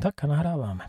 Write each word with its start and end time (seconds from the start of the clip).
Tak 0.00 0.24
a 0.24 0.26
nahráváme. 0.26 0.86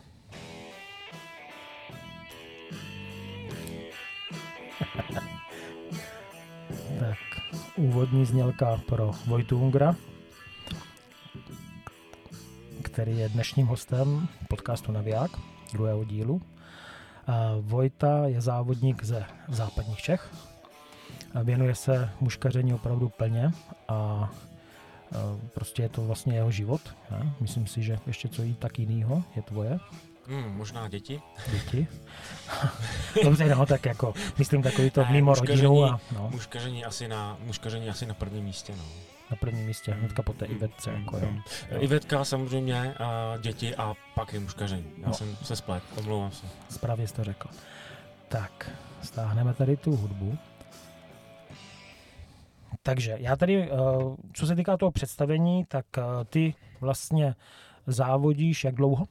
tak, 7.00 7.18
úvodní 7.76 8.26
znělka 8.26 8.80
pro 8.86 9.10
Vojtu 9.26 9.58
Ungra, 9.58 9.96
který 12.82 13.18
je 13.18 13.28
dnešním 13.28 13.66
hostem 13.66 14.28
podcastu 14.48 14.92
Naviják, 14.92 15.30
druhého 15.72 16.04
dílu. 16.04 16.42
Vojta 17.60 18.26
je 18.26 18.40
závodník 18.40 19.04
ze 19.04 19.24
západních 19.48 20.02
Čech. 20.02 20.34
Věnuje 21.44 21.74
se 21.74 22.10
muškaření 22.20 22.74
opravdu 22.74 23.08
plně 23.08 23.50
a 23.88 24.30
prostě 25.54 25.82
je 25.82 25.88
to 25.88 26.02
vlastně 26.02 26.34
jeho 26.34 26.50
život. 26.50 26.80
Ne? 27.10 27.32
Myslím 27.40 27.66
si, 27.66 27.82
že 27.82 27.98
ještě 28.06 28.28
co 28.28 28.42
jí 28.42 28.54
tak 28.54 28.78
jinýho 28.78 29.24
je 29.36 29.42
tvoje. 29.42 29.78
Hmm, 30.26 30.56
možná 30.56 30.88
děti. 30.88 31.22
Děti. 31.50 31.86
Dobře, 33.24 33.54
no, 33.54 33.66
tak 33.66 33.86
jako, 33.86 34.14
myslím 34.38 34.62
takový 34.62 34.90
to 34.90 35.00
ne, 35.00 35.12
mimo 35.12 35.34
rodinu. 35.34 35.84
A, 35.84 36.00
no. 36.14 36.28
muškaření, 36.32 36.84
asi 36.84 37.08
na, 37.08 37.36
muškaření 37.44 37.88
asi 37.88 38.06
na 38.06 38.14
prvním 38.14 38.44
místě, 38.44 38.72
no. 38.76 38.84
Na 39.30 39.36
prvním 39.36 39.66
místě, 39.66 39.92
hnedka 39.92 40.22
po 40.22 40.32
té 40.32 40.46
Ivetce, 40.46 40.90
jako 40.90 41.16
jo. 41.16 41.28
jo. 41.70 41.80
Ivetka 41.80 42.24
samozřejmě, 42.24 42.94
a 42.94 43.36
děti 43.40 43.76
a 43.76 43.94
pak 44.14 44.32
je 44.32 44.40
muškaření. 44.40 44.86
Já 44.98 45.08
no. 45.08 45.14
jsem 45.14 45.36
se 45.42 45.56
splet, 45.56 45.82
omlouvám 45.98 46.32
se. 46.32 46.46
Správně 46.70 47.08
jsi 47.08 47.14
to 47.14 47.24
řekl. 47.24 47.48
Tak, 48.28 48.70
stáhneme 49.02 49.54
tady 49.54 49.76
tu 49.76 49.96
hudbu. 49.96 50.38
Takže 52.82 53.16
já 53.20 53.36
tady, 53.36 53.62
eh, 53.62 53.76
co 54.34 54.46
se 54.46 54.56
týká 54.56 54.76
toho 54.76 54.92
představení, 54.92 55.64
tak 55.68 55.86
eh, 55.98 56.02
ty 56.24 56.54
vlastně 56.80 57.34
závodíš 57.86 58.64
jak 58.64 58.74
dlouho? 58.74 59.06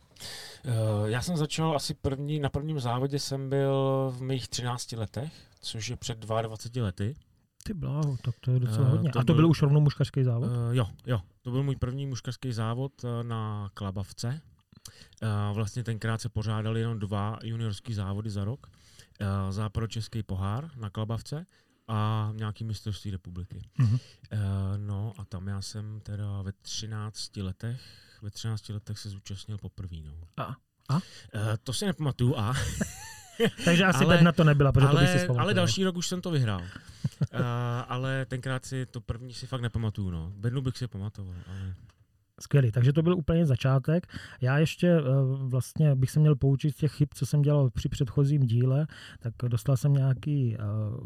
Eh, 0.65 0.71
já 1.05 1.21
jsem 1.21 1.37
začal 1.37 1.75
asi 1.75 1.93
první, 1.93 2.39
na 2.39 2.49
prvním 2.49 2.79
závodě 2.79 3.19
jsem 3.19 3.49
byl 3.49 4.11
v 4.17 4.21
mých 4.21 4.47
13 4.47 4.91
letech, 4.97 5.33
což 5.61 5.89
je 5.89 5.95
před 5.95 6.17
22 6.17 6.83
lety. 6.83 7.16
Ty 7.63 7.73
bláho, 7.73 8.17
tak 8.21 8.35
to 8.39 8.52
je 8.52 8.59
docela 8.59 8.89
hodně. 8.89 9.09
To 9.09 9.19
A 9.19 9.23
to 9.23 9.33
byl, 9.33 9.35
byl 9.35 9.49
už 9.49 9.61
rovnou 9.61 9.79
muškařský 9.79 10.23
závod? 10.23 10.49
Uh, 10.49 10.55
jo, 10.72 10.88
jo. 11.05 11.22
To 11.41 11.51
byl 11.51 11.63
můj 11.63 11.75
první 11.75 12.05
muškařský 12.05 12.53
závod 12.53 12.91
na 13.22 13.69
Klabavce. 13.73 14.41
Uh, 15.23 15.55
vlastně 15.55 15.83
tenkrát 15.83 16.22
se 16.22 16.29
pořádali 16.29 16.79
jenom 16.79 16.99
dva 16.99 17.39
juniorský 17.44 17.94
závody 17.94 18.29
za 18.29 18.44
rok. 18.44 18.67
Uh, 18.67 19.51
Západočeský 19.51 20.23
pohár 20.23 20.69
na 20.75 20.89
Klabavce 20.89 21.45
a 21.89 22.31
nějaký 22.35 22.63
mistrovství 22.63 23.11
republiky. 23.11 23.61
Mm-hmm. 23.79 23.99
No 24.77 25.13
a 25.17 25.25
tam 25.25 25.47
já 25.47 25.61
jsem 25.61 25.99
teda 25.99 26.41
ve 26.41 26.51
13 26.51 27.37
letech, 27.37 27.81
ve 28.21 28.29
13 28.29 28.69
letech 28.69 28.99
se 28.99 29.09
zúčastnil 29.09 29.57
poprvé. 29.57 29.97
No. 30.03 30.13
A? 30.37 30.55
a? 30.89 30.95
Uh, 30.95 31.01
to 31.63 31.73
si 31.73 31.85
nepamatuju 31.85 32.37
a. 32.37 32.53
Takže 33.65 33.85
asi 33.85 34.05
ale, 34.05 34.21
na 34.21 34.31
to 34.31 34.43
nebyla, 34.43 34.71
protože 34.71 34.87
ale, 34.87 35.07
to 35.07 35.13
by 35.13 35.19
si 35.19 35.27
Ale 35.27 35.53
další 35.53 35.83
rok 35.83 35.95
už 35.95 36.07
jsem 36.07 36.21
to 36.21 36.31
vyhrál. 36.31 36.61
uh, 36.61 36.67
ale 37.87 38.25
tenkrát 38.25 38.65
si 38.65 38.85
to 38.85 39.01
první 39.01 39.33
si 39.33 39.47
fakt 39.47 39.61
nepamatuju. 39.61 40.11
No. 40.11 40.31
Bednu 40.35 40.61
bych 40.61 40.77
si 40.77 40.87
pamatoval. 40.87 41.35
Ale... 41.47 41.73
Skvělý, 42.39 42.71
takže 42.71 42.93
to 42.93 43.01
byl 43.01 43.17
úplně 43.17 43.45
začátek. 43.45 44.07
Já 44.41 44.57
ještě 44.57 44.87
eh, 44.87 45.01
vlastně 45.37 45.95
bych 45.95 46.11
se 46.11 46.19
měl 46.19 46.35
poučit 46.35 46.71
z 46.71 46.75
těch 46.75 46.91
chyb, 46.91 47.07
co 47.13 47.25
jsem 47.25 47.41
dělal 47.41 47.69
při 47.69 47.89
předchozím 47.89 48.41
díle, 48.41 48.87
tak 49.19 49.33
dostal 49.47 49.77
jsem 49.77 49.93
nějaký 49.93 50.55
eh, 50.55 50.59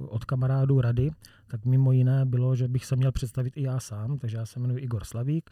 od 0.09 0.25
kamarádů 0.25 0.81
rady, 0.81 1.11
tak 1.47 1.65
mimo 1.65 1.91
jiné 1.91 2.25
bylo, 2.25 2.55
že 2.55 2.67
bych 2.67 2.85
se 2.85 2.95
měl 2.95 3.11
představit 3.11 3.53
i 3.57 3.63
já 3.63 3.79
sám, 3.79 4.17
takže 4.17 4.37
já 4.37 4.45
se 4.45 4.59
jmenuji 4.59 4.83
Igor 4.83 5.03
Slavík, 5.03 5.49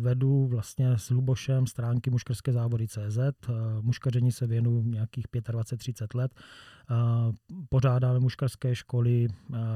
vedu 0.00 0.46
vlastně 0.46 0.98
s 0.98 1.10
Lubošem 1.10 1.66
stránky 1.66 2.10
muškarské 2.10 2.52
závody 2.52 2.88
CZ, 2.88 3.18
muškaření 3.80 4.32
se 4.32 4.46
věnu 4.46 4.82
nějakých 4.82 5.26
25-30 5.26 6.06
let, 6.14 6.32
pořádáme 7.68 8.20
muškarské 8.20 8.74
školy, 8.74 9.28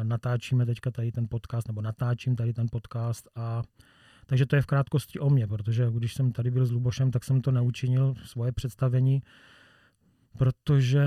natáčíme 0.02 0.66
teďka 0.66 0.90
tady 0.90 1.12
ten 1.12 1.26
podcast, 1.30 1.68
nebo 1.68 1.82
natáčím 1.82 2.36
tady 2.36 2.52
ten 2.52 2.66
podcast 2.70 3.28
a 3.34 3.62
takže 4.26 4.46
to 4.46 4.56
je 4.56 4.62
v 4.62 4.66
krátkosti 4.66 5.18
o 5.18 5.30
mě, 5.30 5.46
protože 5.46 5.88
když 5.90 6.14
jsem 6.14 6.32
tady 6.32 6.50
byl 6.50 6.66
s 6.66 6.70
Lubošem, 6.70 7.10
tak 7.10 7.24
jsem 7.24 7.40
to 7.40 7.50
neučinil, 7.50 8.14
svoje 8.24 8.52
představení, 8.52 9.22
protože 10.38 11.06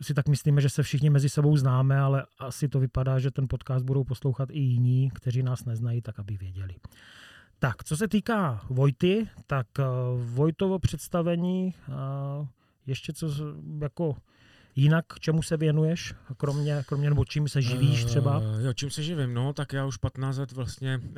si 0.00 0.14
tak 0.14 0.28
myslíme, 0.28 0.60
že 0.60 0.68
se 0.68 0.82
všichni 0.82 1.10
mezi 1.10 1.28
sebou 1.28 1.56
známe, 1.56 1.98
ale 1.98 2.26
asi 2.38 2.68
to 2.68 2.80
vypadá, 2.80 3.18
že 3.18 3.30
ten 3.30 3.48
podcast 3.48 3.84
budou 3.84 4.04
poslouchat 4.04 4.48
i 4.52 4.58
jiní, 4.58 5.10
kteří 5.14 5.42
nás 5.42 5.64
neznají, 5.64 6.02
tak 6.02 6.18
aby 6.18 6.36
věděli. 6.36 6.74
Tak, 7.58 7.84
co 7.84 7.96
se 7.96 8.08
týká 8.08 8.60
Vojty, 8.70 9.28
tak 9.46 9.66
uh, 9.78 9.84
Vojtovo 10.22 10.78
představení, 10.78 11.74
uh, 11.88 12.46
ještě 12.86 13.12
co 13.12 13.28
jako 13.80 14.16
Jinak 14.78 15.04
čemu 15.20 15.42
se 15.42 15.56
věnuješ, 15.56 16.14
kromě, 16.36 16.84
kromě 16.86 17.08
nebo 17.08 17.24
čím 17.24 17.48
se 17.48 17.62
živíš 17.62 18.04
třeba? 18.04 18.38
Uh, 18.38 18.60
jo, 18.60 18.72
čím 18.72 18.90
se 18.90 19.02
živím? 19.02 19.34
No, 19.34 19.52
tak 19.52 19.72
já 19.72 19.86
už 19.86 19.96
15 19.96 20.38
let 20.38 20.52
vlastně 20.52 20.98
uh, 20.98 21.14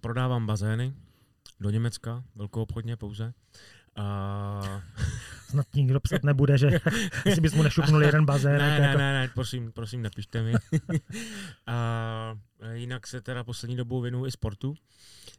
prodávám 0.00 0.46
bazény 0.46 0.94
do 1.60 1.70
Německa, 1.70 2.24
velkou 2.34 2.62
obchodně 2.62 2.96
pouze. 2.96 3.32
Uh... 3.98 4.80
Snad 5.48 5.66
nikdo 5.74 6.00
psat 6.00 6.22
nebude, 6.24 6.58
že 6.58 6.70
si 7.34 7.40
bys 7.40 7.54
mu 7.54 7.62
nešupnul 7.62 8.02
jeden 8.02 8.24
bazén. 8.24 8.58
ne, 8.58 8.80
ne, 8.80 8.86
jako... 8.86 8.98
ne, 8.98 9.12
ne, 9.12 9.28
prosím, 9.34 9.72
prosím, 9.72 10.02
nepište 10.02 10.42
mi. 10.42 10.52
a 11.66 12.38
jinak 12.72 13.06
se 13.06 13.20
teda 13.20 13.44
poslední 13.44 13.76
dobou 13.76 14.00
věnuju 14.00 14.26
i 14.26 14.30
sportu. 14.30 14.74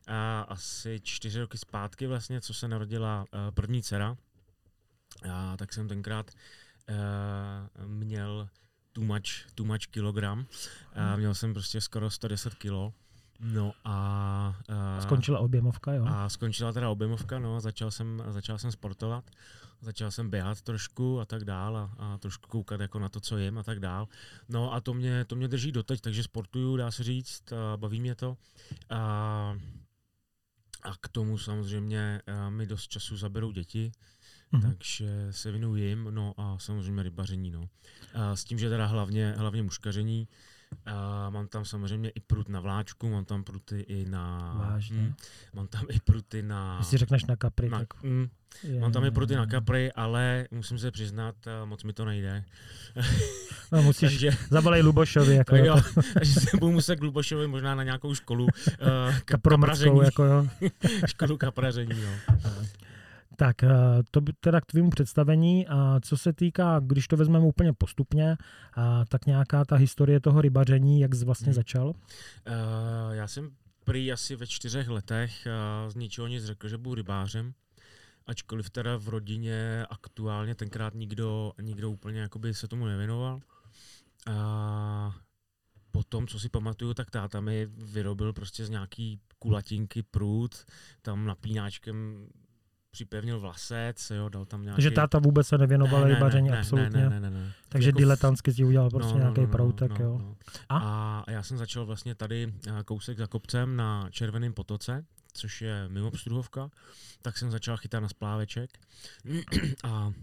A 0.08 0.42
asi 0.42 1.00
čtyři 1.04 1.40
roky 1.40 1.58
zpátky 1.58 2.08
vlastně, 2.08 2.42
co 2.42 2.54
se 2.54 2.68
narodila 2.68 3.26
první 3.54 3.84
dcera, 3.84 4.18
a 5.32 5.58
tak 5.58 5.74
jsem 5.74 5.88
tenkrát 5.88 6.32
uh, 6.32 6.40
měl 7.86 8.50
too 8.94 9.04
much, 9.04 9.50
too 9.56 9.66
much 9.66 9.88
kilogram. 9.92 10.40
Uh, 10.40 11.18
měl 11.20 11.36
jsem 11.36 11.54
prostě 11.54 11.82
skoro 11.82 12.10
110 12.10 12.54
kilo. 12.56 12.94
No 13.40 13.74
a... 13.84 14.56
Uh, 14.70 15.04
skončila 15.04 15.40
objemovka, 15.40 15.94
jo? 15.94 16.06
A 16.08 16.30
skončila 16.30 16.74
teda 16.74 16.90
objemovka, 16.90 17.40
no, 17.40 17.60
začal 17.60 17.92
jsem, 17.92 18.24
začal 18.30 18.58
jsem 18.58 18.72
sportovat, 18.72 19.32
začal 19.82 20.12
jsem 20.12 20.30
běhat 20.30 20.62
trošku 20.62 21.20
a 21.20 21.26
tak 21.26 21.46
dál 21.46 21.78
a, 21.78 21.92
a 21.98 22.18
trošku 22.18 22.50
koukat 22.50 22.82
jako 22.82 23.00
na 23.00 23.10
to, 23.10 23.20
co 23.20 23.38
jim 23.38 23.58
a 23.58 23.64
tak 23.64 23.80
dál. 23.80 24.08
No 24.50 24.74
a 24.74 24.82
to 24.82 24.94
mě, 24.94 25.26
to 25.26 25.36
mě 25.36 25.48
drží 25.48 25.72
doteď, 25.72 26.02
takže 26.02 26.24
sportuju, 26.24 26.78
dá 26.78 26.92
se 26.92 27.04
říct, 27.04 27.54
a 27.54 27.78
baví 27.78 28.02
mě 28.02 28.16
to. 28.16 28.38
A, 28.90 29.58
a 30.84 30.96
k 31.00 31.08
tomu 31.08 31.38
samozřejmě 31.38 32.22
mi 32.50 32.66
dost 32.66 32.88
času 32.88 33.18
zaberou 33.18 33.52
děti, 33.52 33.92
mm-hmm. 34.54 34.62
takže 34.62 35.28
se 35.32 35.52
věnuju 35.52 35.76
jim, 35.76 36.08
no 36.10 36.34
a 36.38 36.58
samozřejmě 36.60 37.04
rybaření, 37.04 37.52
no. 37.52 37.70
A 38.14 38.36
s 38.36 38.44
tím, 38.44 38.60
že 38.60 38.70
teda 38.70 38.86
hlavně, 38.86 39.34
hlavně 39.38 39.64
muškaření, 39.64 40.28
a 40.86 41.30
mám 41.30 41.48
tam 41.48 41.66
samozřejmě 41.66 42.10
i 42.10 42.20
prut 42.20 42.50
na 42.50 42.60
vláčku, 42.60 43.10
mám 43.10 43.26
tam 43.26 43.44
pruty 43.44 43.80
i 43.80 44.06
na... 44.10 44.54
Vážně. 44.58 45.02
Mm, 45.02 45.14
mám 45.54 45.68
tam 45.68 45.86
i 45.90 46.00
pruty 46.00 46.44
na... 46.44 46.84
Si 46.84 46.98
řekneš 46.98 47.26
na 47.26 47.36
kapry, 47.36 47.70
na, 47.70 47.80
tak... 47.80 48.04
Mm, 48.04 48.28
je, 48.64 48.80
mám 48.80 48.92
tam 48.92 49.06
i 49.06 49.12
pruty 49.12 49.34
je, 49.34 49.38
na 49.38 49.46
kapry, 49.46 49.92
ale 49.92 50.48
musím 50.52 50.80
se 50.80 50.92
přiznat, 50.92 51.36
moc 51.66 51.84
mi 51.84 51.94
to 51.94 52.06
nejde. 52.06 52.44
No 53.72 53.84
musíš, 53.84 54.10
takže, 54.10 54.32
zabalej 54.50 54.82
Lubošovi. 54.82 55.36
Jako 55.36 55.56
jo, 55.56 55.82
takže 56.14 56.34
se 56.40 56.58
budu 56.58 56.72
muset 56.72 56.96
k 56.96 57.04
Lubošovi 57.04 57.48
možná 57.48 57.76
na 57.76 57.84
nějakou 57.84 58.16
školu 58.16 58.44
uh, 58.44 58.50
kapraření. 59.26 60.00
jako 60.00 60.24
jo. 60.24 60.48
školu 61.06 61.38
kapraření, 61.38 62.02
jo. 62.02 62.10
Tak 63.38 63.64
eh, 63.64 63.70
to 64.12 64.22
by 64.22 64.34
teda 64.40 64.62
k 64.62 64.66
tvýmu 64.66 64.90
představení. 64.90 65.68
A 65.68 66.00
co 66.02 66.18
se 66.18 66.34
týká, 66.34 66.80
když 66.80 67.08
to 67.08 67.18
vezmeme 67.18 67.46
úplně 67.46 67.74
postupně, 67.74 68.38
a 68.74 69.06
tak 69.06 69.26
nějaká 69.26 69.66
ta 69.66 69.76
historie 69.76 70.20
toho 70.20 70.42
rybaření, 70.42 71.00
jak 71.00 71.16
jsi 71.16 71.26
vlastně 71.26 71.48
hmm. 71.48 71.54
začal? 71.54 71.88
Uh, 71.88 71.94
já 73.12 73.28
jsem 73.28 73.50
prý 73.84 74.12
asi 74.12 74.36
ve 74.36 74.48
čtyřech 74.48 74.88
letech 74.88 75.48
uh, 75.48 75.90
z 75.90 75.96
ničeho 75.96 76.28
nic 76.28 76.46
řekl, 76.46 76.68
že 76.68 76.78
budu 76.78 76.96
rybářem. 76.96 77.54
Ačkoliv 78.28 78.70
teda 78.70 78.98
v 78.98 79.10
rodině 79.10 79.86
aktuálně 79.90 80.56
tenkrát 80.56 80.94
nikdo, 80.94 81.52
nikdo 81.62 81.90
úplně 81.90 82.20
jakoby 82.20 82.54
se 82.54 82.68
tomu 82.68 82.86
nevěnoval. 82.86 83.40
A 84.32 85.16
potom, 85.92 86.28
co 86.28 86.40
si 86.40 86.50
pamatuju, 86.50 86.94
tak 86.94 87.12
táta 87.12 87.42
mi 87.42 87.66
vyrobil 87.66 88.34
prostě 88.34 88.66
z 88.66 88.70
nějaký 88.70 89.20
kulatinky 89.40 90.04
prut, 90.04 90.66
tam 91.02 91.26
napínáčkem 91.26 92.28
připevnil 92.94 93.40
vlasec, 93.40 94.12
jo, 94.16 94.30
dal 94.30 94.46
tam 94.46 94.62
nějaký... 94.62 94.76
Takže 94.76 94.92
táta 94.92 95.20
vůbec 95.20 95.48
se 95.48 95.58
nevěnoval 95.58 96.02
ne, 96.02 96.08
rybaření, 96.08 96.50
ne, 96.50 96.60
absolutně. 96.60 97.00
Ne, 97.02 97.10
ne, 97.10 97.20
ne, 97.20 97.30
ne. 97.30 97.52
Takže 97.70 97.90
jako 97.90 97.98
diletantsky 97.98 98.54
si 98.54 98.64
udělal 98.64 98.90
prostě 98.90 99.14
no, 99.14 99.20
nějaký 99.20 99.42
no, 99.42 99.48
no, 99.48 99.52
proutek, 99.52 100.00
no, 100.00 100.06
jo. 100.06 100.18
No. 100.18 100.36
A? 100.70 100.78
a 101.28 101.32
já 101.32 101.44
jsem 101.44 101.58
začal 101.58 101.86
vlastně 101.86 102.16
tady 102.16 102.54
eh, 102.68 102.84
kousek 102.86 103.18
za 103.18 103.28
kopcem 103.28 103.76
na 103.76 104.08
Červeném 104.10 104.54
potoce, 104.54 105.06
což 105.34 105.62
je 105.62 105.86
mimo 105.88 106.12
Pstruhovka, 106.12 106.70
tak 107.22 107.38
jsem 107.38 107.52
začal 107.52 107.78
chytat 107.78 108.02
na 108.04 108.10
spláveček. 108.10 108.70
a 109.84 110.14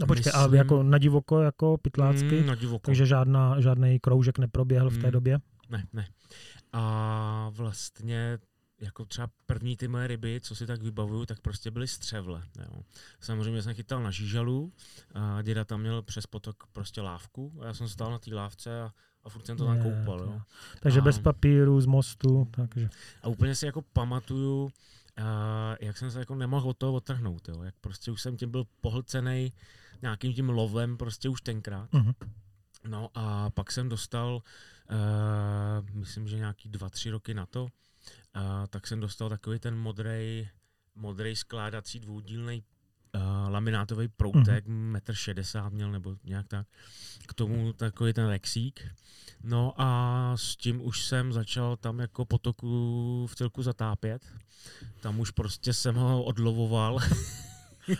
No 0.00 0.06
počkej, 0.06 0.24
myslím, 0.28 0.42
ale 0.42 0.56
jako 0.56 0.82
na 0.82 0.98
divoko, 0.98 1.40
jako 1.40 1.78
pytlácky, 1.78 2.40
mm, 2.40 2.46
na 2.46 2.54
divoko. 2.54 2.86
takže 2.86 3.06
žádná, 3.06 3.60
žádný 3.60 4.00
kroužek 4.00 4.38
neproběhl 4.38 4.90
v 4.90 4.98
té 4.98 5.06
mm, 5.06 5.12
době? 5.12 5.38
Ne, 5.70 5.84
ne. 5.92 6.08
A 6.72 7.50
vlastně 7.52 8.38
jako 8.80 9.04
třeba 9.04 9.30
první 9.46 9.76
ty 9.76 9.88
moje 9.88 10.06
ryby, 10.06 10.40
co 10.42 10.54
si 10.54 10.66
tak 10.66 10.82
vybavuju, 10.82 11.26
tak 11.26 11.40
prostě 11.40 11.70
byly 11.70 11.88
střevle. 11.88 12.42
Jo. 12.58 12.82
Samozřejmě 13.20 13.62
jsem 13.62 13.74
chytal 13.74 14.02
na 14.02 14.10
žížalu 14.10 14.72
a 15.14 15.42
děda 15.42 15.64
tam 15.64 15.80
měl 15.80 16.02
přes 16.02 16.26
potok 16.26 16.66
prostě 16.72 17.00
lávku 17.00 17.52
a 17.60 17.66
já 17.66 17.74
jsem 17.74 17.88
stál 17.88 18.10
na 18.10 18.18
té 18.18 18.34
lávce 18.34 18.82
a, 18.82 18.92
a 19.24 19.28
furt 19.28 19.46
jsem 19.46 19.56
to 19.56 19.66
tam 19.66 19.82
koupal. 19.82 20.20
Jo. 20.20 20.40
Takže 20.80 21.00
A- 21.00 21.02
bez 21.02 21.18
papíru, 21.18 21.80
z 21.80 21.86
mostu, 21.86 22.48
takže. 22.50 22.90
A 23.22 23.28
úplně 23.28 23.54
si 23.54 23.66
jako 23.66 23.82
pamatuju, 23.82 24.62
uh, 24.64 24.70
jak 25.80 25.98
jsem 25.98 26.10
se 26.10 26.18
jako 26.18 26.34
nemohl 26.34 26.68
od 26.68 26.78
toho 26.78 26.92
odtrhnout, 26.92 27.48
jo. 27.48 27.62
jak 27.62 27.74
prostě 27.80 28.10
už 28.10 28.22
jsem 28.22 28.36
tím 28.36 28.50
byl 28.50 28.64
pohlcený 28.80 29.52
nějakým 30.02 30.34
tím 30.34 30.48
lovem 30.48 30.96
prostě 30.96 31.28
už 31.28 31.40
tenkrát. 31.40 31.92
Mhm. 31.92 32.12
No 32.88 33.10
a 33.14 33.50
pak 33.50 33.72
jsem 33.72 33.88
dostal, 33.88 34.42
uh, 34.90 35.96
myslím, 35.96 36.28
že 36.28 36.36
nějaký 36.36 36.68
dva, 36.68 36.90
tři 36.90 37.10
roky 37.10 37.34
na 37.34 37.46
to, 37.46 37.68
uh, 38.38 38.66
tak 38.70 38.86
jsem 38.86 39.00
dostal 39.00 39.28
takový 39.28 39.58
ten 39.58 39.76
modrej, 39.76 40.48
modrej 40.94 41.36
skládací 41.36 42.00
dvoudílný 42.00 42.62
uh, 43.14 43.52
laminátový 43.52 44.08
proutek, 44.08 44.64
metr 44.66 45.14
šedesát 45.14 45.72
měl 45.72 45.90
nebo 45.90 46.16
nějak 46.24 46.48
tak. 46.48 46.66
K 47.28 47.34
tomu 47.34 47.72
takový 47.72 48.12
ten 48.12 48.26
lexík. 48.26 48.86
No 49.42 49.74
a 49.76 50.32
s 50.36 50.56
tím 50.56 50.86
už 50.86 51.04
jsem 51.04 51.32
začal 51.32 51.76
tam 51.76 51.98
jako 51.98 52.24
potoku 52.24 53.26
v 53.30 53.34
celku 53.34 53.62
zatápět. 53.62 54.26
Tam 55.00 55.20
už 55.20 55.30
prostě 55.30 55.72
jsem 55.72 55.94
ho 55.94 56.22
odlovoval. 56.24 56.98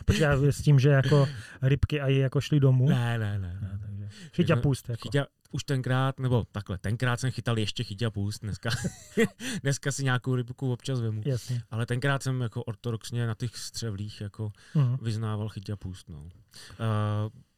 Počkej, 0.05 0.26
s 0.52 0.62
tím, 0.62 0.79
že 0.79 0.88
jako 0.88 1.29
rybky 1.62 2.00
a 2.00 2.08
jako 2.08 2.41
šli 2.41 2.61
domů. 2.61 2.88
ne, 2.88 3.19
ne, 3.19 3.38
ne. 3.38 3.58
Ne, 3.62 3.79
takže 3.81 3.88
chyť 4.32 4.50
a 4.50 4.56
pust. 4.56 4.88
Jako. 4.88 5.00
Chytě, 5.02 5.26
už 5.50 5.64
tenkrát, 5.64 6.20
nebo 6.20 6.44
takhle, 6.52 6.78
tenkrát 6.78 7.20
jsem 7.20 7.31
chytal 7.31 7.58
ještě 7.58 7.84
chytě 7.84 8.06
a 8.06 8.10
půst, 8.10 8.38
dneska, 8.43 8.70
dneska 9.62 9.93
si 9.93 10.05
nějakou 10.05 10.34
rybku 10.34 10.72
občas 10.72 11.00
vemu. 11.00 11.22
Jasně. 11.25 11.62
Ale 11.70 11.87
tenkrát 11.87 12.22
jsem 12.22 12.40
jako 12.40 12.62
ortodoxně 12.64 13.26
na 13.26 13.34
těch 13.34 13.56
střevlích 13.56 14.20
jako 14.20 14.52
Mhm. 14.75 14.96
vyznával 15.02 15.49
chytě 15.49 15.72
a 15.72 15.76
půst. 15.76 16.08
No. 16.08 16.19
Uh, 16.22 16.28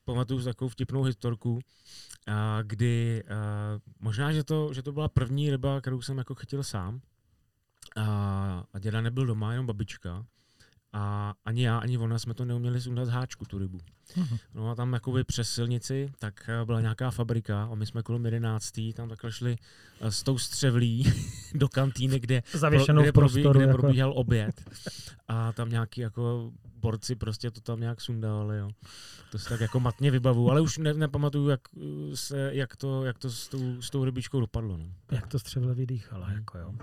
pamatuju 0.05 0.41
si 0.41 0.45
takovou 0.45 0.69
vtipnou 0.69 1.03
historku, 1.03 1.53
uh, 1.55 1.61
kdy 2.63 3.23
uh, 3.31 3.37
možná, 4.01 4.33
že 4.33 4.45
to, 4.45 4.73
že 4.75 4.83
to 4.83 4.93
byla 4.93 5.09
první 5.09 5.51
ryba, 5.51 5.81
kterou 5.81 6.03
jsem 6.03 6.19
jako 6.19 6.35
chytil 6.35 6.63
sám. 6.63 7.01
A, 7.97 8.65
a 8.73 8.79
děda 8.79 9.01
nebyl 9.01 9.27
doma, 9.27 9.53
jenom 9.53 9.67
babička. 9.67 10.27
A 10.93 11.35
ani 11.45 11.63
já, 11.65 11.79
ani 11.79 11.99
ona 11.99 12.19
jsme 12.19 12.35
to 12.35 12.45
neuměli 12.45 12.81
sundat 12.81 13.07
z 13.07 13.09
háčku, 13.09 13.45
tu 13.45 13.59
rybu. 13.59 13.79
Mhm. 14.17 14.39
No 14.55 14.71
a 14.71 14.75
tam 14.75 14.93
jakoby 14.93 15.25
přes 15.25 15.51
silnici, 15.51 16.13
tak 16.19 16.49
eh, 16.49 16.65
byla 16.65 16.81
nějaká 16.81 17.11
fabrika 17.11 17.65
a 17.65 17.75
my 17.75 17.87
jsme 17.87 18.03
kolem 18.03 18.25
11. 18.25 18.73
tam 18.95 19.09
takhle 19.09 19.33
šli 19.33 19.57
eh, 20.01 20.11
s 20.11 20.23
tou 20.23 20.39
střevlí 20.39 21.13
do 21.55 21.69
kantýny, 21.69 22.21
kde, 22.21 22.43
Zavěšenou 22.53 23.03
kde, 23.03 23.11
v 23.11 23.15
prostoru. 23.15 23.59
kde 23.59 23.67
jako, 23.67 23.79
probíhal 23.79 24.13
oběd. 24.17 24.71
A 25.29 25.53
tam 25.53 25.71
nějaký 25.71 26.01
jako 26.01 26.53
borci 26.77 27.15
prostě 27.15 27.51
to 27.51 27.61
tam 27.61 27.81
nějak 27.81 28.01
sundávali, 28.01 28.59
jo. 28.59 28.71
To 29.33 29.39
si 29.39 29.49
tak 29.49 29.61
jako 29.61 29.81
matně 29.81 30.11
vybavu, 30.11 30.51
ale 30.51 30.61
už 30.61 30.79
ne, 30.79 30.95
nepamatuju, 30.95 31.49
jak, 31.49 31.61
eh, 32.13 32.17
se, 32.17 32.51
jak, 32.55 32.77
to, 32.77 33.05
jak 33.05 33.19
to 33.19 33.31
s 33.31 33.49
tou, 33.49 33.83
s 33.83 33.91
tou 33.91 34.05
rybičkou 34.05 34.41
dopadlo. 34.41 34.77
No. 34.77 34.87
jak 35.13 35.27
to 35.27 35.39
střevle 35.39 35.75
vydýchala. 35.75 36.31
Jako 36.33 36.59
jo. 36.59 36.75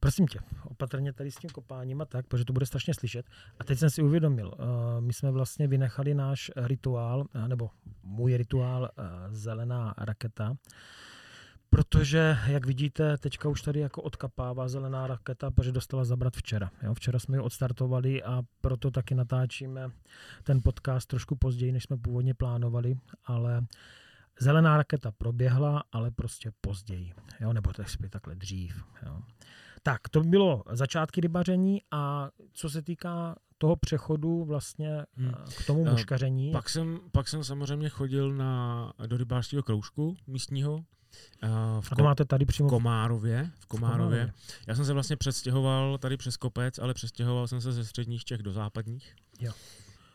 Prosím 0.00 0.26
tě, 0.26 0.38
opatrně 0.64 1.12
tady 1.12 1.30
s 1.30 1.36
tím 1.36 1.50
kopáním 1.50 2.00
a 2.00 2.04
tak, 2.04 2.26
protože 2.26 2.44
to 2.44 2.52
bude 2.52 2.66
strašně 2.66 2.94
slyšet. 2.94 3.26
A 3.58 3.64
teď 3.64 3.78
jsem 3.78 3.90
si 3.90 4.02
uvědomil, 4.02 4.54
uh, 4.58 4.64
my 5.00 5.12
jsme 5.12 5.30
vlastně 5.30 5.68
vynechali 5.68 6.14
náš 6.14 6.50
rituál, 6.56 7.20
uh, 7.20 7.48
nebo 7.48 7.70
můj 8.02 8.36
rituál 8.36 8.82
uh, 8.82 9.04
zelená 9.30 9.94
raketa, 9.98 10.56
protože, 11.70 12.38
jak 12.46 12.66
vidíte, 12.66 13.18
teďka 13.18 13.48
už 13.48 13.62
tady 13.62 13.80
jako 13.80 14.02
odkapává 14.02 14.68
zelená 14.68 15.06
raketa, 15.06 15.50
protože 15.50 15.72
dostala 15.72 16.04
zabrat 16.04 16.36
včera. 16.36 16.70
Jo? 16.82 16.94
Včera 16.94 17.18
jsme 17.18 17.36
ji 17.36 17.40
odstartovali 17.40 18.22
a 18.22 18.42
proto 18.60 18.90
taky 18.90 19.14
natáčíme 19.14 19.90
ten 20.42 20.60
podcast 20.64 21.08
trošku 21.08 21.36
později, 21.36 21.72
než 21.72 21.84
jsme 21.84 21.96
původně 21.96 22.34
plánovali, 22.34 22.96
ale 23.24 23.66
zelená 24.40 24.76
raketa 24.76 25.10
proběhla, 25.10 25.84
ale 25.92 26.10
prostě 26.10 26.52
později, 26.60 27.12
jo? 27.40 27.52
nebo 27.52 27.72
tak 27.72 27.86
takhle 28.10 28.34
dřív. 28.34 28.84
Jo? 29.06 29.22
Tak, 29.88 30.08
to 30.08 30.20
bylo 30.20 30.62
začátky 30.70 31.20
rybaření 31.20 31.82
a 31.90 32.28
co 32.52 32.70
se 32.70 32.82
týká 32.82 33.36
toho 33.58 33.76
přechodu 33.76 34.44
vlastně 34.44 35.04
Hmm. 35.16 35.28
eh, 35.48 35.52
k 35.62 35.66
tomu 35.66 35.86
Eh, 35.86 35.90
muškaření. 35.90 36.52
Pak 36.52 36.68
jsem, 36.68 37.00
pak 37.12 37.28
jsem 37.28 37.44
samozřejmě 37.44 37.88
chodil 37.88 38.32
na, 38.34 38.92
do 39.06 39.16
rybářského 39.16 39.62
kroužku 39.62 40.16
místního. 40.26 40.84
eh, 41.42 41.48
v 41.80 41.92
a 41.92 41.96
to 41.96 42.02
máte 42.04 42.24
tady 42.24 42.46
přímo 42.46 42.68
v 42.68 42.70
Komárově, 42.70 43.50
v 43.60 43.66
Komárově. 43.66 44.18
Komárově. 44.18 44.32
Já 44.66 44.74
jsem 44.74 44.84
se 44.84 44.92
vlastně 44.92 45.16
přestěhoval 45.16 45.98
tady 45.98 46.16
přes 46.16 46.36
kopec, 46.36 46.78
ale 46.78 46.94
přestěhoval 46.94 47.48
jsem 47.48 47.60
se 47.60 47.72
ze 47.72 47.84
středních 47.84 48.24
Čech 48.24 48.42
do 48.42 48.52
západních. 48.52 49.14
Jo. 49.40 49.52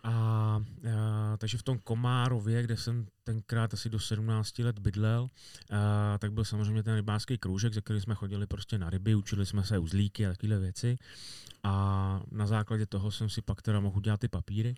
A, 0.04 0.10
a 0.12 1.38
takže 1.38 1.58
v 1.58 1.64
tom 1.64 1.80
Komárově, 1.80 2.64
kde 2.64 2.78
jsem 2.78 3.06
tenkrát 3.24 3.74
asi 3.74 3.90
do 3.90 4.00
17 4.00 4.60
let 4.60 4.80
bydlel, 4.80 5.28
a, 5.72 6.18
tak 6.18 6.34
byl 6.34 6.46
samozřejmě 6.46 6.84
ten 6.84 6.96
rybářský 6.96 7.38
kroužek, 7.38 7.74
ze 7.74 7.82
který 7.82 8.02
jsme 8.02 8.16
chodili 8.16 8.48
prostě 8.48 8.78
na 8.78 8.90
ryby, 8.90 9.16
učili 9.16 9.46
jsme 9.46 9.64
se 9.64 9.78
uzlíky 9.78 10.28
a 10.28 10.30
takové 10.30 10.60
věci. 10.60 10.98
A 11.64 12.22
na 12.32 12.48
základě 12.48 12.86
toho 12.86 13.12
jsem 13.12 13.30
si 13.30 13.42
pak 13.42 13.62
teda 13.62 13.80
mohl 13.80 13.98
udělat 13.98 14.20
ty 14.20 14.28
papíry. 14.28 14.76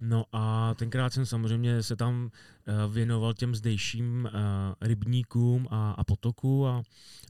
No 0.00 0.24
a 0.32 0.74
tenkrát 0.74 1.12
jsem 1.12 1.26
samozřejmě 1.26 1.82
se 1.82 1.96
tam 1.96 2.30
eh, 2.66 2.72
věnoval 2.92 3.34
těm 3.34 3.54
zdejším 3.54 4.26
eh, 4.26 4.30
rybníkům 4.80 5.68
a, 5.70 5.90
a 5.90 6.04
potoku 6.04 6.66
a, 6.66 6.82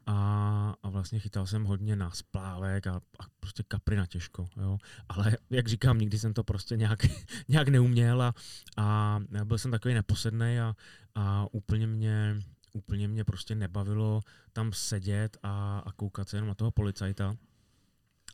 a, 0.07 0.75
a 0.83 0.91
vlastně 0.91 1.19
chytal 1.19 1.47
jsem 1.47 1.65
hodně 1.65 1.97
na 1.97 2.11
splávek 2.11 2.87
a, 2.87 2.95
a 2.95 3.25
prostě 3.41 3.63
kapry 3.69 3.97
na 3.97 4.07
těžko. 4.07 4.49
Jo. 4.57 4.79
Ale 5.09 5.37
jak 5.51 5.69
říkám, 5.69 5.99
nikdy 5.99 6.19
jsem 6.19 6.35
to 6.35 6.45
prostě 6.45 6.77
nějak, 6.77 7.07
nějak 7.49 7.69
neuměl 7.69 8.23
a, 8.23 8.35
a 8.77 9.19
byl 9.45 9.59
jsem 9.59 9.71
takový 9.71 9.95
neposedný 9.95 10.40
a, 10.45 10.77
a 11.15 11.47
úplně 11.53 11.87
mě 11.87 12.41
úplně 12.73 13.09
mě 13.09 13.25
prostě 13.25 13.55
nebavilo 13.55 14.23
tam 14.53 14.73
sedět 14.73 15.37
a, 15.43 15.79
a 15.87 15.93
koukat 15.93 16.29
se 16.29 16.37
jenom 16.37 16.49
na 16.49 16.55
toho 16.55 16.71
policajta. 16.71 17.37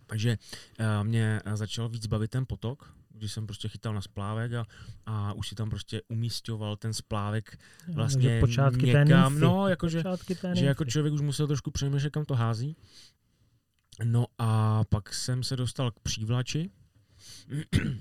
Takže 0.06 0.38
uh, 0.81 1.06
mě 1.06 1.41
začal 1.55 1.88
víc 1.88 2.06
bavit 2.06 2.31
ten 2.31 2.47
potok, 2.47 2.94
když 3.08 3.32
jsem 3.32 3.47
prostě 3.47 3.69
chytal 3.69 3.94
na 3.94 4.00
splávek 4.00 4.53
a, 4.53 4.67
a 5.06 5.32
už 5.32 5.49
si 5.49 5.55
tam 5.55 5.70
prostě 5.70 6.03
umístěval 6.08 6.76
ten 6.76 6.94
splávek 6.94 7.58
vlastně 7.94 8.29
Takže 8.29 8.41
počátky 8.41 8.93
té 8.93 9.05
někam, 9.05 9.32
nymfy. 9.32 9.44
no, 9.44 9.69
jakože 9.69 9.99
počátky 9.99 10.35
té 10.35 10.56
že 10.56 10.67
jako 10.67 10.85
člověk 10.85 11.14
už 11.14 11.20
musel 11.20 11.47
trošku 11.47 11.70
přemýšlet, 11.70 12.11
kam 12.11 12.25
to 12.25 12.35
hází. 12.35 12.76
No 14.05 14.26
a 14.38 14.85
pak 14.85 15.14
jsem 15.14 15.43
se 15.43 15.56
dostal 15.56 15.91
k 15.91 16.00
přívlači 16.00 16.70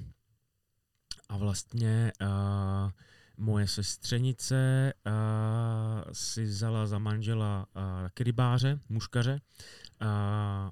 a 1.29 1.37
vlastně 1.37 2.11
uh, 2.21 2.91
moje 3.37 3.67
sestřenice 3.67 4.93
uh, 5.05 5.11
si 6.11 6.43
vzala 6.43 6.87
za 6.87 6.99
manžela 6.99 7.67
taky 8.03 8.23
rybáře, 8.23 8.79
muškaře, 8.89 9.41
uh, 10.01 10.07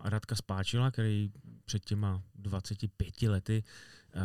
Radka 0.03 0.36
Spáčila, 0.36 0.91
který 0.91 1.32
před 1.65 1.86
těma 1.86 2.24
25 2.36 3.22
lety 3.22 3.63
uh, 4.15 4.22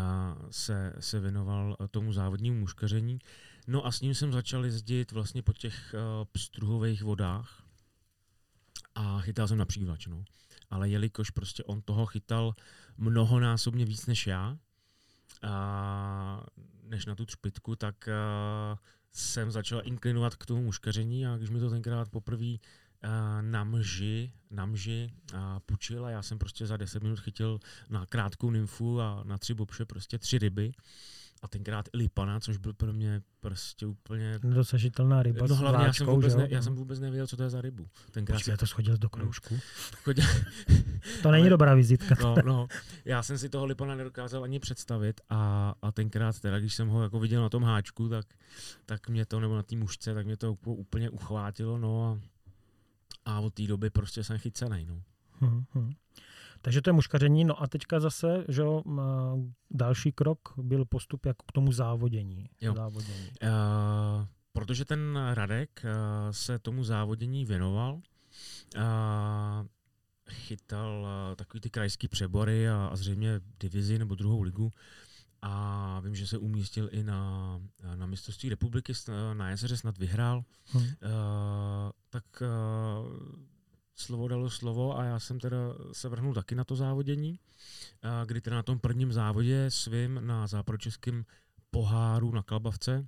se, 0.51 0.93
se 1.01 1.21
věnoval 1.21 1.77
tomu 1.91 2.13
závodnímu 2.13 2.61
muškaření. 2.61 3.19
No 3.67 3.87
a 3.87 3.93
s 3.93 4.01
ním 4.01 4.15
jsem 4.15 4.33
začal 4.33 4.65
jezdit 4.65 5.13
vlastně 5.13 5.43
po 5.43 5.53
těch 5.53 5.95
uh, 5.95 6.25
pstruhových 6.33 7.03
vodách 7.03 7.63
a 8.95 9.21
chytal 9.21 9.49
jsem 9.49 9.59
na 9.59 9.65
přívlač, 9.65 10.07
no. 10.07 10.25
Ale 10.71 10.89
jelikož 10.89 11.31
prostě 11.31 11.65
on 11.65 11.83
toho 11.83 12.07
chytal 12.07 12.55
mnohonásobně 12.97 13.85
víc 13.85 14.07
než 14.07 14.27
já, 14.27 14.59
a 15.43 16.47
než 16.89 17.07
na 17.07 17.15
tu 17.15 17.27
třpitku, 17.27 17.77
tak 17.77 18.09
uh, 18.09 18.79
jsem 19.13 19.51
začal 19.51 19.83
inklinovat 19.85 20.37
k 20.37 20.47
tomu 20.47 20.63
muškaření 20.63 21.27
a 21.27 21.37
když 21.37 21.51
mi 21.51 21.61
to 21.61 21.71
tenkrát 21.71 22.09
poprvé 22.09 22.47
uh, 22.55 23.11
na 23.41 23.65
mži, 23.65 24.33
na 24.51 24.67
mži 24.67 25.13
a 25.35 25.61
pučil 25.61 26.07
a 26.07 26.11
já 26.11 26.23
jsem 26.23 26.39
prostě 26.39 26.67
za 26.67 26.77
10 26.77 27.03
minut 27.03 27.21
chytil 27.21 27.61
na 27.91 28.07
krátkou 28.07 28.51
nymfu 28.51 29.01
a 29.01 29.23
na 29.25 29.39
tři 29.39 29.55
bobše 29.55 29.85
prostě 29.85 30.19
tři 30.19 30.39
ryby 30.39 30.73
a 31.43 31.49
tenkrát 31.49 31.89
i 31.93 31.97
lipana, 31.97 32.41
což 32.41 32.57
byl 32.57 32.73
pro 32.73 32.93
mě 32.93 33.23
prostě 33.41 33.87
úplně... 33.87 34.39
Nedosažitelná 34.43 35.23
ryba 35.23 35.47
No 35.49 35.55
hlavně 35.57 35.87
já 35.87 35.93
jsem, 35.93 36.07
vůbec 36.07 36.35
ne, 36.35 36.47
já 36.51 36.63
jsem 36.63 36.75
vůbec 36.75 37.01
nevěděl, 37.01 37.27
co 37.27 37.37
to 37.37 37.43
je 37.43 37.51
za 37.51 37.61
rybu. 37.61 37.89
Tenkrát 38.11 38.37
Počkej, 38.37 38.57
to 38.57 38.67
schodil 38.67 38.97
do 38.99 39.09
kroužku. 39.09 39.59
chodil, 40.05 40.25
To 41.23 41.31
není 41.31 41.43
Ale- 41.43 41.51
dobrá 41.51 41.75
vizitka. 41.75 42.15
No, 42.23 42.35
no, 42.47 42.67
já 43.05 43.23
jsem 43.23 43.39
si 43.39 43.49
toho 43.49 43.65
Lipana 43.67 43.95
nedokázal 43.95 44.45
ani 44.45 44.61
představit 44.61 45.21
a, 45.29 45.75
a 45.83 45.93
tenkrát 45.93 46.41
teda, 46.41 46.59
když 46.61 46.75
jsem 46.75 46.89
ho 46.89 47.03
jako 47.03 47.21
viděl 47.21 47.43
na 47.43 47.49
tom 47.49 47.63
háčku, 47.63 48.09
tak, 48.09 48.27
tak 48.87 49.09
mě 49.09 49.27
to, 49.27 49.41
nebo 49.41 49.57
na 49.57 49.63
té 49.63 49.77
mušce, 49.77 50.15
tak 50.15 50.27
mě 50.27 50.37
to 50.37 50.57
úplně- 50.65 51.11
uchvátilo, 51.11 51.79
no 51.79 52.05
a, 52.05 52.21
a 53.25 53.41
od 53.41 53.55
té 53.55 53.67
doby 53.67 53.91
prostě 53.91 54.25
jsem 54.25 54.39
chycený, 54.39 54.87
no. 54.87 55.03
Mhm, 55.41 55.65
mhm. 55.75 55.93
Takže 56.63 56.83
to 56.83 56.91
je 56.91 56.95
muškaření. 56.95 57.45
No 57.45 57.63
a 57.63 57.67
teďka 57.67 58.01
zase, 58.01 58.45
že 58.49 58.63
jo, 58.63 58.83
další 59.71 60.13
krok 60.13 60.53
byl 60.57 60.85
postup 60.85 61.27
jako 61.27 61.45
k 61.49 61.53
tomu 61.53 61.73
závodění. 61.73 62.51
Jo. 62.61 62.75
závodění. 62.75 63.31
Uh, 63.43 64.27
protože 64.53 64.85
ten 64.85 65.19
Radek 65.33 65.85
uh, 65.85 65.91
se 66.31 66.59
tomu 66.59 66.85
závodění 66.85 67.45
věnoval, 67.45 67.95
uh, 67.95 68.83
chytal 70.31 71.03
uh, 71.03 71.37
takový 71.37 71.61
ty 71.61 71.71
krajský 71.71 72.09
přebory 72.09 72.69
a, 72.69 72.89
a 72.93 72.97
zřejmě 72.97 73.41
divizi 73.61 73.99
nebo 73.99 74.15
druhou 74.15 74.43
ligu. 74.43 74.73
A 75.43 76.01
vím, 76.01 76.15
že 76.15 76.27
se 76.27 76.39
umístil 76.39 76.89
i 76.93 77.03
na, 77.03 77.61
na 77.95 78.07
mistrovství 78.07 78.49
republiky, 78.49 78.93
na 79.33 79.51
jezeře 79.51 79.77
snad 79.77 79.99
vyhrál. 79.99 80.45
Hmm. 80.65 80.83
Uh, 80.83 80.89
tak 82.11 82.25
uh, 82.43 83.09
slovo 83.99 84.29
dalo 84.29 84.51
slovo 84.51 84.99
a 84.99 85.05
já 85.05 85.19
jsem 85.19 85.41
teda 85.41 85.59
se 85.93 86.09
vrhnul 86.09 86.35
taky 86.35 86.55
na 86.55 86.65
to 86.65 86.77
závodění, 86.77 87.39
kdy 88.27 88.41
teda 88.41 88.57
na 88.57 88.63
tom 88.63 88.79
prvním 88.79 89.13
závodě 89.13 89.67
svým 89.69 90.21
na 90.27 90.47
západočeském 90.47 91.25
poháru 91.71 92.33
na 92.33 92.43
Kalbavce, 92.43 93.07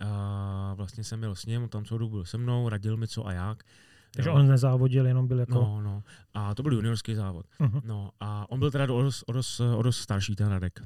a 0.00 0.74
vlastně 0.76 1.04
jsem 1.04 1.20
byl 1.20 1.34
s 1.34 1.46
ním, 1.46 1.68
tam 1.68 1.84
celou 1.84 1.98
dobu 1.98 2.10
byl 2.10 2.24
se 2.24 2.38
mnou, 2.38 2.68
radil 2.68 2.96
mi 2.96 3.08
co 3.08 3.26
a 3.26 3.32
jak. 3.32 3.62
Takže 4.10 4.30
on 4.30 4.48
nezávodil, 4.48 5.06
jenom 5.06 5.28
byl 5.28 5.40
jako... 5.40 5.54
No, 5.54 5.82
no. 5.82 6.02
A 6.34 6.54
to 6.54 6.62
byl 6.62 6.72
juniorský 6.72 7.14
závod. 7.14 7.46
Uh-huh. 7.60 7.80
No 7.84 8.10
a 8.20 8.50
on 8.50 8.58
byl 8.58 8.70
teda 8.70 8.84
o 8.94 9.02
dost, 9.02 9.24
o 9.26 9.32
dost, 9.32 9.60
o 9.60 9.82
dost 9.82 9.98
starší, 9.98 10.36
ten 10.36 10.48
Radek. 10.48 10.80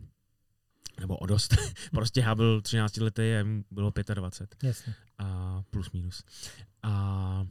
Nebo 1.01 1.17
o 1.17 1.27
dost. 1.27 1.57
prostě 1.91 2.21
já 2.21 2.35
byl 2.35 2.63
13 2.63 2.97
letý 2.97 3.23
a 3.23 3.45
bylo 3.71 3.93
25. 4.15 4.69
Jasně. 4.69 4.95
A 5.19 5.63
plus 5.71 5.93
minus. 5.93 6.25
A 6.83 7.47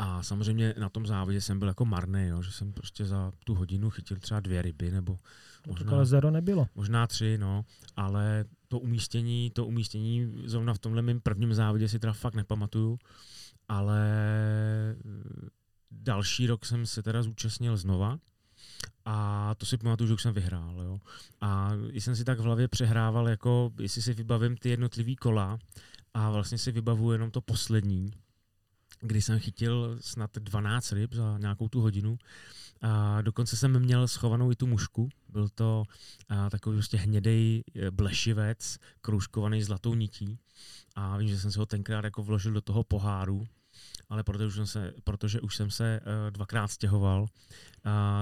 a 0.00 0.22
samozřejmě 0.22 0.74
na 0.78 0.88
tom 0.88 1.06
závodě 1.06 1.40
jsem 1.40 1.58
byl 1.58 1.68
jako 1.68 1.84
marný, 1.84 2.26
jo, 2.26 2.42
že 2.42 2.52
jsem 2.52 2.72
prostě 2.72 3.04
za 3.04 3.32
tu 3.44 3.54
hodinu 3.54 3.90
chytil 3.90 4.16
třeba 4.16 4.40
dvě 4.40 4.62
ryby, 4.62 4.90
nebo 4.90 5.18
možná, 5.66 5.92
ale 5.92 6.06
zero 6.06 6.30
nebylo. 6.30 6.66
Možná 6.74 7.06
tři, 7.06 7.38
no, 7.38 7.64
ale 7.96 8.44
to 8.68 8.78
umístění, 8.78 9.50
to 9.50 9.66
umístění 9.66 10.32
zrovna 10.44 10.74
v 10.74 10.78
tomhle 10.78 11.02
mém 11.02 11.20
prvním 11.20 11.54
závodě 11.54 11.88
si 11.88 11.98
teda 11.98 12.12
fakt 12.12 12.34
nepamatuju, 12.34 12.98
ale 13.68 14.00
další 15.90 16.46
rok 16.46 16.66
jsem 16.66 16.86
se 16.86 17.02
teda 17.02 17.22
zúčastnil 17.22 17.76
znova 17.76 18.18
a 19.04 19.54
to 19.54 19.66
si 19.66 19.78
pamatuju, 19.78 20.08
že 20.08 20.14
už 20.14 20.22
jsem 20.22 20.34
vyhrál. 20.34 20.82
Jo. 20.82 21.00
A 21.40 21.72
jsem 21.92 22.16
si 22.16 22.24
tak 22.24 22.38
v 22.38 22.42
hlavě 22.42 22.68
přehrával, 22.68 23.28
jako 23.28 23.72
jestli 23.80 24.02
si 24.02 24.14
vybavím 24.14 24.56
ty 24.56 24.68
jednotlivý 24.68 25.16
kola 25.16 25.58
a 26.14 26.30
vlastně 26.30 26.58
si 26.58 26.72
vybavuju 26.72 27.12
jenom 27.12 27.30
to 27.30 27.40
poslední, 27.40 28.10
kdy 29.00 29.22
jsem 29.22 29.38
chytil 29.38 29.98
snad 30.00 30.30
12 30.38 30.92
ryb 30.92 31.14
za 31.14 31.38
nějakou 31.38 31.68
tu 31.68 31.80
hodinu. 31.80 32.18
A 32.82 33.22
dokonce 33.22 33.56
jsem 33.56 33.80
měl 33.80 34.08
schovanou 34.08 34.50
i 34.50 34.56
tu 34.56 34.66
mušku. 34.66 35.08
Byl 35.28 35.48
to 35.48 35.84
a, 36.28 36.50
takový 36.50 36.76
prostě 36.76 36.96
hnědej 36.96 37.62
e, 37.74 37.90
blešivec, 37.90 38.78
kroužkovaný 39.00 39.62
zlatou 39.62 39.94
nití. 39.94 40.38
A 40.94 41.16
vím, 41.16 41.28
že 41.28 41.38
jsem 41.38 41.52
se 41.52 41.58
ho 41.58 41.66
tenkrát 41.66 42.04
jako 42.04 42.22
vložil 42.22 42.52
do 42.52 42.60
toho 42.60 42.84
poháru 42.84 43.46
ale 44.10 44.22
protože 44.24 44.46
už 44.46 44.54
jsem 44.54 44.66
se, 44.66 44.92
protože 45.04 45.40
už 45.40 45.56
jsem 45.56 45.70
se 45.70 46.00
uh, 46.00 46.30
dvakrát 46.30 46.68
stěhoval, 46.68 47.22
uh, 47.22 47.28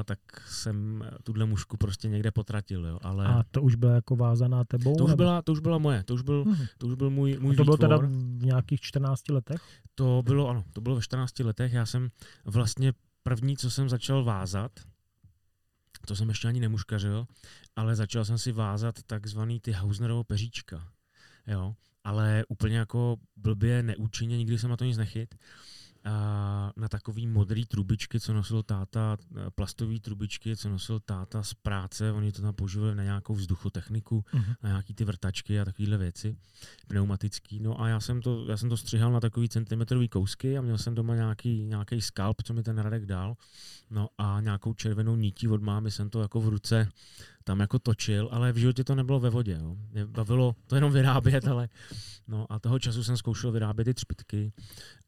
tak 0.04 0.18
jsem 0.46 1.04
tuhle 1.22 1.46
mušku 1.46 1.76
prostě 1.76 2.08
někde 2.08 2.30
potratil. 2.30 2.86
Jo. 2.86 2.98
Ale... 3.02 3.26
A 3.26 3.44
to 3.50 3.62
už 3.62 3.74
byla 3.74 3.94
jako 3.94 4.16
vázaná 4.16 4.64
tebou? 4.64 4.96
To 4.96 5.04
už, 5.04 5.14
byla, 5.14 5.42
to 5.42 5.52
už 5.52 5.60
byla 5.60 5.78
moje, 5.78 6.04
to 6.04 6.14
už 6.14 6.22
byl, 6.22 6.44
hmm. 6.44 6.66
to 6.78 6.86
už 6.86 6.94
byl 6.94 7.10
můj, 7.10 7.38
můj 7.40 7.54
A 7.54 7.56
to 7.56 7.64
bylo 7.64 7.76
výtvor. 7.76 7.90
teda 7.90 8.08
v 8.38 8.44
nějakých 8.44 8.80
14 8.80 9.28
letech? 9.28 9.62
To 9.94 10.22
bylo, 10.24 10.48
ano, 10.48 10.64
to 10.72 10.80
bylo 10.80 10.96
ve 10.96 11.02
14 11.02 11.38
letech. 11.38 11.72
Já 11.72 11.86
jsem 11.86 12.08
vlastně 12.44 12.92
první, 13.22 13.56
co 13.56 13.70
jsem 13.70 13.88
začal 13.88 14.24
vázat, 14.24 14.72
to 16.06 16.16
jsem 16.16 16.28
ještě 16.28 16.48
ani 16.48 16.60
nemuškařil, 16.60 17.26
ale 17.76 17.96
začal 17.96 18.24
jsem 18.24 18.38
si 18.38 18.52
vázat 18.52 19.02
takzvaný 19.06 19.60
ty 19.60 19.72
Hausnerovo 19.72 20.24
peříčka. 20.24 20.88
Jo 21.46 21.74
ale 22.08 22.44
úplně 22.48 22.76
jako 22.76 23.16
blbě, 23.36 23.82
neúčinně, 23.82 24.38
nikdy 24.38 24.58
jsem 24.58 24.70
na 24.70 24.76
to 24.76 24.84
nic 24.84 24.96
nechyt. 24.96 25.34
A 26.04 26.72
na 26.76 26.88
takový 26.88 27.26
modrý 27.26 27.66
trubičky, 27.66 28.20
co 28.20 28.32
nosil 28.32 28.62
táta, 28.62 29.16
plastové 29.54 30.00
trubičky, 30.00 30.56
co 30.56 30.68
nosil 30.68 31.00
táta 31.00 31.42
z 31.42 31.54
práce, 31.54 32.12
oni 32.12 32.32
to 32.32 32.42
tam 32.42 32.54
používali 32.54 32.94
na 32.94 33.02
nějakou 33.02 33.34
vzduchotechniku, 33.34 34.24
uh-huh. 34.32 34.54
na 34.62 34.68
nějaký 34.68 34.94
ty 34.94 35.04
vrtačky 35.04 35.60
a 35.60 35.64
takovéhle 35.64 35.98
věci, 35.98 36.36
pneumatický. 36.88 37.60
No 37.60 37.80
a 37.80 37.88
já 37.88 38.00
jsem 38.00 38.22
to, 38.22 38.46
já 38.48 38.56
jsem 38.56 38.68
to 38.68 38.76
střihal 38.76 39.12
na 39.12 39.20
takový 39.20 39.48
centimetrový 39.48 40.08
kousky 40.08 40.58
a 40.58 40.60
měl 40.60 40.78
jsem 40.78 40.94
doma 40.94 41.14
nějaký, 41.14 41.64
nějaký 41.64 42.00
skalp, 42.00 42.42
co 42.42 42.54
mi 42.54 42.62
ten 42.62 42.78
Radek 42.78 43.06
dal. 43.06 43.36
No 43.90 44.08
a 44.18 44.40
nějakou 44.40 44.74
červenou 44.74 45.16
nití 45.16 45.48
od 45.48 45.62
mámy 45.62 45.90
jsem 45.90 46.10
to 46.10 46.22
jako 46.22 46.40
v 46.40 46.48
ruce 46.48 46.88
tam 47.48 47.60
jako 47.60 47.78
točil, 47.78 48.28
ale 48.32 48.52
v 48.52 48.56
životě 48.56 48.84
to 48.84 48.94
nebylo 48.94 49.20
ve 49.20 49.30
vodě. 49.30 49.58
Jo. 49.62 49.76
Mě 49.92 50.06
bavilo 50.06 50.56
to 50.66 50.74
jenom 50.74 50.92
vyrábět, 50.92 51.48
ale 51.48 51.68
no 52.28 52.46
a 52.52 52.58
toho 52.58 52.78
času 52.78 53.04
jsem 53.04 53.16
zkoušel 53.16 53.52
vyrábět 53.52 53.84
ty 53.84 53.94
třpitky, 53.94 54.52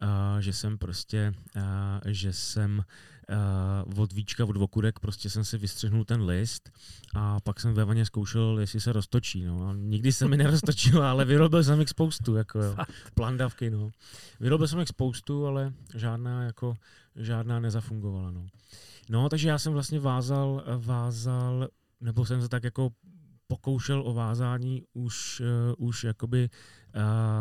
uh, 0.03 0.41
že 0.41 0.53
jsem 0.53 0.79
prostě, 0.79 1.33
uh, 1.57 1.63
že 2.07 2.33
jsem 2.33 2.85
uh, 3.93 4.01
od 4.01 4.13
víčka, 4.13 4.45
od 4.45 4.57
vokurek, 4.57 5.01
prostě 5.01 5.31
jsem 5.31 5.45
si 5.45 5.59
vystřihnul 5.59 6.05
ten 6.05 6.23
list 6.23 6.71
a 7.15 7.41
pak 7.41 7.61
jsem 7.61 7.75
ve 7.75 7.85
vaně 7.85 8.05
zkoušel, 8.05 8.59
jestli 8.61 8.81
se 8.81 8.93
roztočí. 8.93 9.45
No. 9.45 9.69
A 9.69 9.73
nikdy 9.73 10.13
se 10.13 10.29
mi 10.29 10.37
neroztočilo, 10.37 11.03
ale 11.03 11.25
vyrobil 11.25 11.65
jsem 11.65 11.81
jich 11.81 11.89
spoustu, 11.89 12.35
jako 12.35 12.63
jo. 12.63 12.77
plandavky. 13.15 13.71
No. 13.71 13.91
Vyrobil 14.41 14.69
jsem 14.69 14.79
jich 14.79 14.89
spoustu, 14.89 15.47
ale 15.47 15.73
žádná, 15.95 16.43
jako, 16.43 16.75
žádná 17.17 17.61
nezafungovala. 17.61 18.31
No. 18.31 18.47
No, 19.11 19.29
takže 19.29 19.49
já 19.49 19.59
jsem 19.59 19.73
vlastně 19.73 20.01
vázal, 20.01 20.65
vázal 20.79 21.69
nebo 22.01 22.27
jsem 22.27 22.43
se 22.43 22.49
tak 22.49 22.65
jako 22.65 22.91
pokoušel 23.47 24.03
o 24.07 24.15
vázání 24.15 24.83
už, 24.93 25.41
uh, 25.41 25.87
už 25.89 26.05
jakoby 26.05 26.49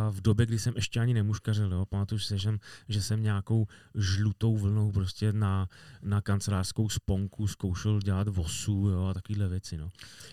v 0.09 0.21
době, 0.21 0.45
kdy 0.45 0.59
jsem 0.59 0.73
ještě 0.75 0.99
ani 0.99 1.13
nemuškařil. 1.13 1.71
Jo. 1.71 1.85
Pamatuju 1.85 2.19
si, 2.19 2.37
že 2.37 2.43
jsem, 2.43 2.59
že 2.89 3.01
jsem 3.01 3.23
nějakou 3.23 3.67
žlutou 3.95 4.57
vlnou 4.57 4.91
prostě 4.91 5.33
na, 5.33 5.67
na 6.01 6.21
kancelářskou 6.21 6.89
sponku 6.89 7.47
zkoušel 7.47 7.99
dělat 7.99 8.27
vosu 8.27 8.89
jo, 8.89 9.05
a 9.05 9.13
takovéhle 9.13 9.47
věci. 9.47 9.77
No. 9.77 9.89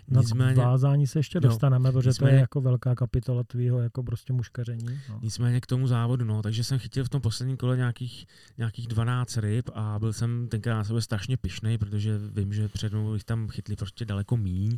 Nicméně, 0.09 0.55
na 0.55 0.65
vázání 0.65 1.07
se 1.07 1.19
ještě 1.19 1.41
dostaneme, 1.41 1.93
protože 1.93 2.09
nicméně, 2.09 2.31
to 2.31 2.35
je 2.35 2.41
jako 2.41 2.61
velká 2.61 2.95
kapitola 2.95 3.45
tvýho 3.45 3.81
jako 3.81 4.03
prostě 4.03 4.33
muškaření. 4.33 5.01
No. 5.09 5.19
Nicméně 5.23 5.61
k 5.61 5.67
tomu 5.67 5.87
závodu, 5.87 6.25
no, 6.25 6.43
takže 6.43 6.65
jsem 6.65 6.79
chytil 6.79 7.05
v 7.05 7.09
tom 7.09 7.21
posledním 7.21 7.57
kole 7.57 7.77
nějakých, 7.77 8.27
nějakých 8.59 8.89
12 8.89 9.37
ryb 9.37 9.71
a 9.75 9.99
byl 9.99 10.13
jsem 10.13 10.49
tenkrát 10.49 10.77
na 10.77 10.85
sebe 10.85 11.03
strašně 11.03 11.37
pišnej, 11.37 11.79
protože 11.79 12.19
vím, 12.19 12.53
že 12.53 12.69
před 12.69 12.93
mnou 12.93 13.15
jich 13.15 13.25
tam 13.25 13.49
chytli 13.49 13.77
prostě 13.77 14.05
daleko 14.05 14.37
míň 14.37 14.77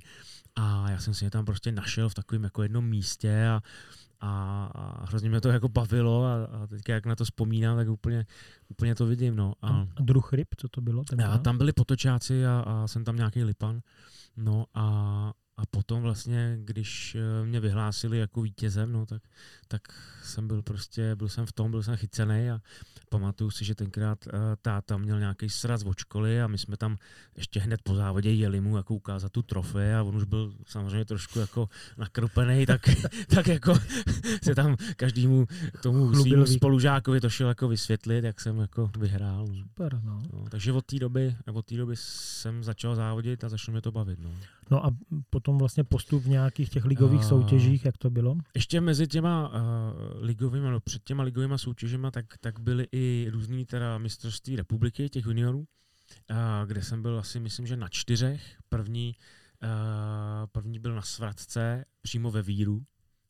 a 0.57 0.91
já 0.91 0.99
jsem 0.99 1.15
si 1.15 1.25
je 1.25 1.31
tam 1.31 1.45
prostě 1.45 1.73
našel 1.73 2.09
v 2.09 2.15
takovém 2.15 2.45
jako 2.45 2.63
jednom 2.63 2.85
místě 2.85 3.47
a 3.47 3.63
a, 4.21 4.65
a 4.75 5.07
hrozně 5.07 5.29
mě 5.29 5.41
to 5.41 5.49
jako 5.49 5.69
bavilo 5.69 6.25
a, 6.25 6.45
a 6.45 6.67
teďka 6.67 6.93
jak 6.93 7.07
na 7.07 7.17
to 7.17 7.25
vzpomínám, 7.25 7.77
tak 7.77 7.89
úplně, 7.89 8.27
úplně 8.69 8.95
to 8.95 9.07
vidím. 9.07 9.37
No. 9.37 9.53
A, 9.63 9.69
a 9.97 10.03
druh 10.03 10.33
ryb, 10.33 10.49
co 10.57 10.69
to 10.69 10.81
bylo? 10.81 11.05
A 11.29 11.39
tam 11.39 11.59
byli 11.59 11.73
potočáci 11.73 12.47
a, 12.47 12.65
a 12.67 12.87
jsem 12.87 13.05
tam 13.05 13.17
nějaký 13.17 13.45
lipan. 13.45 13.81
No 14.37 14.65
a, 14.75 15.33
a 15.59 15.67
potom 15.67 16.03
vlastně, 16.03 16.59
když 16.61 17.15
eh, 17.15 17.45
mě 17.47 17.61
vyhlásili 17.61 18.19
jako 18.19 18.43
vítězem, 18.43 18.93
no, 18.93 19.07
tak, 19.07 19.23
tak 19.69 19.83
jsem 20.23 20.49
byl 20.49 20.63
prostě, 20.63 21.15
byl 21.15 21.29
jsem 21.29 21.47
v 21.47 21.53
tom, 21.53 21.71
byl 21.71 21.83
jsem 21.83 21.97
chycený 21.97 22.51
a 22.51 22.61
pamatuju 23.09 23.51
si, 23.51 23.65
že 23.65 23.75
tenkrát 23.75 24.27
uh, 24.27 24.33
táta 24.63 24.99
měl 24.99 25.19
nějaký 25.19 25.49
sraz 25.49 25.83
od 25.83 25.99
školy 25.99 26.43
a 26.43 26.47
my 26.47 26.59
jsme 26.59 26.77
tam 26.77 26.97
ještě 27.37 27.61
hned 27.61 27.83
po 27.83 27.95
závodě 27.95 28.31
jeli 28.31 28.61
mu 28.61 28.77
jako 28.77 28.95
ukázat 28.95 29.33
tu 29.33 29.43
trofej 29.43 29.95
a 29.95 30.03
on 30.03 30.17
už 30.17 30.25
byl 30.25 30.55
samozřejmě 30.67 31.05
trošku 31.05 31.39
jako 31.39 31.69
nakropený, 31.97 32.67
tak, 32.67 32.81
tak 33.35 33.47
jako 33.47 33.75
se 34.43 34.55
tam 34.55 34.77
každému 34.97 35.47
tomu 35.83 36.15
svým 36.15 36.47
spolužákovi 36.47 37.21
to 37.21 37.31
šel 37.31 37.49
jako 37.49 37.69
vysvětlit, 37.69 38.25
jak 38.25 38.41
jsem 38.41 38.59
jako 38.59 38.91
vyhrál. 38.99 39.47
Super, 39.63 40.01
no. 40.05 40.23
no 40.33 40.45
takže 40.51 40.73
od 40.73 40.87
té 40.87 40.99
doby, 40.99 41.37
od 41.53 41.67
té 41.67 41.77
doby 41.77 41.97
jsem 41.97 42.65
začal 42.65 42.95
závodit 42.95 43.45
a 43.45 43.49
začalo 43.49 43.73
mě 43.73 43.83
to 43.83 43.93
bavit. 43.93 44.19
No. 44.19 44.31
No 44.71 44.87
a 44.87 44.91
potom 45.31 45.59
vlastně 45.59 45.85
postup 45.85 46.23
v 46.23 46.29
nějakých 46.29 46.71
těch 46.71 46.85
ligových 46.85 47.21
uh, 47.21 47.29
soutěžích, 47.29 47.85
jak 47.85 47.99
to 47.99 48.11
bylo? 48.11 48.37
Ještě 48.55 48.81
mezi 48.81 49.07
těma 49.07 49.49
uh, 49.49 49.55
ligovými, 50.25 50.71
no 50.71 50.81
před 50.81 51.05
těma 51.05 51.23
ligovými 51.23 51.59
soutěžima, 51.59 52.11
tak, 52.11 52.27
tak 52.41 52.61
byly 52.61 52.87
i 52.93 53.29
různý 53.31 53.67
teda 53.67 53.99
mistrovství 53.99 54.57
republiky 54.57 55.09
těch 55.09 55.25
juniorů, 55.27 55.59
uh, 55.59 55.67
kde 56.67 56.83
jsem 56.83 57.03
byl 57.03 57.19
asi, 57.19 57.41
myslím, 57.41 57.67
že 57.67 57.77
na 57.77 57.89
čtyřech. 57.89 58.59
První, 58.69 59.15
uh, 59.63 59.69
první 60.53 60.79
byl 60.79 60.95
na 60.95 61.03
Svratce, 61.03 61.85
přímo 62.03 62.31
ve 62.31 62.43
Víru, 62.43 62.83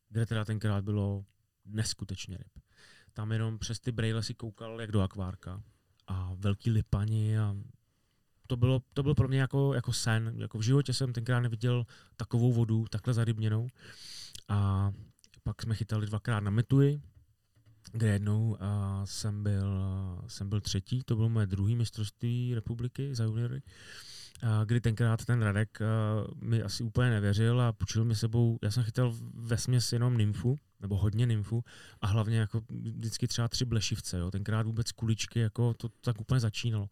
kde 0.08 0.26
teda 0.26 0.44
tenkrát 0.44 0.84
bylo 0.84 1.24
neskutečně 1.64 2.36
ryb. 2.36 2.64
Tam 3.12 3.32
jenom 3.32 3.58
přes 3.58 3.80
ty 3.80 3.92
brejle 3.92 4.22
si 4.22 4.34
koukal 4.34 4.80
jak 4.80 4.92
do 4.92 5.00
akvárka 5.00 5.62
a 6.06 6.32
velký 6.34 6.70
lipani 6.70 7.38
a 7.38 7.56
to 8.48 8.56
bylo, 8.56 8.82
to 8.94 9.02
bylo 9.02 9.14
pro 9.14 9.28
mě 9.28 9.40
jako, 9.40 9.74
jako 9.74 9.92
sen. 9.92 10.34
Jako 10.36 10.58
v 10.58 10.62
životě 10.62 10.94
jsem 10.94 11.12
tenkrát 11.12 11.40
neviděl 11.40 11.86
takovou 12.16 12.52
vodu, 12.52 12.84
takhle 12.90 13.14
zarybněnou. 13.14 13.68
A 14.48 14.90
pak 15.42 15.62
jsme 15.62 15.74
chytali 15.74 16.06
dvakrát 16.06 16.40
na 16.40 16.50
Metuji, 16.50 17.00
kde 17.92 18.08
jednou 18.08 18.48
uh, 18.50 18.56
jsem, 19.04 19.42
byl, 19.42 19.80
jsem 20.26 20.48
byl 20.48 20.60
třetí, 20.60 21.02
to 21.04 21.16
bylo 21.16 21.28
moje 21.28 21.46
druhé 21.46 21.74
mistrovství 21.74 22.54
republiky 22.54 23.14
za 23.14 23.24
juniory, 23.24 23.62
uh, 24.42 24.64
kdy 24.64 24.80
tenkrát 24.80 25.24
ten 25.24 25.42
Radek 25.42 25.78
mi 26.42 26.62
asi 26.62 26.82
úplně 26.82 27.10
nevěřil 27.10 27.60
a 27.60 27.72
půjčil 27.72 28.04
mi 28.04 28.14
sebou, 28.14 28.58
já 28.62 28.70
jsem 28.70 28.84
chytal 28.84 29.14
ve 29.34 29.56
směs 29.56 29.92
jenom 29.92 30.16
nymfu, 30.16 30.58
nebo 30.80 30.96
hodně 30.96 31.26
nymfů 31.26 31.64
a 32.00 32.06
hlavně 32.06 32.38
jako 32.38 32.62
vždycky 32.70 33.28
třeba 33.28 33.48
tři 33.48 33.64
blešivce, 33.64 34.18
jo. 34.18 34.30
tenkrát 34.30 34.66
vůbec 34.66 34.92
kuličky, 34.92 35.40
jako 35.40 35.74
to, 35.74 35.88
tak 36.00 36.20
úplně 36.20 36.40
začínalo. 36.40 36.88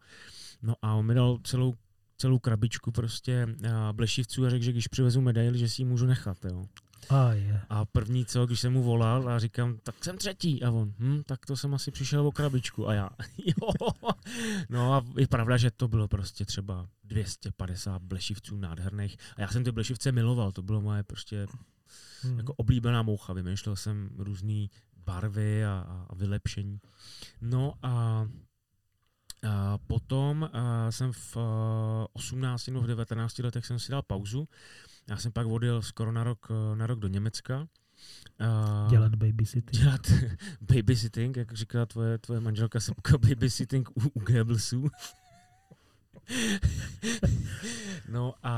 No 0.61 0.75
a 0.81 0.93
on 0.93 1.05
mi 1.05 1.13
dal 1.13 1.37
celou 1.43 1.75
celou 2.17 2.39
krabičku 2.39 2.91
prostě 2.91 3.47
blešivců 3.91 4.45
a 4.45 4.49
řekl, 4.49 4.63
že 4.63 4.71
když 4.71 4.87
přivezu 4.87 5.21
medaili, 5.21 5.59
že 5.59 5.69
si 5.69 5.81
ji 5.81 5.85
můžu 5.85 6.05
nechat. 6.05 6.45
Jo. 6.45 6.65
A, 7.09 7.33
je. 7.33 7.61
a 7.69 7.85
první 7.85 8.25
co, 8.25 8.45
když 8.45 8.59
jsem 8.59 8.73
mu 8.73 8.83
volal 8.83 9.29
a 9.29 9.39
říkám, 9.39 9.77
tak 9.83 10.03
jsem 10.03 10.17
třetí. 10.17 10.63
A 10.63 10.71
on, 10.71 10.93
hm, 10.99 11.23
tak 11.25 11.45
to 11.45 11.57
jsem 11.57 11.73
asi 11.73 11.91
přišel 11.91 12.27
o 12.27 12.31
krabičku. 12.31 12.87
A 12.87 12.93
já, 12.93 13.09
jo. 13.45 13.89
No 14.69 14.93
a 14.93 15.05
je 15.17 15.27
pravda, 15.27 15.57
že 15.57 15.71
to 15.71 15.87
bylo 15.87 16.07
prostě 16.07 16.45
třeba 16.45 16.87
250 17.03 18.01
blešivců 18.01 18.57
nádherných. 18.57 19.17
A 19.35 19.41
já 19.41 19.47
jsem 19.47 19.63
ty 19.63 19.71
blešivce 19.71 20.11
miloval, 20.11 20.51
to 20.51 20.61
bylo 20.61 20.81
moje 20.81 21.03
prostě 21.03 21.47
hmm. 22.21 22.37
jako 22.37 22.53
oblíbená 22.53 23.03
moucha. 23.03 23.33
Vymýšlel 23.33 23.75
jsem 23.75 24.09
různé 24.17 24.67
barvy 25.05 25.65
a, 25.65 26.05
a 26.09 26.15
vylepšení. 26.15 26.79
No 27.41 27.73
a 27.83 28.27
a 29.43 29.77
potom 29.77 30.49
a 30.53 30.91
jsem 30.91 31.13
v 31.13 31.37
18 32.13 32.67
nebo 32.67 32.81
v 32.81 32.87
19 32.87 33.39
letech 33.39 33.65
jsem 33.65 33.79
si 33.79 33.91
dal 33.91 34.01
pauzu. 34.01 34.47
Já 35.09 35.17
jsem 35.17 35.31
pak 35.31 35.47
odjel 35.47 35.81
skoro 35.81 36.11
na 36.11 36.23
rok, 36.23 36.47
na 36.75 36.87
rok 36.87 36.99
do 36.99 37.07
Německa. 37.07 37.67
Uh, 38.41 38.89
dělat 38.89 39.15
babysitting. 39.15 39.83
Dělat 39.83 40.11
babysitting, 40.61 41.37
jak 41.37 41.53
říká 41.53 41.85
tvoje, 41.85 42.17
tvoje 42.17 42.39
manželka 42.39 42.79
Sepka, 42.79 43.17
babysitting 43.17 43.89
u, 43.89 44.01
u 44.13 44.19
Goebbelsů. 44.19 44.89
no 48.09 48.33
a, 48.43 48.51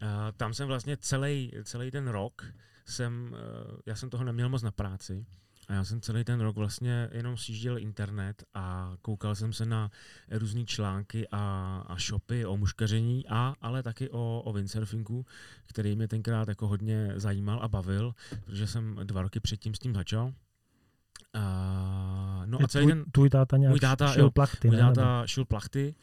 a 0.00 0.32
tam 0.32 0.54
jsem 0.54 0.68
vlastně 0.68 0.96
celý, 0.96 1.52
celý 1.64 1.90
ten 1.90 2.08
rok 2.08 2.44
jsem, 2.88 3.36
já 3.86 3.96
jsem 3.96 4.10
toho 4.10 4.24
neměl 4.24 4.48
moc 4.48 4.62
na 4.62 4.70
práci, 4.70 5.26
a 5.68 5.72
já 5.72 5.84
jsem 5.84 6.00
celý 6.00 6.24
ten 6.24 6.40
rok 6.40 6.56
vlastně 6.56 7.08
jenom 7.12 7.36
sjížděl 7.36 7.78
internet 7.78 8.44
a 8.54 8.96
koukal 9.02 9.34
jsem 9.34 9.52
se 9.52 9.66
na 9.66 9.90
různé 10.30 10.64
články 10.64 11.28
a, 11.32 11.84
a 11.86 11.96
shopy 11.98 12.46
o 12.46 12.56
muškaření, 12.56 13.24
a, 13.28 13.54
ale 13.60 13.82
taky 13.82 14.10
o, 14.10 14.42
o 14.44 14.52
windsurfingu, 14.52 15.26
který 15.66 15.96
mě 15.96 16.08
tenkrát 16.08 16.48
jako 16.48 16.68
hodně 16.68 17.12
zajímal 17.16 17.58
a 17.62 17.68
bavil, 17.68 18.14
protože 18.44 18.66
jsem 18.66 19.00
dva 19.04 19.22
roky 19.22 19.40
předtím 19.40 19.74
s 19.74 19.78
tím 19.78 19.94
začal. 19.94 20.32
A, 21.34 22.42
no 22.46 22.58
a 22.62 22.68
celý 22.68 22.86
ten, 22.86 23.04
tvůj 23.12 23.30
táta 23.30 23.56
nějak 23.56 23.70
můj 23.70 23.80
táta, 23.80 24.12
šil 24.12 24.30
plachty, 24.30 24.68
můj 24.68 24.76
táta 24.76 25.22
šil 25.26 25.44
plachty 25.44 25.94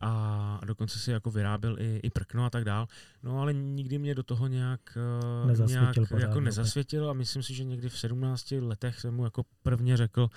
a 0.00 0.60
dokonce 0.66 0.98
si 0.98 1.10
jako 1.10 1.30
vyráběl 1.30 1.76
i, 1.80 2.00
i 2.02 2.10
prkno 2.10 2.44
a 2.44 2.50
tak 2.50 2.64
dál. 2.64 2.86
No 3.22 3.40
ale 3.40 3.52
nikdy 3.54 3.98
mě 3.98 4.14
do 4.14 4.22
toho 4.22 4.46
nějak, 4.46 4.80
eh, 4.96 5.46
nezasvětil 5.46 5.82
nějak 5.82 5.96
jako 5.96 6.14
pořád, 6.14 6.28
jako 6.28 6.40
nezasvětil 6.40 7.10
a 7.10 7.12
myslím 7.12 7.42
si, 7.42 7.54
že 7.54 7.64
někdy 7.64 7.88
v 7.88 7.98
17 7.98 8.60
letech 8.60 9.00
jsem 9.00 9.14
mu 9.14 9.24
jako 9.24 9.44
prvně 9.62 9.96
řekl, 9.96 10.28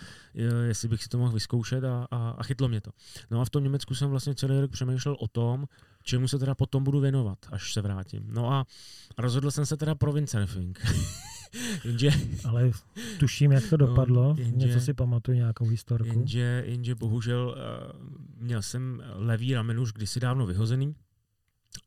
jestli 0.67 0.87
bych 0.87 1.03
si 1.03 1.09
to 1.09 1.17
mohl 1.17 1.31
vyzkoušet 1.31 1.83
a, 1.83 2.07
a, 2.11 2.29
a 2.29 2.43
chytlo 2.43 2.67
mě 2.67 2.81
to. 2.81 2.91
No 3.31 3.41
a 3.41 3.45
v 3.45 3.49
tom 3.49 3.63
Německu 3.63 3.95
jsem 3.95 4.09
vlastně 4.09 4.35
celý 4.35 4.61
rok 4.61 4.71
přemýšlel 4.71 5.15
o 5.19 5.27
tom, 5.27 5.65
čemu 6.03 6.27
se 6.27 6.39
teda 6.39 6.55
potom 6.55 6.83
budu 6.83 6.99
věnovat, 6.99 7.37
až 7.51 7.73
se 7.73 7.81
vrátím. 7.81 8.23
No 8.27 8.51
a 8.51 8.65
rozhodl 9.17 9.51
jsem 9.51 9.65
se 9.65 9.77
teda 9.77 9.95
pro 9.95 10.13
windsurfing. 10.13 10.81
jenže, 11.83 12.09
Ale 12.45 12.71
tuším, 13.19 13.51
jak 13.51 13.69
to 13.69 13.77
no, 13.77 13.87
dopadlo. 13.87 14.23
No, 14.23 14.35
jenže, 14.37 14.67
Něco 14.67 14.79
si 14.79 14.93
pamatuju, 14.93 15.37
nějakou 15.37 15.65
historku. 15.65 16.07
Jenže, 16.07 16.63
jenže 16.65 16.95
bohužel 16.95 17.55
uh, 17.57 18.09
měl 18.37 18.61
jsem 18.61 19.03
levý 19.15 19.53
ramen 19.53 19.79
už 19.79 19.93
kdysi 19.93 20.19
dávno 20.19 20.45
vyhozený. 20.45 20.95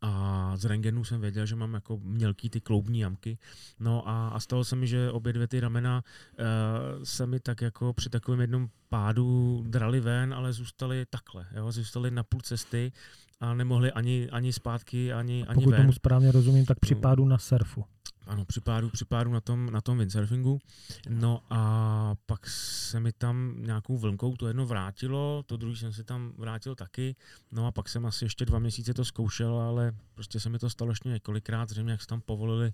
A 0.00 0.52
z 0.56 0.64
rengenu 0.64 1.04
jsem 1.04 1.20
věděl, 1.20 1.46
že 1.46 1.56
mám 1.56 1.74
jako 1.74 1.98
mělký 2.02 2.50
ty 2.50 2.60
kloubní 2.60 2.98
jamky. 2.98 3.38
No 3.80 4.08
a, 4.08 4.28
a 4.28 4.40
stalo 4.40 4.64
se 4.64 4.76
mi, 4.76 4.86
že 4.86 5.10
obě 5.10 5.32
dvě 5.32 5.48
ty 5.48 5.60
ramena 5.60 6.04
uh, 6.38 7.04
se 7.04 7.26
mi 7.26 7.40
tak 7.40 7.60
jako 7.60 7.92
při 7.92 8.10
takovém 8.10 8.40
jednom 8.40 8.68
pádu 8.88 9.62
drali 9.68 10.00
ven, 10.00 10.34
ale 10.34 10.52
zůstaly 10.52 11.06
takhle. 11.10 11.46
Jo? 11.56 11.72
Zůstaly 11.72 12.10
na 12.10 12.22
půl 12.22 12.40
cesty 12.40 12.92
a 13.40 13.54
nemohli 13.54 13.92
ani, 13.92 14.30
ani 14.30 14.52
zpátky, 14.52 15.12
ani, 15.12 15.44
ani 15.46 15.54
Pokud 15.54 15.70
ven. 15.70 15.80
tomu 15.80 15.92
správně 15.92 16.32
rozumím, 16.32 16.66
tak 16.66 16.78
při 16.78 16.94
no. 16.94 17.00
pádu 17.00 17.24
na 17.24 17.38
surfu. 17.38 17.84
Ano, 18.26 18.44
při 18.44 18.60
pádu, 18.60 18.90
při 18.90 19.04
pádu 19.04 19.32
na 19.32 19.40
tom, 19.40 19.70
na 19.70 19.80
tom 19.80 19.98
windsurfingu. 19.98 20.60
No 21.08 21.42
a 21.50 22.14
pak 22.26 22.46
se 22.48 23.00
mi 23.00 23.12
tam 23.12 23.54
nějakou 23.58 23.98
vlnkou 23.98 24.36
to 24.36 24.48
jedno 24.48 24.66
vrátilo, 24.66 25.42
to 25.46 25.56
druhý 25.56 25.76
jsem 25.76 25.92
si 25.92 26.04
tam 26.04 26.32
vrátil 26.38 26.74
taky. 26.74 27.16
No 27.52 27.66
a 27.66 27.72
pak 27.72 27.88
jsem 27.88 28.06
asi 28.06 28.24
ještě 28.24 28.44
dva 28.44 28.58
měsíce 28.58 28.94
to 28.94 29.04
zkoušel, 29.04 29.60
ale 29.60 29.92
prostě 30.14 30.40
se 30.40 30.48
mi 30.48 30.58
to 30.58 30.70
stalo 30.70 30.90
ještě 30.90 31.08
několikrát, 31.08 31.68
zřejmě 31.68 31.92
jak 31.92 32.00
se 32.00 32.06
tam 32.06 32.20
povolili 32.20 32.72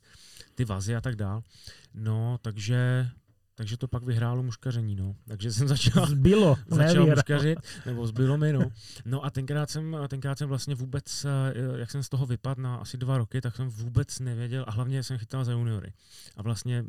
ty 0.55 0.65
vazy 0.65 0.97
a 0.97 1.01
tak 1.01 1.17
dál. 1.17 1.43
No, 1.95 2.39
takže 2.43 3.11
takže 3.59 3.77
to 3.77 3.89
pak 3.89 4.03
vyhrálo 4.03 4.43
muškaření, 4.43 4.97
no. 4.97 5.17
Takže 5.29 5.53
jsem 5.53 5.69
začal, 5.69 6.07
zbylo, 6.07 6.57
začal 6.69 7.07
muškařit, 7.07 7.59
nebo 7.87 8.07
zbylo 8.07 8.39
mi, 8.39 8.53
no. 8.53 8.71
No 9.05 9.25
a 9.25 9.31
tenkrát 9.31 9.71
jsem, 9.71 9.97
tenkrát 10.09 10.39
jsem 10.39 10.49
vlastně 10.49 10.75
vůbec, 10.75 11.25
eh, 11.25 11.79
jak 11.79 11.91
jsem 11.91 12.03
z 12.03 12.09
toho 12.09 12.27
vypadl 12.27 12.63
na 12.63 12.77
asi 12.77 12.97
dva 12.97 13.19
roky, 13.19 13.41
tak 13.41 13.57
jsem 13.57 13.69
vůbec 13.69 14.21
nevěděl 14.21 14.65
a 14.69 14.71
hlavně 14.71 15.03
jsem 15.03 15.19
chytal 15.19 15.45
za 15.45 15.53
juniory. 15.53 15.93
A 16.37 16.43
vlastně 16.43 16.85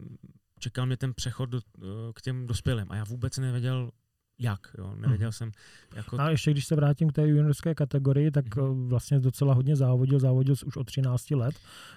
čekal 0.59 0.85
mě 0.85 0.97
ten 0.97 1.13
přechod 1.13 1.49
do, 1.49 1.59
eh, 1.59 1.81
k 2.15 2.21
těm 2.21 2.47
dospělým 2.47 2.85
a 2.89 2.95
já 2.95 3.03
vůbec 3.03 3.37
nevěděl, 3.37 3.91
jak. 4.39 4.59
Jo. 4.77 4.95
Nevěděl 4.95 5.27
hmm. 5.27 5.31
jsem. 5.31 5.51
Jako... 5.95 6.19
A 6.19 6.29
ještě 6.29 6.51
když 6.51 6.65
se 6.65 6.75
vrátím 6.75 7.09
k 7.09 7.13
té 7.13 7.27
juniorské 7.27 7.75
kategorii, 7.75 8.31
tak 8.31 8.55
hmm. 8.55 8.89
vlastně 8.89 9.19
docela 9.19 9.53
hodně 9.53 9.75
závodil. 9.75 10.19
Závodil 10.19 10.55
už 10.65 10.77
od 10.77 10.83
13 10.83 11.31
let, 11.31 11.55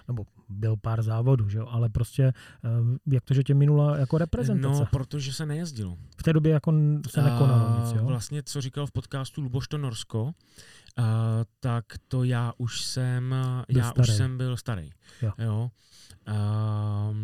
nebo 0.09 0.24
byl 0.48 0.76
pár 0.76 1.02
závodů, 1.02 1.48
že 1.48 1.59
jo? 1.59 1.66
ale 1.70 1.88
prostě 1.88 2.24
eh, 2.24 2.68
jak 3.07 3.24
to, 3.24 3.35
že 3.35 3.42
tě 3.42 3.55
minula 3.55 3.96
jako 3.96 4.18
reprezentace? 4.18 4.81
No, 4.81 4.87
protože 4.87 5.33
se 5.33 5.46
nejezdilo. 5.46 5.98
V 6.16 6.22
té 6.22 6.33
době 6.33 6.52
jako 6.52 6.72
se 7.09 7.22
nekonalo 7.22 7.81
nic, 7.81 7.92
jo? 7.92 8.05
Vlastně, 8.05 8.42
co 8.42 8.61
říkal 8.61 8.87
v 8.87 8.92
podcastu 8.92 9.40
Luboš 9.40 9.68
to 9.68 9.78
Norsko, 9.78 10.22
uh, 10.24 10.35
tak 11.61 11.85
to 12.09 12.24
já 12.24 12.52
už 12.59 12.85
jsem, 12.85 13.35
byl 13.68 13.78
já 13.78 13.90
starý. 13.90 14.09
už 14.09 14.16
jsem 14.16 14.37
byl 14.37 14.57
starý. 14.57 14.90
Jo. 15.22 15.33
jo? 15.38 15.70
Uh, 16.28 17.16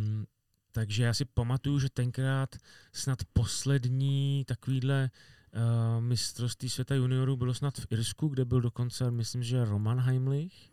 takže 0.79 1.05
já 1.05 1.15
si 1.15 1.25
pamatuju, 1.25 1.79
že 1.79 1.89
tenkrát 1.91 2.57
snad 2.93 3.19
poslední 3.33 4.45
takovýhle 4.47 5.11
uh, 5.11 6.05
mistrovství 6.05 6.69
světa 6.69 6.95
juniorů 6.95 7.37
bylo 7.37 7.55
snad 7.55 7.79
v 7.79 7.87
Irsku, 7.91 8.29
kde 8.29 8.45
byl 8.45 8.61
dokonce, 8.61 9.11
myslím, 9.11 9.43
že 9.43 9.65
Roman 9.65 10.01
Heimlich. 10.01 10.71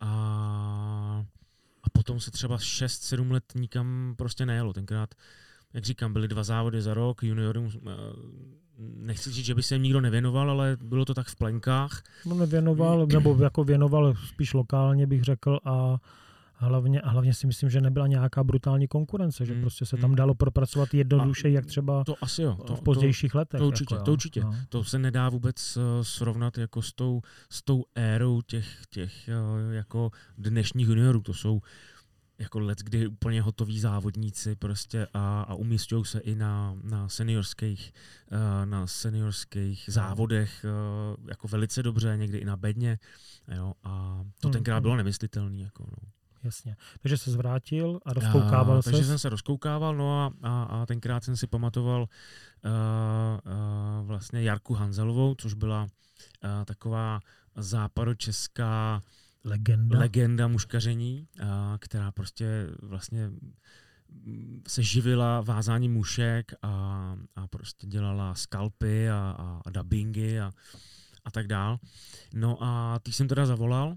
A, 0.00 1.24
a 1.82 1.90
potom 1.92 2.20
se 2.20 2.30
třeba 2.30 2.56
6-7 2.56 3.30
let 3.30 3.44
nikam 3.54 4.14
prostě 4.18 4.46
nejelo. 4.46 4.72
Tenkrát, 4.72 5.14
jak 5.72 5.84
říkám, 5.84 6.12
byly 6.12 6.28
dva 6.28 6.42
závody 6.42 6.82
za 6.82 6.94
rok, 6.94 7.22
juniorům 7.22 7.64
uh, 7.64 7.72
nechci 8.78 9.30
říct, 9.30 9.46
že 9.46 9.54
by 9.54 9.62
se 9.62 9.74
jim 9.74 9.82
nikdo 9.82 10.00
nevěnoval, 10.00 10.50
ale 10.50 10.76
bylo 10.82 11.04
to 11.04 11.14
tak 11.14 11.26
v 11.26 11.36
plenkách. 11.36 12.02
No 12.26 12.34
nevěnoval, 12.34 13.06
nebo 13.06 13.36
jako 13.42 13.64
věnoval 13.64 14.14
spíš 14.14 14.54
lokálně 14.54 15.06
bych 15.06 15.22
řekl 15.22 15.58
a 15.64 15.98
hlavně, 16.66 17.00
a 17.00 17.10
hlavně 17.10 17.34
si 17.34 17.46
myslím, 17.46 17.70
že 17.70 17.80
nebyla 17.80 18.06
nějaká 18.06 18.44
brutální 18.44 18.88
konkurence, 18.88 19.46
že 19.46 19.54
mm, 19.54 19.60
prostě 19.60 19.86
se 19.86 19.96
tam 19.96 20.10
mm. 20.10 20.16
dalo 20.16 20.34
propracovat 20.34 20.94
jednoduše, 20.94 21.50
jak 21.50 21.66
třeba 21.66 22.04
to 22.04 22.14
asi 22.20 22.42
jo, 22.42 22.54
to, 22.66 22.76
v 22.76 22.82
pozdějších 22.82 23.32
to, 23.32 23.38
letech. 23.38 23.58
To 23.58 23.66
určitě, 23.66 23.94
jako, 23.94 24.04
to, 24.04 24.12
určitě. 24.12 24.40
No. 24.40 24.54
to 24.68 24.84
se 24.84 24.98
nedá 24.98 25.28
vůbec 25.28 25.76
uh, 25.76 25.82
srovnat 26.02 26.58
jako 26.58 26.82
s 26.82 26.92
tou, 26.92 27.20
s 27.50 27.62
tou 27.62 27.84
érou 27.94 28.40
těch, 28.40 28.86
těch 28.90 29.28
uh, 29.28 29.72
jako 29.72 30.10
dnešních 30.38 30.88
juniorů. 30.88 31.20
To 31.20 31.34
jsou 31.34 31.60
jako 32.38 32.60
let, 32.60 32.78
kdy 32.78 33.06
úplně 33.06 33.42
hotoví 33.42 33.80
závodníci 33.80 34.56
prostě 34.56 35.06
a, 35.14 35.42
a 35.42 35.54
umístují 35.54 36.04
se 36.04 36.18
i 36.18 36.34
na, 36.34 36.76
na 36.82 37.08
seniorských, 37.08 37.92
uh, 38.32 38.66
na 38.70 38.86
seniorských 38.86 39.84
závodech 39.88 40.64
uh, 40.64 41.28
jako 41.28 41.48
velice 41.48 41.82
dobře, 41.82 42.16
někdy 42.16 42.38
i 42.38 42.44
na 42.44 42.56
bedně. 42.56 42.98
Jo, 43.56 43.72
a 43.84 44.24
to 44.40 44.48
hmm. 44.48 44.52
tenkrát 44.52 44.80
bylo 44.80 44.96
nemyslitelné. 44.96 45.62
Jako, 45.62 45.84
no 45.90 46.08
jasně. 46.44 46.76
Takže 47.00 47.18
se 47.18 47.30
zvrátil 47.30 48.00
a 48.04 48.12
rozkoukával 48.12 48.82
se. 48.82 48.90
Takže 48.90 49.04
jsem 49.04 49.18
se 49.18 49.28
rozkoukával, 49.28 49.96
no 49.96 50.20
a, 50.20 50.32
a, 50.42 50.62
a 50.62 50.86
tenkrát 50.86 51.24
jsem 51.24 51.36
si 51.36 51.46
pamatoval 51.46 52.02
uh, 52.02 52.08
uh, 52.70 54.06
vlastně 54.06 54.42
Jarku 54.42 54.74
Hanzelovou, 54.74 55.34
což 55.34 55.54
byla 55.54 55.82
uh, 55.82 55.88
taková 56.64 57.20
západočeská 57.56 59.00
legenda, 59.44 59.98
legenda 59.98 60.48
muškaření, 60.48 61.28
uh, 61.40 61.46
která 61.78 62.12
prostě 62.12 62.66
vlastně 62.82 63.30
se 64.68 64.82
živila 64.82 65.40
vázání 65.40 65.88
mušek 65.88 66.52
a, 66.62 66.68
a 67.36 67.46
prostě 67.46 67.86
dělala 67.86 68.34
skalpy 68.34 69.10
a, 69.10 69.36
a, 69.38 69.60
a 69.66 69.70
dubbingy 69.70 70.40
a, 70.40 70.52
a 71.24 71.30
tak 71.30 71.46
dál. 71.46 71.78
No 72.34 72.58
a 72.60 72.98
ty 73.02 73.12
jsem 73.12 73.28
teda 73.28 73.46
zavolal 73.46 73.96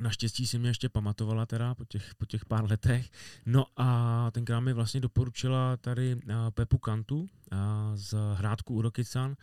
Naštěstí 0.00 0.46
si 0.46 0.58
mě 0.58 0.70
ještě 0.70 0.88
pamatovala 0.88 1.46
teda 1.46 1.74
po 1.74 1.84
těch, 1.84 2.14
po 2.14 2.26
těch 2.26 2.44
pár 2.44 2.70
letech. 2.70 3.10
No 3.46 3.66
a 3.76 4.30
tenkrát 4.30 4.60
mi 4.60 4.72
vlastně 4.72 5.00
doporučila 5.00 5.76
tady 5.76 6.20
Pepu 6.50 6.78
Kantu 6.78 7.28
z 7.94 8.14
Hrádku 8.34 8.74
Urokican, 8.74 9.36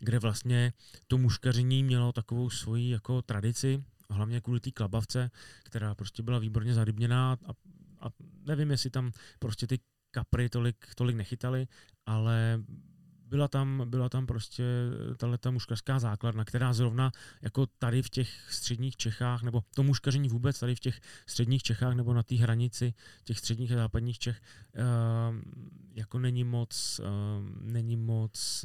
kde 0.00 0.18
vlastně 0.18 0.72
to 1.06 1.18
muškaření 1.18 1.82
mělo 1.82 2.12
takovou 2.12 2.50
svoji 2.50 2.90
jako 2.90 3.22
tradici, 3.22 3.84
hlavně 4.10 4.40
kvůli 4.40 4.60
té 4.60 4.70
klabavce, 4.70 5.30
která 5.64 5.94
prostě 5.94 6.22
byla 6.22 6.38
výborně 6.38 6.74
zarybněná 6.74 7.36
a, 7.46 7.50
a 8.00 8.10
nevím, 8.46 8.70
jestli 8.70 8.90
tam 8.90 9.12
prostě 9.38 9.66
ty 9.66 9.80
kapry 10.10 10.48
tolik, 10.48 10.86
tolik 10.94 11.16
nechytali, 11.16 11.66
ale 12.06 12.62
byla 13.28 13.48
tam, 13.48 13.82
byla 13.86 14.08
tam 14.08 14.26
prostě 14.26 14.64
tahle 15.16 15.38
ta 15.38 15.50
muškařská 15.50 15.98
základna, 15.98 16.44
která 16.44 16.72
zrovna 16.72 17.12
jako 17.42 17.66
tady 17.66 18.02
v 18.02 18.10
těch 18.10 18.28
středních 18.50 18.96
Čechách, 18.96 19.42
nebo 19.42 19.62
to 19.74 19.82
muškaření 19.82 20.28
vůbec 20.28 20.60
tady 20.60 20.74
v 20.74 20.80
těch 20.80 21.00
středních 21.26 21.62
Čechách, 21.62 21.94
nebo 21.94 22.14
na 22.14 22.22
té 22.22 22.34
hranici 22.34 22.94
těch 23.24 23.38
středních 23.38 23.72
a 23.72 23.76
západních 23.76 24.18
Čech, 24.18 24.40
uh, 24.40 25.36
jako 25.94 26.18
není 26.18 26.44
moc, 26.44 27.00
uh, 27.00 27.70
není 27.72 27.96
moc 27.96 28.64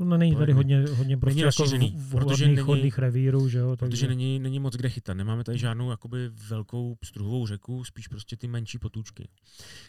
No 0.00 0.16
není 0.16 0.36
tady 0.36 0.52
hodně, 0.52 0.84
hodně 0.96 1.16
prostě 1.16 1.42
není 1.70 1.86
jako 1.86 1.98
v, 1.98 2.10
protože 2.10 2.46
není, 2.46 2.56
chodných 2.56 2.98
revírů, 2.98 3.48
že 3.48 3.58
jo? 3.58 3.76
Takže... 3.76 3.90
Protože 3.90 4.08
není, 4.08 4.38
není 4.38 4.58
moc 4.58 4.76
kde 4.76 4.88
chytat. 4.88 5.16
Nemáme 5.16 5.44
tady 5.44 5.58
žádnou 5.58 5.90
jakoby 5.90 6.28
velkou 6.28 6.96
struhovou 7.04 7.46
řeku, 7.46 7.84
spíš 7.84 8.08
prostě 8.08 8.36
ty 8.36 8.48
menší 8.48 8.78
potůčky. 8.78 9.28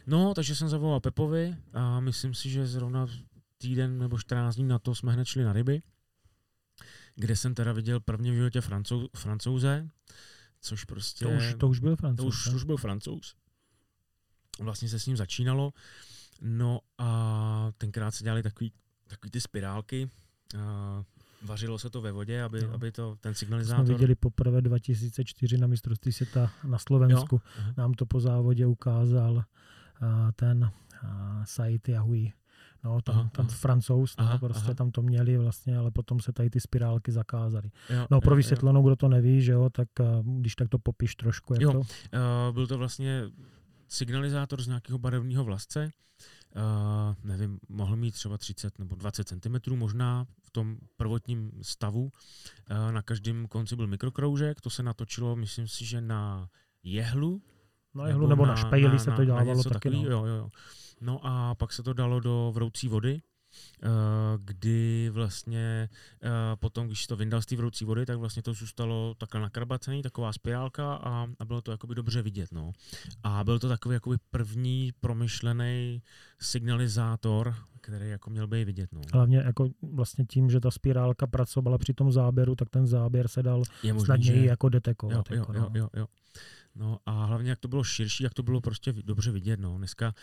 No, 0.07 0.33
takže 0.33 0.55
jsem 0.55 0.69
zavolal 0.69 0.99
Pepovi 0.99 1.55
a 1.73 1.99
myslím 1.99 2.33
si, 2.33 2.49
že 2.49 2.65
zrovna 2.65 3.07
týden 3.61 3.97
nebo 3.97 4.19
14 4.19 4.55
dní 4.55 4.67
na 4.67 4.79
to 4.79 4.95
jsme 4.95 5.13
hned 5.13 5.25
šli 5.25 5.43
na 5.43 5.53
ryby, 5.53 5.81
kde 7.15 7.35
jsem 7.35 7.55
teda 7.55 7.73
viděl 7.73 7.99
první 7.99 8.31
v 8.31 8.35
životě 8.35 8.61
francou, 8.61 9.07
francouze, 9.15 9.89
což 10.61 10.83
prostě... 10.83 11.25
To 11.25 11.31
už, 11.31 11.55
to 11.59 11.67
už 11.67 11.79
byl 11.79 11.95
francouz. 11.95 12.43
To 12.43 12.49
už, 12.49 12.55
už 12.55 12.63
byl 12.63 12.77
francouz. 12.77 13.35
Vlastně 14.59 14.89
se 14.89 14.99
s 14.99 15.05
ním 15.05 15.17
začínalo. 15.17 15.73
No 16.41 16.79
a 16.97 17.71
tenkrát 17.77 18.11
se 18.11 18.23
dělali 18.23 18.43
takový, 18.43 18.71
takový 19.07 19.31
ty 19.31 19.41
spirálky, 19.41 20.09
a 20.59 21.03
vařilo 21.41 21.79
se 21.79 21.89
to 21.89 22.01
ve 22.01 22.11
vodě, 22.11 22.43
aby, 22.43 22.61
no. 22.61 22.73
aby 22.73 22.91
to 22.91 23.15
ten 23.15 23.33
signalizátor... 23.33 23.85
Jsme 23.85 23.93
viděli 23.93 24.15
poprvé 24.15 24.61
2004 24.61 25.57
na 25.57 25.67
mistrovství 25.67 26.11
světa 26.11 26.51
na 26.63 26.77
Slovensku. 26.77 27.41
Jo. 27.57 27.73
Nám 27.77 27.93
to 27.93 28.05
po 28.05 28.19
závodě 28.19 28.65
ukázal 28.65 29.33
uh, 29.33 29.43
ten 30.35 30.71
uh, 31.03 31.09
Said 31.43 31.89
Yahui. 31.89 32.31
No, 32.83 33.01
tam, 33.01 33.15
aha, 33.15 33.29
tam 33.33 33.45
aha. 33.45 33.55
francouz, 33.55 34.17
no, 34.17 34.23
aha, 34.23 34.37
prostě 34.37 34.65
aha. 34.65 34.73
tam 34.73 34.91
to 34.91 35.01
měli 35.01 35.37
vlastně, 35.37 35.77
ale 35.77 35.91
potom 35.91 36.19
se 36.19 36.33
tady 36.33 36.49
ty 36.49 36.59
spirálky 36.59 37.11
zakázaly. 37.11 37.71
Jo, 37.89 38.07
no 38.11 38.21
pro 38.21 38.35
vysvětlenou, 38.35 38.83
kdo 38.83 38.95
to 38.95 39.07
neví, 39.07 39.41
že 39.41 39.51
jo, 39.51 39.69
tak 39.69 39.87
uh, 39.99 40.39
když 40.39 40.55
tak 40.55 40.69
to 40.69 40.79
popiš 40.79 41.15
trošku. 41.15 41.53
Jak 41.53 41.61
jo, 41.61 41.71
to? 41.71 41.79
Uh, 41.79 41.85
byl 42.53 42.67
to 42.67 42.77
vlastně 42.77 43.23
signalizátor 43.87 44.61
z 44.61 44.67
nějakého 44.67 44.99
barevného 44.99 45.43
vlasce, 45.43 45.91
uh, 46.55 46.61
nevím, 47.23 47.59
mohl 47.69 47.95
mít 47.95 48.11
třeba 48.11 48.37
30 48.37 48.79
nebo 48.79 48.95
20 48.95 49.27
cm 49.27 49.75
možná 49.75 50.27
v 50.41 50.51
tom 50.51 50.77
prvotním 50.97 51.51
stavu. 51.61 52.03
Uh, 52.03 52.91
na 52.91 53.01
každém 53.01 53.47
konci 53.47 53.75
byl 53.75 53.87
mikrokroužek, 53.87 54.61
to 54.61 54.69
se 54.69 54.83
natočilo, 54.83 55.35
myslím 55.35 55.67
si, 55.67 55.85
že 55.85 56.01
na 56.01 56.49
jehlu. 56.83 57.41
Na 57.95 58.07
jehlu 58.07 58.21
nebo, 58.21 58.29
nebo 58.29 58.45
na, 58.45 58.51
na 58.51 58.55
špejli 58.55 58.93
na, 58.93 58.99
se 58.99 59.11
to 59.11 59.25
dělávalo 59.25 59.63
taky. 59.63 59.73
Takový, 59.73 60.03
no. 60.03 60.11
jo, 60.11 60.25
jo, 60.25 60.35
jo. 60.35 60.49
No 61.01 61.19
a 61.23 61.55
pak 61.55 61.73
se 61.73 61.83
to 61.83 61.93
dalo 61.93 62.19
do 62.19 62.51
vroucí 62.55 62.87
vody, 62.87 63.21
eh, 63.83 63.87
kdy 64.37 65.09
vlastně 65.13 65.89
eh, 66.23 66.29
potom, 66.55 66.87
když 66.87 67.07
to 67.07 67.15
vyndal 67.15 67.41
z 67.41 67.45
té 67.45 67.55
vroucí 67.55 67.85
vody, 67.85 68.05
tak 68.05 68.17
vlastně 68.17 68.41
to 68.41 68.53
zůstalo 68.53 69.15
takhle 69.17 69.41
nakrabacený, 69.41 70.01
taková 70.01 70.33
spirálka 70.33 70.93
a, 70.93 71.27
a 71.39 71.45
bylo 71.45 71.61
to 71.61 71.71
jakoby 71.71 71.95
dobře 71.95 72.21
vidět. 72.21 72.51
No. 72.51 72.71
A 73.23 73.43
byl 73.43 73.59
to 73.59 73.69
takový 73.69 73.93
jakoby 73.93 74.17
první 74.29 74.91
promyšlený 74.99 76.01
signalizátor, 76.39 77.55
který 77.81 78.09
jako 78.09 78.29
měl 78.29 78.47
být 78.47 78.65
vidět. 78.65 78.89
No. 78.91 79.01
Hlavně 79.13 79.37
jako 79.37 79.69
vlastně 79.93 80.25
tím, 80.25 80.49
že 80.49 80.59
ta 80.59 80.71
spirálka 80.71 81.27
pracovala 81.27 81.77
při 81.77 81.93
tom 81.93 82.11
záběru, 82.11 82.55
tak 82.55 82.69
ten 82.69 82.87
záběr 82.87 83.27
se 83.27 83.43
dal 83.43 83.63
snadněji 84.03 84.41
že... 84.41 84.47
jako 84.47 84.69
detekovat. 84.69 85.31
Jo, 85.31 85.37
jako, 85.37 85.53
jo, 85.53 85.59
no. 85.59 85.79
jo, 85.79 85.89
jo. 85.95 86.05
No 86.75 86.99
a 87.05 87.25
hlavně, 87.25 87.49
jak 87.49 87.59
to 87.59 87.67
bylo 87.67 87.83
širší, 87.83 88.23
jak 88.23 88.33
to 88.33 88.43
bylo 88.43 88.61
prostě 88.61 88.93
dobře 88.93 89.31
vidět. 89.31 89.59
No. 89.59 89.77
Dneska, 89.77 90.13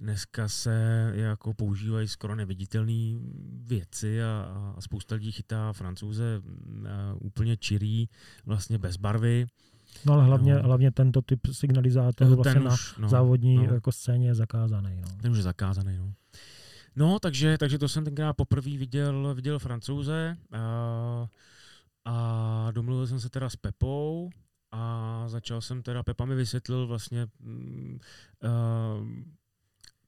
dneska 0.00 0.48
se 0.48 1.12
jako 1.14 1.54
používají 1.54 2.08
skoro 2.08 2.34
neviditelné 2.34 3.18
věci 3.62 4.22
a, 4.22 4.52
a 4.76 4.80
spousta 4.80 5.14
lidí 5.14 5.32
chytá 5.32 5.72
francouze 5.72 6.42
úplně 7.20 7.56
čirý, 7.56 8.08
vlastně 8.46 8.78
bez 8.78 8.96
barvy. 8.96 9.46
No 10.06 10.12
ale 10.14 10.24
hlavně, 10.24 10.54
no. 10.54 10.62
hlavně 10.62 10.90
tento 10.90 11.22
typ 11.22 11.40
signalizátoru 11.52 12.34
vlastně 12.34 12.60
už, 12.60 12.96
na 12.96 13.02
no, 13.02 13.08
závodní 13.08 13.56
no. 13.56 13.74
jako 13.74 13.92
scéně 13.92 14.26
je 14.26 14.34
zakázaný. 14.34 15.00
No. 15.00 15.08
Ten 15.22 15.30
už 15.30 15.36
je 15.36 15.42
zakázaný, 15.42 15.96
no. 15.96 16.12
No, 16.96 17.18
takže, 17.18 17.58
takže 17.58 17.78
to 17.78 17.88
jsem 17.88 18.04
tenkrát 18.04 18.32
poprvé 18.32 18.70
viděl, 18.76 19.34
viděl 19.34 19.58
francouze 19.58 20.36
a, 20.52 21.26
a 22.04 22.70
domluvil 22.70 23.06
jsem 23.06 23.20
se 23.20 23.30
teda 23.30 23.50
s 23.50 23.56
Pepou, 23.56 24.30
a 24.74 25.24
začal 25.28 25.60
jsem 25.60 25.82
teda, 25.82 26.02
Pepa 26.02 26.24
mi 26.24 26.34
vysvětlil 26.34 26.86
vlastně 26.86 27.26
uh, 27.26 29.08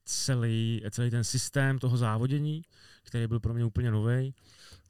celý, 0.05 0.81
celý 0.91 1.11
ten 1.11 1.23
systém 1.23 1.79
toho 1.79 1.97
závodění, 1.97 2.61
který 3.03 3.27
byl 3.27 3.39
pro 3.39 3.53
mě 3.53 3.65
úplně 3.65 3.91
nový. 3.91 4.33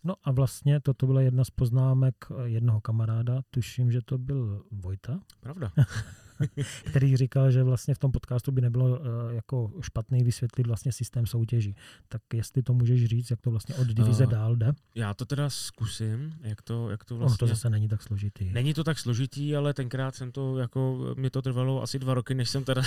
No 0.03 0.15
a 0.23 0.31
vlastně 0.31 0.79
toto 0.79 1.05
byla 1.07 1.21
jedna 1.21 1.43
z 1.43 1.49
poznámek 1.49 2.15
jednoho 2.43 2.81
kamaráda, 2.81 3.41
tuším, 3.51 3.91
že 3.91 4.01
to 4.05 4.17
byl 4.17 4.63
Vojta. 4.71 5.19
Pravda. 5.39 5.71
který 6.83 7.17
říkal, 7.17 7.51
že 7.51 7.63
vlastně 7.63 7.95
v 7.95 7.99
tom 7.99 8.11
podcastu 8.11 8.51
by 8.51 8.61
nebylo 8.61 8.85
uh, 8.85 8.95
jako 9.31 9.71
špatný 9.81 10.23
vysvětlit 10.23 10.67
vlastně 10.67 10.91
systém 10.91 11.25
soutěží. 11.25 11.75
Tak 12.07 12.21
jestli 12.33 12.63
to 12.63 12.73
můžeš 12.73 13.05
říct, 13.05 13.29
jak 13.29 13.41
to 13.41 13.51
vlastně 13.51 13.75
od 13.75 13.87
divize 13.87 14.25
uh, 14.25 14.31
dál 14.31 14.55
jde? 14.55 14.73
Já 14.95 15.13
to 15.13 15.25
teda 15.25 15.49
zkusím, 15.49 16.33
jak 16.41 16.61
to, 16.61 16.89
jak 16.89 17.03
to 17.03 17.17
vlastně... 17.17 17.31
Ono 17.31 17.37
to 17.37 17.47
zase 17.47 17.69
není 17.69 17.87
tak 17.87 18.01
složitý. 18.01 18.51
Není 18.53 18.73
to 18.73 18.83
tak 18.83 18.99
složitý, 18.99 19.55
ale 19.55 19.73
tenkrát 19.73 20.15
jsem 20.15 20.31
to, 20.31 20.57
jako, 20.57 21.13
mě 21.17 21.29
to 21.29 21.41
trvalo 21.41 21.83
asi 21.83 21.99
dva 21.99 22.13
roky, 22.13 22.33
než 22.33 22.49
jsem 22.49 22.63
teda 22.63 22.81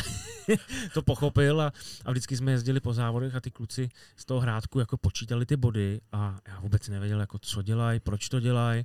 to 0.95 1.03
pochopil 1.03 1.61
a, 1.61 1.73
a 2.05 2.11
vždycky 2.11 2.37
jsme 2.37 2.53
jezdili 2.53 2.81
po 2.81 2.93
závodech 2.93 3.35
a 3.35 3.41
ty 3.41 3.51
kluci 3.51 3.89
z 4.17 4.25
toho 4.25 4.41
hrádku 4.41 4.79
jako 4.79 4.97
počítali 4.97 5.47
ty 5.47 5.57
body 5.57 6.01
a 6.13 6.39
já 6.49 6.61
vůbec 6.61 6.89
nevěděl, 6.89 7.21
jako 7.21 7.39
co 7.39 7.63
dělají, 7.63 8.01
proč 8.01 8.29
to 8.29 8.41
dělají. 8.41 8.85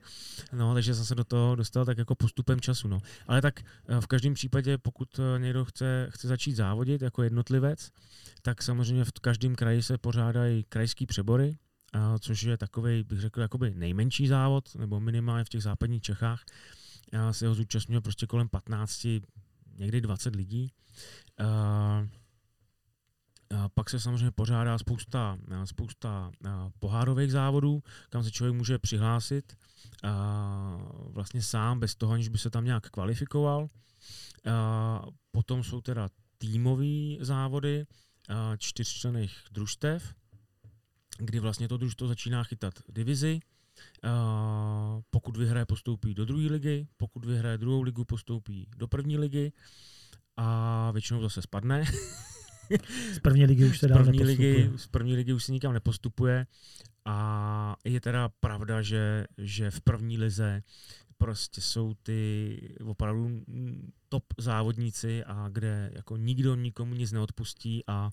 No, 0.54 0.74
takže 0.74 0.96
jsem 0.96 1.06
se 1.06 1.16
do 1.16 1.24
toho 1.24 1.56
dostal 1.56 1.86
tak 1.86 1.98
jako 1.98 2.16
postupem 2.16 2.60
času. 2.60 2.88
No. 2.88 3.00
Ale 3.28 3.42
tak 3.42 3.60
eh, 3.88 4.02
v 4.02 4.08
každém 4.08 4.34
případě 4.34 4.55
případě, 4.56 4.78
pokud 4.78 5.20
eh, 5.20 5.40
někdo 5.40 5.66
chce, 5.66 6.08
chce 6.10 6.28
začít 6.28 6.56
závodit 6.56 7.02
jako 7.02 7.24
jednotlivec, 7.24 7.92
tak 8.42 8.64
samozřejmě 8.64 9.06
v 9.06 9.12
každém 9.12 9.56
kraji 9.56 9.84
se 9.84 9.98
pořádají 9.98 10.64
krajský 10.64 11.06
přebory, 11.06 11.58
což 12.20 12.44
je 12.44 12.58
takový, 12.58 13.04
bych 13.04 13.20
řekl, 13.20 13.42
jakoby 13.42 13.74
nejmenší 13.76 14.28
závod, 14.28 14.76
nebo 14.76 15.00
minimálně 15.00 15.44
v 15.44 15.50
těch 15.50 15.64
západních 15.64 16.02
Čechách. 16.02 16.44
Se 17.32 17.48
ho 17.48 17.56
zúčastňuje 17.56 18.02
prostě 18.02 18.28
kolem 18.28 18.50
15, 18.50 19.08
někdy 19.78 20.02
20 20.02 20.36
lidí. 20.36 20.72
A, 21.40 22.08
pak 23.74 23.90
se 23.90 24.00
samozřejmě 24.00 24.32
pořádá 24.32 24.78
spousta, 24.78 25.38
spousta 25.66 26.32
pohárových 26.80 27.32
závodů, 27.32 27.84
kam 28.10 28.24
se 28.24 28.32
člověk 28.32 28.56
může 28.56 28.80
přihlásit 28.80 29.58
a 30.04 30.78
vlastně 31.10 31.42
sám, 31.42 31.80
bez 31.80 31.96
toho, 31.96 32.14
aniž 32.14 32.30
by 32.30 32.38
se 32.38 32.50
tam 32.50 32.66
nějak 32.66 32.90
kvalifikoval. 32.90 33.70
A 34.52 35.06
potom 35.32 35.64
jsou 35.64 35.82
teda 35.82 36.10
týmové 36.38 37.26
závody 37.26 37.86
čtyřčlených 38.58 39.38
družstev, 39.52 40.14
kdy 41.18 41.40
vlastně 41.40 41.68
to 41.68 41.78
družstvo 41.78 42.08
začíná 42.08 42.44
chytat 42.44 42.74
divizi. 42.90 43.40
A 44.04 45.02
pokud 45.10 45.38
vyhraje, 45.38 45.66
postoupí 45.66 46.14
do 46.14 46.26
druhé 46.26 46.48
ligy, 46.48 46.88
pokud 46.98 47.26
vyhraje 47.26 47.58
druhou 47.58 47.82
ligu, 47.82 48.06
postoupí 48.06 48.68
do 48.78 48.88
první 48.88 49.18
ligy 49.18 49.52
a 50.38 50.92
většinou 50.92 51.22
zase 51.22 51.42
spadne. 51.42 51.86
Z 53.14 53.20
první 53.20 53.46
ligy 53.46 53.66
už 53.66 53.80
se 53.80 53.88
dál 53.88 54.04
z 54.04 54.06
první 54.06 54.24
ligy, 54.24 54.72
Z 54.76 54.88
první 54.88 55.16
ligy 55.16 55.34
už 55.34 55.44
se 55.44 55.52
nikam 55.52 55.74
nepostupuje 55.74 56.48
a 57.06 57.76
je 57.86 58.02
teda 58.02 58.30
pravda, 58.40 58.82
že, 58.82 59.26
že 59.38 59.72
v 59.72 59.82
první 59.82 60.18
lize 60.18 60.64
prostě 61.18 61.62
jsou 61.62 61.94
ty 61.94 62.60
opravdu 62.86 63.42
top 64.10 64.24
závodníci 64.38 65.24
a 65.24 65.50
kde 65.52 65.92
jako 65.94 66.18
nikdo 66.18 66.56
nikomu 66.56 66.96
nic 66.96 67.12
neodpustí 67.12 67.84
a 67.88 68.10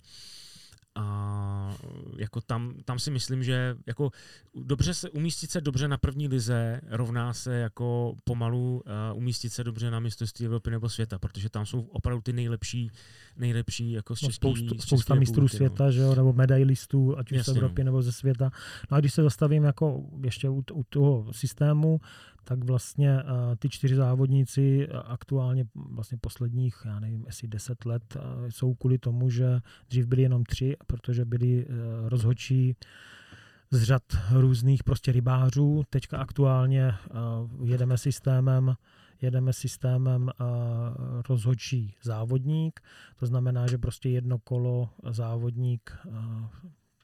a 0.94 1.76
jako 2.16 2.40
tam, 2.40 2.74
tam 2.84 2.98
si 2.98 3.10
myslím, 3.10 3.42
že 3.44 3.76
jako 3.86 4.10
dobře 4.54 4.94
se, 4.94 5.10
umístit 5.10 5.50
se 5.50 5.60
dobře 5.60 5.88
na 5.88 5.98
první 5.98 6.28
lize 6.28 6.80
rovná 6.88 7.32
se 7.32 7.54
jako 7.54 8.14
pomalu 8.24 8.82
uh, 9.12 9.18
umístit 9.18 9.50
se 9.52 9.64
dobře 9.64 9.90
na 9.90 10.00
mistrovství 10.00 10.46
Evropy 10.46 10.70
nebo 10.70 10.88
světa, 10.88 11.18
protože 11.18 11.48
tam 11.48 11.66
jsou 11.66 11.80
opravdu 11.80 12.22
ty 12.22 12.32
nejlepší, 12.32 12.90
nejlepší 13.36 13.92
jako 13.92 14.16
z 14.16 14.22
no, 14.22 14.32
spoustu, 14.32 14.78
spousta 14.78 15.14
mistrů 15.14 15.48
světa, 15.48 15.84
no. 15.84 15.92
že 15.92 16.00
jo, 16.00 16.14
nebo 16.14 16.32
medailistů, 16.32 17.18
ať 17.18 17.32
už 17.32 17.38
Jasně, 17.38 17.54
z 17.54 17.56
Evropy 17.56 17.84
no. 17.84 17.84
nebo 17.84 18.02
ze 18.02 18.12
světa. 18.12 18.50
No 18.90 18.96
a 18.96 19.00
když 19.00 19.14
se 19.14 19.22
zastavím 19.22 19.64
jako 19.64 20.04
ještě 20.24 20.48
u, 20.48 20.64
u 20.72 20.84
toho 20.88 21.32
systému, 21.32 22.00
tak 22.44 22.64
vlastně 22.64 23.22
uh, 23.22 23.31
ty 23.59 23.68
čtyři 23.68 23.96
závodníci 23.96 24.88
aktuálně 24.88 25.64
vlastně 25.74 26.18
posledních, 26.20 26.74
já 26.85 27.00
nevím, 27.00 27.24
jestli 27.26 27.48
deset 27.48 27.85
let 27.85 28.16
uh, 28.16 28.22
jsou 28.48 28.74
kvůli 28.74 28.98
tomu, 28.98 29.31
že 29.31 29.61
dřív 29.88 30.07
byli 30.07 30.22
jenom 30.22 30.44
tři, 30.44 30.76
protože 30.87 31.24
byli 31.24 31.66
rozhodčí 32.05 32.76
z 33.70 33.83
řad 33.83 34.02
různých 34.33 34.85
prostě 34.85 35.12
rybářů. 35.12 35.83
Teďka 35.90 36.18
aktuálně 36.18 36.94
jedeme 37.64 37.98
systémem 37.98 38.74
jedeme 39.22 39.52
systémem 39.52 40.31
rozhodčí 41.28 41.94
závodník. 42.02 42.81
To 43.16 43.26
znamená, 43.26 43.66
že 43.66 43.78
prostě 43.78 44.09
jedno 44.09 44.38
kolo 44.38 44.88
závodník 45.11 45.98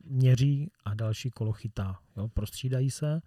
měří 0.05 0.71
a 0.85 0.95
další 0.95 1.31
kolo 1.31 1.53
chytá. 1.53 1.99
Jo? 2.17 2.29
Prostřídají 2.29 2.91
se. 2.91 3.21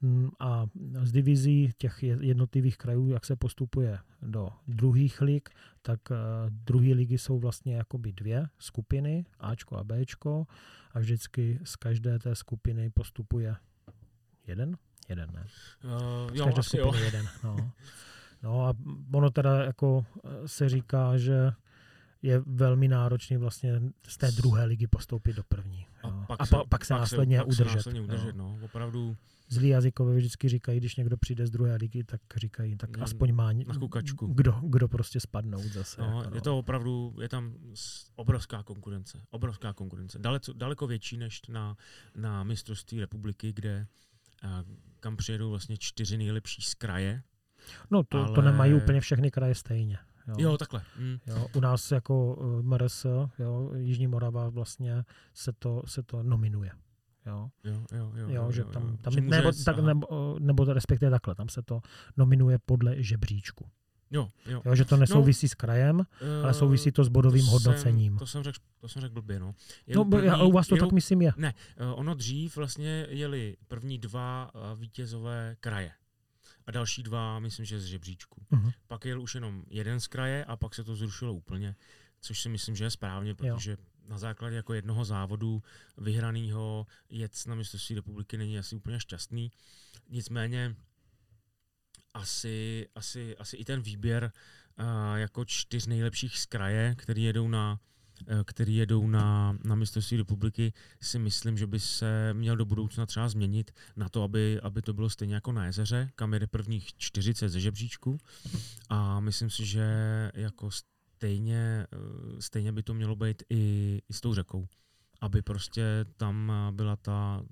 Mm, 0.00 0.30
a 0.38 0.66
z 1.02 1.12
divizí 1.12 1.70
těch 1.78 2.02
jednotlivých 2.02 2.76
krajů, 2.76 3.08
jak 3.08 3.24
se 3.24 3.36
postupuje 3.36 3.98
do 4.22 4.50
druhých 4.68 5.20
lig, 5.20 5.48
tak 5.82 6.00
uh, 6.10 6.16
druhé 6.50 6.94
ligy 6.94 7.18
jsou 7.18 7.38
vlastně 7.38 7.76
jakoby 7.76 8.12
dvě 8.12 8.48
skupiny, 8.58 9.26
Ačko 9.40 9.76
a 9.76 9.84
Bčko 9.84 10.46
a 10.92 10.98
vždycky 10.98 11.60
z 11.64 11.76
každé 11.76 12.18
té 12.18 12.34
skupiny 12.34 12.90
postupuje 12.90 13.56
jeden? 14.46 14.76
Jeden, 15.08 15.30
ne? 15.32 15.46
Uh, 15.84 16.36
jo, 16.36 16.54
asi 16.58 16.78
jo. 16.78 16.94
jeden, 17.04 17.26
no. 17.44 17.72
no 18.42 18.66
a 18.66 18.74
ono 19.12 19.30
teda 19.30 19.64
jako 19.64 20.06
se 20.46 20.68
říká, 20.68 21.18
že 21.18 21.52
je 22.22 22.42
velmi 22.46 22.88
náročný 22.88 23.36
vlastně 23.36 23.80
z 24.08 24.16
té 24.16 24.30
druhé 24.30 24.64
ligy 24.64 24.86
postoupit 24.86 25.36
do 25.36 25.42
první. 25.42 25.86
A, 26.24 26.26
pak, 26.26 26.40
a 26.40 26.46
se, 26.46 26.50
pa, 26.50 26.64
pak 26.64 26.84
se 26.84 26.94
pak 26.94 27.00
následně 27.00 27.38
se, 27.38 27.44
udržet. 27.44 27.68
Se 27.68 27.76
následně 27.76 28.00
udržet 28.00 28.36
no. 28.36 28.56
no. 28.60 28.64
Opravdu 28.64 29.16
zlí 29.48 29.68
jazykové 29.68 30.16
vždycky 30.16 30.48
říkají, 30.48 30.80
když 30.80 30.96
někdo 30.96 31.16
přijde 31.16 31.46
z 31.46 31.50
druhé 31.50 31.76
ligy, 31.76 32.04
tak 32.04 32.20
říkají, 32.36 32.76
tak 32.76 32.98
aspoň 32.98 33.32
má 33.32 33.52
na 33.52 33.74
kukačku. 33.78 34.26
Kdo, 34.26 34.52
kdo 34.62 34.88
prostě 34.88 35.20
spadnout 35.20 35.64
zase. 35.64 36.00
No, 36.00 36.06
jako, 36.06 36.30
no. 36.30 36.36
Je 36.36 36.40
to 36.40 36.58
opravdu, 36.58 37.16
je 37.20 37.28
tam 37.28 37.54
obrovská 38.16 38.62
konkurence. 38.62 39.20
Obrovská 39.30 39.72
konkurence. 39.72 40.18
Daleko, 40.18 40.52
daleko 40.52 40.86
větší 40.86 41.16
než 41.16 41.42
na, 41.48 41.76
na 42.16 42.44
mistrovství 42.44 43.00
republiky, 43.00 43.52
kde 43.52 43.86
a, 44.42 44.64
kam 45.00 45.16
přijedou 45.16 45.50
vlastně 45.50 45.76
čtyři 45.78 46.18
nejlepší 46.18 46.62
z 46.62 46.74
kraje. 46.74 47.22
No 47.90 48.02
to, 48.02 48.18
ale... 48.18 48.34
to 48.34 48.42
nemají 48.42 48.74
úplně 48.74 49.00
všechny 49.00 49.30
kraje 49.30 49.54
stejně. 49.54 49.98
Jo, 50.28 50.34
jo 50.38 50.58
takhle. 50.58 50.82
Mm. 50.98 51.18
Jo, 51.26 51.46
u 51.54 51.60
nás 51.60 51.92
jako 51.92 52.34
uh, 52.34 52.62
MRS, 52.62 53.06
jo, 53.38 53.70
Jižní 53.74 54.06
Morava 54.06 54.48
vlastně 54.48 55.04
se 55.34 55.52
to, 55.58 55.82
se 55.86 56.02
to 56.02 56.22
nominuje. 56.22 56.70
Jo, 57.26 57.48
jo, 57.64 57.86
jo, 57.92 58.12
jo, 58.16 58.28
jo, 58.28 58.52
že 58.52 58.64
tam, 58.64 58.96
tam 58.96 59.12
že 59.12 59.20
nebo, 59.20 59.50
tak, 59.64 59.78
nebo, 59.78 60.36
nebo 60.38 60.64
respektive 60.64 61.10
takhle, 61.10 61.34
tam 61.34 61.48
se 61.48 61.62
to 61.62 61.80
nominuje 62.16 62.58
podle 62.66 63.02
žebříčku. 63.02 63.70
Jo, 64.10 64.28
jo. 64.46 64.62
jo 64.64 64.74
že 64.74 64.84
to 64.84 64.96
nesouvisí 64.96 65.46
no, 65.46 65.48
s 65.48 65.54
krajem, 65.54 65.98
uh, 65.98 66.04
ale 66.44 66.54
souvisí 66.54 66.92
to 66.92 67.04
s 67.04 67.08
bodovým 67.08 67.44
to 67.44 67.50
hodnocením. 67.50 68.12
Jsem, 68.12 68.18
to 68.18 68.26
jsem 68.26 68.42
řekl 68.42 68.58
to 68.80 68.88
jsem 68.88 69.02
řekl 69.02 69.14
blbě, 69.14 69.40
no. 69.40 69.54
no 69.94 70.04
první, 70.04 70.26
já, 70.26 70.42
u 70.42 70.52
vás 70.52 70.68
to 70.68 70.74
jel, 70.74 70.86
tak 70.86 70.92
myslím 70.92 71.22
je. 71.22 71.32
Ne, 71.36 71.54
uh, 71.80 72.00
ono 72.00 72.14
dřív 72.14 72.56
vlastně 72.56 73.06
jeli 73.10 73.56
první 73.68 73.98
dva 73.98 74.50
uh, 74.54 74.80
vítězové 74.80 75.56
kraje. 75.60 75.90
A 76.66 76.70
další 76.70 77.02
dva, 77.02 77.38
myslím, 77.38 77.64
že 77.64 77.80
z 77.80 77.84
žebříčku. 77.84 78.46
Uh-huh. 78.52 78.72
Pak 78.86 79.04
jel 79.04 79.22
už 79.22 79.34
jenom 79.34 79.64
jeden 79.70 80.00
z 80.00 80.06
kraje 80.06 80.44
a 80.44 80.56
pak 80.56 80.74
se 80.74 80.84
to 80.84 80.96
zrušilo 80.96 81.34
úplně, 81.34 81.76
což 82.20 82.40
si 82.40 82.48
myslím, 82.48 82.76
že 82.76 82.84
je 82.84 82.90
správně, 82.90 83.34
protože 83.34 83.70
jo 83.70 83.76
na 84.08 84.18
základě 84.18 84.56
jako 84.56 84.74
jednoho 84.74 85.04
závodu 85.04 85.62
vyhraného 85.98 86.86
jet 87.10 87.32
na 87.46 87.54
mistrovství 87.54 87.94
republiky 87.94 88.36
není 88.36 88.58
asi 88.58 88.76
úplně 88.76 89.00
šťastný. 89.00 89.52
Nicméně 90.08 90.76
asi, 92.14 92.88
asi, 92.94 93.36
asi 93.36 93.56
i 93.56 93.64
ten 93.64 93.82
výběr 93.82 94.32
uh, 94.78 95.18
jako 95.18 95.44
čtyř 95.44 95.86
nejlepších 95.86 96.38
z 96.38 96.46
kraje, 96.46 96.94
který 96.98 97.22
jedou 97.22 97.48
na 97.48 97.80
který 98.44 98.76
jedou 98.76 99.06
na, 99.06 99.58
na 99.64 99.74
mistrovství 99.74 100.16
republiky, 100.16 100.72
si 101.02 101.18
myslím, 101.18 101.58
že 101.58 101.66
by 101.66 101.80
se 101.80 102.34
měl 102.34 102.56
do 102.56 102.64
budoucna 102.64 103.06
třeba 103.06 103.28
změnit 103.28 103.70
na 103.96 104.08
to, 104.08 104.22
aby, 104.22 104.60
aby 104.62 104.82
to 104.82 104.92
bylo 104.92 105.10
stejně 105.10 105.34
jako 105.34 105.52
na 105.52 105.66
jezeře, 105.66 106.10
kam 106.14 106.32
jede 106.32 106.46
prvních 106.46 106.96
40 106.96 107.48
ze 107.48 107.60
žebříčku. 107.60 108.18
A 108.88 109.20
myslím 109.20 109.50
si, 109.50 109.66
že 109.66 109.86
jako 110.34 110.70
stejně, 110.70 111.86
eh, 111.92 112.42
stejně 112.42 112.72
by 112.72 112.82
to 112.82 112.94
mělo 112.94 113.16
být 113.16 113.42
i, 113.50 114.02
i 114.08 114.12
s 114.12 114.20
tou 114.20 114.34
řekou. 114.34 114.66
Aby 115.20 115.42
prostě 115.42 116.04
tam 116.16 116.52
byla 116.70 116.96
ta 116.96 117.42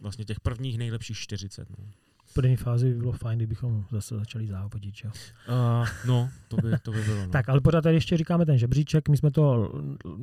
vlastně 0.00 0.24
těch 0.24 0.40
prvních 0.40 0.78
nejlepších 0.78 1.16
40. 1.18 1.70
No 1.70 1.90
první 2.34 2.56
fázi 2.56 2.88
by 2.88 2.94
bylo 2.94 3.12
fajn, 3.12 3.38
kdybychom 3.38 3.84
zase 3.90 4.16
začali 4.16 4.46
závodit. 4.46 4.94
Jo? 5.04 5.10
Uh, 5.48 5.88
no, 6.06 6.28
to 6.48 6.56
by, 6.56 6.70
to 6.82 6.92
by 6.92 7.02
bylo. 7.02 7.26
No. 7.26 7.28
tak, 7.28 7.48
ale 7.48 7.60
pořád 7.60 7.80
tady 7.80 7.96
ještě 7.96 8.16
říkáme 8.16 8.46
ten 8.46 8.58
žebříček. 8.58 9.08
My 9.08 9.16
jsme 9.16 9.30
to 9.30 9.72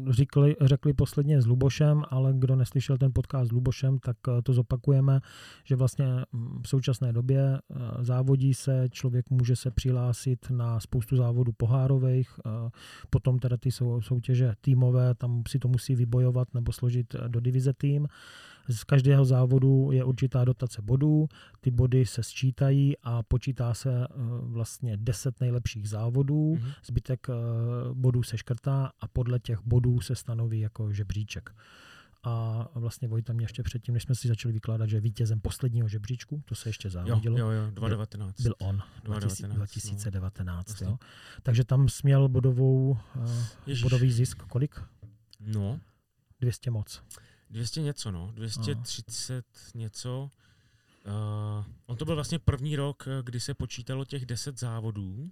řekli, 0.10 0.56
řekli 0.62 0.94
posledně 0.94 1.42
s 1.42 1.46
Lubošem, 1.46 2.04
ale 2.10 2.34
kdo 2.34 2.56
neslyšel 2.56 2.98
ten 2.98 3.12
podcast 3.14 3.50
s 3.50 3.52
Lubošem, 3.52 4.00
tak 4.00 4.18
eh, 4.28 4.42
to 4.42 4.54
zopakujeme, 4.54 5.20
že 5.64 5.76
vlastně 5.76 6.06
mm, 6.32 6.62
v 6.64 6.70
současné 6.70 7.14
době 7.14 7.42
eh, 7.42 7.76
závodí 8.02 8.54
se, 8.54 8.88
člověk 8.92 9.30
může 9.30 9.56
se 9.56 9.72
přihlásit 9.72 10.50
na 10.50 10.80
spoustu 10.80 11.16
závodů 11.16 11.52
pohárových, 11.52 12.30
eh, 12.46 12.70
potom 13.10 13.40
teda 13.40 13.58
ty 13.58 13.70
soutěže 14.00 14.54
týmové, 14.62 15.16
tam 15.16 15.44
si 15.48 15.60
to 15.60 15.68
musí 15.68 15.96
vybojovat 15.96 16.54
nebo 16.54 16.72
složit 16.72 17.16
do 17.28 17.40
divize 17.40 17.74
tým. 17.74 18.08
Z 18.70 18.84
každého 18.84 19.26
závodu 19.26 19.90
je 19.92 20.04
určitá 20.04 20.46
dotace 20.46 20.82
bodů, 20.82 21.28
ty 21.62 21.72
body 21.72 22.06
se 22.06 22.24
sčítají 22.24 22.98
a 23.04 23.24
počítá 23.24 23.74
se 23.74 24.04
eh, 24.04 24.08
vlastně 24.42 24.98
10 24.98 25.42
nejlepších 25.42 25.90
závodů, 25.90 26.56
mm-hmm. 26.56 26.74
zbytek 26.86 27.28
eh, 27.30 27.34
bodů 27.94 28.24
se 28.24 28.38
škrtá 28.38 28.92
a 29.00 29.08
podle 29.08 29.40
těch 29.40 29.60
bodů 29.66 30.00
se 30.02 30.16
stanoví 30.16 30.60
jako 30.60 30.94
žebříček. 30.94 31.50
A 32.28 32.68
vlastně 32.76 33.08
Vojta 33.08 33.34
mě 33.34 33.44
ještě 33.44 33.64
předtím, 33.64 33.94
než 33.94 34.04
jsme 34.04 34.16
si 34.16 34.28
začali 34.28 34.54
vykládat, 34.54 34.90
že 34.90 35.00
vítězem 35.00 35.40
posledního 35.40 35.88
žebříčku, 35.88 36.42
to 36.46 36.56
se 36.56 36.70
ještě 36.70 36.90
závodilo. 36.90 37.38
Jo, 37.38 37.52
jo, 37.52 37.62
jo 37.62 37.72
2019. 37.72 38.42
Byl, 38.42 38.56
byl 38.60 38.68
on, 38.68 38.82
2019, 39.04 39.58
2019 39.58 40.82
no. 40.82 40.90
jo. 40.90 40.98
Takže 41.44 41.64
tam 41.64 41.90
směl 41.90 42.30
bodovou, 42.30 42.98
uh, 43.16 43.82
bodový 43.82 44.12
zisk 44.12 44.44
kolik? 44.44 44.82
No. 45.40 45.80
200 46.42 46.72
moc. 46.72 47.04
200 47.56 47.82
něco, 47.82 48.12
no. 48.12 48.32
230 48.36 49.34
Aha. 49.34 49.72
něco. 49.76 50.32
Uh, 51.08 51.66
on 51.86 51.98
to 51.98 52.06
byl 52.06 52.16
vlastně 52.16 52.40
první 52.40 52.76
rok, 52.76 53.08
kdy 53.24 53.40
se 53.40 53.54
počítalo 53.54 54.06
těch 54.06 54.26
10 54.26 54.60
závodů. 54.60 55.32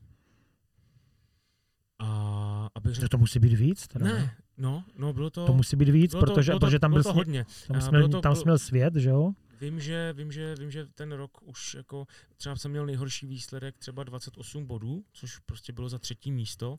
A 1.99 2.69
aby 2.75 2.93
řekl... 2.93 3.07
To 3.07 3.17
musí 3.17 3.39
být 3.39 3.53
víc? 3.53 3.87
Teda, 3.87 4.05
ne, 4.05 4.35
no, 4.57 4.83
no 4.97 5.13
bylo 5.13 5.29
to... 5.29 5.45
To 5.45 5.53
musí 5.53 5.75
být 5.75 5.89
víc, 5.89 6.11
bylo 6.11 6.21
protože, 6.21 6.51
to, 6.51 6.59
protože 6.59 6.79
tam 6.79 6.91
byl, 6.91 7.03
to 7.03 7.13
hodně. 7.13 7.45
Tam, 7.67 7.81
směl, 7.81 8.09
to, 8.09 8.21
tam 8.21 8.35
směl 8.35 8.57
svět, 8.57 8.95
že 8.95 9.09
jo? 9.09 9.31
Vím 9.61 9.79
že, 9.79 10.13
vím, 10.13 10.31
že, 10.31 10.55
vím, 10.55 10.71
že 10.71 10.85
ten 10.85 11.11
rok 11.11 11.31
už 11.41 11.73
jako, 11.73 12.07
třeba 12.37 12.55
jsem 12.55 12.71
měl 12.71 12.85
nejhorší 12.85 13.27
výsledek, 13.27 13.77
třeba 13.77 14.03
28 14.03 14.65
bodů, 14.65 15.03
což 15.13 15.39
prostě 15.39 15.73
bylo 15.73 15.89
za 15.89 15.99
třetí 15.99 16.31
místo. 16.31 16.75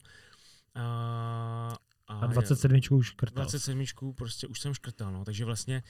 A, 0.75 1.77
a, 2.07 2.19
a 2.19 2.27
27 2.27 2.79
už 2.91 3.07
škrtal. 3.07 3.43
27 3.43 4.13
prostě 4.13 4.47
už 4.47 4.59
jsem 4.59 4.73
škrtal, 4.73 5.11
no. 5.11 5.25
takže 5.25 5.45
vlastně 5.45 5.83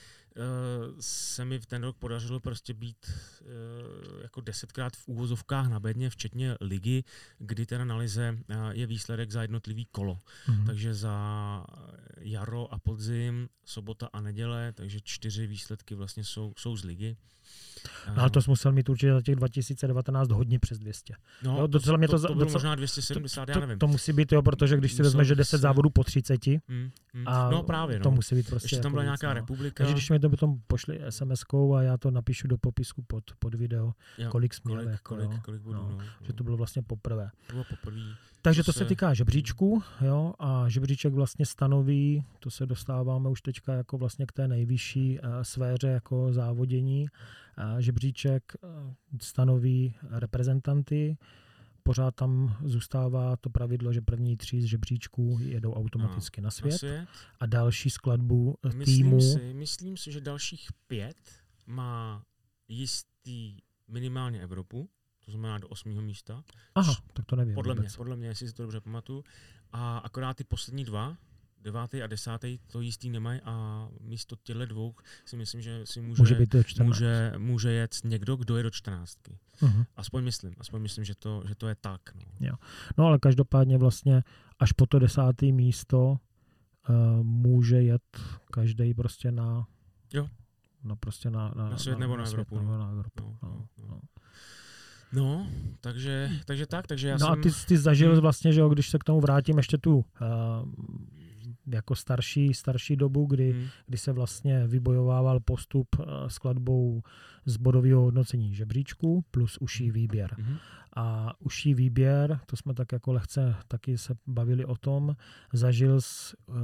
se 1.00 1.46
mi 1.46 1.60
v 1.60 1.66
ten 1.66 1.84
rok 1.84 1.98
podařilo 1.98 2.40
prostě 2.40 2.74
být 2.74 3.12
uh, 3.42 4.22
jako 4.22 4.42
desetkrát 4.42 4.96
v 4.96 5.08
úvozovkách 5.08 5.68
na 5.68 5.80
bedně, 5.80 6.10
včetně 6.10 6.56
ligy, 6.62 7.04
kdy 7.40 7.66
teda 7.66 7.86
na 7.86 7.98
lize 7.98 8.32
uh, 8.32 8.70
je 8.72 8.88
výsledek 8.88 9.32
za 9.32 9.42
jednotlivý 9.42 9.86
kolo. 9.86 10.20
Mm-hmm. 10.48 10.66
Takže 10.66 10.94
za 10.94 11.66
jaro 12.18 12.74
a 12.74 12.80
podzim, 12.80 13.50
sobota 13.66 14.10
a 14.14 14.22
neděle, 14.22 14.74
takže 14.74 15.00
čtyři 15.04 15.48
výsledky 15.48 15.96
vlastně 15.96 16.24
jsou, 16.24 16.54
jsou 16.58 16.78
z 16.78 16.84
ligy. 16.84 17.18
No, 18.08 18.22
ale 18.22 18.30
to 18.30 18.42
jsi 18.42 18.50
musel 18.50 18.72
mít 18.72 18.90
určitě 18.90 19.14
za 19.14 19.22
těch 19.22 19.36
2019 19.36 20.32
hodně 20.32 20.60
přes 20.60 20.80
200. 20.80 21.14
No, 21.44 21.58
jo, 21.60 21.68
docela 21.68 21.94
to, 21.94 21.98
mě 21.98 22.08
to, 22.08 22.20
to, 22.20 22.28
to 22.28 22.36
bylo 22.36 22.50
možná 22.50 22.76
270, 22.76 23.46
to, 23.46 23.52
já 23.52 23.60
nevím. 23.60 23.80
To, 23.80 23.88
to 23.88 23.92
musí 23.92 24.14
být, 24.14 24.32
jo, 24.32 24.42
protože 24.42 24.78
když 24.78 24.94
si 24.94 25.04
vezme, 25.04 25.26
že 25.26 25.36
10 25.36 25.58
závodů 25.58 25.90
po 25.90 26.04
30, 26.04 26.48
mm, 26.48 26.90
mm. 27.14 27.28
a 27.28 27.50
no 27.50 27.64
právě, 27.64 27.98
no. 27.98 28.04
to 28.04 28.12
musí 28.12 28.36
být 28.36 28.48
prostě 28.50 28.66
Ještě 28.66 28.80
tam 28.80 28.92
byla 28.92 29.04
jako 29.04 29.08
nějaká 29.08 29.28
no. 29.28 29.34
republika. 29.34 29.84
Takže 29.84 29.94
když 29.94 30.10
mi 30.10 30.20
to 30.26 30.30
potom 30.30 30.62
pošli 30.68 31.00
SMS-kou 31.10 31.76
a 31.76 31.82
já 31.82 31.98
to 31.98 32.12
napíšu 32.12 32.48
do 32.48 32.58
popisku 32.58 33.02
pod, 33.02 33.24
pod 33.40 33.56
video, 33.56 33.94
jo, 34.18 34.30
kolik 34.30 34.54
jsme 34.54 34.72
kolik, 34.72 34.90
jako, 34.90 35.16
kolik, 35.16 35.30
no, 35.30 35.42
kolik 35.46 35.62
budu, 35.62 35.80
no, 35.80 35.90
no, 35.90 35.98
že 36.22 36.34
to 36.34 36.44
bylo 36.44 36.58
vlastně 36.58 36.82
poprvé. 36.82 37.30
To 37.48 37.54
bylo 37.54 37.64
poprvé. 37.64 38.00
Takže 38.42 38.64
to 38.64 38.74
se, 38.74 38.80
se 38.80 38.86
týká 38.86 39.14
žebříčku, 39.14 39.84
jo, 40.02 40.34
a 40.40 40.70
žebříček 40.70 41.14
vlastně 41.14 41.46
stanoví, 41.46 42.26
to 42.40 42.50
se 42.50 42.66
dostáváme 42.66 43.30
už 43.30 43.42
teďka 43.42 43.74
jako 43.74 43.98
vlastně 43.98 44.26
k 44.26 44.32
té 44.32 44.48
nejvyšší 44.48 45.20
uh, 45.20 45.30
sféře 45.42 45.88
jako 45.88 46.34
závodění, 46.34 47.08
uh, 47.58 47.80
žebříček 47.80 48.54
uh, 48.64 48.70
stanoví 49.22 49.96
reprezentanty, 50.12 51.18
pořád 51.86 52.16
tam 52.16 52.58
zůstává 52.64 53.36
to 53.36 53.50
pravidlo, 53.50 53.94
že 53.94 54.02
první 54.02 54.38
tři 54.38 54.62
z 54.62 54.66
žebříčků 54.66 55.38
jedou 55.42 55.74
automaticky 55.74 56.42
no, 56.42 56.46
na, 56.46 56.52
svět, 56.52 56.72
na 56.72 56.78
svět 56.78 57.08
a 57.40 57.46
další 57.46 57.90
skladbu 57.90 58.58
týmu. 58.62 58.78
Myslím 58.78 59.22
si, 59.22 59.54
myslím 59.54 59.98
si, 59.98 60.12
že 60.12 60.22
dalších 60.22 60.70
pět 60.88 61.18
má 61.66 62.24
jistý 62.68 63.58
minimálně 63.88 64.42
Evropu, 64.42 64.90
to 65.26 65.32
znamená 65.32 65.58
do 65.58 65.68
osmého 65.68 66.02
místa. 66.02 66.44
Aha, 66.76 66.96
tak 67.14 67.26
to 67.26 67.36
nevím. 67.36 67.56
Podle 67.56 67.74
vůbec. 67.74 67.92
mě, 67.94 67.98
podle 67.98 68.16
mě, 68.16 68.28
jestli 68.28 68.48
si 68.48 68.54
to 68.54 68.64
dobře 68.64 68.82
pamatuju. 68.82 69.24
A 69.72 69.98
akorát 69.98 70.38
ty 70.38 70.44
poslední 70.44 70.84
dva 70.86 71.18
devátý 71.66 72.02
a 72.02 72.08
desátý 72.08 72.60
to 72.72 72.82
jistý 72.82 73.10
nemají 73.10 73.42
a 73.44 73.88
místo 74.02 74.36
těchto 74.44 74.66
dvou 74.66 74.96
si 75.26 75.38
myslím, 75.38 75.62
že 75.62 75.82
si 75.84 76.02
může, 76.02 76.22
Může 76.22 76.36
být 76.36 76.52
do 76.52 76.64
14. 76.64 76.88
může, 76.88 77.34
může 77.38 77.72
jet 77.72 77.96
někdo, 78.04 78.36
kdo 78.36 78.58
je 78.58 78.64
do 78.64 78.72
čtrnáctky. 78.72 79.38
Mhm. 79.62 79.84
Aspoň 79.96 80.24
myslím, 80.24 80.54
aspoň 80.60 80.82
myslím, 80.82 81.06
že 81.06 81.16
to, 81.16 81.44
že 81.48 81.56
to 81.56 81.68
je 81.68 81.76
tak. 81.76 82.02
No. 82.40 82.58
No 82.98 83.06
ale 83.06 83.20
každopádně 83.20 83.78
vlastně 83.78 84.24
až 84.60 84.72
po 84.72 84.86
to 84.86 85.00
desátý 85.00 85.52
místo 85.52 86.18
uh, 86.90 87.24
může 87.24 87.82
jet 87.82 88.20
každý 88.52 88.94
prostě 88.94 89.32
na 89.32 89.68
Jo. 90.14 90.30
No 90.84 90.96
prostě 90.96 91.30
na, 91.30 91.54
na, 91.56 91.70
Na 91.70 91.78
svět 91.78 92.00
nebo 92.00 92.18
na 92.18 92.26
svět 92.26 92.34
Evropu, 92.34 92.56
nebo 92.56 92.72
no. 92.72 92.78
na 92.78 92.92
Evropu. 92.92 93.38
No, 93.44 93.50
No, 93.50 93.68
no, 93.78 93.88
no. 93.88 94.02
No, 95.14 95.48
takže, 95.82 96.32
takže 96.46 96.66
tak, 96.66 96.88
takže 96.88 97.08
já 97.08 97.14
no 97.14 97.20
jsem... 97.20 97.30
a 97.30 97.36
ty, 97.36 97.50
ty 97.68 97.78
zažil 97.78 98.12
Hmm. 98.12 98.22
vlastně, 98.22 98.54
že 98.54 98.60
jo, 98.60 98.70
když 98.70 98.90
se 98.90 99.00
k 99.00 99.04
tomu 99.04 99.22
vrátím 99.22 99.58
ještě 99.58 99.78
tu 99.78 99.96
uh, 99.96 100.04
jako 101.68 101.96
starší, 101.96 102.54
starší 102.54 102.96
dobu, 102.96 103.26
kdy, 103.26 103.52
Hmm, 103.52 103.68
kdy 103.86 103.98
se 103.98 104.12
vlastně 104.12 104.68
vybojovával 104.68 105.40
postup 105.40 105.88
uh, 106.00 106.06
skladbou 106.28 107.02
z 107.46 107.58
bodového 107.58 108.02
hodnocení 108.02 108.56
žebříčku 108.56 109.26
plus 109.32 109.58
uší 109.58 109.92
výběr. 109.92 110.36
mhm, 110.38 110.58
A 110.96 111.34
uší 111.40 111.74
výběr, 111.74 112.40
to 112.46 112.58
jsme 112.58 112.74
tak 112.74 112.92
jako 112.92 113.14
lehce 113.14 113.56
taky 113.68 113.98
se 113.98 114.16
bavili 114.28 114.66
o 114.66 114.76
tom, 114.76 115.16
zažil 115.54 116.02
s, 116.02 116.36
uh, 116.48 116.56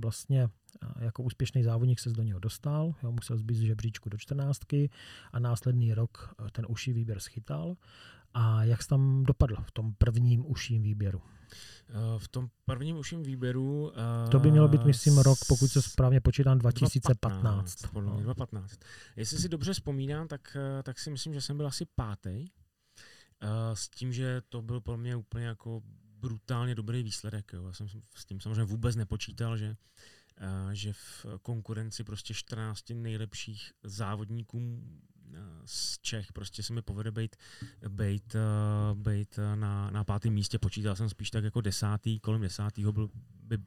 vlastně 0.00 0.42
uh, 0.44 1.02
jako 1.02 1.22
úspěšný 1.22 1.62
závodník 1.62 2.00
se 2.00 2.10
do 2.10 2.22
něho 2.22 2.40
dostal, 2.40 2.94
jo, 3.02 3.12
musel 3.12 3.36
zbýt 3.36 3.56
z 3.56 3.60
žebříčku 3.60 4.08
do 4.08 4.18
čtrnáctky 4.18 4.90
a 5.32 5.38
následný 5.38 5.94
rok 5.94 6.34
ten 6.52 6.66
uší 6.68 6.92
výběr 6.92 7.20
schytal. 7.20 7.76
A 8.34 8.64
jak 8.64 8.82
jsi 8.82 8.88
tam 8.88 9.24
dopadl 9.24 9.56
v 9.62 9.70
tom 9.70 9.94
prvním 9.98 10.50
uším 10.50 10.82
výběru? 10.82 11.22
Eh, 11.88 12.18
V 12.18 12.28
tom 12.28 12.48
prvním 12.64 12.96
uším 12.96 13.22
výběru... 13.22 13.92
eh, 14.26 14.30
To 14.30 14.38
by 14.40 14.50
mělo 14.50 14.68
být, 14.68 14.84
myslím, 14.84 15.18
rok, 15.18 15.38
pokud 15.48 15.68
se 15.68 15.82
správně 15.82 16.20
počítám, 16.20 16.58
2015. 16.58 17.42
2015, 17.72 17.92
podle 17.92 18.10
mě 18.12 18.18
No. 18.20 18.24
2015. 18.34 18.78
Jestli 19.16 19.38
si 19.38 19.48
dobře 19.48 19.72
vzpomínám, 19.72 20.28
tak, 20.28 20.56
eh, 20.78 20.82
tak 20.82 20.98
si 20.98 21.10
myslím, 21.10 21.34
že 21.34 21.40
jsem 21.40 21.56
byl 21.56 21.66
asi 21.66 21.86
pátý. 21.94 22.46
S 23.74 23.88
tím, 23.88 24.12
že 24.12 24.42
to 24.48 24.62
byl 24.62 24.80
pro 24.80 24.96
mě 24.96 25.16
úplně 25.16 25.46
jako 25.46 25.82
brutálně 26.20 26.74
dobrý 26.74 27.02
výsledek. 27.02 27.52
Jo. 27.52 27.66
Já 27.66 27.72
jsem 27.72 27.88
s 28.14 28.24
tím 28.26 28.40
samozřejmě 28.40 28.64
vůbec 28.64 28.96
nepočítal, 28.96 29.56
že, 29.56 29.76
eh, 30.38 30.74
že 30.74 30.92
v 30.92 31.26
konkurenci 31.42 32.04
prostě 32.04 32.34
14 32.34 32.94
nejlepších 32.94 33.72
závodníků 33.82 34.82
z 35.64 35.98
Čech 35.98 36.32
prostě 36.32 36.62
se 36.62 36.72
mi 36.72 36.82
povede 36.82 37.10
být, 37.10 37.36
být, 37.88 38.34
eh, 38.34 38.94
být 38.94 39.38
eh, 39.38 39.56
na, 39.56 39.90
na 39.90 40.04
pátém 40.04 40.32
místě. 40.32 40.58
Počítal 40.58 40.96
jsem 40.96 41.08
spíš 41.08 41.30
tak 41.30 41.44
jako 41.44 41.60
desátý, 41.60 42.20
kolem 42.20 42.40
desátýho 42.40 42.92
byl, 42.92 43.10
by, 43.42 43.58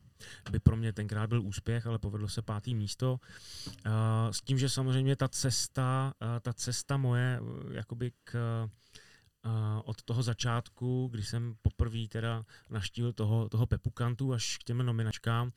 by 0.52 0.60
pro 0.60 0.78
mě 0.78 0.94
tenkrát 0.94 1.28
byl 1.28 1.42
úspěch, 1.42 1.88
ale 1.88 2.00
povedlo 2.00 2.28
se 2.28 2.42
pátý 2.42 2.76
místo. 2.76 3.20
Uh, 3.68 3.92
s 4.32 4.42
tím, 4.42 4.60
že 4.60 4.70
samozřejmě 4.70 5.16
ta 5.16 5.28
cesta, 5.28 6.14
uh, 6.22 6.28
ta 6.42 6.54
cesta 6.54 6.98
moje 6.98 7.40
jakoby 7.72 8.12
k 8.24 8.70
od 9.84 10.02
toho 10.02 10.24
začátku, 10.24 11.08
kdy 11.12 11.24
jsem 11.24 11.56
poprvé 11.62 12.08
teda 12.10 12.46
naštívil 12.70 13.14
toho, 13.14 13.50
toho 13.50 13.66
Pepukantu 13.66 14.34
až 14.34 14.58
k 14.58 14.64
těm 14.64 14.78
nominačkám, 14.78 15.52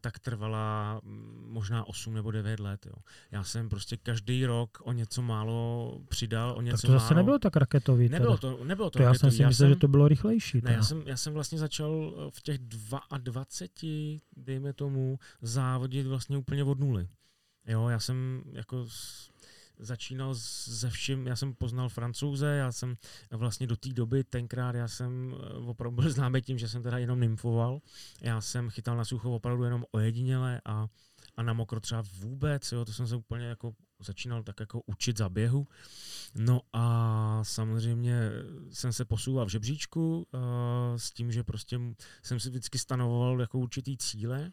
tak 0.00 0.18
trvala 0.18 1.00
mm, 1.04 1.46
možná 1.48 1.88
8 1.88 2.14
nebo 2.14 2.30
9 2.30 2.60
let. 2.60 2.86
Jo. 2.86 2.94
Já 3.30 3.44
jsem 3.44 3.68
prostě 3.68 3.96
každý 3.96 4.46
rok 4.46 4.78
o 4.82 4.92
něco 4.92 5.22
málo 5.22 6.00
přidal, 6.08 6.54
o 6.56 6.62
něco 6.62 6.76
Tak 6.76 6.86
to 6.86 6.92
zase 6.92 7.14
málo... 7.14 7.22
nebylo 7.22 7.38
tak 7.38 7.56
raketový. 7.56 8.08
Nebylo 8.08 8.38
teda. 8.38 8.56
to, 8.56 8.64
nebylo 8.64 8.90
to, 8.90 8.98
to 8.98 9.02
já 9.02 9.14
jsem 9.14 9.26
raketový. 9.26 9.36
si 9.36 9.46
myslel, 9.46 9.68
že 9.68 9.76
to 9.76 9.88
bylo 9.88 10.08
rychlejší. 10.08 10.60
Ne, 10.64 10.72
já 10.72 10.82
jsem, 10.82 11.02
já 11.06 11.16
jsem 11.16 11.32
vlastně 11.32 11.58
začal 11.58 12.14
eh, 12.16 12.30
v 12.30 12.42
těch 12.42 12.58
22, 12.58 13.44
dejme 14.36 14.72
tomu, 14.72 15.18
závodit 15.42 16.06
vlastně 16.06 16.36
úplně 16.36 16.64
od 16.64 16.80
nuly. 16.80 17.08
Jo, 17.66 17.88
já 17.88 18.00
jsem 18.00 18.42
jako 18.52 18.86
začínal 19.82 20.34
ze 20.64 20.90
vším, 20.90 21.26
já 21.26 21.36
jsem 21.36 21.54
poznal 21.54 21.88
francouze, 21.88 22.46
já 22.46 22.72
jsem 22.72 22.96
vlastně 23.30 23.66
do 23.66 23.76
té 23.76 23.88
doby, 23.88 24.24
tenkrát 24.24 24.74
já 24.74 24.88
jsem 24.88 25.34
eh, 25.34 25.54
opravdu 25.54 25.96
byl 25.96 26.10
známý 26.12 26.42
tím, 26.42 26.58
že 26.58 26.68
jsem 26.68 26.82
teda 26.82 26.98
jenom 26.98 27.20
nymfoval. 27.20 27.80
Já 28.20 28.40
jsem 28.40 28.70
chytal 28.70 28.96
na 28.96 29.04
sucho 29.04 29.34
opravdu 29.34 29.64
jenom 29.64 29.84
ojediněle 29.90 30.60
a, 30.64 30.86
a 31.36 31.42
na 31.42 31.52
mokro 31.52 31.80
třeba 31.80 32.02
vůbec, 32.20 32.72
jo, 32.72 32.84
to 32.84 32.92
jsem 32.92 33.06
se 33.06 33.16
úplně 33.16 33.44
jako 33.46 33.74
začínal 34.02 34.42
tak 34.42 34.60
jako 34.60 34.82
učit 34.86 35.18
za 35.18 35.28
běhu. 35.28 35.66
No 36.34 36.60
a 36.72 37.40
samozřejmě 37.44 38.30
jsem 38.70 38.92
se 38.92 39.04
posouval 39.04 39.46
v 39.46 39.48
žebříčku 39.48 40.16
uh, 40.16 40.40
s 40.96 41.10
tím, 41.10 41.32
že 41.32 41.44
prostě 41.44 41.80
jsem 42.22 42.40
si 42.40 42.48
vždycky 42.48 42.78
stanovoval 42.78 43.40
jako 43.40 43.58
určitý 43.58 43.96
cíle. 43.96 44.52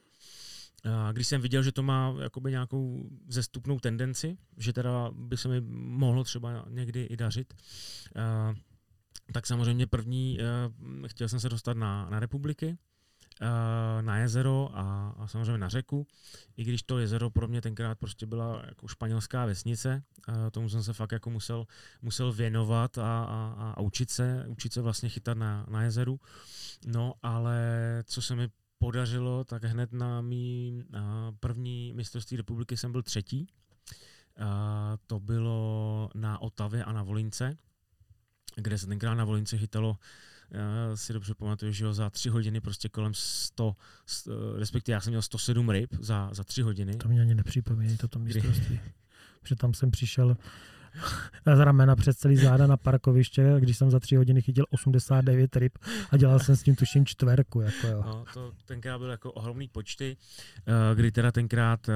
Když 1.12 1.28
jsem 1.28 1.42
viděl, 1.42 1.64
že 1.64 1.72
to 1.72 1.84
má 1.84 2.16
jakoby 2.22 2.52
nějakou 2.52 3.10
zestupnou 3.28 3.80
tendenci, 3.80 4.38
že 4.58 4.74
teda 4.74 5.12
by 5.14 5.38
se 5.38 5.48
mi 5.48 5.62
mohlo 5.72 6.24
třeba 6.24 6.66
někdy 6.70 7.04
i 7.04 7.18
dařit, 7.18 7.54
tak 9.34 9.48
samozřejmě 9.48 9.88
první, 9.88 10.40
uh, 10.40 11.08
chtěl 11.08 11.30
jsem 11.30 11.40
se 11.40 11.50
dostat 11.50 11.78
na, 11.78 12.10
na 12.10 12.20
republiky, 12.20 12.78
uh, 13.42 14.02
na 14.02 14.18
jezero 14.18 14.70
a, 14.74 15.16
a 15.18 15.28
samozřejmě 15.28 15.58
na 15.58 15.70
řeku, 15.70 16.08
i 16.58 16.64
když 16.64 16.84
to 16.84 17.00
jezero 17.00 17.30
pro 17.30 17.48
mě 17.48 17.62
tenkrát 17.62 18.00
prostě 18.00 18.26
byla 18.26 18.62
jako 18.66 18.88
španělská 18.88 19.46
vesnice, 19.46 20.04
tomu 20.52 20.70
jsem 20.70 20.84
se 20.84 20.94
fakt 20.94 21.12
jako 21.12 21.30
musel, 21.30 21.66
musel 22.02 22.34
věnovat 22.34 22.98
a, 22.98 23.24
a, 23.24 23.74
a 23.78 23.82
učit 23.82 24.10
se, 24.10 24.46
učit 24.48 24.74
se 24.74 24.82
vlastně 24.82 25.10
chytat 25.10 25.38
na, 25.38 25.66
na 25.70 25.84
jezeru. 25.84 26.20
No, 26.86 27.14
ale 27.24 27.60
co 28.06 28.22
se 28.22 28.36
mi 28.36 28.50
podařilo, 28.80 29.44
tak 29.44 29.64
hned 29.64 29.94
na 29.94 30.22
mý 30.22 30.84
a, 30.94 31.32
první 31.40 31.94
mistrovství 31.94 32.38
republiky 32.38 32.78
jsem 32.78 32.92
byl 32.92 33.04
třetí. 33.04 33.48
A, 34.38 34.98
to 35.08 35.20
bylo 35.20 36.10
na 36.16 36.42
Otavě 36.42 36.84
a 36.84 36.92
na 36.92 37.04
Volince, 37.04 37.58
kde 38.56 38.78
se 38.78 38.88
tenkrát 38.88 39.16
na 39.16 39.26
Volince 39.26 39.58
chytalo 39.58 39.98
já 40.52 40.96
si 40.96 41.14
dobře 41.14 41.34
pamatuju, 41.34 41.72
že 41.72 41.86
jo, 41.86 41.94
za 41.94 42.10
tři 42.10 42.30
hodiny 42.30 42.62
prostě 42.62 42.90
kolem 42.90 43.14
100, 43.14 43.76
st- 44.08 44.56
respektive 44.58 44.94
já 44.94 45.02
jsem 45.02 45.12
měl 45.12 45.22
107 45.22 45.70
ryb 45.70 45.94
za, 46.00 46.30
za 46.34 46.44
tři 46.44 46.62
hodiny. 46.62 46.96
To 46.96 47.08
mě 47.08 47.22
ani 47.22 47.36
nepřipomíná 47.36 47.98
toto 47.98 48.20
Kdy? 48.20 48.34
mistrovství. 48.34 48.80
Protože 49.42 49.56
tam 49.56 49.74
jsem 49.74 49.92
přišel 49.92 50.38
z 51.56 51.60
ramena 51.60 51.96
přes 51.96 52.18
celý 52.18 52.38
záda 52.38 52.68
na 52.68 52.78
parkoviště, 52.78 53.56
když 53.60 53.78
jsem 53.78 53.92
za 53.92 54.00
tři 54.00 54.16
hodiny 54.16 54.42
chytil 54.42 54.66
89 54.70 55.56
ryb 55.56 55.78
a 56.12 56.18
dělal 56.18 56.40
jsem 56.40 56.56
s 56.56 56.64
tím 56.64 56.76
tuším 56.76 57.06
čtverku. 57.06 57.62
Jako 57.62 57.88
jo. 57.88 58.04
No, 58.06 58.26
to 58.34 58.52
tenkrát 58.66 58.98
byly 58.98 59.12
jako 59.12 59.32
ohromný 59.32 59.68
počty, 59.68 60.18
eh, 60.68 60.96
kdy 60.96 61.12
teda 61.12 61.32
tenkrát 61.32 61.90
eh, 61.90 61.94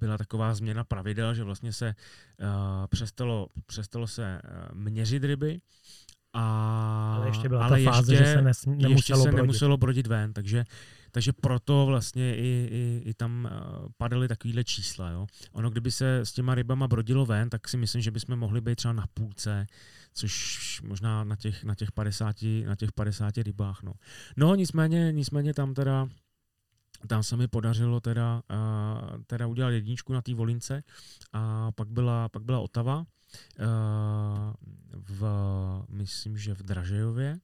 byla 0.00 0.18
taková 0.18 0.54
změna 0.54 0.84
pravidel, 0.84 1.34
že 1.34 1.44
vlastně 1.44 1.72
se 1.72 1.86
eh, 1.86 2.44
přestalo, 2.88 3.48
přestalo 3.66 4.06
se 4.06 4.40
měřit 4.72 5.24
ryby, 5.24 5.60
a, 6.36 7.14
Ale 7.16 7.28
ještě 7.28 7.48
byla 7.48 7.64
ale 7.64 7.84
ta 7.84 7.90
fáze, 7.90 8.12
ještě, 8.12 8.24
že 8.24 8.32
se 8.32 8.42
nes, 8.42 8.66
ještě 8.66 8.88
nemuselo 8.88 9.22
se 9.22 9.30
brodit. 9.30 9.42
nemuselo 9.42 9.76
brodit 9.76 10.06
ven, 10.06 10.32
takže, 10.32 10.64
takže 11.14 11.32
proto 11.32 11.86
vlastně 11.86 12.36
i, 12.36 12.68
i, 12.70 13.02
i 13.04 13.14
tam 13.14 13.48
eh, 13.50 13.56
padaly 13.96 14.28
takovýhle 14.28 14.64
čísla. 14.64 15.10
Jo. 15.10 15.26
Ono, 15.52 15.70
kdyby 15.70 15.90
se 15.90 16.18
s 16.18 16.32
těma 16.32 16.54
rybama 16.54 16.88
brodilo 16.88 17.26
ven, 17.26 17.50
tak 17.50 17.68
si 17.68 17.76
myslím, 17.76 18.02
že 18.02 18.10
bychom 18.10 18.36
mohli 18.36 18.60
být 18.60 18.76
třeba 18.76 18.92
na 18.92 19.06
půlce, 19.14 19.66
což 20.14 20.80
možná 20.82 21.24
na 21.24 21.36
těch, 21.36 21.64
na 21.64 21.74
těch, 21.74 21.92
50, 21.92 22.36
na 22.66 22.76
těch 22.76 22.92
50 22.92 23.36
rybách. 23.38 23.82
No, 23.82 23.92
no 24.36 24.54
nicméně, 24.54 25.12
nicméně 25.12 25.54
tam 25.54 25.74
teda 25.74 26.08
tam 27.06 27.22
se 27.22 27.36
mi 27.36 27.48
podařilo 27.48 28.00
teda, 28.00 28.42
uh, 28.50 29.22
teda 29.26 29.46
udělat 29.46 29.70
jedničku 29.70 30.12
na 30.12 30.22
té 30.22 30.34
volince 30.34 30.82
a 31.32 31.72
pak 31.72 31.88
byla, 31.88 32.28
pak 32.28 32.42
byla 32.42 32.60
Otava, 32.60 32.98
uh, 32.98 33.04
v, 34.92 35.24
myslím, 35.88 36.38
že 36.38 36.54
v 36.54 36.62
Dražejově, 36.62 37.38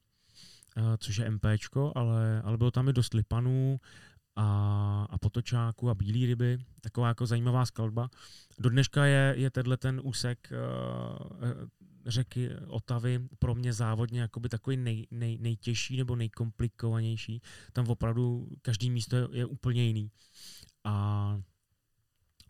což 0.98 1.16
je 1.16 1.30
MPčko, 1.30 1.92
ale, 1.94 2.42
ale 2.44 2.58
bylo 2.58 2.70
tam 2.70 2.88
i 2.88 2.92
dost 2.92 3.14
lipanů 3.14 3.80
a, 4.36 5.06
a 5.10 5.18
potočáků 5.18 5.90
a 5.90 5.94
bílý 5.94 6.26
ryby, 6.26 6.58
taková 6.80 7.08
jako 7.08 7.26
zajímavá 7.26 7.66
skladba. 7.66 8.10
Do 8.58 8.70
dneška 8.70 9.04
je, 9.04 9.34
je 9.36 9.50
tenhle 9.50 9.76
ten 9.76 10.00
úsek 10.04 10.52
uh, 10.52 11.68
řeky 12.06 12.50
Otavy 12.66 13.28
pro 13.38 13.54
mě 13.54 13.72
závodně 13.72 14.20
jakoby 14.20 14.48
takový 14.48 14.76
nej, 14.76 15.06
nej, 15.10 15.38
nejtěžší 15.40 15.96
nebo 15.96 16.16
nejkomplikovanější. 16.16 17.42
Tam 17.72 17.88
opravdu 17.88 18.48
každý 18.62 18.90
místo 18.90 19.16
je, 19.16 19.28
je 19.32 19.46
úplně 19.46 19.84
jiný. 19.84 20.10
A 20.84 21.40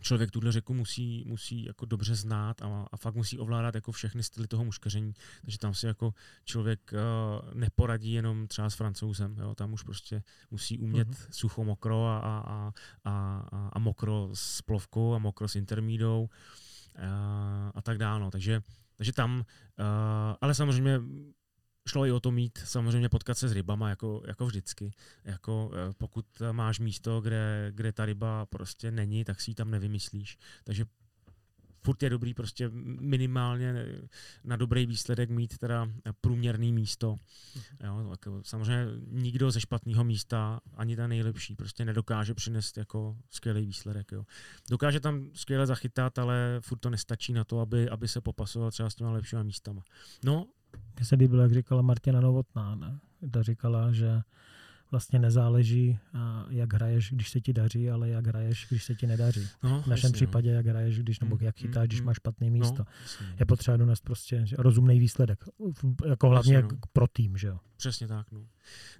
člověk 0.01 0.31
tuhle 0.31 0.53
řeku 0.53 0.75
musí, 0.75 1.25
musí 1.27 1.65
jako 1.65 1.87
dobře 1.87 2.15
znát 2.15 2.63
a, 2.63 2.87
a 2.93 2.97
fakt 2.97 3.15
musí 3.15 3.39
ovládat 3.39 3.75
jako 3.75 3.93
všechny 3.93 4.23
styly 4.23 4.49
toho 4.49 4.65
muškaření, 4.65 5.15
takže 5.43 5.59
tam 5.59 5.75
si 5.75 5.87
jako 5.87 6.15
člověk 6.45 6.93
uh, 6.93 7.55
neporadí 7.55 8.13
jenom 8.13 8.47
třeba 8.47 8.71
s 8.71 8.75
francouzem, 8.75 9.37
jo? 9.39 9.55
tam 9.55 9.73
už 9.73 9.83
prostě 9.83 10.23
musí 10.51 10.79
umět 10.79 11.09
uh-huh. 11.09 11.27
sucho 11.31 11.65
mokro 11.65 12.07
a, 12.07 12.19
a, 12.19 12.39
a, 12.39 12.73
a, 13.05 13.49
a, 13.53 13.69
a 13.73 13.79
mokro 13.79 14.31
s 14.35 14.63
plovkou 14.63 15.15
a 15.15 15.19
mokro 15.19 15.49
s 15.49 15.57
intermídou 15.57 16.29
a, 16.99 17.73
a 17.75 17.83
tak 17.83 17.99
dále. 17.99 18.21
No. 18.21 18.31
Takže, 18.31 18.63
takže 18.97 19.13
tam, 19.13 19.39
uh, 19.39 19.85
ale 20.41 20.55
samozřejmě 20.55 21.01
šlo 21.91 22.07
i 22.07 22.13
o 22.13 22.21
to 22.21 22.31
mít, 22.31 22.59
samozřejmě 22.65 23.09
potkat 23.09 23.39
se 23.39 23.49
s 23.49 23.53
rybama, 23.53 23.89
jako, 23.89 24.23
jako 24.27 24.47
vždycky. 24.47 24.91
Jako, 25.25 25.71
eh, 25.75 25.93
pokud 25.99 26.27
máš 26.53 26.79
místo, 26.79 27.21
kde, 27.21 27.73
kde 27.75 27.93
ta 27.93 28.07
ryba 28.07 28.47
prostě 28.47 28.91
není, 28.91 29.25
tak 29.25 29.41
si 29.41 29.51
ji 29.51 29.55
tam 29.55 29.71
nevymyslíš. 29.71 30.39
Takže 30.65 30.85
furt 31.85 32.03
je 32.03 32.11
dobrý 32.11 32.35
prostě 32.35 32.71
minimálně 33.01 33.87
na 34.45 34.57
dobrý 34.57 34.87
výsledek 34.87 35.31
mít 35.31 35.59
teda 35.59 35.89
průměrný 36.21 36.73
místo. 36.73 37.17
Jo, 37.85 38.07
tak 38.11 38.33
samozřejmě 38.43 38.87
nikdo 39.11 39.51
ze 39.51 39.61
špatného 39.61 40.05
místa, 40.05 40.61
ani 40.77 40.97
ten 40.97 41.11
nejlepší, 41.11 41.57
prostě 41.57 41.85
nedokáže 41.85 42.35
přinést 42.35 42.79
jako 42.79 43.17
skvělý 43.31 43.67
výsledek. 43.67 44.13
Jo. 44.13 44.25
Dokáže 44.71 45.01
tam 45.01 45.31
skvěle 45.35 45.67
zachytat, 45.67 46.19
ale 46.19 46.61
furt 46.61 46.79
to 46.79 46.91
nestačí 46.91 47.33
na 47.33 47.45
to, 47.45 47.61
aby, 47.61 47.89
aby 47.89 48.09
se 48.09 48.21
popasoval 48.21 48.71
třeba 48.71 48.91
s 48.91 48.95
těma 48.95 49.13
lepšíma 49.13 49.43
místama. 49.43 49.83
No, 50.25 50.47
mně 50.97 51.05
se 51.05 51.17
líbilo, 51.17 51.43
jak 51.43 51.55
říkala 51.55 51.83
Martina 51.83 52.21
Novotná, 52.21 52.75
ne? 52.75 52.99
Ta 53.31 53.43
říkala, 53.43 53.93
že 53.93 54.21
vlastně 54.91 55.19
nezáleží, 55.19 55.99
jak 56.49 56.73
hraješ, 56.73 57.13
když 57.13 57.31
se 57.31 57.41
ti 57.41 57.53
daří, 57.53 57.91
ale 57.91 58.09
jak 58.09 58.27
hraješ, 58.27 58.67
když 58.69 58.85
se 58.85 58.95
ti 58.95 59.07
nedaří. 59.07 59.49
No, 59.63 59.83
v 59.83 59.87
našem 59.87 59.91
jasně, 59.91 60.09
no. 60.09 60.13
případě, 60.13 60.51
jak 60.51 60.67
hraješ, 60.67 60.99
když, 60.99 61.21
nebo 61.21 61.37
mm, 61.37 61.45
jak 61.45 61.57
chytáš, 61.57 61.89
když 61.89 62.01
mm, 62.01 62.07
máš 62.07 62.17
špatné 62.17 62.47
mm. 62.47 62.53
místo. 62.53 62.85
No, 63.21 63.27
je 63.41 63.47
potřeba 63.47 63.77
donést 63.77 64.05
prostě 64.05 64.45
rozumný 64.59 64.99
výsledek. 64.99 65.45
Jako 66.07 66.29
hlavně 66.29 66.55
jasně, 66.55 66.69
no. 66.73 66.79
pro 66.93 67.09
tým, 67.09 67.37
že 67.37 67.49
jo. 67.49 67.59
Přesně 67.77 68.09
tak, 68.09 68.33
no. 68.33 68.41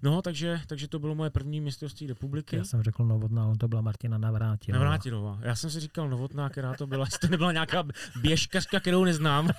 No, 0.03 0.23
takže, 0.23 0.61
takže 0.67 0.89
to 0.89 0.99
bylo 0.99 1.15
moje 1.15 1.31
první 1.31 1.61
mistrovství 1.61 2.07
republiky. 2.07 2.57
Já 2.57 2.65
jsem 2.65 2.83
řekl 2.83 3.05
Novotná, 3.05 3.47
on 3.47 3.59
to 3.59 3.69
byla 3.69 3.81
Martina 3.81 4.19
Navrátilová. 4.19 4.85
Navrátilová. 4.85 5.39
Já 5.43 5.57
jsem 5.57 5.71
si 5.71 5.81
říkal 5.81 6.09
Novotná, 6.09 6.49
která 6.49 6.75
to 6.75 6.87
byla, 6.87 7.05
jestli 7.07 7.19
to 7.19 7.29
nebyla 7.29 7.53
nějaká 7.53 7.85
běžkařka, 8.21 8.81
kterou 8.81 9.05
neznám. 9.05 9.51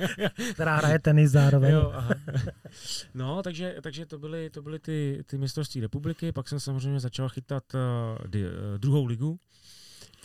která 0.52 0.76
hraje 0.76 0.98
tenis 0.98 1.30
zároveň. 1.30 1.72
Jo, 1.72 1.92
aha. 1.94 2.14
No, 3.14 3.42
takže, 3.42 3.76
takže 3.82 4.06
to 4.06 4.18
byly, 4.18 4.50
to 4.50 4.62
byly 4.62 4.78
ty, 4.78 5.24
ty 5.26 5.38
mistrovství 5.38 5.80
republiky, 5.80 6.32
pak 6.32 6.48
jsem 6.48 6.60
samozřejmě 6.60 7.00
začal 7.00 7.28
chytat 7.28 7.64
uh, 7.74 8.26
di, 8.26 8.44
uh, 8.44 8.52
druhou 8.78 9.04
ligu. 9.04 9.38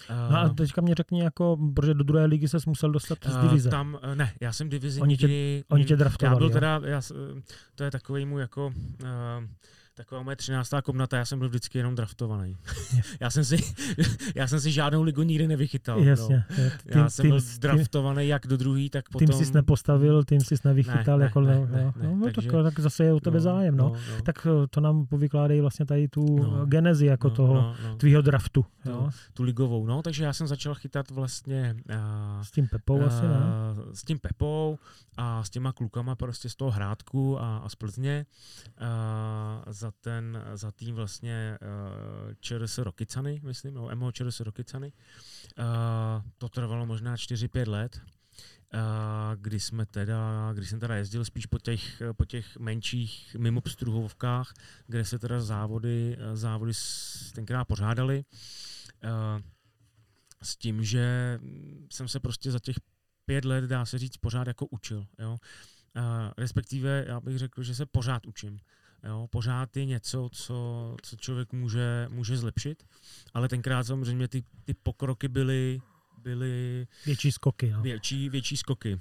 No 0.09 0.37
a 0.37 0.49
teďka 0.49 0.81
mě 0.81 0.95
řekni, 0.95 1.21
jako, 1.21 1.57
protože 1.75 1.93
do 1.93 2.03
druhé 2.03 2.25
ligy 2.25 2.47
se 2.47 2.57
musel 2.67 2.91
dostat 2.91 3.17
z 3.27 3.37
divize. 3.37 3.69
Tam, 3.69 3.99
ne, 4.15 4.33
já 4.41 4.53
jsem 4.53 4.69
divizi 4.69 5.01
oni 5.01 5.17
tě, 5.17 5.27
nikdy, 5.27 5.63
oni 5.69 5.85
tě 5.85 5.95
draftovali, 5.95 6.35
já 6.35 6.39
byl 6.39 6.49
teda, 6.49 6.81
já, 6.85 7.01
to 7.75 7.83
je 7.83 7.91
takový 7.91 8.25
můj 8.25 8.41
jako, 8.41 8.67
uh, 8.67 9.45
taková 9.95 10.23
moje 10.23 10.35
třináctá 10.35 10.81
komnata, 10.81 11.17
já 11.17 11.25
jsem 11.25 11.39
byl 11.39 11.49
vždycky 11.49 11.77
jenom 11.77 11.95
draftovaný. 11.95 12.57
já, 13.19 13.29
jsem 13.29 13.45
si, 13.45 13.57
já 14.35 14.47
jsem 14.47 14.59
si 14.59 14.71
žádnou 14.71 15.03
ligu 15.03 15.23
nikdy 15.23 15.47
nevychytal. 15.47 15.99
Jasně. 15.99 16.45
No. 16.49 16.55
Tým, 16.55 17.01
já 17.01 17.09
jsem 17.09 17.23
tým, 17.23 17.31
byl 17.31 17.41
draftovaný 17.59 18.27
jak 18.27 18.47
do 18.47 18.57
druhý, 18.57 18.89
tak 18.89 19.09
potom... 19.09 19.27
Tým 19.27 19.45
jsi 19.45 19.53
nepostavil, 19.53 20.23
tým 20.23 20.41
jsi 20.41 20.55
nevychytal. 20.65 21.19
Ne, 21.19 21.25
jako, 21.25 21.41
ne, 21.41 21.55
no, 21.55 21.65
ne, 21.65 21.93
ne, 21.95 22.07
no, 22.07 22.15
no, 22.15 22.31
takže, 22.31 22.51
tak, 22.51 22.63
tak 22.63 22.79
zase 22.79 23.03
je 23.03 23.13
o 23.13 23.19
tebe 23.19 23.37
no, 23.37 23.41
zájem. 23.41 23.77
No. 23.77 23.89
No, 23.89 23.95
no. 24.15 24.21
Tak 24.23 24.47
eh, 24.47 24.67
to 24.67 24.81
nám 24.81 25.05
povykládají 25.05 25.61
vlastně 25.61 25.85
tady 25.85 26.07
tu 26.07 26.37
no, 26.37 26.65
genezi 26.65 27.05
jako 27.05 27.29
no, 27.29 27.35
toho 27.35 27.53
no, 27.53 27.75
no. 27.83 27.95
tvýho 27.95 28.21
draftu. 28.21 28.65
No, 28.85 28.91
jo? 28.91 29.09
Tu 29.33 29.43
ligovou. 29.43 29.85
No, 29.85 30.01
takže 30.01 30.23
já 30.23 30.33
jsem 30.33 30.47
začal 30.47 30.75
chytat 30.75 31.11
vlastně... 31.11 31.75
Uh, 31.89 32.43
s 32.43 32.51
tím 32.51 32.67
Pepou 32.67 32.97
uh, 32.97 33.03
asi, 33.03 33.21
ne? 33.21 33.37
S 33.93 34.03
tím 34.03 34.19
Pepou 34.19 34.77
a 35.17 35.43
s 35.43 35.49
těma 35.49 35.73
klukama 35.73 36.15
prostě 36.15 36.49
z 36.49 36.55
toho 36.55 36.71
Hrádku 36.71 37.41
a, 37.41 37.57
a 37.57 37.69
z 37.69 37.75
Plzně. 37.75 38.25
Uh, 38.81 39.73
za, 39.83 39.91
ten, 39.91 40.43
za 40.53 40.71
tým 40.71 40.95
vlastně 40.95 41.57
uh, 41.61 42.31
eh, 42.31 42.35
ČRS 42.39 42.77
Rokicany, 42.77 43.41
myslím, 43.43 43.73
no, 43.73 43.89
MO 43.95 44.11
ČRS 44.11 44.39
Rokicany. 44.39 44.91
Uh, 45.59 45.65
to 46.37 46.49
trvalo 46.49 46.85
možná 46.85 47.15
4-5 47.15 47.69
let, 47.69 48.01
uh, 48.03 48.79
kdy 49.35 49.59
jsme 49.59 49.85
teda, 49.85 50.53
kdy 50.53 50.65
jsem 50.65 50.79
teda 50.79 50.95
jezdil 50.95 51.25
spíš 51.25 51.45
po 51.45 51.59
těch, 51.59 52.01
po 52.17 52.25
těch 52.25 52.57
menších 52.57 53.35
mimo 53.39 53.61
pstruhovkách, 53.61 54.53
kde 54.87 55.05
se 55.05 55.19
teda 55.19 55.41
závody, 55.41 56.17
závody 56.33 56.71
tenkrát 57.35 57.65
pořádali. 57.65 58.25
Uh, 59.03 59.41
s 60.43 60.55
tím, 60.55 60.83
že 60.83 61.39
jsem 61.91 62.07
se 62.07 62.19
prostě 62.19 62.51
za 62.51 62.59
těch 62.59 62.75
pět 63.25 63.45
let, 63.45 63.63
dá 63.63 63.85
se 63.85 63.97
říct, 63.97 64.17
pořád 64.17 64.47
jako 64.47 64.65
učil. 64.65 65.07
Jo? 65.19 65.31
Uh, 65.31 66.31
respektive 66.37 67.05
já 67.07 67.19
bych 67.19 67.37
řekl, 67.37 67.63
že 67.63 67.75
se 67.75 67.85
pořád 67.85 68.25
učím. 68.25 68.59
Jo, 69.03 69.27
pořád 69.31 69.77
je 69.77 69.85
něco, 69.85 70.29
co, 70.31 70.95
co 71.01 71.15
člověk 71.15 71.53
může, 71.53 72.07
může 72.09 72.37
zlepšit, 72.37 72.83
ale 73.33 73.49
tenkrát 73.49 73.83
samozřejmě 73.83 74.27
ty, 74.27 74.43
ty 74.63 74.73
pokroky 74.73 75.27
byly, 75.27 75.81
byly 76.17 76.87
větší 77.05 77.31
skoky. 77.31 77.71
No. 77.71 77.81
Větší, 77.81 78.29
větší 78.29 78.57
skoky. 78.57 78.99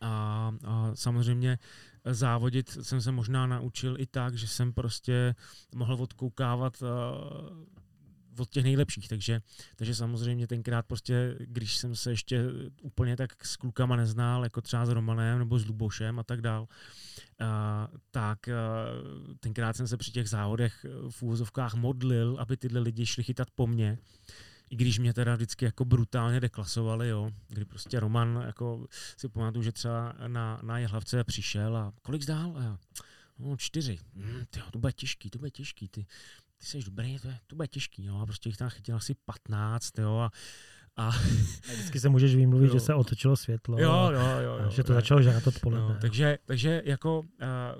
A, 0.00 0.52
a 0.64 0.90
samozřejmě 0.94 1.58
závodit 2.04 2.78
jsem 2.82 3.00
se 3.00 3.12
možná 3.12 3.46
naučil 3.46 3.96
i 4.00 4.06
tak, 4.06 4.34
že 4.34 4.48
jsem 4.48 4.72
prostě 4.72 5.34
mohl 5.74 5.94
odkoukávat 5.94 6.82
uh, 6.82 6.88
od 8.38 8.50
těch 8.50 8.64
nejlepších, 8.64 9.08
takže, 9.08 9.40
takže 9.76 9.94
samozřejmě 9.94 10.46
tenkrát 10.46 10.86
prostě, 10.86 11.36
když 11.38 11.76
jsem 11.76 11.96
se 11.96 12.10
ještě 12.10 12.44
úplně 12.82 13.16
tak 13.16 13.44
s 13.44 13.56
klukama 13.56 13.96
neznal, 13.96 14.44
jako 14.44 14.60
třeba 14.60 14.86
s 14.86 14.88
Romanem 14.88 15.38
nebo 15.38 15.58
s 15.58 15.66
Lubošem 15.66 16.18
a 16.18 16.22
tak 16.22 16.40
dál, 16.40 16.68
a, 17.40 17.88
tak 18.10 18.48
a, 18.48 18.52
tenkrát 19.40 19.76
jsem 19.76 19.88
se 19.88 19.96
při 19.96 20.10
těch 20.10 20.28
závodech 20.28 20.86
v 21.10 21.22
úvozovkách 21.22 21.74
modlil, 21.74 22.36
aby 22.38 22.56
tyhle 22.56 22.80
lidi 22.80 23.06
šli 23.06 23.22
chytat 23.24 23.48
po 23.50 23.66
mně, 23.66 23.98
i 24.70 24.76
když 24.76 24.98
mě 24.98 25.14
teda 25.14 25.34
vždycky 25.34 25.64
jako 25.64 25.84
brutálně 25.84 26.40
deklasovali, 26.40 27.08
jo, 27.08 27.30
kdy 27.48 27.64
prostě 27.64 28.00
Roman, 28.00 28.42
jako 28.46 28.86
si 29.16 29.28
pamatuju, 29.28 29.62
že 29.62 29.72
třeba 29.72 30.14
na, 30.26 30.60
na 30.62 30.86
hlavce 30.86 31.24
přišel 31.24 31.76
a 31.76 31.92
kolik 32.02 32.22
zdál? 32.22 32.54
A 32.56 32.62
já, 32.62 32.78
no, 33.38 33.56
čtyři. 33.56 33.98
Hm, 34.14 34.44
tyjo, 34.50 34.64
to 34.70 34.78
bude 34.78 34.92
těžký, 34.92 35.30
to 35.30 35.38
bude 35.38 35.50
těžký. 35.50 35.88
Ty, 35.88 36.06
ty 36.64 36.70
jsi 36.70 36.90
dobrý, 36.90 37.18
to, 37.18 37.28
je, 37.28 37.38
to 37.46 37.56
bude 37.56 37.68
těžký, 37.68 38.04
jo, 38.04 38.18
a 38.18 38.26
prostě 38.26 38.48
jich 38.48 38.56
tam 38.56 38.70
chytil 38.70 38.96
asi 38.96 39.14
15, 39.24 39.98
jo, 39.98 40.16
a 40.16 40.30
a, 40.96 41.10
vždycky 41.72 42.00
se 42.00 42.08
můžeš 42.08 42.36
vymluvit, 42.36 42.66
jo. 42.66 42.72
že 42.72 42.80
se 42.80 42.94
otočilo 42.94 43.36
světlo. 43.36 43.78
Jo, 43.78 44.10
jo, 44.12 44.40
jo. 44.40 44.58
jo 44.62 44.70
že 44.70 44.84
to 44.84 44.92
jo. 44.92 44.94
začalo 44.94 45.22
žádat 45.22 45.46
odpoledne. 45.46 45.88
No, 45.88 45.96
takže, 46.00 46.38
takže 46.44 46.82
jako 46.84 47.18
uh, 47.18 47.26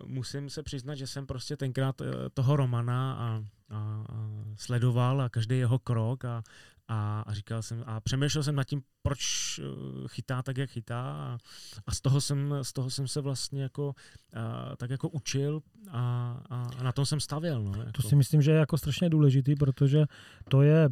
musím 0.06 0.50
se 0.50 0.62
přiznat, 0.62 0.94
že 0.94 1.06
jsem 1.06 1.26
prostě 1.26 1.56
tenkrát 1.56 2.00
uh, 2.00 2.06
toho 2.34 2.56
Romana 2.56 3.14
a, 3.14 3.42
a, 3.70 4.04
a 4.08 4.28
sledoval 4.56 5.20
a 5.20 5.28
každý 5.28 5.58
jeho 5.58 5.78
krok 5.78 6.24
a, 6.24 6.42
a, 6.88 7.20
a 7.26 7.34
říkal 7.34 7.62
jsem, 7.62 7.84
a 7.86 8.00
přemýšlel 8.00 8.44
jsem 8.44 8.56
nad 8.56 8.64
tím, 8.64 8.82
proč 9.02 9.20
eh, 9.58 10.08
chytá 10.08 10.42
tak, 10.42 10.56
jak 10.56 10.70
chytá 10.70 11.00
a, 11.00 11.38
a 11.86 11.94
z, 11.94 12.00
toho 12.00 12.20
jsem, 12.20 12.54
z 12.62 12.72
toho 12.72 12.90
jsem 12.90 13.08
se 13.08 13.20
vlastně 13.20 13.62
jako 13.62 13.94
a, 14.34 14.76
tak 14.76 14.90
jako 14.90 15.08
učil 15.08 15.60
a, 15.90 16.40
a, 16.50 16.66
a 16.78 16.82
na 16.82 16.92
tom 16.92 17.06
jsem 17.06 17.20
stavěl. 17.20 17.62
No, 17.62 17.78
jako. 17.78 17.92
To 17.92 18.02
si 18.02 18.16
myslím, 18.16 18.42
že 18.42 18.50
je 18.50 18.56
jako 18.56 18.78
strašně 18.78 19.10
důležitý, 19.10 19.54
protože 19.54 20.04
to 20.48 20.62
je 20.62 20.84
a, 20.84 20.90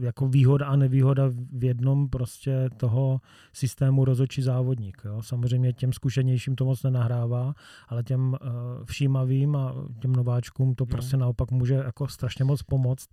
jako 0.00 0.28
výhoda 0.28 0.66
a 0.66 0.76
nevýhoda 0.76 1.30
v 1.52 1.64
jednom 1.64 2.08
prostě 2.08 2.68
toho 2.76 3.20
systému 3.52 4.04
rozočí 4.04 4.42
závodník. 4.42 5.02
Jo. 5.04 5.22
Samozřejmě 5.22 5.72
těm 5.72 5.92
zkušenějším 5.92 6.56
to 6.56 6.64
moc 6.64 6.82
nenahrává, 6.82 7.54
ale 7.88 8.02
těm 8.02 8.34
a, 8.34 8.38
všímavým 8.84 9.56
a 9.56 9.74
těm 10.00 10.12
nováčkům 10.12 10.74
to 10.74 10.84
no. 10.84 10.86
prostě 10.86 11.16
naopak 11.16 11.50
může 11.50 11.74
jako 11.74 12.08
strašně 12.08 12.44
moc 12.44 12.62
pomoct 12.62 13.08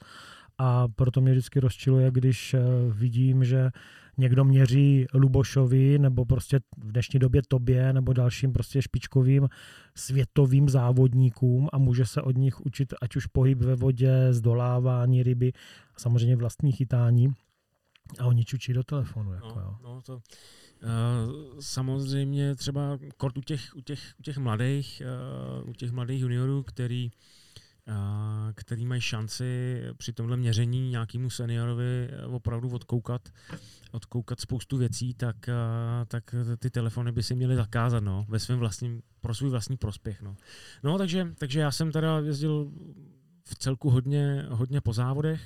a 0.58 0.88
proto 0.88 1.22
mě 1.22 1.32
vždycky 1.32 1.60
rozčiluje, 1.60 2.12
když 2.12 2.54
eh, 2.54 2.60
vidím, 2.90 3.44
že 3.44 3.70
někdo 4.18 4.44
měří 4.44 5.06
Lubošovi 5.14 6.00
nebo 6.00 6.26
prostě 6.26 6.60
v 6.78 6.92
dnešní 6.92 7.20
době 7.20 7.42
tobě 7.48 7.94
nebo 7.94 8.14
dalším 8.14 8.54
prostě 8.54 8.82
špičkovým 8.82 9.50
světovým 9.96 10.70
závodníkům 10.70 11.70
a 11.74 11.78
může 11.78 12.06
se 12.06 12.22
od 12.22 12.38
nich 12.38 12.66
učit 12.66 12.94
ať 13.02 13.16
už 13.16 13.26
pohyb 13.26 13.62
ve 13.62 13.76
vodě, 13.76 14.34
zdolávání 14.34 15.24
ryby 15.24 15.54
a 15.96 16.00
samozřejmě 16.00 16.36
vlastní 16.36 16.72
chytání 16.72 17.34
a 18.20 18.26
oni 18.26 18.46
čučí 18.46 18.74
do 18.74 18.84
telefonu. 18.84 19.34
Jako, 19.34 19.48
no, 19.48 19.62
jo. 19.62 19.78
no 19.84 20.02
to, 20.02 20.22
Uh, 20.84 21.60
samozřejmě 21.60 22.56
třeba 22.56 23.00
kort 23.18 23.38
u 23.38 23.42
těch, 23.42 23.76
u 23.76 23.82
těch, 23.82 24.14
u 24.20 24.24
těch 24.24 24.38
mladých, 24.38 25.02
uh, 25.64 25.70
u 25.70 25.74
těch 25.74 25.92
mladých 25.92 26.22
juniorů, 26.22 26.64
který 26.64 27.12
který 28.56 28.86
mají 28.86 29.02
šanci 29.02 29.82
při 29.98 30.14
tomhle 30.14 30.38
měření 30.38 30.90
nějakému 30.90 31.30
seniorovi 31.30 32.10
opravdu 32.28 32.70
odkoukat, 32.70 33.30
odkoukat 33.92 34.40
spoustu 34.40 34.78
věcí, 34.78 35.14
tak, 35.14 35.36
tak 36.08 36.36
ty 36.60 36.70
telefony 36.70 37.12
by 37.12 37.24
si 37.24 37.36
měly 37.36 37.56
zakázat 37.56 38.04
no, 38.04 38.26
ve 38.30 38.40
svém 38.40 38.60
vlastním, 38.60 39.02
pro 39.22 39.36
svůj 39.36 39.50
vlastní 39.50 39.78
prospěch. 39.78 40.22
No, 40.22 40.36
no 40.84 40.98
takže, 40.98 41.28
takže 41.38 41.60
já 41.60 41.72
jsem 41.72 41.92
teda 41.92 42.20
jezdil 42.20 42.72
v 43.44 43.56
celku 43.56 43.90
hodně, 43.90 44.46
hodně 44.50 44.82
po 44.82 44.94
závodech. 44.94 45.42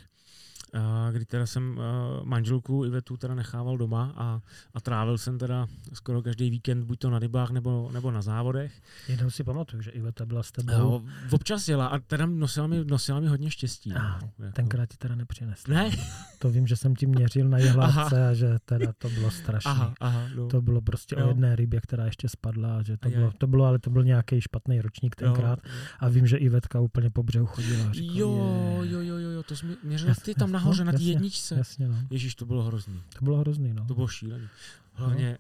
Kdy 1.11 1.25
teda 1.25 1.45
jsem 1.45 1.79
manželku 2.23 2.85
Ivetu 2.85 3.17
teda 3.17 3.35
nechával 3.35 3.77
doma 3.77 4.13
a, 4.15 4.41
a 4.73 4.81
trávil 4.81 5.17
jsem 5.17 5.37
teda 5.37 5.67
skoro 5.93 6.21
každý 6.21 6.49
víkend 6.49 6.83
buď 6.83 6.99
to 6.99 7.09
na 7.09 7.19
rybách 7.19 7.51
nebo, 7.51 7.89
nebo 7.93 8.11
na 8.11 8.21
závodech. 8.21 8.81
Jednou 9.07 9.29
si 9.29 9.43
pamatuju, 9.43 9.81
že 9.81 9.91
Iveta 9.91 10.25
byla 10.25 10.43
s 10.43 10.51
tebou. 10.51 10.71
No, 10.71 11.03
občas 11.31 11.67
jela 11.67 11.87
a 11.87 11.99
teda 11.99 12.25
nosila 12.25 12.67
mi, 12.67 12.85
nosila 12.85 13.19
mi 13.19 13.27
hodně 13.27 13.51
štěstí. 13.51 13.93
Ah, 13.93 14.19
no, 14.21 14.45
jako. 14.45 14.55
Tenkrát 14.55 14.85
ti 14.85 14.97
teda 14.97 15.15
nepřinesla. 15.15 15.73
Ne? 15.73 15.89
To 16.39 16.49
vím, 16.49 16.67
že 16.67 16.75
jsem 16.75 16.95
ti 16.95 17.07
měřil 17.07 17.49
na 17.49 17.57
jehlávce 17.57 18.27
a 18.27 18.33
že 18.33 18.57
teda 18.65 18.93
to 18.97 19.09
bylo 19.09 19.31
strašné. 19.31 19.71
Aha, 19.71 19.93
aha, 19.99 20.23
no. 20.35 20.47
To 20.47 20.61
bylo 20.61 20.81
prostě 20.81 21.15
jo. 21.19 21.25
o 21.25 21.27
jedné 21.27 21.55
rybě, 21.55 21.81
která 21.81 22.05
ještě 22.05 22.29
spadla. 22.29 22.83
Že 22.83 22.97
to, 22.97 23.09
bylo, 23.09 23.31
to 23.37 23.47
bylo, 23.47 23.65
ale 23.65 23.79
to 23.79 23.89
byl 23.89 24.03
nějaký 24.03 24.41
špatný 24.41 24.81
ročník 24.81 25.15
tenkrát. 25.15 25.59
Jo. 25.63 25.71
A 25.99 26.09
vím, 26.09 26.27
že 26.27 26.37
Ivetka 26.37 26.79
úplně 26.79 27.09
po 27.09 27.23
břehu 27.23 27.45
chodila. 27.45 27.93
Říkala, 27.93 28.19
jo, 28.19 28.81
jo, 28.83 29.01
jo, 29.01 29.17
jo, 29.17 29.29
jo, 29.29 29.43
to 29.43 29.55
jsi 29.55 29.65
měřila 29.83 30.13
ty 30.25 30.35
tam 30.35 30.51
nahoře 30.51 30.66
no, 30.77 30.83
na 30.83 30.91
té 30.91 31.03
jedničce. 31.03 31.55
Jasně, 31.55 31.87
no. 31.87 31.95
Ježíš, 32.09 32.35
to 32.35 32.45
bylo 32.45 32.63
hrozný. 32.63 33.01
To 33.19 33.25
bylo 33.25 33.37
hrozný, 33.37 33.73
no. 33.73 33.85
To 33.85 33.95
bylo 33.95 34.07
šílený. 34.07 34.47
Hlavně, 34.93 35.37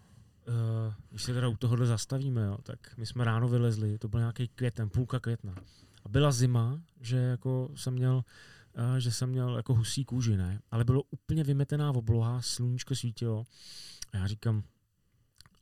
no. 0.47 0.53
uh, 0.87 0.93
když 1.09 1.23
se 1.23 1.33
teda 1.33 1.47
u 1.47 1.57
tohohle 1.57 1.85
zastavíme, 1.85 2.41
jo, 2.41 2.57
tak 2.63 2.97
my 2.97 3.05
jsme 3.05 3.25
ráno 3.25 3.47
vylezli, 3.47 3.97
to 3.97 4.07
byl 4.07 4.19
nějaký 4.19 4.47
květen, 4.47 4.89
půlka 4.89 5.19
května. 5.19 5.55
A 6.05 6.09
byla 6.09 6.31
zima, 6.31 6.81
že 7.01 7.17
jako 7.17 7.69
jsem 7.75 7.93
měl 7.93 8.15
uh, 8.15 8.97
že 8.97 9.11
jsem 9.11 9.29
měl 9.29 9.55
jako 9.55 9.73
husí 9.73 10.05
kůži, 10.05 10.37
ne? 10.37 10.61
Ale 10.71 10.83
bylo 10.83 11.03
úplně 11.11 11.43
vymetená 11.43 11.91
obloha, 11.91 12.41
sluníčko 12.41 12.95
svítilo. 12.95 13.43
A 14.13 14.17
já 14.17 14.27
říkám, 14.27 14.63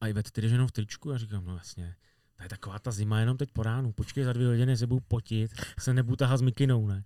a 0.01 0.07
Ivet, 0.07 0.31
ty 0.31 0.41
jdeš 0.41 0.51
jenom 0.51 0.67
v 0.67 0.71
tričku? 0.71 1.11
Já 1.11 1.17
říkám, 1.17 1.45
no 1.45 1.57
jasně. 1.57 1.95
To 2.35 2.43
je 2.43 2.49
taková 2.49 2.79
ta 2.79 2.91
zima 2.91 3.19
jenom 3.19 3.37
teď 3.37 3.51
po 3.51 3.63
ránu. 3.63 3.91
Počkej 3.91 4.23
za 4.23 4.33
dvě 4.33 4.47
hodiny, 4.47 4.77
se 4.77 4.87
budu 4.87 5.01
potit, 5.07 5.51
se 5.79 5.93
nebudu 5.93 6.15
tahat 6.15 6.37
s 6.37 6.41
mikinou, 6.41 6.87
ne? 6.87 7.03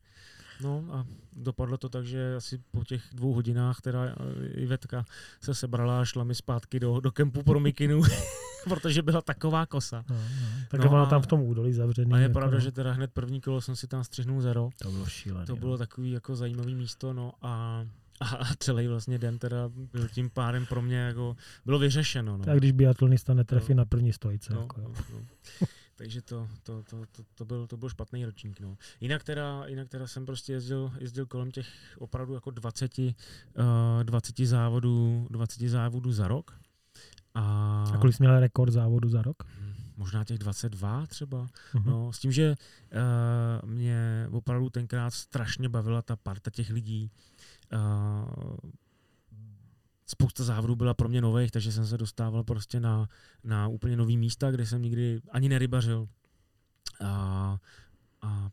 No 0.64 0.86
a 0.92 1.06
dopadlo 1.34 1.78
to 1.78 1.90
tak, 1.90 2.06
že 2.06 2.36
asi 2.36 2.62
po 2.72 2.84
těch 2.84 3.04
dvou 3.14 3.34
hodinách 3.34 3.82
teda 3.82 4.06
eh, 4.06 4.48
Ivetka 4.48 5.06
se 5.42 5.56
sebrala 5.56 6.02
a 6.02 6.06
šla 6.06 6.24
mi 6.24 6.36
zpátky 6.36 6.80
do, 6.80 7.00
do 7.00 7.12
kempu 7.12 7.44
pro 7.44 7.60
mikinu, 7.60 8.02
protože 8.64 9.02
byla 9.02 9.22
taková 9.22 9.66
kosa. 9.66 10.06
No, 10.10 10.16
no. 10.16 10.48
Tak 10.70 10.82
no 10.82 10.90
byla 10.90 11.06
tam 11.06 11.22
v 11.22 11.28
tom 11.28 11.42
údolí 11.42 11.74
zavřený. 11.74 12.14
A 12.14 12.18
je 12.18 12.24
jako 12.24 12.34
pravda, 12.34 12.58
no. 12.58 12.62
že 12.62 12.72
teda 12.72 12.92
hned 12.92 13.12
první 13.14 13.42
kolo 13.42 13.62
jsem 13.62 13.76
si 13.76 13.88
tam 13.88 14.04
střihnul 14.04 14.42
zero. 14.42 14.70
To 14.82 14.92
bylo 14.92 15.06
šílené. 15.06 15.46
To 15.46 15.56
bylo 15.56 15.78
takový 15.78 16.12
jako 16.12 16.36
zajímavý 16.36 16.76
místo, 16.76 17.14
no 17.14 17.32
a 17.42 17.86
a 18.22 18.56
celý 18.60 18.88
vlastně 18.88 19.18
den 19.18 19.40
teda 19.40 19.70
byl 19.94 20.08
tím 20.08 20.30
pádem 20.30 20.66
pro 20.66 20.82
mě 20.82 20.98
jako, 20.98 21.36
bylo 21.66 21.80
vyřešeno. 21.80 22.38
No. 22.38 22.44
Tak 22.44 22.58
když 22.58 22.72
biatlonista 22.72 23.34
netrefí 23.34 23.74
no. 23.74 23.78
na 23.78 23.86
první 23.86 24.14
stojce. 24.14 24.54
No, 24.54 24.62
jako, 24.62 24.82
no, 24.82 24.94
no. 25.14 25.68
Takže 26.00 26.22
to, 26.22 26.48
to, 26.64 26.84
to, 26.84 27.06
to, 27.12 27.24
to, 27.36 27.46
byl, 27.46 27.68
to 27.68 27.78
byl 27.78 27.90
špatný 27.90 28.26
ročník. 28.26 28.60
No. 28.60 28.78
Jinak, 29.02 29.24
teda, 29.24 29.68
jinak 29.68 29.90
teda 29.90 30.08
jsem 30.08 30.26
prostě 30.26 30.54
jezdil, 30.54 30.92
jezdil 31.00 31.26
kolem 31.26 31.52
těch 31.52 31.68
opravdu 31.98 32.34
jako 32.34 32.52
20, 32.52 32.98
uh, 32.98 33.14
20 34.04 34.38
závodů, 34.38 35.28
20 35.30 35.68
závodů 35.68 36.12
za 36.12 36.28
rok. 36.28 36.60
A, 37.34 37.84
a 37.94 37.98
kolik 37.98 38.16
jsi 38.16 38.24
měl 38.24 38.40
rekord 38.40 38.74
závodu 38.74 39.10
za 39.10 39.22
rok? 39.22 39.44
Možná 39.98 40.24
těch 40.24 40.38
22 40.38 41.06
třeba. 41.06 41.48
Uh-huh. 41.74 41.86
No, 41.86 42.14
s 42.14 42.20
tím, 42.20 42.32
že 42.32 42.56
uh, 43.64 43.70
mě 43.70 44.28
opravdu 44.32 44.70
tenkrát 44.70 45.14
strašně 45.14 45.70
bavila 45.70 46.02
ta 46.02 46.16
parta 46.16 46.52
těch 46.52 46.70
lidí. 46.70 47.12
Uh, 47.74 48.70
spousta 50.10 50.44
závodů 50.44 50.76
byla 50.76 50.94
pro 50.94 51.10
mě 51.10 51.22
nových, 51.22 51.52
takže 51.52 51.72
jsem 51.72 51.86
se 51.86 51.98
dostával 51.98 52.44
prostě 52.44 52.80
na, 52.80 53.08
na 53.44 53.68
úplně 53.68 53.98
nový 53.98 54.18
místa, 54.18 54.52
kde 54.52 54.66
jsem 54.66 54.82
nikdy 54.82 55.22
ani 55.32 55.50
nerybařil. 55.50 56.08
A, 57.04 57.58
a 58.22 58.50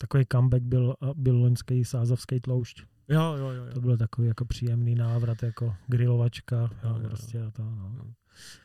Takový 0.00 0.24
comeback 0.32 0.62
byl, 0.62 0.94
byl 1.14 1.36
loňský 1.36 1.84
sázavský 1.84 2.40
tloušť. 2.40 2.82
Jo, 3.08 3.34
jo, 3.38 3.50
jo, 3.50 3.64
jo. 3.64 3.74
To 3.74 3.80
byl 3.80 3.96
takový 3.96 4.28
jako 4.28 4.44
příjemný 4.44 4.94
návrat, 4.94 5.42
jako 5.42 5.74
grilovačka. 5.86 6.56
Jo, 6.60 6.70
jo, 6.84 6.98
jo, 7.02 7.08
prostě 7.08 7.42
A 7.42 7.50
to, 7.50 7.62
no. 7.62 7.94
jo. 7.96 8.04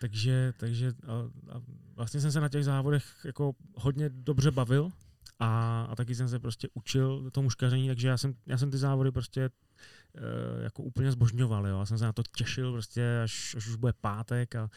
Takže, 0.01 0.53
takže 0.57 0.93
a, 1.07 1.13
a 1.55 1.61
vlastně 1.95 2.21
jsem 2.21 2.31
se 2.31 2.41
na 2.41 2.49
těch 2.49 2.65
závodech 2.65 3.03
jako 3.25 3.55
hodně 3.75 4.09
dobře 4.09 4.51
bavil 4.51 4.89
a, 5.39 5.81
a 5.89 5.95
taky 5.95 6.15
jsem 6.15 6.27
se 6.27 6.39
prostě 6.39 6.67
učil 6.73 7.31
tomu 7.31 7.49
škaření, 7.49 7.87
takže 7.87 8.07
já 8.07 8.17
jsem, 8.17 8.33
já 8.45 8.57
jsem 8.57 8.71
ty 8.71 8.77
závody 8.77 9.11
prostě 9.11 9.49
jako 10.63 10.83
úplně 10.83 11.11
zbožňoval. 11.11 11.67
Jo. 11.67 11.79
Já 11.79 11.85
jsem 11.85 11.97
se 11.97 12.05
na 12.05 12.13
to 12.13 12.23
těšil, 12.35 12.71
prostě, 12.71 13.19
až, 13.23 13.55
až 13.57 13.67
už 13.67 13.75
bude 13.75 13.93
pátek 13.93 14.55
a, 14.55 14.69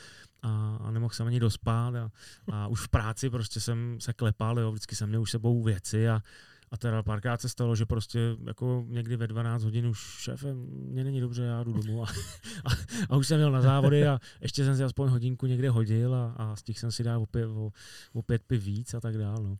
a, 0.42 0.76
a 0.76 0.90
nemohl 0.90 1.14
jsem 1.14 1.26
ani 1.26 1.40
dospat 1.40 1.94
a, 1.94 2.10
a 2.52 2.66
už 2.66 2.80
v 2.80 2.88
práci 2.88 3.30
prostě 3.30 3.60
jsem 3.60 3.96
se 4.00 4.12
klepal, 4.12 4.58
jo. 4.58 4.72
vždycky 4.72 4.96
jsem 4.96 5.08
měl 5.08 5.22
už 5.22 5.30
sebou 5.30 5.62
věci 5.62 6.08
a, 6.08 6.22
a 6.70 6.76
teda 6.76 7.02
párkrát 7.02 7.40
se 7.40 7.48
stalo, 7.48 7.76
že 7.76 7.86
prostě 7.86 8.36
jako 8.46 8.84
někdy 8.88 9.16
ve 9.16 9.26
12 9.26 9.64
hodin 9.64 9.86
už 9.86 9.98
šéfe, 9.98 10.54
mě 10.70 11.04
není 11.04 11.20
dobře, 11.20 11.42
já 11.42 11.62
jdu 11.62 11.72
domů 11.72 12.02
a, 12.04 12.06
a, 12.64 12.70
a 13.08 13.16
už 13.16 13.26
jsem 13.26 13.36
měl 13.36 13.52
na 13.52 13.60
závody 13.60 14.06
a 14.06 14.20
ještě 14.40 14.64
jsem 14.64 14.76
si 14.76 14.84
aspoň 14.84 15.08
hodinku 15.08 15.46
někde 15.46 15.70
hodil 15.70 16.14
a, 16.14 16.34
a 16.36 16.56
stihl 16.56 16.78
jsem 16.78 16.92
si 16.92 17.02
dát 17.04 17.18
opět, 17.18 17.46
o, 17.46 17.72
o 18.12 18.22
pět 18.22 18.42
piv 18.42 18.64
víc 18.64 18.94
a 18.94 19.00
tak 19.00 19.18
dále. 19.18 19.42
No. 19.42 19.56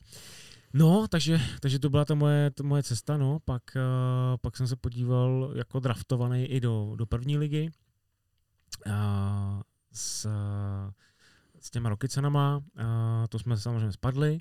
No, 0.74 1.08
takže, 1.08 1.40
takže 1.60 1.78
to 1.78 1.90
byla 1.90 2.04
ta 2.04 2.14
moje, 2.14 2.50
ta 2.50 2.62
moje 2.62 2.82
cesta, 2.82 3.16
no. 3.16 3.38
Pak, 3.44 3.62
uh, 3.76 4.36
pak 4.40 4.56
jsem 4.56 4.66
se 4.66 4.76
podíval 4.76 5.52
jako 5.54 5.80
draftovaný 5.80 6.44
i 6.44 6.60
do, 6.60 6.92
do 6.96 7.06
první 7.06 7.38
ligy 7.38 7.70
uh, 8.86 8.92
s, 9.92 10.28
s 11.60 11.70
těma 11.70 11.88
rokycenama, 11.88 12.56
uh, 12.56 12.84
to 13.28 13.38
jsme 13.38 13.56
samozřejmě 13.56 13.92
spadli. 13.92 14.38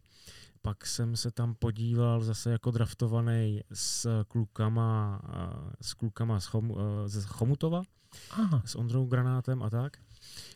Pak 0.62 0.86
jsem 0.86 1.16
se 1.16 1.32
tam 1.32 1.56
podíval 1.56 2.24
zase 2.24 2.52
jako 2.52 2.72
draftovaný 2.72 3.62
s 3.74 4.24
klukama, 4.28 5.22
uh, 5.24 5.70
s 5.82 5.94
klukama 5.94 6.40
z, 6.40 6.46
Chom, 6.46 6.72
uh, 6.72 6.78
z 7.06 7.26
Chomutova, 7.26 7.82
Aha. 8.32 8.62
s 8.66 8.76
Ondrou 8.76 9.06
Granátem 9.06 9.64
a 9.64 9.70
tak. 9.70 9.98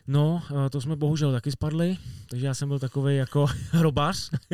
No, 0.06 0.42
eh, 0.66 0.70
to 0.70 0.80
jsme 0.80 0.96
bohužel 0.96 1.32
taky 1.32 1.50
spadli, 1.50 1.98
takže 2.28 2.46
já 2.46 2.54
jsem 2.54 2.68
byl 2.68 2.78
takový 2.78 3.16
jako 3.16 3.46
robář. 3.80 4.30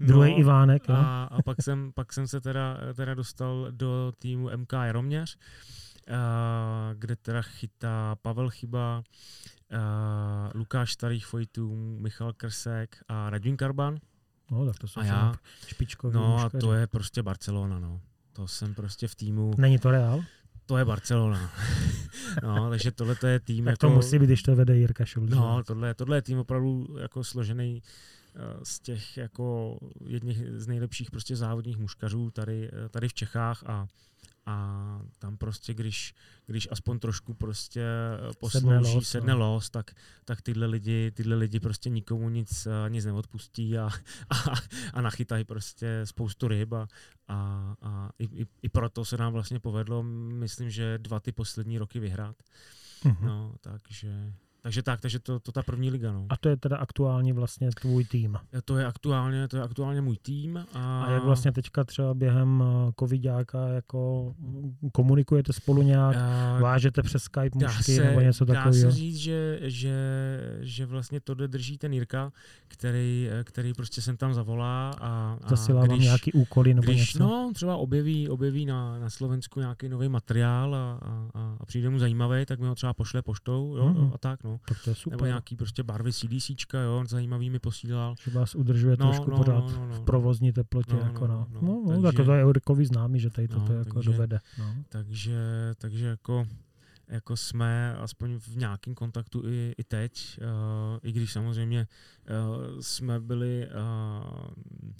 no, 0.00 0.06
Druhý 0.06 0.32
Ivánek. 0.32 0.90
A, 0.90 1.24
a 1.24 1.42
pak, 1.42 1.62
jsem, 1.62 1.92
pak 1.92 2.12
jsem 2.12 2.26
se 2.26 2.40
teda, 2.40 2.78
teda 2.94 3.14
dostal 3.14 3.66
do 3.70 4.12
týmu 4.18 4.50
MK 4.56 4.72
Jaroměř, 4.72 5.38
eh, 6.08 6.14
kde 6.94 7.16
teda 7.16 7.42
chytá 7.42 8.16
Pavel 8.22 8.50
Chyba, 8.50 9.02
eh, 9.70 9.78
Lukáš 10.54 10.92
Starých 10.92 11.26
Fojtů, 11.26 11.96
Michal 12.00 12.32
Krsek 12.32 12.96
a 13.08 13.30
Radvin 13.30 13.56
Karban. 13.56 13.98
No, 14.50 14.66
tak 14.66 14.78
to 14.78 14.88
jsou 14.88 15.00
a 15.00 15.04
já, 15.04 15.34
špičkový 15.66 16.14
No 16.14 16.38
a 16.38 16.50
to 16.50 16.72
je 16.72 16.86
prostě 16.86 17.22
Barcelona, 17.22 17.78
no. 17.78 18.00
To 18.32 18.48
jsem 18.48 18.74
prostě 18.74 19.08
v 19.08 19.14
týmu... 19.14 19.50
Není 19.56 19.78
to 19.78 19.90
Real? 19.90 20.24
To 20.68 20.76
je 20.76 20.84
Barcelona. 20.84 21.50
no, 22.42 22.70
takže 22.70 22.90
tohle 22.90 23.16
je 23.26 23.40
tým. 23.40 23.64
Tak 23.64 23.72
jako, 23.72 23.86
to 23.86 23.90
musí 23.90 24.18
být, 24.18 24.26
když 24.26 24.42
to 24.42 24.56
vede 24.56 24.76
Jirka 24.76 25.04
Šulc. 25.04 25.30
No, 25.30 25.62
tohle, 25.66 25.94
tohle 25.94 26.16
je 26.16 26.22
tým 26.22 26.38
opravdu 26.38 26.86
jako 27.00 27.24
složený 27.24 27.82
eh, 27.82 28.40
z 28.62 28.80
těch 28.80 29.16
jako 29.16 29.78
jedných 30.04 30.38
z 30.56 30.66
nejlepších 30.66 31.10
prostě 31.10 31.36
závodních 31.36 31.78
muškařů 31.78 32.30
tady, 32.30 32.70
eh, 32.72 32.88
tady 32.88 33.08
v 33.08 33.14
Čechách 33.14 33.64
a 33.66 33.86
a 34.48 35.00
tam 35.18 35.36
prostě, 35.36 35.74
když, 35.74 36.14
když 36.46 36.68
aspoň 36.70 36.98
trošku 36.98 37.34
prostě 37.34 37.80
eh, 37.80 38.32
poslouží, 38.38 38.66
sedne 38.66 38.94
los, 38.94 39.08
sedne 39.08 39.32
no. 39.32 39.38
los 39.38 39.70
tak, 39.70 39.90
tak 40.24 40.42
tyhle 40.42 40.66
lidi, 40.66 41.10
tyhle 41.10 41.36
lidi 41.36 41.60
prostě 41.60 41.90
nikomu 41.90 42.28
nic, 42.28 42.66
eh, 42.66 42.90
nic 42.90 43.04
neodpustí 43.04 43.78
a, 43.78 43.88
a, 44.30 44.54
a 44.92 45.00
nachytají 45.00 45.44
prostě 45.44 46.00
spoustu 46.04 46.48
ryb 46.48 46.72
a, 46.72 46.88
a, 47.28 47.74
a 47.82 48.10
i, 48.18 48.24
i, 48.24 48.46
i 48.62 48.68
proto 48.68 49.04
se 49.04 49.16
nám 49.16 49.32
vlastně 49.32 49.60
povedlo, 49.60 50.02
myslím, 50.02 50.70
že 50.70 50.98
dva 50.98 51.20
ty 51.20 51.32
poslední 51.32 51.78
roky 51.78 52.00
vyhrát. 52.00 52.36
Mm-hmm. 53.04 53.26
No, 53.26 53.54
takže 53.60 54.32
takže 54.62 54.82
tak, 54.82 55.00
takže 55.00 55.18
to, 55.18 55.40
to 55.40 55.52
ta 55.52 55.62
první 55.62 55.90
liga. 55.90 56.12
No. 56.12 56.26
A 56.28 56.36
to 56.36 56.48
je 56.48 56.56
teda 56.56 56.76
aktuálně 56.76 57.32
vlastně 57.32 57.70
tvůj 57.80 58.04
tým. 58.04 58.38
To 58.64 58.78
je 58.78 58.86
aktuálně, 58.86 59.48
to 59.48 59.56
je 59.56 59.62
aktuálně 59.62 60.00
můj 60.00 60.16
tým. 60.16 60.64
A, 60.74 61.04
a 61.04 61.10
jak 61.10 61.24
vlastně 61.24 61.52
teďka 61.52 61.84
třeba 61.84 62.14
během 62.14 62.64
eh, 62.66 62.92
covidáka 62.98 63.68
jako 63.68 64.34
komunikujete 64.92 65.52
spolu 65.52 65.82
nějak, 65.82 66.16
a, 66.16 66.58
vážete 66.60 67.02
přes 67.02 67.22
Skype 67.22 67.58
mužky 67.58 67.82
se, 67.94 68.04
nebo 68.04 68.20
něco 68.20 68.46
takového? 68.46 68.84
Dá 68.84 68.90
se 68.90 68.96
říct, 68.96 69.18
že, 69.18 69.60
že, 69.62 69.94
že 70.60 70.86
vlastně 70.86 71.20
to 71.20 71.34
drží 71.34 71.78
ten 71.78 71.92
Jirka, 71.92 72.32
který, 72.68 73.28
eh, 73.32 73.44
který 73.44 73.74
prostě 73.74 74.02
sem 74.02 74.16
tam 74.16 74.34
zavolá 74.34 74.90
a, 75.00 75.38
a 75.44 75.48
Zasílá 75.48 75.80
když, 75.80 75.90
vám 75.90 76.00
nějaký 76.00 76.32
úkoly 76.32 76.74
nebo 76.74 76.92
když, 76.92 77.00
něco? 77.00 77.18
No, 77.18 77.50
třeba 77.54 77.76
objeví, 77.76 78.28
objeví 78.28 78.66
na, 78.66 78.98
na 78.98 79.10
Slovensku 79.10 79.60
nějaký 79.60 79.88
nový 79.88 80.08
materiál 80.08 80.74
a, 80.74 81.00
a, 81.34 81.56
a 81.60 81.66
přijde 81.66 81.90
mu 81.90 81.98
zajímavý, 81.98 82.46
tak 82.46 82.60
mi 82.60 82.66
ho 82.66 82.74
třeba 82.74 82.94
pošle 82.94 83.22
poštou 83.22 83.76
jo, 83.76 83.88
mm-hmm. 83.88 84.10
a 84.14 84.18
tak. 84.18 84.44
No. 84.44 84.47
Tak 84.68 84.78
to 84.84 84.90
je 84.90 84.96
super. 84.96 85.16
Nebo 85.16 85.26
nějaký 85.26 85.56
prostě 85.56 85.82
barvy 85.82 86.12
CDCčka, 86.12 86.80
jo, 86.80 87.04
zajímavý 87.08 87.50
mi 87.50 87.58
posílal. 87.58 88.14
Že 88.22 88.30
vás 88.30 88.54
udržuje 88.54 88.96
no, 89.00 89.06
trošku 89.06 89.30
no, 89.30 89.36
pořád 89.36 89.64
no, 89.64 89.72
no, 89.72 89.88
no, 89.88 89.94
v 89.94 90.00
provozní 90.00 90.52
teplotě. 90.52 90.92
No, 90.92 91.00
jako 91.00 91.26
no, 91.26 91.46
no, 91.50 91.60
no, 91.62 91.82
no, 91.84 92.02
takže, 92.02 92.02
tak 92.02 92.26
to 92.26 92.32
je 92.32 92.44
Eurikovi 92.44 92.86
známý, 92.86 93.20
že 93.20 93.30
tady 93.30 93.48
no, 93.48 93.60
toto 93.60 93.72
jako 93.72 93.94
takže, 93.94 94.10
dovede. 94.10 94.40
No. 94.58 94.74
Takže, 94.88 95.38
takže 95.78 96.06
jako 96.06 96.46
jako 97.08 97.36
jsme 97.36 97.96
aspoň 97.96 98.38
v 98.38 98.56
nějakém 98.56 98.94
kontaktu 98.94 99.42
i, 99.48 99.74
i 99.78 99.84
teď, 99.84 100.38
uh, 100.40 100.98
i 101.02 101.12
když 101.12 101.32
samozřejmě 101.32 101.86
uh, 102.30 102.80
jsme 102.80 103.20
byli 103.20 103.68
uh, 103.68 104.50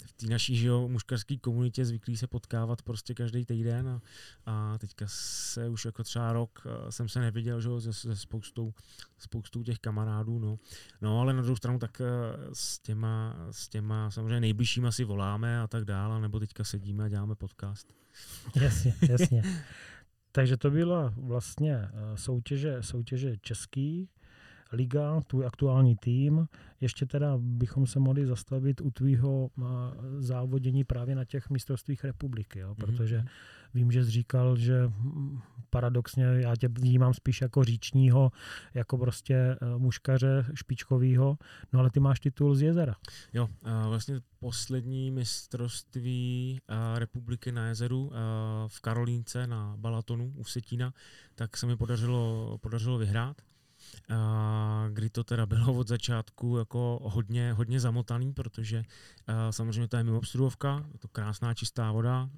v 0.05 0.13
té 0.13 0.27
naší 0.27 0.57
že 0.57 0.67
jo, 0.67 0.87
muškarské 0.87 1.37
komunitě 1.37 1.85
zvyklí 1.85 2.17
se 2.17 2.27
potkávat 2.27 2.81
prostě 2.81 3.13
každý 3.13 3.45
týden 3.45 3.89
a, 3.89 4.01
a 4.45 4.77
teďka 4.77 5.05
se 5.07 5.69
už 5.69 5.85
jako 5.85 6.03
třeba 6.03 6.33
rok 6.33 6.67
jsem 6.89 7.09
se 7.09 7.19
neviděl 7.19 7.61
že 7.61 7.69
jo, 7.69 7.81
se, 7.81 7.93
se 7.93 8.15
spoustou, 8.15 8.73
spoustou 9.17 9.63
těch 9.63 9.79
kamarádů. 9.79 10.39
No. 10.39 10.59
no 11.01 11.21
ale 11.21 11.33
na 11.33 11.41
druhou 11.41 11.55
stranu 11.55 11.79
tak 11.79 12.01
s 12.53 12.79
těma, 12.79 13.35
s 13.51 13.69
těma 13.69 14.11
samozřejmě 14.11 14.39
nejbližšíma 14.39 14.91
si 14.91 15.03
voláme 15.03 15.59
a 15.59 15.67
tak 15.67 15.85
dále, 15.85 16.21
nebo 16.21 16.39
teďka 16.39 16.63
sedíme 16.63 17.03
a 17.03 17.09
děláme 17.09 17.35
podcast. 17.35 17.93
Jasně, 18.55 18.93
jasně. 19.09 19.43
Takže 20.39 20.57
to 20.57 20.71
byla 20.71 21.13
vlastně 21.17 21.89
soutěže, 22.15 22.77
soutěže 22.81 23.37
český, 23.37 24.09
liga, 24.71 25.21
tvůj 25.21 25.45
aktuální 25.45 25.95
tým. 25.95 26.47
Ještě 26.81 27.05
teda 27.05 27.37
bychom 27.37 27.87
se 27.87 27.99
mohli 27.99 28.25
zastavit 28.25 28.81
u 28.81 28.91
tvýho 28.91 29.49
závodění 30.17 30.83
právě 30.83 31.15
na 31.15 31.25
těch 31.25 31.49
mistrovstvích 31.49 32.03
republiky, 32.03 32.59
jo? 32.59 32.67
Mhm. 32.67 32.75
protože 32.75 33.23
vím, 33.73 33.91
že 33.91 34.05
jsi 34.05 34.11
říkal, 34.11 34.57
že 34.57 34.91
paradoxně 35.69 36.23
já 36.23 36.55
tě 36.55 36.67
vnímám 36.67 37.13
spíš 37.13 37.41
jako 37.41 37.63
říčního, 37.63 38.31
jako 38.73 38.97
prostě 38.97 39.35
e, 39.35 39.57
muškaře 39.77 40.45
špičkovýho, 40.53 41.37
no 41.73 41.79
ale 41.79 41.89
ty 41.89 41.99
máš 41.99 42.19
titul 42.19 42.55
z 42.55 42.61
jezera. 42.61 42.95
Jo, 43.33 43.47
vlastně 43.87 44.21
poslední 44.39 45.11
mistrovství 45.11 46.59
republiky 46.95 47.51
na 47.51 47.67
jezeru 47.67 48.11
v 48.67 48.81
Karolínce 48.81 49.47
na 49.47 49.73
Balatonu 49.77 50.33
u 50.35 50.43
Setína, 50.43 50.93
tak 51.35 51.57
se 51.57 51.65
mi 51.65 51.77
podařilo, 51.77 52.57
podařilo 52.61 52.97
vyhrát 52.97 53.41
kdy 54.89 55.09
to 55.09 55.23
teda 55.23 55.45
bylo 55.45 55.73
od 55.73 55.87
začátku 55.87 56.57
jako 56.57 56.99
hodně, 57.03 57.53
hodně 57.53 57.79
zamotaný, 57.79 58.33
protože 58.33 58.83
samozřejmě 59.49 59.87
to 59.87 59.97
je 59.97 60.03
mimo 60.03 60.17
obstrudovka, 60.17 60.85
je 60.93 60.99
to 60.99 61.07
krásná 61.07 61.53
čistá 61.53 61.91
voda, 61.91 62.29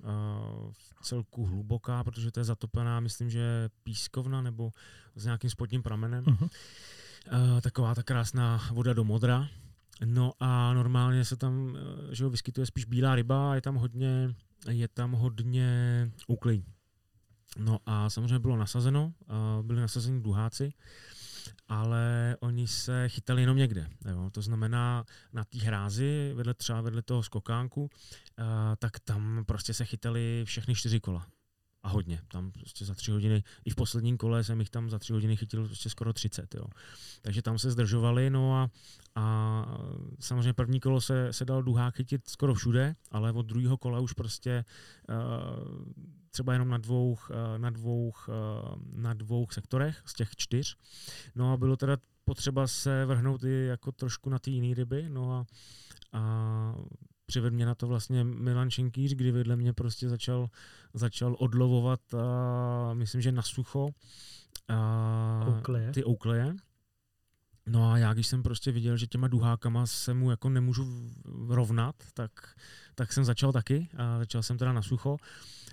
v 0.71 1.03
celku 1.03 1.45
hluboká, 1.45 2.03
protože 2.03 2.31
to 2.31 2.39
je 2.39 2.43
zatopená, 2.43 2.99
myslím, 2.99 3.29
že 3.29 3.69
pískovna 3.83 4.41
nebo 4.41 4.71
s 5.15 5.25
nějakým 5.25 5.49
spodním 5.49 5.83
pramenem. 5.83 6.23
Uh-huh. 6.23 6.49
Taková 7.61 7.95
ta 7.95 8.03
krásná 8.03 8.61
voda 8.71 8.93
do 8.93 9.03
modra. 9.03 9.47
No 10.05 10.31
a 10.39 10.73
normálně 10.73 11.25
se 11.25 11.35
tam 11.35 11.77
že 12.11 12.29
vyskytuje 12.29 12.65
spíš 12.65 12.85
bílá 12.85 13.15
ryba 13.15 13.51
a 13.51 13.55
je 13.55 13.61
tam 13.61 13.75
hodně, 13.75 14.35
je 14.69 14.87
tam 14.87 15.11
hodně 15.11 16.11
úklej. 16.27 16.63
No 17.57 17.79
a 17.85 18.09
samozřejmě 18.09 18.39
bylo 18.39 18.57
nasazeno, 18.57 19.13
byli 19.61 19.81
nasazeni 19.81 20.21
duháci, 20.21 20.73
ale 21.67 22.37
oni 22.39 22.67
se 22.67 23.09
chytali 23.09 23.41
jenom 23.41 23.57
někde. 23.57 23.87
Jo. 24.05 24.29
To 24.29 24.41
znamená 24.41 25.05
na 25.33 25.43
té 25.43 25.57
hrázi, 25.57 26.33
vedle 26.35 26.53
třeba 26.53 26.81
vedle 26.81 27.01
toho 27.01 27.23
skokánku, 27.23 27.81
uh, 27.81 27.89
tak 28.77 28.99
tam 28.99 29.43
prostě 29.47 29.73
se 29.73 29.85
chytali 29.85 30.43
všechny 30.45 30.75
čtyři 30.75 30.99
kola. 30.99 31.27
A 31.83 31.89
hodně. 31.89 32.21
Tam 32.27 32.51
prostě 32.51 32.85
za 32.85 32.95
tři 32.95 33.11
hodiny, 33.11 33.43
i 33.65 33.69
v 33.69 33.75
posledním 33.75 34.17
kole 34.17 34.43
jsem 34.43 34.59
jich 34.59 34.69
tam 34.69 34.89
za 34.89 34.99
tři 34.99 35.13
hodiny 35.13 35.37
chytil 35.37 35.65
prostě 35.65 35.89
skoro 35.89 36.13
30. 36.13 36.55
Jo. 36.55 36.65
Takže 37.21 37.41
tam 37.41 37.59
se 37.59 37.71
zdržovali, 37.71 38.29
no 38.29 38.55
a, 38.55 38.69
a 39.15 39.65
samozřejmě 40.19 40.53
první 40.53 40.79
kolo 40.79 41.01
se, 41.01 41.33
se 41.33 41.45
dal 41.45 41.63
duhák 41.63 41.95
chytit 41.95 42.29
skoro 42.29 42.53
všude, 42.53 42.95
ale 43.11 43.31
od 43.31 43.45
druhého 43.45 43.77
kola 43.77 43.99
už 43.99 44.13
prostě 44.13 44.65
uh, 45.09 45.83
třeba 46.31 46.53
jenom 46.53 46.69
na 46.69 46.77
dvou, 46.77 47.17
eh, 47.29 47.59
na 47.59 47.69
dvou, 47.69 48.13
eh, 48.29 48.31
na 48.93 49.13
dvou 49.13 49.47
sektorech 49.51 50.01
z 50.05 50.13
těch 50.13 50.35
čtyř. 50.35 50.77
No 51.35 51.53
a 51.53 51.57
bylo 51.57 51.77
teda 51.77 51.97
potřeba 52.25 52.67
se 52.67 53.05
vrhnout 53.05 53.43
i 53.43 53.65
jako 53.65 53.91
trošku 53.91 54.29
na 54.29 54.39
ty 54.39 54.51
jiné 54.51 54.75
ryby, 54.75 55.09
no 55.09 55.33
a, 55.33 55.45
a 56.13 56.75
přivedl 57.31 57.55
mě 57.55 57.65
na 57.65 57.75
to 57.75 57.87
vlastně 57.87 58.23
Milan 58.23 58.69
Šenkýř, 58.69 59.13
kdy 59.13 59.31
vedle 59.31 59.55
mě 59.55 59.73
prostě 59.73 60.09
začal, 60.09 60.49
začal 60.93 61.35
odlovovat, 61.39 61.99
a, 62.13 62.93
myslím, 62.93 63.21
že 63.21 63.31
na 63.31 63.41
sucho 63.41 63.89
a, 64.67 65.45
oukleje. 65.47 65.91
ty 65.91 66.03
oukleje. 66.03 66.55
No 67.65 67.91
a 67.91 67.97
já, 67.97 68.13
když 68.13 68.27
jsem 68.27 68.43
prostě 68.43 68.71
viděl, 68.71 68.97
že 68.97 69.07
těma 69.07 69.27
duhákama 69.27 69.85
se 69.85 70.13
mu 70.13 70.31
jako 70.31 70.49
nemůžu 70.49 71.11
rovnat, 71.47 71.95
tak, 72.13 72.31
tak 73.01 73.13
jsem 73.13 73.25
začal 73.25 73.51
taky 73.51 73.89
a 73.97 74.17
začal 74.17 74.43
jsem 74.43 74.57
teda 74.57 74.73
na 74.73 74.81
sucho. 74.81 75.17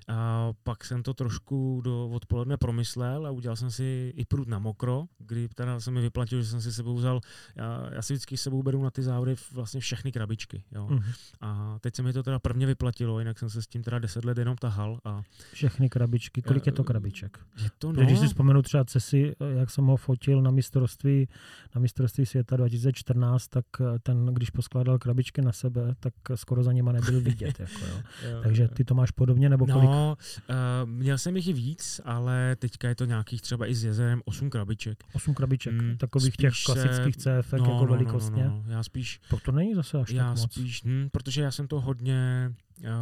A 0.09 0.53
pak 0.63 0.85
jsem 0.85 1.03
to 1.03 1.15
trošku 1.15 1.81
do 1.85 2.09
odpoledne 2.09 2.57
promyslel 2.57 3.27
a 3.27 3.31
udělal 3.31 3.57
jsem 3.57 3.71
si 3.71 4.13
i 4.17 4.25
prut 4.25 4.49
na 4.49 4.59
mokro, 4.59 5.05
kdy 5.19 5.49
teda 5.49 5.81
se 5.81 5.91
mi 5.91 6.01
vyplatil, 6.01 6.43
že 6.43 6.49
jsem 6.49 6.61
si 6.61 6.73
sebou 6.73 6.95
vzal, 6.95 7.21
já, 7.57 7.89
já 7.93 8.03
si 8.03 8.13
vždycky 8.13 8.37
sebou 8.37 8.63
beru 8.63 8.83
na 8.83 8.91
ty 8.91 9.03
závody 9.03 9.35
vlastně 9.53 9.81
všechny 9.81 10.13
krabičky. 10.13 10.65
Jo. 10.73 10.87
Uh-huh. 10.87 11.03
A 11.41 11.79
teď 11.81 11.97
se 11.97 12.03
mi 12.03 12.13
to 12.13 12.23
teda 12.23 12.39
prvně 12.39 12.67
vyplatilo, 12.67 13.19
jinak 13.19 13.39
jsem 13.39 13.51
se 13.51 13.63
s 13.63 13.67
tím 13.67 13.83
teda 13.83 13.99
deset 13.99 14.25
let 14.25 14.39
jenom 14.39 14.57
tahal. 14.57 15.01
A, 15.05 15.23
všechny 15.53 15.89
krabičky, 15.89 16.43
kolik 16.43 16.67
je 16.67 16.73
to 16.73 16.85
krabiček? 16.85 17.39
Je 17.63 17.71
to 17.79 17.93
no. 17.93 18.03
Když 18.03 18.19
si 18.19 18.27
vzpomenu 18.27 18.63
třeba 18.63 18.85
Cesi, 18.85 19.37
jak 19.57 19.71
jsem 19.71 19.87
ho 19.87 19.97
fotil 19.97 20.43
na 20.43 20.51
mistrovství, 20.51 21.29
na 21.75 21.81
mistrovství 21.81 22.27
světa 22.27 22.57
2014, 22.57 23.49
tak 23.49 23.67
ten, 24.03 24.27
když 24.27 24.51
poskládal 24.51 24.99
krabičky 24.99 25.43
na 25.43 25.53
sebe, 25.53 25.95
tak 26.01 26.15
skoro 26.35 26.63
za 26.63 26.73
nima 26.73 26.93
nebyl 26.93 27.18
vidět. 27.21 27.61
jako, 27.61 27.87
jo. 27.87 28.03
jo, 28.31 28.41
Takže 28.43 28.69
ty 28.69 28.85
to 28.85 28.95
máš 28.95 29.11
podobně, 29.11 29.49
nebo 29.49 29.67
kolik? 29.67 29.91
No, 29.91 29.99
No, 29.99 30.17
uh, 30.51 30.91
měl 30.91 31.19
jsem 31.19 31.37
jich 31.37 31.49
i 31.49 31.53
víc, 31.53 32.01
ale 32.05 32.57
teďka 32.59 32.89
je 32.89 32.95
to 32.95 33.05
nějakých 33.05 33.43
třeba 33.43 33.67
i 33.67 33.75
s 33.75 33.85
jezerem 33.85 34.23
8 34.25 34.51
krabiček. 34.51 35.05
8 35.13 35.35
krabiček, 35.35 35.73
mm, 35.73 35.97
takových 35.97 36.37
těch 36.37 36.53
klasických 36.67 37.17
CF 37.17 37.53
no, 37.53 37.59
jako 37.59 37.69
no, 37.71 37.87
velikostně. 37.87 38.45
No, 38.45 38.51
no, 38.51 38.63
no, 38.67 38.73
já 38.73 38.83
spíš... 38.83 39.21
To, 39.31 39.39
to 39.45 39.53
není 39.53 39.75
zase 39.75 39.99
až 39.99 40.11
já 40.11 40.29
tak 40.29 40.39
moc. 40.39 40.53
spíš, 40.53 40.83
hm, 40.85 41.09
protože 41.13 41.43
já 41.43 41.51
jsem 41.51 41.69
to 41.69 41.81
hodně 41.81 42.53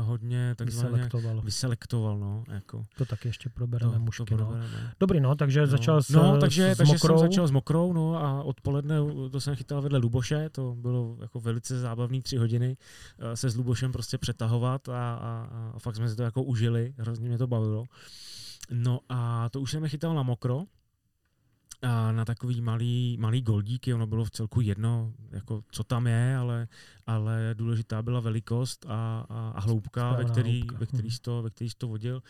hodně 0.02 0.54
takzvaně 0.54 0.88
vyselektoval. 0.88 1.40
vyselektoval 1.40 2.18
no, 2.18 2.44
jako. 2.48 2.84
To 2.98 3.04
taky 3.04 3.28
ještě 3.28 3.48
probereme 3.48 3.92
to, 3.92 3.98
mušky. 3.98 4.24
To 4.24 4.36
no. 4.36 4.46
probereme. 4.46 4.92
Dobrý, 5.00 5.20
no, 5.20 5.34
takže 5.34 5.60
no. 5.60 5.66
začal 5.66 6.02
s, 6.02 6.08
no, 6.08 6.38
takže, 6.40 6.74
s 6.74 6.78
takže 6.78 6.92
mokrou. 6.92 7.18
jsem 7.18 7.28
začal 7.28 7.48
s 7.48 7.50
mokrou, 7.50 7.92
no 7.92 8.24
a 8.24 8.42
odpoledne 8.42 8.96
to 9.30 9.40
jsem 9.40 9.56
chytal 9.56 9.82
vedle 9.82 9.98
Luboše, 9.98 10.48
to 10.50 10.74
bylo 10.78 11.16
jako 11.20 11.40
velice 11.40 11.80
zábavný 11.80 12.22
tři 12.22 12.36
hodiny 12.36 12.76
eh, 13.18 13.36
se 13.36 13.50
s 13.50 13.56
Lubošem 13.56 13.92
prostě 13.92 14.18
přetahovat 14.18 14.88
a, 14.88 15.14
a, 15.14 15.48
a 15.74 15.78
fakt 15.78 15.96
jsme 15.96 16.08
si 16.08 16.16
to 16.16 16.22
jako 16.22 16.42
užili, 16.42 16.94
hrozně 16.98 17.28
mě 17.28 17.38
to 17.38 17.46
bavilo. 17.46 17.84
No 18.70 19.00
a 19.08 19.48
to 19.48 19.60
už 19.60 19.70
jsem 19.70 19.82
je 19.82 19.88
chytal 19.88 20.14
na 20.14 20.22
mokro, 20.22 20.64
a 21.82 22.12
na 22.12 22.24
takový 22.24 22.60
malý, 22.60 23.16
malý 23.20 23.42
goldíky, 23.42 23.94
ono 23.94 24.06
bylo 24.06 24.24
v 24.24 24.30
celku 24.30 24.60
jedno, 24.60 25.12
jako 25.30 25.62
co 25.70 25.84
tam 25.84 26.06
je, 26.06 26.36
ale, 26.36 26.68
ale 27.06 27.54
důležitá 27.54 28.02
byla 28.02 28.20
velikost 28.20 28.86
a, 28.88 29.26
a, 29.28 29.50
a 29.50 29.60
hloubka, 29.60 30.12
ve 30.12 30.24
který, 30.24 30.60
hloubka. 30.60 30.76
ve, 30.78 30.86
který 30.86 31.10
jsi 31.10 31.20
to, 31.20 31.42
ve 31.42 31.50
který 31.50 31.70
jsi 31.70 31.76
to 31.78 31.88
vodil. 31.88 32.22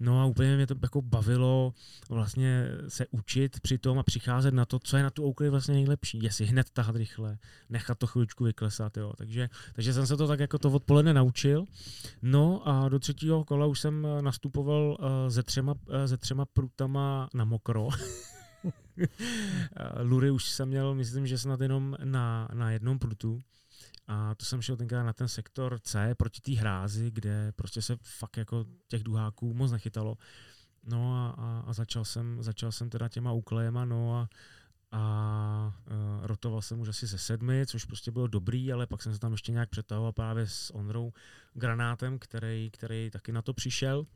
No 0.00 0.20
a 0.20 0.24
úplně 0.24 0.56
mě 0.56 0.66
to 0.66 0.74
jako 0.82 1.02
bavilo 1.02 1.74
vlastně 2.08 2.68
se 2.88 3.06
učit 3.10 3.60
při 3.60 3.78
tom 3.78 3.98
a 3.98 4.02
přicházet 4.02 4.54
na 4.54 4.64
to, 4.64 4.78
co 4.78 4.96
je 4.96 5.02
na 5.02 5.10
tu 5.10 5.24
oukli 5.24 5.50
vlastně 5.50 5.74
nejlepší. 5.74 6.22
Jestli 6.22 6.46
hned 6.46 6.70
tahat 6.70 6.96
rychle, 6.96 7.38
nechat 7.68 7.98
to 7.98 8.06
chvíličku 8.06 8.44
vyklesat. 8.44 8.96
Jo. 8.96 9.12
Takže, 9.16 9.48
takže 9.72 9.92
jsem 9.92 10.06
se 10.06 10.16
to 10.16 10.28
tak 10.28 10.40
jako 10.40 10.58
to 10.58 10.70
odpoledne 10.70 11.14
naučil. 11.14 11.64
No 12.22 12.68
a 12.68 12.88
do 12.88 12.98
třetího 12.98 13.44
kola 13.44 13.66
už 13.66 13.80
jsem 13.80 14.06
nastupoval 14.20 14.96
uh, 15.00 15.06
ze 15.28 15.42
třema, 15.42 15.72
uh, 15.72 15.94
ze 16.04 16.16
třema 16.16 16.44
prutama 16.44 17.28
na 17.34 17.44
mokro. 17.44 17.88
Lury 20.02 20.30
už 20.30 20.50
jsem 20.50 20.68
měl, 20.68 20.94
myslím, 20.94 21.26
že 21.26 21.38
snad 21.38 21.60
jenom 21.60 21.96
na, 22.04 22.48
na 22.54 22.70
jednom 22.70 22.98
prutu. 22.98 23.40
A 24.06 24.34
to 24.34 24.44
jsem 24.44 24.62
šel 24.62 24.76
tenkrát 24.76 25.02
na 25.02 25.12
ten 25.12 25.28
sektor 25.28 25.78
C 25.78 26.14
proti 26.14 26.40
té 26.40 26.52
hrázi, 26.52 27.10
kde 27.10 27.52
prostě 27.56 27.82
se 27.82 27.96
fakt 28.02 28.36
jako 28.36 28.64
těch 28.88 29.02
duháků 29.02 29.54
moc 29.54 29.72
nechytalo. 29.72 30.16
No 30.84 31.14
a, 31.14 31.30
a, 31.30 31.64
a 31.66 31.72
začal, 31.72 32.04
jsem, 32.04 32.42
začal 32.42 32.72
jsem 32.72 32.90
teda 32.90 33.08
těma 33.08 33.32
úklejema, 33.32 33.84
no 33.84 34.16
a, 34.16 34.28
a 34.92 35.72
uh, 35.90 36.26
rotoval 36.26 36.62
jsem 36.62 36.80
už 36.80 36.88
asi 36.88 37.06
ze 37.06 37.18
sedmi, 37.18 37.66
což 37.66 37.84
prostě 37.84 38.10
bylo 38.10 38.26
dobrý, 38.26 38.72
ale 38.72 38.86
pak 38.86 39.02
jsem 39.02 39.12
se 39.12 39.18
tam 39.18 39.32
ještě 39.32 39.52
nějak 39.52 39.70
přetahoval 39.70 40.12
právě 40.12 40.46
s 40.46 40.74
Ondrou 40.74 41.12
Granátem, 41.54 42.18
který, 42.18 42.70
který 42.70 43.10
taky 43.10 43.32
na 43.32 43.42
to 43.42 43.54
přišel. 43.54 44.06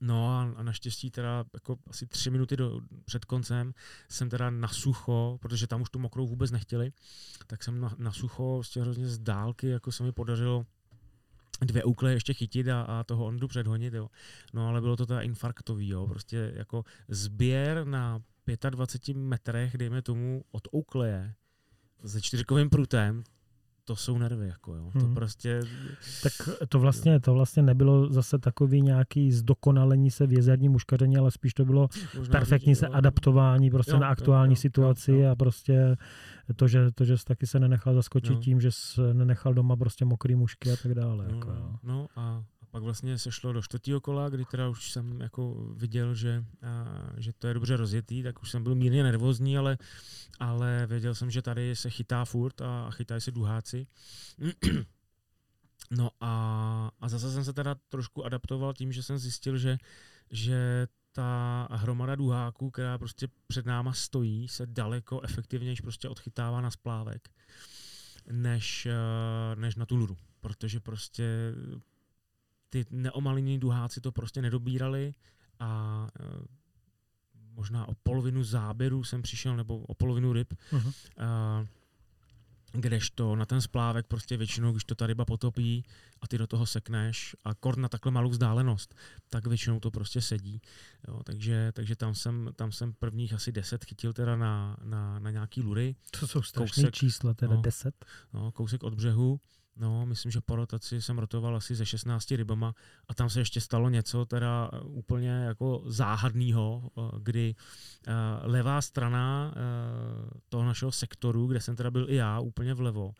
No 0.00 0.28
a, 0.28 0.52
a 0.56 0.62
naštěstí 0.62 1.10
teda 1.10 1.44
jako 1.54 1.76
asi 1.86 2.06
tři 2.06 2.30
minuty 2.30 2.56
do, 2.56 2.80
před 3.04 3.24
koncem 3.24 3.74
jsem 4.08 4.30
teda 4.30 4.50
na 4.50 4.68
sucho, 4.68 5.38
protože 5.42 5.66
tam 5.66 5.82
už 5.82 5.90
tu 5.90 5.98
mokrou 5.98 6.26
vůbec 6.26 6.50
nechtěli, 6.50 6.92
tak 7.46 7.64
jsem 7.64 7.80
na, 7.80 7.94
na 7.98 8.12
sucho 8.12 8.54
vlastně 8.54 8.82
hrozně 8.82 9.08
z 9.08 9.18
dálky, 9.18 9.68
jako 9.68 9.92
se 9.92 10.02
mi 10.02 10.12
podařilo 10.12 10.66
dvě 11.60 11.84
úkle 11.84 12.12
ještě 12.12 12.34
chytit 12.34 12.68
a, 12.68 12.82
a 12.82 13.04
toho 13.04 13.24
Ondu 13.24 13.48
předhonit, 13.48 13.94
jo. 13.94 14.08
No 14.52 14.68
ale 14.68 14.80
bylo 14.80 14.96
to 14.96 15.06
teda 15.06 15.20
infarktový, 15.20 15.88
jo, 15.88 16.06
prostě 16.06 16.52
jako 16.56 16.84
sběr 17.08 17.86
na 17.86 18.22
25 18.70 19.16
metrech, 19.16 19.76
dejme 19.76 20.02
tomu, 20.02 20.44
od 20.50 20.68
Oukleje 20.74 21.34
se 22.06 22.20
čtyřkovým 22.20 22.70
prutem, 22.70 23.24
to 23.86 23.96
jsou 23.96 24.18
nervy, 24.18 24.46
jako 24.46 24.74
jo. 24.74 24.90
Hmm. 24.94 25.08
To 25.08 25.14
prostě... 25.14 25.60
Tak 26.22 26.32
to 26.68 26.78
vlastně, 26.78 27.20
to 27.20 27.34
vlastně 27.34 27.62
nebylo 27.62 28.12
zase 28.12 28.38
takový 28.38 28.82
nějaký 28.82 29.32
zdokonalení 29.32 30.10
se 30.10 30.26
v 30.26 30.32
jezerním 30.32 30.72
muškaření, 30.72 31.16
ale 31.16 31.30
spíš 31.30 31.54
to 31.54 31.64
bylo 31.64 31.88
Možná 32.18 32.32
perfektní 32.32 32.74
se 32.74 32.86
adaptování 32.86 33.70
prostě 33.70 33.92
jo, 33.92 33.98
na 33.98 34.08
aktuální 34.08 34.52
jo, 34.52 34.56
jo, 34.56 34.60
situaci 34.60 35.12
jo, 35.12 35.18
jo. 35.18 35.30
a 35.30 35.36
prostě 35.36 35.96
to, 36.56 36.68
že, 36.68 36.90
to, 36.94 37.04
že 37.04 37.18
jsi 37.18 37.24
taky 37.24 37.46
se 37.46 37.60
nenechal 37.60 37.94
zaskočit 37.94 38.34
jo. 38.34 38.40
tím, 38.40 38.60
že 38.60 38.72
jsi 38.72 39.00
nenechal 39.12 39.54
doma 39.54 39.76
prostě 39.76 40.04
mokrý 40.04 40.34
mušky 40.34 40.72
a 40.72 40.76
tak 40.82 40.94
dále. 40.94 41.24
No, 41.28 41.34
jako, 41.34 41.50
jo. 41.50 41.74
no 41.82 42.06
a 42.16 42.44
pak 42.76 42.82
vlastně 42.82 43.18
se 43.18 43.32
šlo 43.32 43.52
do 43.52 43.62
čtvrtého 43.62 44.00
kola, 44.00 44.28
kdy 44.28 44.44
teda 44.44 44.68
už 44.68 44.92
jsem 44.92 45.20
jako 45.20 45.54
viděl, 45.76 46.14
že, 46.14 46.44
a, 46.62 46.84
že 47.16 47.32
to 47.32 47.46
je 47.46 47.54
dobře 47.54 47.76
rozjetý, 47.76 48.22
tak 48.22 48.42
už 48.42 48.50
jsem 48.50 48.62
byl 48.62 48.74
mírně 48.74 49.02
nervózní, 49.02 49.58
ale, 49.58 49.78
ale 50.38 50.86
věděl 50.86 51.14
jsem, 51.14 51.30
že 51.30 51.42
tady 51.42 51.76
se 51.76 51.90
chytá 51.90 52.24
furt 52.24 52.60
a, 52.60 52.86
a 52.86 52.90
chytají 52.90 53.20
se 53.20 53.30
duháci. 53.30 53.86
No 55.90 56.10
a, 56.20 56.90
a 57.00 57.08
zase 57.08 57.32
jsem 57.32 57.44
se 57.44 57.52
teda 57.52 57.74
trošku 57.88 58.24
adaptoval 58.24 58.74
tím, 58.74 58.92
že 58.92 59.02
jsem 59.02 59.18
zjistil, 59.18 59.58
že, 59.58 59.78
že 60.30 60.86
ta 61.12 61.68
hromada 61.70 62.14
duháků, 62.14 62.70
která 62.70 62.98
prostě 62.98 63.28
před 63.46 63.66
náma 63.66 63.92
stojí, 63.92 64.48
se 64.48 64.66
daleko 64.66 65.20
efektivněji 65.20 65.76
prostě 65.76 66.08
odchytává 66.08 66.60
na 66.60 66.70
splávek, 66.70 67.28
než, 68.30 68.88
než 69.54 69.76
na 69.76 69.86
tu 69.86 69.96
luru. 69.96 70.16
Protože 70.40 70.80
prostě 70.80 71.54
ty 72.70 72.86
neomalení 72.90 73.58
duháci 73.58 74.00
to 74.00 74.12
prostě 74.12 74.42
nedobírali 74.42 75.14
a 75.58 76.08
e, 76.20 76.24
možná 77.52 77.88
o 77.88 77.94
polovinu 77.94 78.44
záběru 78.44 79.04
jsem 79.04 79.22
přišel, 79.22 79.56
nebo 79.56 79.78
o 79.78 79.94
polovinu 79.94 80.32
ryb, 80.32 80.54
uh-huh. 80.72 80.92
a, 81.18 81.66
kdežto 82.72 83.36
na 83.36 83.46
ten 83.46 83.60
splávek 83.60 84.06
prostě 84.06 84.36
většinou, 84.36 84.72
když 84.72 84.84
to 84.84 84.94
ta 84.94 85.06
ryba 85.06 85.24
potopí 85.24 85.84
a 86.20 86.26
ty 86.26 86.38
do 86.38 86.46
toho 86.46 86.66
sekneš 86.66 87.36
a 87.44 87.54
kord 87.54 87.78
na 87.78 87.88
takhle 87.88 88.12
malou 88.12 88.28
vzdálenost, 88.28 88.94
tak 89.30 89.46
většinou 89.46 89.80
to 89.80 89.90
prostě 89.90 90.20
sedí. 90.20 90.60
Jo, 91.08 91.22
takže, 91.24 91.72
takže 91.72 91.96
tam, 91.96 92.14
jsem, 92.14 92.50
tam 92.56 92.72
jsem 92.72 92.92
prvních 92.92 93.32
asi 93.32 93.52
deset 93.52 93.84
chytil 93.84 94.12
teda 94.12 94.36
na, 94.36 94.76
na, 94.84 95.18
na 95.18 95.30
nějaký 95.30 95.62
lury. 95.62 95.96
To 96.20 96.26
jsou 96.26 96.42
strašné 96.42 96.90
čísla, 96.90 97.34
teda 97.34 97.54
no, 97.54 97.62
deset. 97.62 98.04
No, 98.32 98.52
kousek 98.52 98.82
od 98.82 98.94
břehu 98.94 99.40
No, 99.76 100.06
myslím, 100.06 100.32
že 100.32 100.40
po 100.40 100.56
rotaci 100.56 101.02
jsem 101.02 101.18
rotoval 101.18 101.56
asi 101.56 101.74
ze 101.74 101.86
16 101.86 102.30
rybama 102.30 102.74
a 103.08 103.14
tam 103.14 103.30
se 103.30 103.40
ještě 103.40 103.60
stalo 103.60 103.88
něco 103.88 104.24
teda 104.24 104.70
eh, 104.72 104.80
úplně 104.80 105.28
jako 105.28 105.82
záhadného, 105.86 106.90
eh, 106.98 107.00
kdy 107.18 107.54
uh, 107.54 108.14
levá 108.42 108.82
strana 108.82 109.54
toho 110.48 110.64
našeho 110.64 110.92
sektoru, 110.92 111.46
kde 111.46 111.60
jsem 111.60 111.76
teda 111.76 111.90
byl 111.90 112.10
i 112.10 112.14
já, 112.14 112.40
úplně 112.40 112.74
vlevo, 112.74 113.12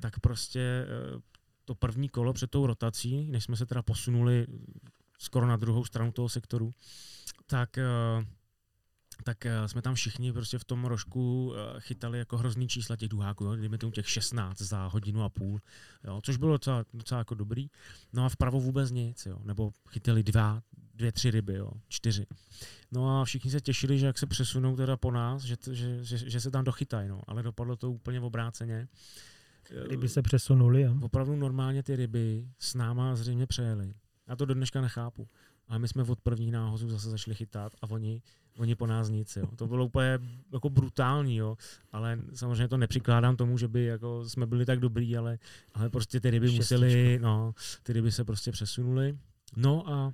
tak 0.00 0.20
prostě 0.20 0.86
to 1.64 1.74
první 1.74 2.08
kolo 2.08 2.32
před 2.32 2.50
tou 2.50 2.66
rotací, 2.66 3.28
než 3.30 3.44
jsme 3.44 3.56
se 3.56 3.66
teda 3.66 3.82
posunuli 3.82 4.46
skoro 5.18 5.46
na 5.46 5.56
druhou 5.56 5.84
stranu 5.84 6.12
toho 6.12 6.28
sektoru, 6.28 6.70
tak 7.46 7.78
tak 9.22 9.46
eh, 9.46 9.68
jsme 9.68 9.82
tam 9.82 9.94
všichni 9.94 10.32
prostě 10.32 10.58
v 10.58 10.64
tom 10.64 10.84
rožku 10.84 11.52
eh, 11.54 11.80
chytali 11.80 12.18
jako 12.18 12.38
hrozný 12.38 12.68
čísla 12.68 12.96
těch 12.96 13.08
duháků, 13.08 13.44
jo, 13.44 13.56
dejme 13.56 13.78
tomu 13.78 13.92
těch 13.92 14.10
16 14.10 14.58
za 14.58 14.86
hodinu 14.86 15.22
a 15.22 15.28
půl, 15.28 15.60
jo, 16.04 16.20
což 16.24 16.36
bylo 16.36 16.52
docela, 16.52 16.84
docela 16.94 17.18
jako 17.18 17.34
dobrý. 17.34 17.70
No 18.12 18.24
a 18.24 18.28
vpravo 18.28 18.60
vůbec 18.60 18.90
nic, 18.90 19.26
jo, 19.26 19.38
nebo 19.44 19.72
chytili 19.88 20.22
dva, 20.22 20.62
dvě, 20.94 21.12
tři 21.12 21.30
ryby, 21.30 21.54
jo, 21.54 21.70
čtyři. 21.88 22.26
No 22.92 23.20
a 23.20 23.24
všichni 23.24 23.50
se 23.50 23.60
těšili, 23.60 23.98
že 23.98 24.06
jak 24.06 24.18
se 24.18 24.26
přesunou 24.26 24.76
teda 24.76 24.96
po 24.96 25.10
nás, 25.10 25.42
že, 25.42 25.56
že, 25.70 26.04
že, 26.04 26.30
že 26.30 26.40
se 26.40 26.50
tam 26.50 26.64
dochytají, 26.64 27.08
no, 27.08 27.20
ale 27.26 27.42
dopadlo 27.42 27.76
to 27.76 27.90
úplně 27.90 28.20
v 28.20 28.24
obráceně. 28.24 28.88
Ryby 29.88 30.08
se 30.08 30.22
přesunuli, 30.22 30.82
jo? 30.82 30.94
Opravdu 31.02 31.36
normálně 31.36 31.82
ty 31.82 31.96
ryby 31.96 32.48
s 32.58 32.74
náma 32.74 33.16
zřejmě 33.16 33.46
přejeli. 33.46 33.94
Já 34.28 34.36
to 34.36 34.44
do 34.44 34.54
dneška 34.54 34.80
nechápu. 34.80 35.28
A 35.68 35.78
my 35.78 35.88
jsme 35.88 36.02
od 36.02 36.20
prvních 36.20 36.52
náhozů 36.52 36.88
zase 36.88 37.10
začali 37.10 37.34
chytat 37.34 37.72
a 37.82 37.90
oni, 37.90 38.22
oni 38.58 38.74
po 38.74 38.86
nás 38.86 39.08
nic. 39.08 39.36
Jo. 39.36 39.46
To 39.56 39.66
bylo 39.66 39.84
úplně 39.84 40.18
jako 40.52 40.70
brutální, 40.70 41.36
jo. 41.36 41.56
ale 41.92 42.18
samozřejmě 42.34 42.68
to 42.68 42.76
nepřikládám 42.76 43.36
tomu, 43.36 43.58
že 43.58 43.68
by 43.68 43.84
jako 43.84 44.28
jsme 44.28 44.46
byli 44.46 44.66
tak 44.66 44.80
dobrý, 44.80 45.16
ale, 45.16 45.38
ale 45.74 45.90
prostě 45.90 46.20
ty 46.20 46.30
ryby 46.30 46.46
Šestičko. 46.46 46.74
museli, 46.74 47.18
no, 47.22 47.54
ty 47.82 47.92
ryby 47.92 48.12
se 48.12 48.24
prostě 48.24 48.52
přesunuly. 48.52 49.18
No 49.56 49.88
a 49.88 50.12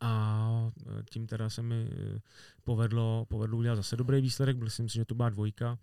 a 0.00 0.70
tím 1.10 1.26
teda 1.26 1.50
se 1.50 1.62
mi 1.62 1.90
eh, 1.92 2.20
povedlo, 2.64 3.26
povedlo 3.28 3.58
udělat 3.58 3.76
zase 3.76 3.96
dobrý 3.96 4.20
výsledek, 4.20 4.56
byl 4.56 4.70
jsem 4.70 4.88
si, 4.88 4.94
že 4.94 5.04
to 5.04 5.14
byla 5.14 5.28
dvojka 5.28 5.78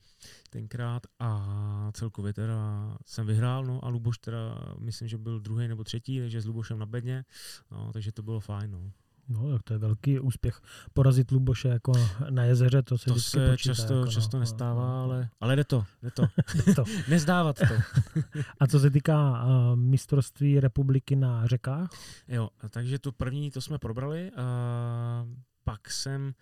tenkrát 0.50 1.04
a 1.20 1.92
celkově 1.94 2.34
teda 2.34 2.98
jsem 3.06 3.28
vyhrál, 3.28 3.66
no 3.66 3.86
a 3.86 3.90
Luboš 3.90 4.18
teda 4.18 4.40
myslím, 4.80 5.08
že 5.08 5.18
byl 5.18 5.40
druhý 5.40 5.68
nebo 5.68 5.84
třetí, 5.84 6.20
takže 6.20 6.42
s 6.42 6.46
Lubošem 6.46 6.80
na 6.80 6.86
bedně, 6.86 7.26
no, 7.72 7.94
takže 7.94 8.12
to 8.12 8.24
bylo 8.24 8.40
fajn. 8.40 8.72
No. 8.72 8.92
No, 9.30 9.54
tak 9.54 9.64
to 9.64 9.74
je 9.74 9.80
velký 9.80 10.20
úspěch. 10.20 10.62
Porazit 10.94 11.32
Luboše 11.32 11.68
jako 11.68 11.94
na 12.30 12.44
jezeře, 12.44 12.82
to 12.82 12.98
se 12.98 13.06
to 13.06 13.20
se 13.20 13.52
počítá, 13.52 13.74
často, 13.74 13.94
jako, 13.94 14.12
často 14.12 14.38
no, 14.38 14.40
nestává, 14.40 14.88
no, 14.88 14.98
no. 14.98 15.04
Ale, 15.04 15.30
ale 15.40 15.56
jde 15.56 15.64
to. 15.64 15.86
Jde 16.02 16.12
to. 16.12 16.28
jde 16.66 16.76
to. 16.76 16.84
Nezdávat 17.08 17.58
to. 17.58 17.76
a 18.60 18.68
co 18.68 18.80
se 18.80 18.90
týká 18.90 19.46
uh, 19.46 19.76
mistrovství 19.76 20.60
republiky 20.60 21.16
na 21.16 21.48
řekách? 21.48 21.90
Jo, 22.28 22.50
takže 22.70 23.00
tu 23.00 23.12
první, 23.12 23.52
to 23.52 23.62
jsme 23.62 23.78
probrali. 23.78 24.32
Uh, 24.32 25.34
pak 25.64 25.92
jsem 25.92 26.34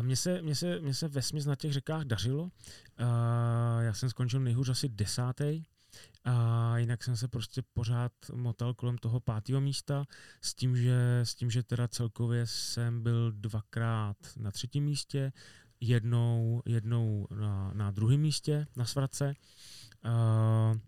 mně 0.00 0.16
se, 0.16 0.42
mně, 0.42 0.54
se, 0.54 0.80
mně 0.80 0.94
se 0.94 1.08
vesměs 1.08 1.46
na 1.46 1.56
těch 1.56 1.72
řekách 1.72 2.04
dařilo. 2.04 2.42
Uh, 2.42 2.50
já 3.80 3.92
jsem 3.92 4.10
skončil 4.10 4.40
nejhůř 4.40 4.68
asi 4.68 4.88
desátý. 4.88 5.62
A 6.24 6.78
jinak 6.78 7.04
jsem 7.04 7.16
se 7.16 7.28
prostě 7.28 7.62
pořád 7.72 8.12
motal 8.34 8.74
kolem 8.74 8.98
toho 8.98 9.20
pátého 9.20 9.60
místa 9.60 10.04
s 10.40 10.54
tím, 10.54 10.76
že, 10.76 11.20
s 11.22 11.34
tím, 11.34 11.50
že 11.50 11.62
teda 11.62 11.88
celkově 11.88 12.46
jsem 12.46 13.02
byl 13.02 13.32
dvakrát 13.32 14.16
na 14.36 14.50
třetím 14.50 14.84
místě, 14.84 15.32
jednou, 15.80 16.62
jednou 16.66 17.26
na, 17.40 17.72
na 17.74 17.90
druhém 17.90 18.20
místě 18.20 18.66
na 18.76 18.84
svratce. 18.84 19.34
Uh, 20.04 20.78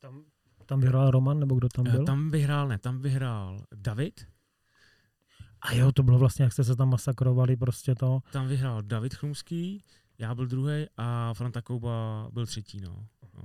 tam, 0.00 0.24
tam 0.66 0.80
vyhrál 0.80 1.10
Roman, 1.10 1.40
nebo 1.40 1.54
kdo 1.54 1.68
tam 1.68 1.84
byl? 1.84 2.04
Tam 2.04 2.30
vyhrál, 2.30 2.68
ne, 2.68 2.78
tam 2.78 3.00
vyhrál 3.00 3.64
David. 3.74 4.26
A 5.60 5.72
jo, 5.72 5.92
to 5.92 6.02
bylo 6.02 6.18
vlastně, 6.18 6.42
jak 6.42 6.52
jste 6.52 6.64
se 6.64 6.76
tam 6.76 6.90
masakrovali, 6.90 7.56
prostě 7.56 7.94
to. 7.94 8.20
Tam 8.32 8.48
vyhrál 8.48 8.82
David 8.82 9.14
Chlumský, 9.14 9.84
já 10.18 10.34
byl 10.34 10.46
druhý 10.46 10.86
a 10.96 11.34
Franta 11.34 11.62
Kouba 11.62 12.28
byl 12.32 12.46
třetí, 12.46 12.80
no. 12.80 13.06
no. 13.34 13.42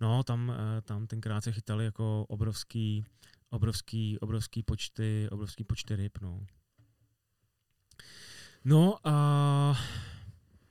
No, 0.00 0.22
tam, 0.22 0.52
eh, 0.56 0.80
tam 0.82 1.06
tenkrát 1.06 1.44
se 1.44 1.52
chytali 1.52 1.84
jako 1.84 2.26
obrovský, 2.28 3.04
obrovský, 3.50 4.18
obrovský 4.18 4.62
počty, 4.62 5.28
obrovský 5.30 5.64
počty 5.64 5.96
ryb, 5.96 6.18
no. 6.20 6.46
No 8.64 9.08
a 9.08 9.78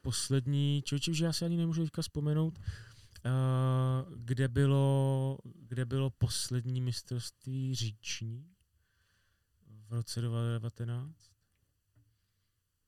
poslední, 0.01 0.82
člověče, 0.86 1.14
že 1.14 1.26
já 1.26 1.34
si 1.34 1.45
ani 1.45 1.58
nemůžu 1.58 1.84
teďka 1.84 2.01
vzpomenout, 2.01 2.60
uh, 2.60 4.16
kde 4.16 4.47
bylo, 4.47 5.38
kde 5.56 5.86
bylo 5.86 6.10
poslední 6.10 6.82
mistrovství 6.82 7.76
říční 7.76 8.47
v 9.88 9.93
roce 9.93 10.22
2019. 10.22 11.34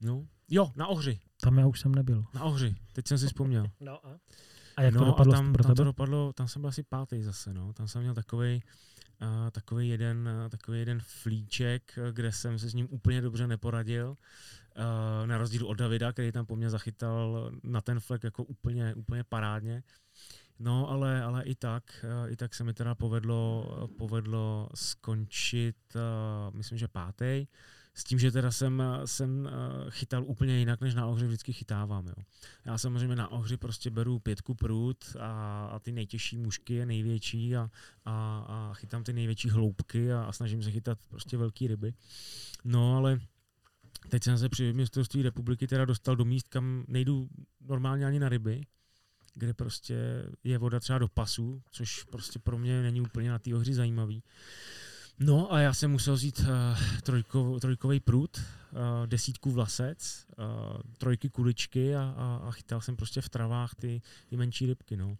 No, 0.01 0.27
jo, 0.49 0.71
na 0.75 0.87
Ohři. 0.87 1.19
Tam 1.41 1.57
já 1.57 1.67
už 1.67 1.79
jsem 1.79 1.95
nebyl. 1.95 2.25
Na 2.33 2.43
Ohři, 2.43 2.75
teď 2.93 3.07
jsem 3.07 3.17
si 3.17 3.27
vzpomněl. 3.27 3.65
No 3.79 4.07
a? 4.07 4.19
A 4.77 4.81
jak 4.81 4.93
no, 4.93 4.99
to 4.99 5.05
dopadlo 5.05 5.33
a 5.33 5.35
tam, 5.35 5.53
pro 5.53 5.63
tam 5.63 5.75
to 5.75 5.83
dopadlo, 5.83 6.33
tam 6.33 6.47
jsem 6.47 6.61
byl 6.61 6.69
asi 6.69 6.83
pátý 6.83 7.23
zase, 7.23 7.53
no. 7.53 7.73
Tam 7.73 7.87
jsem 7.87 8.01
měl 8.01 8.13
takový 8.13 8.63
uh, 9.21 9.49
takový 9.51 9.89
jeden, 9.89 10.29
uh, 10.43 10.49
takový 10.49 10.79
jeden 10.79 10.99
flíček, 10.99 11.99
kde 12.11 12.31
jsem 12.31 12.59
se 12.59 12.69
s 12.69 12.73
ním 12.73 12.87
úplně 12.91 13.21
dobře 13.21 13.47
neporadil. 13.47 14.09
Uh, 14.09 15.27
na 15.27 15.37
rozdíl 15.37 15.67
od 15.67 15.73
Davida, 15.73 16.11
který 16.11 16.31
tam 16.31 16.45
po 16.45 16.55
mně 16.55 16.69
zachytal 16.69 17.51
na 17.63 17.81
ten 17.81 17.99
flek 17.99 18.23
jako 18.23 18.43
úplně, 18.43 18.95
úplně 18.95 19.23
parádně. 19.23 19.83
No, 20.59 20.89
ale, 20.89 21.23
ale 21.23 21.43
i 21.43 21.55
tak, 21.55 22.05
i 22.27 22.35
tak 22.35 22.53
se 22.53 22.63
mi 22.63 22.73
teda 22.73 22.95
povedlo, 22.95 23.67
povedlo 23.97 24.69
skončit, 24.75 25.75
myslím, 26.53 26.77
že 26.77 26.87
pátý. 26.87 27.47
S 27.95 28.03
tím, 28.03 28.19
že 28.19 28.31
teda 28.31 28.51
jsem, 28.51 28.83
jsem 29.05 29.47
eh, 29.47 29.91
chytal 29.91 30.23
úplně 30.25 30.59
jinak, 30.59 30.81
než 30.81 30.95
na 30.95 31.05
ohři 31.05 31.27
vždycky 31.27 31.53
chytávám. 31.53 32.07
Jo. 32.07 32.23
Já 32.65 32.77
samozřejmě 32.77 33.15
na 33.15 33.31
ohři 33.31 33.57
prostě 33.57 33.89
beru 33.89 34.19
pětku 34.19 34.55
prut 34.55 35.15
a, 35.19 35.65
a 35.65 35.79
ty 35.79 35.91
nejtěžší 35.91 36.37
mušky 36.37 36.85
největší 36.85 37.55
a, 37.55 37.69
a, 38.05 38.45
a 38.47 38.73
chytám 38.73 39.03
ty 39.03 39.13
největší 39.13 39.49
hloubky 39.49 40.13
a, 40.13 40.23
a 40.23 40.31
snažím 40.31 40.63
se 40.63 40.71
chytat 40.71 40.99
prostě 41.09 41.37
velké 41.37 41.67
ryby. 41.67 41.93
No 42.63 42.97
ale 42.97 43.19
teď 44.09 44.23
jsem 44.23 44.37
se 44.37 44.49
při 44.49 44.73
mistrovství 44.73 45.21
republiky 45.21 45.67
teda 45.67 45.85
dostal 45.85 46.15
do 46.15 46.25
míst, 46.25 46.47
kam 46.47 46.85
nejdu 46.87 47.27
normálně 47.61 48.05
ani 48.05 48.19
na 48.19 48.29
ryby, 48.29 48.61
kde 49.33 49.53
prostě 49.53 49.95
je 50.43 50.57
voda 50.57 50.79
třeba 50.79 50.99
do 50.99 51.07
pasu, 51.07 51.61
což 51.71 52.03
prostě 52.03 52.39
pro 52.39 52.57
mě 52.57 52.81
není 52.81 53.01
úplně 53.01 53.29
na 53.29 53.39
té 53.39 53.55
ohři 53.55 53.73
zajímavý. 53.73 54.23
No 55.19 55.53
a 55.53 55.59
já 55.59 55.73
jsem 55.73 55.91
musel 55.91 56.13
vzít 56.13 56.39
uh, 56.39 56.45
trojko, 57.03 57.59
trojkový 57.59 57.99
prut, 57.99 58.37
uh, 58.37 59.07
desítku 59.07 59.51
vlasec, 59.51 60.27
uh, 60.37 60.81
trojky 60.97 61.29
kuličky 61.29 61.95
a, 61.95 62.13
a, 62.17 62.47
a 62.47 62.51
chytal 62.51 62.81
jsem 62.81 62.95
prostě 62.95 63.21
v 63.21 63.29
travách 63.29 63.75
ty, 63.75 64.01
ty 64.29 64.37
menší 64.37 64.65
rybky. 64.65 64.97
No. 64.97 65.17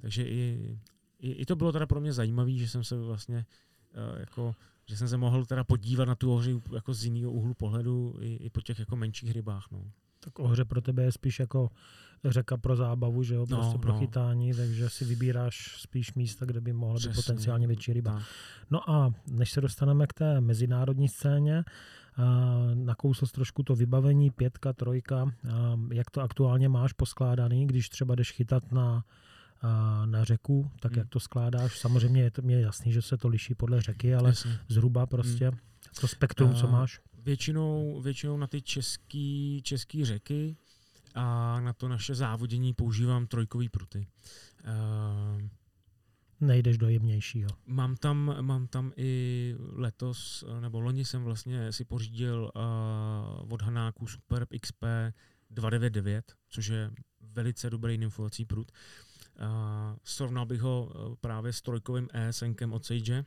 Takže 0.00 0.24
i, 0.24 0.78
i, 1.20 1.32
i 1.32 1.46
to 1.46 1.56
bylo 1.56 1.72
teda 1.72 1.86
pro 1.86 2.00
mě 2.00 2.12
zajímavé, 2.12 2.52
že 2.52 2.68
jsem 2.68 2.84
se 2.84 2.96
vlastně 2.96 3.46
uh, 3.94 4.20
jako 4.20 4.54
že 4.86 4.96
jsem 4.96 5.08
se 5.08 5.16
mohl 5.16 5.44
teda 5.44 5.64
podívat 5.64 6.04
na 6.04 6.14
tu 6.14 6.32
ohři 6.32 6.60
jako 6.74 6.94
z 6.94 7.04
jiného 7.04 7.32
úhlu 7.32 7.54
pohledu 7.54 8.16
i, 8.20 8.34
i 8.34 8.50
po 8.50 8.60
těch 8.60 8.78
jako 8.78 8.96
menších 8.96 9.32
rybách. 9.32 9.66
No. 9.70 9.84
Tak 10.24 10.38
ohře 10.38 10.64
pro 10.64 10.80
tebe 10.80 11.02
je 11.02 11.12
spíš 11.12 11.40
jako 11.40 11.70
řeka 12.24 12.56
pro 12.56 12.76
zábavu, 12.76 13.22
že 13.22 13.34
jo, 13.34 13.46
no, 13.50 13.56
prostě 13.56 13.78
pro 13.78 13.92
no. 13.92 13.98
chytání, 13.98 14.54
takže 14.54 14.90
si 14.90 15.04
vybíráš 15.04 15.76
spíš 15.78 16.14
místa, 16.14 16.46
kde 16.46 16.60
by 16.60 16.72
mohla 16.72 17.00
být 17.00 17.14
potenciálně 17.14 17.66
větší 17.66 17.92
ryba. 17.92 18.12
Tak. 18.12 18.22
No 18.70 18.90
a 18.90 19.14
než 19.26 19.50
se 19.50 19.60
dostaneme 19.60 20.06
k 20.06 20.12
té 20.12 20.40
mezinárodní 20.40 21.08
scéně, 21.08 21.64
nakousl 22.74 23.26
trošku 23.26 23.62
to 23.62 23.74
vybavení, 23.74 24.30
pětka, 24.30 24.72
trojka, 24.72 25.32
jak 25.92 26.10
to 26.10 26.20
aktuálně 26.20 26.68
máš 26.68 26.92
poskládaný, 26.92 27.66
když 27.66 27.88
třeba 27.88 28.14
jdeš 28.14 28.32
chytat 28.32 28.72
na 28.72 29.04
na 30.04 30.24
řeku, 30.24 30.70
tak 30.80 30.92
hmm. 30.92 30.98
jak 30.98 31.08
to 31.08 31.20
skládáš. 31.20 31.78
Samozřejmě 31.78 32.22
je 32.22 32.30
to 32.30 32.42
mě 32.42 32.60
jasný, 32.60 32.92
že 32.92 33.02
se 33.02 33.16
to 33.16 33.28
liší 33.28 33.54
podle 33.54 33.80
řeky, 33.80 34.14
ale 34.14 34.28
Jasně. 34.28 34.58
zhruba 34.68 35.06
prostě 35.06 35.48
hmm. 35.48 35.58
to 36.00 36.08
spektrum, 36.08 36.54
co 36.54 36.68
máš. 36.68 37.00
Většinou, 37.24 38.00
většinou 38.00 38.36
na 38.36 38.46
ty 38.46 38.62
český, 38.62 39.60
český 39.64 40.04
řeky 40.04 40.56
a 41.14 41.60
na 41.60 41.72
to 41.72 41.88
naše 41.88 42.14
závodění 42.14 42.74
používám 42.74 43.26
trojkový 43.26 43.68
pruty. 43.68 44.06
Uh, 44.64 45.42
Nejdeš 46.40 46.78
do 46.78 46.88
jemnějšího. 46.88 47.50
Mám 47.66 47.96
tam, 47.96 48.36
mám 48.40 48.66
tam 48.66 48.92
i 48.96 49.54
letos, 49.58 50.44
nebo 50.60 50.80
loni 50.80 51.04
jsem 51.04 51.24
vlastně 51.24 51.72
si 51.72 51.84
pořídil 51.84 52.50
uh, 52.54 53.52
od 53.52 53.62
Hanáku 53.62 54.06
Superb 54.06 54.48
XP 54.60 54.84
299, 55.50 56.32
což 56.48 56.66
je 56.66 56.90
velice 57.20 57.70
dobrý 57.70 57.98
nymfovací 57.98 58.44
prut. 58.44 58.72
Uh, 58.72 59.46
srovnal 60.04 60.46
bych 60.46 60.60
ho 60.60 60.92
právě 61.20 61.52
s 61.52 61.62
trojkovým 61.62 62.08
ESNkem 62.12 62.72
od 62.72 62.84
Sage, 62.84 63.24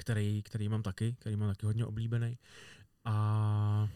který, 0.00 0.42
který 0.42 0.68
mám 0.68 0.82
taky, 0.82 1.16
který 1.18 1.36
mám 1.36 1.48
taky 1.48 1.66
hodně 1.66 1.86
oblíbený. 1.86 2.38
A 3.04 3.88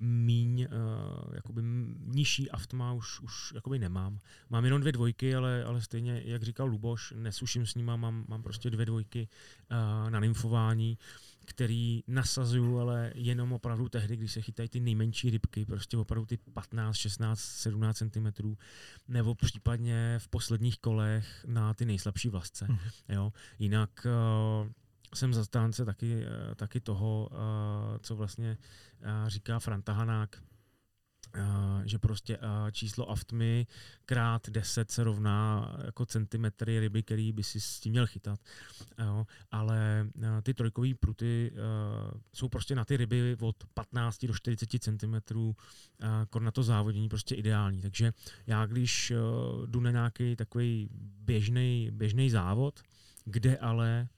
míň, 0.00 0.66
uh, 0.70 1.34
jakoby 1.34 1.62
nižší 2.06 2.50
aftma 2.50 2.92
už, 2.92 3.20
už 3.20 3.52
jakoby 3.54 3.78
nemám. 3.78 4.18
Mám 4.50 4.64
jenom 4.64 4.80
dvě 4.80 4.92
dvojky, 4.92 5.34
ale, 5.34 5.64
ale 5.64 5.80
stejně, 5.80 6.22
jak 6.24 6.42
říkal 6.42 6.66
Luboš, 6.66 7.12
nesuším 7.16 7.66
s 7.66 7.74
nima, 7.74 7.96
mám, 7.96 8.24
mám 8.28 8.42
prostě 8.42 8.70
dvě 8.70 8.86
dvojky 8.86 9.28
uh, 9.70 10.10
na 10.10 10.20
nymfování, 10.20 10.98
který 11.44 12.04
nasazuju, 12.06 12.78
ale 12.78 13.12
jenom 13.14 13.52
opravdu 13.52 13.88
tehdy, 13.88 14.16
když 14.16 14.32
se 14.32 14.42
chytají 14.42 14.68
ty 14.68 14.80
nejmenší 14.80 15.30
rybky, 15.30 15.64
prostě 15.64 15.96
opravdu 15.96 16.26
ty 16.26 16.36
15, 16.36 16.96
16, 16.96 17.40
17 17.40 17.96
cm, 17.96 18.54
nebo 19.08 19.34
případně 19.34 20.18
v 20.18 20.28
posledních 20.28 20.78
kolech 20.78 21.44
na 21.48 21.74
ty 21.74 21.84
nejslabší 21.84 22.28
vlasce. 22.28 22.66
Mm. 22.68 22.78
Jo? 23.08 23.32
Jinak 23.58 24.06
uh, 24.62 24.70
jsem 25.14 25.34
zastánce 25.34 25.84
taky, 25.84 26.24
eh, 26.24 26.54
taky 26.54 26.80
toho, 26.80 27.28
eh, 27.32 27.98
co 28.02 28.16
vlastně 28.16 28.58
eh, 29.02 29.30
říká 29.30 29.58
Franta 29.58 29.92
Hanák, 29.92 30.42
že 31.84 31.98
prostě 31.98 32.38
číslo 32.72 33.10
aftmy 33.10 33.66
krát 34.04 34.50
10 34.50 34.90
se 34.90 35.04
rovná 35.04 35.72
jako 35.84 36.06
centimetry 36.06 36.80
ryby, 36.80 37.02
který 37.02 37.32
by 37.32 37.42
si 37.42 37.60
s 37.60 37.80
tím 37.80 37.90
měl 37.90 38.06
chytat. 38.06 38.40
Jo. 38.98 39.26
Ale 39.50 40.06
ty 40.42 40.54
trojkové 40.54 40.94
pruty 40.94 41.52
jsou 42.34 42.48
prostě 42.48 42.74
na 42.74 42.84
ty 42.84 42.96
ryby 42.96 43.36
od 43.40 43.56
15 43.74 44.26
do 44.26 44.34
40 44.34 44.78
cm 44.78 45.14
na 46.40 46.50
to 46.50 46.62
závodění 46.62 47.08
prostě 47.08 47.34
ideální. 47.34 47.80
Takže 47.80 48.12
já 48.46 48.66
když 48.66 49.12
jdu 49.66 49.80
na 49.80 49.90
nějaký 49.90 50.36
takový 50.36 50.88
běžný 51.90 52.30
závod, 52.30 52.80
kde 53.24 53.58
ale 53.58 54.08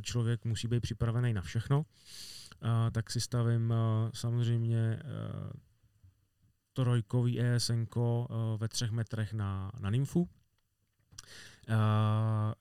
člověk 0.00 0.44
musí 0.44 0.68
být 0.68 0.80
připravený 0.80 1.32
na 1.32 1.42
všechno, 1.42 1.86
eh, 1.86 2.90
tak 2.90 3.10
si 3.10 3.20
stavím 3.20 3.72
eh, 3.72 4.10
samozřejmě 4.14 5.02
trojkový 6.72 7.40
ESN 7.40 7.84
ve 8.56 8.68
třech 8.68 8.90
metrech 8.90 9.32
na, 9.32 9.72
na 9.80 9.90
nymfu, 9.90 10.28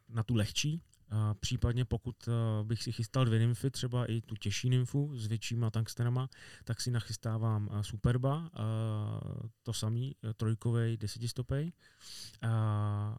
na 0.10 0.24
tu 0.26 0.36
lehčí, 0.36 0.82
Případně 1.40 1.86
pokud 1.86 2.16
eh, 2.28 2.64
bych 2.64 2.84
si 2.84 2.92
chystal 2.92 3.26
dvě 3.26 3.40
nymfy, 3.40 3.72
třeba 3.72 4.06
i 4.06 4.22
tu 4.22 4.36
těžší 4.36 4.70
nymfu 4.70 5.18
s 5.18 5.28
většíma 5.28 5.70
tungstenama, 5.70 6.30
tak 6.64 6.82
si 6.82 6.92
nachystávám 6.92 7.70
eh, 7.72 7.84
Superba, 7.84 8.50
eh, 8.54 8.60
to 9.64 9.74
samý, 9.74 10.16
trojkovej, 10.36 10.98
desetistopej. 10.98 11.72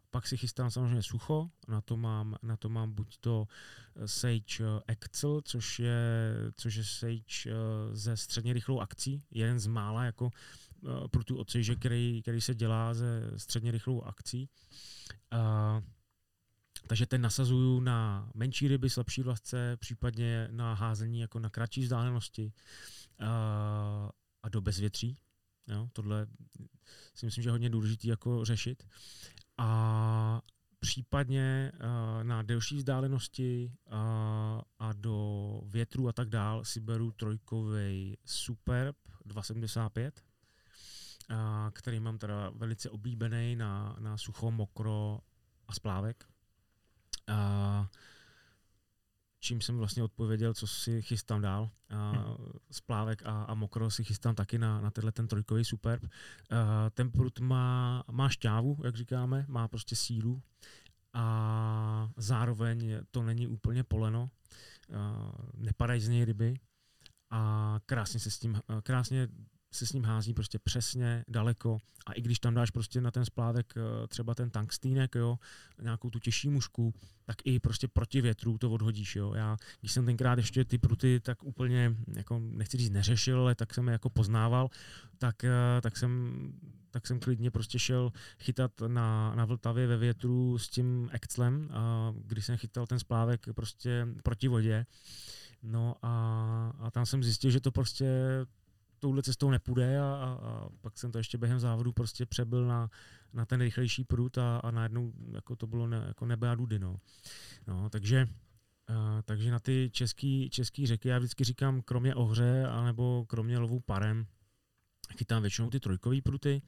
Pak 0.09 0.27
si 0.27 0.37
chystám 0.37 0.71
samozřejmě 0.71 1.03
sucho, 1.03 1.49
na 1.67 1.81
to 1.81 1.97
mám, 1.97 2.35
na 2.41 2.57
to 2.57 2.69
mám 2.69 2.91
buď 2.91 3.17
to 3.17 3.47
Sage 4.05 4.63
Excel, 4.87 5.41
což 5.45 5.79
je, 5.79 6.33
což 6.55 6.75
je 6.75 6.83
Sage 6.83 7.55
ze 7.93 8.17
středně 8.17 8.53
rychlou 8.53 8.79
akcí, 8.79 9.23
jeden 9.31 9.59
z 9.59 9.67
mála 9.67 10.05
jako 10.05 10.29
pro 11.11 11.23
tu 11.23 11.37
odsejže, 11.37 11.75
který, 11.75 12.21
který 12.21 12.41
se 12.41 12.55
dělá 12.55 12.93
ze 12.93 13.31
středně 13.37 13.71
rychlou 13.71 14.01
akcí. 14.01 14.49
Takže 16.87 17.05
ten 17.05 17.21
nasazuju 17.21 17.79
na 17.79 18.29
menší 18.33 18.67
ryby, 18.67 18.89
slabší 18.89 19.23
vlasce, 19.23 19.77
případně 19.79 20.47
na 20.51 20.73
házení 20.73 21.19
jako 21.19 21.39
na 21.39 21.49
kratší 21.49 21.81
vzdálenosti 21.81 22.53
a, 23.19 24.09
a 24.43 24.49
do 24.49 24.61
bezvětří. 24.61 25.17
Jo, 25.67 25.89
tohle 25.93 26.27
si 27.15 27.25
myslím, 27.25 27.41
že 27.43 27.47
je 27.47 27.51
hodně 27.51 27.69
důležité 27.69 28.07
jako 28.07 28.45
řešit. 28.45 28.83
A 29.57 30.41
případně 30.79 31.71
na 32.23 32.41
delší 32.41 32.77
vzdálenosti 32.77 33.73
a 34.79 34.93
do 34.93 35.61
větru 35.65 36.07
a 36.07 36.13
tak 36.13 36.29
dál 36.29 36.65
si 36.65 36.79
beru 36.79 37.11
trojkový 37.11 38.17
Superb 38.25 38.95
275, 39.25 40.23
uh, 41.29 41.35
který 41.73 41.99
mám 41.99 42.17
teda 42.17 42.49
velice 42.49 42.89
oblíbený 42.89 43.55
na, 43.55 43.95
na 43.99 44.17
sucho, 44.17 44.51
mokro 44.51 45.19
a 45.67 45.73
splávek. 45.73 46.25
A 47.31 47.89
čím 49.39 49.61
jsem 49.61 49.77
vlastně 49.77 50.03
odpověděl, 50.03 50.53
co 50.53 50.67
si 50.67 51.01
chystám 51.01 51.41
dál. 51.41 51.69
A 51.89 52.11
hmm. 52.11 52.35
Splávek 52.71 53.25
a, 53.25 53.43
a 53.43 53.53
mokro 53.53 53.91
si 53.91 54.03
chystám 54.03 54.35
taky 54.35 54.57
na, 54.57 54.81
na 54.81 54.91
tenhle 54.91 55.11
ten 55.11 55.27
trojkový 55.27 55.65
superb. 55.65 56.03
A 56.49 56.89
ten 56.89 57.11
prut 57.11 57.39
má, 57.39 58.03
má 58.11 58.29
šťávu, 58.29 58.77
jak 58.83 58.95
říkáme, 58.95 59.45
má 59.47 59.67
prostě 59.67 59.95
sílu 59.95 60.41
a 61.13 62.09
zároveň 62.17 62.97
to 63.11 63.23
není 63.23 63.47
úplně 63.47 63.83
poleno. 63.83 64.29
A 64.97 65.31
nepadají 65.53 66.01
z 66.01 66.07
něj 66.07 66.25
ryby 66.25 66.59
a 67.29 67.79
krásně 67.85 68.19
se 68.19 68.31
s 68.31 68.39
tím, 68.39 68.61
krásně 68.83 69.27
se 69.73 69.87
s 69.87 69.93
ním 69.93 70.03
hází 70.03 70.33
prostě 70.33 70.59
přesně, 70.59 71.25
daleko 71.27 71.77
a 72.05 72.13
i 72.13 72.21
když 72.21 72.39
tam 72.39 72.53
dáš 72.53 72.71
prostě 72.71 73.01
na 73.01 73.11
ten 73.11 73.25
splávek 73.25 73.73
eh, 73.77 74.07
třeba 74.07 74.35
ten 74.35 74.49
tankstýnek, 74.49 75.15
jo, 75.15 75.39
nějakou 75.81 76.09
tu 76.09 76.19
těžší 76.19 76.49
mušku, 76.49 76.93
tak 77.25 77.37
i 77.43 77.59
prostě 77.59 77.87
proti 77.87 78.21
větru 78.21 78.57
to 78.57 78.71
odhodíš, 78.71 79.15
jo. 79.15 79.33
Já, 79.33 79.57
když 79.79 79.91
jsem 79.91 80.05
tenkrát 80.05 80.37
ještě 80.37 80.65
ty 80.65 80.77
pruty 80.77 81.19
tak 81.19 81.43
úplně, 81.43 81.95
jako 82.15 82.39
nechci 82.39 82.77
říct 82.77 82.89
neřešil, 82.89 83.39
ale 83.39 83.55
tak 83.55 83.73
jsem 83.73 83.87
je 83.87 83.91
jako 83.91 84.09
poznával, 84.09 84.69
tak, 85.17 85.43
eh, 85.43 85.81
tak 85.81 85.97
jsem 85.97 86.31
tak 86.93 87.07
jsem 87.07 87.19
klidně 87.19 87.51
prostě 87.51 87.79
šel 87.79 88.11
chytat 88.39 88.71
na, 88.87 89.35
na 89.35 89.45
Vltavě 89.45 89.87
ve 89.87 89.97
větru 89.97 90.57
s 90.57 90.69
tím 90.69 91.09
Exclem, 91.11 91.69
a 91.71 92.13
když 92.25 92.45
jsem 92.45 92.57
chytal 92.57 92.87
ten 92.87 92.99
splávek 92.99 93.45
prostě 93.55 94.07
proti 94.23 94.47
vodě, 94.47 94.85
No 95.63 95.95
a, 96.01 96.73
a 96.79 96.91
tam 96.91 97.05
jsem 97.05 97.23
zjistil, 97.23 97.51
že 97.51 97.59
to 97.59 97.71
prostě 97.71 98.07
touhle 99.01 99.23
cestou 99.23 99.49
nepůjde 99.51 99.99
a, 99.99 100.03
a, 100.03 100.47
a 100.47 100.69
pak 100.81 100.97
jsem 100.97 101.11
to 101.11 101.17
ještě 101.17 101.37
během 101.37 101.59
závodu 101.59 101.91
prostě 101.91 102.25
přebyl 102.25 102.67
na, 102.67 102.89
na 103.33 103.45
ten 103.45 103.61
rychlejší 103.61 104.03
prut 104.03 104.37
a, 104.37 104.57
a 104.57 104.71
najednou 104.71 105.13
jako 105.31 105.55
to 105.55 105.67
bylo 105.67 105.87
ne, 105.87 106.03
jako 106.07 106.25
nebe 106.25 106.49
a 106.49 106.55
dudy. 106.55 106.79
No. 106.79 106.97
No, 107.67 107.89
takže, 107.89 108.27
a, 108.87 109.21
takže 109.21 109.51
na 109.51 109.59
ty 109.59 109.89
český, 109.93 110.49
český 110.49 110.87
řeky 110.87 111.07
já 111.07 111.17
vždycky 111.17 111.43
říkám 111.43 111.81
kromě 111.81 112.15
ohře 112.15 112.65
anebo 112.65 113.25
kromě 113.27 113.57
lovu 113.57 113.79
parem 113.79 114.25
chytám 115.17 115.41
většinou 115.41 115.69
ty 115.69 115.79
trojkové 115.79 116.21
pruty. 116.21 116.61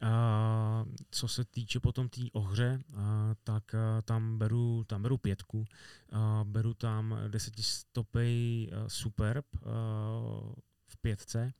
A 0.00 0.84
co 1.10 1.28
se 1.28 1.44
týče 1.44 1.80
potom 1.80 2.08
té 2.08 2.20
tý 2.20 2.32
ohře, 2.32 2.80
a, 2.96 3.34
tak 3.44 3.74
a, 3.74 4.02
tam, 4.02 4.38
beru, 4.38 4.84
tam 4.86 5.02
beru 5.02 5.18
pětku, 5.18 5.64
a, 6.12 6.44
beru 6.44 6.74
tam 6.74 7.18
desetistopej 7.28 8.70
Superb 8.86 9.46
a, 9.54 9.68
v 10.88 10.96
pětce, 10.96 11.52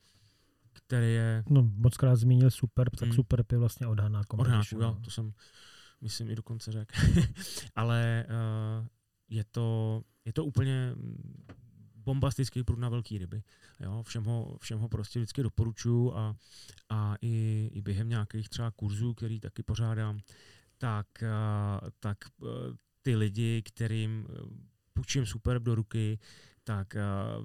který 0.72 1.12
je... 1.12 1.44
No, 1.50 1.62
moc 1.62 1.96
krát 1.96 2.16
zmínil 2.16 2.50
Superb, 2.50 2.96
tak 2.96 3.08
hmm. 3.08 3.16
Superb 3.16 3.52
je 3.52 3.58
vlastně 3.58 3.86
od 3.86 4.00
Hanáku. 4.00 4.36
Od 4.36 4.46
Hanáku, 4.46 4.80
jo, 4.80 4.98
to 5.04 5.10
jsem, 5.10 5.32
myslím, 6.00 6.30
i 6.30 6.34
dokonce 6.34 6.72
řekl. 6.72 6.94
Ale 7.74 8.26
uh, 8.28 8.86
je, 9.28 9.44
to, 9.44 10.02
je 10.24 10.32
to 10.32 10.44
úplně 10.44 10.94
bombastický 11.94 12.64
průd 12.64 12.78
na 12.78 12.88
velký 12.88 13.18
ryby. 13.18 13.42
Jo, 13.80 14.02
všem, 14.02 14.24
ho, 14.24 14.56
všem 14.60 14.78
ho 14.78 14.88
prostě 14.88 15.18
vždycky 15.18 15.42
doporučuju 15.42 16.16
a, 16.16 16.36
a 16.88 17.16
i, 17.22 17.70
i 17.72 17.82
během 17.82 18.08
nějakých 18.08 18.48
třeba 18.48 18.70
kurzů, 18.70 19.14
který 19.14 19.40
taky 19.40 19.62
pořádám, 19.62 20.20
tak, 20.78 21.06
tak 22.00 22.18
ty 23.02 23.16
lidi, 23.16 23.62
kterým 23.62 24.26
půjčím 24.92 25.26
Superb 25.26 25.62
do 25.62 25.74
ruky, 25.74 26.18
tak 26.68 26.96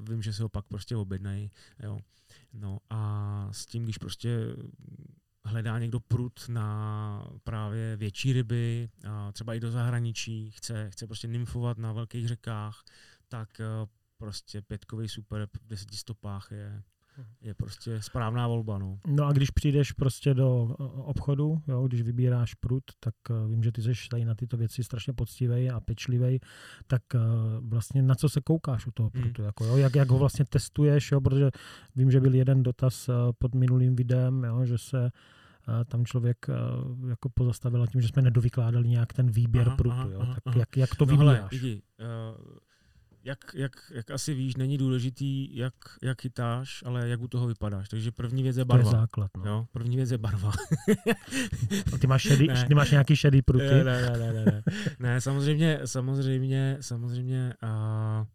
vím, 0.10 0.22
že 0.22 0.34
se 0.34 0.44
ho 0.44 0.50
pak 0.50 0.66
prostě 0.66 0.96
objednají. 0.96 1.52
Jo. 1.84 2.00
No 2.54 2.78
a 2.90 3.50
s 3.52 3.66
tím, 3.66 3.84
když 3.84 3.98
prostě 3.98 4.40
hledá 5.46 5.80
někdo 5.80 6.00
prut 6.00 6.40
na 6.48 7.28
právě 7.44 7.96
větší 7.98 8.34
ryby, 8.34 8.90
a 9.08 9.32
třeba 9.32 9.54
i 9.54 9.60
do 9.60 9.72
zahraničí, 9.72 10.52
chce, 10.52 10.90
chce 10.90 11.08
prostě 11.08 11.28
nymfovat 11.28 11.78
na 11.78 11.94
velkých 11.94 12.28
řekách, 12.28 12.84
tak 13.28 13.60
eh, 13.60 13.66
prostě 14.18 14.62
pětkový 14.62 15.10
super 15.10 15.48
v 15.62 15.68
deseti 15.68 15.98
stopách 15.98 16.52
je, 16.52 16.84
je 17.42 17.54
prostě 17.54 18.02
správná 18.02 18.48
volba. 18.48 18.78
No. 18.78 19.00
no 19.08 19.26
a 19.26 19.32
když 19.32 19.52
přijdeš 19.52 19.92
prostě 19.92 20.34
do 20.34 20.76
eh, 20.80 20.84
obchodu, 20.84 21.62
jo, 21.68 21.88
když 21.88 22.02
vybíráš 22.02 22.54
prut, 22.54 22.84
tak 23.00 23.16
uh, 23.30 23.52
vím, 23.52 23.64
že 23.64 23.72
ty 23.72 23.82
jsi 23.82 23.94
tady 24.10 24.26
na 24.26 24.36
tyto 24.36 24.58
věci 24.58 24.84
strašně 24.84 25.14
poctivý 25.14 25.70
a 25.70 25.80
pečlivý, 25.80 26.40
tak 26.88 27.02
uh, 27.16 27.22
vlastně 27.70 28.02
na 28.02 28.16
co 28.16 28.30
se 28.30 28.42
koukáš 28.42 28.88
u 28.88 28.92
toho 28.92 29.12
hmm. 29.14 29.24
prutu, 29.24 29.42
hmm. 29.42 29.46
jako, 29.46 29.66
jo, 29.66 29.78
jak, 29.78 29.96
jak 29.96 30.10
ho 30.10 30.18
vlastně 30.18 30.46
testuješ, 30.46 31.12
jo, 31.12 31.22
protože 31.22 31.52
vím, 31.96 32.12
že 32.12 32.20
byl 32.20 32.36
jeden 32.36 32.64
dotaz 32.64 33.10
uh, 33.10 33.16
pod 33.38 33.56
minulým 33.56 33.96
videem, 33.96 34.44
jo, 34.44 34.66
že 34.66 34.78
se 34.78 35.12
tam 35.88 36.06
člověk 36.06 36.46
jako 37.10 37.30
pozastavil 37.30 37.88
tím, 37.88 38.02
že 38.02 38.08
jsme 38.08 38.22
nedovykládali 38.22 38.88
nějak 38.88 39.14
ten 39.14 39.32
výběr 39.32 39.68
aha, 39.68 39.76
prutu. 39.76 40.10
Jo? 40.10 40.20
Aha, 40.22 40.34
tak 40.34 40.44
aha. 40.46 40.60
Jak, 40.60 40.78
jak 40.78 40.96
to 40.96 41.06
no 41.06 41.12
vybíráš? 41.12 41.38
Hele, 41.38 41.50
lidi, 41.52 41.82
uh, 42.00 42.58
jak, 43.24 43.40
jak, 43.54 43.92
jak 43.96 44.12
asi 44.12 44.34
víš, 44.34 44.56
není 44.56 44.78
důležitý, 44.78 45.58
jak, 45.58 45.74
jak 46.02 46.22
chytáš, 46.22 46.84
ale 46.86 47.10
jak 47.10 47.22
u 47.22 47.28
toho 47.28 47.48
vypadáš. 47.48 47.90
Takže 47.90 48.12
první 48.12 48.44
věc 48.44 48.58
je 48.58 48.66
barva. 48.66 48.92
To 48.92 48.96
je 48.96 49.02
základ. 49.02 49.32
No. 49.38 49.46
Jo, 49.46 49.68
první 49.72 49.96
věc 49.96 50.12
je 50.12 50.18
barva. 50.18 50.52
A 51.94 51.98
ty 51.98 52.08
máš, 52.08 52.22
šedý, 52.22 52.48
ne. 52.48 52.66
ty 52.68 52.76
máš 52.76 52.92
nějaký 52.92 53.16
šedý 53.16 53.42
pruty? 53.42 53.66
Ne, 53.66 53.84
ne, 53.84 54.02
ne, 54.02 54.34
ne, 54.34 54.46
ne. 54.46 54.64
ne 55.00 55.22
samozřejmě, 55.22 55.80
samozřejmě, 55.86 56.78
samozřejmě 56.82 57.54
uh, 57.64 58.28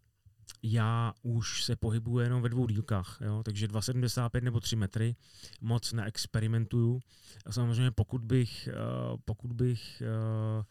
já 0.63 1.13
už 1.23 1.63
se 1.63 1.75
pohybuju 1.75 2.19
jenom 2.19 2.41
ve 2.41 2.49
dvou 2.49 2.67
dílkách, 2.67 3.17
jo? 3.21 3.43
takže 3.43 3.67
2,75 3.67 4.43
nebo 4.43 4.59
3 4.59 4.75
metry, 4.75 5.15
moc 5.61 5.93
neexperimentuju. 5.93 6.99
A 7.45 7.51
samozřejmě 7.51 7.91
pokud 7.91 8.23
bych, 8.23 8.69
uh, 8.71 9.17
pokud 9.25 9.53
bych 9.53 10.03
uh, 10.57 10.63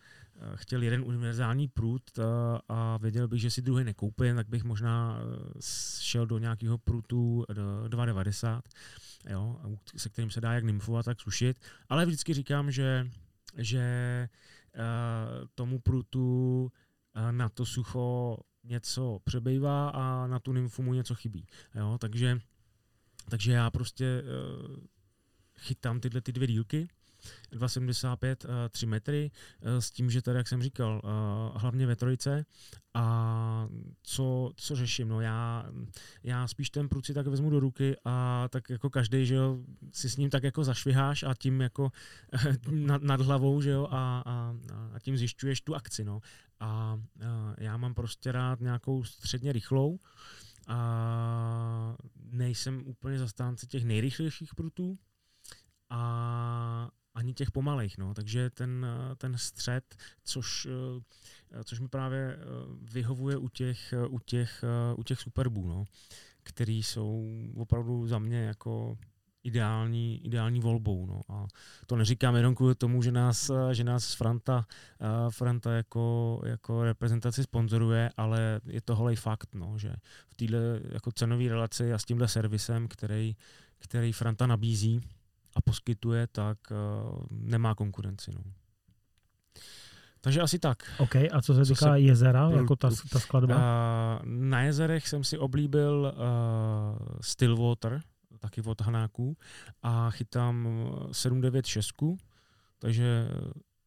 chtěl 0.55 0.83
jeden 0.83 1.03
univerzální 1.05 1.69
prut 1.69 2.03
a 2.69 2.97
věděl 2.97 3.29
bych, 3.29 3.41
že 3.41 3.51
si 3.51 3.63
druhý 3.63 3.85
nekoupím, 3.85 4.37
tak 4.37 4.49
bych 4.49 4.65
možná 4.65 5.21
šel 6.01 6.27
do 6.27 6.39
nějakého 6.39 6.79
prutu 6.79 7.45
2,90, 7.49 8.61
jo, 9.31 9.61
se 9.97 10.09
kterým 10.09 10.31
se 10.31 10.41
dá 10.41 10.53
jak 10.53 10.65
nymfovat, 10.65 11.05
tak 11.05 11.21
sušit. 11.21 11.61
Ale 11.89 12.07
vždycky 12.07 12.35
říkám, 12.35 12.71
že, 12.71 13.11
že 13.57 14.29
tomu 15.55 15.79
prutu 15.79 16.73
na 17.31 17.49
to 17.49 17.67
sucho 17.67 18.39
něco 18.65 19.19
přebývá 19.25 19.89
a 19.89 20.27
na 20.27 20.39
tu 20.39 20.53
nymfu 20.53 20.83
mu 20.83 20.95
něco 20.95 21.15
chybí. 21.15 21.47
Jo? 21.75 21.99
Takže, 22.01 22.39
takže 23.29 23.53
já 23.53 23.71
prostě 23.71 24.23
chytám 25.57 26.01
tyhle 26.01 26.21
ty 26.21 26.33
dvě 26.33 26.47
dílky 26.47 26.89
2,75, 27.53 28.37
3 28.71 28.87
eh, 28.87 28.89
metry, 28.89 29.31
eh, 29.63 29.81
s 29.81 29.91
tím, 29.91 30.11
že 30.11 30.23
tady, 30.23 30.39
jak 30.39 30.49
jsem 30.49 30.63
říkal, 30.63 31.03
eh, 31.05 31.59
hlavně 31.59 31.87
ve 31.87 31.97
trojce. 31.97 32.45
A 32.95 33.69
co, 34.03 34.53
co 34.57 34.77
řeším? 34.77 35.09
No 35.09 35.21
já, 35.21 35.67
já 36.23 36.49
spíš 36.49 36.71
ten 36.71 36.89
pruci 36.89 37.15
tak 37.15 37.27
vezmu 37.27 37.51
do 37.51 37.61
ruky 37.61 37.97
a 38.05 38.49
tak 38.51 38.71
jako 38.71 38.91
každý, 38.91 39.27
že 39.27 39.35
jo, 39.35 39.59
si 39.93 40.11
s 40.11 40.17
ním 40.17 40.31
tak 40.31 40.43
jako 40.43 40.65
zašviháš 40.65 41.23
a 41.23 41.35
tím 41.35 41.61
jako 41.61 41.93
nad, 42.71 43.03
nad 43.03 43.21
hlavou, 43.21 43.61
že 43.61 43.71
jo, 43.71 43.89
a, 43.91 44.23
a, 44.27 44.55
a 44.95 44.99
tím 45.01 45.17
zjišťuješ 45.17 45.61
tu 45.61 45.75
akci, 45.75 46.05
no. 46.05 46.21
A, 46.61 46.67
a 46.67 47.55
já 47.59 47.77
mám 47.77 47.95
prostě 47.95 48.33
rád 48.33 48.61
nějakou 48.61 49.05
středně 49.05 49.53
rychlou, 49.53 49.99
a 50.69 51.97
nejsem 52.31 52.83
úplně 52.87 53.19
zastánce 53.19 53.67
těch 53.67 53.85
nejrychlejších 53.85 54.55
prutů, 54.55 54.99
a 55.91 56.91
ani 57.19 57.35
těch 57.35 57.51
pomalejch, 57.51 57.99
no. 57.99 58.15
takže 58.15 58.51
ten, 58.51 58.87
ten 59.17 59.39
střed, 59.39 59.97
což, 60.25 60.69
což 61.65 61.81
mi 61.81 61.89
právě 61.89 62.37
eh, 62.37 62.45
vyhovuje 62.83 63.37
u 63.37 63.49
těch, 63.49 63.95
u 64.09 64.19
těch, 64.19 64.65
u 64.97 65.03
těch 65.03 65.21
superbů, 65.21 65.69
no, 65.69 65.85
který 66.43 66.83
jsou 66.83 67.29
opravdu 67.57 68.07
za 68.07 68.19
mě 68.19 68.39
jako 68.39 68.99
ideální, 69.45 70.27
ideální 70.27 70.61
volbou. 70.61 71.07
No. 71.07 71.21
A 71.29 71.47
to 71.87 71.97
neříkám 71.97 72.37
jenom 72.37 72.55
kvůli 72.55 72.75
tomu, 72.75 73.03
že 73.03 73.13
nás, 73.13 73.51
že 73.73 73.85
nás 73.85 74.15
Franta, 74.15 74.67
Franta 75.31 75.73
jako, 75.73 76.41
jako 76.45 76.85
reprezentaci 76.85 77.43
sponzoruje, 77.43 78.11
ale 78.17 78.61
je 78.67 78.81
to 78.81 78.97
holej 78.97 79.17
fakt, 79.17 79.55
no, 79.55 79.79
že 79.79 79.95
v 80.29 80.35
téhle 80.35 80.81
jako 80.93 81.13
cenové 81.13 81.49
relaci 81.49 81.93
a 81.93 81.99
s 81.99 82.05
tímhle 82.05 82.29
servisem, 82.29 82.89
který, 82.89 83.37
který 83.79 84.13
Franta 84.13 84.47
nabízí, 84.47 85.01
a 85.59 85.61
poskytuje, 85.61 86.27
tak 86.27 86.59
uh, 86.71 87.27
nemá 87.31 87.75
konkurenci. 87.75 88.31
No. 88.35 88.43
Takže 90.21 90.41
asi 90.41 90.59
tak. 90.59 90.79
OK, 90.99 91.17
a 91.17 91.43
co 91.43 91.55
se 91.55 91.67
co 91.67 91.75
týká 91.75 91.93
se 91.93 92.01
jezera, 92.01 92.51
jako 92.51 92.77
ta, 92.77 92.91
ta 93.13 93.19
skladba? 93.19 93.55
Uh, 93.57 94.27
na 94.27 94.63
jezerech 94.63 95.09
jsem 95.09 95.25
si 95.25 95.39
oblíbil 95.39 96.15
uh, 96.15 97.19
Stillwater, 97.21 98.03
taky 98.39 98.63
od 98.63 98.81
Hanáků, 98.81 99.37
a 99.83 100.11
chytám 100.11 100.69
796, 101.13 101.95
takže 102.79 103.29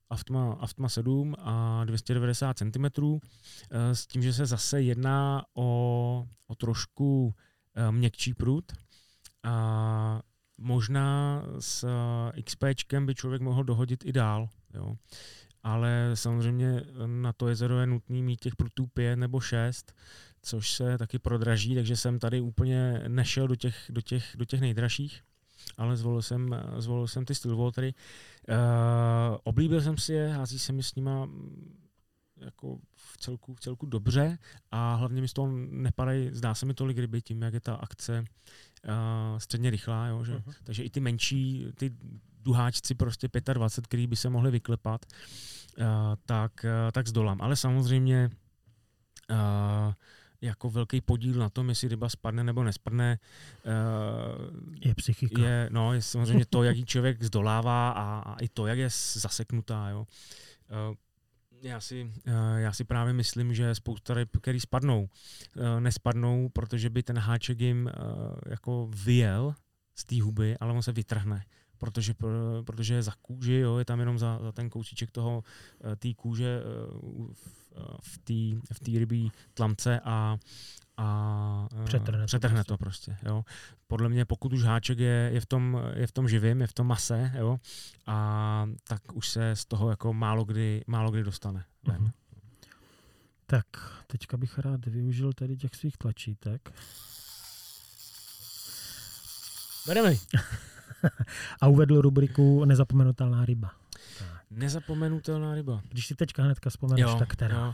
Aftma, 0.09 0.53
Aftma 0.53 0.89
7 0.89 1.36
a 1.39 1.86
290 1.86 2.57
cm, 2.57 2.86
s 3.93 4.07
tím, 4.07 4.22
že 4.24 4.34
se 4.34 4.45
zase 4.45 4.82
jedná 4.82 5.43
o, 5.53 6.28
o 6.47 6.55
trošku 6.55 7.34
měkčí 7.91 8.34
prut. 8.34 8.72
A 9.43 10.22
možná 10.62 11.43
s 11.59 11.84
eh, 11.84 12.41
XP 12.41 12.64
by 12.99 13.16
člověk 13.16 13.41
mohl 13.41 13.64
dohodit 13.64 14.05
i 14.05 14.12
dál, 14.12 14.49
jo. 14.74 14.95
ale 15.64 16.12
samozřejmě 16.14 16.84
na 17.05 17.34
to 17.34 17.47
jezero 17.47 17.80
je 17.80 17.88
nutný 17.88 18.24
mít 18.24 18.39
těch 18.39 18.55
prutů 18.55 18.88
pět 18.88 19.16
nebo 19.16 19.39
šest, 19.39 19.93
což 20.41 20.72
se 20.72 20.97
taky 20.97 21.20
prodraží, 21.20 21.76
takže 21.76 21.97
jsem 21.97 22.20
tady 22.20 22.41
úplně 22.41 23.03
nešel 23.07 23.47
do 23.47 23.55
těch, 23.55 23.86
do 23.89 24.01
těch, 24.01 24.36
do 24.36 24.45
těch 24.45 24.62
nejdražších, 24.62 25.22
ale 25.78 25.97
zvolil 25.97 26.22
jsem, 26.22 26.55
zvolil 26.78 27.07
jsem 27.07 27.26
ty 27.26 27.36
Stillwatery. 27.36 27.93
Uh, 28.49 29.38
oblíbil 29.43 29.82
jsem 29.82 29.97
si 29.97 30.14
je, 30.14 30.30
hází 30.30 30.59
se 30.59 30.74
mi 30.74 30.84
s 30.84 30.95
nima 30.95 31.30
jako 32.42 32.80
v 32.96 33.18
celku, 33.18 33.54
v 33.56 33.60
celku 33.60 33.86
dobře 33.86 34.38
a 34.72 34.96
hlavně 34.96 35.22
mi 35.22 35.28
z 35.28 35.34
toho 35.34 35.52
nepadají, 35.70 36.30
zdá 36.32 36.56
se 36.56 36.66
mi 36.66 36.74
tolik 36.74 36.98
ryby 36.98 37.22
tím, 37.22 37.42
jak 37.42 37.54
je 37.54 37.60
ta 37.60 37.76
akce 37.76 38.20
uh, 38.20 39.38
středně 39.38 39.70
rychlá, 39.70 40.08
jo, 40.08 40.24
že? 40.24 40.36
Uh-huh. 40.38 40.54
takže 40.64 40.84
i 40.84 40.89
ty 40.89 41.00
menší, 41.00 41.66
ty 41.76 41.92
duháčci 42.44 42.96
prostě 42.96 43.30
25, 43.54 43.88
který 43.88 44.08
by 44.08 44.16
se 44.16 44.30
mohli 44.30 44.52
vyklepat, 44.52 45.06
uh, 45.78 45.86
tak, 46.26 46.66
uh, 46.66 46.92
tak 46.92 47.08
zdolám. 47.08 47.42
Ale 47.42 47.56
samozřejmě 47.56 48.30
uh, 49.32 49.94
jako 50.42 50.70
velký 50.70 51.02
podíl 51.02 51.39
na 51.39 51.50
tom, 51.50 51.70
jestli 51.70 51.88
ryba 51.88 52.10
spadne 52.10 52.44
nebo 52.44 52.64
nespadne, 52.64 53.20
uh, 53.66 53.72
je 54.82 54.96
psychika. 54.96 55.42
Je, 55.42 55.70
no, 55.72 55.94
je 55.94 56.02
samozřejmě 56.02 56.46
to, 56.46 56.64
jak 56.64 56.78
ji 56.78 56.86
člověk 56.86 57.24
zdolává 57.24 57.92
a, 57.92 58.20
a 58.20 58.39
i 58.39 58.48
to, 58.48 58.68
jak 58.68 58.78
je 58.78 58.89
zaseknutá. 59.14 59.89
Jo. 59.89 60.08
Uh, 60.89 60.96
já 61.62 61.80
si, 61.80 62.12
eh, 62.26 62.32
já 62.62 62.74
si 62.74 62.84
právě 62.84 63.14
myslím, 63.14 63.53
že 63.53 63.76
spousta 63.76 64.14
ryb, 64.14 64.38
který 64.41 64.59
spadnou, 64.59 65.09
eh, 65.57 65.82
nespadnou, 65.82 66.49
protože 66.49 66.89
by 66.89 67.03
ten 67.03 67.18
háček 67.18 67.62
jim 67.62 67.88
eh, 67.88 67.93
jako 68.49 68.89
vyjel 69.05 69.55
z 69.95 70.05
té 70.05 70.22
huby, 70.22 70.57
ale 70.57 70.74
on 70.74 70.84
se 70.84 70.91
vytrhne 70.91 71.45
protože, 71.78 72.14
protože 72.66 72.93
je 72.93 73.03
za 73.03 73.14
kůži, 73.22 73.53
jo, 73.53 73.78
je 73.78 73.86
tam 73.86 73.99
jenom 73.99 74.20
za, 74.20 74.39
za 74.41 74.51
ten 74.51 74.70
kousíček 74.70 75.12
toho 75.12 75.43
té 75.97 76.14
kůže 76.14 76.62
v 78.01 78.18
té 78.18 78.74
v 78.74 78.80
tý 78.80 78.99
rybí 78.99 79.32
tlamce 79.53 79.99
a, 80.03 80.38
a 81.02 81.68
přetrhne, 81.84 82.26
přetrhne 82.26 82.64
to, 82.64 82.78
prostě. 82.78 83.18
Jo. 83.24 83.45
Podle 83.88 84.10
mě, 84.10 84.26
pokud 84.26 84.54
už 84.54 84.64
háček 84.64 84.99
je, 84.99 85.30
je, 85.34 85.41
v 85.41 85.45
tom, 85.45 85.82
je 85.93 86.08
v 86.08 86.12
tom 86.12 86.30
živým, 86.30 86.62
je 86.62 86.68
v 86.68 86.74
tom 86.74 86.88
mase, 86.88 87.32
jo, 87.38 87.60
a 88.08 88.66
tak 88.84 89.02
už 89.14 89.30
se 89.30 89.56
z 89.56 89.66
toho 89.66 89.89
jako 89.89 90.14
málo 90.14 90.43
kdy, 90.43 90.84
málo 90.88 91.12
kdy 91.12 91.24
dostane. 91.24 91.66
Uh-huh. 91.86 92.12
Tak, 93.45 93.66
teďka 94.08 94.38
bych 94.38 94.60
rád 94.60 94.86
využil 94.86 95.34
tady 95.34 95.58
těch 95.58 95.76
svých 95.76 95.97
tlačítek. 95.97 96.74
Bereme. 99.88 100.14
a 101.62 101.68
uvedl 101.68 102.02
rubriku 102.02 102.66
Nezapomenutelná 102.66 103.45
ryba. 103.45 103.72
Nezapomenutelná 104.52 105.56
ryba. 105.56 105.82
Když 105.89 106.08
si 106.08 106.16
teďka 106.16 106.43
hnedka 106.43 106.70
vzpomeneš, 106.70 107.02
jo, 107.02 107.16
tak 107.20 107.30
která? 107.30 107.58
Jo. 107.58 107.74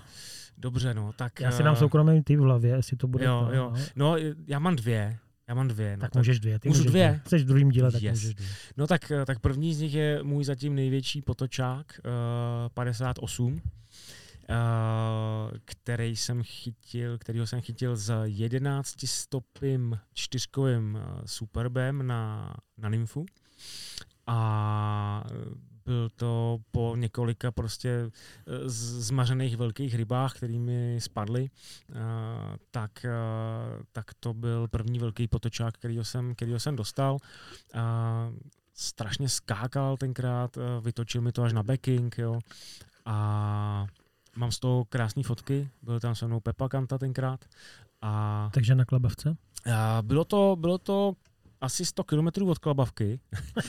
Dobře, 0.58 0.94
no, 0.94 1.14
tak... 1.14 1.40
Já 1.40 1.52
si 1.52 1.64
dám 1.64 1.74
eh, 1.74 1.78
soukromý 1.78 2.24
ty 2.24 2.36
v 2.36 2.40
hlavě, 2.40 2.76
jestli 2.76 2.98
to 2.98 3.08
bude... 3.08 3.26
Jo, 3.26 3.46
to, 3.50 3.56
jo. 3.56 3.74
No. 3.76 3.86
no, 3.96 4.16
já 4.48 4.60
mám 4.60 4.76
dvě. 4.76 5.18
Já 5.48 5.56
mám 5.56 5.68
dvě. 5.68 5.98
No, 5.98 6.02
tak, 6.02 6.12
tak 6.12 6.20
můžeš 6.20 6.40
dvě. 6.40 6.60
Ty 6.60 6.70
můžu 6.70 6.80
můžeš 6.80 6.92
dvě? 6.92 7.22
Jsi 7.28 7.38
v 7.38 7.46
druhém 7.46 7.70
díle, 7.70 7.92
tak 7.92 8.02
Yes. 8.02 8.14
můžeš 8.20 8.36
dvě. 8.36 8.48
No 8.78 8.88
tak, 8.88 9.12
tak 9.26 9.40
první 9.40 9.74
z 9.74 9.80
nich 9.80 9.94
je 9.94 10.24
můj 10.24 10.44
zatím 10.44 10.76
největší 10.76 11.22
potočák, 11.22 12.00
uh, 12.06 12.70
58, 12.74 13.54
uh, 13.54 13.60
který 15.66 16.16
jsem 16.16 16.44
chytil, 16.44 17.18
kterýho 17.18 17.48
jsem 17.48 17.62
chytil 17.62 17.96
s 17.96 18.24
11 18.24 19.08
stopým 19.08 20.00
čtyřkovým 20.14 20.96
uh, 20.96 21.22
Superbem 21.26 22.08
na, 22.08 22.54
na 22.78 22.90
Nymfu. 22.90 23.26
A 24.28 25.24
to 26.16 26.58
po 26.72 26.96
několika 26.96 27.52
prostě 27.52 27.90
eh, 27.90 28.70
zmařených 29.00 29.58
velkých 29.58 29.96
rybách, 29.96 30.34
kterými 30.34 30.98
spadly, 31.02 31.50
eh, 31.50 31.94
tak, 32.72 33.06
eh, 33.06 33.10
tak 33.92 34.06
to 34.20 34.34
byl 34.34 34.68
první 34.68 35.00
velký 35.00 35.28
potočák, 35.28 35.74
kterýho 35.74 36.04
jsem, 36.04 36.36
kterýho 36.36 36.60
jsem 36.60 36.76
dostal. 36.76 37.18
A 37.74 38.30
strašně 38.74 39.30
skákal 39.30 39.98
tenkrát, 39.98 40.58
vytočil 40.82 41.22
mi 41.22 41.32
to 41.32 41.44
až 41.44 41.54
na 41.54 41.64
backing, 41.64 42.18
jo. 42.18 42.40
A 43.06 43.88
mám 44.36 44.52
z 44.52 44.60
toho 44.60 44.86
krásné 44.86 45.24
fotky, 45.24 45.70
byl 45.82 46.00
tam 46.00 46.16
se 46.16 46.28
mnou 46.28 46.40
Pepa 46.40 46.70
Kanta 46.70 46.98
tenkrát. 46.98 47.46
A 48.02 48.50
Takže 48.54 48.76
na 48.76 48.86
klabavce? 48.86 49.38
a 49.76 50.02
bylo 50.02 50.26
to, 50.26 50.56
bylo 50.60 50.78
to 50.78 51.14
asi 51.62 51.86
100 51.86 52.04
kilometrů 52.04 52.50
od 52.50 52.60
Klabavky. 52.60 53.20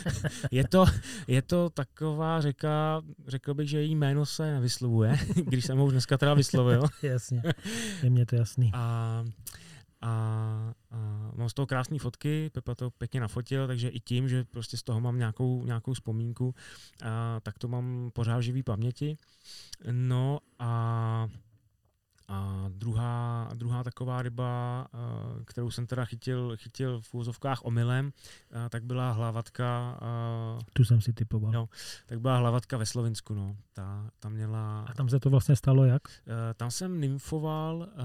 je, 0.50 0.68
to, 0.68 0.84
je 1.26 1.42
to 1.42 1.70
taková 1.70 2.40
řeka, 2.40 3.02
řekl 3.26 3.54
bych, 3.54 3.68
že 3.68 3.80
její 3.80 3.96
jméno 3.96 4.26
se 4.26 4.52
nevyslovuje, 4.52 5.18
když 5.34 5.64
jsem 5.64 5.78
ho 5.78 5.86
už 5.86 5.92
dneska 5.92 6.18
teda 6.18 6.34
vyslovil. 6.34 6.82
Jasně, 7.02 7.42
je 8.02 8.10
mně 8.10 8.26
to 8.26 8.36
jasný. 8.36 8.70
A, 8.74 9.24
a, 10.00 10.10
a 10.90 11.30
mám 11.34 11.48
z 11.48 11.54
toho 11.54 11.66
krásné 11.66 11.98
fotky, 11.98 12.50
Pepa 12.50 12.74
to 12.74 12.90
pěkně 12.90 13.20
nafotil, 13.20 13.66
takže 13.66 13.88
i 13.88 14.00
tím, 14.00 14.28
že 14.28 14.44
prostě 14.44 14.76
z 14.76 14.82
toho 14.82 15.00
mám 15.00 15.18
nějakou, 15.18 15.64
nějakou 15.64 15.92
vzpomínku, 15.92 16.54
a, 17.02 17.40
tak 17.40 17.58
to 17.58 17.68
mám 17.68 18.10
pořád 18.12 18.40
živý 18.40 18.62
paměti. 18.62 19.16
No 19.90 20.38
a 20.58 21.28
a 22.28 22.64
druhá, 22.68 23.48
druhá 23.54 23.84
taková 23.84 24.22
ryba, 24.22 24.80
a, 24.82 24.88
kterou 25.44 25.70
jsem 25.70 25.86
teda 25.86 26.04
chytil, 26.04 26.56
chytil 26.56 27.00
v 27.00 27.14
úzovkách 27.14 27.64
omylem, 27.64 28.12
a, 28.52 28.68
tak 28.68 28.84
byla 28.84 29.12
hlavatka, 29.12 29.98
a, 30.00 30.58
Tu 30.72 30.84
jsem 30.84 31.00
si 31.00 31.12
typoval. 31.12 31.54
Jo. 31.54 31.68
tak 32.06 32.20
byla 32.20 32.38
hlavatka 32.38 32.76
ve 32.76 32.86
Slovinsku. 32.86 33.34
No. 33.34 33.56
Ta, 33.72 34.10
ta 34.18 34.28
měla, 34.28 34.82
A 34.82 34.92
tam 34.94 35.08
se 35.08 35.20
to 35.20 35.30
vlastně 35.30 35.56
stalo 35.56 35.84
jak? 35.84 36.02
Eh, 36.08 36.54
Tam 36.54 36.70
jsem 36.70 37.00
nymfoval 37.00 37.88
eh, 37.90 37.96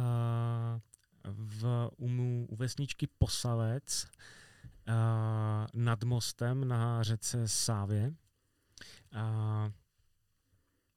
v, 1.31 1.89
u, 1.97 2.07
mu- 2.07 2.45
u 2.49 2.55
vesničky 2.55 3.07
Posavec 3.17 4.05
eh, 4.87 4.93
nad 5.73 6.03
mostem 6.03 6.67
na 6.67 7.03
řece 7.03 7.47
Sávě. 7.47 8.13
A 9.15 9.71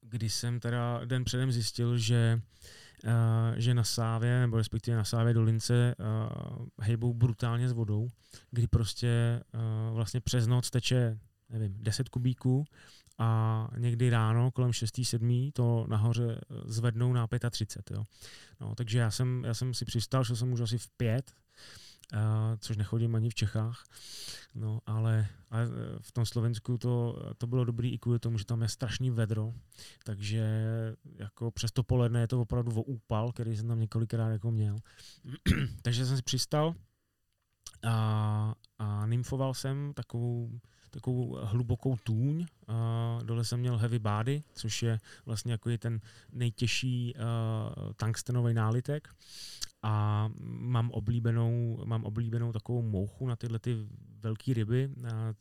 kdy 0.00 0.30
jsem 0.30 0.60
teda 0.60 1.04
den 1.04 1.24
předem 1.24 1.52
zjistil, 1.52 1.98
že 1.98 2.40
Uh, 2.44 2.85
že 3.56 3.74
na 3.74 3.84
Sávě, 3.84 4.40
nebo 4.40 4.56
respektive 4.56 4.96
na 4.96 5.04
Sávě 5.04 5.34
dolince 5.34 5.94
uh, 5.98 6.66
hejbou 6.80 7.14
brutálně 7.14 7.68
s 7.68 7.72
vodou, 7.72 8.08
kdy 8.50 8.66
prostě 8.66 9.42
uh, 9.54 9.94
vlastně 9.94 10.20
přes 10.20 10.46
noc 10.46 10.70
teče, 10.70 11.18
nevím, 11.50 11.74
10 11.78 12.08
kubíků 12.08 12.64
a 13.18 13.68
někdy 13.78 14.10
ráno 14.10 14.50
kolem 14.50 14.72
6. 14.72 15.00
7. 15.02 15.50
to 15.52 15.86
nahoře 15.88 16.40
eh, 16.40 16.54
zvednou 16.64 17.12
na 17.12 17.28
35. 17.50 17.96
Jo. 17.96 18.04
No, 18.60 18.74
takže 18.74 18.98
já 18.98 19.10
jsem, 19.10 19.44
já 19.44 19.54
jsem 19.54 19.74
si 19.74 19.84
přistal, 19.84 20.24
že 20.24 20.36
jsem 20.36 20.52
už 20.52 20.60
asi 20.60 20.78
v 20.78 20.88
5, 20.88 21.32
uh, 22.12 22.20
což 22.58 22.76
nechodím 22.76 23.14
ani 23.14 23.30
v 23.30 23.34
Čechách. 23.34 23.84
No, 24.54 24.80
ale, 24.86 25.28
ale 25.50 25.64
eh, 25.64 25.98
v 26.00 26.12
tom 26.12 26.26
Slovensku 26.26 26.78
to, 26.78 27.22
to 27.38 27.46
bylo 27.46 27.64
dobrý 27.64 27.92
i 27.92 27.98
kvůli 27.98 28.18
tomu, 28.18 28.38
že 28.38 28.44
tam 28.44 28.62
je 28.62 28.68
strašný 28.68 29.10
vedro, 29.10 29.54
takže 30.04 30.46
jako 31.16 31.50
přes 31.50 31.72
to 31.72 31.82
poledne 31.82 32.20
je 32.20 32.28
to 32.28 32.40
opravdu 32.40 32.80
o 32.80 32.82
úpal, 32.82 33.32
který 33.32 33.56
jsem 33.56 33.68
tam 33.68 33.80
několikrát 33.80 34.28
jako 34.28 34.50
měl. 34.50 34.76
takže 35.82 36.06
jsem 36.06 36.16
si 36.16 36.22
přistal 36.22 36.74
a, 37.84 38.54
a 38.78 39.06
nymfoval 39.06 39.54
jsem 39.54 39.92
takovou 39.94 40.50
takovou 40.90 41.38
hlubokou 41.42 41.96
tůň. 41.96 42.46
A 42.68 43.18
dole 43.22 43.44
jsem 43.44 43.60
měl 43.60 43.78
heavy 43.78 43.98
body, 43.98 44.42
což 44.54 44.82
je 44.82 44.98
vlastně 45.26 45.52
jako 45.52 45.70
je 45.70 45.78
ten 45.78 46.00
nejtěžší 46.32 47.14
uh, 47.16 47.92
tungstenový 47.96 48.54
nálitek. 48.54 49.08
A 49.88 50.28
mám 50.42 50.90
oblíbenou, 50.90 51.82
mám 51.84 52.04
oblíbenou 52.04 52.52
takovou 52.52 52.82
mouchu 52.82 53.26
na 53.26 53.36
tyhle 53.36 53.58
ty 53.58 53.76
velké 54.20 54.54
ryby, 54.54 54.90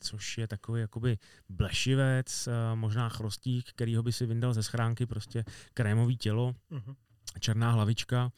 což 0.00 0.38
je 0.38 0.48
takový 0.48 0.80
jakoby 0.80 1.18
blešivec, 1.48 2.48
možná 2.74 3.08
chrostík, 3.08 3.70
kterýho 3.70 4.02
by 4.02 4.12
si 4.12 4.26
vyndal 4.26 4.54
ze 4.54 4.62
schránky, 4.62 5.06
prostě 5.06 5.44
krémový 5.74 6.16
tělo, 6.16 6.54
černá 7.40 7.70
hlavička 7.70 8.32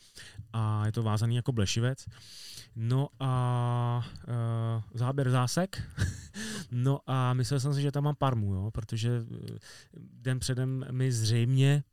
a 0.52 0.86
je 0.86 0.92
to 0.92 1.02
vázaný 1.02 1.36
jako 1.36 1.52
blešivec. 1.52 2.06
No 2.76 3.08
a 3.20 4.04
uh, 4.28 4.82
záběr 4.94 5.30
zásek. 5.30 5.82
no 6.70 7.00
a 7.06 7.34
myslel 7.34 7.60
jsem 7.60 7.74
si, 7.74 7.82
že 7.82 7.92
tam 7.92 8.04
mám 8.04 8.14
parmu, 8.14 8.54
jo, 8.54 8.70
protože 8.70 9.10
eh, 9.20 9.58
den 9.96 10.38
předem 10.38 10.84
mi 10.90 11.12
zřejmě 11.12 11.84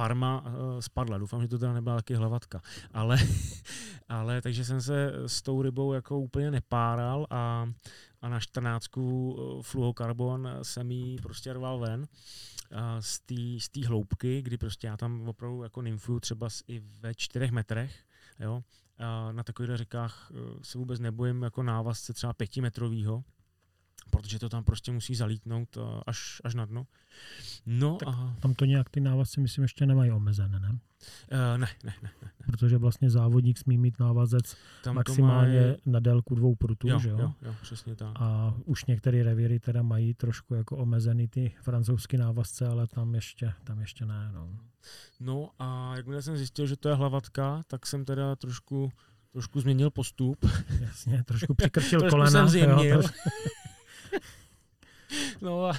parma 0.00 0.40
uh, 0.40 0.80
spadla. 0.80 1.18
Doufám, 1.18 1.42
že 1.42 1.48
to 1.48 1.58
teda 1.58 1.72
nebyla 1.72 1.96
taky 1.96 2.14
hlavatka. 2.14 2.60
Ale, 2.92 3.18
ale 4.08 4.42
takže 4.42 4.64
jsem 4.64 4.82
se 4.82 5.12
s 5.26 5.42
tou 5.42 5.62
rybou 5.62 5.92
jako 5.92 6.18
úplně 6.18 6.50
nepáral 6.50 7.26
a, 7.30 7.68
a 8.20 8.28
na 8.28 8.40
14 8.40 8.96
uh, 8.96 9.62
fluokarbon 9.62 10.48
jsem 10.62 10.90
jí 10.90 11.16
prostě 11.22 11.52
rval 11.52 11.78
ven 11.78 12.06
a 12.74 13.02
z 13.02 13.68
té 13.68 13.86
hloubky, 13.86 14.42
kdy 14.42 14.58
prostě 14.58 14.86
já 14.86 14.96
tam 14.96 15.28
opravdu 15.28 15.62
jako 15.62 15.82
nymfuju 15.82 16.20
třeba 16.20 16.48
i 16.68 16.82
ve 17.00 17.14
čtyřech 17.14 17.50
metrech, 17.50 18.04
jo, 18.40 18.62
a 18.98 19.32
na 19.32 19.42
takových 19.42 19.76
řekách 19.76 20.32
eh, 20.34 20.58
se 20.62 20.78
vůbec 20.78 21.00
nebojím 21.00 21.42
jako 21.42 21.62
návazce 21.62 22.12
třeba 22.12 22.32
pětimetrovýho, 22.32 23.24
protože 24.10 24.38
to 24.38 24.48
tam 24.48 24.64
prostě 24.64 24.92
musí 24.92 25.14
zalítnout 25.14 25.76
eh, 25.76 26.00
až, 26.06 26.40
až 26.44 26.54
na 26.54 26.64
dno. 26.64 26.86
No 27.66 27.96
Tak 27.96 28.08
a 28.08 28.36
Tam 28.40 28.54
to 28.54 28.64
nějak 28.64 28.90
ty 28.90 29.00
návazce, 29.00 29.40
myslím, 29.40 29.62
ještě 29.62 29.86
nemají 29.86 30.10
omezené, 30.10 30.60
ne? 30.60 30.68
uh, 30.68 30.78
ne, 31.58 31.68
ne, 31.84 31.94
ne, 32.02 32.10
ne. 32.22 32.30
Protože 32.46 32.78
vlastně 32.78 33.10
závodník 33.10 33.58
smí 33.58 33.78
mít 33.78 33.98
návazec 33.98 34.56
Tam 34.84 34.94
maximálně 34.94 35.60
má, 35.68 35.76
na 35.92 36.00
délku 36.00 36.34
dvou 36.34 36.54
prutů, 36.54 36.88
jo, 36.88 36.98
že 36.98 37.08
jo? 37.08 37.18
jo, 37.18 37.34
jo, 37.42 37.54
přesně 37.62 37.96
tak. 37.96 38.08
A 38.14 38.54
už 38.64 38.84
některé 38.84 39.22
revíry 39.22 39.60
teda 39.60 39.82
mají 39.82 40.14
trošku 40.14 40.54
jako 40.54 40.76
omezený 40.76 41.28
ty 41.28 41.52
francouzské 41.62 42.18
návazce, 42.18 42.66
ale 42.66 42.86
tam 42.86 43.14
ještě, 43.14 43.52
tam 43.64 43.80
ještě 43.80 44.06
ne. 44.06 44.30
No. 44.34 44.58
No 45.20 45.50
a 45.58 45.96
jakmile 45.96 46.22
jsem 46.22 46.36
zjistil, 46.36 46.66
že 46.66 46.76
to 46.76 46.88
je 46.88 46.94
hlavatka, 46.94 47.62
tak 47.66 47.86
jsem 47.86 48.04
teda 48.04 48.36
trošku, 48.36 48.92
trošku 49.32 49.60
změnil 49.60 49.90
postup. 49.90 50.46
Jasně, 50.80 51.22
trošku 51.24 51.54
přikrčil 51.56 52.00
Trošku 52.00 52.16
kolena. 52.16 52.30
jsem 52.30 52.42
jo, 52.42 52.48
zjemnil. 52.48 52.98
trošku- 53.02 53.18
No 55.40 55.66
a, 55.66 55.72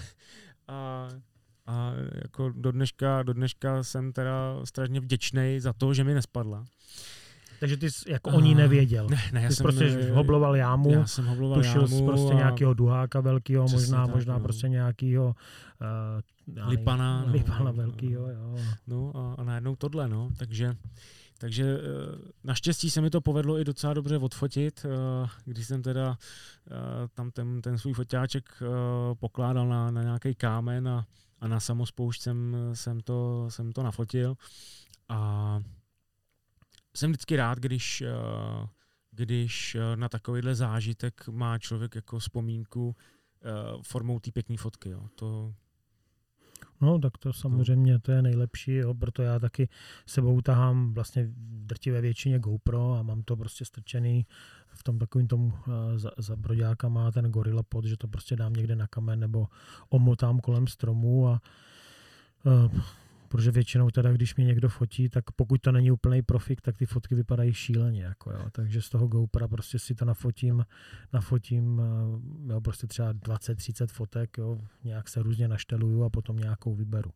a, 0.67 1.09
a 1.67 1.93
jako 2.23 2.49
do 2.49 2.71
dneška, 2.71 3.23
do 3.23 3.33
dneška 3.33 3.83
jsem 3.83 4.13
teda 4.13 4.65
strašně 4.65 4.99
vděčný 4.99 5.59
za 5.59 5.73
to, 5.73 5.93
že 5.93 6.03
mi 6.03 6.13
nespadla. 6.13 6.65
Takže 7.59 7.77
ty 7.77 7.91
jsi 7.91 8.11
jako 8.11 8.29
o 8.29 8.39
ní 8.39 8.55
nevěděl. 8.55 9.07
Ne, 9.09 9.21
ne, 9.33 9.41
já 9.41 9.47
Ty 9.47 9.53
jsi 9.53 9.57
jsem, 9.57 9.63
prostě 9.63 9.85
eh, 9.85 10.11
hobloval 10.11 10.55
jámu, 10.55 10.91
já 10.91 11.07
jsem 11.07 11.25
hobloval 11.25 11.57
tušil 11.57 11.87
jsi 11.87 11.93
jámu 11.93 12.07
prostě 12.07 12.33
a 12.33 12.37
nějakého 12.37 12.73
duháka 12.73 13.21
velkého, 13.21 13.67
možná, 13.67 14.05
tak, 14.05 14.15
možná 14.15 14.33
no. 14.33 14.39
prostě 14.39 14.69
nějakého 14.69 15.35
uh, 16.55 16.69
Lipana, 16.69 17.23
no. 17.25 17.33
Lipana 17.33 17.71
velkýho, 17.71 18.29
jo. 18.29 18.57
No 18.87 19.11
a, 19.15 19.41
a 19.41 19.43
najednou 19.43 19.75
tohle, 19.75 20.07
no. 20.07 20.29
Takže, 20.37 20.73
takže 21.41 21.63
eh, 21.63 22.31
naštěstí 22.43 22.89
se 22.89 23.01
mi 23.01 23.09
to 23.09 23.21
povedlo 23.21 23.59
i 23.59 23.63
docela 23.63 23.93
dobře 23.93 24.17
odfotit, 24.17 24.85
eh, 24.85 25.29
když 25.45 25.67
jsem 25.67 25.81
teda 25.81 26.17
eh, 26.67 27.07
tam 27.13 27.31
ten, 27.31 27.61
ten 27.61 27.77
svůj 27.77 27.93
foťáček 27.93 28.49
eh, 28.61 28.65
pokládal 29.15 29.67
na, 29.67 29.91
na 29.91 30.03
nějaký 30.03 30.35
kámen 30.35 30.87
a, 30.87 31.07
a 31.39 31.47
na 31.47 31.59
samospoušť 31.59 32.21
jsem, 32.21 32.55
jsem, 32.73 32.99
to, 32.99 33.45
jsem 33.49 33.71
to 33.71 33.83
nafotil. 33.83 34.35
A 35.09 35.59
jsem 36.95 37.11
vždycky 37.11 37.35
rád, 37.35 37.57
když, 37.57 38.03
když 39.11 39.77
na 39.95 40.09
takovýhle 40.09 40.55
zážitek 40.55 41.27
má 41.27 41.59
člověk 41.59 41.95
jako 41.95 42.19
vzpomínku 42.19 42.95
formou 43.81 44.19
té 44.19 44.31
pěkné 44.31 44.57
fotky. 44.57 44.89
Jo. 44.89 45.07
To, 45.15 45.53
No, 46.81 46.99
tak 46.99 47.17
to 47.17 47.33
samozřejmě 47.33 47.99
to 47.99 48.11
je 48.11 48.21
nejlepší, 48.21 48.73
jo, 48.73 48.93
proto 48.93 49.21
já 49.21 49.39
taky 49.39 49.69
sebou 50.05 50.41
tahám 50.41 50.93
vlastně 50.93 51.23
v 51.23 51.65
drtivé 51.65 52.01
většině 52.01 52.39
GoPro 52.39 52.93
a 52.93 53.03
mám 53.03 53.23
to 53.23 53.37
prostě 53.37 53.65
strčený 53.65 54.25
v 54.73 54.83
tom 54.83 54.99
takovým 54.99 55.27
tom 55.27 55.45
uh, 55.45 55.53
za, 55.95 56.11
za 56.17 56.35
broďáka 56.35 56.89
má 56.89 57.11
ten 57.11 57.25
gorilla 57.25 57.63
pod, 57.63 57.85
že 57.85 57.97
to 57.97 58.07
prostě 58.07 58.35
dám 58.35 58.53
někde 58.53 58.75
na 58.75 58.87
kamen 58.87 59.19
nebo 59.19 59.47
omotám 59.89 60.39
kolem 60.39 60.67
stromu 60.67 61.27
a 61.27 61.41
uh, 62.43 62.81
Protože 63.31 63.51
většinou 63.51 63.89
teda, 63.89 64.11
když 64.11 64.35
mě 64.35 64.45
někdo 64.45 64.69
fotí, 64.69 65.09
tak 65.09 65.31
pokud 65.31 65.61
to 65.61 65.71
není 65.71 65.91
úplný 65.91 66.21
profik, 66.21 66.61
tak 66.61 66.77
ty 66.77 66.85
fotky 66.85 67.15
vypadají 67.15 67.53
šíleně. 67.53 68.03
Jako 68.03 68.31
jo. 68.31 68.45
Takže 68.51 68.81
z 68.81 68.89
toho 68.89 69.07
GoPro 69.07 69.47
prostě 69.47 69.79
si 69.79 69.95
to 69.95 70.05
nafotím, 70.05 70.65
nafotím 71.13 71.81
eh, 72.49 72.53
jo, 72.53 72.61
prostě 72.61 72.87
třeba 72.87 73.13
20-30 73.13 73.87
fotek, 73.87 74.37
jo, 74.37 74.57
nějak 74.83 75.09
se 75.09 75.23
různě 75.23 75.47
našteluju 75.47 76.03
a 76.03 76.09
potom 76.09 76.37
nějakou 76.37 76.75
vyberu. 76.75 77.11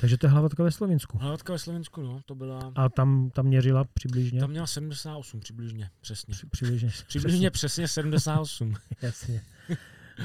Takže 0.00 0.18
to 0.18 0.26
je 0.26 0.30
hlavatka 0.30 0.62
ve 0.62 0.70
Slovensku. 0.70 1.18
Hlavatka 1.18 1.52
ve 1.52 1.58
Slovensku, 1.58 2.02
no, 2.02 2.20
to 2.26 2.34
byla... 2.34 2.72
A 2.74 2.88
tam, 2.88 3.30
tam 3.30 3.46
měřila 3.46 3.84
přibližně? 3.84 4.40
Tam 4.40 4.50
měla 4.50 4.66
78 4.66 5.40
přibližně, 5.40 5.90
přesně. 6.00 6.32
Při, 6.32 6.46
přibližně, 6.46 6.90
přibližně 7.06 7.50
přesně 7.50 7.88
78. 7.88 8.74
Jasně. 9.02 9.42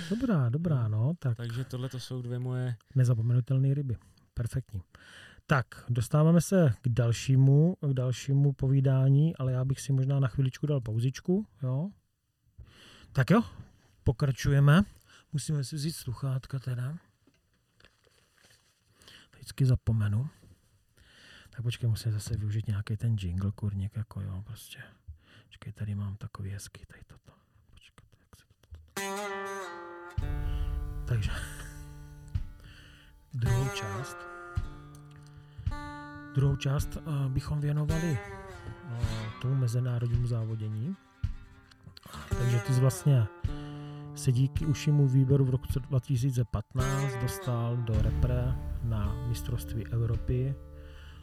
Dobrá, 0.09 0.49
dobrá, 0.49 0.87
no. 0.87 1.13
Tak. 1.19 1.37
Takže 1.37 1.63
tohle 1.63 1.89
to 1.89 1.99
jsou 1.99 2.21
dvě 2.21 2.39
moje... 2.39 2.75
Nezapomenutelné 2.95 3.73
ryby. 3.73 3.97
Perfektní. 4.39 4.81
Tak, 5.47 5.85
dostáváme 5.89 6.41
se 6.41 6.73
k 6.81 6.89
dalšímu, 6.89 7.77
k 7.81 7.93
dalšímu 7.93 8.53
povídání, 8.53 9.35
ale 9.35 9.51
já 9.51 9.65
bych 9.65 9.81
si 9.81 9.93
možná 9.93 10.19
na 10.19 10.27
chviličku 10.27 10.67
dal 10.67 10.81
pauzičku, 10.81 11.47
jo. 11.63 11.89
Tak 13.11 13.29
jo, 13.29 13.41
pokračujeme. 14.03 14.81
Musíme 15.33 15.63
si 15.63 15.75
vzít 15.75 15.91
sluchátka 15.91 16.59
teda. 16.59 16.97
Vždycky 19.33 19.65
zapomenu. 19.65 20.29
Tak 21.49 21.61
počkej, 21.61 21.89
musím 21.89 22.11
zase 22.11 22.37
využít 22.37 22.67
nějaký 22.67 22.97
ten 22.97 23.15
jingle, 23.19 23.51
kurník, 23.51 23.95
jako 23.95 24.21
jo, 24.21 24.43
prostě. 24.45 24.83
Počkej, 25.47 25.73
tady 25.73 25.95
mám 25.95 26.17
takový 26.17 26.49
hezký, 26.49 26.85
tady 26.85 27.01
toto. 27.07 27.31
Počkej, 27.73 28.07
jak 28.19 28.35
se 28.35 28.45
to... 28.45 28.67
Takže 31.07 31.31
druhou 33.33 33.67
část. 33.73 34.17
Druhou 36.35 36.55
část 36.55 36.97
uh, 37.05 37.27
bychom 37.27 37.59
věnovali 37.59 38.19
uh, 38.91 39.05
tomu 39.41 39.55
mezinárodnímu 39.55 40.27
závodění. 40.27 40.95
Takže 42.37 42.59
ty 42.59 42.73
jsi 42.73 42.81
vlastně 42.81 43.27
se 44.15 44.31
díky 44.31 44.65
ušímu 44.65 45.07
výběru 45.07 45.45
v 45.45 45.49
roku 45.49 45.65
2015 45.89 47.15
dostal 47.21 47.77
do 47.77 48.01
repre 48.01 48.55
na 48.83 49.15
mistrovství 49.27 49.87
Evropy 49.87 50.55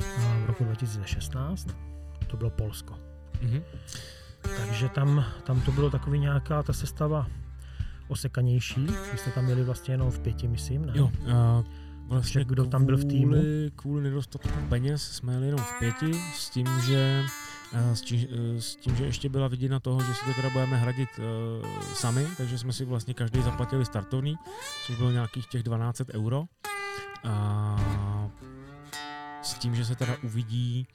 uh, 0.01 0.45
v 0.45 0.47
roku 0.47 0.65
2016. 0.65 1.69
To 2.27 2.37
bylo 2.37 2.51
Polsko. 2.51 2.99
Mm-hmm. 3.33 3.62
Takže 4.57 4.89
tam, 4.89 5.24
tam 5.45 5.61
to 5.61 5.73
bylo 5.73 5.91
takový 5.91 6.19
nějaká 6.19 6.62
ta 6.62 6.73
sestava 6.73 7.27
osekanější. 8.09 8.87
Vy 9.12 9.19
jste 9.19 9.31
tam 9.31 9.45
měli 9.45 9.65
vlastně 9.65 9.95
jenom 9.95 10.11
v 10.11 10.19
pěti, 10.20 10.49
myslím, 10.49 10.87
ne? 10.87 10.93
Jo, 10.97 11.11
uh, 11.23 11.65
vlastně 12.07 12.45
kdo 12.45 12.62
kvůli, 12.62 12.70
tam 12.70 12.87
byl 12.87 12.97
v 12.97 13.05
týmu? 13.05 13.37
Kvůli 13.77 14.03
nedostatku 14.03 14.49
peněz 14.69 15.03
jsme 15.03 15.33
jeli 15.33 15.47
jenom 15.47 15.61
v 15.61 15.78
pěti 15.78 16.12
s 16.35 16.51
tím, 16.51 16.66
že 16.87 17.24
s 17.95 18.01
tím, 18.01 18.28
s 18.59 18.77
tím, 18.77 18.97
že 18.97 19.05
ještě 19.05 19.28
byla 19.28 19.49
viděna 19.49 19.81
toho, 19.81 20.01
že 20.01 20.15
si 20.15 20.24
to 20.24 20.35
teda 20.35 20.51
budeme 20.51 20.77
hradit 20.77 21.09
uh, 21.19 21.81
sami, 21.81 22.27
takže 22.37 22.59
jsme 22.59 22.73
si 22.73 22.85
vlastně 22.85 23.15
každý 23.15 23.43
zaplatili 23.43 23.85
startovní, 23.85 24.37
což 24.87 24.97
bylo 24.97 25.11
nějakých 25.11 25.47
těch 25.47 25.62
12 25.62 26.03
euro. 26.15 26.45
A 27.24 27.77
s 29.43 29.55
tím, 29.55 29.74
že 29.74 29.85
se 29.85 29.95
teda 29.95 30.16
uvidí, 30.23 30.87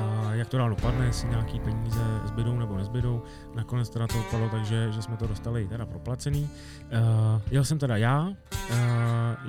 uh, 0.00 0.32
jak 0.32 0.48
to 0.48 0.58
dál 0.58 0.68
dopadne, 0.68 1.06
jestli 1.06 1.28
nějaký 1.28 1.60
peníze 1.60 2.20
zbydou 2.24 2.58
nebo 2.58 2.76
nezbydou. 2.76 3.22
Nakonec 3.54 3.90
teda 3.90 4.06
to 4.06 4.18
dopadlo, 4.18 4.48
takže 4.48 4.92
že 4.92 5.02
jsme 5.02 5.16
to 5.16 5.26
dostali 5.26 5.68
teda 5.68 5.86
proplacený. 5.86 6.42
Uh, 6.42 7.42
jel 7.50 7.64
jsem 7.64 7.78
teda 7.78 7.96
já, 7.96 8.28
uh, 8.28 8.34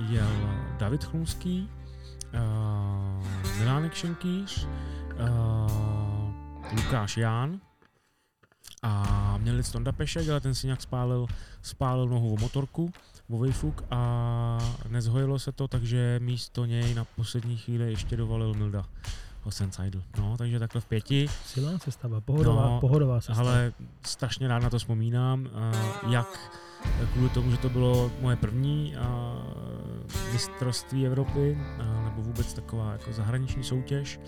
jel 0.10 0.50
David 0.78 1.04
Chlumský, 1.04 1.70
uh, 2.34 3.60
Milánek 3.60 3.94
Šenkýř, 3.94 4.68
uh, 4.68 6.32
Lukáš 6.76 7.18
Ján 7.18 7.60
a 8.84 9.38
měli 9.38 9.64
Stonda 9.64 9.92
Pešek, 9.92 10.30
ale 10.30 10.42
ten 10.42 10.56
si 10.56 10.68
nějak 10.68 10.82
spálil, 10.82 11.26
spálil 11.62 12.08
nohu 12.08 12.34
o 12.34 12.38
motorku, 12.38 12.92
o 13.30 13.38
Vejfuk 13.38 13.84
a 13.92 14.58
nezhojilo 14.90 15.40
se 15.40 15.52
to, 15.52 15.68
takže 15.68 16.20
místo 16.24 16.66
něj 16.66 16.94
na 16.94 17.06
poslední 17.06 17.58
chvíli 17.58 17.92
ještě 17.92 18.18
dovalil 18.18 18.54
Milda 18.54 18.86
Hosenseidl. 19.44 20.04
No, 20.18 20.38
takže 20.38 20.60
takhle 20.60 20.82
v 20.82 20.86
pěti. 20.86 21.28
Silná 21.46 21.80
sestava, 21.80 22.22
pohodová, 22.22 22.70
no, 22.70 22.80
pohodová 22.80 23.22
sestava. 23.22 23.50
Ale 23.50 23.74
strašně 24.06 24.48
rád 24.48 24.60
na 24.60 24.70
to 24.70 24.80
vzpomínám, 24.80 25.50
jak 26.10 26.52
kvůli 27.14 27.30
tomu, 27.30 27.52
že 27.52 27.58
to 27.58 27.70
bylo 27.70 28.12
moje 28.22 28.36
první 28.36 28.96
a, 28.96 29.36
mistrovství 30.34 31.08
Evropy, 31.08 31.58
a, 31.80 32.04
nebo 32.04 32.22
vůbec 32.22 32.54
taková 32.54 32.92
jako 32.92 33.14
zahraniční 33.14 33.64
soutěž. 33.64 34.20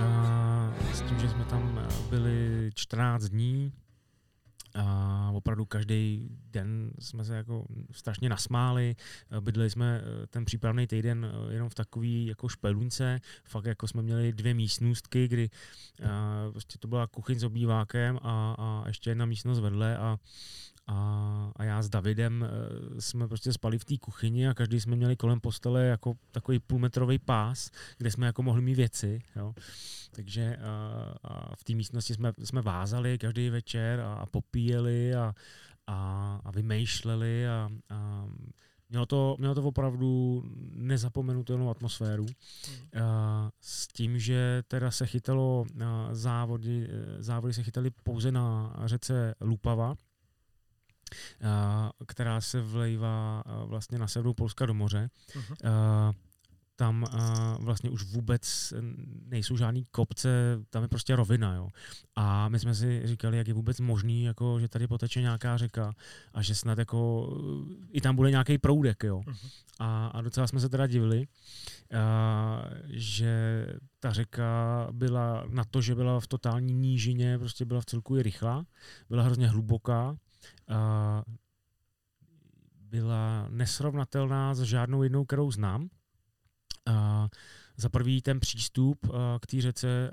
A, 0.00 0.72
s 0.92 1.02
tím, 1.02 1.20
že 1.20 1.28
jsme 1.28 1.44
tam 1.44 1.80
byli 2.10 2.70
14 2.74 3.24
dní, 3.24 3.72
a 4.78 5.30
opravdu 5.34 5.64
každý 5.64 6.28
den 6.30 6.90
jsme 6.98 7.24
se 7.24 7.36
jako 7.36 7.66
strašně 7.90 8.28
nasmáli. 8.28 8.96
Bydleli 9.40 9.70
jsme 9.70 10.02
eh, 10.02 10.26
ten 10.26 10.44
přípravný 10.44 10.86
týden 10.86 11.26
eh, 11.26 11.52
jenom 11.52 11.68
v 11.68 11.74
takový 11.74 12.26
jako 12.26 12.48
špelunce. 12.48 13.20
Fakt 13.44 13.64
jako 13.64 13.88
jsme 13.88 14.02
měli 14.02 14.32
dvě 14.32 14.54
místnostky, 14.54 15.28
kdy 15.28 15.50
prostě 16.50 16.78
to 16.78 16.88
byla 16.88 17.06
kuchyň 17.06 17.38
s 17.38 17.44
obývákem 17.44 18.18
a, 18.22 18.54
a 18.58 18.84
ještě 18.86 19.10
jedna 19.10 19.26
místnost 19.26 19.60
vedle 19.60 19.96
a 19.96 20.18
a, 20.88 21.52
a 21.56 21.64
já 21.64 21.82
s 21.82 21.88
Davidem 21.88 22.44
e, 22.44 23.00
jsme 23.00 23.28
prostě 23.28 23.52
spali 23.52 23.78
v 23.78 23.84
té 23.84 23.98
kuchyni 23.98 24.48
a 24.48 24.54
každý 24.54 24.80
jsme 24.80 24.96
měli 24.96 25.16
kolem 25.16 25.40
postele 25.40 25.84
jako 25.84 26.14
takový 26.30 26.58
půlmetrový 26.58 27.18
pás, 27.18 27.70
kde 27.98 28.10
jsme 28.10 28.26
jako 28.26 28.42
mohli 28.42 28.62
mít 28.62 28.74
věci. 28.74 29.22
Jo. 29.36 29.54
Takže 30.10 30.56
a, 30.56 31.14
a 31.22 31.56
v 31.56 31.64
té 31.64 31.74
místnosti 31.74 32.14
jsme, 32.14 32.32
jsme 32.44 32.62
vázali 32.62 33.18
každý 33.18 33.50
večer 33.50 34.00
a, 34.00 34.14
a 34.14 34.26
popíjeli 34.26 35.14
a, 35.14 35.34
a, 35.86 36.40
a 36.44 36.50
vymýšleli 36.50 37.48
a, 37.48 37.68
a 37.90 38.26
Mělo 38.90 39.06
to, 39.06 39.36
mělo 39.38 39.54
to 39.54 39.62
opravdu 39.62 40.42
nezapomenutelnou 40.70 41.70
atmosféru. 41.70 42.22
Mm. 42.24 43.00
S 43.60 43.86
tím, 43.88 44.18
že 44.18 44.62
teda 44.68 44.90
se 44.90 45.06
chytalo 45.06 45.66
závody, 46.12 46.88
závody 47.18 47.54
se 47.54 47.62
chytaly 47.62 47.90
pouze 47.90 48.32
na 48.32 48.76
řece 48.84 49.34
Lupava, 49.40 49.94
která 52.06 52.40
se 52.40 52.60
vlejvá 52.60 53.44
vlastně 53.64 53.98
na 53.98 54.08
severu 54.08 54.34
Polska 54.34 54.66
do 54.66 54.74
moře. 54.74 55.10
Uh-huh. 55.32 56.14
Tam 56.76 57.04
vlastně 57.60 57.90
už 57.90 58.02
vůbec 58.02 58.74
nejsou 59.26 59.56
žádný 59.56 59.84
kopce, 59.90 60.58
tam 60.70 60.82
je 60.82 60.88
prostě 60.88 61.16
rovina. 61.16 61.54
Jo. 61.54 61.68
A 62.16 62.48
my 62.48 62.58
jsme 62.58 62.74
si 62.74 63.02
říkali, 63.04 63.38
jak 63.38 63.48
je 63.48 63.54
vůbec 63.54 63.80
možný, 63.80 64.24
jako, 64.24 64.60
že 64.60 64.68
tady 64.68 64.86
poteče 64.86 65.20
nějaká 65.20 65.56
řeka 65.56 65.94
a 66.34 66.42
že 66.42 66.54
snad 66.54 66.78
jako, 66.78 67.30
i 67.92 68.00
tam 68.00 68.16
bude 68.16 68.30
nějaký 68.30 68.58
proudek. 68.58 69.04
Jo. 69.04 69.20
Uh-huh. 69.20 69.48
A, 69.78 70.06
a 70.06 70.22
docela 70.22 70.46
jsme 70.46 70.60
se 70.60 70.68
teda 70.68 70.86
divili, 70.86 71.26
a, 71.98 72.64
že 72.88 73.66
ta 74.00 74.12
řeka 74.12 74.88
byla 74.92 75.44
na 75.48 75.64
to, 75.64 75.82
že 75.82 75.94
byla 75.94 76.20
v 76.20 76.26
totální 76.26 76.72
nížině, 76.72 77.38
prostě 77.38 77.64
byla 77.64 77.80
v 77.80 77.86
celku 77.86 78.16
i 78.16 78.22
rychlá, 78.22 78.66
byla 79.08 79.22
hrozně 79.22 79.48
hluboká 79.48 80.16
byla 82.74 83.46
nesrovnatelná 83.50 84.54
s 84.54 84.60
žádnou 84.60 85.02
jednou, 85.02 85.24
kterou 85.24 85.50
znám. 85.50 85.88
Za 87.76 87.88
prvý 87.88 88.22
ten 88.22 88.40
přístup 88.40 89.06
k 89.40 89.46
té 89.46 89.60
řece 89.60 90.10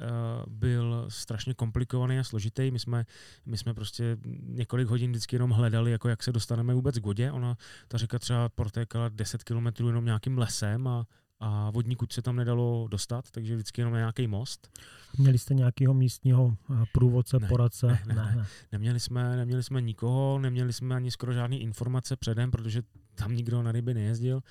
byl 0.47 1.05
strašně 1.09 1.53
komplikovaný 1.53 2.19
a 2.19 2.23
složitý. 2.23 2.71
My 2.71 2.79
jsme, 2.79 3.05
my 3.45 3.57
jsme 3.57 3.73
prostě 3.73 4.17
několik 4.41 4.87
hodin 4.87 5.11
vždycky 5.11 5.35
jenom 5.35 5.51
hledali, 5.51 5.91
jako 5.91 6.09
jak 6.09 6.23
se 6.23 6.31
dostaneme 6.31 6.73
vůbec 6.73 6.99
k 6.99 7.05
vodě. 7.05 7.31
Ona, 7.31 7.57
ta 7.87 7.97
řeka 7.97 8.19
třeba 8.19 8.49
protékala 8.49 9.09
10 9.09 9.43
kilometrů 9.43 9.87
jenom 9.87 10.05
nějakým 10.05 10.37
lesem 10.37 10.87
a 10.87 11.07
a 11.39 11.69
vodní 11.69 11.95
kuť 11.95 12.13
se 12.13 12.21
tam 12.21 12.35
nedalo 12.35 12.87
dostat, 12.91 13.31
takže 13.31 13.55
vždycky 13.55 13.81
jenom 13.81 13.93
nějaký 13.93 14.27
most. 14.27 14.79
Měli 15.17 15.37
jste 15.37 15.53
nějakého 15.53 15.93
místního 15.93 16.57
eh, 16.71 16.83
průvodce, 16.91 17.39
ne, 17.39 17.47
poradce? 17.47 17.87
Ne, 17.87 18.01
ne, 18.05 18.15
ne, 18.15 18.35
ne. 18.35 18.45
Neměli, 18.71 18.99
jsme, 18.99 19.37
neměli 19.37 19.63
jsme 19.63 19.81
nikoho, 19.81 20.39
neměli 20.39 20.73
jsme 20.73 20.95
ani 20.95 21.11
skoro 21.11 21.33
žádné 21.33 21.57
informace 21.57 22.15
předem, 22.15 22.51
protože 22.51 22.81
tam 23.15 23.35
nikdo 23.35 23.63
na 23.63 23.71
ryby 23.71 23.93
nejezdil. 23.93 24.41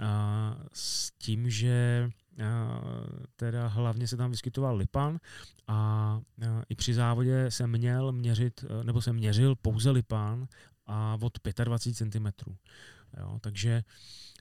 A 0.00 0.56
s 0.72 1.10
tím, 1.18 1.50
že 1.50 2.10
a, 2.44 2.80
teda 3.36 3.66
hlavně 3.66 4.08
se 4.08 4.16
tam 4.16 4.30
vyskytoval 4.30 4.76
lipan 4.76 5.18
a, 5.66 5.74
a 5.74 6.20
i 6.68 6.74
při 6.74 6.94
závodě 6.94 7.50
se 7.50 7.66
měl 7.66 8.12
měřit, 8.12 8.64
nebo 8.82 9.02
se 9.02 9.12
měřil 9.12 9.56
pouze 9.56 9.90
lipan 9.90 10.46
a 10.86 11.18
od 11.20 11.38
25 11.64 12.12
cm. 12.12 12.26
Jo, 13.20 13.38
takže 13.40 13.82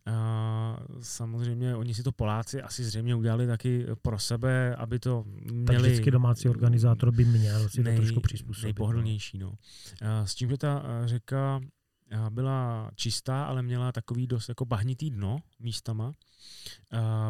a 0.05 0.77
samozřejmě 1.01 1.75
oni 1.75 1.93
si 1.93 2.03
to 2.03 2.11
Poláci 2.11 2.61
asi 2.61 2.83
zřejmě 2.83 3.15
udělali 3.15 3.47
taky 3.47 3.85
pro 4.01 4.19
sebe, 4.19 4.75
aby 4.75 4.99
to 4.99 5.23
měli... 5.51 5.65
Tak 5.65 5.77
vždycky 5.77 6.11
domácí 6.11 6.49
organizátor 6.49 7.11
by 7.11 7.25
měl 7.25 7.69
si 7.69 7.83
nej, 7.83 7.95
to 7.95 8.01
trošku 8.01 8.21
přizpůsobit. 8.21 8.63
Nejpohodlnější, 8.63 9.37
no. 9.37 9.53
A 10.01 10.25
s 10.25 10.35
tím, 10.35 10.49
že 10.49 10.57
ta 10.57 10.83
řeka 11.05 11.59
byla 12.29 12.91
čistá, 12.95 13.45
ale 13.45 13.61
měla 13.61 13.91
takový 13.91 14.27
dost 14.27 14.49
jako 14.49 14.65
bahnitý 14.65 15.11
dno 15.11 15.39
místama. 15.59 16.11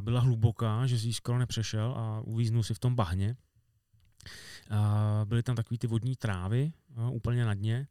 Byla 0.02 0.20
hluboká, 0.20 0.88
že 0.88 1.00
si 1.00 1.14
skoro 1.14 1.40
nepřešel 1.40 1.94
a 1.98 2.22
uvíznul 2.22 2.64
si 2.64 2.74
v 2.74 2.80
tom 2.80 2.96
bahně. 2.96 3.36
Byly 5.26 5.44
tam 5.44 5.56
takový 5.56 5.78
ty 5.78 5.88
vodní 5.88 6.16
trávy 6.16 6.74
úplně 7.12 7.46
na 7.46 7.54
dně. 7.54 7.88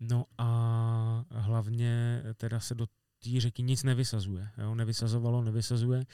No 0.00 0.24
a 0.38 1.24
hlavně 1.30 2.22
teda 2.36 2.60
se 2.60 2.74
do 2.74 2.86
té 3.24 3.40
řeky 3.40 3.62
nic 3.62 3.82
nevysazuje. 3.82 4.48
Jo? 4.58 4.74
Nevysazovalo, 4.74 5.42
nevysazuje. 5.42 6.06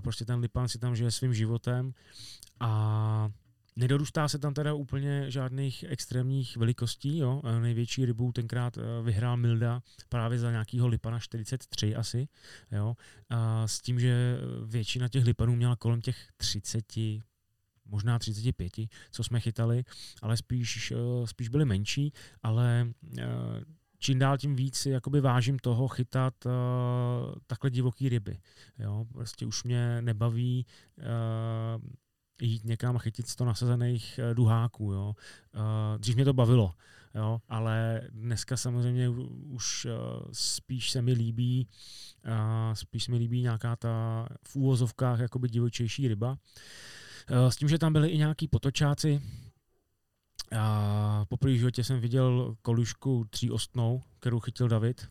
Prostě 0.00 0.24
ten 0.24 0.38
Lipan 0.38 0.68
si 0.68 0.78
tam 0.78 0.96
žije 0.96 1.10
svým 1.10 1.34
životem 1.34 1.92
a 2.60 3.30
Nedorůstá 3.76 4.28
se 4.28 4.38
tam 4.38 4.54
teda 4.54 4.74
úplně 4.74 5.30
žádných 5.30 5.84
extrémních 5.88 6.56
velikostí. 6.56 7.18
Jo? 7.18 7.42
Největší 7.60 8.04
rybu 8.04 8.32
tenkrát 8.32 8.78
eh, 8.78 9.02
vyhrál 9.02 9.36
Milda 9.36 9.82
právě 10.08 10.38
za 10.38 10.50
nějakýho 10.50 10.88
lipana 10.88 11.18
43 11.18 11.94
asi. 11.96 12.28
Jo? 12.72 12.96
A 13.30 13.68
s 13.68 13.80
tím, 13.80 14.00
že 14.00 14.38
většina 14.66 15.08
těch 15.08 15.24
lipanů 15.24 15.56
měla 15.56 15.76
kolem 15.76 16.00
těch 16.00 16.28
30, 16.36 16.84
možná 17.90 18.18
35, 18.18 18.72
co 19.10 19.24
jsme 19.24 19.40
chytali, 19.40 19.84
ale 20.22 20.36
spíš, 20.36 20.92
eh, 20.92 21.26
spíš 21.26 21.48
byly 21.48 21.64
menší, 21.64 22.12
ale 22.42 22.88
eh, 23.18 23.24
čím 24.00 24.18
dál 24.18 24.38
tím 24.38 24.56
víc 24.56 24.76
si 24.76 24.90
jakoby 24.90 25.20
vážím 25.20 25.58
toho 25.58 25.88
chytat 25.88 26.46
uh, 26.46 26.52
takhle 27.46 27.70
divoký 27.70 28.08
ryby. 28.08 28.38
Jo? 28.78 29.06
Prostě 29.12 29.46
už 29.46 29.64
mě 29.64 30.02
nebaví 30.02 30.66
uh, 30.98 31.82
jít 32.40 32.64
někam 32.64 32.96
a 32.96 32.98
chytit 32.98 33.28
100 33.28 33.44
nasazených 33.44 34.20
uh, 34.22 34.34
duháků. 34.34 34.92
Jo? 34.92 35.14
Uh, 35.54 35.98
dřív 35.98 36.14
mě 36.14 36.24
to 36.24 36.32
bavilo, 36.32 36.74
jo? 37.14 37.40
ale 37.48 38.02
dneska 38.10 38.56
samozřejmě 38.56 39.08
už 39.48 39.84
uh, 39.84 39.92
spíš 40.32 40.90
se 40.90 41.02
mi 41.02 41.12
líbí 41.12 41.68
uh, 42.26 42.74
spíš 42.74 43.04
se 43.04 43.10
mi 43.10 43.16
líbí 43.16 43.42
nějaká 43.42 43.76
ta 43.76 44.26
v 44.48 44.56
úvozovkách 44.56 45.20
jakoby 45.20 45.48
divočejší 45.48 46.08
ryba. 46.08 46.30
Uh, 46.30 46.36
s 47.48 47.56
tím, 47.56 47.68
že 47.68 47.78
tam 47.78 47.92
byly 47.92 48.08
i 48.08 48.18
nějaký 48.18 48.48
potočáci, 48.48 49.20
a 50.58 51.24
poprvé 51.28 51.54
v 51.54 51.58
životě 51.58 51.84
jsem 51.84 52.00
viděl 52.00 52.54
kolušku 52.62 53.26
tříostnou, 53.30 54.02
kterou 54.20 54.40
chytil 54.40 54.68
David. 54.68 55.08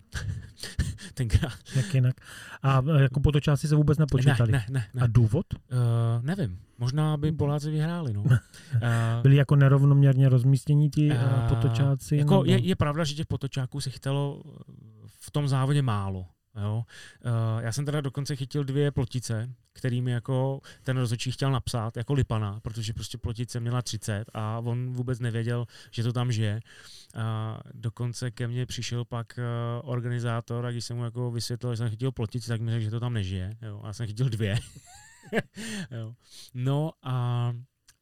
Tenkrát. 1.13 1.53
Jak 1.75 1.93
jinak. 1.93 2.15
A 2.63 2.81
e, 2.97 3.01
jako 3.01 3.19
potočáci 3.19 3.67
se 3.67 3.75
vůbec 3.75 3.97
nepočítali? 3.97 4.51
Ne, 4.51 4.65
ne, 4.69 4.85
ne. 4.93 5.01
A 5.01 5.07
důvod? 5.07 5.45
Uh, 5.53 6.25
nevím. 6.25 6.59
Možná 6.77 7.17
by 7.17 7.31
Poláci 7.31 7.71
vyhráli. 7.71 8.13
No. 8.13 8.21
Uh, 8.21 8.37
Byli 9.21 9.35
jako 9.35 9.55
nerovnoměrně 9.55 10.29
rozmístění 10.29 10.89
ti 10.89 11.11
uh, 11.11 11.49
potočáci? 11.49 12.17
Jako 12.17 12.33
nebo? 12.33 12.45
je, 12.45 12.59
je 12.59 12.75
pravda, 12.75 13.03
že 13.03 13.13
těch 13.13 13.27
potočáků 13.27 13.81
se 13.81 13.89
chytalo 13.89 14.43
v 15.07 15.31
tom 15.31 15.47
závodě 15.47 15.81
málo. 15.81 16.25
Jo. 16.61 16.83
Uh, 17.25 17.63
já 17.63 17.71
jsem 17.71 17.85
teda 17.85 18.01
dokonce 18.01 18.35
chytil 18.35 18.63
dvě 18.63 18.91
plotice, 18.91 19.49
kterými 19.73 20.11
jako 20.11 20.61
ten 20.83 20.97
rozhodčí 20.97 21.31
chtěl 21.31 21.51
napsat 21.51 21.97
jako 21.97 22.13
Lipana, 22.13 22.59
protože 22.59 22.93
prostě 22.93 23.17
plotice 23.17 23.59
měla 23.59 23.81
30 23.81 24.25
a 24.33 24.59
on 24.59 24.93
vůbec 24.93 25.19
nevěděl, 25.19 25.65
že 25.91 26.03
to 26.03 26.13
tam 26.13 26.31
žije. 26.31 26.61
A 27.15 27.59
dokonce 27.73 28.31
ke 28.31 28.47
mně 28.47 28.65
přišel 28.65 29.05
pak 29.05 29.39
uh, 29.83 29.89
organizátor 29.89 30.65
a 30.65 30.71
když 30.71 30.85
jsem 30.85 30.97
mu 30.97 31.03
jako 31.03 31.31
vysvětlil, 31.31 31.73
že 31.73 31.77
jsem 31.77 31.89
chytil 31.89 32.11
plotici, 32.11 32.47
tak 32.47 32.61
mi 32.61 32.71
řekl, 32.71 32.83
že 32.83 32.91
to 32.91 32.99
tam 32.99 33.13
nežije. 33.13 33.57
Jo. 33.61 33.81
A 33.83 33.87
já 33.87 33.93
jsem 33.93 34.07
chytil 34.07 34.29
dvě. 34.29 34.59
jo. 35.91 36.13
No 36.53 36.91
a 37.03 37.53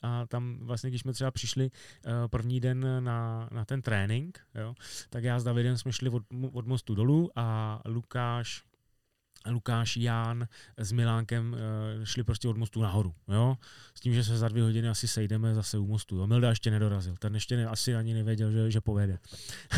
a 0.02 0.26
tam 0.28 0.60
vlastně, 0.62 0.90
když 0.90 1.02
jsme 1.02 1.14
třeba 1.14 1.32
přišli 1.32 1.72
uh, 1.72 2.12
první 2.28 2.60
den 2.60 3.04
na, 3.04 3.50
na 3.52 3.66
ten 3.66 3.82
trénink, 3.82 4.40
jo, 4.56 4.76
tak 5.10 5.24
já 5.24 5.40
s 5.40 5.44
Davidem 5.44 5.78
jsme 5.78 5.94
šli 5.94 6.10
od, 6.10 6.24
od 6.52 6.68
mostu 6.68 6.96
dolů 6.96 7.32
a 7.36 7.80
Lukáš 7.86 8.64
Lukáš, 9.50 9.98
Ján 9.98 10.48
s 10.78 10.92
Milánkem 10.92 11.54
uh, 11.54 12.04
šli 12.04 12.24
prostě 12.24 12.48
od 12.48 12.58
mostu 12.58 12.82
nahoru, 12.82 13.14
jo? 13.28 13.58
S 13.96 14.00
tím, 14.00 14.14
že 14.14 14.24
se 14.24 14.38
za 14.38 14.48
dvě 14.48 14.64
hodiny 14.64 14.90
asi 14.90 15.08
sejdeme 15.08 15.54
zase 15.54 15.78
u 15.78 15.88
mostu. 15.88 16.18
Jo? 16.18 16.28
Milda 16.28 16.50
ještě 16.50 16.72
nedorazil, 16.72 17.16
ten 17.20 17.34
ještě 17.34 17.58
ne, 17.58 17.66
asi 17.66 17.96
ani 17.96 18.14
nevěděl, 18.14 18.52
že, 18.52 18.72
že 18.72 18.82
povede. 18.82 19.20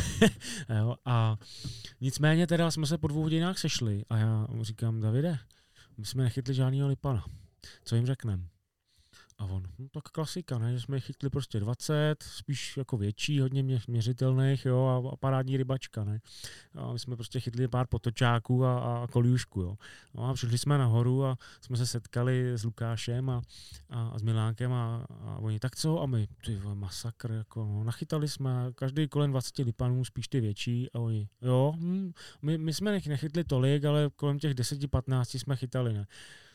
jo? 0.80 0.96
A 1.06 1.38
nicméně 2.02 2.48
teda 2.48 2.72
jsme 2.72 2.88
se 2.88 2.98
po 2.98 3.08
dvou 3.08 3.22
hodinách 3.22 3.58
sešli 3.58 4.06
a 4.10 4.18
já 4.18 4.48
mu 4.50 4.64
říkám, 4.64 5.02
Davide, 5.02 5.40
my 5.98 6.06
jsme 6.06 6.24
nechytli 6.24 6.54
žádného 6.54 6.88
lipana. 6.88 7.26
Co 7.84 7.96
jim 7.96 8.06
řekneme? 8.06 8.44
A 9.40 9.46
on, 9.46 9.64
no 9.80 9.88
tak 9.92 10.04
klasika, 10.04 10.58
ne, 10.58 10.74
že 10.74 10.82
jsme 10.82 11.00
chytli 11.00 11.30
prostě 11.30 11.60
20, 11.60 12.24
spíš 12.24 12.78
jako 12.78 12.98
větší, 12.98 13.40
hodně 13.40 13.64
mě, 13.64 13.80
měřitelných, 13.88 14.66
jo, 14.66 14.86
a, 14.86 15.14
a 15.14 15.16
parádní 15.16 15.58
rybačka, 15.58 16.04
ne. 16.04 16.20
A 16.76 16.94
my 16.94 17.00
jsme 17.00 17.16
prostě 17.16 17.40
chytli 17.40 17.68
pár 17.68 17.88
potočáků 17.88 18.66
a, 18.66 19.04
a 19.04 19.08
kolíušku, 19.08 19.62
jo. 19.62 19.76
No 20.14 20.30
a 20.30 20.34
přišli 20.34 20.58
jsme 20.58 20.78
nahoru 20.78 21.26
a 21.26 21.38
jsme 21.62 21.78
se 21.78 21.86
setkali 21.86 22.52
s 22.58 22.64
Lukášem 22.64 23.30
a, 23.30 23.42
a, 23.90 24.08
a 24.08 24.20
s 24.20 24.22
Milánkem 24.22 24.74
a, 24.74 25.06
a 25.10 25.38
oni, 25.38 25.60
tak 25.60 25.76
co? 25.76 26.02
A 26.02 26.06
my, 26.06 26.28
ty 26.46 26.60
masakr, 26.74 27.32
jako, 27.32 27.66
no, 27.66 27.84
nachytali 27.84 28.28
jsme 28.28 28.52
každý 28.76 29.08
kolem 29.08 29.32
20 29.32 29.58
lipanů, 29.58 30.06
spíš 30.06 30.28
ty 30.28 30.40
větší 30.40 30.92
a 30.94 31.00
oni, 31.00 31.28
jo, 31.42 31.74
hm, 31.78 32.12
my, 32.42 32.58
my 32.58 32.74
jsme 32.74 32.92
nechytli 32.92 33.44
tolik, 33.44 33.86
ale 33.86 34.10
kolem 34.16 34.40
těch 34.40 34.54
10-15 34.54 35.40
jsme 35.40 35.56
chytali, 35.56 35.94
ne. 35.94 36.08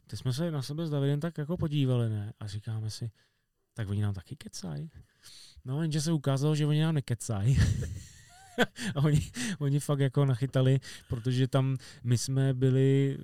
Teď 0.07 0.19
jsme 0.19 0.33
se 0.33 0.51
na 0.51 0.63
sebe 0.63 0.87
s 0.87 0.91
Davidem 0.91 1.21
tak 1.21 1.39
jako 1.39 1.57
podívali, 1.57 2.11
ne? 2.11 2.33
A 2.41 2.47
říkáme 2.47 2.91
si, 2.91 3.11
tak 3.75 3.89
oni 3.89 4.03
nám 4.03 4.15
taky 4.15 4.37
kecají. 4.37 4.91
No, 5.65 5.83
jenže 5.83 6.01
se 6.01 6.13
ukázalo, 6.13 6.55
že 6.55 6.67
oni 6.67 6.83
nám 6.83 6.95
nekecají. 6.95 7.59
a 8.95 9.01
oni, 9.03 9.31
oni 9.59 9.81
fakt 9.81 10.01
jako 10.01 10.25
nachytali, 10.25 10.81
protože 11.09 11.49
tam 11.49 11.77
my 12.05 12.19
jsme 12.19 12.55
byli, 12.55 13.19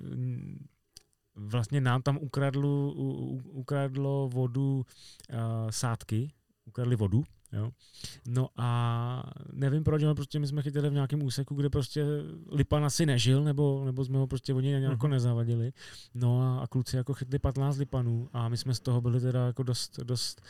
vlastně 1.35 1.81
nám 1.81 2.01
tam 2.01 2.17
ukradlo, 2.17 2.91
ukradlo 3.43 4.29
vodu 4.29 4.85
uh, 5.29 5.37
sádky, 5.69 6.31
ukradli 6.65 6.95
vodu 6.95 7.23
Jo. 7.53 7.71
No 8.27 8.49
a 8.57 9.23
nevím 9.53 9.83
proč, 9.83 10.03
ale 10.03 10.15
prostě 10.15 10.39
my 10.39 10.47
jsme 10.47 10.61
chytili 10.61 10.89
v 10.89 10.93
nějakém 10.93 11.23
úseku, 11.23 11.55
kde 11.55 11.69
prostě 11.69 12.05
Lipan 12.51 12.85
asi 12.85 13.05
nežil, 13.05 13.43
nebo, 13.43 13.85
nebo 13.85 14.05
jsme 14.05 14.17
ho 14.17 14.27
prostě 14.27 14.53
oni 14.53 14.67
nějak 14.67 14.99
uh-huh. 14.99 15.09
nezavadili. 15.09 15.73
No 16.13 16.41
a, 16.41 16.63
a, 16.63 16.67
kluci 16.67 16.95
jako 16.95 17.13
chytli 17.13 17.39
15 17.39 17.77
Lipanů 17.77 18.29
a 18.33 18.49
my 18.49 18.57
jsme 18.57 18.73
z 18.73 18.79
toho 18.79 19.01
byli 19.01 19.19
teda 19.19 19.45
jako 19.45 19.63
dost, 19.63 19.99
dost, 19.99 20.41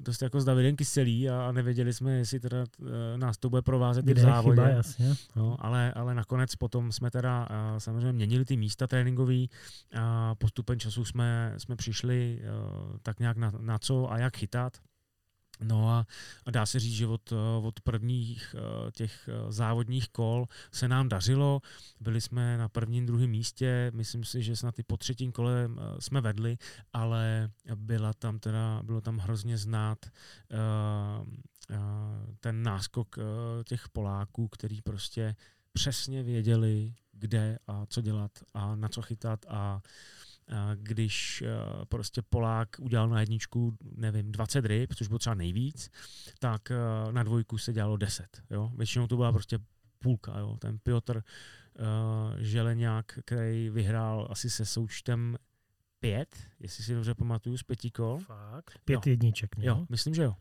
dost 0.00 0.22
jako 0.22 0.40
s 0.40 0.44
Davidem 0.44 0.76
kyselí 0.76 1.30
a, 1.30 1.48
a 1.48 1.52
nevěděli 1.52 1.92
jsme, 1.92 2.12
jestli 2.12 2.40
teda 2.40 2.64
uh, 2.78 2.88
nás 3.16 3.38
to 3.38 3.50
bude 3.50 3.62
provázet 3.62 4.08
i 4.08 4.14
v 4.14 4.18
závodě. 4.18 4.60
Chyba, 4.60 4.68
jasně. 4.68 5.14
No, 5.36 5.56
ale, 5.58 5.92
ale 5.92 6.14
nakonec 6.14 6.54
potom 6.56 6.92
jsme 6.92 7.10
teda 7.10 7.48
uh, 7.50 7.78
samozřejmě 7.78 8.12
měnili 8.12 8.44
ty 8.44 8.56
místa 8.56 8.86
tréninkový 8.86 9.50
a 9.94 10.34
postupem 10.34 10.78
času 10.78 11.04
jsme, 11.04 11.54
jsme 11.58 11.76
přišli 11.76 12.40
uh, 12.40 12.96
tak 13.02 13.20
nějak 13.20 13.36
na, 13.36 13.52
na 13.60 13.78
co 13.78 14.12
a 14.12 14.18
jak 14.18 14.36
chytat. 14.36 14.72
No 15.62 15.90
a, 15.90 16.06
dá 16.50 16.66
se 16.66 16.80
říct, 16.80 16.94
že 16.94 17.06
od, 17.06 17.32
od 17.62 17.80
prvních 17.80 18.54
eh, 18.58 18.90
těch 18.90 19.28
eh, 19.28 19.52
závodních 19.52 20.08
kol 20.08 20.48
se 20.72 20.88
nám 20.88 21.08
dařilo. 21.08 21.62
Byli 22.00 22.20
jsme 22.20 22.58
na 22.58 22.68
prvním, 22.68 23.06
druhém 23.06 23.30
místě, 23.30 23.92
myslím 23.94 24.24
si, 24.24 24.42
že 24.42 24.56
snad 24.56 24.78
i 24.78 24.82
po 24.82 24.96
třetím 24.96 25.32
kole 25.32 25.70
eh, 25.70 26.00
jsme 26.00 26.20
vedli, 26.20 26.58
ale 26.92 27.50
byla 27.74 28.12
tam 28.12 28.38
teda, 28.38 28.82
bylo 28.82 29.00
tam 29.00 29.18
hrozně 29.18 29.58
znát 29.58 30.06
uh, 30.06 31.28
uh, 31.70 31.76
ten 32.40 32.62
náskok 32.62 33.16
uh, 33.16 33.24
těch 33.64 33.88
Poláků, 33.88 34.48
který 34.48 34.82
prostě 34.82 35.36
přesně 35.72 36.22
věděli, 36.22 36.94
kde 37.12 37.58
a 37.66 37.86
co 37.86 38.00
dělat 38.00 38.30
a 38.54 38.76
na 38.76 38.88
co 38.88 39.02
chytat 39.02 39.46
a 39.48 39.74
uh, 39.74 39.80
když 40.74 41.42
eh, 41.42 41.84
prostě 41.84 42.22
Polák 42.22 42.68
udělal 42.80 43.08
na 43.08 43.20
jedničku, 43.20 43.76
nevím, 43.96 44.32
20 44.32 44.64
ryb, 44.64 44.94
což 44.94 45.08
bylo 45.08 45.18
třeba 45.18 45.34
nejvíc, 45.34 45.90
tak 46.38 46.70
eh, 46.70 47.12
na 47.12 47.22
dvojku 47.22 47.58
se 47.58 47.72
dělalo 47.72 47.96
10. 47.96 48.42
Jo? 48.50 48.72
Většinou 48.76 49.06
to 49.06 49.16
byla 49.16 49.32
prostě 49.32 49.58
půlka. 49.98 50.38
Jo? 50.38 50.56
Ten 50.60 50.78
Piotr 50.78 51.16
uh, 51.16 52.38
Želeňák, 52.38 53.18
který 53.24 53.70
vyhrál 53.70 54.28
asi 54.30 54.50
se 54.50 54.66
součtem 54.66 55.36
pět, 56.00 56.36
jestli 56.60 56.84
si 56.84 56.94
dobře 56.94 57.14
pamatuju, 57.14 57.58
z 57.58 57.62
pěti 57.62 57.90
kol. 57.90 58.18
Fakt? 58.18 58.78
Pět 58.84 59.06
jo. 59.06 59.10
jedniček? 59.10 59.50
Jo, 59.58 59.86
myslím, 59.88 60.14
že 60.14 60.22
jo. 60.22 60.36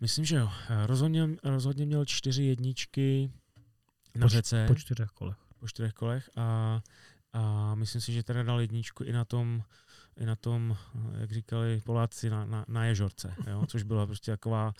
Myslím, 0.00 0.24
že 0.24 0.36
jo. 0.36 0.50
Rozhodně, 0.86 1.28
rozhodně 1.44 1.86
měl 1.86 2.04
čtyři 2.04 2.42
jedničky 2.42 3.30
na 4.14 4.24
po, 4.24 4.28
řece. 4.28 4.64
Po 4.66 4.74
čtyřech 4.74 5.08
kolech. 5.08 5.36
Po 5.58 5.68
čtyřech 5.68 5.92
kolech 5.92 6.30
a 6.36 6.80
a 7.34 7.74
myslím 7.74 8.00
si, 8.00 8.12
že 8.12 8.22
teda 8.22 8.42
dal 8.42 8.60
jedničku 8.60 9.04
i 9.04 9.12
na 9.12 9.24
tom, 9.24 9.62
i 10.16 10.26
na 10.26 10.36
tom, 10.36 10.76
jak 11.20 11.32
říkali 11.32 11.82
Poláci, 11.84 12.30
na, 12.30 12.44
na, 12.44 12.64
na 12.68 12.84
ježorce, 12.84 13.34
jo? 13.50 13.66
což 13.66 13.82
byla 13.82 14.06
prostě 14.06 14.30
taková, 14.30 14.72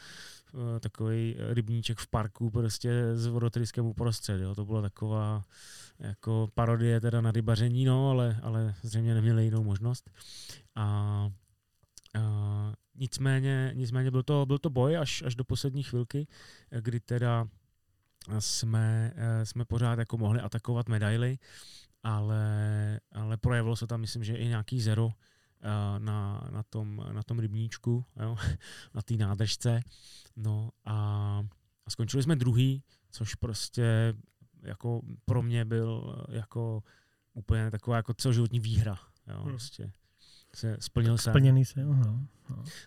eh, 0.54 0.80
takový 0.80 1.36
rybníček 1.38 1.98
v 1.98 2.06
parku 2.06 2.50
prostě 2.50 2.90
s 3.14 3.26
vodotryskem 3.26 3.86
uprostřed. 3.86 4.40
Jo? 4.40 4.54
To 4.54 4.64
byla 4.64 4.82
taková 4.82 5.44
jako 5.98 6.48
parodie 6.54 7.00
teda 7.00 7.20
na 7.20 7.30
rybaření, 7.30 7.84
no, 7.84 8.10
ale, 8.10 8.38
ale 8.42 8.74
zřejmě 8.82 9.14
neměli 9.14 9.44
jinou 9.44 9.64
možnost. 9.64 10.10
A, 10.74 10.84
a 12.14 12.72
nicméně, 12.94 13.70
nicméně 13.74 14.10
byl 14.10 14.22
to, 14.22 14.46
byl 14.46 14.58
to 14.58 14.70
boj 14.70 14.98
až, 14.98 15.22
až 15.22 15.34
do 15.34 15.44
poslední 15.44 15.82
chvilky, 15.82 16.26
kdy 16.80 17.00
teda 17.00 17.48
jsme, 18.38 19.12
eh, 19.16 19.46
jsme 19.46 19.64
pořád 19.64 19.98
jako 19.98 20.18
mohli 20.18 20.40
atakovat 20.40 20.88
medaily, 20.88 21.38
ale, 22.04 23.00
ale 23.12 23.36
projevilo 23.36 23.76
se 23.76 23.86
tam, 23.86 24.00
myslím, 24.00 24.24
že 24.24 24.36
i 24.36 24.48
nějaký 24.48 24.80
zero 24.80 25.10
eh, 25.10 25.98
na, 25.98 26.48
na, 26.50 26.62
tom, 26.62 27.04
na 27.12 27.22
tom 27.22 27.38
rybníčku, 27.38 28.04
jo, 28.22 28.36
na 28.94 29.02
té 29.02 29.14
nádržce. 29.14 29.80
No 30.36 30.70
a, 30.84 30.94
a 31.86 31.90
skončili 31.90 32.22
jsme 32.22 32.36
druhý, 32.36 32.82
což 33.10 33.34
prostě 33.34 34.14
jako 34.62 35.00
pro 35.24 35.42
mě 35.42 35.64
byl 35.64 36.24
jako 36.28 36.82
úplně 37.32 37.70
taková 37.70 37.96
jako 37.96 38.14
celoživotní 38.14 38.60
výhra. 38.60 38.98
Jo, 39.26 39.36
hmm. 39.36 39.44
prostě 39.44 39.92
se 40.54 40.76
splnil 40.80 41.18
se. 41.18 41.30
Splněný 41.30 41.64
se, 41.64 41.84
no. 41.84 41.94
no. 41.94 42.26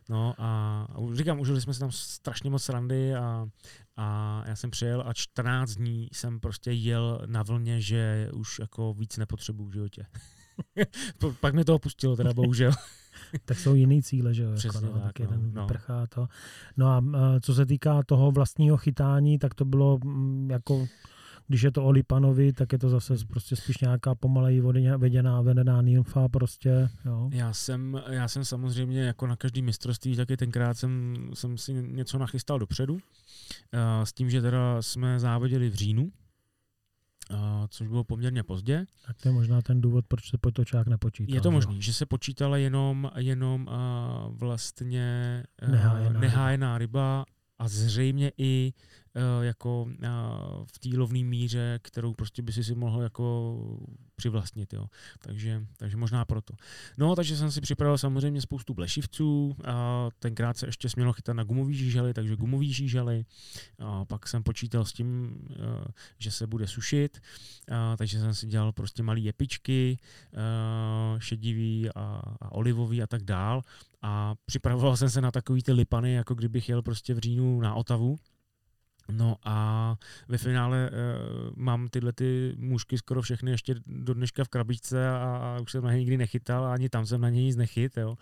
No 0.10 0.34
a, 0.38 0.81
a 0.89 1.14
říkám, 1.14 1.39
užili 1.39 1.61
jsme 1.61 1.73
si 1.73 1.80
tam 1.80 1.91
strašně 1.91 2.49
moc 2.49 2.69
randy 2.69 3.15
a, 3.15 3.48
a 3.95 4.44
já 4.48 4.56
jsem 4.56 4.72
přijel 4.72 5.03
a 5.07 5.14
14 5.14 5.72
dní 5.72 6.07
jsem 6.14 6.39
prostě 6.39 6.72
jel 6.72 7.22
na 7.26 7.44
vlně, 7.44 7.81
že 7.81 8.30
už 8.34 8.60
jako 8.60 8.94
víc 8.94 9.18
nepotřebuju 9.18 9.69
v 9.69 9.73
životě. 9.73 10.06
Pak 11.39 11.53
mi 11.53 11.65
to 11.65 11.76
opustilo 11.76 12.15
teda, 12.15 12.34
bohužel. 12.34 12.72
tak 13.45 13.60
jsou 13.60 13.76
jiný 13.76 14.03
cíle, 14.03 14.34
že 14.34 14.44
jo? 14.44 14.52
Přesně 14.56 14.85
jako, 14.85 14.98
no, 14.98 15.02
tak, 15.02 15.03
tak 15.03 15.19
jeden 15.19 15.53
no, 15.53 15.61
vyprchá 15.61 16.07
to. 16.07 16.27
No 16.77 16.88
a 16.88 17.03
co 17.41 17.53
se 17.53 17.65
týká 17.65 18.03
toho 18.03 18.31
vlastního 18.31 18.77
chytání, 18.77 19.39
tak 19.39 19.53
to 19.53 19.65
bylo 19.65 19.99
mm, 20.03 20.52
jako 20.52 20.88
když 21.47 21.61
je 21.61 21.71
to 21.71 21.85
o 21.85 21.91
Lipanovi, 21.91 22.53
tak 22.53 22.73
je 22.73 22.79
to 22.79 22.89
zase 22.89 23.13
prostě 23.27 23.55
spíš 23.55 23.77
nějaká 23.77 24.15
pomaleji 24.15 24.61
vedená, 24.97 25.41
vedená 25.41 25.81
nymfa 25.81 26.29
prostě. 26.29 26.89
Jo. 27.05 27.29
Já, 27.33 27.53
jsem, 27.53 28.01
já 28.09 28.27
jsem 28.27 28.45
samozřejmě 28.45 29.01
jako 29.01 29.27
na 29.27 29.35
každý 29.35 29.61
mistrovství, 29.61 30.15
taky 30.15 30.37
tenkrát 30.37 30.77
jsem, 30.77 31.17
jsem 31.33 31.57
si 31.57 31.73
něco 31.73 32.17
nachystal 32.17 32.59
dopředu. 32.59 32.97
Eh, 33.73 34.05
s 34.05 34.13
tím, 34.13 34.29
že 34.29 34.41
teda 34.41 34.81
jsme 34.81 35.19
závodili 35.19 35.69
v 35.69 35.73
říjnu, 35.73 36.11
eh, 37.31 37.35
což 37.69 37.87
bylo 37.87 38.03
poměrně 38.03 38.43
pozdě. 38.43 38.85
Tak 39.07 39.21
to 39.21 39.27
je 39.27 39.33
možná 39.33 39.61
ten 39.61 39.81
důvod, 39.81 40.05
proč 40.07 40.29
se 40.29 40.37
potočák 40.37 40.87
nepočítal. 40.87 41.35
Je 41.35 41.41
to 41.41 41.51
možný, 41.51 41.81
že 41.81 41.93
se 41.93 42.05
počítala 42.05 42.57
jenom, 42.57 43.11
jenom 43.15 43.67
uh, 43.67 44.37
vlastně 44.37 45.43
nehájená, 45.67 46.19
nehájená 46.19 46.77
ryba 46.77 47.25
a 47.59 47.67
zřejmě 47.67 48.31
i 48.37 48.73
jako 49.41 49.81
uh, 49.81 49.89
v 50.65 50.80
té 50.80 50.98
lovné 50.98 51.23
míře, 51.23 51.80
kterou 51.81 52.14
prostě 52.14 52.41
by 52.41 52.53
si 52.53 52.64
si 52.64 52.76
mohl 52.76 53.02
jako 53.02 53.57
přivlastnit. 54.15 54.73
Jo. 54.73 54.85
Takže, 55.19 55.65
takže 55.77 55.98
možná 55.98 56.26
proto. 56.26 56.53
No, 56.98 57.15
takže 57.15 57.38
jsem 57.38 57.52
si 57.52 57.61
připravil 57.61 57.98
samozřejmě 57.98 58.41
spoustu 58.41 58.73
blešivců. 58.73 59.56
A 59.65 60.10
tenkrát 60.19 60.57
se 60.57 60.65
ještě 60.65 60.89
smělo 60.89 61.14
chytat 61.14 61.35
na 61.35 61.44
gumový 61.44 61.76
žížely, 61.76 62.14
takže 62.14 62.35
gumový 62.35 62.73
žížely. 62.73 63.26
A 63.80 64.06
pak 64.06 64.27
jsem 64.27 64.44
počítal 64.44 64.85
s 64.85 64.94
tím, 64.94 65.39
uh, 65.49 65.56
že 66.19 66.31
se 66.31 66.48
bude 66.48 66.68
sušit, 66.68 67.22
a, 67.72 67.98
takže 67.98 68.19
jsem 68.19 68.34
si 68.34 68.48
dělal 68.48 68.72
prostě 68.72 69.03
malé 69.03 69.19
jepičky, 69.19 69.98
šedivý 71.18 71.89
a, 71.95 72.22
a 72.41 72.52
olivový 72.52 73.03
a 73.03 73.07
tak 73.07 73.23
dál. 73.23 73.61
A 74.02 74.35
připravoval 74.45 74.98
jsem 74.98 75.10
se 75.10 75.22
na 75.22 75.31
takový 75.31 75.64
ty 75.64 75.72
lipany, 75.72 76.14
jako 76.14 76.35
kdybych 76.35 76.69
jel 76.69 76.81
prostě 76.81 77.14
v 77.14 77.19
říjnu 77.19 77.61
na 77.61 77.76
Otavu. 77.76 78.19
No 79.11 79.35
a 79.43 79.95
ve 80.27 80.38
finále 80.38 80.89
uh, 80.89 80.97
mám 81.55 81.88
tyhle 81.88 82.13
ty 82.13 82.55
mužky 82.57 82.97
skoro 82.97 83.21
všechny 83.21 83.51
ještě 83.51 83.75
do 83.85 84.13
dneška 84.13 84.43
v 84.43 84.47
krabičce 84.47 85.09
a, 85.09 85.15
a 85.15 85.59
už 85.61 85.71
jsem 85.71 85.84
na 85.84 85.91
ně 85.91 85.99
nikdy 85.99 86.17
nechytal 86.17 86.65
a 86.65 86.73
ani 86.73 86.89
tam 86.89 87.05
jsem 87.05 87.21
na 87.21 87.29
ně 87.29 87.43
nic 87.43 87.55
nechyt. 87.55 87.97
Jo. 87.97 88.17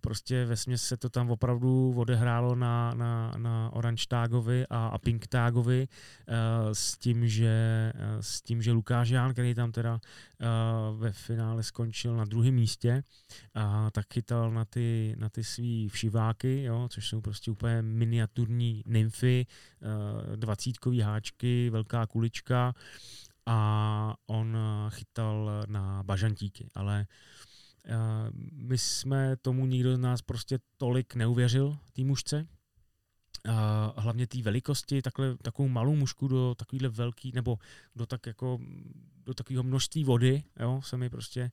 Prostě 0.00 0.44
ve 0.44 0.56
se 0.76 0.96
to 0.96 1.08
tam 1.08 1.30
opravdu 1.30 1.94
odehrálo 1.96 2.54
na, 2.54 2.94
na, 2.94 3.32
na 3.36 3.70
Orange 3.72 4.04
Tagovi 4.08 4.66
a, 4.70 4.86
a 4.86 4.98
Pink 4.98 5.26
Tagovi 5.26 5.88
uh, 5.88 6.34
s, 6.72 6.98
tím, 6.98 7.28
že, 7.28 7.92
uh, 7.94 8.20
s 8.20 8.42
tím, 8.42 8.62
že 8.62 8.72
Lukáš 8.72 9.08
Ján, 9.08 9.32
který 9.32 9.54
tam 9.54 9.72
teda 9.72 9.94
uh, 9.94 11.00
ve 11.00 11.12
finále 11.12 11.62
skončil 11.62 12.16
na 12.16 12.24
druhém 12.24 12.54
místě, 12.54 13.02
uh, 13.56 13.62
tak 13.92 14.06
chytal 14.12 14.50
na 14.50 14.64
ty, 14.64 15.16
na 15.18 15.28
ty 15.28 15.44
svý 15.44 15.88
všiváky, 15.88 16.62
jo, 16.62 16.88
což 16.90 17.08
jsou 17.08 17.20
prostě 17.20 17.50
úplně 17.50 17.82
miniaturní 17.82 18.82
nymfy, 18.86 19.46
uh, 19.82 20.29
dvacítkový 20.36 21.00
háčky, 21.00 21.70
velká 21.70 22.06
kulička 22.06 22.74
a 23.46 24.14
on 24.26 24.58
chytal 24.88 25.64
na 25.66 26.02
bažantíky, 26.02 26.68
ale 26.74 27.06
eh, 27.84 27.96
my 28.52 28.78
jsme 28.78 29.36
tomu 29.36 29.66
nikdo 29.66 29.96
z 29.96 29.98
nás 29.98 30.22
prostě 30.22 30.58
tolik 30.76 31.14
neuvěřil, 31.14 31.78
té 31.92 32.04
mužce, 32.04 32.46
a 33.44 34.00
hlavně 34.00 34.26
té 34.26 34.42
velikosti, 34.42 35.02
takhle, 35.02 35.36
takovou 35.36 35.68
malou 35.68 35.94
mužku 35.94 36.28
do 36.28 36.54
takovýhle 36.54 36.88
velký, 36.88 37.32
nebo 37.34 37.58
do 37.96 38.06
tak 38.06 38.26
jako, 38.26 38.58
do 39.24 39.34
takového 39.34 39.62
množství 39.62 40.04
vody, 40.04 40.44
jo, 40.60 40.80
se 40.84 40.96
mi 40.96 41.10
prostě, 41.10 41.50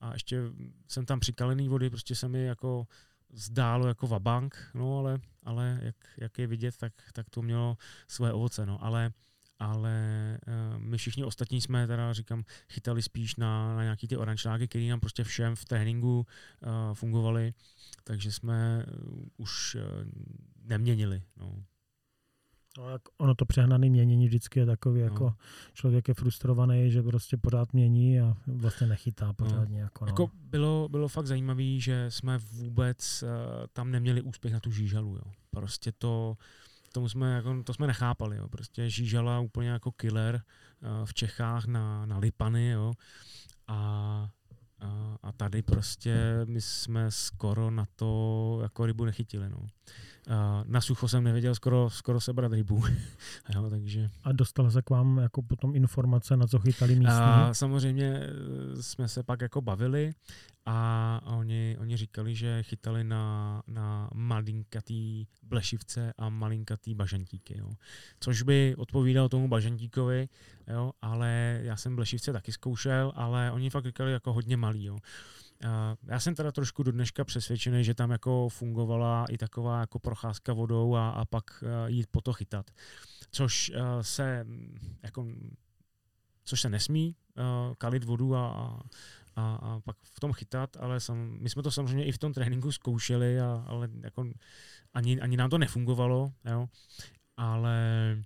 a 0.00 0.12
ještě 0.12 0.42
jsem 0.88 1.06
tam 1.06 1.20
přikalený 1.20 1.68
vody, 1.68 1.90
prostě 1.90 2.14
se 2.14 2.28
mi 2.28 2.44
jako 2.44 2.86
zdálo 3.32 3.86
jako 3.88 4.06
vabank, 4.06 4.70
no 4.74 4.98
ale, 4.98 5.20
ale 5.44 5.78
jak, 5.82 5.96
jak 6.16 6.38
je 6.38 6.46
vidět, 6.46 6.76
tak, 6.76 6.92
tak 7.12 7.30
to 7.30 7.42
mělo 7.42 7.76
svoje 8.08 8.32
ovoce, 8.32 8.66
no 8.66 8.84
ale 8.84 9.12
ale 9.60 10.38
uh, 10.46 10.82
my 10.82 10.98
všichni 10.98 11.24
ostatní 11.24 11.60
jsme 11.60 11.86
teda, 11.86 12.12
říkám, 12.12 12.44
chytali 12.68 13.02
spíš 13.02 13.36
na, 13.36 13.74
na 13.74 13.82
nějaký 13.82 14.08
ty 14.08 14.16
orančáky, 14.16 14.68
které 14.68 14.84
nám 14.84 15.00
prostě 15.00 15.24
všem 15.24 15.56
v 15.56 15.64
tréninku 15.64 16.26
uh, 16.60 16.94
fungovaly, 16.94 17.54
takže 18.04 18.32
jsme 18.32 18.86
už 19.36 19.74
uh, 19.74 19.82
neměnili. 20.62 21.22
No. 21.36 21.64
No, 22.78 22.84
ono 23.18 23.34
to 23.34 23.44
přehnané 23.44 23.88
měnění 23.88 24.26
vždycky 24.26 24.60
je 24.60 24.66
takový, 24.66 25.00
no. 25.00 25.06
jako 25.06 25.34
člověk 25.74 26.08
je 26.08 26.14
frustrovaný, 26.14 26.90
že 26.90 27.02
prostě 27.02 27.36
pořád 27.36 27.72
mění 27.72 28.20
a 28.20 28.34
vlastně 28.46 28.86
nechytá 28.86 29.26
no. 29.26 29.34
pořádně. 29.34 29.78
No. 29.78 29.84
Jako, 29.84 30.04
no. 30.04 30.08
jako 30.08 30.30
bylo, 30.34 30.88
bylo 30.90 31.08
fakt 31.08 31.26
zajímavé, 31.26 31.78
že 31.78 32.06
jsme 32.08 32.38
vůbec 32.38 33.22
uh, 33.22 33.28
tam 33.72 33.90
neměli 33.90 34.22
úspěch 34.22 34.52
na 34.52 34.60
tu 34.60 34.70
žížalu. 34.70 35.14
Jo. 35.14 35.32
Prostě 35.50 35.92
to, 35.92 36.36
tomu 36.92 37.08
jsme, 37.08 37.34
jako, 37.34 37.62
to 37.62 37.74
jsme 37.74 37.86
nechápali. 37.86 38.36
Jo. 38.36 38.48
Prostě 38.48 38.90
žížala 38.90 39.40
úplně 39.40 39.68
jako 39.68 39.92
killer 39.92 40.34
uh, 40.82 41.04
v 41.04 41.14
Čechách 41.14 41.66
na, 41.66 42.06
na 42.06 42.18
Lipany. 42.18 42.68
Jo. 42.68 42.92
A, 43.68 44.28
a, 44.80 45.16
a 45.22 45.32
tady 45.32 45.62
prostě 45.62 46.16
my 46.44 46.60
jsme 46.60 47.10
skoro 47.10 47.70
na 47.70 47.86
to 47.96 48.58
jako 48.62 48.86
rybu 48.86 49.04
nechytili. 49.04 49.48
No 49.48 49.66
na 50.66 50.80
sucho 50.80 51.08
jsem 51.08 51.24
nevěděl 51.24 51.54
skoro, 51.54 51.90
skoro 51.90 52.20
sebrat 52.20 52.52
rybu. 52.52 52.82
jo, 53.54 53.70
takže... 53.70 54.10
A 54.24 54.32
dostala 54.32 54.70
se 54.70 54.82
k 54.82 54.90
vám 54.90 55.18
jako 55.18 55.42
potom 55.42 55.76
informace, 55.76 56.36
na 56.36 56.46
co 56.46 56.58
chytali 56.58 56.94
místní? 56.94 57.14
A 57.14 57.54
samozřejmě 57.54 58.20
eh, 58.22 58.82
jsme 58.82 59.08
se 59.08 59.22
pak 59.22 59.40
jako 59.40 59.60
bavili 59.60 60.12
a 60.66 61.20
oni, 61.24 61.76
oni 61.80 61.96
říkali, 61.96 62.34
že 62.34 62.62
chytali 62.62 63.04
na, 63.04 63.62
na 63.66 64.10
malinkatý 64.14 65.26
blešivce 65.42 66.12
a 66.18 66.28
malinkatý 66.28 66.94
bažantíky. 66.94 67.58
Jo. 67.58 67.70
Což 68.20 68.42
by 68.42 68.74
odpovídalo 68.78 69.28
tomu 69.28 69.48
bažantíkovi, 69.48 70.28
jo, 70.72 70.92
ale 71.02 71.60
já 71.62 71.76
jsem 71.76 71.96
blešivce 71.96 72.32
taky 72.32 72.52
zkoušel, 72.52 73.12
ale 73.14 73.52
oni 73.52 73.70
fakt 73.70 73.86
říkali 73.86 74.12
jako 74.12 74.32
hodně 74.32 74.56
malý. 74.56 74.84
Jo. 74.84 74.98
Já 76.06 76.20
jsem 76.20 76.34
teda 76.34 76.52
trošku 76.52 76.82
do 76.82 76.92
dneška 76.92 77.24
přesvědčený, 77.24 77.84
že 77.84 77.94
tam 77.94 78.10
jako 78.10 78.48
fungovala 78.48 79.26
i 79.30 79.38
taková 79.38 79.80
jako 79.80 79.98
procházka 79.98 80.52
vodou 80.52 80.94
a, 80.94 81.10
a 81.10 81.24
pak 81.24 81.44
eh, 81.64 81.90
jít 81.90 82.06
po 82.10 82.20
to 82.20 82.32
chytat. 82.32 82.70
Což 83.30 83.72
eh, 83.74 83.80
se 84.00 84.46
jako 85.02 85.26
což 86.44 86.60
se 86.60 86.68
nesmí, 86.68 87.16
uh, 87.38 87.74
kalit 87.74 88.04
vodu 88.04 88.36
a, 88.36 88.48
a, 89.36 89.54
a 89.54 89.80
pak 89.84 89.96
v 90.02 90.20
tom 90.20 90.32
chytat, 90.32 90.76
ale 90.80 91.00
sam, 91.00 91.36
my 91.40 91.50
jsme 91.50 91.62
to 91.62 91.70
samozřejmě 91.70 92.04
i 92.04 92.12
v 92.12 92.18
tom 92.18 92.32
tréninku 92.32 92.72
zkoušeli, 92.72 93.40
a, 93.40 93.64
ale 93.66 93.88
jako 94.02 94.26
ani, 94.94 95.20
ani 95.20 95.36
nám 95.36 95.50
to 95.50 95.58
nefungovalo, 95.58 96.32
jo. 96.44 96.68
ale 97.36 98.16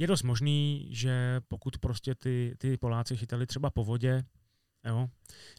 je 0.00 0.06
dost 0.06 0.22
možný, 0.22 0.88
že 0.90 1.40
pokud 1.48 1.78
prostě 1.78 2.14
ty, 2.14 2.54
ty 2.58 2.76
Poláci 2.76 3.16
chytali 3.16 3.46
třeba 3.46 3.70
po 3.70 3.84
vodě, 3.84 4.24
jo, 4.84 5.08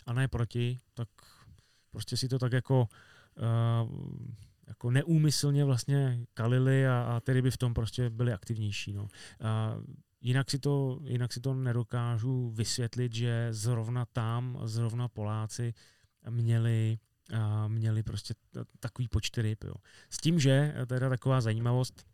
a 0.06 0.14
ne 0.14 0.28
proti, 0.28 0.80
tak 0.94 1.10
prostě 1.92 2.18
si 2.18 2.28
to 2.28 2.40
tak 2.40 2.52
jako, 2.52 2.88
uh, 3.82 3.90
jako 4.68 4.92
neúmyslně 4.92 5.66
vlastně 5.66 6.26
kalili 6.34 6.88
a, 6.88 7.02
a 7.02 7.20
tedy 7.20 7.42
by 7.42 7.52
v 7.52 7.58
tom 7.58 7.74
prostě 7.74 8.10
byli 8.10 8.34
aktivnější. 8.34 8.94
No. 8.94 9.04
Uh, 9.04 9.10
jinak, 10.22 10.52
si 10.52 10.60
to, 10.60 11.00
jinak 11.04 11.34
si 11.34 11.40
to 11.40 11.54
nedokážu 11.54 12.50
vysvětlit, 12.50 13.14
že 13.14 13.48
zrovna 13.52 14.06
tam, 14.06 14.60
zrovna 14.64 15.08
Poláci 15.08 15.74
měli 16.30 17.00
a 17.34 17.68
měli 17.68 18.04
prostě 18.04 18.34
takový 18.80 19.08
počty 19.08 19.42
ryb. 19.42 19.64
Jo. 19.64 19.74
S 20.10 20.18
tím, 20.18 20.40
že 20.40 20.74
teda 20.88 21.10
taková 21.10 21.42
zajímavost, 21.42 22.06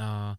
a 0.00 0.36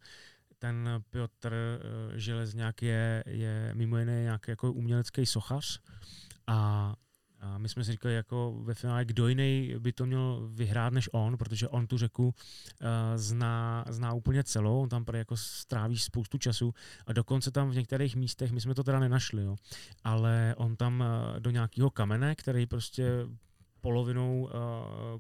ten 0.60 0.90
Piotr 1.10 1.54
eh, 1.54 2.20
Železňák 2.20 2.82
je, 2.82 3.24
je 3.28 3.72
mimo 3.74 3.98
jiné 3.98 4.22
nějaký 4.22 4.52
jako 4.52 4.72
umělecký 4.74 5.26
sochař 5.26 5.80
a 6.48 6.94
A 7.42 7.58
my 7.58 7.70
jsme 7.70 7.84
si 7.84 7.92
říkali 7.92 8.16
jako 8.16 8.60
ve 8.64 8.74
finále, 8.74 9.06
kdo 9.06 9.28
jiný 9.28 9.76
by 9.80 9.94
to 9.94 10.06
měl 10.06 10.50
vyhrát 10.52 10.94
než 10.94 11.10
on, 11.14 11.38
protože 11.38 11.68
on 11.68 11.88
tu 11.88 11.98
řeku 11.98 12.28
uh, 12.28 12.34
zná, 13.16 13.86
zná 13.90 14.14
úplně 14.14 14.44
celou, 14.44 14.82
on 14.82 14.90
tam 14.90 15.06
jako 15.14 15.38
stráví 15.38 15.98
spoustu 15.98 16.38
času 16.38 16.74
a 17.08 17.14
dokonce 17.14 17.52
tam 17.52 17.70
v 17.70 17.76
některých 17.76 18.16
místech, 18.16 18.52
my 18.52 18.62
jsme 18.62 18.76
to 18.76 18.84
teda 18.84 19.00
nenašli, 19.00 19.44
jo, 19.44 19.56
ale 20.04 20.56
on 20.58 20.76
tam 20.76 21.00
uh, 21.00 21.40
do 21.40 21.50
nějakého 21.52 21.90
kamene, 21.90 22.36
který 22.36 22.66
prostě 22.66 23.08
polovinou 23.82 24.44
uh, 24.44 24.52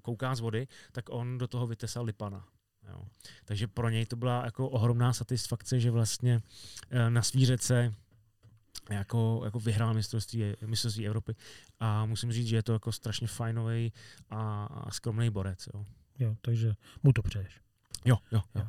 kouká 0.01 0.35
z 0.35 0.39
vody, 0.39 0.67
tak 0.91 1.05
on 1.09 1.37
do 1.37 1.47
toho 1.47 1.67
vytesal 1.67 2.03
lipana. 2.03 2.43
Jo. 2.89 3.01
Takže 3.45 3.67
pro 3.67 3.89
něj 3.89 4.05
to 4.05 4.15
byla 4.15 4.45
jako 4.45 4.69
ohromná 4.69 5.13
satisfakce, 5.13 5.79
že 5.79 5.91
vlastně 5.91 6.35
uh, 6.35 7.09
na 7.09 7.21
svý 7.21 7.45
řece 7.45 7.93
jako, 8.89 9.41
jako 9.43 9.59
vyhrál 9.59 9.93
mistrovství, 9.93 10.43
mistrovství 10.65 11.07
Evropy 11.07 11.35
a 11.79 12.05
musím 12.05 12.31
říct, 12.31 12.47
že 12.47 12.55
je 12.55 12.63
to 12.63 12.73
jako 12.73 12.91
strašně 12.91 13.27
fajnový 13.27 13.93
a, 14.29 14.65
a 14.65 14.91
skromný 14.91 15.29
borec. 15.29 15.67
Jo. 15.73 15.85
jo, 16.19 16.35
takže 16.41 16.73
mu 17.03 17.13
to 17.13 17.21
přeješ. 17.21 17.68
Jo, 18.05 18.17
jo, 18.31 18.41
jo. 18.55 18.63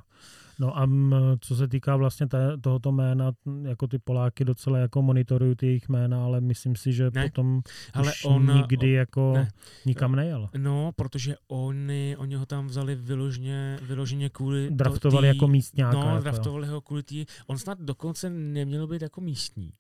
No 0.61 0.79
a 0.79 0.83
m, 0.83 1.15
co 1.41 1.57
se 1.57 1.69
týká 1.69 1.97
vlastně 1.97 2.27
té, 2.27 2.59
tohoto 2.61 2.93
jména, 2.93 3.33
jako 3.63 3.87
ty 3.87 3.99
Poláky 3.99 4.45
docela 4.45 4.79
jako 4.79 5.03
monitorují 5.03 5.57
ty 5.57 5.67
jejich 5.67 5.89
jména, 5.89 6.25
ale 6.25 6.41
myslím 6.41 6.77
si, 6.77 6.93
že 6.93 7.11
ne. 7.15 7.23
potom 7.23 7.63
ale 7.95 8.13
už 8.13 8.25
on, 8.25 8.55
nikdy 8.55 8.87
on, 8.87 8.95
jako 8.95 9.33
ne. 9.35 9.49
nikam 9.87 10.17
nejel. 10.17 10.49
No, 10.59 10.93
protože 10.97 11.37
oni, 11.49 12.17
oni 12.19 12.35
ho 12.35 12.47
tam 12.47 12.67
vzali 12.67 12.95
vyloženě, 12.95 13.79
vyloženě 13.83 14.29
kvůli... 14.29 14.71
Draftovali 14.71 15.31
tý, 15.31 15.37
jako 15.37 15.49
místňáka. 15.49 15.97
No, 15.97 16.09
jako 16.09 16.23
draftovali 16.23 16.67
ho 16.67 16.81
kvůli 16.81 17.03
tý, 17.03 17.27
On 17.47 17.59
snad 17.59 17.81
dokonce 17.81 18.31
neměl 18.31 18.87
být 18.87 19.03
jako 19.03 19.21
místní 19.21 19.73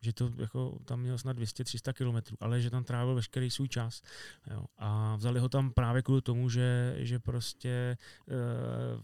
že 0.00 0.12
to 0.12 0.30
jako 0.36 0.78
tam 0.84 1.00
měl 1.00 1.18
snad 1.18 1.38
200-300 1.38 1.92
kilometrů, 1.92 2.36
ale 2.40 2.60
že 2.60 2.70
tam 2.70 2.84
trávil 2.84 3.14
veškerý 3.14 3.50
svůj 3.50 3.68
čas. 3.68 4.02
Jo. 4.50 4.64
A 4.78 5.16
vzali 5.16 5.40
ho 5.40 5.48
tam 5.48 5.70
právě 5.70 6.02
kvůli 6.02 6.22
tomu, 6.22 6.48
že, 6.48 6.96
že 6.98 7.18
prostě 7.18 7.68
e, 7.68 7.96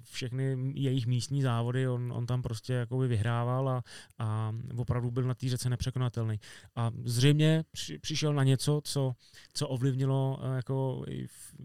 všechny 0.02 0.72
jejich 0.74 1.06
místní 1.06 1.42
závody 1.42 1.88
on, 1.88 2.12
on 2.12 2.26
tam 2.26 2.42
prostě 2.42 2.72
jakoby 2.72 3.08
vyhrával 3.08 3.68
a, 3.68 3.82
a 4.18 4.54
opravdu 4.76 5.10
byl 5.10 5.22
na 5.22 5.34
té 5.34 5.48
řece 5.48 5.70
nepřekonatelný. 5.70 6.40
A 6.76 6.90
zřejmě 7.04 7.64
při, 7.72 7.98
přišel 7.98 8.34
na 8.34 8.44
něco, 8.44 8.80
co, 8.84 9.14
co 9.54 9.68
ovlivnilo 9.68 10.40
e, 10.42 10.56
jako 10.56 11.04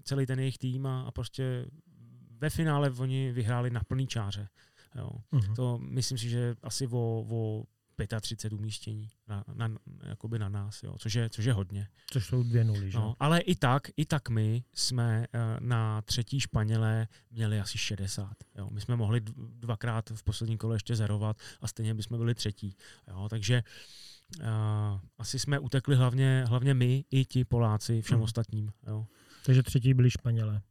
celý 0.03 0.25
ten 0.25 0.39
jejich 0.39 0.57
tým 0.57 0.85
a, 0.85 1.01
a 1.01 1.11
prostě 1.11 1.65
ve 2.39 2.49
finále 2.49 2.91
oni 2.91 3.31
vyhráli 3.31 3.69
na 3.69 3.83
plný 3.83 4.07
čáře. 4.07 4.47
Jo. 4.95 5.09
Uh-huh. 5.33 5.55
To 5.55 5.77
myslím 5.77 6.17
si, 6.17 6.29
že 6.29 6.55
asi 6.63 6.87
o, 6.87 7.25
o 7.29 7.63
35 8.07 8.53
umístění 8.53 9.09
na, 9.27 9.43
na, 9.53 9.69
jakoby 10.03 10.39
na 10.39 10.49
nás, 10.49 10.83
jo, 10.83 10.95
což, 10.99 11.13
je, 11.13 11.29
což 11.29 11.45
je 11.45 11.53
hodně. 11.53 11.87
Což 12.11 12.25
jsou 12.25 12.43
dvě 12.43 12.63
nuly, 12.63 12.91
že? 12.91 12.97
No, 12.97 13.15
ale 13.19 13.39
i 13.39 13.55
tak, 13.55 13.87
i 13.97 14.05
tak 14.05 14.29
my 14.29 14.63
jsme 14.73 15.19
uh, 15.33 15.67
na 15.67 16.01
třetí 16.01 16.39
Španělé 16.39 17.07
měli 17.31 17.59
asi 17.59 17.77
60. 17.77 18.33
Jo. 18.57 18.69
My 18.71 18.81
jsme 18.81 18.95
mohli 18.95 19.21
dvakrát 19.37 20.09
v 20.09 20.23
posledním 20.23 20.57
kole 20.57 20.75
ještě 20.75 20.95
zerovat 20.95 21.37
a 21.61 21.67
stejně 21.67 21.93
bychom 21.93 22.17
byli 22.17 22.35
třetí. 22.35 22.75
Jo. 23.07 23.27
Takže 23.29 23.63
uh, 24.39 24.45
asi 25.17 25.39
jsme 25.39 25.59
utekli 25.59 25.95
hlavně, 25.95 26.45
hlavně 26.47 26.73
my 26.73 27.05
i 27.11 27.25
ti 27.25 27.45
Poláci 27.45 28.01
všem 28.01 28.15
hmm. 28.15 28.23
ostatním. 28.23 28.71
Jo. 28.87 29.07
Takže 29.45 29.63
třetí 29.63 29.93
byli 29.93 30.11
Španělé. 30.11 30.61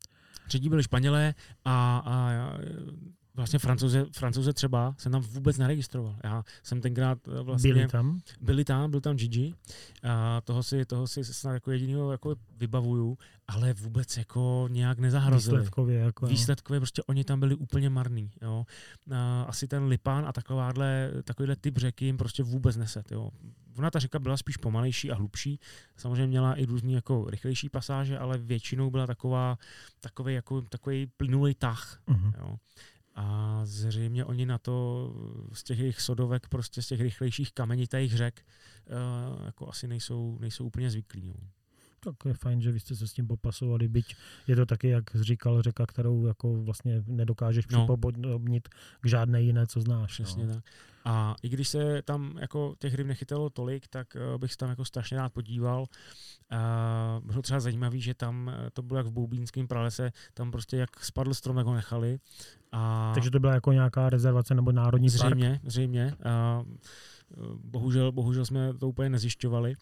Třetí 0.48 0.68
byli 0.68 0.82
Španělé 0.82 1.34
a, 1.64 2.02
a 2.06 2.30
Vlastně 3.38 3.58
francouze, 3.58 4.06
francouze 4.12 4.52
třeba 4.52 4.94
jsem 4.98 5.12
tam 5.12 5.22
vůbec 5.22 5.58
neregistroval. 5.58 6.16
Já 6.24 6.44
jsem 6.62 6.80
tenkrát 6.80 7.18
eh, 7.28 7.42
vlastně... 7.42 7.74
Byli 7.74 7.88
tam? 7.88 8.20
Byli 8.40 8.64
tam, 8.64 8.90
byl 8.90 9.00
tam 9.00 9.16
Gigi. 9.16 9.54
A 10.02 10.40
toho 10.40 10.62
si, 10.62 10.84
toho 10.84 11.06
si 11.06 11.24
snad 11.24 11.52
jako 11.52 11.70
jedinýho 11.70 12.12
jako 12.12 12.36
vybavuju, 12.56 13.18
ale 13.48 13.72
vůbec 13.72 14.16
jako 14.16 14.68
nějak 14.70 14.98
nezahrozili. 14.98 15.56
Výsledkově 15.58 15.98
jako. 15.98 16.26
Výsledkově 16.26 16.80
prostě 16.80 17.02
oni 17.02 17.24
tam 17.24 17.40
byli 17.40 17.54
úplně 17.54 17.90
marný. 17.90 18.30
Jo. 18.42 18.66
A 19.14 19.42
asi 19.42 19.68
ten 19.68 19.84
Lipán 19.84 20.26
a 20.26 20.32
takováhle, 20.32 21.10
takovýhle 21.24 21.56
typ 21.56 21.76
řeky 21.76 22.04
jim 22.04 22.16
prostě 22.16 22.42
vůbec 22.42 22.76
neset. 22.76 23.12
Jo. 23.12 23.30
Ona 23.78 23.90
ta 23.90 23.98
řeka 23.98 24.18
byla 24.18 24.36
spíš 24.36 24.56
pomalejší 24.56 25.10
a 25.10 25.14
hlubší. 25.14 25.60
Samozřejmě 25.96 26.26
měla 26.26 26.54
i 26.54 26.64
různý 26.64 26.92
jako 26.92 27.30
rychlejší 27.30 27.68
pasáže, 27.68 28.18
ale 28.18 28.38
většinou 28.38 28.90
byla 28.90 29.06
taková, 29.06 29.58
takový, 30.00 30.34
jako, 30.34 30.62
takový 30.62 31.06
plynulý 31.06 31.54
tah. 31.54 32.00
Uh-huh. 32.08 32.32
Jo. 32.38 32.56
A 33.20 33.60
zřejmě 33.64 34.24
oni 34.24 34.46
na 34.46 34.58
to 34.58 35.10
z 35.52 35.62
těch 35.62 35.78
jejich 35.78 36.00
sodovek, 36.00 36.48
prostě 36.48 36.82
z 36.82 36.86
těch 36.86 37.00
rychlejších 37.00 37.52
kamenitých 37.52 38.16
řek, 38.16 38.46
uh, 38.86 39.46
jako 39.46 39.68
asi 39.68 39.88
nejsou, 39.88 40.38
nejsou 40.40 40.64
úplně 40.66 40.90
zvyklí. 40.90 41.26
No. 41.26 41.34
Tak 42.00 42.14
je 42.24 42.34
fajn, 42.34 42.60
že 42.60 42.72
vy 42.72 42.80
jste 42.80 42.96
se 42.96 43.08
s 43.08 43.12
tím 43.12 43.26
popasovali, 43.26 43.88
byť 43.88 44.16
je 44.46 44.56
to 44.56 44.66
taky, 44.66 44.88
jak 44.88 45.04
říkal, 45.14 45.62
řeka, 45.62 45.86
kterou 45.86 46.26
jako 46.26 46.62
vlastně 46.62 47.02
nedokážeš 47.06 47.66
no. 47.66 47.86
připodobnit 47.86 48.68
k 49.00 49.06
žádné 49.06 49.42
jiné, 49.42 49.66
co 49.66 49.80
znáš. 49.80 50.12
Přesně 50.12 50.46
no. 50.46 50.54
tak. 50.54 50.64
A 51.04 51.34
i 51.42 51.48
když 51.48 51.68
se 51.68 52.02
tam 52.02 52.38
jako 52.40 52.74
těch 52.78 52.94
ryb 52.94 53.06
nechytalo 53.06 53.50
tolik, 53.50 53.88
tak 53.88 54.16
uh, 54.16 54.40
bych 54.40 54.52
se 54.52 54.58
tam 54.58 54.68
jako 54.68 54.84
strašně 54.84 55.16
rád 55.16 55.32
podíval. 55.32 55.80
Uh, 55.80 57.26
bylo 57.26 57.42
třeba 57.42 57.60
zajímavé, 57.60 57.98
že 57.98 58.14
tam 58.14 58.50
eh, 58.54 58.70
to 58.70 58.82
bylo 58.82 58.98
jak 58.98 59.06
v 59.06 59.10
Boubínském 59.10 59.68
pralese, 59.68 60.12
tam 60.34 60.50
prostě 60.50 60.76
jak 60.76 61.04
spadl 61.04 61.34
strom, 61.34 61.56
jak 61.56 61.66
ho 61.66 61.74
nechali. 61.74 62.18
A 62.72 63.12
Takže 63.14 63.30
to 63.30 63.40
byla 63.40 63.54
jako 63.54 63.72
nějaká 63.72 64.10
rezervace 64.10 64.54
nebo 64.54 64.72
národní 64.72 65.08
zřejmě, 65.08 65.50
park? 65.50 65.60
Zřejmě, 65.64 66.16
uh, 66.60 66.66
bohužel, 67.64 68.12
bohužel 68.12 68.46
jsme 68.46 68.74
to 68.74 68.88
úplně 68.88 69.10
nezjišťovali, 69.10 69.74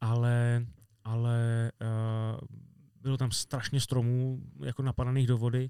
ale, 0.00 0.66
ale 1.04 1.72
uh, 1.80 2.60
bylo 3.02 3.16
tam 3.16 3.30
strašně 3.30 3.80
stromů 3.80 4.42
jako 4.64 4.82
napadaných 4.82 5.26
do 5.26 5.38
vody 5.38 5.68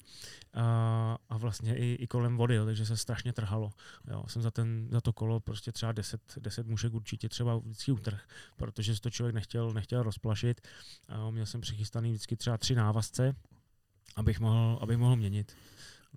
a, 0.55 1.19
a 1.29 1.37
vlastně 1.37 1.77
i, 1.77 1.95
i 2.01 2.07
kolem 2.07 2.37
vody, 2.37 2.55
jo, 2.55 2.65
takže 2.65 2.87
se 2.87 2.97
strašně 2.97 3.33
trhalo. 3.33 3.71
Jo. 4.11 4.25
Jsem 4.27 4.43
za, 4.43 4.51
ten, 4.51 4.89
za 4.91 5.01
to 5.01 5.13
kolo 5.13 5.41
prostě 5.41 5.73
třeba 5.73 5.93
10, 5.93 6.21
10 6.41 6.67
mušek 6.67 6.95
určitě 6.95 7.29
třeba 7.29 7.57
vždycky 7.57 7.93
utrh, 7.93 8.29
protože 8.57 8.95
se 8.95 9.01
to 9.01 9.11
člověk 9.11 9.35
nechtěl, 9.35 9.73
nechtěl 9.73 10.03
rozplašit. 10.03 10.61
A 11.09 11.31
měl 11.31 11.47
jsem 11.47 11.61
přichystaný 11.61 12.11
vždycky 12.11 12.37
třeba 12.37 12.59
tři 12.59 12.75
návazce, 12.75 13.37
abych 14.17 14.41
mohl, 14.41 14.79
abych 14.83 14.99
mohl 14.99 15.17
měnit. 15.17 15.57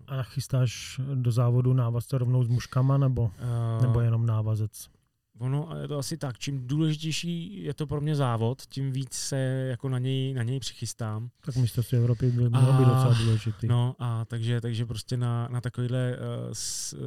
A 0.08 0.16
nachystáš 0.16 1.00
do 1.14 1.32
závodu 1.32 1.74
návazce 1.74 2.18
rovnou 2.18 2.44
s 2.44 2.48
muškama 2.48 2.98
nebo, 2.98 3.22
uh, 3.22 3.82
nebo 3.82 4.02
jenom 4.02 4.26
návazec? 4.26 4.90
Ono 5.40 5.70
je 5.82 5.88
to 5.88 5.98
asi 5.98 6.18
tak, 6.18 6.38
čím 6.38 6.68
důležitější 6.68 7.64
je 7.64 7.74
to 7.74 7.88
pro 7.88 8.02
mě 8.02 8.16
závod, 8.16 8.62
tím 8.62 8.92
víc 8.92 9.14
se 9.14 9.38
jako 9.70 9.90
na 9.90 10.00
něj, 10.00 10.34
na 10.34 10.44
něj 10.44 10.60
přichystám. 10.60 11.30
Tak 11.46 11.56
mistrovství 11.56 11.98
Evropy 11.98 12.32
by 12.32 12.50
mělo 12.50 12.74
být 12.74 12.88
docela 12.88 13.14
důležitý. 13.14 13.68
No 13.68 13.96
a 14.00 14.26
takže, 14.26 14.62
takže 14.62 14.86
prostě 14.86 15.18
na, 15.18 15.48
na 15.52 15.62
takovýhle 15.62 16.18
uh, 16.18 16.54
s, 16.54 16.94
uh, 16.94 17.00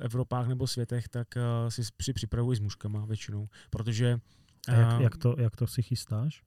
Evropách 0.00 0.48
nebo 0.48 0.66
světech, 0.66 1.08
tak 1.08 1.28
uh, 1.36 1.68
si 1.68 1.82
při 1.96 2.12
připravuji 2.12 2.56
s 2.56 2.60
mužkama 2.60 3.04
většinou, 3.04 3.48
protože... 3.70 4.18
Uh, 4.68 4.74
a 4.74 4.78
jak, 4.78 5.00
jak, 5.00 5.16
to, 5.16 5.34
jak 5.38 5.56
to 5.56 5.66
si 5.66 5.82
chystáš? 5.82 6.42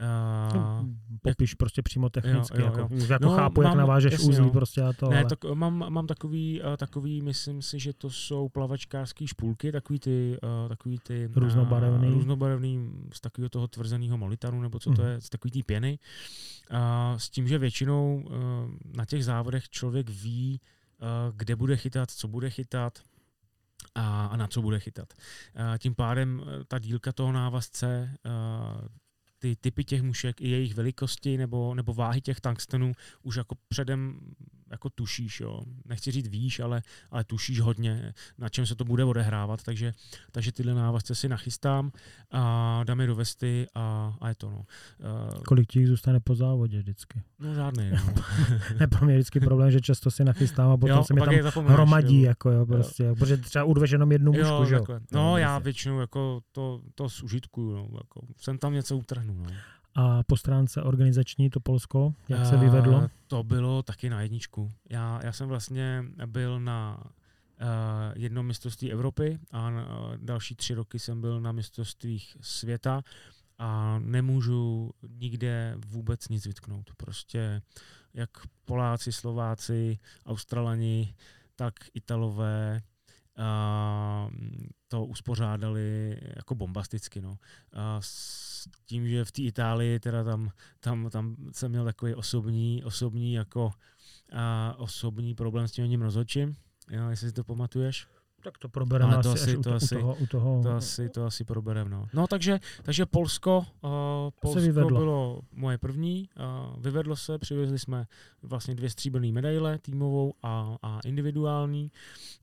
Uh, 0.00 0.86
Popiš 1.22 1.50
jak, 1.50 1.56
prostě 1.56 1.82
přímo 1.82 2.10
technicky, 2.10 2.60
jo, 2.60 2.66
jo, 2.66 2.72
jo. 2.76 2.82
jako, 2.82 3.12
jako 3.12 3.24
no, 3.24 3.36
chápu, 3.36 3.62
mám, 3.62 3.70
jak 3.70 3.78
navážeš 3.78 4.12
jasně, 4.12 4.28
uzlí 4.28 4.44
no. 4.44 4.50
prostě 4.50 4.82
a 4.82 4.92
to. 4.92 5.08
Ne, 5.08 5.16
ale... 5.16 5.28
tak 5.28 5.44
mám, 5.44 5.92
mám 5.92 6.06
takový, 6.06 6.62
uh, 6.62 6.76
takový, 6.76 7.22
myslím 7.22 7.62
si, 7.62 7.78
že 7.78 7.92
to 7.92 8.10
jsou 8.10 8.48
plavačkářské 8.48 9.26
špulky, 9.26 9.72
takový 9.72 9.98
ty, 9.98 10.38
uh, 10.42 10.68
takový 10.68 10.98
ty 10.98 11.30
různobarevný. 11.34 12.08
Uh, 12.08 12.14
různobarevný 12.14 12.92
z 13.12 13.20
takového 13.20 13.48
toho 13.48 13.68
tvrzeného 13.68 14.18
molitaru, 14.18 14.62
nebo 14.62 14.78
co 14.78 14.92
to 14.92 15.02
mm. 15.02 15.08
je, 15.08 15.20
z 15.20 15.28
takový 15.28 15.50
té 15.50 15.62
pěny. 15.62 15.98
Uh, 16.70 16.78
s 17.16 17.30
tím, 17.30 17.48
že 17.48 17.58
většinou 17.58 18.22
uh, 18.24 18.32
na 18.96 19.04
těch 19.04 19.24
závodech 19.24 19.68
člověk 19.68 20.10
ví, 20.10 20.60
uh, 21.00 21.06
kde 21.36 21.56
bude 21.56 21.76
chytat, 21.76 22.10
co 22.10 22.28
bude 22.28 22.50
chytat, 22.50 22.98
a, 23.94 24.26
a 24.26 24.36
na 24.36 24.46
co 24.46 24.62
bude 24.62 24.80
chytat. 24.80 25.12
Tím 25.78 25.94
pádem 25.94 26.42
ta 26.68 26.78
dílka 26.78 27.12
toho 27.12 27.32
návazce 27.32 28.14
ty 29.38 29.56
typy 29.56 29.84
těch 29.84 30.02
mušek 30.02 30.40
i 30.40 30.48
jejich 30.48 30.74
velikosti 30.74 31.36
nebo, 31.36 31.74
nebo 31.74 31.94
váhy 31.94 32.20
těch 32.20 32.40
tungstenů 32.40 32.92
už 33.22 33.36
jako 33.36 33.54
předem 33.68 34.20
jako 34.70 34.90
tušíš, 34.90 35.40
jo. 35.40 35.60
Nechci 35.84 36.10
říct 36.10 36.28
víš, 36.28 36.60
ale, 36.60 36.82
ale 37.10 37.24
tušíš 37.24 37.60
hodně, 37.60 38.14
na 38.38 38.48
čem 38.48 38.66
se 38.66 38.74
to 38.74 38.84
bude 38.84 39.04
odehrávat, 39.04 39.62
takže, 39.62 39.92
takže 40.32 40.52
tyhle 40.52 40.74
návazce 40.74 41.14
si 41.14 41.28
nachystám 41.28 41.92
a 42.30 42.84
dám 42.84 43.00
je 43.00 43.06
do 43.06 43.14
vesty 43.14 43.66
a, 43.74 44.16
a 44.20 44.28
je 44.28 44.34
to, 44.34 44.50
no. 44.50 44.56
Uh, 44.56 45.42
Kolik 45.42 45.68
ti 45.68 45.86
zůstane 45.86 46.20
po 46.20 46.34
závodě 46.34 46.78
vždycky? 46.78 47.22
No 47.38 47.54
žádný, 47.54 47.90
no. 48.06 48.22
ne, 48.80 48.86
pro 48.86 49.06
mě 49.06 49.14
vždycky 49.14 49.40
problém, 49.40 49.70
že 49.70 49.80
často 49.80 50.10
si 50.10 50.24
nachystám 50.24 50.70
a 50.70 50.76
potom 50.76 50.96
jo, 50.96 51.04
se 51.04 51.14
mi 51.14 51.20
tam 51.20 51.64
hromadí, 51.66 52.22
jo. 52.22 52.28
jako 52.28 52.50
jo, 52.50 52.66
prostě, 52.66 53.04
jo. 53.04 53.14
protože 53.14 53.36
třeba 53.36 53.64
udveš 53.64 53.90
jenom 53.90 54.12
jednu 54.12 54.32
mušku, 54.32 54.46
jo, 54.46 54.66
jo. 54.70 54.84
No, 54.88 54.98
no, 55.12 55.38
já 55.38 55.58
většinou 55.58 56.00
jako 56.00 56.40
to, 56.52 56.80
to 56.94 57.08
zužitkuju, 57.08 57.76
no, 57.76 57.88
jako, 57.94 58.20
jsem 58.36 58.58
tam 58.58 58.72
něco 58.72 58.96
utrhnu, 58.96 59.34
no. 59.34 59.50
A 59.98 60.22
po 60.22 60.36
stránce 60.36 60.82
organizační 60.82 61.50
to 61.50 61.60
Polsko, 61.60 62.14
jak 62.28 62.46
se 62.46 62.56
vyvedlo? 62.56 62.98
Uh, 62.98 63.06
to 63.26 63.42
bylo 63.42 63.82
taky 63.82 64.10
na 64.10 64.22
jedničku. 64.22 64.72
Já, 64.90 65.20
já 65.24 65.32
jsem 65.32 65.48
vlastně 65.48 66.04
byl 66.26 66.60
na 66.60 67.04
uh, 67.04 67.66
jednom 68.14 68.46
mistrovství 68.46 68.92
Evropy 68.92 69.38
a 69.50 69.68
uh, 69.68 69.76
další 70.16 70.54
tři 70.54 70.74
roky 70.74 70.98
jsem 70.98 71.20
byl 71.20 71.40
na 71.40 71.52
mistrovstvích 71.52 72.36
světa 72.40 73.02
a 73.58 73.98
nemůžu 73.98 74.90
nikde 75.08 75.74
vůbec 75.86 76.28
nic 76.28 76.46
vytknout. 76.46 76.90
Prostě 76.96 77.62
jak 78.14 78.30
Poláci, 78.64 79.12
Slováci, 79.12 79.98
Australani, 80.26 81.14
tak 81.56 81.74
Italové 81.94 82.82
to 84.88 85.04
uspořádali 85.04 86.18
jako 86.36 86.54
bombasticky. 86.54 87.20
No. 87.20 87.38
A 87.72 87.98
s 88.00 88.68
tím, 88.86 89.08
že 89.08 89.24
v 89.24 89.32
té 89.32 89.42
Itálii 89.42 90.00
teda 90.00 90.24
tam, 90.24 90.50
tam, 90.80 91.10
tam 91.10 91.36
jsem 91.52 91.70
měl 91.70 91.84
takový 91.84 92.14
osobní, 92.14 92.84
osobní 92.84 93.32
jako 93.32 93.70
a 94.32 94.74
osobní 94.78 95.34
problém 95.34 95.68
s 95.68 95.72
tím 95.72 96.02
rozhodčím, 96.02 96.56
jo, 96.90 97.08
jestli 97.08 97.28
si 97.28 97.32
to 97.32 97.44
pamatuješ. 97.44 98.06
Tak 98.42 98.58
to 98.58 98.68
probereme 98.68 99.16
to 99.22 99.30
asi, 99.32 99.58
to 99.58 99.70
u, 99.70 99.72
asi- 99.74 99.96
u 99.96 100.00
toho, 100.00 100.14
u 100.14 100.26
toho 100.26 100.62
To 100.62 100.70
asi, 100.70 101.08
to 101.08 101.24
asi 101.26 101.44
probereme. 101.44 101.90
No, 101.90 102.06
no 102.14 102.26
takže, 102.26 102.58
takže 102.82 103.06
Polsko, 103.06 103.58
uh, 103.58 103.90
Polsko 104.40 104.60
vyvedlo. 104.60 104.98
bylo 104.98 105.40
moje 105.52 105.78
první, 105.78 106.28
uh, 106.38 106.82
vyvedlo 106.82 107.16
se, 107.16 107.38
přivezli 107.38 107.78
jsme 107.78 108.06
vlastně 108.42 108.74
dvě 108.74 108.90
stříbrné 108.90 109.32
medaile, 109.32 109.78
týmovou 109.78 110.34
a, 110.42 110.76
a 110.82 111.00
individuální. 111.04 111.90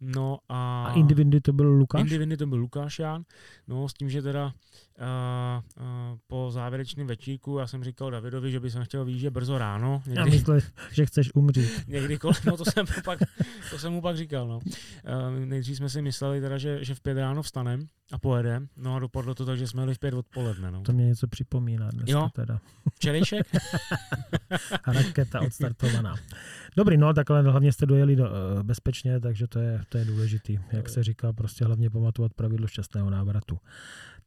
No 0.02 0.40
a, 0.50 0.86
A 0.86 0.94
individy 0.94 1.42
to 1.42 1.54
byl 1.54 1.68
Lukáš? 1.68 2.02
Individy 2.02 2.38
to 2.38 2.46
byl 2.48 2.58
Lukáš 2.58 3.00
Ján, 3.00 3.24
no 3.68 3.90
s 3.90 3.94
tím, 3.94 4.10
že 4.10 4.22
teda 4.22 4.54
uh, 5.00 5.84
uh, 5.84 6.18
po 6.28 6.52
závěrečném 6.52 7.08
večírku 7.08 7.58
já 7.58 7.68
jsem 7.68 7.84
říkal 7.84 8.12
Davidovi, 8.12 8.52
že 8.52 8.60
by 8.60 8.72
jsem 8.72 8.84
chtěl 8.84 9.06
výjíždět 9.06 9.34
brzo 9.34 9.58
ráno, 9.58 10.02
Já 10.06 10.24
někdy, 10.24 10.38
myslel, 10.38 10.60
že 10.92 11.06
chceš 11.06 11.36
umřít. 11.36 11.72
někdy 11.88 12.18
kolem, 12.18 12.36
no 12.46 12.58
to 12.58 12.66
jsem, 12.66 12.86
mu 12.96 13.02
pak, 13.04 13.20
to 13.70 13.80
jsem 13.80 13.94
mu 13.94 14.02
pak 14.02 14.18
říkal, 14.18 14.48
no. 14.48 14.58
Uh, 14.58 15.46
nejdřív 15.46 15.78
jsme 15.78 15.90
si 15.90 16.02
mysleli 16.02 16.42
teda, 16.42 16.58
že, 16.58 16.84
že 16.84 16.96
v 16.96 17.02
pět 17.02 17.18
ráno 17.18 17.42
vstanem 17.42 17.88
a 18.12 18.18
pojedem, 18.18 18.68
no 18.78 18.96
a 18.96 19.00
dopadlo 19.00 19.36
to 19.36 19.46
tak, 19.46 19.58
že 19.58 19.68
jsme 19.68 19.82
jeli 19.82 19.94
v 19.94 20.00
pět 20.00 20.14
odpoledne, 20.14 20.72
no. 20.72 20.82
To 20.82 20.94
mě 20.94 21.06
něco 21.06 21.28
připomíná 21.28 21.90
dneska 21.92 22.12
Jo. 22.12 22.30
teda. 22.34 22.60
Včerejšek? 22.96 23.48
Raketa 24.88 25.42
odstartovaná. 25.42 26.16
Dobrý, 26.78 26.98
no 26.98 27.14
takhle 27.14 27.42
hlavně 27.42 27.72
jste 27.72 27.86
dojeli 27.86 28.16
do, 28.16 28.26
eh, 28.26 28.64
bezpečně, 28.64 29.20
takže 29.20 29.48
to 29.48 29.60
je, 29.60 29.82
to 29.90 29.98
je 29.98 30.06
důležitý. 30.06 30.60
Jak 30.72 30.90
se 30.90 31.04
říká, 31.04 31.34
prostě 31.34 31.66
hlavně 31.66 31.90
pamatovat 31.90 32.34
pravidlo 32.34 32.68
šťastného 32.68 33.10
návratu. 33.10 33.60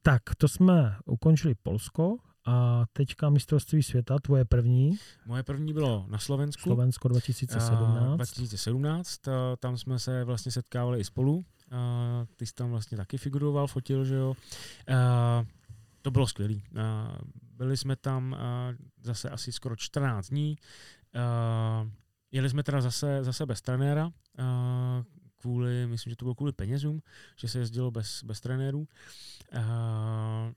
Tak, 0.09 0.22
to 0.39 0.48
jsme 0.48 0.97
ukončili 1.05 1.55
Polsko 1.55 2.16
a 2.47 2.85
teďka 2.93 3.30
mistrovství 3.30 3.82
světa, 3.82 4.18
tvoje 4.18 4.44
první, 4.44 4.98
Moje 5.26 5.43
první 5.43 5.72
bylo 5.72 6.06
na 6.09 6.18
Slovensku. 6.18 6.62
Slovensko 6.62 7.09
A 7.09 7.12
2017. 7.12 8.16
2017, 8.16 9.28
a 9.28 9.56
tam 9.56 9.76
jsme 9.76 9.98
se 9.98 10.24
vlastně 10.24 10.52
setkávali 10.52 11.01
i 11.01 11.05
spolu. 11.05 11.44
A 11.70 12.26
ty 12.36 12.47
jsi 12.47 12.55
tam 12.55 12.70
vlastně 12.70 12.97
taky 12.97 13.18
figuroval, 13.18 13.66
fotil, 13.66 14.05
že 14.05 14.14
jo. 14.14 14.35
A 14.94 15.44
to 16.02 16.10
bylo 16.10 16.26
skvělé. 16.26 16.55
Byli 17.56 17.76
jsme 17.76 17.97
tam 17.97 18.35
a, 18.35 18.72
zase 19.02 19.30
asi 19.30 19.52
skoro 19.52 19.76
14 19.76 20.28
dní. 20.28 20.56
A, 21.14 21.89
Jeli 22.32 22.51
jsme 22.51 22.62
teda 22.62 22.80
zase, 22.80 23.24
zase 23.24 23.47
bez 23.47 23.60
trenéra, 23.60 24.10
a, 24.39 25.02
kvůli, 25.40 25.86
myslím, 25.86 26.10
že 26.10 26.16
to 26.16 26.24
bylo 26.24 26.35
kvůli 26.35 26.52
penězům, 26.52 27.02
že 27.36 27.48
se 27.48 27.59
jezdilo 27.59 27.90
bez, 27.90 28.24
bez 28.24 28.40
trenérů. 28.40 28.89
A, 29.52 30.52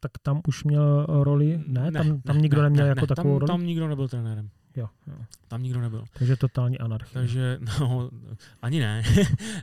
Tak 0.00 0.12
tam 0.22 0.40
už 0.48 0.64
měl 0.64 1.06
roli? 1.08 1.60
Ne, 1.66 1.90
Ne, 1.90 1.92
tam, 1.92 2.20
tam 2.20 2.36
ne, 2.36 2.42
nikdo 2.42 2.62
ne, 2.62 2.68
neměl 2.68 2.84
ne, 2.84 2.88
jako 2.88 3.00
ne, 3.00 3.06
takovou 3.06 3.34
tam, 3.34 3.38
roli? 3.38 3.48
Tam 3.48 3.66
nikdo 3.66 3.88
nebyl 3.88 4.08
trenérem. 4.08 4.50
Jo, 4.76 4.88
jo. 5.06 5.14
Tam 5.48 5.62
nikdo 5.62 5.80
nebyl. 5.80 6.04
Takže 6.18 6.36
totální 6.36 6.78
anarchie. 6.78 7.22
Takže, 7.22 7.58
no, 7.80 8.10
ani 8.62 8.80
ne. 8.80 9.02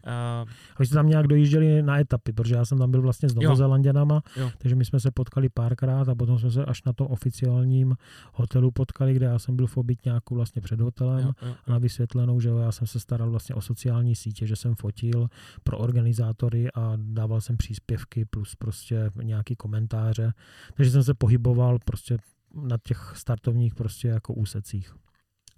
A, 0.04 0.12
A 0.76 0.80
vy 0.80 0.86
jste 0.86 0.96
tam 0.96 1.08
nějak 1.08 1.28
dojížděli 1.28 1.84
na 1.84 2.00
etapy, 2.00 2.34
protože 2.34 2.56
já 2.56 2.66
jsem 2.66 2.78
tam 2.78 2.92
byl 2.92 3.02
vlastně 3.02 3.30
s 3.30 3.36
Jo. 3.36 3.42
Novozelanděnama, 3.42 4.24
Jo. 4.36 4.52
takže 4.58 4.76
my 4.76 4.86
jsme 4.86 5.00
se 5.00 5.12
potkali 5.12 5.50
párkrát 5.50 6.10
a 6.10 6.16
potom 6.16 6.40
jsme 6.40 6.52
se 6.52 6.66
až 6.66 6.84
na 6.84 6.94
tom 6.94 7.08
oficiálním 7.08 7.96
hotelu 8.34 8.72
potkali, 8.72 9.14
kde 9.14 9.26
já 9.26 9.40
jsem 9.40 9.56
byl 9.56 9.68
v 9.68 9.78
obytňáku 9.78 10.36
vlastně 10.36 10.62
před 10.62 10.82
hotelem 10.82 11.20
jo, 11.26 11.32
jo. 11.42 11.56
a 11.68 11.72
na 11.72 11.78
vysvětlenou, 11.78 12.40
že 12.40 12.50
jo, 12.50 12.58
já 12.58 12.72
jsem 12.72 12.88
se 12.88 13.00
staral 13.00 13.30
vlastně 13.30 13.56
o 13.56 13.62
sociální 13.62 14.16
sítě, 14.16 14.48
že 14.48 14.56
jsem 14.56 14.76
fotil 14.76 15.28
pro 15.64 15.78
organizátory 15.78 16.72
a 16.72 16.94
dával 16.96 17.42
jsem 17.42 17.58
příspěvky 17.58 18.26
plus 18.26 18.56
prostě 18.56 19.12
nějaký 19.24 19.56
komentáře, 19.56 20.34
takže 20.74 20.92
jsem 20.92 21.04
se 21.04 21.14
pohyboval 21.14 21.78
prostě 21.86 22.18
na 22.54 22.78
těch 22.84 23.14
startovních 23.16 23.76
prostě 23.76 24.08
jako 24.08 24.34
úsecích. 24.34 24.96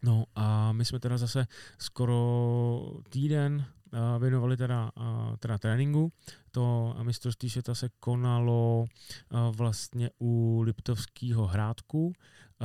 No 0.04 0.24
a 0.36 0.72
my 0.72 0.86
jsme 0.86 1.00
teda 1.00 1.18
zase 1.18 1.48
skoro 1.78 3.00
týden 3.10 3.66
a, 3.92 4.18
věnovali 4.18 4.58
teda, 4.58 4.92
a, 4.96 5.38
teda 5.40 5.58
tréninku. 5.58 6.14
To 6.52 6.96
mistrovství 7.04 7.50
světa 7.50 7.76
se 7.76 7.90
konalo 8.00 8.86
a, 9.30 9.50
vlastně 9.50 10.10
u 10.22 10.62
Liptovského 10.62 11.48
hrádku 11.48 12.14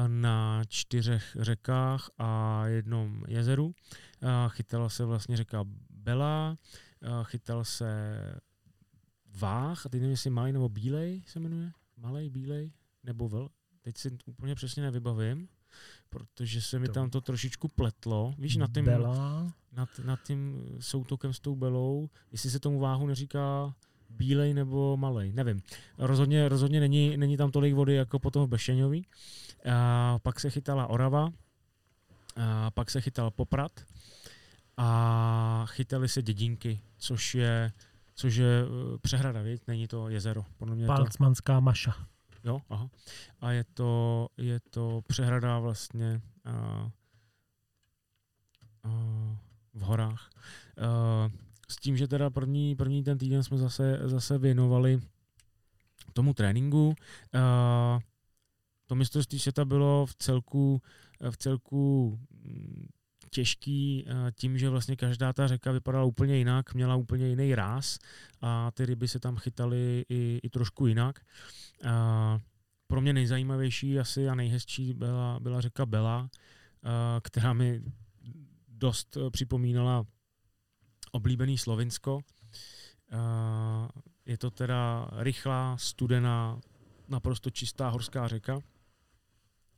na 0.07 0.63
čtyřech 0.69 1.37
řekách 1.41 2.11
a 2.19 2.63
jednom 2.67 3.23
jezeru. 3.29 3.75
Chytala 4.49 4.89
se 4.89 5.05
vlastně 5.05 5.37
řeka 5.37 5.65
Bela, 5.91 6.57
chytal 7.23 7.65
se 7.65 8.19
Váh, 9.41 9.87
a 9.87 9.89
teď 9.89 10.01
nevím, 10.01 10.11
jestli 10.11 10.31
Malej 10.31 10.53
nebo 10.53 10.69
Bílej 10.69 11.23
se 11.27 11.41
jmenuje. 11.41 11.73
Malej, 11.97 12.31
Bílej 12.31 12.73
nebo 13.05 13.29
Vel. 13.29 13.49
Teď 13.83 13.97
si 13.99 14.19
úplně 14.27 14.55
přesně 14.55 14.83
nevybavím, 14.83 15.49
protože 16.11 16.63
se 16.63 16.79
mi 16.79 16.87
To- 16.87 16.93
tam 16.93 17.11
to 17.11 17.21
trošičku 17.21 17.69
pletlo. 17.69 18.35
Víš, 18.39 18.57
nad 18.57 18.73
tím, 18.75 18.85
Bela, 18.85 19.53
nad, 19.73 19.89
nad 20.05 20.23
tím 20.23 20.63
soutokem 20.81 21.33
s 21.33 21.41
tou 21.41 21.57
belou, 21.57 22.11
jestli 22.33 22.51
se 22.51 22.61
tomu 22.61 22.81
váhu 22.81 23.07
neříká 23.07 23.75
bílej 24.11 24.55
nebo 24.55 24.97
malej, 24.97 25.33
nevím. 25.33 25.63
Rozhodně, 25.99 26.49
rozhodně 26.49 26.81
není, 26.81 27.17
není 27.17 27.37
tam 27.37 27.51
tolik 27.51 27.75
vody 27.75 27.95
jako 27.95 28.19
potom 28.19 28.47
v 28.47 28.49
Bešeňový. 28.49 29.07
A 29.73 30.19
pak 30.23 30.41
se 30.41 30.51
chytala 30.51 30.87
Orava, 30.87 31.29
a 32.37 32.71
pak 32.71 32.91
se 32.91 33.01
chytal 33.01 33.31
Poprad 33.31 33.73
a 34.77 35.65
chytali 35.69 36.09
se 36.09 36.23
dědinky, 36.23 36.81
což 36.99 37.35
je, 37.35 37.73
což 38.15 38.35
je 38.35 38.63
eh, 38.63 38.99
přehrada, 38.99 39.43
viď? 39.43 39.63
není 39.67 39.89
to 39.89 40.09
jezero. 40.09 40.45
Podle 40.59 40.75
mě 40.75 40.85
je 40.85 40.87
to, 40.87 40.93
Palcmanská 40.95 41.61
maša. 41.61 41.95
Jo, 42.49 42.61
aha. 42.69 42.91
A 43.41 43.53
je 43.53 43.65
to, 43.65 44.29
je 44.37 44.61
to 44.71 45.03
přehrada 45.07 45.59
vlastně 45.59 46.21
a, 46.45 46.53
a, 48.83 48.91
v 49.75 49.81
horách. 49.81 50.31
A, 50.81 51.31
s 51.69 51.77
tím, 51.77 51.97
že 51.97 52.09
teda 52.09 52.31
první, 52.31 52.77
první 52.77 53.05
ten 53.05 53.19
týden 53.19 53.43
jsme 53.43 53.59
zase, 53.59 53.99
zase 54.05 54.39
věnovali 54.39 55.01
tomu 56.13 56.35
tréninku. 56.35 56.95
A, 57.35 57.99
to 58.87 58.95
mistrovství 58.95 59.39
světa 59.39 59.65
bylo 59.65 60.07
v 60.07 60.15
celku, 60.15 60.83
v 61.31 61.37
celku 61.37 62.19
mm, 62.31 62.89
těžký 63.31 64.07
a, 64.09 64.31
tím, 64.31 64.59
že 64.59 64.71
vlastně 64.71 64.97
každá 64.97 65.33
ta 65.33 65.47
řeka 65.47 65.73
vypadala 65.73 66.05
úplně 66.05 66.37
jinak, 66.37 66.75
měla 66.75 66.97
úplně 66.97 67.29
jiný 67.29 67.55
ráz 67.55 67.99
a 68.41 68.71
ty 68.71 68.87
ryby 68.87 69.09
se 69.09 69.21
tam 69.21 69.37
chytaly 69.37 70.05
i, 70.09 70.41
i 70.43 70.49
trošku 70.49 70.87
jinak. 70.87 71.21
A 71.85 72.39
pro 72.87 73.01
mě 73.01 73.13
nejzajímavější 73.13 73.99
asi 73.99 74.29
a 74.29 74.35
nejhezčí 74.35 74.95
byla, 74.95 75.41
byla 75.41 75.61
řeka 75.61 75.87
Bela, 75.87 76.29
a, 76.83 77.21
která 77.23 77.53
mi 77.53 77.83
dost 78.69 79.17
eh, 79.17 79.31
připomínala 79.31 80.07
oblíbený 81.13 81.59
Slovinsko. 81.59 82.21
Je 84.27 84.39
to 84.39 84.51
teda 84.51 85.09
rychlá, 85.17 85.77
studená, 85.79 86.61
naprosto 87.09 87.51
čistá 87.51 87.89
horská 87.89 88.29
řeka, 88.29 88.61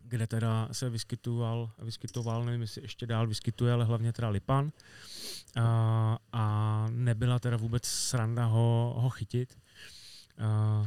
kde 0.04 0.26
teda 0.26 0.68
se 0.72 0.90
vyskytoval, 0.90 1.70
vyskytoval, 1.78 2.44
nevím, 2.44 2.60
jestli 2.60 2.82
ještě 2.82 3.06
dál 3.06 3.26
vyskytuje, 3.26 3.72
ale 3.72 3.84
hlavně 3.84 4.12
teda 4.12 4.28
Lipan. 4.28 4.72
A, 5.56 6.18
a 6.32 6.86
nebyla 6.90 7.38
teda 7.38 7.56
vůbec 7.56 7.84
sranda 7.84 8.44
ho, 8.44 8.94
ho 8.98 9.10
chytit. 9.10 9.58
A, 10.38 10.84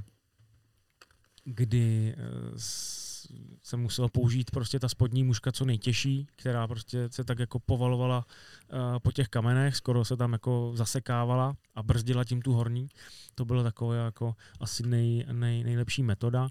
kdy 1.44 2.16
eh, 2.18 2.24
s- 2.60 3.13
se 3.64 3.78
muselo 3.78 4.10
použít 4.10 4.52
prostě 4.52 4.80
ta 4.80 4.90
spodní 4.90 5.24
muška 5.24 5.52
co 5.52 5.66
nejtěžší, 5.66 6.28
která 6.36 6.68
prostě 6.68 7.10
se 7.12 7.24
tak 7.24 7.40
jako 7.40 7.60
povalovala 7.60 8.26
eh, 8.26 9.00
po 9.00 9.12
těch 9.12 9.28
kamenech, 9.28 9.76
skoro 9.76 10.06
se 10.06 10.18
tam 10.18 10.34
jako 10.34 10.72
zasekávala 10.76 11.56
a 11.76 11.84
brzdila 11.84 12.24
tím 12.24 12.42
tu 12.42 12.54
horní. 12.54 12.88
To 13.36 13.46
bylo 13.46 13.64
takové 13.64 13.98
jako 13.98 14.36
asi 14.60 14.88
nej, 14.88 15.26
nej, 15.32 15.64
nejlepší 15.64 16.04
metoda. 16.04 16.50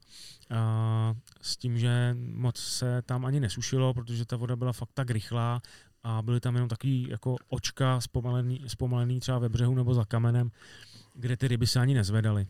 A 0.50 1.14
s 1.40 1.56
tím, 1.56 1.78
že 1.78 2.16
moc 2.16 2.56
se 2.56 3.02
tam 3.02 3.24
ani 3.24 3.40
nesušilo, 3.40 3.94
protože 3.94 4.24
ta 4.24 4.36
voda 4.36 4.56
byla 4.56 4.72
fakt 4.72 4.92
tak 4.94 5.10
rychlá 5.10 5.62
a 6.02 6.22
byly 6.22 6.40
tam 6.40 6.54
jenom 6.54 6.68
takový 6.68 7.06
jako 7.10 7.36
očka 7.48 8.00
zpomalený, 8.00 8.64
zpomalený 8.66 9.20
třeba 9.20 9.38
ve 9.38 9.48
břehu 9.48 9.74
nebo 9.74 9.94
za 9.94 10.04
kamenem, 10.04 10.50
kde 11.14 11.36
ty 11.36 11.48
ryby 11.48 11.66
se 11.66 11.80
ani 11.80 11.94
nezvedaly. 11.94 12.46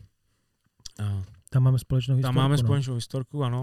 A 0.99 1.23
Tam 1.49 1.63
máme 1.63 1.79
společnou 1.79 2.13
tam 2.13 2.17
historku. 2.17 2.35
máme 2.35 2.53
no. 2.53 2.57
společnou 2.57 2.95
historku, 2.95 3.43
ano. 3.43 3.61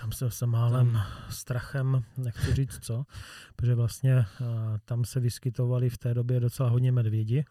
Tam 0.00 0.12
se, 0.12 0.30
se 0.30 0.46
málem 0.46 1.00
strachem, 1.30 2.04
nechci 2.16 2.54
říct 2.54 2.78
co, 2.82 3.04
protože 3.56 3.74
vlastně 3.74 4.16
uh, 4.16 4.46
tam 4.84 5.04
se 5.04 5.20
vyskytovali 5.20 5.90
v 5.90 5.98
té 5.98 6.14
době 6.14 6.40
docela 6.40 6.68
hodně 6.68 6.92
medvědi 6.92 7.44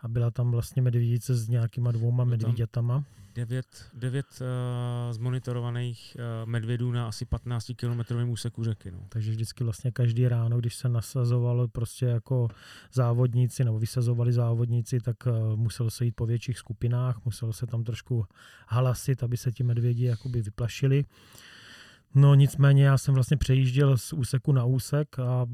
a 0.00 0.08
byla 0.08 0.30
tam 0.30 0.50
vlastně 0.50 0.82
medvědice 0.82 1.34
s 1.34 1.48
nějakýma 1.48 1.92
dvouma 1.92 2.24
medvědětama. 2.24 3.04
Devět, 3.34 3.84
devět 3.94 4.26
uh, 4.40 5.12
zmonitorovaných 5.12 6.16
uh, 6.16 6.48
medvědů 6.48 6.92
na 6.92 7.08
asi 7.08 7.24
15 7.24 7.70
kilometrovém 7.76 8.30
úseku 8.30 8.64
řeky. 8.64 8.90
No. 8.90 9.06
Takže 9.08 9.30
vždycky 9.30 9.64
vlastně 9.64 9.90
každý 9.90 10.28
ráno, 10.28 10.58
když 10.58 10.74
se 10.74 10.88
nasazovalo 10.88 11.68
prostě 11.68 12.06
jako 12.06 12.48
závodníci 12.92 13.64
nebo 13.64 13.78
vysazovali 13.78 14.32
závodníci, 14.32 15.00
tak 15.00 15.16
uh, 15.26 15.56
muselo 15.56 15.90
se 15.90 16.04
jít 16.04 16.16
po 16.16 16.26
větších 16.26 16.58
skupinách, 16.58 17.24
muselo 17.24 17.52
se 17.52 17.66
tam 17.66 17.84
trošku 17.84 18.26
halasit, 18.68 19.22
aby 19.22 19.36
se 19.36 19.52
ti 19.52 19.62
medvědi 19.62 20.04
jakoby 20.04 20.42
vyplašili. 20.42 21.04
No 22.14 22.34
nicméně 22.34 22.84
já 22.84 22.98
jsem 22.98 23.14
vlastně 23.14 23.36
přejížděl 23.36 23.98
z 23.98 24.12
úseku 24.12 24.52
na 24.52 24.64
úsek 24.64 25.18
a 25.18 25.46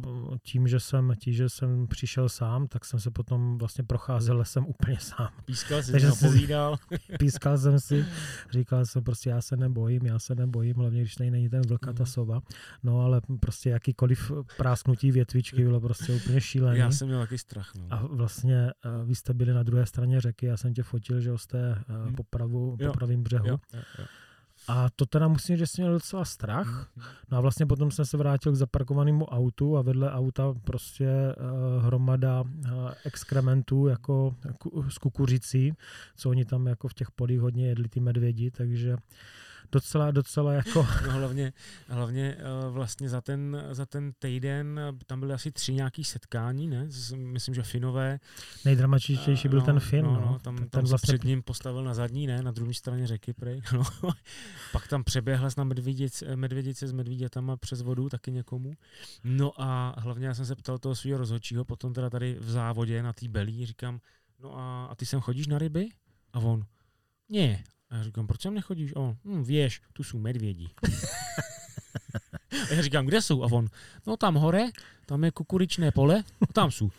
tím, 0.43 0.69
že 0.69 0.81
jsem, 0.81 1.13
tím, 1.19 1.33
že 1.33 1.49
jsem 1.49 1.87
přišel 1.87 2.29
sám, 2.29 2.67
tak 2.67 2.85
jsem 2.85 3.01
se 3.01 3.11
potom 3.11 3.59
vlastně 3.59 3.85
procházel 3.85 4.37
lesem 4.37 4.67
úplně 4.67 4.99
sám. 5.01 5.29
Pískal 5.45 5.83
jsi, 5.83 5.93
Takže 5.93 6.11
jsem 6.11 6.31
povídal. 6.31 6.77
Pískal 7.19 7.59
jsem 7.59 7.81
si, 7.81 8.07
říkal 8.51 8.87
jsem 8.87 9.05
prostě 9.05 9.31
já 9.31 9.41
se 9.41 9.57
nebojím, 9.57 10.07
já 10.07 10.19
se 10.19 10.35
nebojím, 10.35 10.77
hlavně 10.77 11.01
když 11.01 11.15
tady 11.15 11.31
není 11.31 11.49
ten 11.49 11.63
vlk 11.69 11.89
a 11.89 11.93
ta 11.93 12.03
mhm. 12.03 12.13
sova. 12.13 12.41
No 12.83 13.01
ale 13.01 13.21
prostě 13.41 13.71
jakýkoliv 13.71 14.33
prásknutí 14.57 15.11
větvičky 15.11 15.65
bylo 15.65 15.81
prostě 15.81 16.13
úplně 16.13 16.41
šílené. 16.41 16.79
Já 16.79 16.91
jsem 16.91 17.09
měl 17.09 17.21
taky 17.21 17.39
strach. 17.39 17.73
No. 17.75 17.87
A 17.91 18.07
vlastně 18.07 18.71
eh, 18.71 19.05
vy 19.05 19.15
jste 19.15 19.35
byli 19.35 19.53
na 19.53 19.63
druhé 19.63 19.87
straně 19.87 20.21
řeky, 20.21 20.47
já 20.47 20.57
jsem 20.57 20.75
tě 20.75 20.83
fotil, 20.83 21.21
že 21.21 21.39
jste 21.39 21.85
eh, 21.89 21.99
mhm. 22.05 22.15
po, 22.15 22.23
pravu, 22.23 22.77
po 22.77 22.93
pravým 22.93 23.23
břehu. 23.23 23.47
Jo, 23.47 23.59
jo, 23.75 23.83
jo. 23.99 24.07
A 24.69 24.91
to 24.97 25.07
teda 25.07 25.29
musím 25.29 25.57
říct, 25.57 25.59
že 25.59 25.67
jsem 25.67 25.83
měl 25.83 25.93
docela 25.93 26.25
strach. 26.25 26.91
Mhm. 26.97 27.07
No 27.31 27.39
a 27.39 27.41
vlastně 27.41 27.67
potom 27.67 27.91
jsem 27.91 28.05
se 28.05 28.17
vrátil 28.17 28.53
k 28.53 28.57
zaparkovanému 28.57 29.25
autu 29.25 29.77
a 29.77 29.83
vedle 29.83 30.13
auta 30.13 30.55
prostě 30.65 31.09
uh, 31.09 31.85
hromada 31.85 32.41
uh, 32.43 32.49
exkrementů 33.05 33.87
jako, 33.87 34.37
jako 34.45 34.83
z 34.89 34.99
kukuřicí, 34.99 35.73
co 36.17 36.31
oni 36.31 36.45
tam 36.45 36.67
jako 36.67 36.89
v 36.89 36.95
těch 36.95 37.11
polích 37.11 37.41
hodně 37.41 37.69
jedli 37.69 37.89
ty 37.89 38.01
medvědi, 38.01 38.51
takže 38.51 38.97
docela, 39.73 40.11
docela 40.11 40.53
jako... 40.53 40.87
No 41.07 41.13
hlavně, 41.13 41.53
hlavně 41.89 42.37
uh, 42.37 42.75
vlastně 42.75 43.09
za 43.09 43.21
ten, 43.21 43.65
za 43.71 43.87
ten 43.87 44.13
týden 44.19 44.81
tam 45.07 45.21
byly 45.21 45.33
asi 45.33 45.53
tři 45.53 45.75
nějaký 45.75 46.05
setkání, 46.05 46.69
ne? 46.69 46.89
Myslím, 47.17 47.55
že 47.55 47.63
Finové. 47.63 48.19
Nejdramatičtější 48.65 49.49
byl 49.49 49.59
no, 49.59 49.65
ten 49.65 49.81
Fin, 49.81 50.05
no. 50.05 50.13
no. 50.13 50.21
no 50.21 50.39
tam, 50.39 50.57
ten 50.57 50.69
tam 50.69 50.85
vlastně... 50.85 51.19
před 51.19 51.25
ním 51.25 51.43
postavil 51.43 51.85
na 51.85 51.95
zadní, 51.95 52.27
ne? 52.27 52.43
Na 52.43 52.51
druhé 52.51 52.75
straně 52.75 53.07
řeky, 53.07 53.33
prej. 53.33 53.63
No. 53.73 53.83
Pak 54.73 54.89
tam 54.89 55.05
přeběhla 55.05 55.49
na 55.59 55.65
medvědic, 55.65 56.25
medvědice 56.35 56.89
s 56.89 56.93
medvídětama 56.93 57.57
přes 57.57 57.83
vodu 57.83 58.09
taky 58.09 58.33
někomu. 58.33 58.73
No 59.25 59.53
a 59.63 59.95
hlavně 59.99 60.27
já 60.27 60.35
jsem 60.35 60.47
se 60.47 60.55
ptal 60.55 60.79
toho 60.79 60.95
svého 60.95 61.19
rozhodčího, 61.19 61.65
potom 61.65 61.93
teda 61.93 62.11
tady 62.11 62.37
v 62.41 62.51
závodě 62.51 63.03
na 63.03 63.13
té 63.13 63.29
belí, 63.29 63.67
říkám, 63.67 64.01
no 64.41 64.59
a, 64.59 64.87
a 64.87 64.95
ty 64.95 65.07
sem 65.07 65.21
chodíš 65.21 65.47
na 65.47 65.59
ryby? 65.59 65.89
A 66.33 66.39
on, 66.39 66.67
ne, 67.29 67.65
a 67.97 67.99
já 67.99 68.05
říkám, 68.05 68.27
proč 68.27 68.43
tam 68.43 68.55
nechodíš? 68.55 68.93
A 68.97 69.01
on, 69.01 69.17
hm, 69.25 69.45
věš, 69.45 69.83
tu 69.93 70.05
jsou 70.05 70.19
medvědi. 70.19 70.69
a 72.71 72.75
já 72.75 72.83
říkám, 72.83 73.07
kde 73.07 73.23
jsou? 73.23 73.43
A 73.43 73.47
on, 73.53 73.69
no 74.07 74.17
tam 74.17 74.35
hore, 74.35 74.65
tam 75.07 75.25
je 75.25 75.31
kukuričné 75.31 75.91
pole, 75.91 76.25
a 76.41 76.47
tam 76.53 76.71
jsou. 76.71 76.91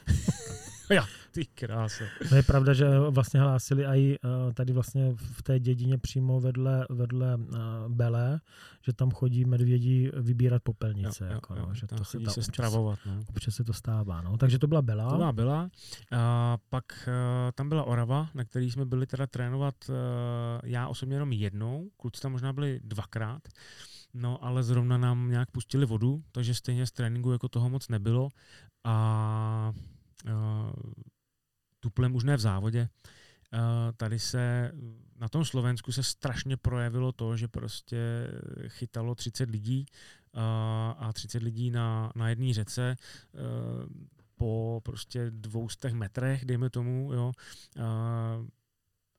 já, 0.90 1.08
ty 1.38 1.46
krása. 1.46 2.04
No 2.32 2.38
je 2.38 2.44
pravda, 2.44 2.74
že 2.74 3.00
vlastně 3.00 3.40
hlásili 3.40 3.86
i 3.86 4.18
uh, 4.20 4.54
tady 4.54 4.74
vlastně 4.74 5.14
v 5.16 5.44
té 5.44 5.60
dědině 5.60 5.98
přímo 5.98 6.42
vedle, 6.42 6.88
vedle 6.90 7.36
uh, 7.36 7.56
Belé, 7.88 8.42
že 8.86 8.94
tam 8.94 9.12
chodí 9.12 9.46
medvědi 9.46 10.12
vybírat 10.18 10.64
popelnice. 10.64 11.26
Jo, 11.26 11.32
jako, 11.32 11.56
jo, 11.56 11.66
no, 11.68 11.74
že 11.74 11.88
tam 11.88 11.98
to 11.98 12.06
se, 12.06 12.20
se 12.30 12.44
stravovat. 12.44 13.00
No. 13.06 13.20
Občas 13.30 13.56
se 13.56 13.64
to 13.64 13.74
stává. 13.74 14.22
No. 14.22 14.38
Takže 14.38 14.60
to 14.60 14.68
byla 14.68 14.82
Bela. 14.82 15.10
To 15.10 15.16
byla 15.16 15.32
Bela. 15.32 15.70
A 16.12 16.58
pak 16.70 17.10
tam 17.56 17.70
byla 17.70 17.84
Orava, 17.84 18.30
na 18.34 18.44
který 18.44 18.72
jsme 18.72 18.86
byli 18.86 19.08
teda 19.08 19.28
trénovat 19.28 19.76
já 20.64 20.88
osobně 20.88 21.16
jenom 21.16 21.32
jednou, 21.32 21.90
kluci 21.98 22.22
tam 22.22 22.32
možná 22.32 22.54
byli 22.54 22.80
dvakrát. 22.84 23.42
No, 24.14 24.44
ale 24.44 24.64
zrovna 24.64 24.98
nám 24.98 25.30
nějak 25.30 25.52
pustili 25.52 25.86
vodu, 25.86 26.24
takže 26.32 26.54
stejně 26.56 26.88
z 26.88 26.92
tréninku 26.92 27.32
jako 27.32 27.48
toho 27.48 27.70
moc 27.70 27.90
nebylo. 27.90 28.30
A 28.84 29.74
uh, 30.26 30.72
tuplem 31.88 32.16
už 32.16 32.24
ne 32.24 32.38
v 32.38 32.40
závodě. 32.40 32.90
Uh, 33.54 33.60
tady 33.98 34.20
se 34.20 34.72
na 35.20 35.30
tom 35.30 35.46
Slovensku 35.46 35.92
se 35.92 36.04
strašně 36.04 36.58
projevilo 36.58 37.12
to, 37.12 37.38
že 37.38 37.48
prostě 37.48 37.98
chytalo 38.68 39.16
30 39.16 39.50
lidí 39.50 39.86
uh, 40.32 40.42
a 40.98 41.12
30 41.14 41.44
lidí 41.44 41.72
na, 41.72 42.12
na 42.16 42.30
jedné 42.30 42.54
řece 42.54 42.96
uh, 42.96 43.40
po 44.36 44.82
prostě 44.84 45.32
dvoustech 45.32 45.94
metrech, 45.94 46.46
dejme 46.46 46.70
tomu, 46.70 47.14
jo, 47.14 47.32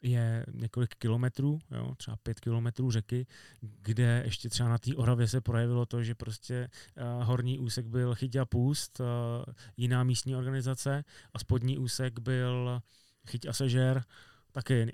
je 0.03 0.47
několik 0.53 0.95
kilometrů, 0.95 1.59
jo, 1.71 1.95
třeba 1.97 2.17
pět 2.17 2.41
kilometrů 2.41 2.91
řeky, 2.91 3.27
kde 3.61 4.23
ještě 4.25 4.49
třeba 4.49 4.69
na 4.69 4.79
té 4.79 4.95
Oravě 4.97 5.29
se 5.29 5.41
projevilo 5.41 5.87
to, 5.87 6.03
že 6.03 6.15
prostě 6.15 6.69
uh, 6.97 7.25
horní 7.25 7.59
úsek 7.59 7.87
byl 7.87 8.15
Chyť 8.15 8.37
a 8.37 8.45
Půst, 8.45 9.01
uh, 9.01 9.07
jiná 9.77 10.05
místní 10.05 10.37
organizace, 10.37 11.05
a 11.35 11.39
spodní 11.39 11.79
úsek 11.79 12.19
byl 12.19 12.83
Chyť 13.27 13.47
a 13.47 13.53
Sežer, 13.53 14.05
také 14.53 14.85
uh, 14.85 14.91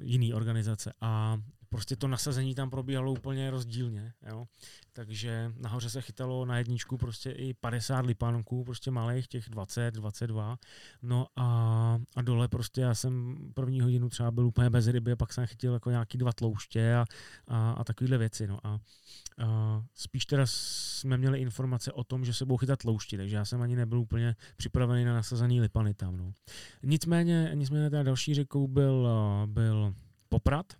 jiný 0.00 0.34
organizace. 0.34 0.92
A 1.00 1.38
prostě 1.70 1.96
to 1.96 2.08
nasazení 2.08 2.54
tam 2.54 2.70
probíhalo 2.70 3.12
úplně 3.12 3.50
rozdílně. 3.50 4.12
Jo? 4.28 4.46
Takže 4.92 5.52
nahoře 5.56 5.90
se 5.90 6.00
chytalo 6.00 6.44
na 6.44 6.58
jedničku 6.58 6.96
prostě 6.96 7.30
i 7.30 7.54
50 7.54 8.06
lipanků, 8.06 8.64
prostě 8.64 8.90
malých, 8.90 9.28
těch 9.28 9.48
20, 9.48 9.94
22. 9.94 10.58
No 11.02 11.26
a, 11.36 11.98
a 12.16 12.22
dole 12.22 12.48
prostě 12.48 12.80
já 12.80 12.94
jsem 12.94 13.36
první 13.54 13.80
hodinu 13.80 14.08
třeba 14.08 14.30
byl 14.30 14.46
úplně 14.46 14.70
bez 14.70 14.86
ryby, 14.86 15.16
pak 15.16 15.32
jsem 15.32 15.46
chytil 15.46 15.72
jako 15.72 15.90
nějaký 15.90 16.18
dva 16.18 16.32
tlouště 16.32 16.94
a, 16.94 17.04
a, 17.48 17.70
a 17.70 17.84
takovéhle 17.84 18.18
věci. 18.18 18.46
No 18.46 18.66
a, 18.66 18.78
a 19.38 19.82
spíš 19.94 20.26
teda 20.26 20.42
jsme 20.46 21.18
měli 21.18 21.40
informace 21.40 21.92
o 21.92 22.04
tom, 22.04 22.24
že 22.24 22.34
se 22.34 22.44
budou 22.44 22.56
chytat 22.56 22.78
tloušti, 22.78 23.16
takže 23.16 23.36
já 23.36 23.44
jsem 23.44 23.62
ani 23.62 23.76
nebyl 23.76 24.00
úplně 24.00 24.36
připravený 24.56 25.04
na 25.04 25.14
nasazený 25.14 25.60
lipany 25.60 25.94
tam. 25.94 26.16
No. 26.16 26.32
Nicméně, 26.82 27.50
nicméně 27.54 27.90
teda 27.90 28.02
další 28.02 28.34
řekou 28.34 28.68
byl, 28.68 29.08
byl 29.46 29.94
Poprad, 30.28 30.72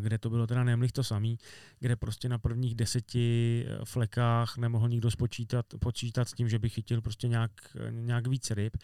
kde 0.00 0.18
to 0.18 0.30
bylo 0.30 0.46
teda 0.46 0.64
nemlich 0.64 0.92
to 0.92 1.04
samý, 1.04 1.38
kde 1.78 1.96
prostě 1.96 2.28
na 2.28 2.38
prvních 2.38 2.74
deseti 2.74 3.66
eh, 3.68 3.84
flekách 3.84 4.56
nemohl 4.56 4.88
nikdo 4.88 5.10
spočítat, 5.10 5.66
počítat 5.80 6.28
s 6.28 6.32
tím, 6.32 6.48
že 6.48 6.58
by 6.58 6.68
chytil 6.68 7.00
prostě 7.00 7.28
nějak, 7.28 7.52
nějak 7.90 8.26
víc 8.26 8.50
ryb. 8.50 8.76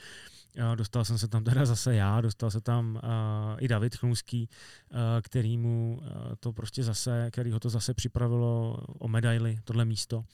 Dostal 0.74 1.04
jsem 1.04 1.18
se 1.18 1.28
tam 1.28 1.44
teda 1.44 1.64
zase 1.64 1.94
já, 1.94 2.20
dostal 2.20 2.50
se 2.50 2.60
tam 2.60 2.94
uh, 2.94 3.00
i 3.58 3.68
David 3.68 3.96
Chnůzký, 3.96 4.48
uh, 4.48 4.98
kterýmu 5.22 6.00
uh, 6.00 6.06
to 6.40 6.52
prostě 6.52 6.82
zase, 6.82 7.30
který 7.30 7.50
ho 7.50 7.60
to 7.60 7.70
zase 7.70 7.94
připravilo 7.94 8.76
o 8.98 9.08
medaily, 9.08 9.58
tohle 9.64 9.84
místo. 9.84 10.24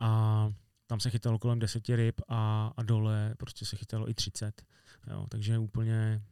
A 0.00 0.52
tam 0.86 1.00
se 1.00 1.10
chytalo 1.10 1.38
kolem 1.38 1.58
deseti 1.58 1.96
ryb 1.96 2.20
a, 2.28 2.72
a 2.76 2.82
dole 2.82 3.34
prostě 3.38 3.64
se 3.64 3.76
chytalo 3.76 4.10
i 4.10 4.14
30. 4.14 4.62
Jo, 5.10 5.26
takže 5.28 5.58
úplně, 5.58 6.22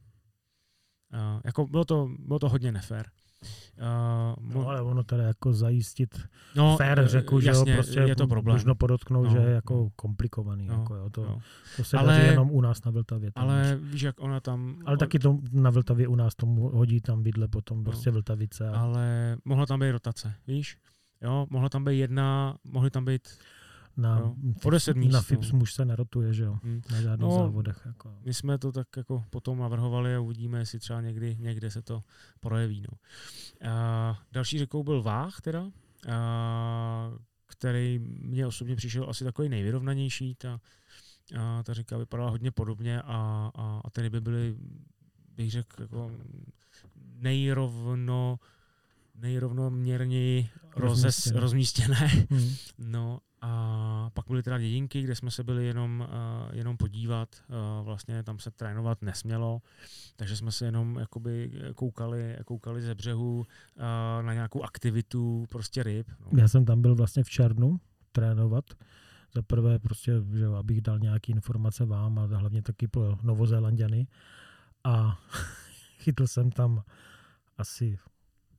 uh, 1.13 1.41
jako 1.45 1.67
bylo 1.67 1.85
to, 1.85 2.09
bylo 2.19 2.39
to 2.39 2.49
hodně 2.49 2.73
nefér. 2.73 3.11
Uh, 3.43 4.55
no, 4.55 4.69
ale 4.69 4.83
ono 4.83 5.05
teda 5.05 5.23
jako 5.23 5.53
zajistit 5.53 6.21
no, 6.57 6.77
fair 6.77 7.01
eh, 7.01 7.09
řeku, 7.09 7.41
jasně, 7.41 7.65
že 7.65 7.71
jo, 7.71 7.77
prostě 7.77 8.01
je 8.01 8.17
to 8.17 8.27
problém. 8.27 8.55
možno 8.55 8.75
podotknout, 8.75 9.25
no, 9.25 9.31
že 9.31 9.39
je 9.39 9.55
jako 9.55 9.75
no. 9.75 9.91
komplikovaný. 9.97 10.67
No, 10.67 10.75
jako, 10.75 10.95
jo, 10.95 11.11
to, 11.11 11.25
no. 11.25 11.39
to 11.77 11.85
se 11.85 11.97
ale, 11.97 12.13
daří 12.15 12.27
jenom 12.27 12.51
u 12.51 12.61
nás 12.61 12.85
na 12.85 12.91
Vltavě. 12.91 13.31
Ale 13.35 13.79
víš, 13.83 14.03
jak 14.03 14.21
ona 14.21 14.41
tam... 14.41 14.83
Ale 14.85 14.97
taky 14.97 15.19
to 15.19 15.39
na 15.53 15.71
Vltavě 15.71 16.09
u 16.09 16.17
nás 16.17 16.35
tomu 16.35 16.69
hodí 16.69 17.01
tam 17.01 17.23
vidle 17.23 17.49
potom 17.49 17.79
no. 17.79 17.85
prostě 17.85 18.11
Vltavice. 18.11 18.69
A... 18.69 18.81
Ale 18.81 19.37
mohla 19.45 19.67
tam 19.67 19.81
být 19.81 19.91
rotace, 19.91 20.35
víš? 20.47 20.79
Jo, 21.23 21.47
mohla 21.51 21.69
tam 21.69 21.85
být 21.85 21.99
jedna, 21.99 22.57
mohly 22.65 22.91
tam 22.91 23.05
být 23.05 23.29
na, 23.97 24.19
jo, 24.19 24.35
o 24.65 24.71
10 24.71 24.97
míst. 24.97 25.13
Na 25.13 25.23
FIPS 25.23 25.53
muž 25.53 25.75
se 25.75 25.85
nerotuje, 25.85 26.35
že 26.35 26.45
jo, 26.45 26.59
hmm. 26.63 26.83
na 26.91 27.01
žádných 27.01 27.31
no, 27.31 27.37
závodech. 27.37 27.83
Jako. 27.87 28.15
My 28.25 28.35
jsme 28.35 28.59
to 28.59 28.73
tak 28.73 28.87
jako 28.97 29.25
potom 29.31 29.59
navrhovali 29.59 30.15
a 30.17 30.21
uvidíme, 30.21 30.59
jestli 30.59 30.79
třeba 30.79 31.01
někdy, 31.01 31.37
někde 31.41 31.71
se 31.71 31.83
to 31.83 32.03
projeví. 32.41 32.81
No. 32.81 32.99
A 33.71 34.19
další 34.33 34.59
řekou 34.59 34.85
byl 34.85 35.03
Váh 35.03 35.41
teda, 35.41 35.71
a, 36.09 37.13
který 37.47 37.99
mě 38.21 38.47
osobně 38.47 38.77
přišel 38.77 39.11
asi 39.11 39.25
takový 39.25 39.49
nejvyrovnanější. 39.49 40.35
Ta, 40.35 40.61
a, 41.39 41.63
ta 41.63 41.75
řeka 41.75 41.99
vypadala 41.99 42.31
hodně 42.31 42.51
podobně 42.51 43.03
a, 43.03 43.51
a, 43.55 43.81
a 43.85 43.91
tedy 43.91 44.11
by 44.11 44.21
byly, 44.21 44.57
bych 45.37 45.51
řekl, 45.51 45.83
jako 45.83 46.11
nejrovno 47.19 48.39
nejrovnoměrněji 49.19 50.49
rozmístěné. 50.77 51.41
rozmístěné. 51.41 52.27
Hmm. 52.31 52.55
No 52.79 53.21
a 53.47 54.11
pak 54.15 54.27
byly 54.27 54.43
teda 54.43 54.59
dědinky, 54.59 55.03
kde 55.03 55.15
jsme 55.15 55.31
se 55.31 55.45
byli 55.45 55.67
jenom, 55.67 56.09
uh, 56.09 56.57
jenom 56.57 56.77
podívat, 56.77 57.37
uh, 57.49 57.87
vlastně 57.87 58.23
tam 58.23 58.39
se 58.39 58.51
trénovat 58.51 59.03
nesmělo, 59.03 59.63
takže 60.17 60.37
jsme 60.37 60.53
se 60.53 60.65
jenom 60.65 60.99
jakoby 60.99 61.51
koukali, 61.75 62.37
koukali 62.45 62.83
ze 62.83 62.95
břehu 62.95 63.39
uh, 63.39 63.47
na 64.27 64.35
nějakou 64.35 64.63
aktivitu 64.63 65.47
prostě 65.49 65.83
ryb. 65.83 66.07
No. 66.21 66.39
Já 66.41 66.49
jsem 66.49 66.65
tam 66.65 66.83
byl 66.83 66.95
vlastně 66.95 67.25
v 67.25 67.29
černu 67.31 67.81
trénovat, 68.13 68.65
za 69.35 69.43
prvé 69.43 69.79
prostě, 69.79 70.13
že 70.35 70.47
abych 70.47 70.81
dal 70.81 70.99
nějaké 70.99 71.33
informace 71.33 71.85
vám 71.85 72.19
a 72.19 72.27
hlavně 72.27 72.63
taky 72.63 72.89
pro 72.89 73.19
Novozélandiany. 73.23 74.07
a 74.85 75.19
chytl 75.99 76.27
jsem 76.27 76.51
tam 76.51 76.83
asi 77.59 77.99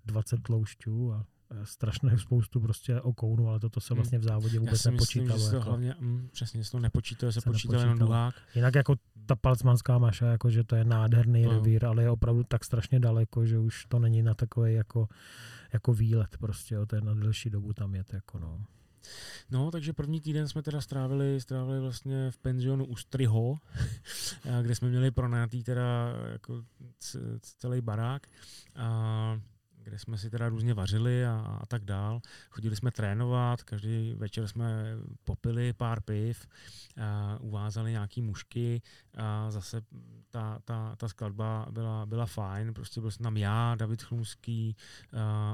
20 0.06 0.44
tloušťů 0.44 1.14
a 1.14 1.26
strašnou 1.64 2.18
spoustu 2.18 2.60
prostě 2.60 3.02
okounů, 3.02 3.49
ale 3.49 3.60
toto 3.60 3.82
se 3.82 3.94
hmm. 3.94 3.98
vlastně 3.98 4.19
v 4.19 4.24
závodě 4.24 4.60
vůbec 4.60 4.86
Já 4.86 4.91
nepočítalo. 4.91 5.34
Myslím, 5.34 5.52
že 5.52 5.56
jako. 5.56 5.69
hlavně, 5.69 5.95
mm, 5.99 6.30
přesně 6.32 6.64
se 6.64 6.72
to 6.72 6.80
nepočítalo, 6.80 7.32
se, 7.32 7.41
se 7.41 7.49
počítal 7.49 7.80
jenom 7.80 7.99
duhák. 7.99 8.36
Jinak 8.56 8.76
jako 8.76 8.95
ta 9.26 9.36
palcmanská 9.36 9.98
maša, 9.98 10.26
jako 10.26 10.49
že 10.49 10.64
to 10.64 10.76
je 10.76 10.84
nádherný 10.84 11.44
no. 11.44 11.52
revír, 11.52 11.86
ale 11.86 12.03
je 12.03 12.10
opravdu 12.10 12.44
tak 12.44 12.65
strašně 12.65 12.99
daleko, 12.99 13.45
že 13.45 13.60
už 13.60 13.86
to 13.86 13.99
není 13.99 14.24
na 14.24 14.34
takový 14.34 14.74
jako, 14.74 15.07
jako 15.74 15.94
výlet 15.94 16.38
prostě, 16.38 16.76
jo, 16.76 16.86
to 16.86 16.95
je 16.95 17.02
na 17.02 17.14
delší 17.14 17.49
dobu 17.49 17.74
tam 17.74 17.95
jet, 17.95 18.14
jako 18.14 18.40
no. 18.40 18.65
No, 19.52 19.72
takže 19.72 19.94
první 19.94 20.22
týden 20.22 20.48
jsme 20.48 20.64
teda 20.64 20.82
strávili, 20.82 21.41
strávili 21.41 21.80
vlastně 21.80 22.32
v 22.32 22.38
penzionu 22.38 22.86
u 22.86 22.95
Stryho, 22.95 23.60
kde 24.61 24.76
jsme 24.76 24.90
měli 24.90 25.11
pronátý 25.11 25.64
teda 25.64 26.14
jako 26.32 26.64
celý 27.41 27.82
barák. 27.82 28.28
A 28.76 29.40
kde 29.88 30.00
jsme 30.00 30.18
si 30.18 30.30
teda 30.30 30.50
různě 30.50 30.74
vařili 30.74 31.26
a, 31.26 31.60
a 31.62 31.66
tak 31.66 31.86
dál. 31.86 32.22
Chodili 32.50 32.76
jsme 32.76 32.92
trénovat, 32.92 33.64
každý 33.64 34.14
večer 34.18 34.48
jsme 34.48 34.86
popili 35.24 35.74
pár 35.74 36.02
piv, 36.02 36.48
a 37.02 37.38
uvázali 37.40 37.92
nějaký 37.92 38.22
mušky 38.22 38.82
a 39.18 39.52
zase 39.52 39.82
ta, 40.30 40.60
ta, 40.66 40.96
ta 40.96 41.08
skladba 41.08 41.66
byla, 41.72 42.06
byla 42.06 42.26
fajn, 42.26 42.74
prostě 42.74 43.02
byl 43.02 43.12
jsem 43.12 43.24
tam 43.24 43.38
já, 43.38 43.76
David 43.76 44.04
Chlumský, 44.04 44.76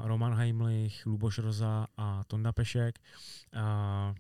Roman 0.03 0.33
Heimlich, 0.33 1.05
Luboš 1.05 1.37
Roza 1.37 1.87
a 1.97 2.23
Tonda 2.23 2.51
Pešek. 2.51 2.99
A, 3.53 3.61
a 3.61 4.15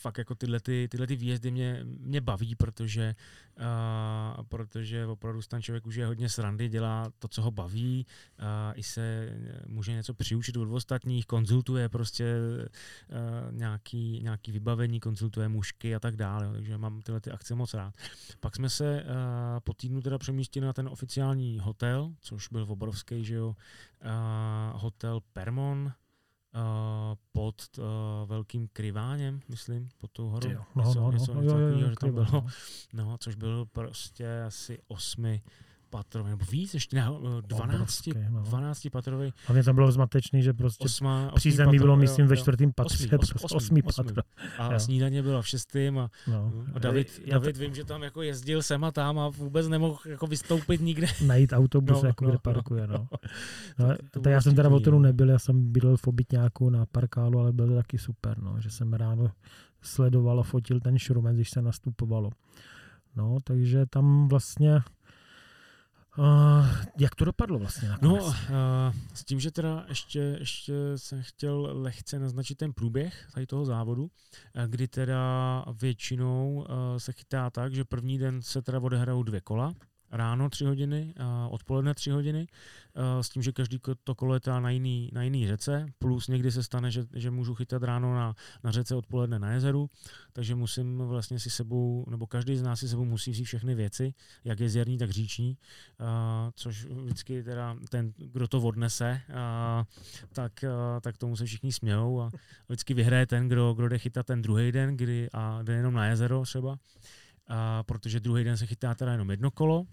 fakt 0.00 0.18
jako 0.18 0.34
tyhle, 0.34 0.60
ty, 0.60 0.88
tyhle 0.90 1.06
ty 1.06 1.16
výjezdy 1.16 1.50
mě, 1.50 1.80
mě 1.84 2.20
baví, 2.20 2.54
protože, 2.54 3.14
uh, 3.58 4.42
protože 4.42 5.06
opravdu 5.06 5.40
ten 5.48 5.62
člověk 5.62 5.86
už 5.86 5.94
je 5.94 6.06
hodně 6.06 6.28
srandy, 6.28 6.68
dělá 6.68 7.12
to, 7.18 7.28
co 7.28 7.42
ho 7.42 7.50
baví, 7.50 8.06
uh, 8.38 8.46
i 8.74 8.82
se 8.82 9.32
může 9.66 9.92
něco 9.92 10.14
přiučit 10.14 10.56
od 10.56 10.72
ostatních, 10.72 11.26
konzultuje 11.26 11.88
prostě 11.88 12.36
uh, 13.08 13.52
nějaký, 13.52 14.20
nějaký 14.22 14.52
vybavení, 14.52 15.00
konzultuje 15.00 15.48
mušky 15.48 15.94
a 15.94 16.00
tak 16.00 16.16
dále, 16.16 16.52
takže 16.52 16.78
mám 16.78 17.02
tyhle 17.02 17.20
ty 17.20 17.30
akce 17.30 17.54
moc 17.54 17.74
rád. 17.74 17.94
Pak 18.40 18.56
jsme 18.56 18.70
se 18.70 19.04
uh, 19.04 19.10
po 19.60 19.74
týdnu 19.74 20.00
teda 20.00 20.18
přemístili 20.18 20.66
na 20.66 20.72
ten 20.72 20.88
oficiální 20.88 21.58
hotel, 21.58 22.14
což 22.20 22.48
byl 22.48 22.66
obrovský, 22.68 23.24
že 23.24 23.34
jo, 23.34 23.48
uh, 23.48 24.80
hotel 24.80 25.20
Permon, 25.32 25.92
uh, 26.56 27.16
pod 27.32 27.62
uh, 27.78 27.84
velkým 28.28 28.68
kryváněm, 28.72 29.40
myslím, 29.48 29.88
pod 29.98 30.10
tou 30.10 30.28
horou. 30.28 30.50
Jo, 30.50 30.62
no, 30.74 30.84
něco, 30.84 31.00
no, 31.00 31.12
něco, 31.12 31.34
no, 31.34 31.42
něco 31.42 31.58
jo, 31.58 31.68
jo, 31.68 31.78
jo, 31.78 31.88
že 31.88 31.94
tam 32.00 32.12
bylo. 32.12 32.26
No. 32.32 32.46
no, 32.92 33.18
což 33.18 33.34
byl 33.34 33.66
prostě 33.66 34.42
asi 34.42 34.78
osmi 34.88 35.42
patrový, 35.90 36.30
nebo 36.30 36.44
víc, 36.50 36.74
ještě 36.74 36.96
ne, 36.96 37.08
12, 37.40 38.08
12 38.42 38.86
patrový. 38.92 39.32
Hlavně 39.46 39.62
tam 39.62 39.74
bylo 39.74 39.92
zmatečný, 39.92 40.42
že 40.42 40.52
prostě 40.52 40.84
osma, 40.84 41.32
přízemí 41.34 41.78
bylo, 41.78 41.96
myslím, 41.96 42.26
ve 42.26 42.36
čtvrtém 42.36 42.72
patře, 42.72 43.06
osmý, 43.18 43.18
osmý, 43.18 43.56
osmý, 43.56 43.82
osmý 43.82 43.82
patro. 43.82 44.22
A 44.58 44.72
jo. 44.72 44.80
snídaně 44.80 45.22
byla 45.22 45.42
v 45.42 45.48
šestém 45.48 45.98
a, 45.98 46.10
no. 46.26 46.52
a 46.74 46.78
David, 46.78 47.22
Já 47.24 47.38
David 47.38 47.56
vím, 47.56 47.74
že 47.74 47.84
tam 47.84 48.02
jako 48.02 48.22
jezdil 48.22 48.62
sem 48.62 48.84
a 48.84 48.92
tam 48.92 49.18
a 49.18 49.28
vůbec 49.28 49.68
nemohl 49.68 49.98
jako 50.06 50.26
vystoupit 50.26 50.80
nikde. 50.80 51.06
Najít 51.26 51.52
autobus, 51.52 52.02
no, 52.02 52.08
jako 52.08 52.24
no, 52.24 52.30
kde 52.30 52.38
parkuje, 52.38 52.86
no. 52.86 52.94
no. 53.78 53.88
no 53.88 53.96
to, 54.10 54.20
to 54.20 54.28
já 54.28 54.40
jsem 54.40 54.54
teda 54.54 54.68
v 54.68 54.72
hotelu 54.72 54.98
nebyl, 54.98 55.28
já 55.30 55.38
jsem 55.38 55.72
bydlel 55.72 55.96
v 55.96 56.06
obytňáku 56.06 56.70
na 56.70 56.86
parkálu, 56.86 57.38
ale 57.38 57.52
bylo 57.52 57.68
to 57.68 57.74
taky 57.74 57.98
super, 57.98 58.38
no, 58.38 58.60
že 58.60 58.70
jsem 58.70 58.92
ráno 58.92 59.30
sledoval 59.82 60.40
a 60.40 60.42
fotil 60.42 60.80
ten 60.80 60.98
šrumen, 60.98 61.34
když 61.34 61.50
se 61.50 61.62
nastupovalo. 61.62 62.30
No, 63.16 63.38
takže 63.44 63.86
tam 63.86 64.28
vlastně 64.28 64.80
Uh, 66.18 66.66
jak 66.98 67.14
to 67.14 67.24
dopadlo 67.24 67.58
vlastně 67.58 67.88
nakonec? 67.88 68.24
No, 68.24 68.26
uh, 68.26 68.34
s 69.14 69.24
tím, 69.24 69.40
že 69.40 69.50
teda 69.50 69.84
ještě, 69.88 70.18
ještě 70.18 70.72
jsem 70.96 71.22
chtěl 71.22 71.70
lehce 71.72 72.18
naznačit 72.18 72.54
ten 72.54 72.72
průběh 72.72 73.28
tady 73.34 73.46
toho 73.46 73.64
závodu, 73.64 74.10
kdy 74.66 74.88
teda 74.88 75.64
většinou 75.80 76.54
uh, 76.54 76.64
se 76.98 77.12
chytá 77.12 77.50
tak, 77.50 77.74
že 77.74 77.84
první 77.84 78.18
den 78.18 78.42
se 78.42 78.62
teda 78.62 78.80
odehrajou 78.80 79.22
dvě 79.22 79.40
kola, 79.40 79.74
ráno 80.12 80.50
tři 80.50 80.64
hodiny, 80.64 81.14
a 81.18 81.48
odpoledne 81.48 81.94
tři 81.94 82.10
hodiny, 82.10 82.46
s 83.20 83.28
tím, 83.28 83.42
že 83.42 83.52
každý 83.52 83.80
to 84.04 84.14
kolo 84.14 84.34
je 84.34 84.40
na 84.60 84.70
jiný, 84.70 85.10
na 85.12 85.22
jiný 85.22 85.46
řece, 85.46 85.86
plus 85.98 86.28
někdy 86.28 86.52
se 86.52 86.62
stane, 86.62 86.90
že, 86.90 87.04
že 87.14 87.30
můžu 87.30 87.54
chytat 87.54 87.82
ráno 87.82 88.14
na, 88.14 88.34
na 88.64 88.70
řece, 88.70 88.94
odpoledne 88.94 89.38
na 89.38 89.52
jezeru, 89.52 89.90
takže 90.32 90.54
musím 90.54 90.98
vlastně 90.98 91.38
si 91.38 91.50
sebou, 91.50 92.04
nebo 92.10 92.26
každý 92.26 92.56
z 92.56 92.62
nás 92.62 92.80
si 92.80 92.88
sebou 92.88 93.04
musí 93.04 93.30
vzít 93.30 93.44
všechny 93.44 93.74
věci, 93.74 94.14
jak 94.44 94.60
jezerní, 94.60 94.98
tak 94.98 95.10
říční, 95.10 95.56
což 96.54 96.84
vždycky 96.84 97.42
teda 97.42 97.76
ten, 97.90 98.12
kdo 98.16 98.48
to 98.48 98.60
odnese, 98.60 99.20
tak, 100.32 100.64
tak 101.00 101.18
tomu 101.18 101.36
se 101.36 101.44
všichni 101.44 101.72
smějou 101.72 102.20
a 102.20 102.30
vždycky 102.68 102.94
vyhraje 102.94 103.26
ten, 103.26 103.48
kdo, 103.48 103.74
kdo 103.74 103.88
jde 103.88 103.98
chytat 103.98 104.26
ten 104.26 104.42
druhý 104.42 104.72
den, 104.72 104.96
kdy 104.96 105.28
a 105.32 105.62
jde 105.62 105.74
jenom 105.74 105.94
na 105.94 106.06
jezero 106.06 106.42
třeba, 106.42 106.78
a 107.48 107.82
protože 107.82 108.20
druhý 108.20 108.44
den 108.44 108.56
se 108.56 108.66
chytá 108.66 108.94
teda 108.94 109.12
jenom 109.12 109.30
jedno 109.30 109.50
kolo, 109.50 109.86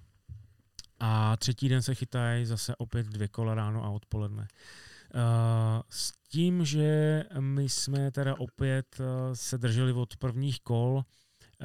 a 1.00 1.38
třetí 1.38 1.70
den 1.70 1.82
se 1.82 1.96
chytají 1.96 2.46
zase 2.46 2.76
opět 2.76 3.08
dvě 3.08 3.28
kola 3.28 3.56
ráno 3.56 3.84
a 3.84 3.90
odpoledne. 3.90 4.48
Uh, 5.16 5.82
s 5.90 6.12
tím, 6.30 6.66
že 6.66 7.24
my 7.40 7.70
jsme 7.70 8.12
teda 8.12 8.36
opět 8.40 9.00
uh, 9.00 9.06
se 9.34 9.58
drželi 9.58 9.94
od 9.94 10.18
prvních 10.18 10.62
kol 10.62 11.04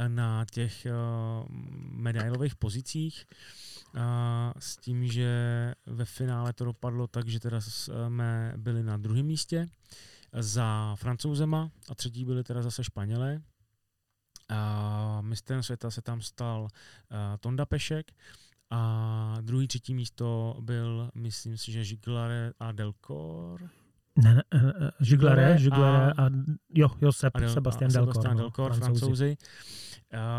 na 0.09 0.44
těch 0.51 0.86
medailových 1.90 2.56
pozicích, 2.56 3.27
s 4.59 4.77
tím, 4.77 5.06
že 5.06 5.28
ve 5.86 6.05
finále 6.05 6.52
to 6.52 6.65
dopadlo 6.65 7.06
tak, 7.06 7.28
že 7.28 7.40
teda 7.40 7.60
jsme 7.60 8.55
byli 8.56 8.82
na 8.82 8.97
druhém 8.97 9.27
místě 9.27 9.69
za 10.32 10.97
francouzema 10.97 11.70
a 11.89 11.94
třetí 11.94 12.24
byli 12.24 12.44
teda 12.44 12.62
zase 12.62 12.85
Španělé. 12.85 13.43
Mistrem 15.20 15.62
světa 15.62 15.90
se 15.90 16.02
tam 16.02 16.20
stal 16.20 16.68
Tonda 17.40 17.66
Pešek, 17.66 18.12
a 18.70 19.36
druhý, 19.40 19.68
třetí 19.68 19.94
místo 19.94 20.56
byl, 20.60 21.10
myslím 21.14 21.58
si, 21.58 21.72
že 21.72 21.84
Žiglare 21.84 22.52
a 22.60 22.72
Delcor. 22.72 23.70
Ne, 24.16 24.34
ne, 24.34 24.42
Žiglare, 25.00 25.58
Žiglare 25.58 26.12
a, 26.12 26.26
a 26.26 26.30
jo, 26.74 26.88
jo, 27.00 27.12
Seb, 27.12 27.36
a 27.36 27.40
Del, 27.40 27.50
Sebastian 27.50 27.92
Delcor. 27.92 28.14
Sebastian 28.14 28.36
no, 28.36 28.42
Delcor, 28.42 28.74
francouzi, 28.74 29.00
francouzi 29.00 29.36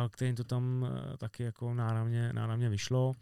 kterým 0.09 0.35
to 0.35 0.43
tam 0.43 0.87
taky 1.17 1.43
jako 1.43 1.73
náramně, 1.73 2.33
náramně 2.33 2.69
vyšlo. 2.69 3.13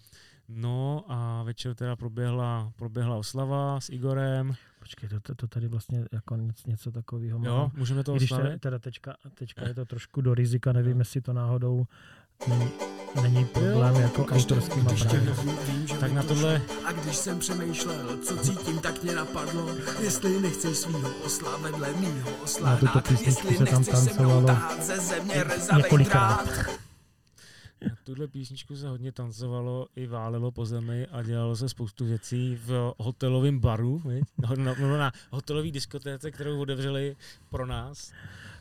No 0.48 1.06
a 1.08 1.44
večer 1.44 1.76
teda 1.76 1.96
proběhla, 1.96 2.72
proběhla 2.76 3.16
oslava 3.16 3.82
s 3.82 3.90
Igorem. 3.90 4.54
Počkej, 4.88 5.10
to, 5.22 5.36
to 5.36 5.48
tady 5.48 5.68
vlastně 5.68 6.06
jako 6.12 6.36
něco, 6.36 6.70
něco 6.70 6.92
takového 6.92 7.40
má. 7.40 7.48
Jo, 7.48 7.72
můžeme 7.78 8.04
to. 8.04 8.14
Když 8.14 8.34
teda 8.60 8.80
tečka, 8.80 9.16
tečka 9.34 9.68
je 9.68 9.74
to 9.74 9.86
trošku 9.86 10.22
do 10.22 10.34
rizika, 10.34 10.74
nevím, 10.74 11.00
jestli 11.00 11.22
to 11.22 11.34
náhodou 11.34 11.88
není, 12.48 12.72
není 13.22 13.46
problém 13.46 13.96
jo, 13.96 14.02
jako 14.02 14.26
autorskýma 14.26 14.92
právě. 15.00 15.34
Tak 16.00 16.12
na 16.12 16.24
tohle... 16.24 16.62
A 16.86 16.92
když 16.92 17.16
jsem 17.16 17.40
přemýšlel, 17.40 18.18
co 18.18 18.38
cítím, 18.38 18.80
tak 18.80 19.04
mě 19.04 19.16
napadlo, 19.16 19.70
jestli 20.02 20.42
nechci 20.42 20.76
svýho 20.76 21.10
osla 21.26 21.58
vedle 21.58 21.94
mýho 21.94 22.30
osla 22.44 22.70
Na 22.70 22.78
tuto 22.78 23.02
písničku 23.02 23.54
se 23.54 23.66
tam 23.66 23.84
tancovalo 23.84 24.46
několikrát. 25.78 26.48
Na 27.82 27.96
tuhle 28.04 28.28
písničku 28.28 28.76
se 28.76 28.90
hodně 28.90 29.12
tancovalo 29.12 29.88
i 29.96 30.08
válelo 30.08 30.52
po 30.52 30.66
zemi 30.66 31.08
a 31.08 31.24
dělalo 31.24 31.56
se 31.56 31.70
spoustu 31.70 32.06
věcí 32.06 32.56
v 32.56 32.94
hotelovém 32.98 33.60
baru, 33.60 34.02
no, 34.38 34.56
no, 34.56 34.76
no, 34.80 34.98
na 34.98 35.12
hotelové 35.32 35.72
diskotéce, 35.72 36.32
kterou 36.32 36.60
otevřeli 36.60 37.16
pro 37.50 37.66
nás. 37.66 38.12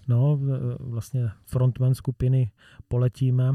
No, 0.08 0.40
vlastně 0.80 1.30
frontman 1.44 1.94
skupiny 1.94 2.50
Poletíme. 2.88 3.52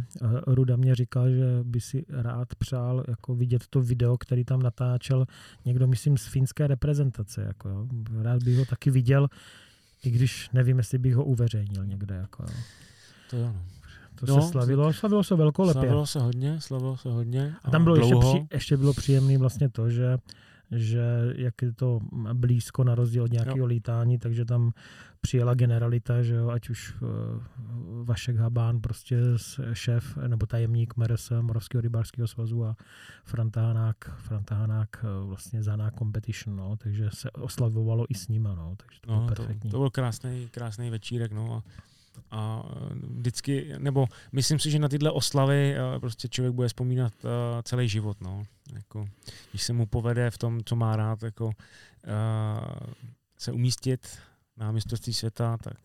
Ruda 0.47 0.75
mě 0.75 0.95
říkal, 0.95 1.29
že 1.29 1.45
by 1.63 1.81
si 1.81 2.05
rád 2.09 2.55
přál 2.55 3.03
jako 3.07 3.35
vidět 3.35 3.67
to 3.69 3.81
video, 3.81 4.17
který 4.17 4.45
tam 4.45 4.61
natáčel 4.61 5.25
někdo, 5.65 5.87
myslím, 5.87 6.17
z 6.17 6.27
finské 6.27 6.67
reprezentace. 6.67 7.41
Jako, 7.41 7.69
jo. 7.69 7.87
Rád 8.21 8.43
bych 8.43 8.57
ho 8.57 8.65
taky 8.65 8.91
viděl, 8.91 9.27
i 10.03 10.11
když 10.11 10.49
nevím, 10.53 10.77
jestli 10.77 10.97
bych 10.97 11.15
ho 11.15 11.25
uveřejnil 11.25 11.85
někde. 11.85 12.15
Jako, 12.15 12.43
jo. 12.43 12.55
To 13.29 13.37
jo. 13.37 13.55
To 14.25 14.35
no, 14.35 14.41
se 14.41 14.47
slavilo, 14.47 14.93
slavilo 14.93 15.23
se 15.23 15.35
velkolepě. 15.35 15.81
Slavilo 15.81 16.05
se 16.05 16.19
hodně, 16.19 16.61
slavilo 16.61 16.97
se 16.97 17.09
hodně. 17.09 17.55
A 17.63 17.71
tam 17.71 17.83
bylo 17.83 17.95
ještě, 17.95 18.15
při, 18.19 18.47
ještě 18.53 18.77
bylo 18.77 18.93
příjemné 18.93 19.37
vlastně 19.37 19.69
to, 19.69 19.89
že 19.89 20.17
že 20.71 21.33
jak 21.35 21.61
je 21.61 21.73
to 21.73 21.99
blízko 22.33 22.83
na 22.83 22.95
rozdíl 22.95 23.23
od 23.23 23.31
nějakého 23.31 23.57
jo. 23.57 23.65
lítání, 23.65 24.17
takže 24.17 24.45
tam 24.45 24.71
přijela 25.21 25.53
generalita, 25.53 26.23
že 26.23 26.35
jo, 26.35 26.49
ať 26.49 26.69
už 26.69 26.93
uh, 27.01 27.07
Vašek 28.03 28.35
Habán, 28.35 28.81
prostě 28.81 29.17
šéf 29.73 30.17
nebo 30.27 30.45
tajemník 30.45 30.97
MRS, 30.97 31.31
Moravského 31.41 31.81
rybářského 31.81 32.27
svazu 32.27 32.65
a 32.65 32.75
Franta 33.25 33.61
Hanák, 33.61 34.11
Franta 34.17 34.55
Hanák 34.55 35.05
uh, 35.21 35.29
vlastně 35.29 35.63
za 35.63 35.91
competition, 35.97 36.55
no, 36.55 36.77
takže 36.77 37.09
se 37.13 37.31
oslavovalo 37.31 38.05
i 38.09 38.15
s 38.15 38.27
nima, 38.27 38.55
no, 38.55 38.75
takže 38.77 38.99
to 39.01 39.11
no, 39.11 39.17
bylo 39.17 39.27
perfektní. 39.27 39.69
To, 39.69 39.77
to 39.77 39.79
byl 39.79 39.89
krásný, 39.89 40.47
krásný 40.51 40.89
večírek, 40.89 41.31
no 41.31 41.53
a 41.53 41.63
a 42.31 42.63
vždycky, 42.93 43.73
nebo 43.77 44.07
myslím 44.31 44.59
si, 44.59 44.71
že 44.71 44.79
na 44.79 44.87
tyhle 44.87 45.11
oslavy 45.11 45.75
uh, 45.75 45.99
prostě 45.99 46.27
člověk 46.27 46.53
bude 46.53 46.67
vzpomínat 46.67 47.13
uh, 47.23 47.29
celý 47.63 47.89
život, 47.89 48.21
no. 48.21 48.43
Jako, 48.73 49.05
když 49.51 49.63
se 49.63 49.73
mu 49.73 49.85
povede 49.85 50.31
v 50.31 50.37
tom, 50.37 50.63
co 50.65 50.75
má 50.75 50.95
rád, 50.95 51.23
jako 51.23 51.45
uh, 51.45 51.51
se 53.37 53.51
umístit 53.51 54.17
na 54.57 54.71
mistrovství 54.71 55.13
světa, 55.13 55.57
tak 55.57 55.77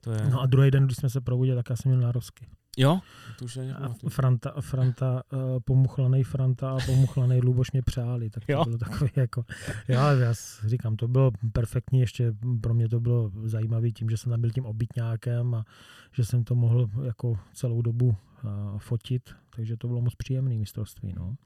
to 0.00 0.12
je... 0.12 0.28
No 0.30 0.40
a 0.40 0.46
druhý 0.46 0.70
den, 0.70 0.84
když 0.84 0.96
jsme 0.96 1.10
se 1.10 1.20
probudili, 1.20 1.56
tak 1.56 1.70
já 1.70 1.76
jsem 1.76 1.92
měl 1.92 2.00
nározky. 2.00 2.46
Jo? 2.76 3.00
To 3.38 3.44
už 3.44 3.56
a 3.56 4.08
Franta, 4.08 4.54
Franta 4.60 5.22
uh, 5.32 5.60
pomuchlaný 5.64 6.24
Franta 6.24 6.70
a 6.70 6.78
pomuchlaný 6.86 7.40
Luboš 7.40 7.72
mě 7.72 7.82
přáli, 7.82 8.30
tak 8.30 8.44
to 8.44 8.52
jo? 8.52 8.64
bylo 8.64 8.78
takový 8.78 9.10
jako, 9.16 9.44
já, 9.88 10.12
já 10.12 10.34
říkám, 10.66 10.96
to 10.96 11.08
bylo 11.08 11.30
perfektní, 11.52 12.00
ještě 12.00 12.34
pro 12.60 12.74
mě 12.74 12.88
to 12.88 13.00
bylo 13.00 13.30
zajímavé 13.44 13.90
tím, 13.90 14.10
že 14.10 14.16
jsem 14.16 14.30
tam 14.30 14.40
byl 14.40 14.50
tím 14.50 14.66
obytňákem 14.66 15.54
a 15.54 15.64
že 16.12 16.24
jsem 16.24 16.44
to 16.44 16.54
mohl 16.54 16.90
jako 17.02 17.38
celou 17.52 17.82
dobu 17.82 18.06
uh, 18.06 18.78
fotit, 18.78 19.30
takže 19.56 19.76
to 19.76 19.88
bylo 19.88 20.00
moc 20.00 20.14
příjemné 20.14 20.54
mistrovství, 20.54 21.12
no. 21.16 21.36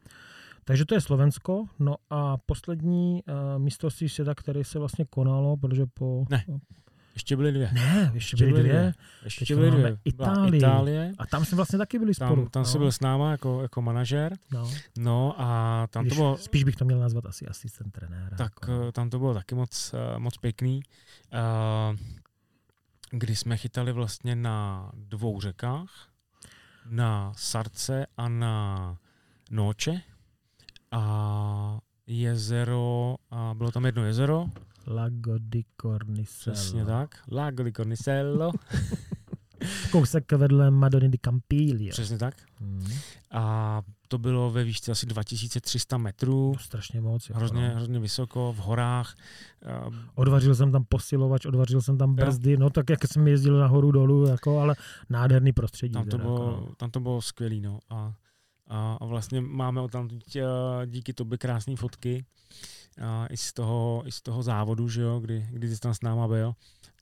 Takže 0.64 0.84
to 0.84 0.94
je 0.94 1.00
Slovensko. 1.00 1.64
No 1.78 1.96
a 2.10 2.36
poslední 2.36 3.22
uh, 3.24 3.62
mistrovství 3.62 4.08
světa, 4.08 4.34
které 4.34 4.64
se 4.64 4.78
vlastně 4.78 5.04
konalo, 5.04 5.56
protože 5.56 5.86
po... 5.86 6.24
Ne. 6.30 6.44
Ještě 7.18 7.36
byly 7.36 7.52
dvě. 7.52 7.70
Ne, 7.72 8.10
ještě, 8.14 8.34
ještě 8.34 8.36
byly 8.36 8.60
dvě. 8.60 8.72
dvě. 8.72 8.94
Ještě 9.24 9.40
Teďka 9.40 9.54
byly 9.54 9.70
dvě. 9.70 9.98
Itálii. 10.04 10.58
Itálie. 10.58 11.12
A 11.18 11.26
tam 11.26 11.44
jsme 11.44 11.56
vlastně 11.56 11.78
taky 11.78 11.98
byli 11.98 12.14
spolu. 12.14 12.42
Tam, 12.42 12.50
tam 12.50 12.62
no. 12.62 12.66
jsi 12.66 12.78
byl 12.78 12.92
s 12.92 13.00
náma 13.00 13.30
jako, 13.30 13.62
jako 13.62 13.82
manažer. 13.82 14.36
No. 14.52 14.70
no 14.98 15.34
a 15.38 15.86
tam 15.90 16.04
Když, 16.04 16.12
to 16.12 16.16
bylo... 16.16 16.36
Spíš 16.36 16.64
bych 16.64 16.76
to 16.76 16.84
měl 16.84 16.98
nazvat 16.98 17.26
asi 17.26 17.46
asistent 17.46 17.92
trenéra. 17.92 18.36
Tak 18.36 18.52
jako. 18.60 18.72
No. 18.72 18.88
Eh, 18.88 18.92
tam 18.92 19.10
to 19.10 19.18
bylo 19.18 19.34
taky 19.34 19.54
moc, 19.54 19.94
uh, 19.94 20.18
moc 20.18 20.36
pěkný. 20.36 20.80
Uh, 21.32 21.96
kdy 23.10 23.36
jsme 23.36 23.56
chytali 23.56 23.92
vlastně 23.92 24.36
na 24.36 24.90
dvou 24.94 25.40
řekách. 25.40 26.08
Na 26.90 27.32
Sarce 27.36 28.06
a 28.16 28.28
na 28.28 28.96
Noče 29.50 30.00
a 30.90 31.78
jezero, 32.06 33.16
a 33.30 33.54
bylo 33.54 33.70
tam 33.70 33.86
jedno 33.86 34.04
jezero. 34.04 34.46
Lago 34.88 35.34
di 35.38 35.64
Cornicello. 35.80 36.54
Přesně 36.54 36.84
tak, 36.84 37.22
Lago 37.30 37.62
di 37.62 37.72
Cornicello. 37.72 38.52
Kousek 39.90 40.32
vedle 40.32 40.70
Madony 40.70 41.08
di 41.08 41.18
Campiglio. 41.18 41.90
Přesně 41.90 42.18
tak. 42.18 42.34
Hmm. 42.60 42.86
A 43.30 43.82
to 44.08 44.18
bylo 44.18 44.50
ve 44.50 44.64
výšce 44.64 44.92
asi 44.92 45.06
2300 45.06 45.98
metrů. 45.98 46.52
To 46.52 46.64
strašně 46.64 47.00
moc. 47.00 47.28
Jako 47.28 47.38
hrozně, 47.38 47.68
no. 47.68 47.74
hrozně 47.74 47.98
vysoko, 47.98 48.52
v 48.52 48.56
horách. 48.56 49.16
Odvařil 50.14 50.54
jsem 50.54 50.72
tam 50.72 50.84
posilovač, 50.88 51.46
odvařil 51.46 51.82
jsem 51.82 51.98
tam 51.98 52.14
brzdy, 52.14 52.52
jo. 52.52 52.58
no 52.60 52.70
tak 52.70 52.90
jak 52.90 53.06
jsem 53.06 53.28
jezdil 53.28 53.58
nahoru 53.58 53.92
dolů, 53.92 54.26
jako, 54.26 54.60
ale 54.60 54.76
nádherný 55.10 55.52
prostředí. 55.52 55.92
Tam 55.92 56.04
to, 56.04 56.10
teda, 56.10 56.24
bylo, 56.24 56.34
jako, 56.34 56.50
no. 56.50 56.74
tam 56.76 56.90
to 56.90 57.00
bylo 57.00 57.22
skvělý, 57.22 57.60
no. 57.60 57.78
A 57.90 58.14
a, 58.68 58.98
a 59.00 59.04
vlastně 59.04 59.40
máme 59.40 59.88
tam 59.88 60.08
díky 60.86 61.12
tobě 61.12 61.38
krásné 61.38 61.76
fotky 61.76 62.24
a 63.00 63.26
i, 63.30 63.36
z 63.36 63.52
toho, 63.52 64.02
i 64.06 64.12
z 64.12 64.22
toho 64.22 64.42
závodu, 64.42 64.88
že 64.88 65.02
jo, 65.02 65.20
kdy, 65.20 65.46
kdy 65.50 65.68
jsi 65.68 65.80
tam 65.80 65.94
s 65.94 66.00
náma 66.00 66.28
byl, 66.28 66.54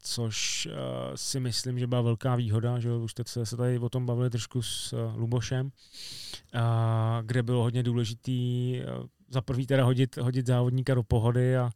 což 0.02 0.66
uh, 0.66 0.72
si 1.14 1.40
myslím, 1.40 1.78
že 1.78 1.86
byla 1.86 2.00
velká 2.00 2.36
výhoda, 2.36 2.80
že 2.80 2.88
jo, 2.88 3.00
už 3.00 3.14
teď 3.14 3.28
se, 3.28 3.46
se 3.46 3.56
tady 3.56 3.78
o 3.78 3.88
tom 3.88 4.06
bavili 4.06 4.30
trošku 4.30 4.62
s 4.62 4.92
uh, 4.92 5.16
Lubošem, 5.16 5.66
uh, 5.66 6.60
kde 7.22 7.42
bylo 7.42 7.62
hodně 7.62 7.82
důležitý 7.82 8.72
uh, 8.80 9.06
za 9.28 9.40
prvý 9.40 9.66
teda 9.66 9.84
hodit, 9.84 10.16
hodit 10.16 10.46
závodníka 10.46 10.94
do 10.94 11.02
pohody 11.02 11.56
a, 11.56 11.70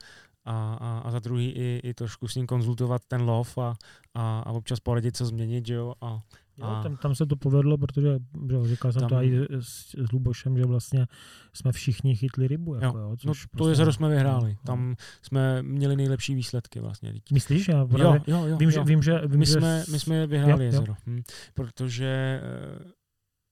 a, 0.44 0.74
a, 0.74 0.98
a 0.98 1.10
za 1.10 1.18
druhý 1.18 1.50
i, 1.50 1.80
i 1.84 1.94
trošku 1.94 2.28
s 2.28 2.34
ním 2.34 2.46
konzultovat 2.46 3.02
ten 3.08 3.22
lov 3.22 3.58
a, 3.58 3.74
a, 4.14 4.40
a 4.40 4.52
občas 4.52 4.80
poradit, 4.80 5.16
co 5.16 5.26
změnit, 5.26 5.66
že 5.66 5.74
jo, 5.74 5.94
a, 6.00 6.20
Jo, 6.56 6.80
tam, 6.82 6.96
tam 6.96 7.14
se 7.14 7.26
to 7.26 7.36
povedlo, 7.36 7.78
protože 7.78 8.18
že, 8.50 8.68
říkal 8.68 8.92
jsem 8.92 9.00
tam, 9.00 9.08
to 9.08 9.22
i 9.22 9.46
s, 9.60 9.94
s 9.94 10.12
Lubošem, 10.12 10.58
že 10.58 10.64
vlastně 10.64 11.06
jsme 11.52 11.72
všichni 11.72 12.16
chytli 12.16 12.48
rybu. 12.48 12.74
Jako, 12.74 12.98
jo, 12.98 13.04
jo, 13.04 13.16
což 13.16 13.24
no, 13.24 13.32
prostě, 13.32 13.58
to 13.58 13.68
jezero 13.68 13.92
jsme 13.92 14.08
vyhráli. 14.08 14.50
No, 14.50 14.58
tam 14.66 14.96
jsme 15.22 15.62
měli 15.62 15.96
nejlepší 15.96 16.34
výsledky 16.34 16.80
vlastně. 16.80 17.14
Myslíš? 17.32 17.68
Já 17.68 17.86
právě, 17.86 18.20
jo, 18.26 18.36
jo, 18.36 18.46
jo, 18.46 18.56
vím, 18.56 18.68
jo. 18.68 18.72
Že, 18.72 18.84
vím, 18.84 19.02
že, 19.02 19.20
vím, 19.26 19.38
my, 19.38 19.46
že 19.46 19.52
jsme, 19.52 19.84
my 19.92 19.98
jsme 20.00 20.26
vyhráli 20.26 20.64
jo, 20.64 20.66
jezero, 20.66 20.92
jo. 20.92 20.96
Hm, 21.06 21.22
protože 21.54 22.40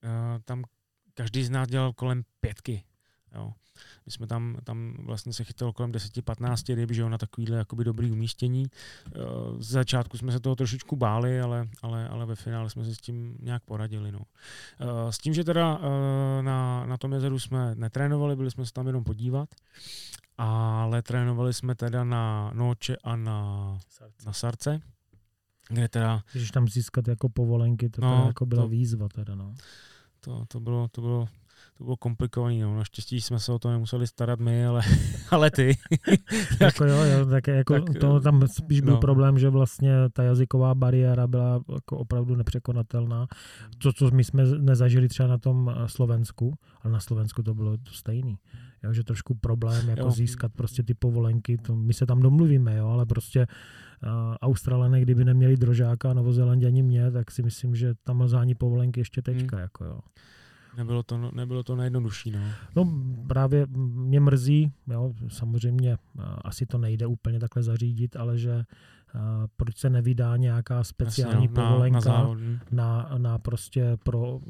uh, 0.05 0.39
tam 0.45 0.65
každý 1.15 1.45
z 1.45 1.51
nás 1.51 1.69
dělal 1.69 1.93
kolem 1.93 2.23
pětky. 2.41 2.83
Jo. 3.35 3.53
My 4.07 4.13
jsme 4.13 4.27
tam, 4.27 4.57
tam 4.65 4.95
vlastně 4.99 5.33
se 5.33 5.45
chytalo 5.45 5.73
kolem 5.73 5.93
10-15 5.93 6.75
ryb, 6.75 6.91
že 6.91 7.01
jo, 7.01 7.09
na 7.09 7.19
takovýhle 7.19 7.57
jakoby 7.59 7.85
dobrý 7.85 8.11
umístění. 8.11 8.67
Eh, 9.07 9.11
z 9.59 9.71
začátku 9.71 10.19
jsme 10.19 10.33
se 10.33 10.41
toho 10.41 10.57
trošičku 10.57 10.97
báli, 10.97 11.41
ale, 11.41 11.69
ale, 11.83 12.09
ale 12.09 12.27
ve 12.27 12.35
finále 12.35 12.71
jsme 12.71 12.85
se 12.85 12.95
s 12.95 12.99
tím 12.99 13.37
nějak 13.41 13.63
poradili. 13.65 14.13
No. 14.13 14.21
Eh, 14.81 15.13
s 15.13 15.19
tím, 15.19 15.35
že 15.35 15.45
teda 15.45 15.81
eh, 15.81 16.43
na, 16.43 16.87
na 16.87 16.97
tom 16.97 17.13
jezeru 17.13 17.39
jsme 17.39 17.75
netrénovali, 17.75 18.37
byli 18.37 18.51
jsme 18.51 18.67
se 18.67 18.73
tam 18.73 18.87
jenom 18.87 19.05
podívat, 19.05 19.49
ale 20.39 21.03
trénovali 21.03 21.55
jsme 21.55 21.75
teda 21.75 22.05
na 22.05 22.51
Noče 22.55 22.97
a 22.97 23.17
na, 23.17 23.79
na 24.27 24.33
Sarce 24.33 24.81
kde 25.69 25.89
teda... 25.89 26.23
Když 26.33 26.51
tam 26.51 26.69
získat 26.69 27.09
jako 27.09 27.29
povolenky, 27.29 27.89
to 27.89 28.01
no, 28.01 28.25
jako 28.27 28.47
byla 28.47 28.63
to, 28.63 28.69
výzva 28.69 29.09
teda, 29.09 29.35
no. 29.35 29.55
To, 30.21 30.45
to, 30.49 30.61
bylo, 30.61 30.89
to 30.89 31.01
bylo 31.01 31.29
to 31.79 31.85
bylo 31.85 31.97
komplikované. 31.97 32.63
No. 32.63 32.77
Naštěstí 32.77 33.21
jsme 33.21 33.39
se 33.39 33.53
o 33.53 33.59
to 33.59 33.71
nemuseli 33.71 34.07
starat 34.07 34.41
my, 34.41 34.67
ale, 34.67 34.83
ale 35.31 35.51
ty. 35.51 35.79
jako 36.61 36.85
jo, 36.85 37.05
jo, 37.05 37.27
tak 37.27 37.47
jako 37.47 37.81
tak, 37.81 37.99
to 37.99 38.21
tam 38.21 38.49
spíš 38.49 38.81
byl 38.81 38.95
no. 38.95 39.01
problém, 39.01 39.39
že 39.39 39.49
vlastně 39.49 39.93
ta 40.13 40.23
jazyková 40.23 40.75
bariéra 40.75 41.27
byla 41.27 41.61
jako 41.75 41.99
opravdu 41.99 42.37
nepřekonatelná. 42.37 43.27
To, 43.79 43.93
co 43.93 44.11
my 44.11 44.25
jsme 44.25 44.45
nezažili 44.45 45.09
třeba 45.09 45.29
na 45.29 45.39
tom 45.39 45.75
eh, 45.77 45.89
Slovensku, 45.89 46.55
ale 46.83 46.93
na 46.93 47.01
Slovensku 47.01 47.43
to 47.43 47.55
bylo 47.55 47.77
to 47.77 47.93
stejný. 47.93 48.39
Jo, 48.83 48.93
že 48.93 49.05
trošku 49.05 49.35
problém 49.35 49.89
jako 49.89 50.03
jo. 50.03 50.11
získat 50.11 50.53
prostě 50.57 50.83
ty 50.83 50.95
povolenky, 50.95 51.59
to 51.59 51.77
my 51.77 51.95
se 51.95 52.07
tam 52.07 52.21
domluvíme, 52.21 52.77
jo, 52.77 52.89
ale 52.89 53.07
prostě 53.07 53.47
uh, 54.03 54.09
Australané, 54.43 55.01
kdyby 55.01 55.25
neměli 55.25 55.57
drožáka 55.57 56.11
a 56.11 56.15
Novozelanděni 56.15 56.83
mě, 56.83 57.11
tak 57.11 57.31
si 57.31 57.43
myslím, 57.43 57.75
že 57.75 57.95
tam 58.05 58.29
zání 58.29 58.55
povolenky 58.55 59.01
ještě 59.01 59.23
tečka, 59.23 59.57
hmm. 59.57 59.63
jako 59.63 59.85
jo. 59.85 59.99
Nebylo 60.77 61.03
to, 61.03 61.31
nebylo 61.35 61.63
to 61.63 61.77
nejjednodušší. 61.77 62.31
No. 62.31 62.41
no 62.77 62.93
právě 63.27 63.67
mě 63.77 64.21
mrzí, 64.21 64.73
jo, 64.87 65.15
samozřejmě 65.29 65.97
asi 66.45 66.67
to 66.67 66.79
nejde 66.79 67.07
úplně 67.07 67.41
takhle 67.41 67.63
zařídit, 67.63 68.17
ale 68.17 68.39
že 68.39 68.65
proč 69.57 69.77
se 69.77 69.91
nevydá 69.91 70.37
nějaká 70.37 70.85
speciální 70.85 71.45
Jasně, 71.45 71.55
povolenka 71.55 72.09
na, 72.09 72.35
na, 72.71 73.09
na, 73.11 73.19
na 73.19 73.39
prostě 73.39 73.97
pro 74.05 74.41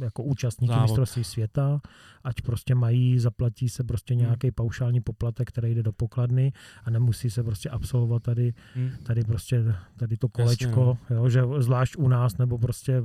jako 0.00 0.22
účastníky 0.22 0.74
Závod. 0.74 0.82
mistrovství 0.82 1.24
světa, 1.24 1.80
ať 2.24 2.42
prostě 2.42 2.74
mají, 2.74 3.18
zaplatí 3.18 3.68
se 3.68 3.84
prostě 3.84 4.14
hmm. 4.14 4.22
nějaký 4.22 4.46
hmm. 4.46 4.54
paušální 4.54 5.00
poplatek, 5.00 5.48
který 5.48 5.74
jde 5.74 5.82
do 5.82 5.92
pokladny 5.92 6.52
a 6.84 6.90
nemusí 6.90 7.30
se 7.30 7.42
prostě 7.42 7.70
absolvovat 7.70 8.22
tady, 8.22 8.54
hmm. 8.74 8.90
tady 9.02 9.24
prostě 9.24 9.74
tady 9.96 10.16
to 10.16 10.28
kolečko, 10.28 10.98
Jasně, 11.00 11.16
no. 11.16 11.16
jo, 11.16 11.28
že 11.28 11.42
zvlášť 11.58 11.96
u 11.96 12.08
nás, 12.08 12.38
nebo 12.38 12.58
prostě 12.58 13.02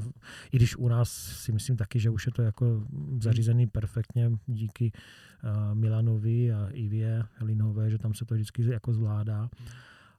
i 0.52 0.58
když 0.58 0.76
u 0.76 0.88
nás 0.88 1.10
si 1.12 1.52
myslím 1.52 1.78
taky, 1.78 2.00
že 2.00 2.10
už 2.10 2.26
je 2.26 2.32
to 2.32 2.42
jako 2.42 2.84
zařízený 3.22 3.68
perfektně 3.68 4.32
díky 4.48 4.92
uh, 5.44 5.76
Milanovi 5.78 6.54
a 6.54 6.68
Ivě 6.72 7.24
Helinové, 7.36 7.90
že 7.90 7.98
tam 7.98 8.14
se 8.14 8.26
to 8.26 8.36
vždycky 8.36 8.72
jako 8.72 8.94
zvládá. 8.94 9.40
Hmm 9.40 9.70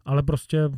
ale 0.04 0.22
prostě, 0.22 0.70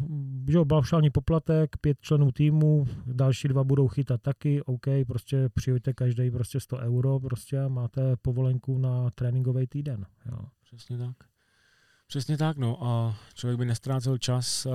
že 0.48 0.56
jo, 0.56 0.64
paušální 0.64 1.10
poplatek, 1.10 1.76
pět 1.76 1.98
členů 2.00 2.32
týmu, 2.32 2.86
další 3.06 3.48
dva 3.48 3.64
budou 3.64 3.88
chytat 3.88 4.22
taky, 4.22 4.62
OK, 4.62 4.86
prostě 5.06 5.48
přijďte 5.54 5.92
každý 5.92 6.30
prostě 6.30 6.60
100 6.60 6.78
euro 6.78 7.20
prostě 7.20 7.60
a 7.60 7.68
máte 7.68 8.16
povolenku 8.16 8.78
na 8.78 9.10
tréninkový 9.10 9.66
týden. 9.66 10.06
Jo. 10.26 10.38
Přesně 10.64 10.98
tak. 10.98 11.16
Přesně 12.06 12.36
tak, 12.38 12.56
no 12.56 12.84
a 12.84 13.16
člověk 13.34 13.58
by 13.58 13.66
nestrácel 13.66 14.18
čas 14.18 14.66
uh, 14.66 14.72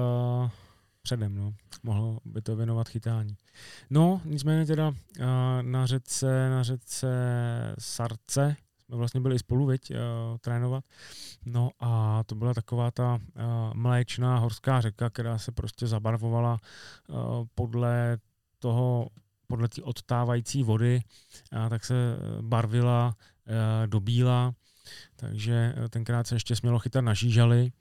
předem, 1.01 1.35
no. 1.35 1.53
Mohl 1.83 2.19
by 2.25 2.41
to 2.41 2.55
věnovat 2.55 2.89
chytání. 2.89 3.35
No, 3.89 4.21
nicméně 4.25 4.65
teda 4.65 4.87
uh, 4.87 4.95
na 5.61 5.85
řece, 5.85 6.49
na 6.49 6.63
řece 6.63 7.07
Sarce, 7.79 8.55
jsme 8.87 8.97
vlastně 8.97 9.21
byli 9.21 9.39
spolu, 9.39 9.65
viď, 9.65 9.91
uh, 9.91 9.97
trénovat. 10.37 10.83
No 11.45 11.69
a 11.79 12.23
to 12.25 12.35
byla 12.35 12.53
taková 12.53 12.91
ta 12.91 13.13
uh, 13.15 13.41
mléčná 13.73 14.37
horská 14.37 14.81
řeka, 14.81 15.09
která 15.09 15.37
se 15.37 15.51
prostě 15.51 15.87
zabarvovala 15.87 16.59
uh, 17.07 17.17
podle 17.55 18.17
toho, 18.59 19.09
podle 19.47 19.67
té 19.67 19.81
odtávající 19.81 20.63
vody, 20.63 21.01
a 21.51 21.69
tak 21.69 21.85
se 21.85 21.95
barvila 22.41 23.15
uh, 23.47 23.87
do 23.87 23.99
bíla, 23.99 24.53
takže 25.15 25.75
tenkrát 25.89 26.27
se 26.27 26.35
ještě 26.35 26.55
smělo 26.55 26.79
chytat 26.79 27.03
na 27.03 27.13
žížaly. 27.13 27.71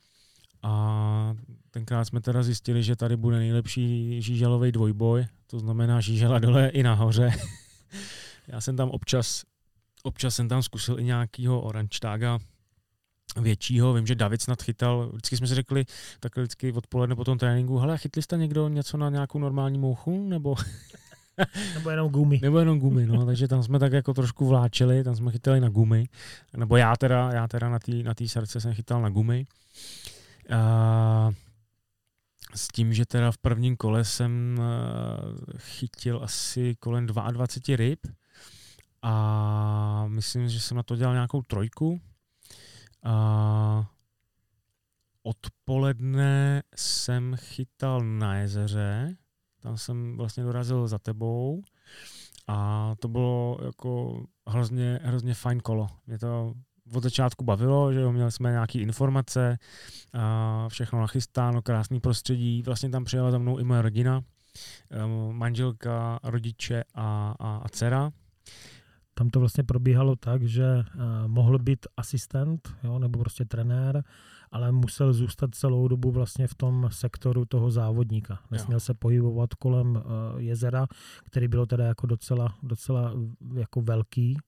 A 0.63 1.35
tenkrát 1.71 2.05
jsme 2.05 2.21
teda 2.21 2.43
zjistili, 2.43 2.83
že 2.83 2.97
tady 2.97 3.17
bude 3.17 3.39
nejlepší 3.39 4.23
žížalový 4.23 4.73
dvojboj, 4.73 5.27
to 5.47 5.59
znamená 5.59 6.01
žížela 6.01 6.39
dole 6.39 6.69
i 6.69 6.83
nahoře. 6.83 7.31
Já 8.49 8.61
jsem 8.61 8.77
tam 8.77 8.91
občas 8.91 9.45
občas 10.07 10.35
jsem 10.35 10.49
tam 10.49 10.63
zkusil 10.63 11.01
i 11.01 11.05
nějakýho 11.05 11.61
orančtága 11.61 12.39
většího. 13.41 13.95
Vím, 13.95 14.07
že 14.07 14.15
David 14.15 14.43
snad 14.43 14.63
chytal, 14.63 15.09
vždycky 15.13 15.37
jsme 15.37 15.47
si 15.47 15.55
řekli, 15.55 15.85
tak 16.21 16.37
vždycky 16.37 16.73
odpoledne 16.73 17.17
po 17.17 17.25
tom 17.25 17.39
tréninku, 17.39 17.79
hele, 17.79 17.99
chytli 17.99 18.23
jste 18.23 18.37
někdo 18.37 18.69
něco 18.69 18.97
na 18.97 19.11
nějakou 19.11 19.39
normální 19.39 19.79
mouchu, 19.79 20.29
nebo 20.29 20.57
Nebo 21.75 21.91
jenom 21.91 22.11
gumy. 22.11 22.41
Nebo 22.43 22.59
jenom 22.59 22.79
gumy, 22.79 23.07
no, 23.07 23.27
takže 23.27 23.49
tam 23.49 23.63
jsme 23.63 23.79
tak 23.79 23.93
jako 23.93 24.15
trošku 24.15 24.47
vláčeli, 24.47 25.05
tam 25.05 25.17
jsme 25.17 25.33
chytali 25.33 25.61
na 25.61 25.69
gumy, 25.69 26.09
nebo 26.57 26.77
já 26.77 26.97
teda, 26.97 27.33
já 27.33 27.49
teda 27.49 27.69
na 27.69 27.79
té 27.79 27.93
na 27.93 28.15
tý 28.15 28.29
srdce 28.29 28.61
jsem 28.61 28.75
chytal 28.75 29.03
na 29.03 29.09
gumy. 29.09 29.47
A 30.51 31.31
s 32.55 32.69
tím, 32.69 32.93
že 32.95 33.07
teda 33.07 33.33
v 33.33 33.39
prvním 33.39 33.77
kole 33.77 34.05
jsem 34.05 34.61
eh, 34.61 35.59
chytil 35.59 36.21
asi 36.23 36.75
kolem 36.81 37.07
22 37.07 37.77
ryb 37.77 38.01
a 39.07 40.07
myslím, 40.09 40.49
že 40.49 40.61
jsem 40.61 40.77
na 40.77 40.83
to 40.83 40.97
dělal 40.97 41.15
nějakou 41.15 41.43
trojku. 41.43 42.01
A 43.03 43.91
odpoledne 45.23 46.63
jsem 46.77 47.37
chytal 47.37 48.01
na 48.01 48.37
jezeře, 48.37 49.17
tam 49.61 49.79
jsem 49.79 50.17
vlastně 50.17 50.45
dorazil 50.45 50.89
za 50.89 50.99
tebou 50.99 51.63
a 52.49 52.95
to 52.99 53.09
bylo 53.09 53.59
jako 53.65 54.23
hrozně, 54.49 55.01
hrozně 55.03 55.35
fajn 55.35 55.61
kolo. 55.61 55.89
Mě 56.07 56.19
to 56.19 56.55
od 56.95 57.03
začátku 57.03 57.45
bavilo, 57.45 57.93
že 57.93 58.01
jo, 58.01 58.13
měli 58.13 58.33
jsme 58.33 58.51
nějaké 58.51 58.79
informace, 58.79 59.59
a 60.13 60.69
všechno 60.69 61.01
nachystáno, 61.01 61.63
krásný 61.63 62.01
prostředí. 62.01 62.63
Vlastně 62.63 62.91
tam 62.91 63.05
přijela 63.05 63.31
za 63.31 63.39
mnou 63.39 63.59
i 63.59 63.65
moje 63.65 63.83
rodina, 63.83 64.23
manželka, 65.33 66.19
rodiče 66.23 66.85
a, 66.95 67.35
a, 67.39 67.57
a 67.57 67.69
dcera. 67.69 68.13
Tam 69.19 69.31
to 69.31 69.41
vlastně 69.41 69.65
probíhalo 69.65 70.17
tak, 70.17 70.43
že 70.43 70.77
uh, 70.77 71.03
mohl 71.27 71.59
být 71.59 71.87
asistent, 71.97 72.69
jo, 72.85 72.99
nebo 72.99 73.19
prostě 73.19 73.45
trenér, 73.45 74.05
ale 74.53 74.73
musel 74.73 75.13
zůstat 75.13 75.55
celou 75.55 75.89
dobu 75.89 76.11
vlastně 76.11 76.47
v 76.47 76.55
tom 76.55 76.89
sektoru 76.93 77.45
toho 77.45 77.71
závodníka. 77.71 78.39
Nesměl 78.51 78.77
jo. 78.77 78.81
se 78.81 78.95
pohybovat 78.95 79.55
kolem 79.55 79.97
uh, 79.97 80.03
jezera, 80.41 80.87
který 81.25 81.49
bylo 81.49 81.67
teda 81.67 81.85
jako 81.85 82.07
docela, 82.07 82.55
docela 82.63 83.13
jako 83.55 83.81
velký. 83.81 84.39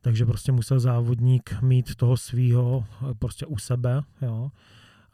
Takže 0.00 0.26
prostě 0.26 0.52
musel 0.52 0.80
závodník 0.80 1.62
mít 1.62 1.94
toho 1.94 2.16
svýho 2.16 2.84
prostě 3.18 3.46
u 3.46 3.58
sebe, 3.58 4.02
jo. 4.22 4.50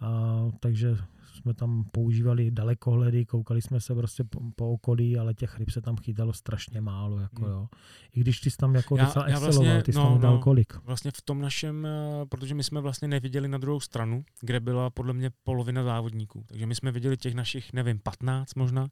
A, 0.00 0.40
takže 0.60 0.96
jsme 1.40 1.54
tam 1.54 1.84
používali 1.92 2.50
dalekohledy, 2.50 3.26
koukali 3.26 3.62
jsme 3.62 3.80
se 3.80 3.94
prostě 3.94 4.24
po, 4.24 4.40
po 4.56 4.70
okolí, 4.70 5.18
ale 5.18 5.34
těch 5.34 5.58
ryb 5.58 5.70
se 5.70 5.80
tam 5.80 5.96
chytalo 5.96 6.32
strašně 6.32 6.80
málo. 6.80 7.18
Jako, 7.18 7.42
hmm. 7.42 7.52
jo. 7.52 7.68
I 8.14 8.20
když 8.20 8.40
ty 8.40 8.50
jsi 8.50 8.56
tam 8.56 8.74
jako 8.74 8.96
já, 8.96 9.04
docela 9.04 9.28
já 9.28 9.38
vlastně, 9.38 9.82
ty 9.82 9.92
jsi 9.92 9.98
no, 9.98 10.04
tam 10.04 10.20
dal 10.20 10.34
no, 10.34 10.38
kolik? 10.40 10.74
Vlastně 10.84 11.10
v 11.10 11.22
tom 11.22 11.40
našem, 11.40 11.86
eh, 11.86 12.26
protože 12.26 12.54
my 12.54 12.64
jsme 12.64 12.80
vlastně 12.80 13.08
neviděli 13.08 13.48
na 13.48 13.58
druhou 13.58 13.80
stranu, 13.80 14.24
kde 14.40 14.60
byla 14.60 14.90
podle 14.90 15.12
mě 15.12 15.30
polovina 15.44 15.84
závodníků. 15.84 16.44
Takže 16.46 16.66
my 16.66 16.74
jsme 16.74 16.92
viděli 16.92 17.16
těch 17.16 17.34
našich, 17.34 17.72
nevím, 17.72 17.98
15 17.98 18.54
možná. 18.54 18.88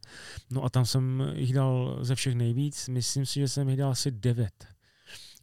No 0.51 0.65
a 0.65 0.71
tam 0.71 0.87
jsem 0.87 1.33
jich 1.35 1.53
dal 1.53 1.99
ze 2.01 2.15
všech 2.15 2.35
nejvíc. 2.35 2.89
Myslím 2.89 3.27
si, 3.27 3.41
že 3.41 3.49
jsem 3.49 3.69
jich 3.69 3.79
dal 3.79 3.91
asi 3.91 4.11
9 4.11 4.78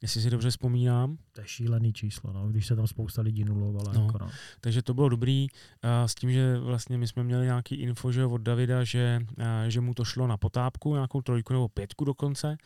jestli 0.06 0.22
si 0.22 0.30
dobře 0.30 0.50
vzpomínám. 0.50 1.18
To 1.32 1.42
je 1.42 1.48
šílený 1.48 1.94
číslo, 1.94 2.34
no, 2.34 2.48
když 2.48 2.68
se 2.68 2.76
tam 2.76 2.88
spousta 2.88 3.22
lidí 3.22 3.44
nulovala. 3.44 3.94
No, 3.94 4.06
jako 4.06 4.18
no. 4.18 4.30
Takže 4.62 4.82
to 4.82 4.94
bylo 4.94 5.10
dobrý 5.10 5.48
a 5.82 6.08
s 6.08 6.16
tím, 6.16 6.32
že 6.32 6.58
vlastně 6.58 6.98
my 6.98 7.08
jsme 7.08 7.24
měli 7.24 7.46
nějaký 7.46 7.76
info 7.76 8.12
že 8.12 8.26
od 8.26 8.42
Davida, 8.42 8.84
že, 8.84 9.20
a, 9.46 9.70
že 9.70 9.82
mu 9.82 9.94
to 9.94 10.06
šlo 10.06 10.28
na 10.28 10.38
potápku, 10.38 10.94
nějakou 10.94 11.22
trojku 11.22 11.54
nebo 11.54 11.68
pětku 11.68 12.06
dokonce. 12.06 12.58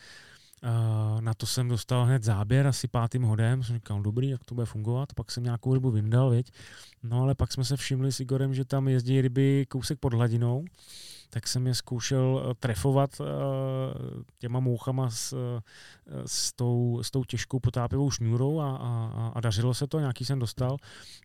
Na 1.20 1.34
to 1.34 1.46
jsem 1.46 1.68
dostal 1.68 2.06
hned 2.06 2.24
záběr 2.24 2.68
asi 2.68 2.88
pátým 2.88 3.24
hodem, 3.24 3.64
jsem 3.64 3.76
říkal, 3.76 4.02
dobrý, 4.02 4.30
jak 4.30 4.44
to 4.44 4.56
bude 4.56 4.66
fungovat, 4.66 5.14
pak 5.14 5.32
jsem 5.32 5.44
nějakou 5.44 5.74
rybu 5.74 5.92
vyndal, 5.92 6.30
věď. 6.30 6.52
No 7.04 7.22
ale 7.22 7.36
pak 7.36 7.54
jsme 7.54 7.66
se 7.66 7.78
všimli 7.78 8.12
s 8.12 8.20
Igorem, 8.20 8.54
že 8.54 8.66
tam 8.66 8.88
jezdí 8.88 9.22
ryby 9.22 9.66
kousek 9.70 10.00
pod 10.00 10.14
hladinou 10.14 10.66
tak 11.30 11.48
jsem 11.48 11.68
je 11.68 11.76
zkoušel 11.76 12.44
eh, 12.44 12.54
trefovat 12.60 13.22
eh, 13.22 13.24
těma 14.38 14.60
mouchama 14.60 15.10
s, 15.10 15.34
eh, 15.34 15.62
s, 16.26 16.54
tou, 16.54 17.00
s 17.04 17.12
tou 17.12 17.24
těžkou 17.24 17.60
potápivou 17.60 18.12
šňůrou 18.12 18.60
a, 18.60 18.78
a, 18.78 19.32
a 19.36 19.42
dařilo 19.42 19.74
se 19.74 19.88
to, 19.88 20.00
nějaký 20.00 20.26
jsem 20.26 20.40
dostal. 20.40 20.78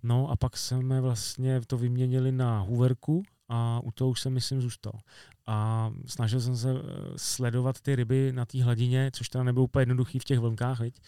No 0.02 0.30
a 0.30 0.36
pak 0.36 0.56
jsme 0.56 1.00
vlastně 1.00 1.60
to 1.66 1.78
vyměnili 1.78 2.32
na 2.32 2.60
hůverku 2.60 3.22
a 3.48 3.80
u 3.84 3.90
toho 3.90 4.10
už 4.10 4.20
jsem, 4.20 4.32
myslím, 4.32 4.60
zůstal. 4.60 5.00
A 5.46 5.90
snažil 6.06 6.40
jsem 6.40 6.56
se 6.56 6.68
sledovat 7.16 7.80
ty 7.80 7.96
ryby 7.96 8.32
na 8.32 8.44
té 8.44 8.62
hladině, 8.62 9.10
což 9.14 9.28
teda 9.28 9.44
nebylo 9.44 9.64
úplně 9.64 9.82
jednoduchý 9.82 10.18
v 10.18 10.24
těch 10.24 10.38
vlnkách, 10.38 10.80
viď? 10.80 11.00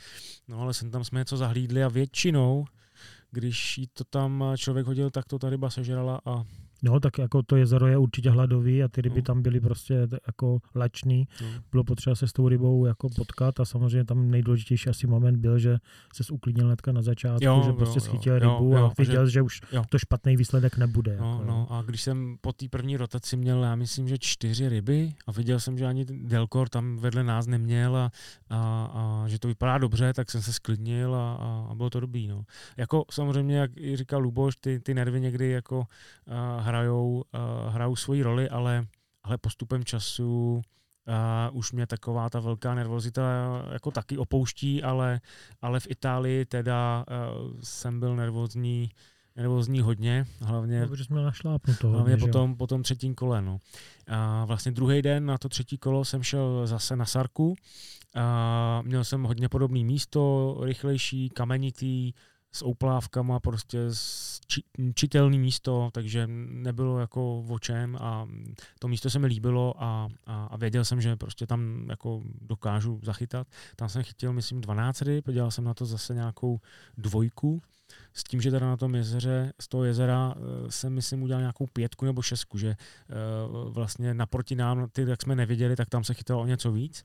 no 0.49 0.61
ale 0.61 0.75
jsem 0.75 0.91
tam 0.91 1.05
jsme 1.05 1.21
něco 1.21 1.37
zahlídli 1.37 1.85
a 1.85 1.89
většinou, 1.89 2.65
když 3.31 3.79
jí 3.79 3.87
to 3.87 4.05
tam 4.05 4.45
člověk 4.57 4.87
hodil, 4.87 5.11
tak 5.11 5.27
to 5.27 5.39
ta 5.39 5.51
ryba 5.51 5.71
sežrala 5.71 6.21
a 6.25 6.45
No, 6.83 7.01
tak 7.01 7.19
jako 7.19 7.43
to 7.43 7.57
jezero 7.57 7.87
je 7.87 7.99
určitě 7.99 8.31
hladový 8.31 8.83
a 8.83 8.89
ty 8.89 9.01
ryby 9.01 9.21
no. 9.21 9.23
tam 9.23 9.43
byly 9.43 9.61
prostě 9.61 10.09
jako 10.27 10.59
lačný. 10.75 11.29
No. 11.43 11.49
Bylo 11.71 11.85
potřeba 11.85 12.17
se 12.17 12.29
s 12.29 12.33
tou 12.33 12.49
rybou 12.49 12.87
jako 12.87 13.09
potkat 13.17 13.61
a 13.61 13.65
samozřejmě 13.65 14.05
tam 14.05 14.31
nejdůležitější 14.31 14.89
asi 14.91 15.07
moment 15.07 15.37
byl, 15.37 15.59
že 15.59 15.79
se 16.13 16.33
uklidnil 16.33 16.69
netka 16.69 16.93
na 16.93 17.03
začátku, 17.03 17.45
jo, 17.45 17.63
že 17.67 17.73
prostě 17.73 17.97
jo, 17.97 18.01
schytil 18.01 18.33
jo, 18.35 18.39
rybu 18.39 18.77
jo, 18.77 18.85
a 18.85 18.93
viděl, 18.99 19.27
že, 19.27 19.33
že 19.33 19.43
už 19.43 19.61
jo. 19.73 19.85
to 19.89 19.99
špatný 19.99 20.37
výsledek 20.37 20.77
nebude. 20.77 21.17
No, 21.21 21.33
jako, 21.33 21.45
no, 21.45 21.67
a 21.71 21.83
když 21.83 22.03
jsem 22.03 22.37
po 22.41 22.53
té 22.53 22.69
první 22.69 22.97
rotaci 22.97 23.37
měl, 23.37 23.65
já 23.65 23.77
myslím, 23.77 24.09
že 24.09 24.19
čtyři 24.19 24.69
ryby 24.69 25.13
a 25.27 25.33
viděl 25.33 25.61
jsem, 25.61 25.79
že 25.79 25.87
ani 25.87 26.05
Delkor 26.05 26.69
tam 26.69 26.97
vedle 26.97 27.25
nás 27.25 27.47
neměl 27.47 27.97
a, 27.97 28.11
a, 28.51 28.91
a 28.95 29.29
že 29.29 29.39
to 29.39 29.49
vypadá 29.49 29.79
dobře, 29.79 30.13
tak 30.13 30.31
jsem 30.31 30.43
se 30.43 30.53
sklidnil 30.53 31.15
a, 31.15 31.35
a, 31.35 31.67
a 31.71 31.75
bylo 31.75 31.91
to 31.91 32.01
dobrý. 32.01 32.29
No. 32.29 32.45
Jako 32.77 33.05
samozřejmě, 33.11 33.57
jak 33.57 33.71
říkal 33.95 34.21
Luboš, 34.21 34.57
ty, 34.57 34.81
ty 34.81 34.95
nervy 34.95 35.21
někdy 35.21 35.51
jako 35.51 35.85
a, 36.27 36.61
hrajou, 36.67 37.25
uh, 37.35 37.75
hrajou 37.75 37.97
svoji 37.97 38.23
roli, 38.23 38.49
ale, 38.49 38.87
ale 39.23 39.39
postupem 39.39 39.85
času 39.85 40.55
uh, 40.55 41.59
už 41.59 41.73
mě 41.73 41.87
taková 41.87 42.31
ta 42.31 42.41
velká 42.41 42.75
nervozita 42.75 43.23
jako 43.73 43.91
taky 43.91 44.19
opouští, 44.19 44.83
ale, 44.83 45.21
ale 45.63 45.81
v 45.81 45.91
Itálii 45.91 46.45
teda 46.45 47.05
uh, 47.09 47.61
jsem 47.61 48.01
byl 48.01 48.17
nervózní 48.17 48.91
nervózní 49.37 49.81
hodně, 49.81 50.27
hlavně, 50.41 50.87
no, 50.87 50.97
jsme 50.97 51.23
našlápnuto. 51.23 51.89
Hlavně 51.89 52.15
hodně, 52.15 52.27
potom, 52.27 52.57
potom 52.57 52.83
třetím 52.83 53.15
kole. 53.15 53.43
No. 53.43 53.59
A 54.09 54.45
vlastně 54.45 54.73
druhý 54.73 55.03
den 55.03 55.27
na 55.27 55.39
to 55.39 55.49
třetí 55.49 55.79
kolo 55.79 56.05
jsem 56.05 56.23
šel 56.23 56.67
zase 56.67 56.97
na 56.97 57.05
Sarku. 57.05 57.55
A 58.15 58.83
měl 58.83 59.05
jsem 59.05 59.23
hodně 59.23 59.49
podobné 59.49 59.85
místo, 59.85 60.57
rychlejší, 60.63 61.29
kamenitý, 61.29 62.13
s 62.53 62.65
ouplávkama, 62.65 63.41
prostě 63.41 63.79
či, 64.47 64.63
čitelný 64.95 65.39
místo, 65.39 65.91
takže 65.93 66.27
nebylo 66.27 66.99
jako 66.99 67.45
o 67.49 67.59
čem 67.59 67.97
a 68.01 68.29
to 68.79 68.89
místo 68.89 69.11
se 69.11 69.19
mi 69.19 69.27
líbilo 69.27 69.75
a, 69.83 70.09
a, 70.27 70.45
a 70.45 70.57
věděl 70.57 70.85
jsem, 70.85 71.01
že 71.01 71.17
prostě 71.17 71.47
tam 71.47 71.87
jako 71.89 72.23
dokážu 72.41 73.01
zachytat. 73.03 73.47
Tam 73.77 73.89
jsem 73.89 74.03
chytil, 74.03 74.33
myslím, 74.33 74.61
12 74.61 75.03
ryb, 75.03 75.31
dělal 75.31 75.51
jsem 75.51 75.65
na 75.65 75.75
to 75.75 75.87
zase 75.87 76.15
nějakou 76.15 76.61
dvojku, 76.97 77.63
s 78.17 78.25
tím, 78.25 78.41
že 78.41 78.51
teda 78.51 78.67
na 78.67 78.77
tom 78.77 78.95
jezeře, 78.95 79.53
z 79.61 79.69
toho 79.69 79.85
jezera 79.85 80.35
eh, 80.37 80.71
jsem, 80.71 80.93
myslím, 80.93 81.23
udělal 81.23 81.41
nějakou 81.41 81.67
pětku 81.67 82.05
nebo 82.05 82.23
šestku, 82.23 82.59
že 82.59 82.77
uh, 83.57 83.73
vlastně 83.73 84.15
naproti 84.15 84.57
nám, 84.57 84.89
ty, 84.93 85.03
jak 85.09 85.23
jsme 85.23 85.37
neviděli, 85.37 85.77
tak 85.77 85.89
tam 85.89 86.05
se 86.05 86.15
chytalo 86.15 86.43
o 86.43 86.47
něco 86.47 86.73
víc. 86.73 87.05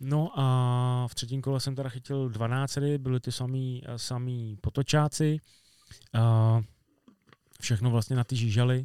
No 0.00 0.30
a 0.36 1.06
v 1.10 1.14
třetím 1.14 1.42
kole 1.42 1.60
jsem 1.60 1.74
teda 1.74 1.88
chytil 1.88 2.28
12 2.28 2.76
ryb, 2.76 3.02
byly 3.02 3.20
ty 3.20 3.32
samý, 3.32 3.82
samý 3.96 4.58
potočáci. 4.60 5.38
Všechno 7.60 7.90
vlastně 7.90 8.16
na 8.16 8.24
ty 8.24 8.36
žížaly 8.36 8.84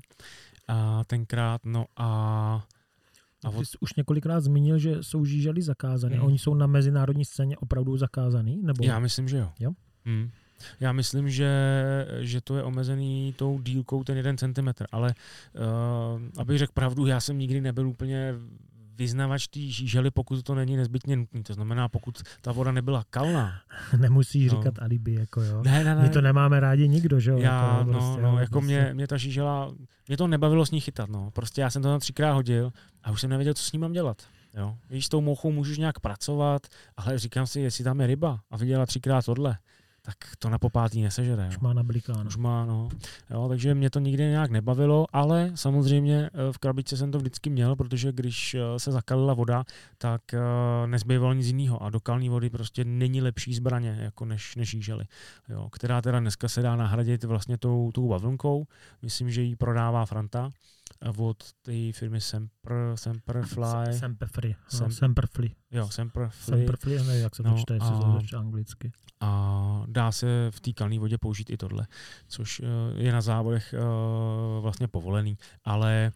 a 0.68 1.03
tenkrát, 1.03 1.61
no 1.65 1.85
a 1.98 2.65
a 3.45 3.49
od... 3.49 3.60
Ty 3.60 3.65
jsi 3.65 3.77
už 3.80 3.93
několikrát 3.93 4.39
zmínil, 4.39 4.77
že 4.80 5.03
jsou 5.03 5.26
žížaly 5.26 5.61
zakázané. 5.61 6.15
Hmm. 6.15 6.26
Oni 6.26 6.39
jsou 6.39 6.53
na 6.53 6.68
mezinárodní 6.68 7.26
scéně 7.26 7.57
opravdu 7.57 7.98
zakázaný? 7.98 8.61
Nebo... 8.64 8.84
Já 8.84 8.99
myslím, 8.99 9.27
že 9.27 9.38
jo. 9.38 9.52
jo? 9.60 9.72
Hmm. 10.06 10.31
Já 10.79 10.91
myslím, 10.91 11.29
že, 11.29 11.51
že 12.19 12.41
to 12.41 12.57
je 12.57 12.63
omezený 12.63 13.33
tou 13.38 13.61
dílkou 13.61 14.03
ten 14.03 14.17
jeden 14.17 14.38
centimetr, 14.38 14.85
ale 14.91 15.13
uh, 15.53 16.21
abych 16.38 16.57
řekl 16.57 16.73
pravdu, 16.73 17.05
já 17.05 17.19
jsem 17.19 17.38
nikdy 17.38 17.61
nebyl 17.61 17.88
úplně 17.88 18.33
vyznavač 19.01 19.47
té 19.47 19.59
žížely, 19.59 20.11
pokud 20.11 20.43
to 20.43 20.55
není 20.55 20.77
nezbytně 20.77 21.15
nutné. 21.15 21.43
To 21.43 21.53
znamená, 21.53 21.89
pokud 21.89 22.21
ta 22.41 22.51
voda 22.51 22.71
nebyla 22.71 23.03
kalná. 23.09 23.61
Nemusíš 23.97 24.51
no. 24.51 24.57
říkat 24.57 24.79
alibi, 24.79 25.13
jako 25.13 25.41
jo. 25.41 25.63
Ne, 25.63 25.83
ne, 25.83 25.95
ne. 25.95 26.01
My 26.01 26.09
to 26.09 26.21
nemáme 26.21 26.59
rádi 26.59 26.88
nikdo, 26.88 27.19
že 27.19 27.31
jo. 27.31 27.38
Já, 27.38 27.77
jako, 27.77 27.91
no, 27.91 27.99
prostě, 27.99 28.21
no, 28.21 28.39
jako 28.39 28.51
prostě. 28.51 28.65
mě, 28.65 28.93
mě 28.93 29.07
ta 29.07 29.17
žížela, 29.17 29.71
mě 30.07 30.17
to 30.17 30.27
nebavilo 30.27 30.65
s 30.65 30.71
ní 30.71 30.79
chytat, 30.79 31.09
no. 31.09 31.31
Prostě 31.31 31.61
já 31.61 31.69
jsem 31.69 31.81
to 31.81 31.88
tam 31.88 31.99
třikrát 31.99 32.33
hodil 32.33 32.71
a 33.03 33.11
už 33.11 33.21
jsem 33.21 33.29
nevěděl, 33.29 33.53
co 33.53 33.63
s 33.63 33.71
ním 33.71 33.81
mám 33.81 33.93
dělat. 33.93 34.21
Jo. 34.57 34.77
Víš, 34.89 35.05
s 35.05 35.09
tou 35.09 35.21
mouchou 35.21 35.51
můžeš 35.51 35.77
nějak 35.77 35.99
pracovat, 35.99 36.67
ale 36.97 37.19
říkám 37.19 37.47
si, 37.47 37.59
jestli 37.59 37.83
tam 37.83 38.01
je 38.01 38.07
ryba 38.07 38.39
a 38.51 38.57
viděla 38.57 38.85
třikrát 38.85 39.25
tohle, 39.25 39.57
tak 40.02 40.15
to 40.40 40.49
na 40.49 40.60
popátý 40.60 41.02
nesežere. 41.02 41.48
Už 41.48 41.60
má 41.60 41.73
nablikáno. 41.73 42.23
Už 42.28 42.38
má, 42.38 42.65
no. 42.65 42.90
Jo, 43.30 43.48
takže 43.49 43.76
mě 43.76 43.90
to 43.90 43.99
nikdy 43.99 44.23
nějak 44.23 44.52
nebavilo, 44.52 45.06
ale 45.14 45.52
samozřejmě 45.56 46.30
eh, 46.34 46.53
v 46.53 46.57
krabičce 46.57 46.98
jsem 46.98 47.11
to 47.11 47.18
vždycky 47.18 47.49
měl, 47.49 47.76
protože 47.76 48.11
když 48.11 48.53
eh, 48.53 48.80
se 48.80 48.91
zakalila 48.91 49.34
voda, 49.34 49.64
tak 49.98 50.34
eh, 50.34 50.40
nezbývalo 50.88 51.34
nic 51.34 51.48
jiného 51.48 51.84
a 51.84 51.90
do 51.90 51.99
kalní 51.99 52.30
vody 52.30 52.49
prostě 52.49 52.86
není 52.86 53.22
lepší 53.22 53.53
zbraně, 53.53 53.98
jako 54.02 54.26
než, 54.26 54.56
než 54.56 54.73
jížely, 54.73 55.06
jo, 55.49 55.69
která 55.72 56.02
teda 56.02 56.19
dneska 56.19 56.48
se 56.48 56.61
dá 56.61 56.76
nahradit 56.76 57.23
vlastně 57.23 57.57
tou, 57.57 57.91
tou 57.91 58.07
bavlnkou. 58.07 58.68
Myslím, 59.02 59.32
že 59.32 59.41
ji 59.41 59.56
prodává 59.56 60.06
Franta 60.06 60.52
od 61.18 61.38
té 61.61 61.91
firmy 61.93 62.22
Semper, 62.22 62.77
Semperfly. 62.95 63.65
Semperfree. 63.91 64.55
No, 64.73 64.80
Sem- 64.80 64.91
Semperfree. 64.91 65.51
Jo, 65.72 65.89
Semperfly. 65.89 66.57
Semperfree, 66.57 67.03
nevím, 67.03 67.23
jak 67.23 67.35
se 67.35 67.43
to 67.43 67.49
No 67.49 67.57
čte, 67.57 67.73
jestli 67.73 67.89
to 67.89 68.38
anglicky. 68.38 68.91
A 69.19 69.84
dá 69.88 70.11
se 70.11 70.27
v 70.49 70.59
té 70.59 70.73
kalné 70.73 70.99
vodě 70.99 71.18
použít 71.18 71.49
i 71.49 71.57
tohle, 71.57 71.88
což 72.27 72.59
eh, 72.59 72.65
je 73.03 73.11
na 73.11 73.22
závodech 73.22 73.73
eh, 73.73 73.80
vlastně 74.61 74.88
povolený, 74.88 75.38
ale 75.63 76.11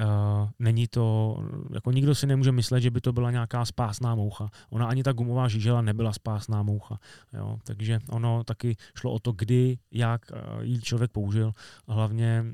Uh, 0.00 0.48
není 0.58 0.88
to, 0.88 1.36
jako 1.74 1.92
nikdo 1.92 2.14
si 2.14 2.26
nemůže 2.26 2.52
myslet, 2.52 2.80
že 2.80 2.90
by 2.90 3.00
to 3.00 3.12
byla 3.12 3.30
nějaká 3.30 3.64
spásná 3.64 4.14
moucha. 4.14 4.50
Ona 4.70 4.86
ani 4.86 5.02
ta 5.02 5.12
gumová 5.12 5.48
žížela 5.48 5.82
nebyla 5.82 6.12
spásná 6.12 6.62
moucha. 6.62 6.98
Jo? 7.32 7.58
Takže 7.64 7.98
ono 8.08 8.44
taky 8.44 8.76
šlo 8.98 9.12
o 9.12 9.18
to, 9.18 9.32
kdy, 9.32 9.78
jak 9.90 10.30
uh, 10.32 10.62
ji 10.62 10.80
člověk 10.80 11.10
použil. 11.10 11.52
Hlavně 11.88 12.44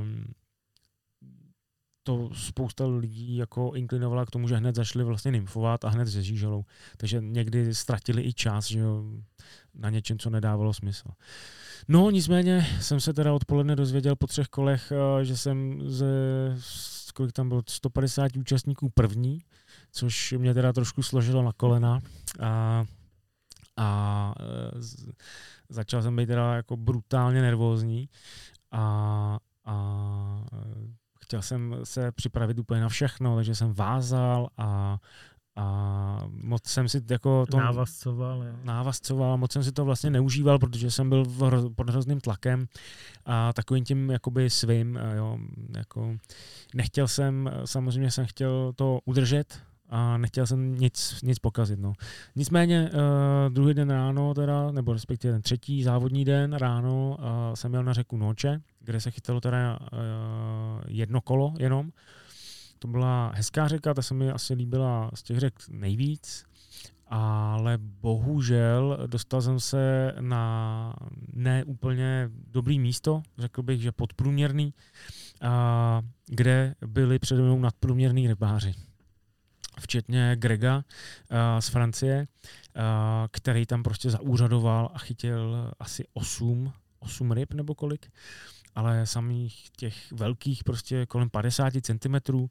um, 0.00 0.24
to 2.02 2.30
spousta 2.34 2.86
lidí 2.86 3.36
jako 3.36 3.72
inklinovala 3.74 4.26
k 4.26 4.30
tomu, 4.30 4.48
že 4.48 4.56
hned 4.56 4.74
zašli 4.74 5.04
vlastně 5.04 5.32
nymfovat 5.32 5.84
a 5.84 5.88
hned 5.88 6.08
se 6.08 6.22
žíželou. 6.22 6.64
Takže 6.96 7.20
někdy 7.20 7.74
ztratili 7.74 8.22
i 8.22 8.32
čas, 8.32 8.66
že 8.66 8.78
jo, 8.78 9.04
na 9.74 9.90
něčem, 9.90 10.18
co 10.18 10.30
nedávalo 10.30 10.74
smysl. 10.74 11.08
No, 11.88 12.10
nicméně 12.10 12.66
jsem 12.80 13.00
se 13.00 13.12
teda 13.12 13.32
odpoledne 13.32 13.76
dozvěděl 13.76 14.16
po 14.16 14.26
třech 14.26 14.46
kolech, 14.46 14.92
eh, 14.92 15.24
že 15.24 15.36
jsem 15.36 15.82
ze, 15.90 16.06
kolik 17.14 17.32
tam 17.32 17.48
bylo, 17.48 17.62
150 17.68 18.36
účastníků 18.36 18.90
první, 18.94 19.38
což 19.92 20.34
mě 20.38 20.54
teda 20.54 20.72
trošku 20.72 21.02
složilo 21.02 21.42
na 21.42 21.52
kolena. 21.52 22.00
A, 22.40 22.84
a 23.76 24.34
eh, 24.40 24.80
začal 25.68 26.02
jsem 26.02 26.16
být 26.16 26.26
teda 26.26 26.54
jako 26.54 26.76
brutálně 26.76 27.42
nervózní 27.42 28.08
a, 28.70 29.38
a 29.64 30.44
chtěl 31.32 31.42
jsem 31.42 31.76
se 31.84 32.12
připravit 32.12 32.58
úplně 32.58 32.80
na 32.80 32.88
všechno, 32.88 33.36
takže 33.36 33.54
jsem 33.54 33.72
vázal 33.74 34.48
a, 34.58 34.98
a 35.56 36.26
moc 36.28 36.66
jsem 36.66 36.88
si 36.88 37.02
jako 37.10 37.46
to 37.46 37.56
Návazcoval, 37.56 38.42
jo. 38.42 38.52
návazcoval, 38.64 39.38
moc 39.38 39.52
jsem 39.52 39.64
si 39.64 39.72
to 39.72 39.84
vlastně 39.84 40.10
neužíval, 40.10 40.58
protože 40.58 40.90
jsem 40.90 41.08
byl 41.08 41.24
v 41.24 41.42
hro, 41.42 41.70
pod 41.70 41.90
hrozným 41.90 42.20
tlakem 42.20 42.66
a 43.24 43.52
takovým 43.52 43.84
tím 43.84 44.10
jakoby 44.10 44.50
svým, 44.50 44.98
jo, 45.16 45.38
jako 45.76 46.16
nechtěl 46.74 47.08
jsem, 47.08 47.50
samozřejmě 47.64 48.10
jsem 48.10 48.26
chtěl 48.26 48.72
to 48.76 49.00
udržet 49.04 49.62
a 49.92 50.18
nechtěl 50.18 50.46
jsem 50.46 50.74
nic, 50.74 51.20
nic 51.22 51.38
pokazit. 51.38 51.78
No. 51.78 51.92
Nicméně 52.36 52.90
uh, 52.94 53.52
druhý 53.52 53.74
den 53.74 53.90
ráno, 53.90 54.34
teda, 54.34 54.72
nebo 54.72 54.92
respektive 54.92 55.32
ten 55.32 55.42
třetí 55.42 55.82
závodní 55.82 56.24
den 56.24 56.52
ráno 56.52 57.16
uh, 57.18 57.54
jsem 57.54 57.74
jel 57.74 57.84
na 57.84 57.92
řeku 57.92 58.16
Noče, 58.16 58.60
kde 58.80 59.00
se 59.00 59.10
chytalo 59.10 59.40
teda 59.40 59.78
uh, 59.78 59.88
jedno 60.88 61.20
kolo 61.20 61.54
jenom. 61.58 61.90
To 62.78 62.88
byla 62.88 63.32
hezká 63.34 63.68
řeka, 63.68 63.94
ta 63.94 64.02
se 64.02 64.14
mi 64.14 64.30
asi 64.30 64.54
líbila 64.54 65.10
z 65.14 65.22
těch 65.22 65.38
řek 65.38 65.54
nejvíc 65.70 66.44
ale 67.14 67.78
bohužel 67.78 68.98
dostal 69.06 69.42
jsem 69.42 69.60
se 69.60 70.12
na 70.20 70.94
ne 71.32 71.64
úplně 71.64 72.30
dobrý 72.50 72.78
místo, 72.78 73.22
řekl 73.38 73.62
bych, 73.62 73.82
že 73.82 73.92
podprůměrný, 73.92 74.74
a, 75.40 76.02
kde 76.26 76.74
byli 76.86 77.18
přede 77.18 77.42
mnou 77.42 77.60
nadprůměrný 77.60 78.28
rybáři. 78.28 78.74
Včetně 79.80 80.36
Grega 80.38 80.84
a, 81.30 81.60
z 81.60 81.68
Francie, 81.68 82.26
a, 82.74 83.28
který 83.30 83.66
tam 83.66 83.82
prostě 83.82 84.10
zaúřadoval 84.10 84.90
a 84.94 84.98
chytil 84.98 85.70
asi 85.80 86.04
8, 86.14 86.72
8 87.00 87.32
ryb 87.32 87.54
nebo 87.54 87.74
kolik 87.74 88.06
ale 88.74 89.06
samých 89.06 89.70
těch 89.76 90.12
velkých 90.12 90.64
prostě 90.64 91.06
kolem 91.06 91.30
50 91.30 91.72
cm. 91.82 92.34
Uh, 92.34 92.48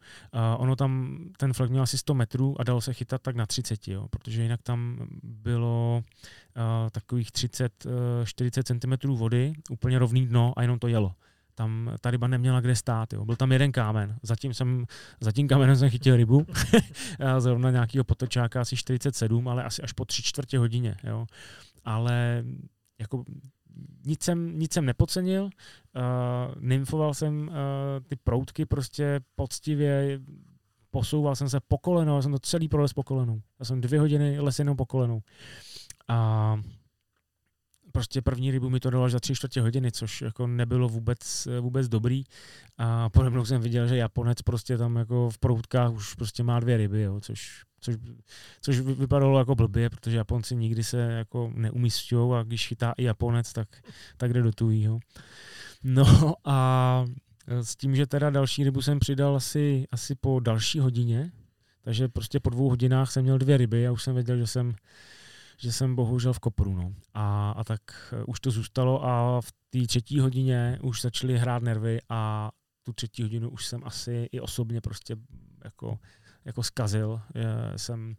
ono 0.57 0.76
tam, 0.76 1.19
ten 1.38 1.53
flek 1.53 1.69
měl 1.69 1.84
asi 1.84 1.98
100 1.98 2.14
metrů 2.14 2.56
a 2.60 2.64
dalo 2.64 2.81
se 2.81 2.93
chytat 2.93 3.22
tak 3.22 3.35
na 3.35 3.45
30, 3.45 3.88
jo, 3.88 4.07
protože 4.10 4.43
jinak 4.43 4.61
tam 4.61 5.07
bylo 5.23 6.03
uh, 6.03 6.89
takových 6.89 7.31
30, 7.31 7.85
uh, 7.85 7.91
40 8.26 8.68
cm 8.68 9.07
vody, 9.07 9.53
úplně 9.69 9.99
rovný 9.99 10.27
dno 10.27 10.53
a 10.56 10.61
jenom 10.61 10.80
to 10.80 10.88
jelo. 10.88 11.15
Tam 11.61 11.91
ta 12.01 12.11
ryba 12.11 12.27
neměla 12.27 12.61
kde 12.61 12.75
stát. 12.75 13.13
Jo. 13.13 13.25
Byl 13.25 13.35
tam 13.35 13.51
jeden 13.51 13.71
kámen. 13.71 14.17
Zatím 14.23 14.53
jsem, 14.53 14.85
za 15.19 15.31
tím 15.31 15.47
kamenem 15.47 15.75
jsem 15.75 15.89
chytil 15.89 16.15
rybu. 16.15 16.45
Zrovna 17.39 17.71
nějakého 17.71 18.03
potočáka 18.03 18.61
asi 18.61 18.75
47, 18.75 19.47
ale 19.47 19.63
asi 19.63 19.81
až 19.81 19.93
po 19.93 20.05
tři 20.05 20.23
čtvrtě 20.23 20.57
hodině. 20.57 20.95
Jo. 21.03 21.25
Ale 21.85 22.43
jako 22.99 23.23
nic 24.05 24.23
jsem, 24.23 24.59
nic 24.59 24.73
jsem 24.73 24.85
nepocenil, 24.85 25.43
uh, 25.43 25.51
nymfoval 26.59 27.13
jsem 27.13 27.47
uh, 27.47 27.53
ty 28.07 28.15
proutky 28.15 28.65
prostě 28.65 29.19
poctivě, 29.35 30.19
posouval 30.91 31.35
jsem 31.35 31.49
se 31.49 31.59
po 31.59 31.77
koleno, 31.77 32.15
já 32.15 32.21
jsem 32.21 32.31
to 32.31 32.39
celý 32.39 32.67
prolez 32.67 32.93
po 32.93 33.03
kolenu. 33.03 33.41
Já 33.59 33.65
jsem 33.65 33.81
dvě 33.81 33.99
hodiny 33.99 34.39
les 34.39 34.59
jenom 34.59 34.77
po 34.77 34.85
kolenu. 34.85 35.23
A 36.07 36.59
prostě 37.91 38.22
první 38.22 38.51
rybu 38.51 38.69
mi 38.69 38.80
to 38.80 38.89
dalo 38.89 39.05
až 39.05 39.11
za 39.11 39.19
tři 39.19 39.35
čtvrtě 39.35 39.61
hodiny, 39.61 39.91
což 39.91 40.22
jako 40.22 40.47
nebylo 40.47 40.89
vůbec, 40.89 41.47
vůbec 41.61 41.88
dobrý. 41.88 42.23
A 42.77 43.09
pode 43.09 43.30
mnou 43.30 43.45
jsem 43.45 43.61
viděl, 43.61 43.88
že 43.88 43.97
Japonec 43.97 44.41
prostě 44.41 44.77
tam 44.77 44.95
jako 44.95 45.30
v 45.30 45.38
proutkách 45.38 45.91
už 45.91 46.13
prostě 46.13 46.43
má 46.43 46.59
dvě 46.59 46.77
ryby, 46.77 47.01
jo, 47.01 47.22
což 47.22 47.63
což, 47.81 47.95
což 48.61 48.80
vy- 48.80 48.93
vypadalo 48.93 49.39
jako 49.39 49.55
blbě, 49.55 49.89
protože 49.89 50.18
Japonci 50.18 50.55
nikdy 50.55 50.84
se 50.84 50.97
jako 50.97 51.51
neumístějí 51.55 52.31
a 52.39 52.43
když 52.43 52.68
chytá 52.68 52.93
i 52.97 53.03
Japonec, 53.03 53.53
tak, 53.53 53.68
tak 54.18 54.34
jde 54.34 54.41
do 54.41 54.51
tujího. 54.51 54.99
No 55.84 56.34
a 56.45 57.05
s 57.47 57.76
tím, 57.76 57.95
že 57.95 58.07
teda 58.07 58.30
další 58.30 58.63
rybu 58.63 58.81
jsem 58.81 58.99
přidal 58.99 59.35
asi, 59.35 59.88
asi 59.91 60.15
po 60.15 60.39
další 60.39 60.80
hodině, 60.80 61.31
takže 61.81 62.07
prostě 62.07 62.39
po 62.39 62.49
dvou 62.49 62.69
hodinách 62.69 63.11
jsem 63.11 63.23
měl 63.23 63.38
dvě 63.38 63.57
ryby 63.57 63.88
a 63.88 63.91
už 63.91 64.03
jsem 64.03 64.13
věděl, 64.13 64.38
že 64.38 64.47
jsem, 64.47 64.73
že 65.61 65.71
jsem 65.71 65.95
bohužel 65.95 66.33
v 66.33 66.39
kopru. 66.39 66.75
No. 66.75 66.93
A, 67.13 67.51
a 67.51 67.63
tak 67.63 67.81
eh, 68.13 68.23
už 68.23 68.39
to 68.39 68.51
zůstalo 68.51 69.05
a 69.05 69.41
v 69.41 69.51
té 69.69 69.88
třetí 69.88 70.19
hodině 70.19 70.79
už 70.81 71.01
začaly 71.01 71.38
hrát 71.38 71.63
nervy 71.63 71.99
a 72.09 72.51
tu 72.83 72.93
třetí 72.93 73.23
hodinu 73.23 73.49
už 73.49 73.65
jsem 73.65 73.81
asi 73.83 74.29
i 74.31 74.39
osobně 74.39 74.81
prostě 74.81 75.15
jako 75.63 75.99
jako 76.45 76.63
zkazil. 76.63 77.21
Je, 77.35 77.45
jsem 77.75 78.15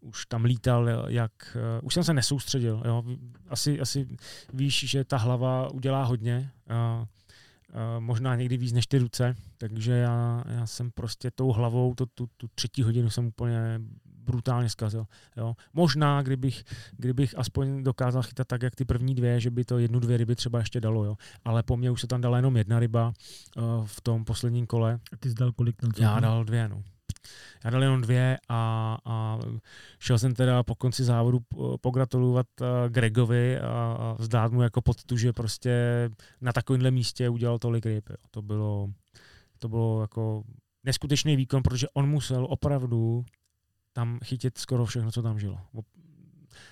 už 0.00 0.26
tam 0.26 0.44
lítal, 0.44 0.88
jak, 1.08 1.32
uh, 1.56 1.86
už 1.86 1.94
jsem 1.94 2.04
se 2.04 2.14
nesoustředil. 2.14 2.82
Jo. 2.86 3.04
Asi, 3.48 3.80
asi 3.80 4.08
víš, 4.52 4.84
že 4.88 5.04
ta 5.04 5.16
hlava 5.16 5.70
udělá 5.70 6.04
hodně, 6.04 6.50
uh, 6.70 6.76
uh, 7.04 7.06
možná 7.98 8.36
někdy 8.36 8.56
víc 8.56 8.72
než 8.72 8.86
ty 8.86 8.98
ruce, 8.98 9.34
takže 9.58 9.92
já, 9.92 10.44
já 10.48 10.66
jsem 10.66 10.90
prostě 10.90 11.30
tou 11.30 11.52
hlavou, 11.52 11.94
to, 11.94 12.06
tu, 12.06 12.28
tu 12.36 12.48
třetí 12.54 12.82
hodinu 12.82 13.10
jsem 13.10 13.26
úplně 13.26 13.80
brutálně 14.24 14.68
zkazil. 14.68 15.06
Jo. 15.36 15.54
Možná, 15.72 16.22
kdybych, 16.22 16.64
kdybych 16.96 17.38
aspoň 17.38 17.82
dokázal 17.82 18.22
chytat 18.22 18.46
tak, 18.46 18.62
jak 18.62 18.74
ty 18.74 18.84
první 18.84 19.14
dvě, 19.14 19.40
že 19.40 19.50
by 19.50 19.64
to 19.64 19.78
jednu, 19.78 20.00
dvě 20.00 20.16
ryby 20.16 20.36
třeba 20.36 20.58
ještě 20.58 20.80
dalo. 20.80 21.04
Jo. 21.04 21.16
Ale 21.44 21.62
po 21.62 21.76
mně 21.76 21.90
už 21.90 22.00
se 22.00 22.06
tam 22.06 22.20
dala 22.20 22.36
jenom 22.36 22.56
jedna 22.56 22.80
ryba 22.80 23.12
uh, 23.56 23.86
v 23.86 24.00
tom 24.00 24.24
posledním 24.24 24.66
kole. 24.66 25.00
A 25.12 25.16
ty 25.16 25.28
jsi 25.28 25.34
dal 25.34 25.52
kolik 25.52 25.76
ten 25.76 25.90
Já 25.98 26.20
dal 26.20 26.44
dvě, 26.44 26.68
no. 26.68 26.82
Já 27.64 27.70
dal 27.70 27.82
jenom 27.82 28.00
dvě 28.00 28.38
a, 28.48 28.98
a 29.04 29.38
šel 29.98 30.18
jsem 30.18 30.34
teda 30.34 30.62
po 30.62 30.74
konci 30.74 31.04
závodu 31.04 31.40
p- 31.40 31.56
pogratulovat 31.80 32.46
uh, 32.60 32.66
Gregovi 32.88 33.58
a, 33.58 33.96
a 34.00 34.16
vzdát 34.18 34.52
mu 34.52 34.62
jako 34.62 34.82
poctu, 34.82 35.16
že 35.16 35.32
prostě 35.32 35.70
na 36.40 36.52
takovémhle 36.52 36.90
místě 36.90 37.28
udělal 37.28 37.58
tolik 37.58 37.86
ryb. 37.86 38.08
Jo. 38.10 38.16
To 38.30 38.42
bylo, 38.42 38.90
to 39.58 39.68
bylo 39.68 40.00
jako 40.00 40.42
neskutečný 40.84 41.36
výkon, 41.36 41.62
protože 41.62 41.88
on 41.88 42.08
musel 42.08 42.46
opravdu 42.50 43.24
tam 43.92 44.18
chytit 44.24 44.58
skoro 44.58 44.86
všechno, 44.86 45.12
co 45.12 45.22
tam 45.22 45.38
žilo. 45.38 45.60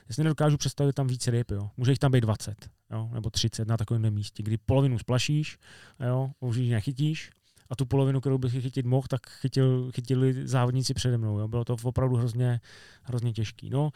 Já 0.09 0.15
si 0.15 0.25
nedokážu 0.25 0.57
představit 0.57 0.93
tam 0.93 1.07
víc 1.07 1.27
ryb, 1.27 1.51
jo. 1.51 1.71
Může 1.77 1.93
jich 1.93 1.99
tam 1.99 2.13
být 2.13 2.21
20, 2.21 2.71
jo, 2.91 3.11
nebo 3.13 3.31
30 3.31 3.69
na 3.69 3.77
takovémhle 3.77 4.11
místě, 4.11 4.43
kdy 4.43 4.59
polovinu 4.59 4.99
splašíš, 4.99 5.59
jo, 6.01 6.31
už 6.41 6.57
ji 6.57 6.71
nechytíš, 6.71 7.31
a 7.71 7.77
tu 7.77 7.87
polovinu, 7.87 8.21
kterou 8.21 8.39
bych 8.39 8.53
chytit 8.53 8.87
mohl, 8.87 9.07
tak 9.11 9.31
chytil, 9.31 9.91
chytili 9.95 10.49
závodníci 10.49 10.95
přede 10.95 11.19
mnou. 11.19 11.39
Jo. 11.39 11.49
Bylo 11.49 11.65
to 11.65 11.77
opravdu 11.83 12.17
hrozně, 12.17 12.61
hrozně 13.03 13.33
těžký. 13.33 13.71
No, 13.71 13.91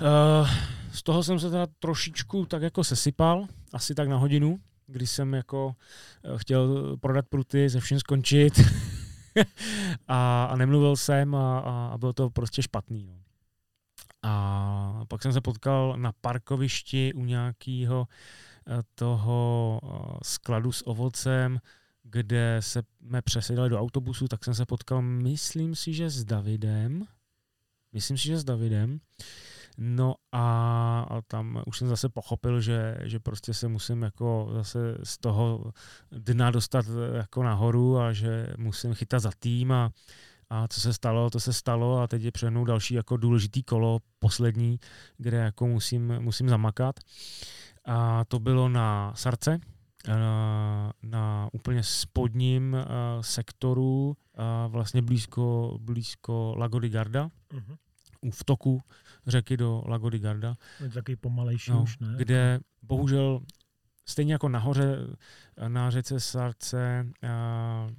uh, 0.00 0.48
z 0.92 1.02
toho 1.02 1.22
jsem 1.22 1.40
se 1.40 1.50
teda 1.50 1.66
trošičku 1.78 2.46
tak 2.46 2.62
jako 2.62 2.84
sesypal, 2.84 3.46
asi 3.72 3.94
tak 3.94 4.08
na 4.08 4.16
hodinu, 4.16 4.60
kdy 4.86 5.06
jsem 5.06 5.34
jako 5.34 5.74
eh, 6.24 6.38
chtěl 6.38 6.96
prodat 6.96 7.26
pruty, 7.28 7.68
ze 7.68 7.80
všem 7.80 8.00
skončit 8.00 8.60
a, 10.08 10.44
a 10.44 10.56
nemluvil 10.56 10.96
jsem 10.96 11.34
a, 11.34 11.58
a, 11.58 11.90
a 11.92 11.98
bylo 11.98 12.12
to 12.12 12.30
prostě 12.30 12.62
špatný. 12.62 13.06
No. 13.06 13.14
A 14.22 15.04
pak 15.08 15.22
jsem 15.22 15.32
se 15.32 15.40
potkal 15.40 15.94
na 15.96 16.12
parkovišti 16.12 17.12
u 17.14 17.24
nějakého 17.24 18.08
toho 18.94 19.80
eh, 19.84 20.18
skladu 20.22 20.72
s 20.72 20.86
ovocem, 20.86 21.60
kde 22.02 22.56
se 22.60 22.82
jsme 23.06 23.22
přesedali 23.22 23.70
do 23.70 23.80
autobusu, 23.80 24.28
tak 24.28 24.44
jsem 24.44 24.54
se 24.54 24.66
potkal, 24.66 25.02
myslím 25.02 25.74
si, 25.74 25.94
že 25.94 26.10
s 26.10 26.24
Davidem, 26.24 27.04
myslím 27.92 28.18
si, 28.18 28.24
že 28.24 28.38
s 28.38 28.44
Davidem, 28.44 29.00
No 29.78 30.14
a, 30.32 31.20
tam 31.26 31.62
už 31.66 31.78
jsem 31.78 31.88
zase 31.88 32.08
pochopil, 32.08 32.60
že, 32.60 32.98
že 33.02 33.20
prostě 33.20 33.54
se 33.54 33.68
musím 33.68 34.02
jako 34.02 34.50
zase 34.52 34.98
z 35.02 35.18
toho 35.18 35.72
dna 36.10 36.50
dostat 36.50 36.86
jako 37.14 37.42
nahoru 37.42 37.98
a 37.98 38.12
že 38.12 38.46
musím 38.58 38.94
chytat 38.94 39.22
za 39.22 39.30
tým 39.38 39.72
a, 39.72 39.90
a 40.50 40.68
co 40.68 40.80
se 40.80 40.92
stalo, 40.92 41.30
to 41.30 41.40
se 41.40 41.52
stalo 41.52 41.98
a 41.98 42.06
teď 42.06 42.22
je 42.22 42.32
přehnou 42.32 42.64
další 42.64 42.94
jako 42.94 43.16
důležitý 43.16 43.62
kolo, 43.62 43.98
poslední, 44.18 44.80
kde 45.16 45.36
jako 45.36 45.66
musím, 45.66 46.20
musím 46.20 46.48
zamakat. 46.48 47.00
A 47.84 48.24
to 48.24 48.38
bylo 48.38 48.68
na 48.68 49.12
Sarce, 49.14 49.58
na, 50.08 50.92
na 51.02 51.48
úplně 51.52 51.82
spodním 51.82 52.72
uh, 52.72 52.80
sektoru, 53.20 54.16
uh, 54.38 54.72
vlastně 54.72 55.02
blízko, 55.02 55.78
blízko 55.80 56.54
Lago 56.56 56.78
di 56.78 56.88
Garda, 56.88 57.30
uh-huh. 57.52 57.76
u 58.20 58.30
vtoku 58.30 58.80
řeky 59.26 59.56
do 59.56 59.82
Lago 59.86 60.10
di 60.10 60.18
Garda. 60.18 60.56
Je 60.80 60.90
taky 60.90 61.16
pomalejší 61.16 61.70
no, 61.70 61.82
už, 61.82 61.98
ne? 61.98 62.14
Kde 62.16 62.60
bohužel 62.82 63.40
stejně 64.06 64.32
jako 64.32 64.48
nahoře 64.48 64.96
na 65.68 65.90
řece 65.90 66.20
Sarce 66.20 67.06
uh, 67.22 67.90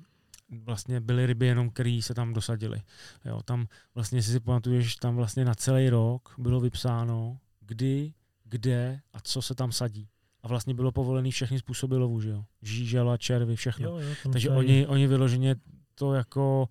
vlastně 0.50 1.00
byly 1.00 1.26
ryby 1.26 1.46
jenom, 1.46 1.70
které 1.70 2.00
se 2.04 2.14
tam 2.14 2.34
dosadily. 2.34 2.82
Jo, 3.26 3.42
tam 3.46 3.68
vlastně, 3.96 4.24
si 4.24 4.40
pamatuješ, 4.40 4.96
tam 4.96 5.16
vlastně 5.16 5.46
na 5.46 5.56
celý 5.56 5.90
rok 5.90 6.36
bylo 6.38 6.60
vypsáno, 6.60 7.40
kdy, 7.62 8.14
kde 8.44 9.00
a 9.14 9.20
co 9.20 9.42
se 9.42 9.56
tam 9.56 9.72
sadí. 9.72 10.10
A 10.44 10.48
vlastně 10.48 10.74
bylo 10.74 10.92
povolený 10.92 11.32
všechny 11.32 11.60
způsoby 11.60 11.96
lovu, 11.96 12.22
že 12.22 12.30
jo? 12.30 12.46
Žížela, 12.62 13.18
červy, 13.18 13.56
všechno. 13.56 13.90
Jo, 13.90 13.98
jo, 13.98 14.32
Takže 14.32 14.50
oni, 14.50 14.88
oni 14.88 15.08
vyloženě 15.08 15.56
to 15.96 16.14
jako 16.14 16.70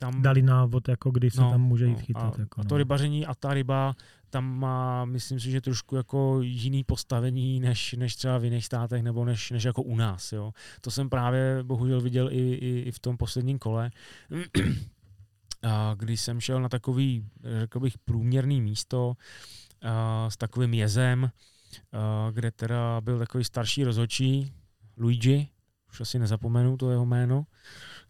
tam... 0.00 0.22
Dali 0.22 0.42
návod, 0.42 0.88
jako 0.88 1.10
kdy 1.10 1.30
se 1.30 1.40
no, 1.40 1.50
tam 1.50 1.62
může 1.62 1.86
jít 1.86 1.98
no, 1.98 2.04
chytat. 2.04 2.38
A, 2.38 2.40
jako, 2.40 2.60
a 2.60 2.64
to 2.64 2.74
no. 2.74 2.78
rybaření 2.78 3.26
a 3.26 3.34
ta 3.34 3.54
ryba 3.54 3.96
tam 4.30 4.58
má, 4.58 5.04
myslím 5.04 5.40
si, 5.40 5.50
že 5.50 5.60
trošku 5.60 5.96
jako 5.96 6.38
jiný 6.42 6.84
postavení 6.84 7.60
než, 7.60 7.92
než 7.92 8.16
třeba 8.16 8.38
v 8.38 8.44
jiných 8.44 8.66
státech 8.66 9.02
nebo 9.02 9.24
než, 9.24 9.50
než 9.50 9.64
jako 9.64 9.82
u 9.82 9.96
nás. 9.96 10.32
Jo. 10.32 10.52
To 10.80 10.90
jsem 10.90 11.10
právě 11.10 11.62
bohužel 11.62 12.00
viděl 12.00 12.32
i, 12.32 12.52
i, 12.52 12.80
i 12.86 12.92
v 12.92 12.98
tom 12.98 13.16
posledním 13.16 13.58
kole, 13.58 13.90
a 15.62 15.94
když 15.98 16.20
jsem 16.20 16.40
šel 16.40 16.62
na 16.62 16.68
takový, 16.68 17.26
řekl 17.60 17.80
bych, 17.80 17.98
průměrný 17.98 18.60
místo 18.60 19.14
a, 19.82 20.30
s 20.30 20.36
takovým 20.36 20.74
jezem, 20.74 21.30
a, 21.92 22.30
kde 22.30 22.50
teda 22.50 23.00
byl 23.00 23.18
takový 23.18 23.44
starší 23.44 23.84
rozhodčí, 23.84 24.52
Luigi, 24.96 25.48
už 25.90 26.00
asi 26.00 26.18
nezapomenu 26.18 26.76
to 26.76 26.90
jeho 26.90 27.06
jméno, 27.06 27.46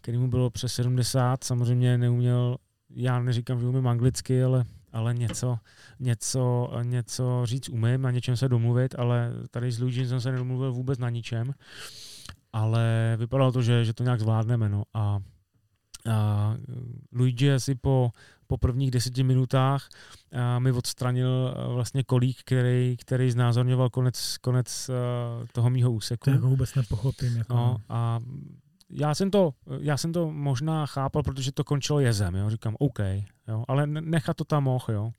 který 0.01 0.17
mu 0.17 0.27
bylo 0.27 0.49
přes 0.49 0.73
70, 0.73 1.43
samozřejmě 1.43 1.97
neuměl, 1.97 2.57
já 2.95 3.19
neříkám, 3.19 3.59
že 3.59 3.67
umím 3.67 3.87
anglicky, 3.87 4.43
ale 4.43 4.65
ale 4.93 5.13
něco, 5.13 5.57
něco, 5.99 6.71
něco 6.83 7.41
říct 7.45 7.69
umím, 7.69 8.01
na 8.01 8.11
něčem 8.11 8.37
se 8.37 8.49
domluvit, 8.49 8.95
ale 8.97 9.33
tady 9.51 9.71
s 9.71 9.79
Luigi 9.79 10.07
jsem 10.07 10.21
se 10.21 10.31
nedomluvil 10.31 10.73
vůbec 10.73 10.99
na 10.99 11.09
ničem, 11.09 11.53
ale 12.53 13.15
vypadalo 13.19 13.51
to, 13.51 13.61
že, 13.61 13.85
že 13.85 13.93
to 13.93 14.03
nějak 14.03 14.19
zvládneme. 14.19 14.69
No. 14.69 14.83
A, 14.93 15.19
a 16.11 16.55
Luigi 17.11 17.51
asi 17.51 17.75
po, 17.75 18.11
po 18.47 18.57
prvních 18.57 18.91
deseti 18.91 19.23
minutách 19.23 19.89
a 20.31 20.59
mi 20.59 20.71
odstranil 20.71 21.55
vlastně 21.67 22.03
kolík, 22.03 22.37
který, 22.45 22.97
který 22.99 23.31
znázorňoval 23.31 23.89
konec, 23.89 24.37
konec 24.37 24.89
toho 25.51 25.69
mýho 25.69 25.91
úseku. 25.91 26.25
To 26.25 26.31
jako 26.31 26.47
vůbec 26.47 26.75
nepochopím. 26.75 27.37
Jako... 27.37 27.55
No, 27.55 27.77
a 27.89 28.19
já 28.93 29.15
jsem, 29.15 29.31
to, 29.31 29.53
já 29.79 29.97
jsem 29.97 30.13
to 30.13 30.31
možná 30.31 30.85
chápal, 30.85 31.23
protože 31.23 31.51
to 31.51 31.63
končilo 31.63 31.99
jezem, 31.99 32.35
jo? 32.35 32.49
říkám 32.49 32.75
OK, 32.79 32.99
jo? 33.47 33.65
ale 33.67 33.87
nechat 33.87 34.37
to 34.37 34.43
tam 34.43 34.63
mohl, 34.63 34.85
jo. 34.89 35.11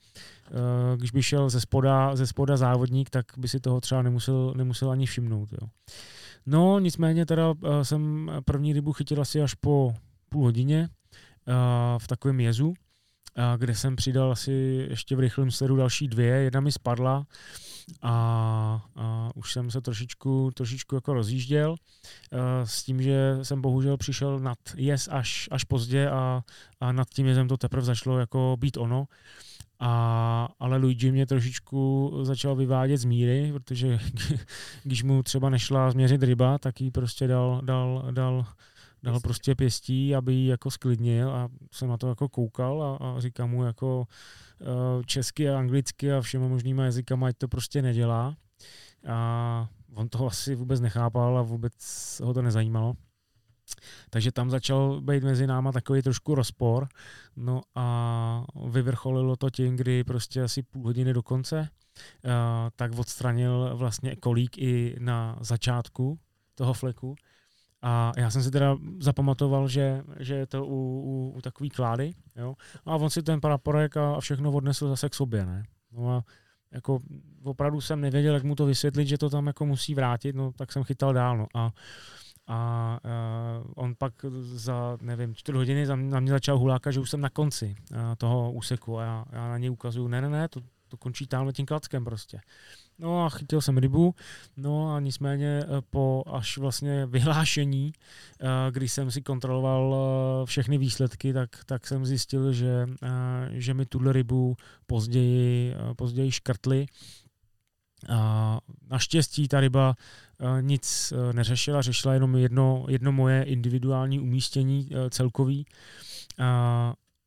Eh, 0.47 0.97
když 0.97 1.11
by 1.11 1.23
šel 1.23 1.51
ze 1.51 1.61
spoda, 1.61 2.17
ze 2.17 2.27
spoda 2.27 2.57
závodník, 2.57 3.11
tak 3.11 3.27
by 3.37 3.49
si 3.49 3.61
toho 3.61 3.81
třeba 3.81 4.03
nemusel, 4.03 4.55
nemusel 4.57 4.91
ani 4.91 5.07
všimnout. 5.07 5.49
Jo. 5.53 5.69
No, 6.47 6.79
nicméně 6.79 7.27
teda 7.27 7.55
eh, 7.65 7.85
jsem 7.85 8.31
první 8.45 8.73
rybu 8.73 8.93
chytil 8.93 9.21
asi 9.21 9.43
až 9.43 9.55
po 9.55 9.95
půl 10.29 10.45
hodině 10.45 10.89
eh, 11.49 11.53
v 11.99 12.07
takovém 12.07 12.41
jezu, 12.41 12.75
kde 13.57 13.75
jsem 13.75 13.97
přidal 13.97 14.33
asi 14.33 14.87
ještě 14.91 15.17
v 15.17 15.21
rychlém 15.21 15.51
sledu 15.51 15.77
další 15.77 16.09
dvě, 16.09 16.35
jedna 16.35 16.61
mi 16.61 16.73
spadla 16.73 17.27
a, 18.03 18.13
a 18.97 19.31
už 19.35 19.53
jsem 19.53 19.71
se 19.71 19.81
trošičku, 19.81 20.51
trošičku 20.55 20.95
jako 20.95 21.15
rozjížděl 21.15 21.77
s 22.65 22.83
tím, 22.83 23.03
že 23.03 23.39
jsem 23.43 23.63
bohužel 23.63 23.97
přišel 23.97 24.39
nad 24.39 24.59
jez 24.77 25.09
až, 25.13 25.49
až 25.51 25.65
pozdě 25.65 26.11
a, 26.11 26.43
a 26.81 26.93
nad 26.93 27.09
tím 27.11 27.27
jezem 27.27 27.49
to 27.49 27.57
teprve 27.57 27.85
začalo 27.85 28.19
jako 28.19 28.57
být 28.61 28.77
ono. 28.77 29.05
A, 29.81 30.49
ale 30.61 30.77
Luigi 30.77 31.13
mě 31.13 31.27
trošičku 31.27 32.13
začal 32.23 32.57
vyvádět 32.57 33.01
z 33.01 33.05
míry, 33.05 33.53
protože 33.53 33.99
když 34.83 35.03
mu 35.03 35.23
třeba 35.23 35.51
nešla 35.51 35.91
změřit 35.91 36.23
ryba, 36.23 36.59
tak 36.59 36.81
ji 36.81 36.91
prostě 36.91 37.27
dal, 37.27 37.61
dal, 37.65 38.09
dal, 38.11 38.47
dal 39.03 39.21
prostě 39.21 39.55
pěstí, 39.55 40.15
aby 40.15 40.35
ji 40.35 40.49
jako 40.49 40.71
sklidnil 40.71 41.31
a 41.31 41.49
jsem 41.73 41.89
na 41.89 41.97
to 41.97 42.09
jako 42.09 42.29
koukal 42.29 42.83
a, 42.83 42.97
a 42.97 43.21
říkám 43.21 43.51
mu 43.51 43.65
jako 43.65 44.07
uh, 44.61 45.03
česky 45.03 45.51
a 45.51 45.59
anglicky 45.59 46.13
a 46.13 46.21
všema 46.21 46.49
možnýma 46.49 46.85
jazykama, 46.85 47.27
ať 47.27 47.37
to 47.39 47.49
prostě 47.49 47.83
nedělá. 47.83 48.37
A 49.09 49.69
on 49.95 50.09
toho 50.09 50.27
asi 50.27 50.55
vůbec 50.55 50.81
nechápal 50.81 51.39
a 51.39 51.43
vůbec 51.43 51.73
ho 52.25 52.35
to 52.35 52.43
nezajímalo. 52.43 52.95
Takže 54.11 54.33
tam 54.33 54.51
začal 54.51 55.01
být 55.01 55.25
mezi 55.25 55.47
náma 55.47 55.73
takový 55.73 56.03
trošku 56.03 56.35
rozpor. 56.35 56.89
No 57.37 57.63
a 57.75 58.45
vyvrcholilo 58.69 59.37
to 59.37 59.51
tím, 59.51 59.77
kdy 59.77 60.05
prostě 60.05 60.43
asi 60.43 60.63
půl 60.63 60.85
hodiny 60.85 61.13
do 61.13 61.23
konce, 61.23 61.61
uh, 61.61 62.31
tak 62.77 62.99
odstranil 62.99 63.77
vlastně 63.77 64.17
kolík 64.17 64.59
i 64.59 64.97
na 64.99 65.39
začátku 65.41 66.19
toho 66.55 66.75
fleku. 66.75 67.17
A 67.83 68.13
já 68.17 68.31
jsem 68.31 68.43
si 68.43 68.51
teda 68.51 68.77
zapamatoval, 69.01 69.69
že, 69.69 70.03
že 70.19 70.35
je 70.35 70.47
to 70.47 70.67
u, 70.67 71.01
u, 71.05 71.33
u 71.37 71.41
takový 71.41 71.71
klády, 71.71 72.15
jo. 72.37 72.55
A 72.87 72.97
on 72.97 73.11
si 73.11 73.23
ten 73.23 73.41
praporek 73.41 73.97
a, 73.97 74.15
a 74.15 74.21
všechno 74.21 74.53
odnesl 74.53 74.89
zase 74.89 75.09
k 75.09 75.15
sobě, 75.15 75.47
ne. 75.47 75.63
No 75.93 76.11
a 76.11 76.25
jako 76.73 77.01
opravdu 77.45 77.81
jsem 77.81 78.01
nevěděl, 78.01 78.35
jak 78.35 78.45
mu 78.45 78.55
to 78.55 78.67
vysvětlit, 78.67 79.09
že 79.09 79.19
to 79.19 79.31
tam 79.31 79.47
jako 79.47 79.67
musí 79.67 79.95
vrátit, 79.95 80.37
no 80.37 80.53
tak 80.53 80.73
jsem 80.73 80.85
chytal 80.85 81.13
dál, 81.13 81.39
no. 81.39 81.47
A 81.55 81.73
a 82.47 82.99
uh, 83.05 83.73
on 83.77 83.95
pak 83.99 84.13
za, 84.41 84.99
nevím, 85.01 85.35
čtyři 85.35 85.57
hodiny 85.57 85.87
na 85.97 86.21
mě 86.21 86.31
začal 86.31 86.59
hulákat, 86.59 86.93
že 86.93 87.01
už 87.01 87.11
jsem 87.11 87.21
na 87.21 87.31
konci 87.31 87.75
uh, 87.91 87.99
toho 88.19 88.53
úseku 88.53 88.99
a 88.99 89.03
já, 89.03 89.25
já 89.33 89.49
na 89.49 89.59
něj 89.59 89.71
ukazuju, 89.71 90.09
ne, 90.09 90.21
ne, 90.21 90.29
ne, 90.29 90.49
to, 90.49 90.61
to 90.89 90.97
končí 90.97 91.27
tamhle 91.27 91.53
tím 91.53 91.67
klackem 91.67 92.05
prostě. 92.05 92.41
No 93.03 93.25
a 93.25 93.31
chytil 93.31 93.61
jsem 93.61 93.79
rybu, 93.79 94.15
no 94.57 94.95
a 94.95 95.01
nicméně 95.01 95.65
po 95.91 96.23
až 96.27 96.59
vlastně 96.59 97.07
vyhlášení, 97.07 97.93
když 98.71 98.93
jsem 98.93 99.11
si 99.11 99.23
kontroloval 99.23 99.97
všechny 100.45 100.79
výsledky, 100.79 101.33
tak, 101.33 101.51
tak 101.67 101.87
jsem 101.87 102.07
zjistil, 102.07 102.53
že, 102.53 102.87
že 103.51 103.75
mi 103.75 103.87
tuhle 103.87 104.13
rybu 104.13 104.57
později, 104.87 105.75
později 105.97 106.33
škrtli. 106.33 106.87
A 108.09 108.59
naštěstí 108.91 109.49
ta 109.49 109.61
ryba 109.61 109.95
nic 110.61 111.13
neřešila, 111.33 111.83
řešila 111.83 112.15
jenom 112.15 112.37
jedno, 112.37 112.87
jedno 112.89 113.13
moje 113.13 113.43
individuální 113.43 114.21
umístění 114.21 114.89
celkový, 115.11 115.67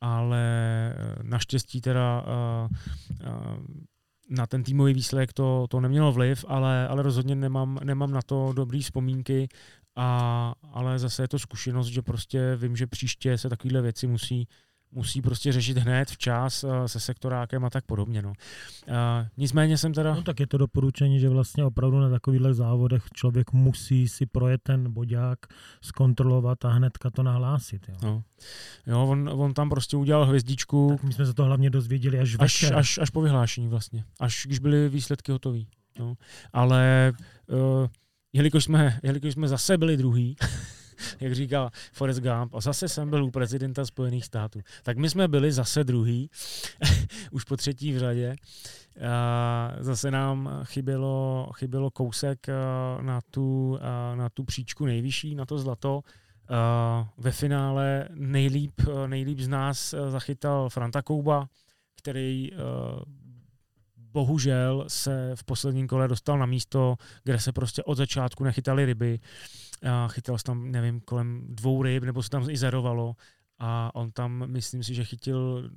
ale 0.01 0.93
naštěstí 1.21 1.81
teda 1.81 2.25
na 4.29 4.47
ten 4.47 4.63
týmový 4.63 4.93
výsledek 4.93 5.33
to, 5.33 5.65
to 5.69 5.79
nemělo 5.79 6.11
vliv, 6.11 6.45
ale, 6.47 6.87
ale 6.87 7.03
rozhodně 7.03 7.35
nemám, 7.35 7.79
nemám 7.83 8.11
na 8.11 8.21
to 8.21 8.53
dobrý 8.55 8.81
vzpomínky, 8.81 9.47
a, 9.95 10.53
ale 10.71 10.99
zase 10.99 11.23
je 11.23 11.27
to 11.27 11.39
zkušenost, 11.39 11.87
že 11.87 12.01
prostě 12.01 12.55
vím, 12.55 12.75
že 12.75 12.87
příště 12.87 13.37
se 13.37 13.49
takovéhle 13.49 13.81
věci 13.81 14.07
musí, 14.07 14.47
musí 14.95 15.21
prostě 15.21 15.51
řešit 15.51 15.77
hned 15.77 16.09
včas 16.09 16.63
eh, 16.63 16.87
se 16.87 16.99
sektorákem 16.99 17.65
a 17.65 17.69
tak 17.69 17.85
podobně. 17.85 18.21
No. 18.21 18.33
A 18.95 19.25
nicméně 19.37 19.77
jsem 19.77 19.93
teda... 19.93 20.15
No 20.15 20.21
tak 20.21 20.39
je 20.39 20.47
to 20.47 20.57
doporučení, 20.57 21.19
že 21.19 21.29
vlastně 21.29 21.63
opravdu 21.63 21.99
na 21.99 22.09
takovýchhle 22.09 22.53
závodech 22.53 23.03
člověk 23.13 23.51
musí 23.51 24.07
si 24.07 24.25
projet 24.25 24.61
ten 24.63 24.93
bodák, 24.93 25.39
zkontrolovat 25.81 26.65
a 26.65 26.69
hnedka 26.69 27.09
to 27.09 27.23
nahlásit. 27.23 27.89
Jo, 27.89 27.95
no. 28.03 28.23
jo 28.87 29.05
on, 29.05 29.29
on, 29.33 29.53
tam 29.53 29.69
prostě 29.69 29.97
udělal 29.97 30.25
hvězdičku. 30.25 30.89
Tak 30.89 31.03
my 31.03 31.13
jsme 31.13 31.25
se 31.25 31.33
to 31.33 31.45
hlavně 31.45 31.69
dozvěděli 31.69 32.19
až 32.19 32.35
až, 32.39 32.63
až, 32.63 32.97
až 32.97 33.09
po 33.09 33.21
vyhlášení 33.21 33.67
vlastně, 33.67 34.03
až 34.19 34.43
když 34.45 34.59
byly 34.59 34.89
výsledky 34.89 35.31
hotové. 35.31 35.59
No. 35.99 36.17
Ale 36.53 37.13
uh, 37.47 37.87
jelikož, 38.33 38.63
jsme, 38.63 38.99
jelikož 39.03 39.33
jsme 39.33 39.47
zase 39.47 39.77
byli 39.77 39.97
druhý, 39.97 40.35
jak 41.19 41.33
říkal 41.33 41.69
Forrest 41.93 42.19
Gump, 42.19 42.55
a 42.55 42.61
zase 42.61 42.89
jsem 42.89 43.09
byl 43.09 43.25
u 43.25 43.31
prezidenta 43.31 43.85
Spojených 43.85 44.25
států. 44.25 44.59
Tak 44.83 44.97
my 44.97 45.09
jsme 45.09 45.27
byli 45.27 45.51
zase 45.51 45.83
druhý, 45.83 46.29
už 47.31 47.43
po 47.43 47.57
třetí 47.57 47.93
v 47.93 47.99
řadě. 47.99 48.35
A 49.09 49.73
zase 49.79 50.11
nám 50.11 50.61
chybělo, 50.63 51.49
chybělo 51.55 51.91
kousek 51.91 52.47
na 53.01 53.21
tu, 53.31 53.79
na 54.15 54.29
tu 54.29 54.43
příčku 54.43 54.85
nejvyšší, 54.85 55.35
na 55.35 55.45
to 55.45 55.59
zlato. 55.59 56.01
Ve 57.17 57.31
finále 57.31 58.07
nejlíp, 58.13 58.81
nejlíp 59.07 59.39
z 59.39 59.47
nás 59.47 59.95
zachytal 60.09 60.69
Franta 60.69 61.01
Kouba, 61.01 61.47
který 61.97 62.51
bohužel 63.97 64.85
se 64.87 65.31
v 65.35 65.43
posledním 65.43 65.87
kole 65.87 66.07
dostal 66.07 66.39
na 66.39 66.45
místo, 66.45 66.95
kde 67.23 67.39
se 67.39 67.51
prostě 67.51 67.83
od 67.83 67.95
začátku 67.95 68.43
nechytali 68.43 68.85
ryby. 68.85 69.19
A 69.83 70.07
chytal 70.07 70.37
se 70.37 70.43
tam, 70.43 70.71
nevím, 70.71 70.99
kolem 70.99 71.41
dvou 71.49 71.83
ryb, 71.83 72.03
nebo 72.03 72.23
se 72.23 72.29
tam 72.29 72.49
i 72.49 72.57
zerovalo. 72.57 73.15
A 73.59 73.95
on 73.95 74.11
tam, 74.11 74.43
myslím 74.47 74.83
si, 74.83 74.93
že 74.93 75.03
chytil 75.03 75.69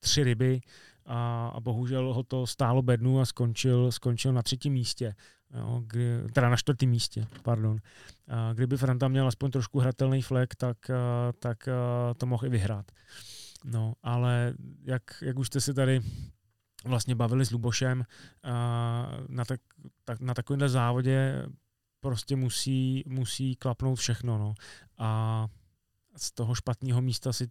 tři 0.00 0.24
ryby 0.24 0.60
a, 1.06 1.48
a 1.48 1.60
bohužel 1.60 2.14
ho 2.14 2.22
to 2.22 2.46
stálo 2.46 2.82
bednu 2.82 3.20
a 3.20 3.26
skončil, 3.26 3.92
skončil 3.92 4.32
na 4.32 4.42
třetím 4.42 4.72
místě. 4.72 5.14
Jo, 5.54 5.82
kdy, 5.86 6.22
teda 6.32 6.48
na 6.48 6.56
čtvrtém 6.56 6.88
místě, 6.88 7.26
pardon. 7.42 7.78
A 8.28 8.52
kdyby 8.52 8.76
Franta 8.76 9.08
měl 9.08 9.28
aspoň 9.28 9.50
trošku 9.50 9.78
hratelný 9.78 10.22
flek, 10.22 10.54
tak, 10.54 10.90
a, 10.90 11.32
tak 11.38 11.68
a, 11.68 12.14
to 12.14 12.26
mohl 12.26 12.46
i 12.46 12.48
vyhrát. 12.48 12.92
No, 13.64 13.94
ale 14.02 14.54
jak, 14.82 15.02
jak 15.22 15.38
už 15.38 15.46
jste 15.46 15.60
si 15.60 15.74
tady 15.74 16.00
vlastně 16.84 17.14
bavili 17.14 17.46
s 17.46 17.50
Lubošem, 17.50 18.04
a 18.42 19.12
na, 19.28 19.44
tak, 19.44 19.60
tak, 20.04 20.20
na 20.20 20.34
takovémhle 20.34 20.68
závodě 20.68 21.46
prostě 22.00 22.36
musí, 22.36 23.04
musí 23.06 23.56
klapnout 23.56 23.98
všechno. 23.98 24.38
No. 24.38 24.54
A 24.98 25.48
z 26.16 26.32
toho 26.32 26.54
špatného 26.54 27.02
místa 27.02 27.32
si 27.32 27.48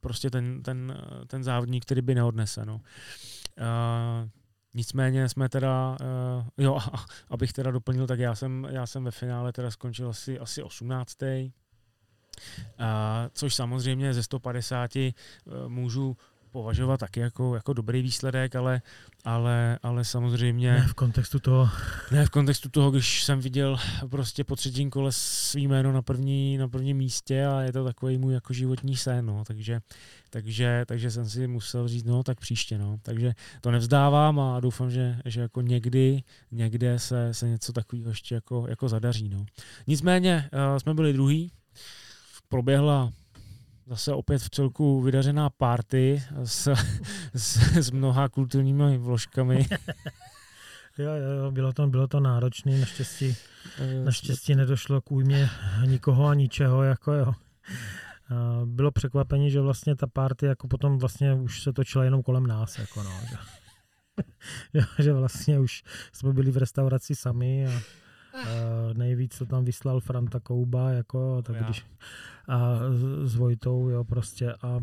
prostě 0.00 0.30
ten, 0.30 0.62
ten, 0.62 1.02
ten 1.26 1.44
závodník, 1.44 1.84
který 1.84 2.02
by 2.02 2.14
neodnese. 2.14 2.66
No. 2.66 2.74
Uh, 2.74 4.28
nicméně 4.74 5.28
jsme 5.28 5.48
teda, 5.48 5.96
uh, 6.00 6.64
jo, 6.64 6.78
abych 7.30 7.52
teda 7.52 7.70
doplnil, 7.70 8.06
tak 8.06 8.18
já 8.18 8.34
jsem, 8.34 8.66
já 8.70 8.86
jsem 8.86 9.04
ve 9.04 9.10
finále 9.10 9.52
teda 9.52 9.70
skončil 9.70 10.08
asi, 10.08 10.38
asi 10.38 10.62
18. 10.62 11.22
Uh, 11.22 11.48
což 13.32 13.54
samozřejmě 13.54 14.14
ze 14.14 14.22
150 14.22 14.90
uh, 14.96 15.12
můžu 15.68 16.16
považovat 16.54 17.00
taky 17.00 17.20
jako, 17.20 17.54
jako 17.54 17.72
dobrý 17.72 18.02
výsledek, 18.02 18.56
ale, 18.56 18.82
ale, 19.24 19.78
ale 19.82 20.04
samozřejmě... 20.04 20.72
Ne 20.72 20.86
v 20.86 20.94
kontextu 20.94 21.38
toho. 21.38 21.68
Ne 22.10 22.26
v 22.26 22.30
kontextu 22.30 22.68
toho, 22.68 22.90
když 22.90 23.24
jsem 23.24 23.40
viděl 23.40 23.78
prostě 24.10 24.44
po 24.44 24.56
třetím 24.56 24.90
kole 24.90 25.12
svý 25.12 25.68
jméno 25.68 25.92
na 25.92 26.02
první, 26.02 26.58
na 26.58 26.68
prvním 26.68 26.96
místě 26.96 27.46
a 27.46 27.60
je 27.60 27.72
to 27.72 27.84
takový 27.84 28.18
můj 28.18 28.34
jako 28.34 28.52
životní 28.52 28.96
sen, 28.96 29.26
no. 29.26 29.44
takže, 29.44 29.80
takže, 30.30 30.84
takže 30.86 31.10
jsem 31.10 31.28
si 31.28 31.46
musel 31.46 31.88
říct, 31.88 32.04
no 32.04 32.22
tak 32.22 32.40
příště, 32.40 32.78
no. 32.78 32.98
takže 33.02 33.34
to 33.60 33.70
nevzdávám 33.70 34.40
a 34.40 34.60
doufám, 34.60 34.90
že, 34.90 35.18
že 35.24 35.40
jako 35.40 35.60
někdy, 35.60 36.22
někde 36.50 36.98
se, 36.98 37.34
se 37.34 37.48
něco 37.48 37.72
takového 37.72 38.10
ještě 38.10 38.34
jako, 38.34 38.66
jako 38.68 38.88
zadaří. 38.88 39.28
No. 39.28 39.46
Nicméně 39.86 40.50
uh, 40.52 40.78
jsme 40.78 40.94
byli 40.94 41.12
druhý, 41.12 41.50
proběhla 42.48 43.12
zase 43.86 44.12
opět 44.12 44.38
v 44.38 44.50
celku 44.50 45.00
vydařená 45.00 45.50
party 45.50 46.22
s, 46.44 46.74
s, 47.34 47.56
s 47.76 47.90
mnoha 47.90 48.28
kulturními 48.28 48.98
vložkami. 48.98 49.66
jo, 50.98 51.10
jo, 51.10 51.50
bylo 51.50 51.72
to, 51.72 51.86
bylo 51.86 52.08
to 52.08 52.20
náročné, 52.20 52.78
naštěstí, 52.78 53.36
eh, 53.78 54.04
naštěstí 54.04 54.54
nedošlo 54.54 55.00
k 55.00 55.12
újmě 55.12 55.50
nikoho 55.86 56.26
a 56.26 56.34
ničeho, 56.34 56.82
jako 56.82 57.12
jo. 57.12 57.32
Bylo 58.64 58.90
překvapení, 58.90 59.50
že 59.50 59.60
vlastně 59.60 59.96
ta 59.96 60.06
party 60.06 60.46
jako 60.46 60.68
potom 60.68 60.98
vlastně 60.98 61.34
už 61.34 61.62
se 61.62 61.72
točila 61.72 62.04
jenom 62.04 62.22
kolem 62.22 62.46
nás, 62.46 62.78
jako 62.78 63.02
no, 63.02 63.10
že, 63.28 63.36
jo, 64.74 64.84
že 64.98 65.12
vlastně 65.12 65.58
už 65.58 65.82
jsme 66.12 66.32
byli 66.32 66.50
v 66.50 66.56
restauraci 66.56 67.14
sami 67.14 67.66
a 67.66 67.80
nejvíc 68.92 69.38
to 69.38 69.46
tam 69.46 69.64
vyslal 69.64 70.00
Franta 70.00 70.40
Kouba, 70.40 70.90
jako, 70.90 71.42
tak 71.42 71.64
když, 71.64 71.84
a 72.48 72.78
s 73.24 73.34
Vojtou, 73.34 73.88
jo, 73.88 74.04
prostě 74.04 74.52
a, 74.52 74.66
a 74.66 74.80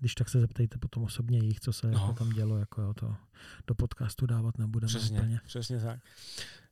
když 0.00 0.14
tak 0.14 0.28
se 0.28 0.40
zeptejte 0.40 0.78
potom 0.78 1.02
osobně 1.02 1.38
jich, 1.38 1.60
co 1.60 1.72
se 1.72 1.86
no. 1.86 1.92
jako 1.92 2.12
tam 2.12 2.30
dělo, 2.30 2.58
jako 2.58 2.82
jo, 2.82 2.94
to 2.94 3.16
do 3.66 3.74
podcastu 3.74 4.26
dávat 4.26 4.58
nebudeme 4.58 4.88
přesně, 4.88 5.18
úplně. 5.18 5.40
Přesně 5.44 5.80
tak. 5.80 6.00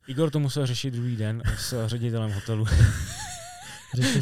Igor 0.06 0.30
to 0.30 0.40
musel 0.40 0.66
řešit 0.66 0.90
druhý 0.90 1.16
den 1.16 1.42
s 1.58 1.86
ředitelem 1.86 2.32
hotelu. 2.32 2.66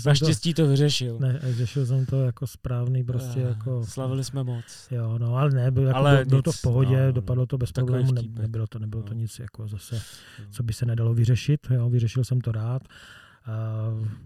Naštěstí 0.06 0.54
to, 0.54 0.62
to 0.62 0.68
vyřešil. 0.68 1.18
Ne, 1.18 1.40
řešil 1.42 1.86
jsem 1.86 2.06
to 2.06 2.24
jako 2.24 2.46
správný, 2.46 3.04
prostě 3.04 3.40
uh, 3.40 3.48
jako... 3.48 3.86
Slavili 3.86 4.24
jsme 4.24 4.44
moc. 4.44 4.88
Jo, 4.90 5.18
no, 5.18 5.36
ale 5.36 5.50
ne, 5.50 5.70
byl, 5.70 5.82
jako 5.82 5.98
ale 5.98 6.24
bylo, 6.24 6.38
nic, 6.38 6.44
to 6.44 6.52
v 6.52 6.62
pohodě, 6.62 7.06
no, 7.06 7.12
dopadlo 7.12 7.46
to 7.46 7.58
bez 7.58 7.72
problémů, 7.72 8.12
ne, 8.12 8.22
nebylo 8.40 8.66
to, 8.66 8.78
nebylo 8.78 9.02
no. 9.02 9.08
to 9.08 9.14
nic 9.14 9.38
jako 9.38 9.68
zase, 9.68 10.02
co 10.50 10.62
by 10.62 10.72
se 10.72 10.86
nedalo 10.86 11.14
vyřešit, 11.14 11.66
jo, 11.70 11.90
vyřešil 11.90 12.24
jsem 12.24 12.40
to 12.40 12.52
rád. 12.52 12.82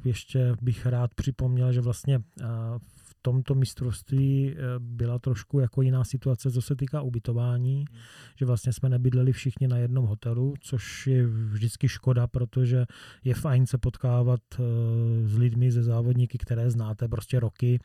Ještě 0.04 0.54
bych 0.62 0.86
rád 0.86 1.14
připomněl, 1.14 1.72
že 1.72 1.80
vlastně 1.80 2.18
v 3.01 3.01
tomto 3.22 3.54
mistrovství 3.54 4.50
e, 4.50 4.54
byla 4.78 5.18
trošku 5.18 5.60
jako 5.60 5.82
jiná 5.82 6.04
situace, 6.04 6.50
co 6.50 6.62
se 6.62 6.76
týká 6.76 7.02
ubytování, 7.02 7.76
hmm. 7.76 7.98
že 8.36 8.44
vlastně 8.44 8.72
jsme 8.72 8.88
nebydleli 8.88 9.32
všichni 9.32 9.68
na 9.68 9.76
jednom 9.76 10.04
hotelu, 10.04 10.54
což 10.60 11.06
je 11.06 11.26
vždycky 11.26 11.88
škoda, 11.88 12.26
protože 12.26 12.86
je 13.24 13.34
fajn 13.34 13.66
se 13.66 13.78
potkávat 13.78 14.40
e, 14.58 14.62
s 15.28 15.38
lidmi, 15.38 15.70
ze 15.70 15.82
závodníky, 15.82 16.38
které 16.38 16.70
znáte 16.70 17.08
prostě 17.08 17.40
roky, 17.40 17.78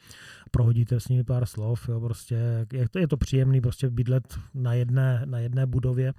prohodíte 0.52 1.00
s 1.00 1.08
nimi 1.08 1.24
pár 1.24 1.46
slov, 1.46 1.90
jo, 1.90 2.02
prostě 2.02 2.68
je 2.74 2.90
to, 2.90 3.00
je 3.00 3.08
to 3.08 3.18
příjemný 3.18 3.62
prostě 3.62 3.90
bydlet 3.90 4.40
na 4.54 4.74
jedné, 4.74 5.22
na 5.26 5.40
jedné 5.40 5.66
budově. 5.66 6.14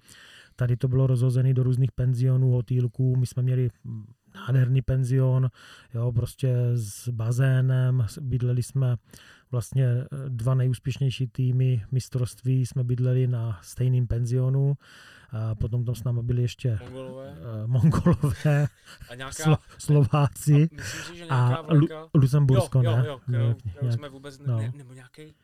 Tady 0.56 0.76
to 0.76 0.88
bylo 0.88 1.06
rozhozené 1.06 1.54
do 1.54 1.62
různých 1.62 1.92
penzionů, 1.92 2.50
hotýlků, 2.50 3.16
my 3.16 3.26
jsme 3.26 3.42
měli 3.42 3.70
nádherný 4.46 4.82
penzion, 4.82 5.50
jo, 5.94 6.12
prostě 6.12 6.54
s 6.74 7.08
bazénem, 7.08 8.06
bydleli 8.20 8.62
jsme 8.62 8.96
vlastně 9.50 9.86
eh, 9.86 10.06
dva 10.28 10.54
nejúspěšnější 10.54 11.26
týmy 11.26 11.84
mistrovství 11.92 12.66
jsme 12.66 12.84
bydleli 12.84 13.26
na 13.26 13.58
stejným 13.62 14.06
penzionu. 14.06 14.76
A 15.30 15.54
potom 15.54 15.84
tam 15.84 15.94
s 15.94 16.04
námi 16.04 16.22
byli 16.22 16.42
ještě 16.42 16.78
Mongolové, 16.82 17.30
uh, 17.30 17.66
Mongolové 17.66 18.68
a 19.10 19.14
nějaká, 19.14 19.42
Slo, 19.42 19.56
Slováci 19.78 20.52
a, 20.52 20.74
myslím 20.74 21.02
si, 21.02 21.16
že 21.16 21.24
a 21.28 21.64
Lu, 21.68 21.86
Lucembursko, 22.14 22.82
jo, 22.82 22.90
jo, 22.90 22.96
ne? 22.96 23.38
Jo, 23.38 23.38
jo, 23.40 23.54
kterou, 23.70 23.92
jsme 23.92 24.08
vůbec, 24.08 24.38
no. 24.38 24.58
ne, 24.58 24.72
nebo 24.76 24.92
nějaký 24.92 25.34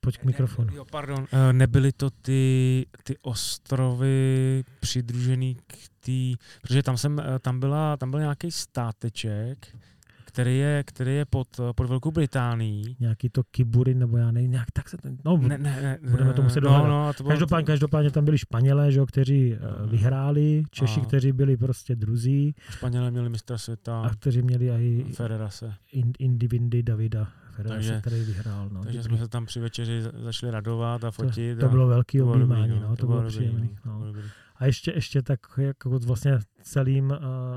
Pojď 0.00 0.18
k 0.18 0.24
mikrofonu. 0.24 0.70
Ne, 0.70 0.76
jo, 0.76 0.84
pardon. 0.90 1.26
Eh, 1.32 1.52
nebyly 1.52 1.92
to 1.92 2.10
ty, 2.10 2.86
ty 3.02 3.16
ostrovy 3.22 4.64
přidružený 4.80 5.54
k 5.66 5.76
tý, 6.00 6.36
protože 6.62 6.82
tam 6.82 6.96
jsem, 6.96 7.18
eh, 7.18 7.38
tam 7.38 7.60
byla, 7.60 7.96
tam 7.96 8.10
byl 8.10 8.20
nějaký 8.20 8.50
státeček, 8.50 9.76
který 10.24 10.58
je, 10.58 10.84
který 10.86 11.14
je 11.14 11.24
pod, 11.24 11.48
pod 11.74 11.88
Velkou 11.88 12.10
Británií. 12.10 12.96
Nějaký 13.00 13.28
to 13.28 13.44
kibury, 13.44 13.94
nebo 13.94 14.16
já 14.16 14.30
nevím, 14.30 14.50
nějak 14.50 14.70
tak 14.70 14.88
se 14.88 14.96
to, 14.96 15.08
no, 15.24 15.36
ne, 15.36 15.58
ne, 15.58 15.82
ne, 15.82 15.98
budeme 16.10 16.32
to 16.32 16.42
muset 16.42 16.60
no, 16.60 16.86
no, 16.86 17.12
to 17.12 17.22
bylo, 17.22 17.30
každopádně, 17.30 17.66
každopádně 17.66 18.10
tam 18.10 18.24
byli 18.24 18.38
Španělé, 18.38 18.92
že, 18.92 19.00
kteří 19.06 19.56
no. 19.60 19.86
vyhráli, 19.86 20.62
Češi, 20.70 21.00
a. 21.00 21.04
kteří 21.04 21.32
byli 21.32 21.56
prostě 21.56 21.96
druzí. 21.96 22.54
Španělé 22.70 23.10
měli 23.10 23.28
mistra 23.28 23.58
světa. 23.58 24.00
A 24.00 24.10
kteří 24.10 24.42
měli 24.42 24.66
i 24.66 25.12
Ferrerase. 25.12 25.74
Indivindy 26.18 26.82
Davida 26.82 27.28
takže, 27.64 28.00
který 28.00 28.24
vyhrál. 28.24 28.68
No, 28.72 28.84
takže 28.84 29.02
jsme 29.02 29.18
se 29.18 29.28
tam 29.28 29.46
při 29.46 29.60
večeři 29.60 30.02
začali 30.02 30.52
radovat 30.52 31.04
a 31.04 31.10
fotit. 31.10 31.58
To, 31.58 31.66
to 31.66 31.70
bylo 31.70 31.86
velký 31.86 32.22
objímání, 32.22 32.80
no, 32.80 32.88
to, 32.88 32.96
to 32.96 33.06
bylo, 33.06 33.18
bylo 33.18 33.30
příjemné. 33.30 33.68
No. 33.84 34.12
A 34.56 34.66
ještě, 34.66 34.92
ještě 34.94 35.22
tak 35.22 35.40
jako 35.56 35.98
vlastně 35.98 36.38
celým, 36.62 37.10
uh, 37.10 37.16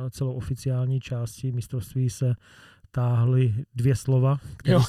celou 0.09 0.33
oficiální 0.33 0.99
částí 0.99 1.51
mistrovství 1.51 2.09
se 2.09 2.35
táhly 2.91 3.65
dvě 3.75 3.95
slova, 3.95 4.37
které, 4.57 4.79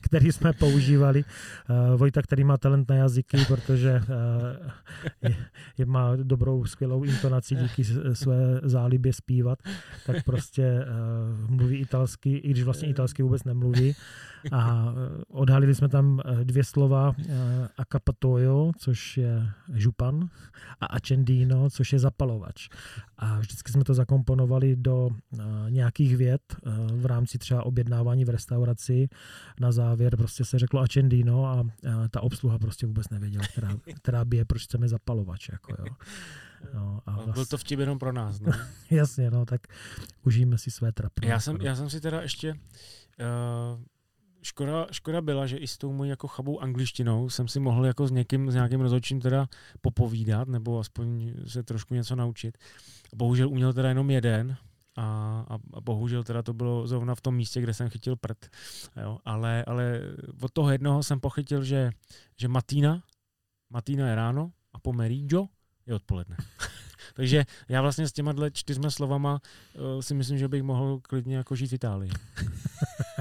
které 0.00 0.32
jsme 0.32 0.52
používali. 0.52 1.24
Uh, 1.70 1.98
Vojta, 1.98 2.22
který 2.22 2.44
má 2.44 2.56
talent 2.56 2.88
na 2.88 2.96
jazyky, 2.96 3.36
protože 3.48 4.00
uh, 4.00 4.70
je, 5.22 5.36
je, 5.78 5.86
má 5.86 6.16
dobrou, 6.16 6.64
skvělou 6.64 7.04
intonaci 7.04 7.54
díky 7.54 7.84
své 8.12 8.60
zálibě 8.62 9.12
zpívat, 9.12 9.58
tak 10.06 10.24
prostě 10.24 10.84
uh, 11.44 11.50
mluví 11.50 11.76
italsky, 11.76 12.36
i 12.36 12.50
když 12.50 12.62
vlastně 12.64 12.88
italsky 12.88 13.22
vůbec 13.22 13.44
nemluví. 13.44 13.94
A 14.52 14.94
odhalili 15.28 15.74
jsme 15.74 15.88
tam 15.88 16.20
dvě 16.44 16.64
slova 16.64 17.08
uh, 17.08 17.24
acapatoio, 17.76 18.72
což 18.78 19.16
je 19.16 19.50
župan, 19.74 20.28
a 20.80 20.86
accendino, 20.86 21.70
což 21.70 21.92
je 21.92 21.98
zapalovač. 21.98 22.68
A 23.18 23.38
vždycky 23.38 23.72
jsme 23.72 23.84
to 23.84 23.94
zakomponovali 23.94 24.76
do 24.76 25.10
nějakých 25.68 26.16
věd 26.16 26.42
v 26.94 27.06
rámci 27.06 27.38
třeba 27.38 27.66
objednávání 27.66 28.24
v 28.24 28.28
restauraci. 28.28 29.08
Na 29.60 29.72
závěr 29.72 30.16
prostě 30.16 30.44
se 30.44 30.58
řeklo 30.58 30.80
accendino 30.80 31.46
a 31.46 31.64
ta 32.10 32.20
obsluha 32.20 32.58
prostě 32.58 32.86
vůbec 32.86 33.08
nevěděla, 33.08 33.44
která, 33.52 33.76
která 33.96 34.24
je, 34.34 34.44
proč 34.44 34.62
chceme 34.64 34.88
zapalovač. 34.88 35.48
Jako, 35.48 35.74
jo. 35.78 35.94
No, 36.74 37.00
a 37.06 37.12
vlastně... 37.12 37.32
Byl 37.32 37.46
to 37.46 37.58
vtip 37.58 37.80
jenom 37.80 37.98
pro 37.98 38.12
nás. 38.12 38.40
No. 38.40 38.52
Jasně, 38.90 39.30
no, 39.30 39.46
tak 39.46 39.60
užijeme 40.22 40.58
si 40.58 40.70
své 40.70 40.92
trapy. 40.92 41.26
Já 41.26 41.40
jsem, 41.40 41.56
já 41.60 41.76
jsem 41.76 41.90
si 41.90 42.00
teda 42.00 42.22
ještě 42.22 42.52
uh, 42.52 43.80
škoda, 44.44 44.86
škoda 44.90 45.20
byla, 45.20 45.46
že 45.46 45.56
i 45.56 45.66
s 45.66 45.78
tou 45.78 45.92
mojí 45.92 46.10
jako 46.10 46.28
chabou 46.28 46.60
angličtinou 46.60 47.30
jsem 47.30 47.48
si 47.48 47.60
mohl 47.60 47.86
jako 47.86 48.06
s 48.06 48.10
někým, 48.10 48.50
s 48.50 48.54
nějakým 48.54 48.80
rozhodčím 48.80 49.20
teda 49.20 49.48
popovídat, 49.80 50.48
nebo 50.48 50.78
aspoň 50.78 51.34
se 51.46 51.62
trošku 51.62 51.94
něco 51.94 52.16
naučit. 52.16 52.58
Bohužel 53.14 53.48
uměl 53.48 53.72
teda 53.72 53.88
jenom 53.88 54.10
jeden, 54.10 54.56
a, 54.96 55.02
a, 55.48 55.54
a 55.54 55.80
bohužel 55.80 56.24
teda 56.24 56.42
to 56.42 56.52
bylo 56.52 56.86
zrovna 56.86 57.14
v 57.14 57.20
tom 57.20 57.34
místě, 57.34 57.60
kde 57.60 57.74
jsem 57.74 57.88
chytil 57.90 58.16
prd. 58.16 58.50
Jo, 59.02 59.18
ale, 59.24 59.64
ale 59.64 60.00
od 60.40 60.52
toho 60.52 60.70
jednoho 60.70 61.02
jsem 61.02 61.20
pochytil, 61.20 61.64
že, 61.64 61.90
že 62.36 62.48
Matína, 62.48 63.02
Matina 63.70 64.08
je 64.08 64.14
ráno 64.14 64.52
a 64.72 64.78
pomeriggio 64.78 65.48
je 65.86 65.94
odpoledne. 65.94 66.36
Takže 67.14 67.44
já 67.68 67.82
vlastně 67.82 68.08
s 68.08 68.12
těma 68.12 68.34
čtyřma 68.52 68.90
slovama 68.90 69.40
uh, 69.74 70.00
si 70.00 70.14
myslím, 70.14 70.38
že 70.38 70.48
bych 70.48 70.62
mohl 70.62 71.00
klidně 71.02 71.36
jako 71.36 71.56
žít 71.56 71.70
v 71.70 71.72
Itálii. 71.72 72.10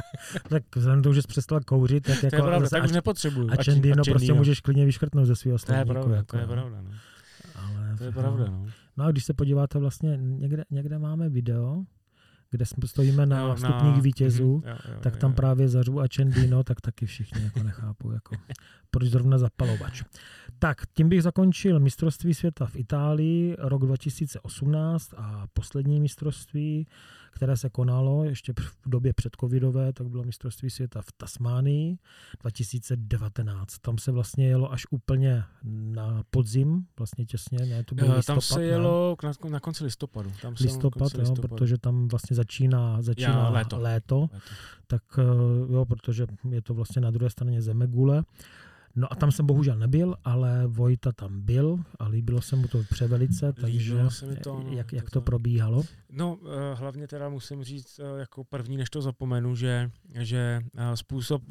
tak 0.50 0.64
vzhledem 0.76 1.02
k 1.02 1.04
tomu, 1.04 1.14
že 1.14 1.22
jsi 1.22 1.28
přestal 1.28 1.60
kouřit, 1.66 2.04
tak 2.04 2.20
To 2.20 2.26
jako... 2.26 2.36
je 2.36 2.42
pravda, 2.42 2.60
zase 2.60 2.76
tak 2.76 2.84
už 2.84 2.92
a, 2.92 2.94
nepotřebuju. 2.94 3.48
a 3.52 3.56
čendino 3.56 3.96
prostě 3.96 4.12
čendino. 4.14 4.36
můžeš 4.36 4.60
klidně 4.60 4.86
vyškrtnout 4.86 5.26
ze 5.26 5.36
svého 5.36 5.58
To 5.58 5.74
je 5.74 5.86
pravda, 5.86 6.16
jako, 6.16 6.26
to 6.26 6.38
je 6.38 6.48
pravda. 6.48 6.82
No. 6.82 6.92
Ale, 7.56 7.96
To 7.98 8.04
je 8.04 8.12
pravda, 8.12 8.46
no. 8.46 8.66
No 8.98 9.06
a 9.06 9.12
když 9.12 9.24
se 9.26 9.34
podíváte 9.34 9.80
vlastně, 9.80 10.18
někde, 10.18 10.64
někde 10.70 11.00
máme 11.00 11.30
video, 11.30 11.84
kde 12.52 12.66
jsme 12.66 12.88
stojíme 12.88 13.26
na 13.26 13.40
Jo, 13.40 13.56
stupních 13.58 14.02
vítězů, 14.02 14.58
mhm, 14.58 14.68
jo, 14.68 14.78
jo, 14.94 15.00
tak 15.02 15.14
jo, 15.14 15.20
tam 15.20 15.32
jo. 15.32 15.36
právě 15.36 15.68
zařu 15.70 16.00
a 16.00 16.08
Čendino, 16.08 16.64
tak 16.64 16.82
taky 16.82 17.06
všichni 17.06 17.44
jako 17.44 17.64
nechápu, 17.64 18.12
jako, 18.12 18.36
proč 18.92 19.08
zrovna 19.08 19.38
zapalovač. 19.38 20.04
Tak, 20.60 20.78
tím 20.94 21.10
bych 21.10 21.24
zakončil 21.24 21.80
mistrovství 21.80 22.34
světa 22.34 22.66
v 22.66 22.76
Itálii 22.76 23.56
rok 23.60 23.86
2018 23.86 25.14
a 25.18 25.48
poslední 25.54 26.00
mistrovství, 26.00 26.88
které 27.36 27.58
se 27.58 27.70
konalo 27.70 28.24
ještě 28.24 28.54
v 28.58 28.90
době 28.90 29.14
předcovidové, 29.14 29.94
tak 29.94 30.08
bylo 30.08 30.24
mistrovství 30.24 30.70
světa 30.70 31.02
v 31.02 31.12
Tasmánii 31.18 31.98
2019. 32.42 33.78
Tam 33.82 33.98
se 33.98 34.12
vlastně 34.12 34.48
jelo 34.48 34.72
až 34.72 34.84
úplně 34.92 35.44
na 35.64 36.24
podzim, 36.30 36.86
vlastně 37.00 37.26
těsně, 37.26 37.66
ne, 37.66 37.84
to 37.84 37.96
bylo 37.96 38.14
Eh, 38.14 38.16
listopad, 38.18 38.36
Tam 38.36 38.42
se 38.42 38.60
ne? 38.60 38.66
jelo 38.66 39.18
na, 39.24 39.50
na 39.50 39.60
konci 39.60 39.84
listopadu. 39.84 40.32
Tam 40.42 40.54
listopad, 40.62 41.00
konci 41.00 41.18
jo, 41.18 41.22
listopadu. 41.22 41.56
protože 41.56 41.78
tam 41.78 42.08
vlastně 42.08 42.36
začíná, 42.36 43.02
začíná 43.02 43.50
léto. 43.50 43.80
léto, 43.80 44.20
Léto. 44.22 44.36
tak 44.88 45.04
eh, 45.18 45.74
jo, 45.74 45.86
protože 45.86 46.26
je 46.50 46.62
to 46.62 46.74
vlastně 46.74 47.02
na 47.02 47.12
druhé 47.12 47.30
straně 47.30 47.62
Zemegule. 47.62 48.24
No 48.96 49.14
a 49.14 49.16
tam 49.16 49.32
jsem 49.32 49.46
bohužel 49.46 49.76
nebyl, 49.76 50.16
ale 50.24 50.68
Vojta 50.68 51.12
tam 51.12 51.42
byl 51.42 51.80
a 52.00 52.08
líbilo 52.08 52.42
se 52.42 52.56
mu 52.56 52.68
to 52.68 52.84
převelice, 52.90 53.54
takže 53.54 53.94
Líbilo 53.94 54.12
se 54.12 54.26
mi 54.26 54.36
to, 54.36 54.64
no, 54.64 54.72
jak, 54.72 54.94
jak 54.94 55.04
to 55.04 55.10
to 55.10 55.20
to- 55.20 55.26
probíhalo? 55.26 55.84
No, 56.10 56.38
eh, 56.46 56.76
hlavně 56.76 57.08
teda 57.08 57.30
musím 57.30 57.64
říct 57.64 58.00
eh, 58.00 58.20
jako 58.20 58.44
první, 58.44 58.78
než 58.78 58.90
to 58.90 59.02
zapomenu, 59.02 59.56
že, 59.56 59.92
že 60.20 60.62
eh, 60.78 60.98
způsob 60.98 61.44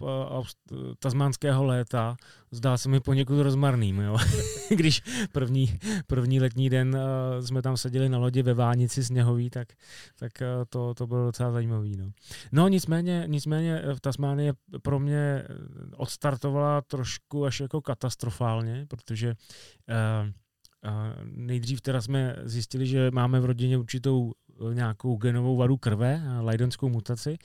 tasmánského 0.98 1.64
léta 1.64 2.16
zdá 2.50 2.76
se 2.78 2.88
mi 2.88 3.00
poněkud 3.00 3.42
rozmarným, 3.42 3.98
jo. 3.98 4.16
Když 4.76 5.02
první, 5.32 5.78
první 6.06 6.40
letní 6.40 6.70
den 6.70 6.96
jsme 7.40 7.62
tam 7.62 7.76
seděli 7.76 8.08
na 8.08 8.18
lodi 8.18 8.42
ve 8.42 8.54
Vánici 8.54 9.04
sněhový, 9.04 9.50
tak, 9.50 9.68
tak 10.18 10.32
to, 10.68 10.94
to 10.94 11.06
bylo 11.06 11.24
docela 11.24 11.52
zajímavý, 11.52 11.96
no. 11.96 12.10
No 12.52 12.68
nicméně, 12.68 13.24
nicméně 13.26 13.82
v 13.94 14.00
Tasmánii 14.00 14.52
pro 14.82 14.98
mě 14.98 15.44
odstartovala 15.96 16.80
trošku 16.80 17.31
až 17.34 17.60
jako 17.60 17.80
katastrofálně, 17.80 18.86
protože 18.88 19.34
eh, 19.88 20.32
a 20.84 21.14
nejdřív 21.24 21.80
teda 21.80 22.02
jsme 22.02 22.36
zjistili, 22.42 22.86
že 22.86 23.10
máme 23.10 23.40
v 23.40 23.44
rodině 23.44 23.78
určitou 23.78 24.32
eh, 24.32 24.74
nějakou 24.74 25.16
genovou 25.16 25.56
vadu 25.56 25.76
krve, 25.76 26.22
Leidenskou 26.40 26.88
mutaci 26.88 27.38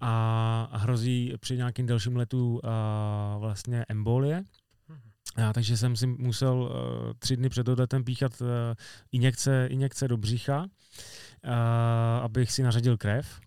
a 0.00 0.68
hrozí 0.72 1.32
při 1.40 1.56
nějakým 1.56 1.86
delším 1.86 2.16
letu 2.16 2.60
vlastně 3.38 3.84
embolie. 3.88 4.44
A, 5.36 5.52
takže 5.52 5.76
jsem 5.76 5.96
si 5.96 6.06
musel 6.06 6.58
uh, 6.58 7.12
tři 7.18 7.36
dny 7.36 7.48
před 7.48 7.68
odletem 7.68 8.04
píchat 8.04 8.40
uh, 8.40 8.46
injekce, 9.12 9.66
injekce 9.70 10.08
do 10.08 10.16
břicha, 10.16 10.62
uh, 10.62 11.50
abych 12.22 12.52
si 12.52 12.62
nařadil 12.62 12.96
krev. 12.96 13.40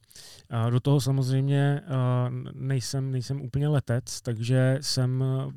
Do 0.69 0.79
toho 0.79 1.01
samozřejmě 1.01 1.81
nejsem, 2.53 3.11
nejsem 3.11 3.41
úplně 3.41 3.67
letec, 3.67 4.21
takže 4.21 4.77
jsem 4.81 5.21
uh, 5.21 5.51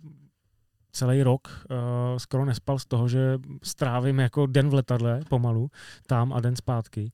celý 0.92 1.22
rok 1.22 1.48
uh, 1.70 2.18
skoro 2.18 2.44
nespal 2.44 2.78
z 2.78 2.86
toho, 2.86 3.08
že 3.08 3.38
strávím 3.62 4.18
jako 4.18 4.46
den 4.46 4.68
v 4.68 4.74
letadle 4.74 5.20
pomalu, 5.28 5.70
tam 6.06 6.32
a 6.32 6.40
den 6.40 6.56
zpátky. 6.56 7.12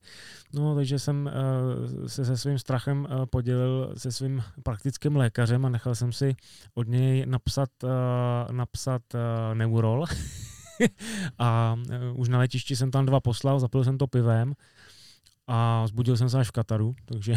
No, 0.53 0.75
takže 0.75 0.99
jsem 0.99 1.29
uh, 1.99 2.07
se 2.07 2.25
se 2.25 2.37
svým 2.37 2.59
strachem 2.59 3.07
podělil 3.29 3.93
se 3.97 4.11
svým 4.11 4.43
praktickým 4.63 5.15
lékařem 5.15 5.65
a 5.65 5.69
nechal 5.69 5.95
jsem 5.95 6.11
si 6.11 6.35
od 6.73 6.87
něj 6.87 7.25
napsat, 7.25 7.69
napsat 8.51 9.01
neurol. 9.53 10.05
a 11.39 11.75
už 12.13 12.29
na 12.29 12.39
letišti 12.39 12.75
jsem 12.75 12.91
tam 12.91 13.05
dva 13.05 13.19
poslal, 13.19 13.59
zapil 13.59 13.83
jsem 13.83 13.97
to 13.97 14.07
pivem 14.07 14.53
a 15.51 15.87
zbudil 15.87 16.17
jsem 16.17 16.29
se 16.29 16.39
až 16.39 16.47
v 16.47 16.51
Kataru, 16.51 16.95
takže 17.05 17.35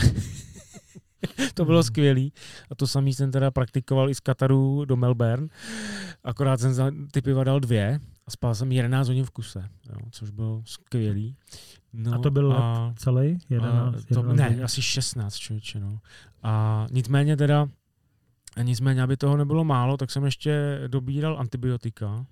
to 1.55 1.65
bylo 1.65 1.83
skvělý. 1.83 2.33
A 2.71 2.75
to 2.75 2.87
samý 2.87 3.15
jsem 3.15 3.31
teda 3.33 3.51
praktikoval 3.51 4.11
i 4.11 4.15
z 4.15 4.21
Kataru 4.21 4.85
do 4.85 4.97
Melbourne. 4.97 5.49
Akorát 6.25 6.61
jsem 6.61 6.75
za 6.75 6.91
ty 7.13 7.23
piva 7.23 7.45
dal 7.45 7.61
dvě 7.61 8.01
a 8.27 8.31
spal 8.31 8.55
jsem 8.55 8.73
11 8.73 9.09
hodin 9.09 9.25
v 9.25 9.31
kuse, 9.31 9.69
jo, 9.89 9.97
což 10.11 10.31
bylo 10.31 10.63
skvělý. 10.65 11.37
No, 11.93 12.15
A 12.15 12.19
to 12.19 12.31
byl 12.31 12.53
a, 12.53 12.95
Celý? 12.97 13.39
11, 13.51 13.95
a 13.95 14.15
to, 14.15 14.21
11 14.21 14.37
ne, 14.37 14.45
hodin? 14.45 14.65
asi 14.65 14.83
16 14.83 15.35
člověče, 15.35 15.81
no. 15.81 15.99
A 16.43 16.87
nicméně 16.91 17.37
teda, 17.37 17.67
nicméně, 18.63 19.03
aby 19.03 19.17
toho 19.17 19.37
nebylo 19.37 19.65
málo, 19.65 19.97
tak 19.97 20.11
jsem 20.11 20.25
ještě 20.25 20.81
dobíral 20.87 21.39
antibiotika, 21.39 22.27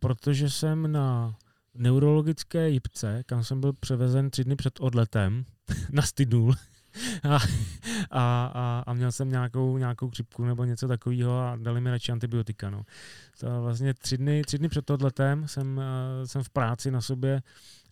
protože 0.00 0.50
jsem 0.50 0.92
na 0.92 1.34
neurologické 1.74 2.70
jipce, 2.70 3.22
kam 3.26 3.44
jsem 3.44 3.60
byl 3.60 3.72
převezen 3.72 4.30
tři 4.30 4.44
dny 4.44 4.56
před 4.56 4.80
odletem 4.80 5.44
na 5.92 6.02
Stydnul, 6.02 6.54
a, 7.22 7.38
a, 8.10 8.46
a, 8.54 8.84
a, 8.86 8.92
měl 8.92 9.12
jsem 9.12 9.30
nějakou, 9.30 9.78
nějakou 9.78 10.10
chřipku 10.10 10.44
nebo 10.44 10.64
něco 10.64 10.88
takového 10.88 11.40
a 11.40 11.56
dali 11.56 11.80
mi 11.80 11.90
radši 11.90 12.12
antibiotika. 12.12 12.70
No. 12.70 12.82
To 13.40 13.62
vlastně 13.62 13.94
tři 13.94 14.18
dny, 14.18 14.42
tři 14.42 14.58
dny 14.58 14.68
před 14.68 14.90
odletem 14.90 15.48
jsem, 15.48 15.80
eh, 15.80 16.26
jsem 16.26 16.42
v 16.42 16.50
práci 16.50 16.90
na 16.90 17.00
sobě 17.00 17.42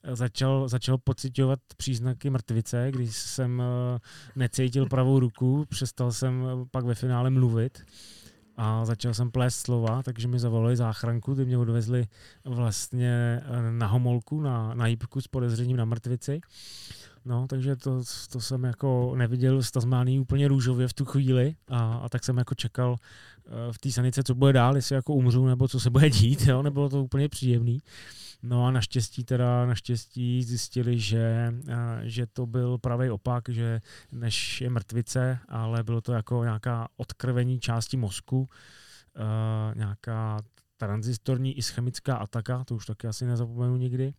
eh, 0.02 0.16
začal, 0.16 0.68
začal 0.68 0.98
pocitovat 0.98 1.60
příznaky 1.76 2.30
mrtvice, 2.30 2.88
když 2.90 3.16
jsem 3.16 3.62
eh, 3.62 3.98
necítil 4.36 4.86
pravou 4.86 5.20
ruku, 5.20 5.66
přestal 5.68 6.12
jsem 6.12 6.44
pak 6.70 6.84
ve 6.84 6.94
finále 6.94 7.30
mluvit 7.30 7.84
a 8.62 8.84
začal 8.84 9.14
jsem 9.14 9.30
plést 9.30 9.56
slova, 9.56 10.02
takže 10.02 10.28
mi 10.28 10.38
zavolali 10.38 10.76
záchranku, 10.76 11.34
ty 11.34 11.44
mě 11.44 11.58
odvezli 11.58 12.06
vlastně 12.44 13.42
eh, 13.44 13.72
na 13.72 13.86
homolku, 13.86 14.40
na, 14.40 14.74
na 14.74 14.86
jípku 14.86 15.20
s 15.20 15.28
podezřením 15.28 15.76
na 15.76 15.84
mrtvici. 15.84 16.40
No, 17.24 17.46
takže 17.46 17.76
to, 17.76 18.02
to 18.32 18.40
jsem 18.40 18.64
jako 18.64 19.14
neviděl 19.16 19.62
z 19.62 19.70
Tasmánii 19.70 20.18
úplně 20.18 20.48
růžově 20.48 20.88
v 20.88 20.92
tu 20.92 21.04
chvíli 21.04 21.54
a, 21.68 21.94
a 21.94 22.08
tak 22.08 22.24
jsem 22.24 22.38
jako 22.38 22.54
čekal 22.54 22.96
eh, 23.46 23.72
v 23.72 23.78
té 23.78 23.90
sanice, 23.90 24.22
co 24.22 24.34
bude 24.34 24.52
dál, 24.52 24.76
jestli 24.76 24.94
jako 24.94 25.14
umřu 25.14 25.46
nebo 25.46 25.68
co 25.68 25.80
se 25.80 25.90
bude 25.90 26.10
dít, 26.10 26.40
jo, 26.46 26.62
nebylo 26.62 26.88
to 26.88 27.04
úplně 27.04 27.28
příjemný. 27.28 27.82
No 28.42 28.66
a 28.66 28.70
naštěstí 28.70 29.24
teda, 29.24 29.66
naštěstí 29.66 30.42
zjistili, 30.42 30.98
že, 30.98 31.54
eh, 31.68 32.00
že 32.02 32.26
to 32.26 32.46
byl 32.46 32.78
pravý 32.78 33.10
opak, 33.10 33.48
že 33.48 33.80
než 34.12 34.60
je 34.60 34.70
mrtvice, 34.70 35.38
ale 35.48 35.82
bylo 35.82 36.00
to 36.00 36.12
jako 36.12 36.44
nějaká 36.44 36.88
odkrvení 36.96 37.60
části 37.60 37.96
mozku, 37.96 38.48
eh, 39.16 39.74
nějaká 39.74 40.40
tranzistorní 40.76 41.58
ischemická 41.58 42.16
ataka, 42.16 42.64
to 42.64 42.74
už 42.74 42.86
taky 42.86 43.06
asi 43.06 43.26
nezapomenu 43.26 43.76
nikdy. 43.76 44.14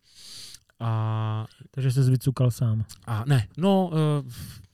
A 0.82 1.46
Takže 1.70 1.90
se 1.90 2.10
vycukal 2.10 2.50
sám. 2.50 2.84
a 3.06 3.24
ne, 3.26 3.48
no, 3.56 3.90
eh, 3.94 4.30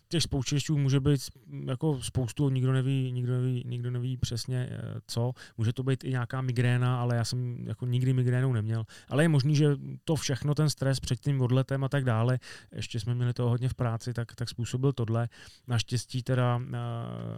těch 0.09 0.22
spouštěčů 0.22 0.78
může 0.78 1.01
být 1.01 1.20
jako 1.66 2.02
spoustu, 2.02 2.51
nikdo 2.51 2.72
neví, 2.72 3.12
nikdo 3.12 3.32
neví, 3.32 3.62
nikdo 3.66 3.90
neví 3.90 4.16
přesně 4.16 4.68
eh, 4.70 5.01
co. 5.06 5.32
Může 5.59 5.72
to 5.72 5.82
být 5.82 6.05
i 6.05 6.10
nějaká 6.10 6.40
migréna, 6.40 7.01
ale 7.01 7.16
já 7.16 7.24
jsem 7.24 7.66
jako 7.68 7.86
nikdy 7.86 8.12
migrénu 8.12 8.52
neměl. 8.52 8.85
Ale 9.09 9.24
je 9.24 9.28
možný, 9.28 9.56
že 9.56 9.76
to 10.05 10.16
všechno, 10.16 10.55
ten 10.55 10.70
stres 10.70 11.01
před 11.01 11.20
tím 11.20 11.40
odletem 11.40 11.85
a 11.85 11.89
tak 11.89 12.05
dále, 12.05 12.39
ještě 12.72 13.01
jsme 13.01 13.14
měli 13.14 13.32
toho 13.32 13.48
hodně 13.48 13.68
v 13.68 13.74
práci, 13.74 14.12
tak, 14.12 14.35
tak 14.35 14.48
způsobil 14.48 14.93
tohle. 14.93 15.28
Naštěstí 15.66 16.22
teda, 16.22 16.60
eh, 16.68 16.74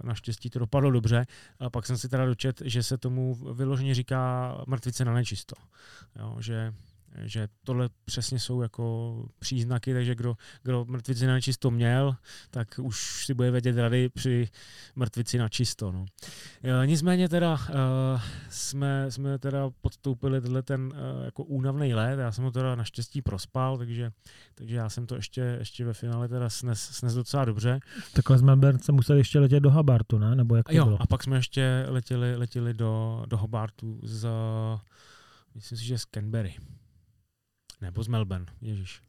naštěstí 0.05 0.51
to 0.51 0.59
dopadlo 0.59 0.91
dobře. 0.91 1.27
A 1.61 1.71
pak 1.71 1.87
jsem 1.87 1.99
si 1.99 2.09
teda 2.09 2.27
dočet, 2.27 2.63
že 2.65 2.83
se 2.83 2.99
tomu 2.99 3.35
vyloženě 3.35 3.95
říká 3.95 4.55
mrtvice 4.67 5.05
na 5.05 5.15
nečisto. 5.15 5.55
Jo, 6.19 6.37
že 6.41 6.75
že 7.19 7.49
tohle 7.65 7.89
přesně 8.05 8.39
jsou 8.39 8.63
jako 8.63 9.15
příznaky, 9.39 9.95
takže 9.95 10.15
kdo, 10.15 10.37
kdo 10.63 10.85
mrtvici 10.85 11.27
na 11.27 11.41
čisto 11.41 11.71
měl, 11.71 12.17
tak 12.51 12.69
už 12.83 13.25
si 13.27 13.35
bude 13.35 13.51
vědět 13.51 13.77
rady 13.77 14.09
při 14.09 14.49
mrtvici 14.97 15.39
na 15.39 15.49
čisto. 15.49 15.93
No. 15.93 16.07
E, 16.83 16.87
nicméně 16.87 17.29
teda 17.29 17.53
uh, 17.53 18.21
jsme, 18.51 19.11
jsme 19.11 19.39
teda 19.39 19.71
podstoupili 19.81 20.41
tenhle 20.41 20.63
ten 20.63 20.81
uh, 20.87 21.25
jako 21.25 21.45
únavný 21.45 21.95
let, 21.95 22.19
já 22.19 22.33
jsem 22.33 22.45
ho 22.45 22.51
teda 22.51 22.75
naštěstí 22.75 23.23
prospal, 23.23 23.79
takže, 23.79 24.13
takže 24.55 24.77
já 24.77 24.89
jsem 24.89 25.07
to 25.07 25.17
ještě, 25.17 25.57
ještě 25.59 25.85
ve 25.85 25.93
finále 25.93 26.29
teda 26.29 26.51
snes, 26.51 26.81
snes 26.81 27.15
docela 27.15 27.45
dobře. 27.45 27.81
Takhle 28.13 28.43
Melbourne 28.43 28.79
se 28.79 28.93
museli 28.93 29.21
ještě 29.21 29.39
letět 29.39 29.63
do 29.63 29.71
Habartu, 29.71 30.19
ne? 30.19 30.37
Nebo 30.37 30.57
jak 30.57 30.69
to 30.69 30.75
jo, 30.75 30.85
bylo? 30.85 31.03
a 31.03 31.07
pak 31.07 31.23
jsme 31.23 31.37
ještě 31.37 31.87
letěli, 31.89 32.37
letěli 32.37 32.75
do, 32.75 33.23
do 33.27 33.37
Hobartu 33.37 34.01
z, 34.03 34.29
myslím 35.55 35.79
si, 35.79 35.85
že 35.85 35.99
z 35.99 36.05
Canberry. 36.05 36.55
Nebo 37.81 38.03
z 38.03 38.09
Melbourne, 38.09 38.47
ježiš. 38.63 39.01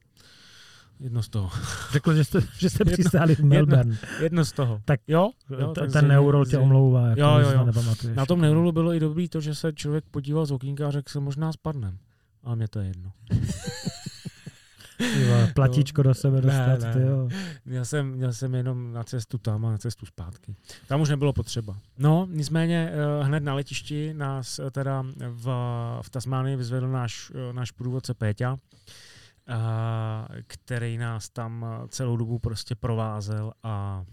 Jedno 1.00 1.24
z 1.24 1.30
toho. 1.30 1.50
Řekl, 1.92 2.16
že 2.16 2.24
jste, 2.24 2.40
že 2.58 2.70
jste 2.70 2.86
přistáli 2.86 3.36
v 3.36 3.40
Melbourne. 3.40 3.98
Jedno, 4.02 4.24
jedno 4.24 4.46
z 4.46 4.52
toho. 4.52 4.82
Tak 4.86 5.00
jo, 5.08 5.32
jo 5.60 5.74
tak 5.74 5.92
ten 5.92 6.08
neurol 6.08 6.46
tě 6.46 6.58
omlouvá. 6.58 7.08
Jako 7.08 7.22
jo, 7.22 7.40
jo, 7.40 7.52
jo. 7.52 8.14
Na 8.16 8.26
tom 8.26 8.42
neurolu 8.42 8.72
bylo 8.72 8.94
i 8.94 9.00
dobrý 9.00 9.30
to, 9.30 9.42
že 9.42 9.56
se 9.56 9.74
člověk 9.74 10.06
podíval 10.12 10.46
z 10.46 10.52
okýnka 10.52 10.88
a 10.88 10.92
řekl 10.92 11.10
se 11.10 11.20
možná 11.20 11.52
spadnem. 11.52 11.98
Ale 12.44 12.56
mě 12.56 12.68
to 12.68 12.80
je 12.80 12.88
jedno. 12.88 13.12
Tyva, 15.14 15.48
platíčko 15.54 16.04
do 16.04 16.14
sebe 16.14 16.42
dostat, 16.42 16.80
ne, 16.82 16.94
ty 16.94 17.02
jo. 17.02 17.30
Měl 17.66 17.86
jsem, 17.86 18.08
měl 18.08 18.34
jsem 18.34 18.56
jenom 18.56 18.94
na 18.94 19.04
cestu 19.04 19.38
tam 19.38 19.66
a 19.66 19.72
na 19.72 19.78
cestu 19.78 20.06
zpátky. 20.06 20.56
Tam 20.88 21.02
už 21.02 21.10
nebylo 21.10 21.34
potřeba. 21.34 21.78
No, 21.98 22.28
nicméně 22.32 22.92
eh, 22.92 23.24
hned 23.24 23.44
na 23.44 23.54
letišti 23.54 24.14
nás 24.14 24.60
eh, 24.60 24.72
teda 24.72 25.06
v, 25.30 25.46
v 26.02 26.10
Tasmánii 26.10 26.56
vyzvedl 26.56 26.88
náš, 26.88 27.32
eh, 27.36 27.54
náš 27.54 27.72
průvodce 27.72 28.14
Péťa, 28.14 28.58
který 30.48 30.98
nás 30.98 31.30
tam 31.30 31.66
celou 31.90 32.18
dobu 32.18 32.40
prostě 32.40 32.76
provázel 32.76 33.52
a 33.64 34.04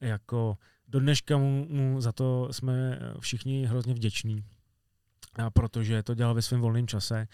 jako 0.00 0.58
do 0.88 1.00
dneška 1.00 1.36
mu, 1.36 1.66
mu 1.70 2.00
za 2.00 2.12
to 2.12 2.48
jsme 2.50 2.98
všichni 3.20 3.66
hrozně 3.66 3.94
vděční, 3.94 4.44
protože 5.52 6.02
to 6.02 6.14
dělal 6.14 6.34
ve 6.34 6.42
svém 6.42 6.60
volném 6.60 6.86
čase 6.86 7.28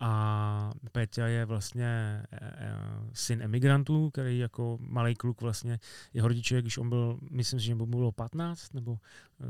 a 0.00 0.72
Péťa 0.92 1.26
je 1.26 1.44
vlastně 1.44 1.86
e, 1.86 2.26
e, 2.32 2.72
syn 3.12 3.42
emigrantů, 3.42 4.10
který 4.10 4.38
jako 4.38 4.78
malý 4.80 5.14
kluk 5.14 5.40
vlastně, 5.40 5.80
jeho 6.14 6.28
rodiče, 6.28 6.62
když 6.62 6.78
on 6.78 6.88
byl, 6.88 7.18
myslím 7.30 7.60
si, 7.60 7.66
že 7.66 7.74
mu 7.74 7.86
bylo 7.86 8.12
15 8.12 8.74
nebo 8.74 8.98
e, 9.40 9.46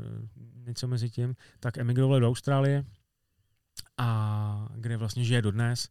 něco 0.65 0.87
mezi 0.87 1.09
tím, 1.09 1.35
tak 1.59 1.77
emigrovali 1.77 2.21
do 2.21 2.27
Austrálie 2.27 2.85
a 3.97 4.69
kde 4.75 4.97
vlastně 4.97 5.25
žije 5.25 5.41
dodnes 5.41 5.89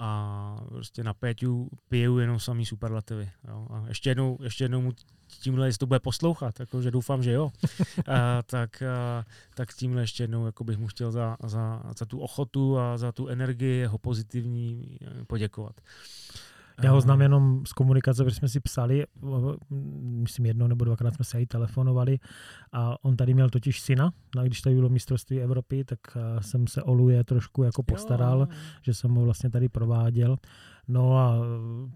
a 0.00 0.56
prostě 0.68 1.04
na 1.04 1.14
Péťu 1.14 1.70
pijou 1.88 2.18
jenom 2.18 2.40
samý 2.40 2.66
superlativy. 2.66 3.30
Jo. 3.48 3.66
A 3.70 3.84
ještě 3.88 4.10
jednou, 4.10 4.38
ještě 4.42 4.64
jednou 4.64 4.80
mu 4.80 4.92
tímhle, 5.26 5.68
jestli 5.68 5.78
to 5.78 5.86
bude 5.86 6.00
poslouchat, 6.00 6.60
jako, 6.60 6.82
že 6.82 6.90
doufám, 6.90 7.22
že 7.22 7.32
jo, 7.32 7.52
a, 8.06 8.42
tak, 8.42 8.82
a, 8.82 9.24
tak 9.54 9.74
tímhle 9.74 10.02
ještě 10.02 10.22
jednou 10.22 10.46
jako 10.46 10.64
bych 10.64 10.78
mu 10.78 10.86
chtěl 10.86 11.12
za, 11.12 11.36
za, 11.44 11.82
za 11.98 12.06
tu 12.06 12.18
ochotu 12.18 12.78
a 12.78 12.98
za 12.98 13.12
tu 13.12 13.28
energii 13.28 13.78
jeho 13.78 13.98
pozitivní 13.98 14.98
poděkovat. 15.26 15.80
Já 16.82 16.92
ho 16.92 17.00
znám 17.00 17.20
jenom 17.20 17.66
z 17.66 17.72
komunikace, 17.72 18.24
protože 18.24 18.36
jsme 18.36 18.48
si 18.48 18.60
psali, 18.60 19.06
myslím 20.00 20.46
jednou 20.46 20.66
nebo 20.66 20.84
dvakrát 20.84 21.14
jsme 21.14 21.24
se 21.24 21.40
i 21.40 21.46
telefonovali 21.46 22.18
a 22.72 23.04
on 23.04 23.16
tady 23.16 23.34
měl 23.34 23.50
totiž 23.50 23.80
syna, 23.80 24.12
no, 24.36 24.44
když 24.44 24.60
tady 24.60 24.76
bylo 24.76 24.88
mistrovství 24.88 25.40
Evropy, 25.40 25.84
tak 25.84 25.98
eh, 26.16 26.42
jsem 26.42 26.66
se 26.66 26.82
o 26.82 26.92
Luje 26.92 27.24
trošku 27.24 27.62
jako 27.62 27.82
postaral, 27.82 28.40
jo. 28.40 28.46
že 28.82 28.94
jsem 28.94 29.14
ho 29.14 29.24
vlastně 29.24 29.50
tady 29.50 29.68
prováděl. 29.68 30.36
No 30.88 31.18
a 31.18 31.38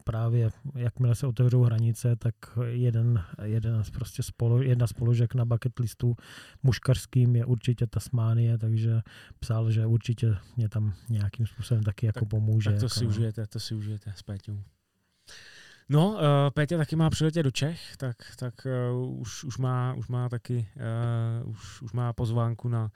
právě 0.05 0.51
jakmile 0.74 1.15
se 1.15 1.27
otevřou 1.27 1.62
hranice, 1.62 2.16
tak 2.16 2.35
jeden, 2.66 3.24
jeden 3.43 3.82
prostě 3.93 4.23
spolu, 4.23 4.62
jedna 4.62 4.86
z 4.86 4.93
položek 4.93 5.35
na 5.35 5.44
bucket 5.44 5.78
listu 5.78 6.16
muškařským 6.62 7.36
je 7.36 7.44
určitě 7.44 7.86
Tasmánie, 7.86 8.59
takže 8.59 9.01
psal, 9.40 9.70
že 9.70 9.86
určitě 9.86 10.36
mě 10.56 10.69
tam 10.69 10.93
nějakým 11.09 11.47
způsobem 11.47 11.82
taky 11.82 12.06
jako 12.06 12.20
tak, 12.20 12.28
pomůže. 12.28 12.70
Tak 12.70 12.78
to 12.78 12.85
jako 12.85 12.94
si 12.94 13.05
no. 13.05 13.11
užijete, 13.11 13.47
to 13.47 13.61
si 13.61 13.74
užijete 13.74 14.12
s 14.16 14.23
Péťou. 14.23 14.62
No, 15.89 16.09
uh, 16.09 16.20
Pétě 16.55 16.77
taky 16.77 16.97
má 16.97 17.11
přiletět 17.11 17.44
do 17.44 17.51
Čech, 17.51 17.97
tak, 17.97 18.16
tak 18.36 18.55
uh, 18.93 19.20
už, 19.20 19.44
už, 19.44 19.59
má, 19.59 19.94
už 19.94 20.09
má 20.09 20.28
taky 20.28 20.69
uh, 21.44 21.51
už, 21.51 21.82
už 21.82 21.93
má 21.93 22.12
pozvánku 22.12 22.69
na, 22.69 22.90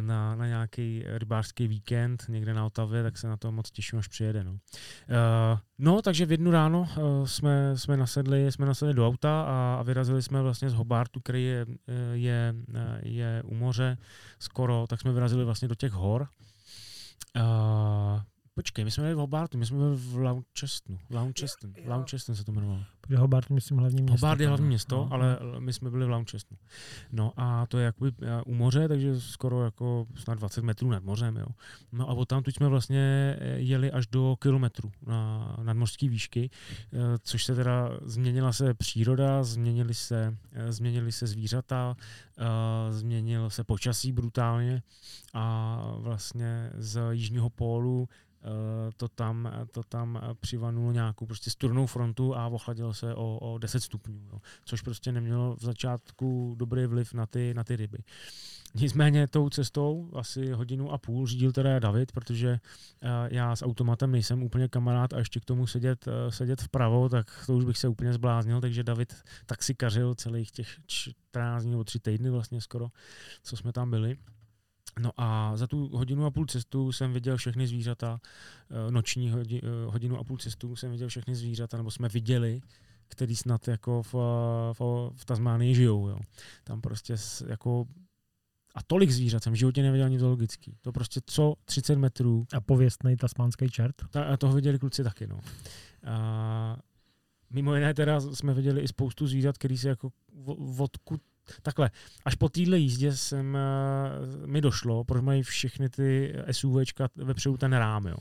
na, 0.00 0.34
na 0.34 0.46
nějaký 0.46 1.04
rybářský 1.06 1.68
víkend 1.68 2.24
někde 2.28 2.54
na 2.54 2.66
Otavě, 2.66 3.02
tak 3.02 3.18
se 3.18 3.28
na 3.28 3.36
to 3.36 3.52
moc 3.52 3.70
těším, 3.70 3.98
až 3.98 4.08
přijede. 4.08 4.44
No, 4.44 4.52
uh, 4.52 4.58
no 5.78 6.02
takže 6.02 6.26
v 6.26 6.30
jednu 6.30 6.50
ráno 6.50 6.80
uh, 6.80 7.26
jsme, 7.26 7.78
jsme, 7.78 7.96
nasedli, 7.96 8.52
jsme 8.52 8.66
nasedli 8.66 8.94
do 8.94 9.06
auta 9.06 9.42
a, 9.42 9.76
a 9.80 9.82
vyrazili 9.82 10.22
jsme 10.22 10.42
vlastně 10.42 10.70
z 10.70 10.74
Hobartu, 10.74 11.20
který 11.20 11.44
je, 11.44 11.66
je, 12.12 12.54
je 13.02 13.42
u 13.44 13.54
moře 13.54 13.98
skoro, 14.38 14.86
tak 14.88 15.00
jsme 15.00 15.12
vyrazili 15.12 15.44
vlastně 15.44 15.68
do 15.68 15.74
těch 15.74 15.92
hor. 15.92 16.28
Uh, 17.36 18.20
Počkej, 18.56 18.84
my 18.84 18.90
jsme 18.90 19.02
byli 19.02 19.14
v 19.14 19.18
Hobartu, 19.18 19.58
my 19.58 19.66
jsme 19.66 19.78
byli 19.78 19.96
v 19.96 20.16
Launcestonu. 20.16 20.98
Launceston, 21.10 21.74
Launceston 21.86 22.36
se 22.36 22.44
to 22.44 22.52
jmenovalo. 22.52 22.80
Protože 23.00 23.16
Hobart 23.16 23.50
myslím 23.50 23.78
hlavní 23.78 24.02
město. 24.02 24.26
Hobart 24.26 24.40
je 24.40 24.48
hlavní 24.48 24.66
město, 24.66 24.96
no. 24.96 25.08
ale 25.12 25.38
my 25.58 25.72
jsme 25.72 25.90
byli 25.90 26.06
v 26.06 26.10
Launcestonu. 26.10 26.58
No 27.12 27.32
a 27.36 27.66
to 27.66 27.78
je 27.78 27.84
jakoby 27.84 28.12
eh, 28.22 28.42
u 28.46 28.54
moře, 28.54 28.88
takže 28.88 29.20
skoro 29.20 29.64
jako 29.64 30.06
snad 30.14 30.38
20 30.38 30.64
metrů 30.64 30.90
nad 30.90 31.04
mořem. 31.04 31.36
Jo. 31.36 31.46
No 31.92 32.10
a 32.10 32.14
od 32.14 32.28
tam 32.28 32.42
jsme 32.46 32.68
vlastně 32.68 33.36
eh, 33.38 33.58
jeli 33.58 33.92
až 33.92 34.06
do 34.06 34.36
kilometru 34.40 34.92
na 35.06 35.56
nadmořské 35.62 36.08
výšky, 36.08 36.50
eh, 36.52 36.98
což 37.22 37.44
se 37.44 37.54
teda 37.54 37.90
změnila 38.02 38.52
se 38.52 38.74
příroda, 38.74 39.44
změnily 39.44 39.94
se, 39.94 40.36
změnily 40.68 41.12
se 41.12 41.26
zvířata, 41.26 41.96
změnilo 42.90 43.50
se 43.50 43.64
počasí 43.64 44.12
brutálně 44.12 44.82
a 45.34 45.78
vlastně 45.98 46.70
z 46.74 47.00
jižního 47.10 47.50
pólu 47.50 48.08
to 48.96 49.08
tam, 49.08 49.52
to 49.70 49.82
tam 49.82 50.20
přivanulo 50.40 50.92
nějakou 50.92 51.26
prostě 51.26 51.50
studenou 51.50 51.86
frontu 51.86 52.36
a 52.36 52.46
ochladilo 52.46 52.94
se 52.94 53.14
o, 53.14 53.38
o 53.38 53.58
10 53.58 53.80
stupňů, 53.80 54.20
jo. 54.32 54.38
což 54.64 54.80
prostě 54.80 55.12
nemělo 55.12 55.56
v 55.56 55.62
začátku 55.62 56.54
dobrý 56.58 56.86
vliv 56.86 57.14
na 57.14 57.26
ty, 57.26 57.54
na 57.54 57.64
ty 57.64 57.76
ryby. 57.76 57.98
Nicméně 58.74 59.28
tou 59.28 59.50
cestou 59.50 60.10
asi 60.14 60.52
hodinu 60.52 60.92
a 60.92 60.98
půl 60.98 61.26
řídil 61.26 61.52
teda 61.52 61.78
David, 61.78 62.12
protože 62.12 62.48
eh, 63.02 63.08
já 63.30 63.56
s 63.56 63.64
automatem 63.64 64.12
nejsem 64.12 64.42
úplně 64.42 64.68
kamarád 64.68 65.12
a 65.12 65.18
ještě 65.18 65.40
k 65.40 65.44
tomu 65.44 65.66
sedět, 65.66 66.08
eh, 66.08 66.32
sedět 66.32 66.62
vpravo, 66.62 67.08
tak 67.08 67.26
to 67.46 67.56
už 67.56 67.64
bych 67.64 67.78
se 67.78 67.88
úplně 67.88 68.12
zbláznil, 68.12 68.60
takže 68.60 68.84
David 68.84 69.14
taxikařil 69.46 70.14
celých 70.14 70.50
těch 70.50 70.68
14 70.86 71.62
dní 71.62 71.70
nebo 71.70 71.84
3 71.84 71.98
týdny 71.98 72.30
vlastně 72.30 72.60
skoro, 72.60 72.88
co 73.42 73.56
jsme 73.56 73.72
tam 73.72 73.90
byli. 73.90 74.16
No 75.00 75.10
a 75.16 75.56
za 75.56 75.66
tu 75.66 75.88
hodinu 75.88 76.26
a 76.26 76.30
půl 76.30 76.46
cestu 76.46 76.92
jsem 76.92 77.12
viděl 77.12 77.36
všechny 77.36 77.66
zvířata, 77.66 78.20
eh, 78.70 78.90
noční 78.90 79.32
eh, 79.32 79.60
hodinu 79.86 80.18
a 80.18 80.24
půl 80.24 80.38
cestu 80.38 80.76
jsem 80.76 80.90
viděl 80.90 81.08
všechny 81.08 81.34
zvířata, 81.34 81.76
nebo 81.76 81.90
jsme 81.90 82.08
viděli, 82.08 82.60
který 83.08 83.36
snad 83.36 83.68
jako 83.68 84.02
v, 84.02 84.14
v, 84.78 85.10
v 85.14 85.24
Tasmánii 85.24 85.74
žijou. 85.74 86.08
Jo. 86.08 86.18
Tam 86.64 86.80
prostě 86.80 87.14
jako 87.46 87.86
a 88.76 88.82
tolik 88.82 89.10
zvířat 89.10 89.42
jsem 89.42 89.52
v 89.52 89.56
životě 89.56 89.82
neviděl 89.82 90.06
ani 90.06 90.18
zoologický. 90.18 90.76
To 90.82 90.92
prostě 90.92 91.20
co 91.26 91.54
30 91.64 91.96
metrů. 91.96 92.46
A 92.52 92.60
pověstný 92.60 93.16
tasmánský 93.16 93.68
čert? 93.68 93.96
Ta, 94.10 94.24
a 94.24 94.36
toho 94.36 94.54
viděli 94.54 94.78
kluci 94.78 95.04
taky, 95.04 95.26
no. 95.26 95.40
A, 96.06 96.76
mimo 97.50 97.74
jiné 97.74 97.94
teda 97.94 98.20
jsme 98.20 98.54
viděli 98.54 98.80
i 98.80 98.88
spoustu 98.88 99.26
zvířat, 99.26 99.58
který 99.58 99.78
se 99.78 99.88
jako 99.88 100.12
vodku 100.58 101.20
Takhle, 101.62 101.90
až 102.24 102.34
po 102.34 102.48
téhle 102.48 102.78
jízdě 102.78 103.16
jsem, 103.16 103.58
uh, 104.42 104.46
mi 104.46 104.60
došlo, 104.60 105.04
proč 105.04 105.22
mají 105.22 105.42
všechny 105.42 105.88
ty 105.88 106.34
SUVčka 106.50 107.08
vepředu 107.16 107.56
ten 107.56 107.72
rám, 107.72 108.06
jo. 108.06 108.16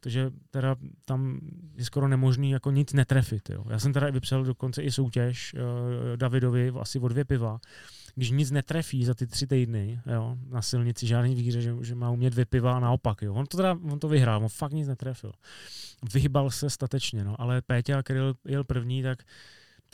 Takže 0.00 0.30
teda 0.50 0.76
tam 1.04 1.40
je 1.76 1.84
skoro 1.84 2.08
nemožný 2.08 2.50
jako 2.50 2.70
nic 2.70 2.92
netrefit, 2.92 3.50
jo. 3.50 3.64
Já 3.70 3.78
jsem 3.78 3.92
teda 3.92 4.10
vypsal 4.10 4.44
dokonce 4.44 4.82
i 4.82 4.92
soutěž 4.92 5.54
uh, 5.54 5.60
Davidovi 6.16 6.72
asi 6.80 6.98
o 6.98 7.08
dvě 7.08 7.24
piva, 7.24 7.60
když 8.14 8.30
nic 8.30 8.50
netrefí 8.50 9.04
za 9.04 9.14
ty 9.14 9.26
tři 9.26 9.46
týdny 9.46 10.00
jo, 10.06 10.36
na 10.48 10.62
silnici, 10.62 11.06
žádný 11.06 11.34
výhře, 11.34 11.60
že, 11.60 11.74
že 11.80 11.94
má 11.94 12.10
umět 12.10 12.30
dvě 12.30 12.44
piva 12.44 12.76
a 12.76 12.80
naopak. 12.80 13.22
Jo. 13.22 13.34
On 13.34 13.46
to 13.46 13.56
teda 13.56 13.78
on 13.90 13.98
to 13.98 14.08
vyhrál, 14.08 14.42
on 14.42 14.48
fakt 14.48 14.72
nic 14.72 14.88
netrefil. 14.88 15.32
Vyhybal 16.12 16.50
se 16.50 16.70
statečně, 16.70 17.24
no, 17.24 17.40
ale 17.40 17.62
Péťa, 17.62 18.02
který 18.02 18.18
jel, 18.18 18.34
jel 18.44 18.64
první, 18.64 19.02
tak 19.02 19.22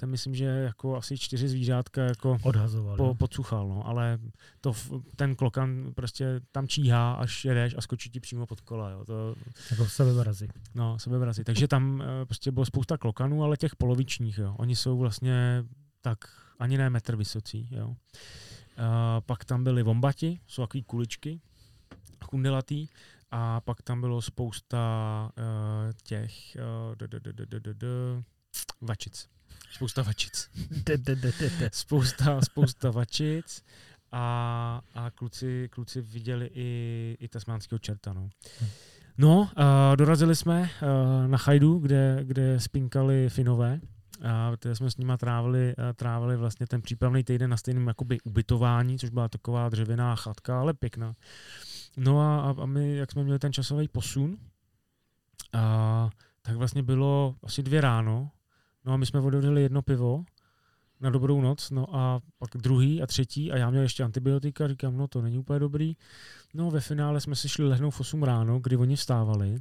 ten 0.02 0.10
myslím, 0.10 0.34
že 0.34 0.44
jako 0.44 0.96
asi 0.96 1.18
čtyři 1.18 1.48
zvířátka 1.48 2.02
jako 2.02 2.38
Odhazoval, 2.42 2.96
po, 2.96 3.14
pocuchal, 3.14 3.68
no, 3.68 3.86
ale 3.86 4.18
to, 4.60 4.72
ten 5.16 5.34
klokan 5.34 5.92
prostě 5.94 6.40
tam 6.52 6.68
číhá, 6.68 7.12
až 7.12 7.44
jedeš 7.44 7.74
a 7.78 7.80
skočí 7.80 8.10
ti 8.10 8.20
přímo 8.20 8.46
pod 8.46 8.60
kola. 8.60 8.90
Jo. 8.90 9.04
To, 9.04 9.34
jako 9.70 9.86
sebevrazy. 9.86 10.48
No, 10.74 10.98
sebevrazy. 10.98 11.44
Takže 11.44 11.68
tam 11.68 12.02
eh, 12.02 12.26
prostě 12.26 12.50
bylo 12.52 12.66
spousta 12.66 12.98
klokanů, 12.98 13.44
ale 13.44 13.56
těch 13.56 13.76
polovičních. 13.76 14.38
Jo. 14.38 14.54
Oni 14.58 14.76
jsou 14.76 14.98
vlastně 14.98 15.64
tak 16.00 16.18
ani 16.58 16.78
ne 16.78 16.90
metr 16.90 17.16
vysocí. 17.16 17.68
Jo. 17.70 17.96
A 18.76 19.20
pak 19.20 19.44
tam 19.44 19.64
byly 19.64 19.82
vombati, 19.82 20.40
jsou 20.46 20.62
takový 20.62 20.82
kuličky, 20.82 21.40
chundelatý, 22.24 22.88
a 23.30 23.60
pak 23.60 23.82
tam 23.82 24.00
bylo 24.00 24.22
spousta 24.22 25.30
uh, 25.38 25.92
těch 26.02 26.56
uh, 26.56 28.22
vačic. 28.80 29.28
Spousta 29.72 30.02
vačic. 30.02 30.50
spousta, 31.72 32.40
spousta 32.40 32.90
vačic 32.90 33.62
a, 34.12 34.80
a 34.94 35.10
kluci, 35.10 35.68
kluci 35.72 36.00
viděli 36.00 36.50
i, 36.54 37.16
i 37.20 37.28
tasmánského 37.28 37.78
čerta. 37.78 38.12
No. 38.12 38.28
No, 39.18 39.40
uh, 39.40 39.96
dorazili 39.96 40.36
jsme 40.36 40.60
uh, 40.60 40.68
na 41.30 41.38
Chajdu, 41.38 41.78
kde, 41.78 42.20
kde 42.22 42.60
spinkali 42.60 43.28
Finové. 43.28 43.80
A 44.24 44.50
uh, 44.66 44.72
jsme 44.72 44.90
s 44.90 44.96
nimi 44.96 45.12
trávili, 45.18 45.74
uh, 45.78 45.84
trávili 45.96 46.36
vlastně 46.36 46.66
ten 46.66 46.82
přípravný 46.82 47.24
týden 47.24 47.50
na 47.50 47.56
stejném 47.56 47.88
jakoby 47.88 48.20
ubytování, 48.20 48.98
což 48.98 49.10
byla 49.10 49.28
taková 49.28 49.68
dřevěná 49.68 50.16
chatka, 50.16 50.60
ale 50.60 50.74
pěkná. 50.74 51.14
No 51.96 52.20
a, 52.20 52.54
a 52.62 52.66
my, 52.66 52.96
jak 52.96 53.12
jsme 53.12 53.24
měli 53.24 53.38
ten 53.38 53.52
časový 53.52 53.88
posun, 53.88 54.38
a 55.52 56.10
tak 56.42 56.56
vlastně 56.56 56.82
bylo 56.82 57.36
asi 57.42 57.62
dvě 57.62 57.80
ráno, 57.80 58.30
no 58.84 58.92
a 58.92 58.96
my 58.96 59.06
jsme 59.06 59.20
otevřeli 59.20 59.62
jedno 59.62 59.82
pivo 59.82 60.24
na 61.00 61.10
dobrou 61.10 61.40
noc, 61.40 61.70
no 61.70 61.96
a 61.96 62.20
pak 62.38 62.50
druhý 62.54 63.02
a 63.02 63.06
třetí 63.06 63.52
a 63.52 63.56
já 63.56 63.70
měl 63.70 63.82
ještě 63.82 64.04
antibiotika, 64.04 64.68
říkám, 64.68 64.96
no 64.96 65.08
to 65.08 65.22
není 65.22 65.38
úplně 65.38 65.58
dobrý. 65.58 65.96
No 66.54 66.70
ve 66.70 66.80
finále 66.80 67.20
jsme 67.20 67.36
si 67.36 67.48
šli 67.48 67.64
lehnout 67.64 67.94
v 67.94 68.00
8 68.00 68.22
ráno, 68.22 68.60
kdy 68.60 68.76
oni 68.76 68.96
vstávali, 68.96 69.60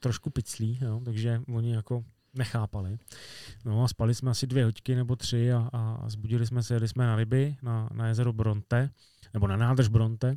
trošku 0.00 0.30
piclí, 0.30 0.78
jo, 0.82 1.00
takže 1.04 1.42
oni 1.54 1.72
jako 1.72 2.04
nechápali. 2.34 2.98
No 3.64 3.84
a 3.84 3.88
spali 3.88 4.14
jsme 4.14 4.30
asi 4.30 4.46
dvě 4.46 4.64
hoďky 4.64 4.94
nebo 4.94 5.16
tři 5.16 5.52
a, 5.52 5.68
a 5.72 6.08
zbudili 6.08 6.46
jsme 6.46 6.62
se, 6.62 6.74
jeli 6.74 6.88
jsme 6.88 7.06
na 7.06 7.16
ryby, 7.16 7.56
na, 7.62 7.88
na 7.92 8.08
jezero 8.08 8.32
Bronte, 8.32 8.90
nebo 9.34 9.46
na 9.46 9.56
nádrž 9.56 9.88
Bronte. 9.88 10.34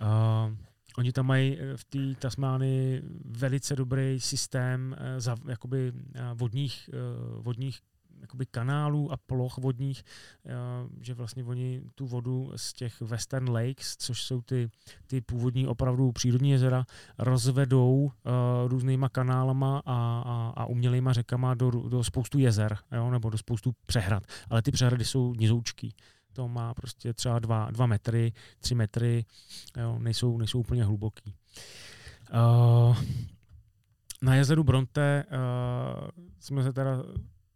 A 0.00 0.52
Oni 0.98 1.12
tam 1.12 1.26
mají 1.26 1.58
v 1.76 1.84
té 1.84 2.14
Tasmány 2.18 3.02
velice 3.24 3.76
dobrý 3.76 4.20
systém 4.20 4.96
za, 5.18 5.36
jakoby, 5.48 5.92
vodních, 6.34 6.90
vodních 7.38 7.80
jakoby 8.20 8.46
kanálů 8.46 9.12
a 9.12 9.16
ploch 9.16 9.58
vodních, 9.58 10.04
eh, 10.46 10.52
že 11.00 11.14
vlastně 11.14 11.44
oni 11.44 11.82
tu 11.94 12.06
vodu 12.06 12.52
z 12.56 12.72
těch 12.72 13.00
Western 13.00 13.50
Lakes, 13.50 13.96
což 13.96 14.22
jsou 14.22 14.42
ty, 14.42 14.70
ty 15.06 15.20
původní 15.20 15.66
opravdu 15.66 16.12
přírodní 16.12 16.50
jezera, 16.50 16.84
rozvedou 17.18 18.10
různýma 18.66 19.08
kanálama 19.08 19.82
a, 19.86 20.22
a, 20.26 20.52
a 20.56 20.66
umělýma 20.66 21.12
řekama 21.12 21.54
do, 21.54 21.70
do 21.70 22.04
spoustu 22.04 22.38
jezer, 22.38 22.78
jo, 22.92 23.10
nebo 23.10 23.30
do 23.30 23.38
spoustu 23.38 23.72
přehrad. 23.86 24.22
Ale 24.50 24.62
ty 24.62 24.70
přehrady 24.70 25.04
jsou 25.04 25.34
nizoučký 25.34 25.94
to 26.38 26.48
má 26.48 26.74
prostě 26.74 27.14
třeba 27.14 27.38
dva, 27.38 27.70
dva 27.70 27.86
metry, 27.86 28.32
tři 28.60 28.74
metry, 28.74 29.24
jo, 29.76 29.98
nejsou, 29.98 30.38
nejsou 30.38 30.60
úplně 30.60 30.84
hluboký. 30.84 31.34
Uh, 32.34 32.96
na 34.22 34.34
jezeru 34.34 34.64
Bronte 34.64 35.24
uh, 35.24 36.08
jsme 36.40 36.62
se 36.62 36.72
teda 36.72 37.02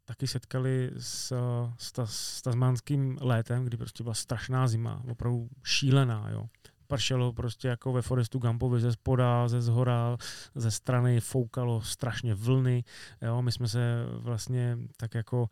taky 0.04 0.26
setkali 0.26 0.90
s, 0.98 1.36
s, 1.78 1.92
ta, 1.92 2.06
s 2.06 2.42
tasmánským 2.42 3.18
létem, 3.20 3.64
kdy 3.64 3.76
prostě 3.76 4.02
byla 4.02 4.14
strašná 4.14 4.68
zima, 4.68 5.02
opravdu 5.10 5.48
šílená, 5.64 6.28
jo. 6.30 6.46
Pršelo 6.86 7.32
prostě 7.32 7.68
jako 7.68 7.92
ve 7.92 8.02
Forestu 8.02 8.38
Gampovi 8.38 8.80
ze 8.80 8.92
spoda, 8.92 9.48
ze 9.48 9.62
zhora, 9.62 10.16
ze 10.54 10.70
strany 10.70 11.20
foukalo 11.20 11.82
strašně 11.82 12.34
vlny, 12.34 12.84
jo. 13.22 13.42
My 13.42 13.52
jsme 13.52 13.68
se 13.68 14.06
vlastně 14.18 14.78
tak 14.96 15.14
jako 15.14 15.48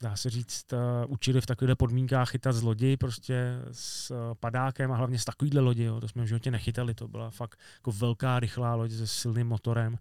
dá 0.00 0.16
se 0.16 0.30
říct, 0.30 0.66
učili 1.08 1.40
v 1.40 1.46
takovýchhle 1.46 1.76
podmínkách 1.76 2.30
chytat 2.30 2.54
z 2.54 2.62
lodi, 2.62 2.96
prostě 2.96 3.58
s 3.72 4.12
padákem 4.40 4.92
a 4.92 4.96
hlavně 4.96 5.18
z 5.18 5.24
takovýhle 5.24 5.60
lodi, 5.60 5.84
jo. 5.84 6.00
to 6.00 6.08
jsme 6.08 6.24
v 6.24 6.26
životě 6.26 6.50
nechytali, 6.50 6.94
to 6.94 7.08
byla 7.08 7.30
fakt 7.30 7.58
jako 7.74 7.92
velká, 7.92 8.40
rychlá 8.40 8.74
loď 8.74 8.92
se 8.92 9.06
silným 9.06 9.46
motorem. 9.46 9.98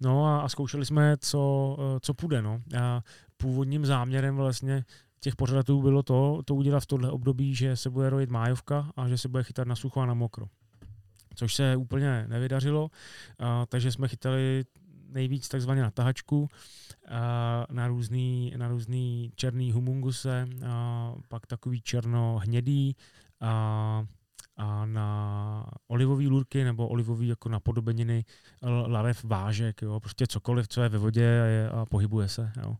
No 0.00 0.26
a, 0.26 0.40
a 0.40 0.48
zkoušeli 0.48 0.86
jsme, 0.86 1.16
co, 1.16 1.76
co 2.00 2.14
půjde. 2.14 2.42
No. 2.42 2.62
A 2.80 3.02
původním 3.36 3.86
záměrem 3.86 4.36
vlastně 4.36 4.84
těch 5.20 5.36
pořadatelů 5.36 5.82
bylo 5.82 6.02
to, 6.02 6.42
to 6.44 6.54
udělat 6.54 6.80
v 6.80 6.86
tohle 6.86 7.10
období, 7.10 7.54
že 7.54 7.76
se 7.76 7.90
bude 7.90 8.10
rojit 8.10 8.30
májovka 8.30 8.90
a 8.96 9.08
že 9.08 9.18
se 9.18 9.28
bude 9.28 9.42
chytat 9.42 9.68
na 9.68 9.76
sucho 9.76 10.00
a 10.00 10.06
na 10.06 10.14
mokro. 10.14 10.46
Což 11.34 11.54
se 11.54 11.76
úplně 11.76 12.24
nevydařilo, 12.28 12.90
a, 13.38 13.66
takže 13.66 13.92
jsme 13.92 14.08
chytali 14.08 14.64
nejvíc 15.16 15.48
takzvaně 15.48 15.82
na 15.82 15.90
tahačku, 15.90 16.48
na 17.70 17.88
různý, 17.88 18.52
na 18.56 18.68
různý 18.68 19.32
černý 19.34 19.72
humunguse, 19.72 20.48
pak 21.28 21.46
takový 21.46 21.80
černo-hnědý, 21.80 22.96
a 23.40 24.04
a 24.58 24.86
na 24.86 25.66
olivové 25.88 26.28
lůrky 26.28 26.64
nebo 26.64 26.88
olivový 26.88 27.28
jako 27.28 27.48
napodobeniny 27.48 28.24
larev 28.86 29.24
vážek, 29.24 29.82
jo, 29.82 30.00
prostě 30.00 30.26
cokoliv, 30.26 30.68
co 30.68 30.82
je 30.82 30.88
ve 30.88 30.98
vodě 30.98 31.42
a, 31.42 31.44
je, 31.44 31.70
a 31.70 31.84
pohybuje 31.84 32.28
se. 32.28 32.52
Jo. 32.62 32.76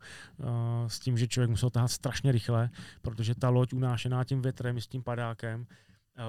S 0.87 1.01
tím, 1.01 1.19
že 1.19 1.29
člověk 1.29 1.51
musel 1.51 1.71
tahat 1.71 1.89
strašně 1.89 2.33
rychle, 2.33 2.71
protože 3.03 3.35
ta 3.35 3.49
loď 3.49 3.73
unášená 3.73 4.25
tím 4.25 4.43
větrem, 4.43 4.81
s 4.81 4.87
tím 4.87 5.03
padákem, 5.03 5.67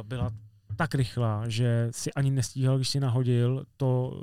byla 0.03 0.31
tak 0.75 0.95
rychlá, 0.95 1.43
že 1.47 1.87
si 1.91 2.13
ani 2.13 2.31
nestíhal, 2.31 2.75
když 2.75 2.89
si 2.89 2.99
nahodil, 2.99 3.65
to 3.77 4.13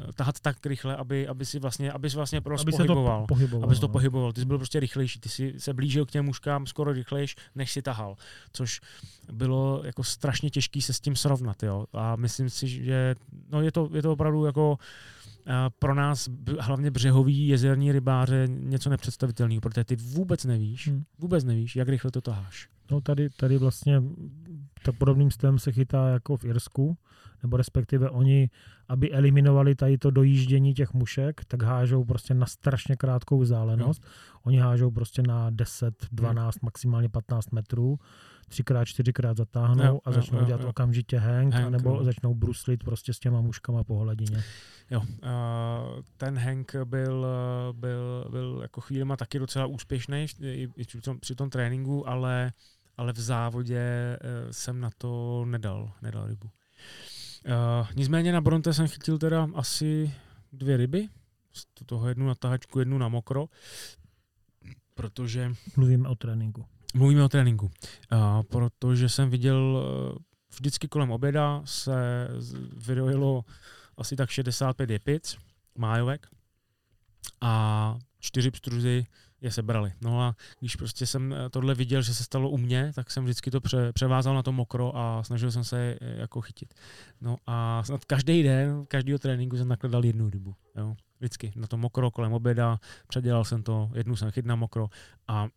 uh, 0.00 0.12
tahat 0.12 0.40
tak 0.40 0.66
rychle, 0.66 0.96
aby, 0.96 1.28
aby 1.28 1.46
si 1.46 1.58
vlastně, 1.58 1.92
aby 1.92 2.10
si 2.10 2.16
vlastně 2.16 2.40
prostě 2.40 2.64
aby 2.64 2.72
pohyboval, 2.72 3.20
se 3.20 3.22
to 3.22 3.26
pohyboval. 3.26 3.64
Aby 3.64 3.74
si 3.74 3.80
to 3.80 3.86
no. 3.86 3.92
pohyboval. 3.92 4.32
Ty 4.32 4.40
jsi 4.40 4.46
byl 4.46 4.58
prostě 4.58 4.80
rychlejší, 4.80 5.20
ty 5.20 5.28
jsi 5.28 5.54
se 5.58 5.74
blížil 5.74 6.06
k 6.06 6.10
těm 6.10 6.24
mužkám 6.24 6.66
skoro 6.66 6.92
rychlejš, 6.92 7.36
než 7.54 7.72
si 7.72 7.82
tahal. 7.82 8.16
Což 8.52 8.80
bylo 9.32 9.82
jako 9.84 10.04
strašně 10.04 10.50
těžké 10.50 10.80
se 10.80 10.92
s 10.92 11.00
tím 11.00 11.16
srovnat. 11.16 11.62
Jo. 11.62 11.86
A 11.92 12.16
myslím 12.16 12.50
si, 12.50 12.68
že 12.68 13.14
no 13.50 13.62
je, 13.62 13.72
to, 13.72 13.90
je 13.94 14.02
to 14.02 14.12
opravdu 14.12 14.44
jako 14.44 14.70
uh, 14.70 15.52
pro 15.78 15.94
nás, 15.94 16.28
hlavně 16.60 16.90
břehový 16.90 17.48
jezerní 17.48 17.92
rybáře, 17.92 18.48
něco 18.48 18.90
nepředstavitelného, 18.90 19.60
protože 19.60 19.84
ty 19.84 19.96
vůbec 19.96 20.44
nevíš, 20.44 20.88
hmm. 20.88 21.04
vůbec 21.18 21.44
nevíš, 21.44 21.76
jak 21.76 21.88
rychle 21.88 22.10
to 22.10 22.20
taháš. 22.20 22.68
No 22.90 23.00
tady, 23.00 23.30
tady 23.30 23.58
vlastně 23.58 24.02
to 24.82 24.92
podobným 24.92 25.30
stylem 25.30 25.58
se 25.58 25.72
chytá 25.72 26.08
jako 26.08 26.36
v 26.36 26.44
Irsku, 26.44 26.96
nebo 27.42 27.56
respektive 27.56 28.10
oni, 28.10 28.50
aby 28.88 29.12
eliminovali 29.12 29.74
tady 29.74 29.98
to 29.98 30.10
dojíždění 30.10 30.74
těch 30.74 30.92
mušek, 30.94 31.44
tak 31.44 31.62
hážou 31.62 32.04
prostě 32.04 32.34
na 32.34 32.46
strašně 32.46 32.96
krátkou 32.96 33.38
vzdálenost. 33.38 34.02
No. 34.04 34.10
Oni 34.42 34.58
hážou 34.58 34.90
prostě 34.90 35.22
na 35.22 35.50
10, 35.50 35.94
12, 36.12 36.54
no. 36.54 36.66
maximálně 36.66 37.08
15 37.08 37.52
metrů, 37.52 37.98
třikrát, 38.48 38.84
čtyřikrát 38.84 39.36
zatáhnou 39.36 39.84
jo, 39.84 40.00
a 40.04 40.12
začnou 40.12 40.38
jo, 40.38 40.44
dělat 40.44 40.60
jo. 40.60 40.68
okamžitě 40.68 41.18
hang, 41.18 41.54
hang 41.54 41.66
anebo 41.66 41.90
jo. 41.90 42.04
začnou 42.04 42.34
bruslit 42.34 42.84
prostě 42.84 43.14
s 43.14 43.18
těma 43.18 43.40
muškama 43.40 43.84
po 43.84 43.98
hladině. 43.98 44.44
Jo, 44.90 45.00
uh, 45.00 45.06
ten 46.16 46.38
hang 46.38 46.76
byl, 46.84 47.26
byl, 47.72 48.26
byl 48.30 48.58
jako 48.62 48.80
chvílema 48.80 49.16
taky 49.16 49.38
docela 49.38 49.66
úspěšný 49.66 50.26
i, 50.40 50.68
i 50.76 50.84
při, 50.84 51.00
tom, 51.00 51.20
při 51.20 51.34
tom 51.34 51.50
tréninku, 51.50 52.08
ale 52.08 52.52
ale 52.98 53.12
v 53.12 53.20
závodě 53.20 53.82
uh, 54.22 54.50
jsem 54.50 54.80
na 54.80 54.90
to 54.98 55.44
nedal, 55.44 55.92
nedal 56.02 56.26
rybu. 56.26 56.50
Uh, 57.46 57.88
nicméně 57.94 58.32
na 58.32 58.40
Bronte 58.40 58.74
jsem 58.74 58.88
chytil 58.88 59.18
teda 59.18 59.48
asi 59.54 60.14
dvě 60.52 60.76
ryby, 60.76 61.08
z 61.52 61.66
toho 61.86 62.08
jednu 62.08 62.26
na 62.26 62.34
tahačku, 62.34 62.78
jednu 62.78 62.98
na 62.98 63.08
mokro, 63.08 63.48
protože... 64.94 65.52
Mluvíme 65.76 66.08
o 66.08 66.14
tréninku. 66.14 66.66
Mluvíme 66.94 67.24
o 67.24 67.28
tréninku, 67.28 67.66
uh, 67.66 68.42
protože 68.42 69.08
jsem 69.08 69.30
viděl 69.30 69.84
uh, 70.12 70.18
vždycky 70.56 70.88
kolem 70.88 71.10
oběda 71.10 71.62
se 71.64 72.28
vyrojilo 72.86 73.44
asi 73.96 74.16
tak 74.16 74.30
65 74.30 74.90
jepic, 74.90 75.36
májovek 75.78 76.28
a 77.40 77.96
čtyři 78.18 78.50
pstruzy 78.50 79.06
je 79.40 79.50
sebrali. 79.50 79.92
No 80.00 80.22
a 80.22 80.36
když 80.60 80.76
prostě 80.76 81.06
jsem 81.06 81.32
eh, 81.32 81.50
tohle 81.50 81.74
viděl, 81.74 82.02
že 82.02 82.14
se 82.14 82.24
stalo 82.24 82.50
u 82.50 82.58
mě, 82.58 82.92
tak 82.94 83.10
jsem 83.10 83.24
vždycky 83.24 83.50
to 83.50 83.60
pře, 83.60 83.92
převázal 83.92 84.34
na 84.34 84.42
to 84.42 84.52
mokro 84.52 84.96
a 84.96 85.22
snažil 85.22 85.50
jsem 85.50 85.64
se 85.64 85.96
eh, 86.00 86.20
jako 86.20 86.40
chytit. 86.40 86.74
No 87.20 87.36
a 87.46 87.84
snad 87.84 88.04
každý 88.04 88.42
den, 88.42 88.86
každýho 88.86 89.18
tréninku 89.18 89.56
jsem 89.56 89.68
nakladal 89.68 90.04
jednu 90.04 90.30
rybu. 90.30 90.54
Jo. 90.76 90.94
Vždycky 91.18 91.52
na 91.56 91.66
to 91.66 91.76
mokro 91.76 92.10
kolem 92.10 92.32
oběda, 92.32 92.80
předělal 93.08 93.44
jsem 93.44 93.62
to, 93.62 93.90
jednu 93.94 94.16
jsem 94.16 94.30
chyt 94.30 94.46
na 94.46 94.56
mokro 94.56 94.88
a 95.28 95.48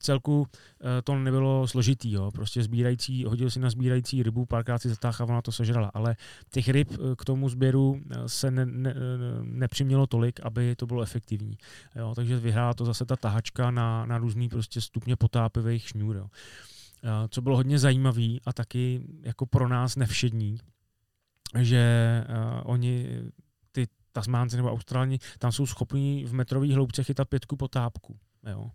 celku 0.00 0.46
eh, 0.80 1.02
to 1.02 1.14
nebylo 1.14 1.68
složitý, 1.68 2.12
jo. 2.12 2.30
prostě 2.30 2.62
sbírající, 2.62 3.24
hodil 3.24 3.50
si 3.50 3.60
na 3.60 3.70
sbírající 3.70 4.22
rybu, 4.22 4.46
párkrát 4.46 4.78
si 4.78 4.88
zatáchával 4.88 5.36
na 5.36 5.42
to 5.42 5.52
sežrala, 5.52 5.90
ale 5.94 6.16
těch 6.50 6.68
ryb 6.68 6.92
eh, 6.92 7.16
k 7.16 7.24
tomu 7.24 7.48
sběru 7.48 8.00
eh, 8.10 8.28
se 8.28 8.50
ne, 8.50 8.66
ne, 8.66 8.94
nepřimělo 9.42 10.06
tolik, 10.06 10.40
aby 10.42 10.76
to 10.76 10.86
bylo 10.86 11.02
efektivní. 11.02 11.58
Jo. 11.96 12.12
Takže 12.16 12.36
vyhrála 12.36 12.74
to 12.74 12.84
zase 12.84 13.06
ta 13.06 13.16
tahačka 13.16 13.70
na, 13.70 14.06
na 14.06 14.18
různý 14.18 14.48
prostě 14.48 14.80
stupně 14.80 15.16
potápivých 15.16 15.88
šňůr. 15.88 16.16
Jo. 16.16 16.28
Co 17.28 17.42
bylo 17.42 17.56
hodně 17.56 17.78
zajímavý 17.78 18.40
a 18.44 18.52
taky 18.52 19.02
jako 19.22 19.46
pro 19.46 19.68
nás 19.68 19.96
nevšední, 19.96 20.58
že 21.58 22.24
uh, 22.28 22.60
oni 22.64 23.22
ty 23.72 23.86
Tasmánci 24.12 24.56
nebo 24.56 24.72
Australani 24.72 25.18
tam 25.38 25.52
jsou 25.52 25.66
schopní 25.66 26.24
v 26.24 26.32
metrový 26.32 26.74
hloubce 26.74 27.04
chytat 27.04 27.28
pětku 27.28 27.56
potápku. 27.56 28.18
Jo 28.46 28.70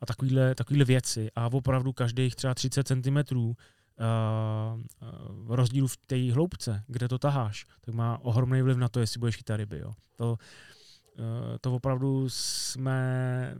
a 0.00 0.06
takovýhle, 0.06 0.54
takovýhle 0.54 0.84
věci 0.84 1.30
a 1.36 1.46
opravdu 1.52 1.92
každých 1.92 2.34
třeba 2.34 2.54
30 2.54 2.88
cm 2.88 3.16
uh, 3.36 3.54
rozdíl 5.56 5.86
v 5.86 5.96
té 5.96 6.32
hloubce, 6.32 6.84
kde 6.86 7.08
to 7.08 7.18
taháš, 7.18 7.66
tak 7.80 7.94
má 7.94 8.18
ohromný 8.18 8.62
vliv 8.62 8.76
na 8.76 8.88
to, 8.88 9.00
jestli 9.00 9.18
budeš 9.18 9.36
chytat 9.36 9.56
ryby. 9.56 9.78
Jo. 9.78 9.92
To, 10.16 10.30
uh, 10.30 10.36
to 11.60 11.74
opravdu 11.74 12.24
jsme, 12.28 13.54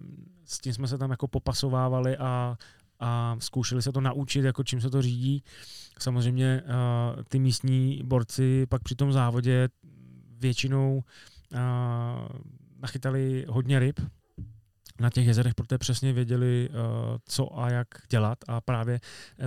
s 0.45 0.59
tím 0.59 0.73
jsme 0.73 0.89
se 0.89 0.99
tam 0.99 1.11
jako 1.11 1.29
popasovávali 1.29 2.17
a, 2.17 2.57
a 3.01 3.37
zkoušeli 3.39 3.83
se 3.83 3.93
to 3.93 4.01
naučit, 4.01 4.45
jako 4.45 4.65
čím 4.65 4.81
se 4.81 4.91
to 4.91 5.03
řídí. 5.03 5.43
Samozřejmě 5.99 6.63
uh, 6.65 7.23
ty 7.23 7.39
místní 7.39 8.03
borci 8.05 8.67
pak 8.67 8.83
při 8.83 8.95
tom 8.95 9.13
závodě 9.13 9.69
většinou 10.39 11.03
uh, 11.53 11.59
nachytali 12.79 13.47
hodně 13.49 13.79
ryb, 13.79 14.01
na 15.01 15.11
těch 15.11 15.27
jezerech, 15.27 15.55
protože 15.55 15.79
přesně 15.79 16.13
věděli, 16.13 16.69
uh, 16.71 16.77
co 17.25 17.59
a 17.59 17.71
jak 17.71 17.89
dělat 18.11 18.39
a 18.49 18.61
právě 18.61 19.01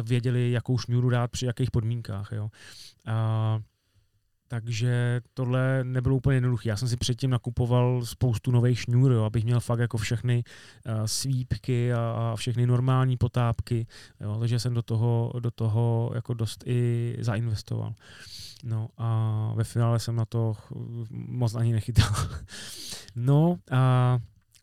věděli, 0.04 0.52
jakou 0.52 0.78
šňůru 0.78 1.10
dát 1.10 1.32
při 1.32 1.46
jakých 1.46 1.72
podmínkách. 1.72 2.32
Jo. 2.32 2.44
Uh, 3.08 3.62
takže 4.52 5.22
tohle 5.34 5.84
nebylo 5.84 6.16
úplně 6.16 6.38
jednoduché. 6.38 6.70
Já 6.70 6.78
jsem 6.78 6.88
si 6.88 6.98
předtím 6.98 7.30
nakupoval 7.30 8.06
spoustu 8.06 8.52
nových 8.52 8.80
šňůr, 8.80 9.12
jo, 9.12 9.24
abych 9.24 9.44
měl 9.44 9.60
fakt 9.60 9.80
jako 9.80 9.98
všechny 9.98 10.44
uh, 10.86 11.06
svípky 11.06 11.94
a, 11.94 12.00
a 12.00 12.36
všechny 12.36 12.68
normální 12.68 13.18
potápky, 13.18 13.88
jo, 14.20 14.38
takže 14.40 14.60
jsem 14.60 14.74
do 14.74 14.82
toho, 14.82 15.34
do 15.40 15.52
toho 15.52 16.12
jako 16.16 16.34
dost 16.34 16.64
i 16.68 17.16
zainvestoval. 17.20 17.94
No 18.64 18.88
a 18.98 19.54
ve 19.56 19.64
finále 19.64 20.00
jsem 20.00 20.16
na 20.16 20.26
to 20.26 20.54
moc 21.10 21.56
ani 21.56 21.74
nechytal. 21.74 22.12
no 23.16 23.58
a 23.72 24.20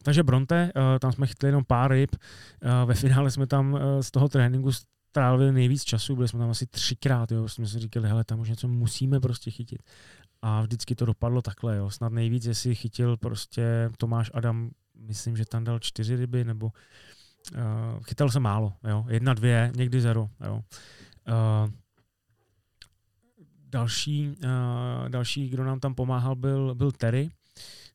takže 0.08 0.22
Bronte, 0.22 0.72
uh, 0.76 0.98
tam 0.98 1.12
jsme 1.12 1.26
chytli 1.26 1.48
jenom 1.48 1.64
pár 1.64 1.90
ryb, 1.90 2.16
uh, 2.16 2.88
ve 2.88 2.94
finále 2.94 3.30
jsme 3.30 3.46
tam 3.46 3.72
uh, 3.72 3.80
z 4.00 4.10
toho 4.10 4.28
tréninku 4.28 4.70
strávili 5.10 5.52
nejvíc 5.52 5.84
času, 5.84 6.16
byli 6.16 6.28
jsme 6.28 6.38
tam 6.38 6.50
asi 6.50 6.66
třikrát, 6.66 7.32
jo, 7.32 7.48
jsme 7.48 7.66
si 7.66 7.78
říkali, 7.78 8.08
hele, 8.08 8.24
tam 8.24 8.40
už 8.40 8.48
něco 8.48 8.68
musíme 8.68 9.20
prostě 9.20 9.50
chytit. 9.50 9.82
A 10.42 10.62
vždycky 10.62 10.94
to 10.94 11.06
dopadlo 11.06 11.42
takhle, 11.42 11.76
jo. 11.76 11.90
Snad 11.90 12.12
nejvíc, 12.12 12.44
jestli 12.46 12.74
chytil 12.74 13.16
prostě 13.16 13.90
Tomáš 13.98 14.30
Adam, 14.34 14.70
myslím, 14.94 15.36
že 15.36 15.44
tam 15.44 15.64
dal 15.64 15.78
čtyři 15.78 16.16
ryby, 16.16 16.44
nebo 16.44 16.66
uh, 16.66 18.02
chytal 18.04 18.30
se 18.30 18.40
málo, 18.40 18.72
jo. 18.88 19.04
Jedna, 19.08 19.34
dvě, 19.34 19.72
někdy 19.76 20.00
zero, 20.00 20.28
jo. 20.46 20.54
Uh, 20.54 21.70
další, 23.68 24.28
uh, 24.28 25.08
další, 25.08 25.48
kdo 25.48 25.64
nám 25.64 25.80
tam 25.80 25.94
pomáhal, 25.94 26.36
byl, 26.36 26.74
byl 26.74 26.92
Terry, 26.92 27.30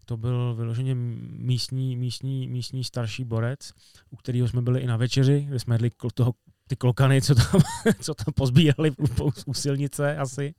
to 0.06 0.18
byl 0.18 0.56
vyloženě 0.56 0.96
místní, 0.96 1.96
místní, 1.96 2.48
místní 2.48 2.84
starší 2.84 3.24
borec, 3.24 3.72
u 4.10 4.16
kterého 4.16 4.48
jsme 4.48 4.62
byli 4.62 4.80
i 4.80 4.88
na 4.88 4.98
večeři, 4.98 5.46
kde 5.50 5.60
jsme 5.60 5.76
jedli 5.76 5.92
toho 6.14 6.34
ty 6.68 6.76
klokany, 6.76 7.22
co 7.22 7.36
tam, 7.36 7.62
co 8.02 8.14
tam 8.14 8.34
pozbírali 8.36 8.92
u, 9.46 9.54
silnice 9.54 10.18
asi. 10.18 10.54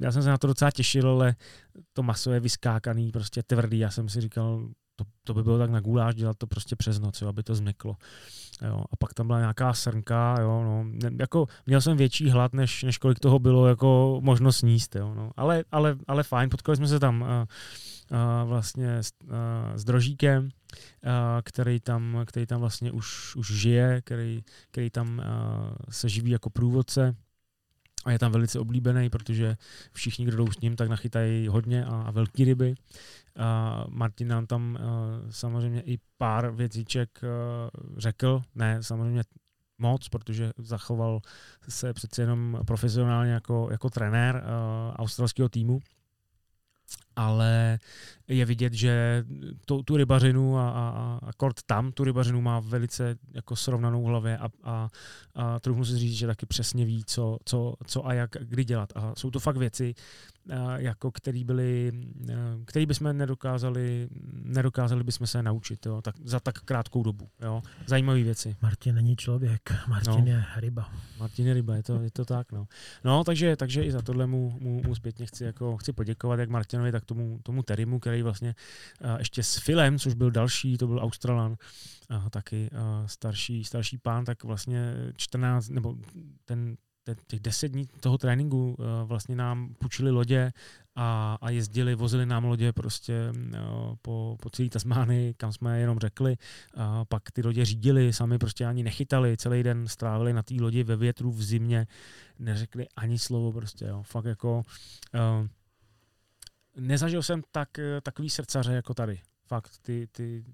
Já 0.00 0.12
jsem 0.12 0.22
se 0.22 0.28
na 0.28 0.38
to 0.38 0.46
docela 0.46 0.70
těšil, 0.70 1.08
ale 1.08 1.34
to 1.92 2.02
maso 2.02 2.32
je 2.32 2.40
vyskákaný, 2.40 3.12
prostě 3.12 3.42
tvrdý. 3.42 3.78
Já 3.78 3.90
jsem 3.90 4.08
si 4.08 4.20
říkal, 4.20 4.68
to, 4.96 5.04
to 5.24 5.34
by 5.34 5.42
bylo 5.42 5.58
tak 5.58 5.70
na 5.70 5.80
guláš 5.80 6.14
dělat 6.14 6.38
to 6.38 6.46
prostě 6.46 6.76
přes 6.76 6.98
noc, 7.00 7.22
jo, 7.22 7.28
aby 7.28 7.42
to 7.42 7.54
zmeklo. 7.54 7.96
Jo. 8.66 8.84
A 8.92 8.96
pak 8.96 9.14
tam 9.14 9.26
byla 9.26 9.38
nějaká 9.38 9.72
srnka, 9.72 10.36
jo, 10.40 10.62
no. 10.62 10.86
jako, 11.18 11.46
měl 11.66 11.80
jsem 11.80 11.96
větší 11.96 12.30
hlad, 12.30 12.52
než, 12.52 12.82
než 12.82 12.98
kolik 12.98 13.18
toho 13.18 13.38
bylo 13.38 13.66
jako 13.66 14.20
možno 14.22 14.52
sníst. 14.52 14.96
Jo, 14.96 15.14
no. 15.14 15.30
ale, 15.36 15.64
ale, 15.72 15.96
ale 16.08 16.22
fajn, 16.22 16.50
potkali 16.50 16.76
jsme 16.76 16.88
se 16.88 17.00
tam 17.00 17.22
uh, 17.22 17.28
vlastně 18.44 18.98
s, 18.98 19.12
s 19.74 19.84
Drožíkem, 19.84 20.48
který 21.44 21.80
tam, 21.80 22.22
který 22.26 22.46
tam 22.46 22.60
vlastně 22.60 22.92
už, 22.92 23.36
už 23.36 23.46
žije, 23.46 24.00
který, 24.00 24.44
který 24.70 24.90
tam 24.90 25.22
se 25.90 26.08
živí 26.08 26.30
jako 26.30 26.50
průvodce. 26.50 27.16
A 28.04 28.12
je 28.12 28.18
tam 28.18 28.32
velice 28.32 28.58
oblíbený, 28.58 29.10
protože 29.10 29.56
všichni, 29.92 30.24
kdo 30.24 30.36
jdou 30.36 30.52
s 30.52 30.60
ním, 30.60 30.76
tak 30.76 30.88
nachytají 30.88 31.48
hodně 31.48 31.84
a, 31.84 32.02
a 32.02 32.10
velký 32.10 32.44
ryby. 32.44 32.74
A 33.36 33.84
Martin 33.88 34.28
nám 34.28 34.46
tam 34.46 34.78
samozřejmě 35.30 35.80
i 35.80 35.98
pár 36.18 36.50
věciček 36.50 37.20
řekl, 37.96 38.42
ne 38.54 38.82
samozřejmě 38.82 39.22
moc, 39.78 40.08
protože 40.08 40.52
zachoval 40.58 41.20
se 41.68 41.92
přece 41.92 42.22
jenom 42.22 42.60
profesionálně 42.66 43.32
jako, 43.32 43.68
jako 43.70 43.90
trenér 43.90 44.44
australského 44.96 45.48
týmu 45.48 45.80
ale 47.16 47.78
je 48.28 48.44
vidět, 48.44 48.72
že 48.72 49.24
tu, 49.66 49.82
tu 49.82 49.96
rybařinu 49.96 50.58
a, 50.58 50.70
a, 50.70 51.18
a 51.22 51.32
kort 51.32 51.62
tam 51.66 51.92
tu 51.92 52.04
rybařinu 52.04 52.40
má 52.40 52.60
velice 52.60 53.16
jako 53.34 53.56
srovnanou 53.56 54.02
v 54.02 54.06
hlavě 54.06 54.38
a, 54.38 54.48
a, 54.62 54.88
a 55.34 55.60
trochu 55.60 55.84
si 55.84 55.98
říct, 55.98 56.14
že 56.14 56.26
taky 56.26 56.46
přesně 56.46 56.84
ví, 56.84 57.04
co, 57.06 57.38
co, 57.44 57.74
co 57.86 58.06
a 58.06 58.12
jak 58.12 58.30
kdy 58.40 58.64
dělat. 58.64 58.92
A 58.94 59.12
jsou 59.16 59.30
to 59.30 59.40
fakt 59.40 59.56
věci, 59.56 59.94
jako 60.76 61.10
který 61.10 61.44
byly, 61.44 61.92
který 62.64 62.86
bychom 62.86 63.16
nedokázali, 63.16 64.08
nedokázali 64.32 65.04
bychom 65.04 65.26
se 65.26 65.42
naučit 65.42 65.86
jo, 65.86 66.02
tak, 66.02 66.14
za 66.24 66.40
tak 66.40 66.58
krátkou 66.58 67.02
dobu. 67.02 67.28
Jo. 67.42 67.62
Zajímavé 67.86 68.22
věci. 68.22 68.56
Martin 68.62 68.94
není 68.94 69.16
člověk, 69.16 69.72
Martin 69.88 70.24
no. 70.24 70.30
je 70.30 70.44
ryba. 70.56 70.92
Martin 71.18 71.46
je 71.46 71.54
ryba, 71.54 71.76
je 71.76 71.82
to, 71.82 72.00
je 72.00 72.10
to 72.10 72.24
tak. 72.24 72.52
No, 72.52 72.66
no 73.04 73.24
takže, 73.24 73.56
takže 73.56 73.84
i 73.84 73.92
za 73.92 74.02
tohle 74.02 74.26
mu, 74.26 74.58
mu, 74.60 74.82
mu 74.86 74.94
zpětně 74.94 75.26
chci, 75.26 75.44
jako, 75.44 75.76
chci 75.76 75.92
poděkovat 75.92 76.38
jak 76.38 76.48
Martinovi, 76.48 76.92
tak 76.92 77.03
tomu, 77.04 77.40
tomu 77.42 77.62
Terimu, 77.62 78.00
který 78.00 78.22
vlastně 78.22 78.54
uh, 79.04 79.18
ještě 79.18 79.42
s 79.42 79.56
Filem, 79.56 79.98
což 79.98 80.14
byl 80.14 80.30
další, 80.30 80.78
to 80.78 80.86
byl 80.86 80.98
Australan, 80.98 81.56
uh, 82.10 82.28
taky 82.28 82.70
uh, 82.72 83.06
starší, 83.06 83.64
starší 83.64 83.98
pán, 83.98 84.24
tak 84.24 84.44
vlastně 84.44 84.94
14, 85.16 85.68
nebo 85.68 85.96
ten 86.44 86.76
těch 87.26 87.40
deset 87.40 87.68
dní 87.68 87.86
toho 88.00 88.18
tréninku 88.18 88.76
vlastně 89.04 89.36
nám 89.36 89.74
půjčili 89.78 90.10
lodě 90.10 90.52
a, 90.96 91.38
a 91.40 91.50
jezdili, 91.50 91.94
vozili 91.94 92.26
nám 92.26 92.44
lodě 92.44 92.72
prostě 92.72 93.32
po, 94.02 94.36
po 94.40 94.50
celé 94.50 94.68
Tasmány, 94.68 95.34
kam 95.36 95.52
jsme 95.52 95.80
jenom 95.80 95.98
řekli. 95.98 96.36
A 96.76 97.04
pak 97.04 97.30
ty 97.30 97.42
lodě 97.42 97.64
řídili, 97.64 98.12
sami 98.12 98.38
prostě 98.38 98.66
ani 98.66 98.82
nechytali, 98.82 99.36
celý 99.36 99.62
den 99.62 99.88
strávili 99.88 100.32
na 100.32 100.42
té 100.42 100.54
lodi 100.60 100.82
ve 100.82 100.96
větru 100.96 101.32
v 101.32 101.42
zimě, 101.42 101.86
neřekli 102.38 102.86
ani 102.96 103.18
slovo 103.18 103.52
prostě, 103.52 103.84
jo. 103.84 104.02
Fakt 104.02 104.24
jako 104.24 104.62
uh, 105.14 105.46
nezažil 106.76 107.22
jsem 107.22 107.42
tak, 107.50 107.68
takový 108.02 108.30
srdcaře 108.30 108.72
jako 108.72 108.94
tady. 108.94 109.20
Fakt, 109.46 109.78
ty, 109.82 110.08
ty, 110.12 110.44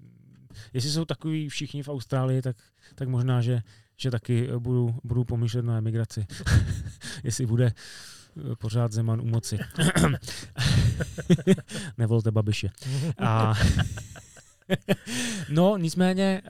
jestli 0.73 0.89
jsou 0.89 1.05
takový 1.05 1.49
všichni 1.49 1.83
v 1.83 1.89
Austrálii, 1.89 2.41
tak, 2.41 2.57
tak 2.95 3.07
možná, 3.07 3.41
že 3.41 3.61
že 4.01 4.11
taky 4.11 4.49
eh, 4.49 4.59
budu, 4.59 4.95
budu 5.03 5.23
pomýšlet 5.23 5.65
na 5.65 5.77
emigraci, 5.77 6.25
jestli 7.23 7.45
bude 7.45 7.65
eh, 7.65 8.55
pořád 8.55 8.91
Zeman 8.91 9.21
u 9.21 9.25
moci. 9.25 9.57
Nevolte 11.97 12.31
Babiše. 12.31 12.69
A 13.19 13.53
no, 15.49 15.77
nicméně, 15.77 16.41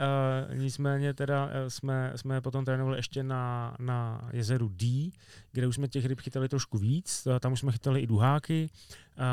uh, 0.50 0.56
nicméně 0.56 1.14
teda 1.14 1.45
uh, 1.45 1.51
jsme, 1.67 2.14
jsme 2.16 2.41
potom 2.41 2.66
trénovali 2.66 2.98
ještě 2.98 3.24
na, 3.24 3.75
na 3.80 4.30
jezeru 4.33 4.69
D, 4.69 5.11
kde 5.51 5.67
už 5.67 5.75
jsme 5.75 5.88
těch 5.88 6.06
ryb 6.06 6.19
chytali 6.19 6.50
trošku 6.50 6.77
víc, 6.77 7.27
uh, 7.27 7.40
tam 7.40 7.53
už 7.53 7.59
jsme 7.59 7.72
chytali 7.72 8.00
i 8.00 8.08
duháky, 8.08 8.69
uh, 9.17 9.24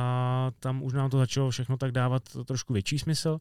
tam 0.61 0.83
už 0.83 0.93
nám 0.93 1.11
to 1.11 1.19
začalo 1.19 1.51
všechno 1.51 1.77
tak 1.77 1.93
dávat 1.93 2.23
trošku 2.45 2.73
větší 2.73 2.99
smysl. 2.99 3.41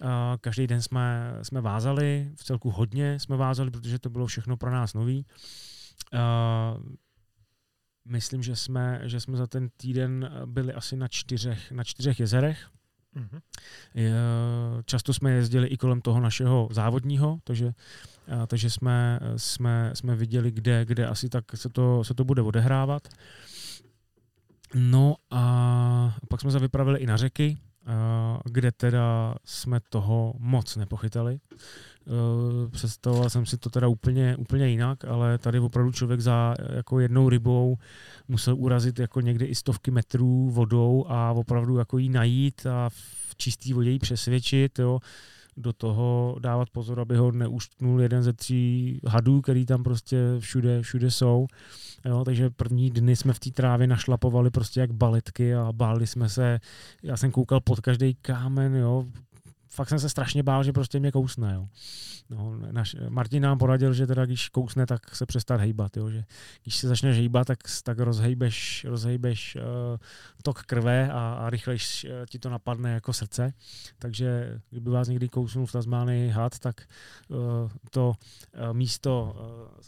Uh, 0.00 0.08
každý 0.40 0.66
den 0.66 0.82
jsme, 0.82 1.34
jsme 1.42 1.60
vázali, 1.60 2.30
v 2.36 2.44
celku 2.44 2.70
hodně 2.70 3.18
jsme 3.18 3.36
vázali, 3.36 3.70
protože 3.70 3.98
to 3.98 4.10
bylo 4.10 4.26
všechno 4.26 4.56
pro 4.56 4.70
nás 4.70 4.94
nový. 4.94 5.26
Uh, 6.14 6.82
myslím, 8.04 8.42
že 8.42 8.56
jsme, 8.56 9.00
že 9.04 9.20
jsme 9.20 9.36
za 9.36 9.46
ten 9.46 9.68
týden 9.76 10.30
byli 10.46 10.72
asi 10.72 10.96
na 10.96 11.08
čtyřech, 11.08 11.72
na 11.72 11.84
čtyřech 11.84 12.20
jezerech, 12.20 12.68
Mm-hmm. 13.16 13.40
Často 14.84 15.14
jsme 15.14 15.30
jezdili 15.30 15.66
i 15.68 15.76
kolem 15.76 16.00
toho 16.00 16.20
našeho 16.20 16.68
závodního, 16.70 17.38
takže, 17.44 17.72
takže 18.46 18.70
jsme, 18.70 19.20
jsme, 19.36 19.90
jsme 19.94 20.16
viděli, 20.16 20.50
kde, 20.50 20.84
kde 20.84 21.06
asi 21.06 21.28
tak 21.28 21.44
se 21.54 21.68
to, 21.68 22.04
se 22.04 22.14
to 22.14 22.24
bude 22.24 22.42
odehrávat. 22.42 23.08
No 24.74 25.16
a 25.30 26.16
pak 26.28 26.40
jsme 26.40 26.50
se 26.50 26.58
vypravili 26.58 26.98
i 26.98 27.06
na 27.06 27.16
řeky, 27.16 27.58
kde 28.44 28.72
teda 28.72 29.34
jsme 29.44 29.80
toho 29.88 30.34
moc 30.38 30.76
nepochytali. 30.76 31.40
Představoval 32.70 33.30
jsem 33.30 33.46
si 33.46 33.58
to 33.58 33.70
teda 33.70 33.88
úplně, 33.88 34.36
úplně 34.36 34.68
jinak, 34.68 35.04
ale 35.04 35.38
tady 35.38 35.60
opravdu 35.60 35.92
člověk 35.92 36.20
za 36.20 36.54
jako 36.76 37.00
jednou 37.00 37.28
rybou 37.28 37.78
musel 38.28 38.56
urazit 38.56 38.98
jako 38.98 39.20
někdy 39.20 39.44
i 39.44 39.54
stovky 39.54 39.90
metrů 39.90 40.50
vodou 40.50 41.04
a 41.08 41.32
opravdu 41.32 41.76
jako 41.76 41.98
jí 41.98 42.08
najít 42.08 42.66
a 42.66 42.88
v 43.28 43.36
čistý 43.36 43.72
vodě 43.72 43.90
jí 43.90 43.98
přesvědčit, 43.98 44.78
jo 44.78 45.00
do 45.58 45.72
toho 45.72 46.36
dávat 46.40 46.70
pozor, 46.70 47.00
aby 47.00 47.16
ho 47.16 47.32
neuštknul 47.32 48.02
jeden 48.02 48.22
ze 48.22 48.32
tří 48.32 49.00
hadů, 49.06 49.40
který 49.40 49.66
tam 49.66 49.82
prostě 49.82 50.18
všude, 50.38 50.82
všude 50.82 51.10
jsou. 51.10 51.46
Jo, 52.04 52.24
takže 52.24 52.50
první 52.50 52.90
dny 52.90 53.16
jsme 53.16 53.32
v 53.32 53.38
té 53.38 53.50
trávě 53.50 53.86
našlapovali 53.86 54.50
prostě 54.50 54.80
jak 54.80 54.92
baletky 54.92 55.54
a 55.54 55.72
báli 55.72 56.06
jsme 56.06 56.28
se. 56.28 56.60
Já 57.02 57.16
jsem 57.16 57.30
koukal 57.30 57.60
pod 57.60 57.80
každý 57.80 58.14
kámen, 58.14 58.74
jo, 58.74 59.06
fakt 59.78 59.88
jsem 59.88 59.98
se 59.98 60.08
strašně 60.08 60.42
bál, 60.42 60.64
že 60.64 60.72
prostě 60.72 61.00
mě 61.00 61.12
kousne. 61.12 61.54
Jo. 61.54 61.68
No, 62.30 62.56
naš, 62.70 62.96
Martin 63.08 63.42
nám 63.42 63.58
poradil, 63.58 63.94
že 63.94 64.06
teda 64.06 64.26
když 64.26 64.48
kousne, 64.48 64.86
tak 64.86 65.16
se 65.16 65.26
přestat 65.26 65.60
hejbat. 65.60 65.96
Jo, 65.96 66.10
že 66.10 66.24
když 66.62 66.76
se 66.76 66.88
začneš 66.88 67.16
hejbat, 67.16 67.46
tak, 67.46 67.58
tak 67.82 67.98
rozhejbeš, 67.98 68.84
rozhejbeš 68.88 69.56
uh, 69.56 69.62
tok 70.42 70.62
krve 70.62 71.10
a, 71.12 71.34
a 71.34 71.50
rychlejš 71.50 72.04
uh, 72.04 72.26
ti 72.26 72.38
to 72.38 72.50
napadne 72.50 72.92
jako 72.92 73.12
srdce. 73.12 73.52
Takže 73.98 74.60
kdyby 74.70 74.90
vás 74.90 75.08
někdy 75.08 75.28
kousnul 75.28 75.66
v 75.66 75.72
Tasmánii 75.72 76.30
had, 76.30 76.58
tak 76.58 76.82
uh, 77.28 77.38
to 77.90 78.08
uh, 78.08 78.72
místo 78.72 79.36
uh, 79.38 79.84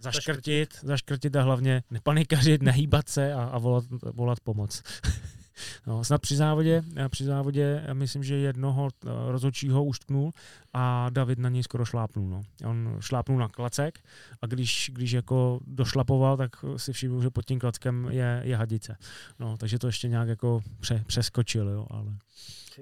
zaškrtit, 0.00 0.78
zaškrtit 0.82 1.36
a 1.36 1.42
hlavně 1.42 1.82
nepanikařit, 1.90 2.62
nehýbat 2.62 3.08
se 3.08 3.34
a, 3.34 3.44
a 3.44 3.58
volat, 3.58 3.84
volat 4.12 4.40
pomoc. 4.40 4.82
No, 5.86 6.04
snad 6.04 6.20
při 6.20 6.36
závodě, 6.36 6.82
eh, 6.96 7.08
při 7.08 7.24
závodě 7.24 7.82
eh, 7.86 7.94
myslím, 7.94 8.24
že 8.24 8.36
jednoho 8.36 8.88
eh, 8.88 9.08
rozhodčího 9.26 9.84
uštknul 9.84 10.32
a 10.72 11.10
David 11.10 11.38
na 11.38 11.48
něj 11.48 11.62
skoro 11.62 11.84
šlápnul. 11.84 12.28
No. 12.28 12.42
On 12.64 12.96
šlápnul 13.00 13.38
na 13.38 13.48
klacek 13.48 14.00
a 14.42 14.46
když, 14.46 14.90
když 14.94 15.12
jako 15.12 15.60
došlapoval, 15.66 16.36
tak 16.36 16.50
si 16.76 16.92
všiml, 16.92 17.22
že 17.22 17.30
pod 17.30 17.44
tím 17.44 17.58
klackem 17.58 18.08
je, 18.10 18.40
je 18.44 18.56
hadice. 18.56 18.96
No, 19.38 19.56
takže 19.56 19.78
to 19.78 19.86
ještě 19.86 20.08
nějak 20.08 20.28
jako 20.28 20.62
pře, 20.80 21.04
přeskočil, 21.06 21.68
jo, 21.68 21.86
ale... 21.90 22.12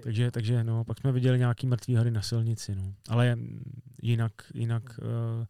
Takže, 0.03 0.31
takže 0.31 0.65
no, 0.65 0.85
pak 0.85 0.99
jsme 0.99 1.13
viděli 1.13 1.39
nějaký 1.39 1.67
mrtvý 1.67 1.95
hady 1.95 2.11
na 2.11 2.23
silnici. 2.23 2.75
No. 2.75 2.95
Ale 3.09 3.37
jinak, 4.03 4.33
jinak 4.55 4.83
uh, 4.99 5.07
uh, 5.41 5.47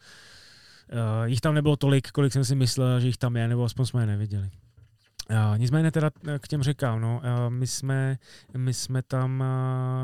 jich 1.24 1.40
tam 1.40 1.54
nebylo 1.54 1.76
tolik, 1.76 2.10
kolik 2.10 2.32
jsem 2.32 2.44
si 2.44 2.54
myslel, 2.54 3.00
že 3.00 3.06
jich 3.06 3.16
tam 3.16 3.36
je, 3.36 3.48
nebo 3.48 3.64
aspoň 3.64 3.86
jsme 3.86 4.02
je 4.02 4.06
neviděli. 4.06 4.50
Uh, 5.30 5.58
nicméně 5.58 5.90
teda 5.90 6.10
k 6.38 6.48
těm 6.48 6.62
řekám, 6.62 7.00
no, 7.00 7.16
uh, 7.24 7.52
my, 7.52 7.66
jsme, 7.66 8.18
my 8.56 8.74
jsme 8.74 9.02
tam 9.02 9.44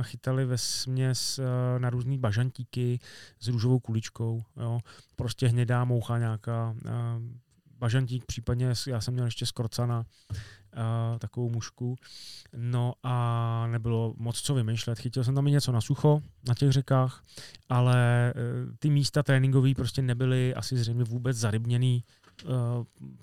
chytali 0.03 0.45
ve 0.45 0.59
směs 0.59 1.41
na 1.79 1.91
různý 1.91 2.19
bažantíky 2.19 2.99
s 3.41 3.49
růžovou 3.49 3.79
kuličkou, 3.79 4.43
jo, 4.57 4.81
prostě 5.17 5.49
hnědá 5.49 5.85
moucha 5.85 6.19
nějaká, 6.19 6.75
bažantík, 7.79 8.25
případně 8.25 8.73
já 8.87 9.01
jsem 9.01 9.15
měl 9.15 9.25
ještě 9.25 9.47
skrocana, 9.47 10.07
takovou 11.19 11.51
mušku. 11.51 11.97
No 12.57 12.93
a 13.03 13.67
nebylo 13.71 14.15
moc 14.17 14.41
co 14.41 14.55
vymýšlet. 14.55 14.99
Chytil 14.99 15.25
jsem 15.25 15.35
tam 15.35 15.47
i 15.47 15.51
něco 15.51 15.73
na 15.73 15.81
sucho 15.81 16.23
na 16.49 16.55
těch 16.55 16.73
řekách, 16.73 17.23
ale 17.69 18.35
ty 18.79 18.91
místa 18.91 19.23
tréninkové 19.23 19.75
prostě 19.75 20.03
nebyly 20.03 20.55
asi 20.55 20.77
zřejmě 20.77 21.05
vůbec 21.05 21.37
zarybněný 21.37 22.05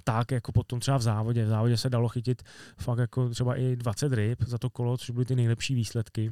tak, 0.03 0.31
jako 0.31 0.51
potom 0.51 0.79
třeba 0.79 0.97
v 0.97 1.01
závodě. 1.01 1.45
V 1.45 1.47
závodě 1.47 1.77
se 1.77 1.89
dalo 1.89 2.09
chytit 2.09 2.43
fakt 2.77 2.99
jako 2.99 3.29
třeba 3.29 3.55
i 3.55 3.75
20 3.75 4.13
ryb 4.13 4.41
za 4.41 4.57
to 4.57 4.69
kolo, 4.69 4.97
což 4.97 5.09
byly 5.09 5.25
ty 5.25 5.35
nejlepší 5.35 5.75
výsledky. 5.75 6.31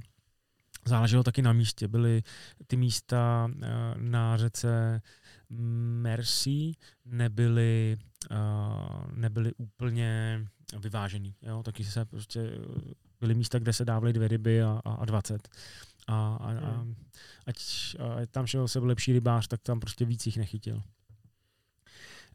Záleželo 0.86 1.24
taky 1.24 1.42
na 1.42 1.54
místě. 1.54 1.88
Byly 1.88 2.24
ty 2.68 2.78
místa 2.78 3.50
uh, 3.56 3.62
na 3.98 4.38
řece 4.38 5.02
Mercy 5.50 6.72
nebyly, 7.06 7.98
uh, 8.32 9.12
nebyly 9.14 9.54
úplně 9.58 10.42
vyvážený. 10.80 11.36
Jo? 11.42 11.64
Taky 11.64 11.84
se 11.84 12.06
prostě 12.06 12.52
byly 13.20 13.36
místa, 13.36 13.60
kde 13.60 13.74
se 13.74 13.86
dávaly 13.86 14.14
dvě 14.14 14.28
ryby 14.28 14.64
a, 14.64 14.82
a, 14.86 14.94
a 14.94 15.06
20. 15.06 15.50
A, 16.08 16.36
a, 16.36 16.50
a 16.50 16.52
hmm. 16.52 16.96
ať, 17.46 17.56
a 18.00 18.26
tam 18.32 18.48
šel 18.48 18.68
se 18.68 18.80
lepší 18.80 19.14
rybář, 19.14 19.48
tak 19.48 19.62
tam 19.62 19.80
prostě 19.80 20.06
víc 20.06 20.26
jich 20.26 20.38
nechytil. 20.38 20.82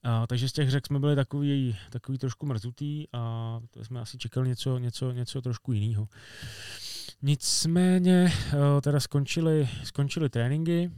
A, 0.02 0.26
takže 0.26 0.48
z 0.48 0.52
těch 0.52 0.70
řek 0.70 0.86
jsme 0.86 0.98
byli 0.98 1.16
takový, 1.16 1.76
takový 1.90 2.18
trošku 2.18 2.46
mrzutý 2.46 3.04
a 3.12 3.60
to 3.70 3.84
jsme 3.84 4.00
asi 4.00 4.18
čekali 4.18 4.48
něco, 4.48 4.78
něco, 4.78 5.10
něco 5.10 5.42
trošku 5.42 5.72
jiného. 5.72 6.08
Nicméně 7.22 8.32
teda 8.80 9.00
skončili, 9.00 9.68
skončili 9.84 10.28
tréninky, 10.28 10.90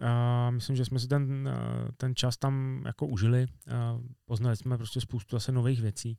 a 0.00 0.50
myslím, 0.50 0.76
že 0.76 0.84
jsme 0.84 0.98
si 0.98 1.08
ten, 1.08 1.48
ten 1.96 2.14
čas 2.14 2.36
tam 2.36 2.82
jako 2.86 3.06
užili. 3.06 3.46
A 3.70 4.00
poznali 4.24 4.56
jsme 4.56 4.76
prostě 4.76 5.00
spoustu 5.00 5.36
zase 5.36 5.52
nových 5.52 5.80
věcí. 5.80 6.16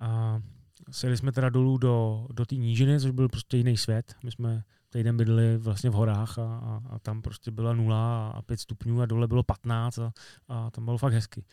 A 0.00 0.42
sjeli 0.90 1.16
jsme 1.16 1.32
teda 1.32 1.50
dolů 1.50 1.78
do, 1.78 2.26
do 2.32 2.46
té 2.46 2.54
nížiny, 2.54 3.00
což 3.00 3.10
byl 3.10 3.28
prostě 3.28 3.56
jiný 3.56 3.76
svět. 3.76 4.14
My 4.24 4.30
jsme 4.30 4.64
týden 4.96 5.16
bydleli 5.16 5.58
vlastně 5.58 5.90
v 5.90 5.92
horách 5.92 6.38
a, 6.38 6.42
a, 6.42 6.80
a 6.90 6.98
tam 6.98 7.22
prostě 7.22 7.50
byla 7.50 7.74
nula 7.74 8.28
a 8.28 8.42
pět 8.42 8.60
stupňů 8.60 9.00
a 9.00 9.06
dole 9.06 9.28
bylo 9.28 9.42
15 9.42 9.98
a, 9.98 10.12
a 10.48 10.70
tam 10.70 10.84
bylo 10.84 10.98
fakt 10.98 11.12
hezky. 11.12 11.44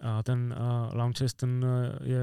A 0.00 0.22
ten 0.22 0.54
uh, 0.58 0.94
Launches, 0.94 1.34
ten 1.34 1.66
je 2.02 2.20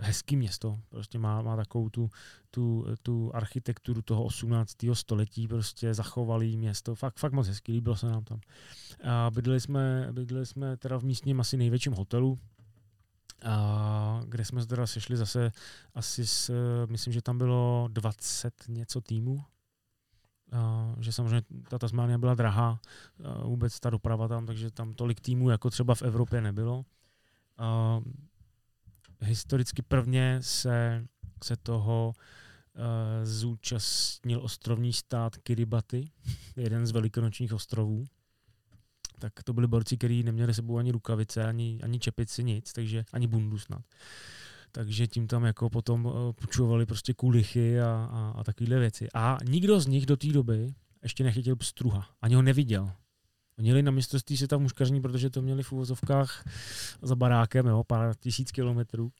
hezký 0.00 0.36
město, 0.36 0.78
prostě 0.88 1.18
má, 1.18 1.42
má 1.42 1.56
takovou 1.56 1.88
tu, 1.88 2.10
tu, 2.50 2.86
tu 3.02 3.30
architekturu 3.34 4.02
toho 4.02 4.24
18. 4.24 4.76
století, 4.92 5.48
prostě 5.48 5.94
zachovalý 5.94 6.56
město, 6.56 6.94
fakt, 6.94 7.18
fakt 7.18 7.32
moc 7.32 7.48
hezký, 7.48 7.72
líbilo 7.72 7.96
se 7.96 8.06
nám 8.06 8.24
tam. 8.24 8.40
A 9.04 9.30
bydleli 9.30 9.60
jsme, 9.60 10.08
bydleli 10.12 10.46
jsme 10.46 10.76
teda 10.76 10.98
v 10.98 11.04
místním 11.04 11.40
asi 11.40 11.56
největším 11.56 11.92
hotelu, 11.92 12.38
a 13.44 14.22
kde 14.28 14.44
jsme 14.44 14.66
teda 14.66 14.86
sešli 14.86 15.16
zase 15.16 15.52
asi 15.94 16.26
s, 16.26 16.52
myslím, 16.86 17.12
že 17.12 17.22
tam 17.22 17.38
bylo 17.38 17.88
20 17.92 18.54
něco 18.68 19.00
týmů, 19.00 19.44
že 21.00 21.12
samozřejmě 21.12 21.42
ta 21.68 21.78
Tasmania 21.78 22.18
byla 22.18 22.34
drahá, 22.34 22.80
vůbec 23.44 23.80
ta 23.80 23.90
doprava 23.90 24.28
tam, 24.28 24.46
takže 24.46 24.70
tam 24.70 24.94
tolik 24.94 25.20
týmů 25.20 25.50
jako 25.50 25.70
třeba 25.70 25.94
v 25.94 26.02
Evropě 26.02 26.40
nebylo. 26.40 26.84
A, 27.58 28.00
historicky 29.20 29.82
prvně 29.82 30.38
se, 30.40 31.06
se 31.44 31.56
toho 31.56 32.12
uh, 32.14 32.82
zúčastnil 33.24 34.40
ostrovní 34.42 34.92
stát 34.92 35.36
Kiribati, 35.36 36.10
jeden 36.56 36.86
z 36.86 36.90
velikonočních 36.90 37.52
ostrovů 37.52 38.04
tak 39.22 39.42
to 39.42 39.52
byli 39.52 39.66
borci, 39.66 39.96
kteří 39.96 40.22
neměli 40.22 40.54
sebou 40.54 40.78
ani 40.78 40.92
rukavice, 40.92 41.44
ani, 41.44 41.80
ani 41.82 41.98
čepici, 41.98 42.44
nic, 42.44 42.72
takže 42.72 43.04
ani 43.12 43.26
bundu 43.26 43.58
snad. 43.58 43.82
Takže 44.72 45.06
tím 45.06 45.26
tam 45.26 45.44
jako 45.44 45.70
potom 45.70 46.08
eh, 46.08 46.32
půjčovali 46.32 46.86
prostě 46.86 47.14
kulichy 47.14 47.80
a, 47.80 48.08
a, 48.12 48.34
a 48.36 48.44
takovéhle 48.44 48.78
věci. 48.78 49.08
A 49.14 49.38
nikdo 49.44 49.80
z 49.80 49.86
nich 49.86 50.06
do 50.06 50.16
té 50.16 50.26
doby 50.26 50.74
ještě 51.02 51.24
nechytil 51.24 51.56
pstruha. 51.56 52.08
Ani 52.22 52.34
ho 52.34 52.42
neviděl. 52.42 52.92
Oni 53.58 53.68
jeli 53.68 53.82
na 53.82 53.90
mistrovství 53.90 54.36
světa 54.36 54.56
v 54.56 54.60
muškařní, 54.60 55.00
protože 55.00 55.30
to 55.30 55.42
měli 55.42 55.62
v 55.62 55.72
úvozovkách 55.72 56.44
za 57.02 57.16
barákem, 57.16 57.66
jo, 57.66 57.84
pár 57.84 58.14
tisíc 58.20 58.52
kilometrů. 58.52 59.12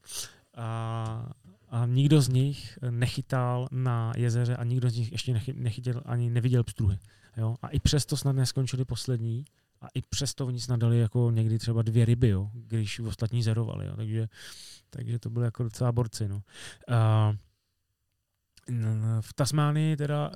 A, 0.56 1.32
a 1.68 1.86
nikdo 1.86 2.20
z 2.20 2.28
nich 2.28 2.78
nechytal 2.90 3.68
na 3.70 4.12
jezeře 4.16 4.56
a 4.56 4.64
nikdo 4.64 4.90
z 4.90 4.96
nich 4.96 5.12
ještě 5.12 5.40
nechytil 5.52 6.02
ani 6.04 6.30
neviděl 6.30 6.64
pstruhy. 6.64 6.98
Jo? 7.36 7.56
A 7.62 7.68
i 7.68 7.80
přesto 7.80 8.16
snad 8.16 8.32
neskončili 8.32 8.84
poslední, 8.84 9.44
a 9.82 9.88
i 9.94 10.02
přesto 10.02 10.46
oni 10.46 10.60
snad 10.60 10.80
dali 10.80 10.98
jako 10.98 11.30
někdy 11.30 11.58
třeba 11.58 11.82
dvě 11.82 12.04
ryby, 12.04 12.28
jo, 12.28 12.50
když 12.54 13.00
ostatní 13.00 13.42
zerovali. 13.42 13.86
Jo. 13.86 13.96
Takže, 13.96 14.28
takže 14.90 15.18
to 15.18 15.30
byly 15.30 15.44
jako 15.44 15.62
docela 15.62 15.92
borci. 15.92 16.28
No. 16.28 16.42
Uh, 16.88 17.36
v 19.20 19.34
Tasmánii 19.34 19.96
teda, 19.96 20.30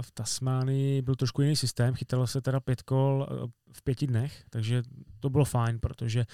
v 0.00 0.12
Tasmánii 0.12 1.02
byl 1.02 1.14
trošku 1.14 1.42
jiný 1.42 1.56
systém, 1.56 1.94
chytalo 1.94 2.26
se 2.26 2.40
teda 2.40 2.60
pět 2.60 2.82
kol 2.82 3.26
v 3.72 3.82
pěti 3.82 4.06
dnech, 4.06 4.44
takže 4.50 4.82
to 5.20 5.30
bylo 5.30 5.44
fajn, 5.44 5.78
protože 5.80 6.26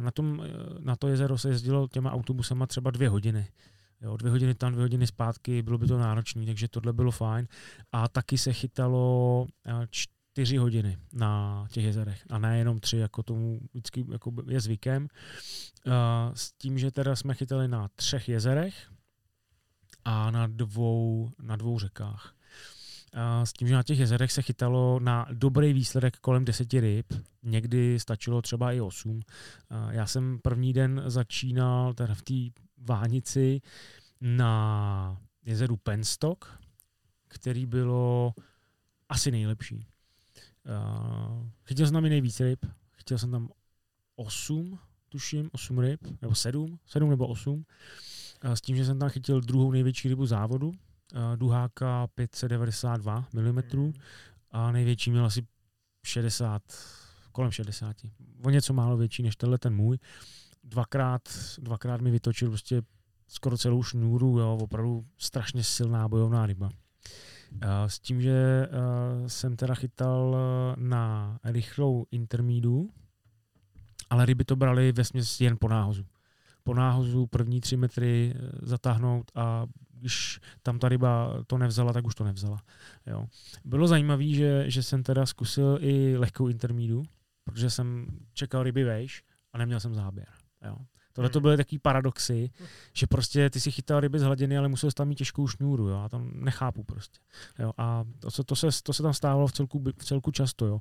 na, 0.00 0.10
tom, 0.10 0.42
na 0.78 0.96
to 0.96 1.08
jezero 1.08 1.38
se 1.38 1.48
jezdilo 1.48 1.88
těma 1.88 2.12
autobusama 2.12 2.66
třeba 2.66 2.90
dvě 2.90 3.08
hodiny. 3.08 3.48
Jo, 4.00 4.16
dvě 4.16 4.30
hodiny 4.30 4.54
tam, 4.54 4.72
dvě 4.72 4.82
hodiny 4.82 5.06
zpátky, 5.06 5.62
bylo 5.62 5.78
by 5.78 5.86
to 5.86 5.98
náročné, 5.98 6.46
takže 6.46 6.68
tohle 6.68 6.92
bylo 6.92 7.10
fajn. 7.10 7.48
A 7.92 8.08
taky 8.08 8.38
se 8.38 8.52
chytalo 8.52 9.46
hodiny 10.58 10.98
na 11.12 11.64
těch 11.70 11.84
jezerech 11.84 12.24
a 12.30 12.38
ne 12.38 12.58
jenom 12.58 12.78
tři, 12.78 12.96
jako 12.96 13.22
tomu 13.22 13.60
vždycky 13.72 14.04
jako 14.12 14.32
je 14.48 14.60
zvykem. 14.60 15.08
S 16.34 16.52
tím, 16.52 16.78
že 16.78 16.90
teda 16.90 17.16
jsme 17.16 17.34
chytali 17.34 17.68
na 17.68 17.88
třech 17.96 18.28
jezerech 18.28 18.90
a 20.04 20.30
na 20.30 20.46
dvou, 20.46 21.30
na 21.42 21.56
dvou 21.56 21.78
řekách. 21.78 22.34
S 23.44 23.52
tím, 23.52 23.68
že 23.68 23.74
na 23.74 23.82
těch 23.82 23.98
jezerech 23.98 24.32
se 24.32 24.42
chytalo 24.42 25.00
na 25.00 25.26
dobrý 25.32 25.72
výsledek 25.72 26.16
kolem 26.16 26.44
deseti 26.44 26.80
ryb, 26.80 27.12
někdy 27.42 28.00
stačilo 28.00 28.42
třeba 28.42 28.72
i 28.72 28.80
osm. 28.80 29.20
Já 29.90 30.06
jsem 30.06 30.38
první 30.42 30.72
den 30.72 31.02
začínal 31.06 31.94
teda 31.94 32.14
v 32.14 32.22
té 32.22 32.34
vánici 32.78 33.60
na 34.20 35.20
jezeru 35.44 35.76
Penstock, 35.76 36.44
který 37.28 37.66
bylo 37.66 38.34
asi 39.08 39.30
nejlepší. 39.30 39.86
Uh, 40.66 41.46
chytil 41.64 41.86
jsem 41.86 41.94
tam 41.94 42.04
i 42.04 42.08
nejvíc 42.08 42.40
ryb. 42.40 42.66
Chytil 42.96 43.18
jsem 43.18 43.30
tam 43.30 43.48
8, 44.16 44.78
tuším, 45.08 45.50
8 45.52 45.78
ryb, 45.78 46.00
nebo 46.22 46.34
7, 46.34 46.78
7 46.86 47.10
nebo 47.10 47.26
8. 47.26 47.64
Uh, 48.44 48.52
s 48.52 48.60
tím, 48.60 48.76
že 48.76 48.84
jsem 48.84 48.98
tam 48.98 49.08
chytil 49.08 49.40
druhou 49.40 49.70
největší 49.70 50.08
rybu 50.08 50.26
závodu, 50.26 50.68
uh, 50.68 50.76
duháka 51.36 52.06
592 52.06 53.24
mm 53.32 53.92
a 54.50 54.72
největší 54.72 55.10
měl 55.10 55.24
asi 55.24 55.46
60, 56.06 56.62
kolem 57.32 57.50
60. 57.50 57.96
O 58.42 58.50
něco 58.50 58.72
málo 58.72 58.96
větší 58.96 59.22
než 59.22 59.36
tenhle 59.36 59.58
ten 59.58 59.74
můj. 59.74 59.98
Dvakrát, 60.64 61.22
dvakrát 61.58 62.00
mi 62.00 62.10
vytočil 62.10 62.48
prostě 62.48 62.82
skoro 63.28 63.58
celou 63.58 63.82
šnůru, 63.82 64.38
jo, 64.38 64.58
opravdu 64.60 65.06
strašně 65.18 65.64
silná 65.64 66.08
bojovná 66.08 66.46
ryba. 66.46 66.70
S 67.86 67.98
tím, 67.98 68.22
že 68.22 68.68
jsem 69.26 69.56
teda 69.56 69.74
chytal 69.74 70.36
na 70.76 71.38
rychlou 71.44 72.06
intermídu, 72.10 72.90
ale 74.10 74.26
ryby 74.26 74.44
to 74.44 74.56
brali 74.56 74.92
ve 74.92 75.04
směs 75.04 75.40
jen 75.40 75.56
po 75.60 75.68
náhozu. 75.68 76.06
Po 76.64 76.74
náhozu 76.74 77.26
první 77.26 77.60
tři 77.60 77.76
metry 77.76 78.34
e, 78.34 78.66
zatáhnout 78.66 79.30
a 79.34 79.66
když 79.92 80.40
tam 80.62 80.78
ta 80.78 80.88
ryba 80.88 81.42
to 81.46 81.58
nevzala, 81.58 81.92
tak 81.92 82.06
už 82.06 82.14
to 82.14 82.24
nevzala. 82.24 82.58
Jo. 83.06 83.26
Bylo 83.64 83.86
zajímavé, 83.86 84.28
že, 84.28 84.70
že 84.70 84.82
jsem 84.82 85.02
teda 85.02 85.26
zkusil 85.26 85.78
i 85.80 86.16
lehkou 86.16 86.48
intermídu, 86.48 87.02
protože 87.44 87.70
jsem 87.70 88.06
čekal 88.32 88.62
ryby 88.62 88.84
vejš 88.84 89.22
a 89.52 89.58
neměl 89.58 89.80
jsem 89.80 89.94
záběr. 89.94 90.28
Jo 90.64 90.76
Tohle 91.16 91.30
to 91.30 91.38
Hmm. 91.38 91.42
byly 91.42 91.56
takový 91.56 91.78
paradoxy, 91.78 92.50
že 92.94 93.06
prostě 93.06 93.50
ty 93.50 93.60
si 93.60 93.70
chytal 93.70 94.00
ryby 94.00 94.18
z 94.18 94.22
hladiny, 94.22 94.58
ale 94.58 94.68
musel 94.68 94.90
jsi 94.90 94.94
tam 94.94 95.08
mít 95.08 95.14
těžkou 95.14 95.48
šňůru, 95.48 95.88
jo, 95.88 95.96
a 95.98 96.08
tam 96.08 96.30
nechápu 96.34 96.84
prostě. 96.84 97.18
Jo, 97.58 97.72
a 97.78 98.04
to 98.18 98.30
se, 98.30 98.44
to, 98.44 98.56
se, 98.56 98.66
to 98.82 98.92
se 98.92 99.02
tam 99.02 99.14
stávalo 99.14 99.46
v 99.46 99.52
celku, 99.52 99.84
v 99.98 100.04
celku 100.04 100.30
často, 100.30 100.66
jo. 100.66 100.80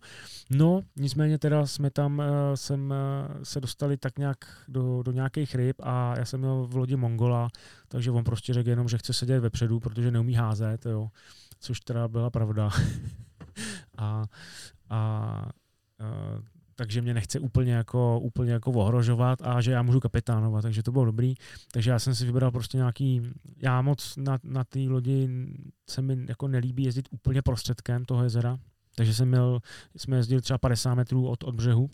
No, 0.49 0.81
nicméně 0.95 1.37
teda 1.37 1.65
jsme 1.65 1.89
tam, 1.89 2.21
eh, 2.21 2.57
jsem 2.57 2.93
eh, 2.93 3.45
se 3.45 3.61
dostali 3.61 3.97
tak 3.97 4.17
nějak 4.19 4.37
do, 4.67 5.03
do 5.03 5.11
nějakých 5.11 5.55
ryb 5.55 5.75
a 5.83 6.13
já 6.17 6.25
jsem 6.25 6.39
měl 6.39 6.67
v 6.67 6.75
lodi 6.75 6.95
Mongola, 6.95 7.49
takže 7.87 8.11
on 8.11 8.23
prostě 8.23 8.53
řekl 8.53 8.69
jenom, 8.69 8.87
že 8.87 8.97
chce 8.97 9.13
sedět 9.13 9.39
vepředu, 9.39 9.79
protože 9.79 10.11
neumí 10.11 10.33
házet, 10.33 10.85
jo, 10.85 11.09
což 11.59 11.79
teda 11.79 12.07
byla 12.07 12.29
pravda. 12.29 12.69
a, 13.97 14.03
a, 14.03 14.25
a 14.89 15.45
takže 16.75 17.01
mě 17.01 17.13
nechce 17.13 17.39
úplně 17.39 17.73
jako, 17.73 18.19
úplně 18.19 18.51
jako 18.51 18.71
ohrožovat 18.71 19.41
a 19.41 19.61
že 19.61 19.71
já 19.71 19.81
můžu 19.81 19.99
kapitánovat, 19.99 20.61
takže 20.61 20.83
to 20.83 20.91
bylo 20.91 21.05
dobrý. 21.05 21.35
Takže 21.71 21.91
já 21.91 21.99
jsem 21.99 22.15
si 22.15 22.25
vybral 22.25 22.51
prostě 22.51 22.77
nějaký, 22.77 23.21
já 23.57 23.81
moc 23.81 24.17
na, 24.17 24.39
na 24.43 24.63
té 24.63 24.79
lodi 24.79 25.29
se 25.89 26.01
mi 26.01 26.25
jako 26.27 26.47
nelíbí 26.47 26.83
jezdit 26.83 27.07
úplně 27.11 27.41
prostředkem 27.41 28.05
toho 28.05 28.23
jezera, 28.23 28.57
takže 28.95 29.13
jsem 29.13 29.27
měl, 29.27 29.59
jsme 29.97 30.17
jezdili 30.17 30.41
třeba 30.41 30.57
50 30.57 30.95
metrů 30.95 31.27
od, 31.27 31.43
od 31.43 31.55
břehu 31.55 31.89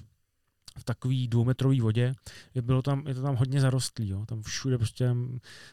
v 0.79 0.83
takový 0.83 1.27
dvoumetrový 1.27 1.81
vodě. 1.81 2.13
Je, 2.53 2.61
bylo 2.61 2.81
tam, 2.81 3.07
je 3.07 3.15
to 3.15 3.21
tam 3.21 3.35
hodně 3.35 3.61
zarostlý, 3.61 4.09
jo. 4.09 4.25
tam 4.25 4.41
všude 4.41 4.77
prostě 4.77 5.15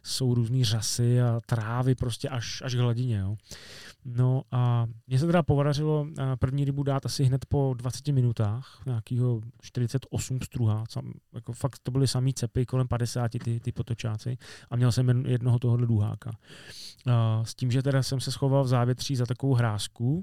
jsou 0.03 0.35
různé 0.35 0.65
řasy 0.65 1.21
a 1.21 1.41
trávy 1.47 1.95
prostě 1.95 2.29
až, 2.29 2.63
až 2.65 2.75
k 2.75 2.79
hladině. 2.79 3.17
Jo. 3.17 3.37
No 4.05 4.43
a 4.53 4.87
mně 5.07 5.19
se 5.19 5.27
teda 5.27 5.43
podařilo 5.43 6.07
eh, 6.19 6.37
první 6.39 6.65
rybu 6.65 6.83
dát 6.83 7.07
asi 7.07 7.25
hned 7.25 7.47
po 7.47 7.75
20 7.79 8.09
minutách, 8.09 8.83
nějakýho 8.87 9.41
48 9.63 10.39
struha, 10.43 10.85
sam, 10.91 11.13
jako 11.35 11.53
fakt 11.53 11.79
to 11.83 11.91
byly 11.91 12.09
samý 12.09 12.35
cepy, 12.35 12.67
kolem 12.67 12.89
50 12.89 13.31
ty, 13.45 13.61
ty 13.61 13.73
potočáci 13.73 14.37
a 14.71 14.77
měl 14.77 14.93
jsem 14.93 15.27
jednoho 15.27 15.59
tohohle 15.59 15.87
duháka. 15.87 16.31
A 17.07 17.45
s 17.45 17.55
tím, 17.55 17.71
že 17.71 17.83
teda 17.83 18.03
jsem 18.03 18.21
se 18.21 18.33
schoval 18.33 18.65
v 18.65 18.69
závětří 18.69 19.17
za 19.17 19.27
takovou 19.27 19.55
hrázku 19.55 20.23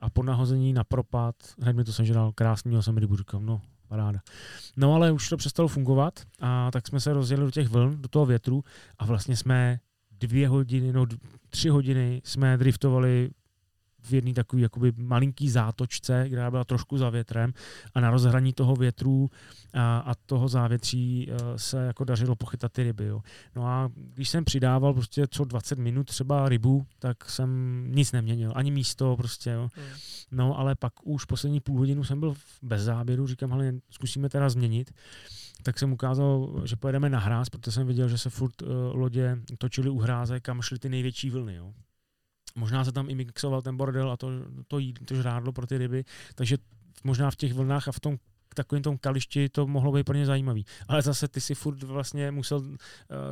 a 0.00 0.10
po 0.10 0.22
nahození 0.22 0.72
na 0.72 0.84
propad, 0.84 1.36
hned 1.60 1.76
mi 1.76 1.84
to 1.84 1.92
sežral 1.92 2.32
krásný, 2.32 2.68
měl 2.68 2.82
jsem 2.82 2.98
rybu, 2.98 3.16
říkám, 3.16 3.46
no 3.46 3.60
paráda. 3.86 4.20
No 4.76 4.94
ale 4.94 5.12
už 5.12 5.28
to 5.28 5.36
přestalo 5.36 5.68
fungovat 5.68 6.20
a 6.40 6.70
tak 6.70 6.88
jsme 6.88 7.00
se 7.00 7.12
rozjeli 7.12 7.44
do 7.44 7.50
těch 7.50 7.68
vln, 7.68 8.02
do 8.02 8.08
toho 8.08 8.26
větru 8.26 8.64
a 8.98 9.06
vlastně 9.06 9.36
jsme 9.36 9.78
dvě 10.10 10.48
hodiny, 10.48 10.92
no 10.92 11.06
tři 11.48 11.68
hodiny 11.68 12.22
jsme 12.24 12.56
driftovali 12.56 13.30
v 14.08 14.12
jedné 14.12 14.34
takové 14.34 14.62
jakoby 14.62 14.92
malinký 14.96 15.50
zátočce, 15.50 16.26
která 16.26 16.50
byla 16.50 16.64
trošku 16.64 16.98
za 16.98 17.10
větrem 17.10 17.52
a 17.94 18.00
na 18.00 18.10
rozhraní 18.10 18.52
toho 18.52 18.76
větru 18.76 19.30
a, 19.74 19.98
a 19.98 20.14
toho 20.14 20.48
závětří 20.48 21.28
uh, 21.30 21.36
se 21.56 21.86
jako 21.86 22.04
dařilo 22.04 22.36
pochytat 22.36 22.72
ty 22.72 22.82
ryby. 22.82 23.04
Jo. 23.04 23.20
No 23.56 23.66
a 23.66 23.90
když 24.14 24.28
jsem 24.28 24.44
přidával 24.44 24.94
prostě 24.94 25.26
co 25.30 25.44
20 25.44 25.78
minut 25.78 26.04
třeba 26.04 26.48
rybu, 26.48 26.86
tak 26.98 27.30
jsem 27.30 27.50
nic 27.94 28.12
neměnil, 28.12 28.52
ani 28.54 28.70
místo 28.70 29.16
prostě. 29.16 29.50
Jo. 29.50 29.68
No 30.30 30.58
ale 30.58 30.74
pak 30.74 30.92
už 31.02 31.24
poslední 31.24 31.60
půl 31.60 31.78
hodinu 31.78 32.04
jsem 32.04 32.20
byl 32.20 32.34
bez 32.62 32.82
záběru, 32.82 33.26
říkám, 33.26 33.50
hele, 33.50 33.72
zkusíme 33.90 34.28
teda 34.28 34.48
změnit 34.48 34.90
tak 35.62 35.78
jsem 35.78 35.92
ukázal, 35.92 36.62
že 36.64 36.76
pojedeme 36.76 37.10
na 37.10 37.18
hráz, 37.18 37.48
protože 37.48 37.72
jsem 37.72 37.86
viděl, 37.86 38.08
že 38.08 38.18
se 38.18 38.30
furt 38.30 38.62
uh, 38.62 38.68
lodě 38.92 39.38
točily 39.58 39.90
u 39.90 39.98
hráze, 39.98 40.40
kam 40.40 40.62
šly 40.62 40.78
ty 40.78 40.88
největší 40.88 41.30
vlny. 41.30 41.54
Jo. 41.54 41.72
Možná 42.56 42.84
se 42.84 42.92
tam 42.92 43.10
i 43.10 43.14
mixoval 43.14 43.62
ten 43.62 43.76
bordel 43.76 44.10
a 44.10 44.16
to, 44.16 44.30
to, 44.68 44.78
jí, 44.78 44.92
to 44.92 45.14
žrádlo 45.14 45.52
pro 45.52 45.66
ty 45.66 45.78
ryby, 45.78 46.04
takže 46.34 46.56
možná 47.04 47.30
v 47.30 47.36
těch 47.36 47.54
vlnách 47.54 47.88
a 47.88 47.92
v 47.92 48.00
tom 48.00 48.18
takovým 48.54 48.82
tom 48.82 48.98
kališti 48.98 49.48
to 49.48 49.66
mohlo 49.66 49.92
být 49.92 50.04
pro 50.04 50.16
ně 50.16 50.26
zajímavý. 50.26 50.64
Ale 50.88 51.02
zase 51.02 51.28
ty 51.28 51.40
si 51.40 51.54
furt 51.54 51.82
vlastně 51.82 52.30
musel 52.30 52.58
uh, 52.58 52.74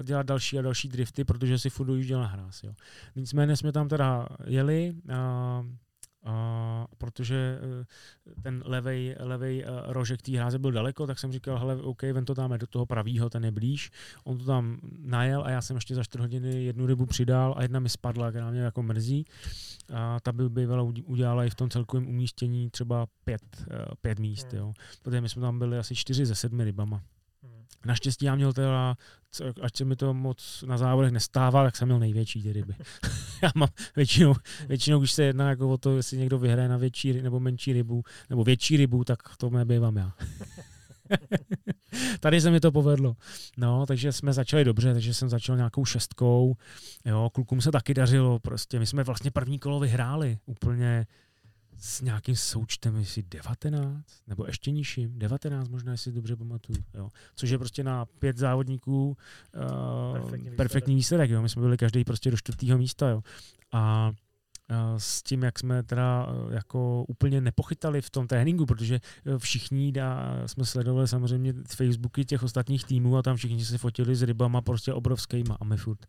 dělat 0.02 0.26
další 0.26 0.58
a 0.58 0.62
další 0.62 0.88
drifty, 0.88 1.24
protože 1.24 1.58
si 1.58 1.70
furt 1.70 1.86
dojížděl 1.86 2.20
na 2.20 2.26
hráz. 2.26 2.62
Jo. 2.62 2.74
Nicméně 3.16 3.56
jsme 3.56 3.72
tam 3.72 3.88
teda 3.88 4.28
jeli, 4.46 4.94
uh, 5.04 5.66
a 6.24 6.86
protože 6.98 7.58
eh, 7.60 8.42
ten 8.42 8.62
levej, 8.66 9.16
levej 9.18 9.62
eh, 9.62 9.66
rožek 9.86 10.22
té 10.22 10.32
hráze 10.32 10.58
byl 10.58 10.72
daleko, 10.72 11.06
tak 11.06 11.18
jsem 11.18 11.32
říkal, 11.32 11.58
hele, 11.58 11.76
OK, 11.76 12.02
ven 12.02 12.24
to 12.24 12.34
dáme 12.34 12.58
do 12.58 12.66
toho 12.66 12.86
pravýho, 12.86 13.30
ten 13.30 13.44
je 13.44 13.50
blíž. 13.50 13.90
On 14.24 14.38
to 14.38 14.44
tam 14.44 14.78
najel 14.98 15.44
a 15.44 15.50
já 15.50 15.62
jsem 15.62 15.76
ještě 15.76 15.94
za 15.94 16.04
4 16.04 16.22
hodiny 16.22 16.64
jednu 16.64 16.86
rybu 16.86 17.06
přidal 17.06 17.54
a 17.56 17.62
jedna 17.62 17.80
mi 17.80 17.88
spadla, 17.88 18.30
která 18.30 18.50
mě 18.50 18.60
jako 18.60 18.82
mrzí. 18.82 19.24
A 19.94 20.20
ta 20.20 20.32
by 20.32 20.48
bývala 20.48 20.82
udělala 20.82 21.44
i 21.44 21.50
v 21.50 21.54
tom 21.54 21.70
celkovém 21.70 22.08
umístění 22.08 22.70
třeba 22.70 23.06
pět, 23.24 23.66
eh, 23.70 23.84
pět 24.00 24.18
míst, 24.18 24.54
jo. 24.54 24.72
Protože 25.02 25.20
my 25.20 25.28
jsme 25.28 25.42
tam 25.42 25.58
byli 25.58 25.78
asi 25.78 25.94
čtyři 25.94 26.26
ze 26.26 26.34
sedmi 26.34 26.64
rybama. 26.64 27.02
Naštěstí 27.84 28.24
já 28.24 28.34
měl 28.34 28.52
teda, 28.52 28.96
ať 29.62 29.76
se 29.76 29.84
mi 29.84 29.96
to 29.96 30.14
moc 30.14 30.64
na 30.66 30.78
závodech 30.78 31.12
nestává, 31.12 31.64
tak 31.64 31.76
jsem 31.76 31.88
měl 31.88 31.98
největší 31.98 32.42
ty 32.42 32.52
ryby. 32.52 32.74
já 33.42 33.50
mám 33.54 33.68
většinou, 33.96 34.34
většinou, 34.68 34.98
když 34.98 35.12
se 35.12 35.22
jedná 35.22 35.48
jako 35.48 35.68
o 35.68 35.78
to, 35.78 35.96
jestli 35.96 36.18
někdo 36.18 36.38
vyhraje 36.38 36.68
na 36.68 36.76
větší 36.76 37.22
nebo 37.22 37.40
menší 37.40 37.72
rybu, 37.72 38.02
nebo 38.30 38.44
větší 38.44 38.76
rybu, 38.76 39.04
tak 39.04 39.18
to 39.36 39.50
nebývám 39.50 39.96
já. 39.96 40.12
Tady 42.20 42.40
se 42.40 42.50
mi 42.50 42.60
to 42.60 42.72
povedlo. 42.72 43.16
No, 43.56 43.86
takže 43.86 44.12
jsme 44.12 44.32
začali 44.32 44.64
dobře, 44.64 44.92
takže 44.92 45.14
jsem 45.14 45.28
začal 45.28 45.56
nějakou 45.56 45.84
šestkou. 45.84 46.56
Jo, 47.04 47.30
klukům 47.32 47.60
se 47.60 47.72
taky 47.72 47.94
dařilo, 47.94 48.38
prostě 48.38 48.78
my 48.78 48.86
jsme 48.86 49.04
vlastně 49.04 49.30
první 49.30 49.58
kolo 49.58 49.80
vyhráli 49.80 50.38
úplně 50.46 51.06
s 51.76 52.00
nějakým 52.00 52.36
součtem, 52.36 52.96
jestli 52.96 53.22
19, 53.22 54.04
nebo 54.26 54.46
ještě 54.46 54.70
nižším, 54.70 55.18
19 55.18 55.68
možná, 55.68 55.92
jestli 55.92 56.12
dobře 56.12 56.36
pamatuju. 56.36 56.78
Jo. 56.94 57.08
Což 57.36 57.50
je 57.50 57.58
prostě 57.58 57.84
na 57.84 58.04
pět 58.04 58.38
závodníků 58.38 59.08
uh, 59.08 60.12
perfektní, 60.12 60.50
perfektní 60.50 60.94
výsledek. 60.94 61.30
Jo. 61.30 61.42
My 61.42 61.48
jsme 61.48 61.62
byli 61.62 61.76
každý 61.76 62.04
prostě 62.04 62.30
do 62.30 62.36
čtvrtého 62.36 62.78
místa. 62.78 63.08
Jo. 63.08 63.22
A 63.72 64.12
s 64.98 65.22
tím, 65.22 65.42
jak 65.42 65.58
jsme 65.58 65.82
teda 65.82 66.26
jako 66.50 67.04
úplně 67.08 67.40
nepochytali 67.40 68.02
v 68.02 68.10
tom 68.10 68.26
tréninku, 68.26 68.66
protože 68.66 69.00
všichni 69.38 69.92
dá, 69.92 70.42
jsme 70.46 70.64
sledovali 70.64 71.08
samozřejmě 71.08 71.54
Facebooky 71.68 72.24
těch 72.24 72.42
ostatních 72.42 72.84
týmů 72.84 73.16
a 73.16 73.22
tam 73.22 73.36
všichni 73.36 73.64
se 73.64 73.78
fotili 73.78 74.16
s 74.16 74.22
rybama 74.22 74.62
prostě 74.62 74.92
obrovskýma 74.92 75.56
a 75.60 75.64
my 75.64 75.76
furt 75.76 76.06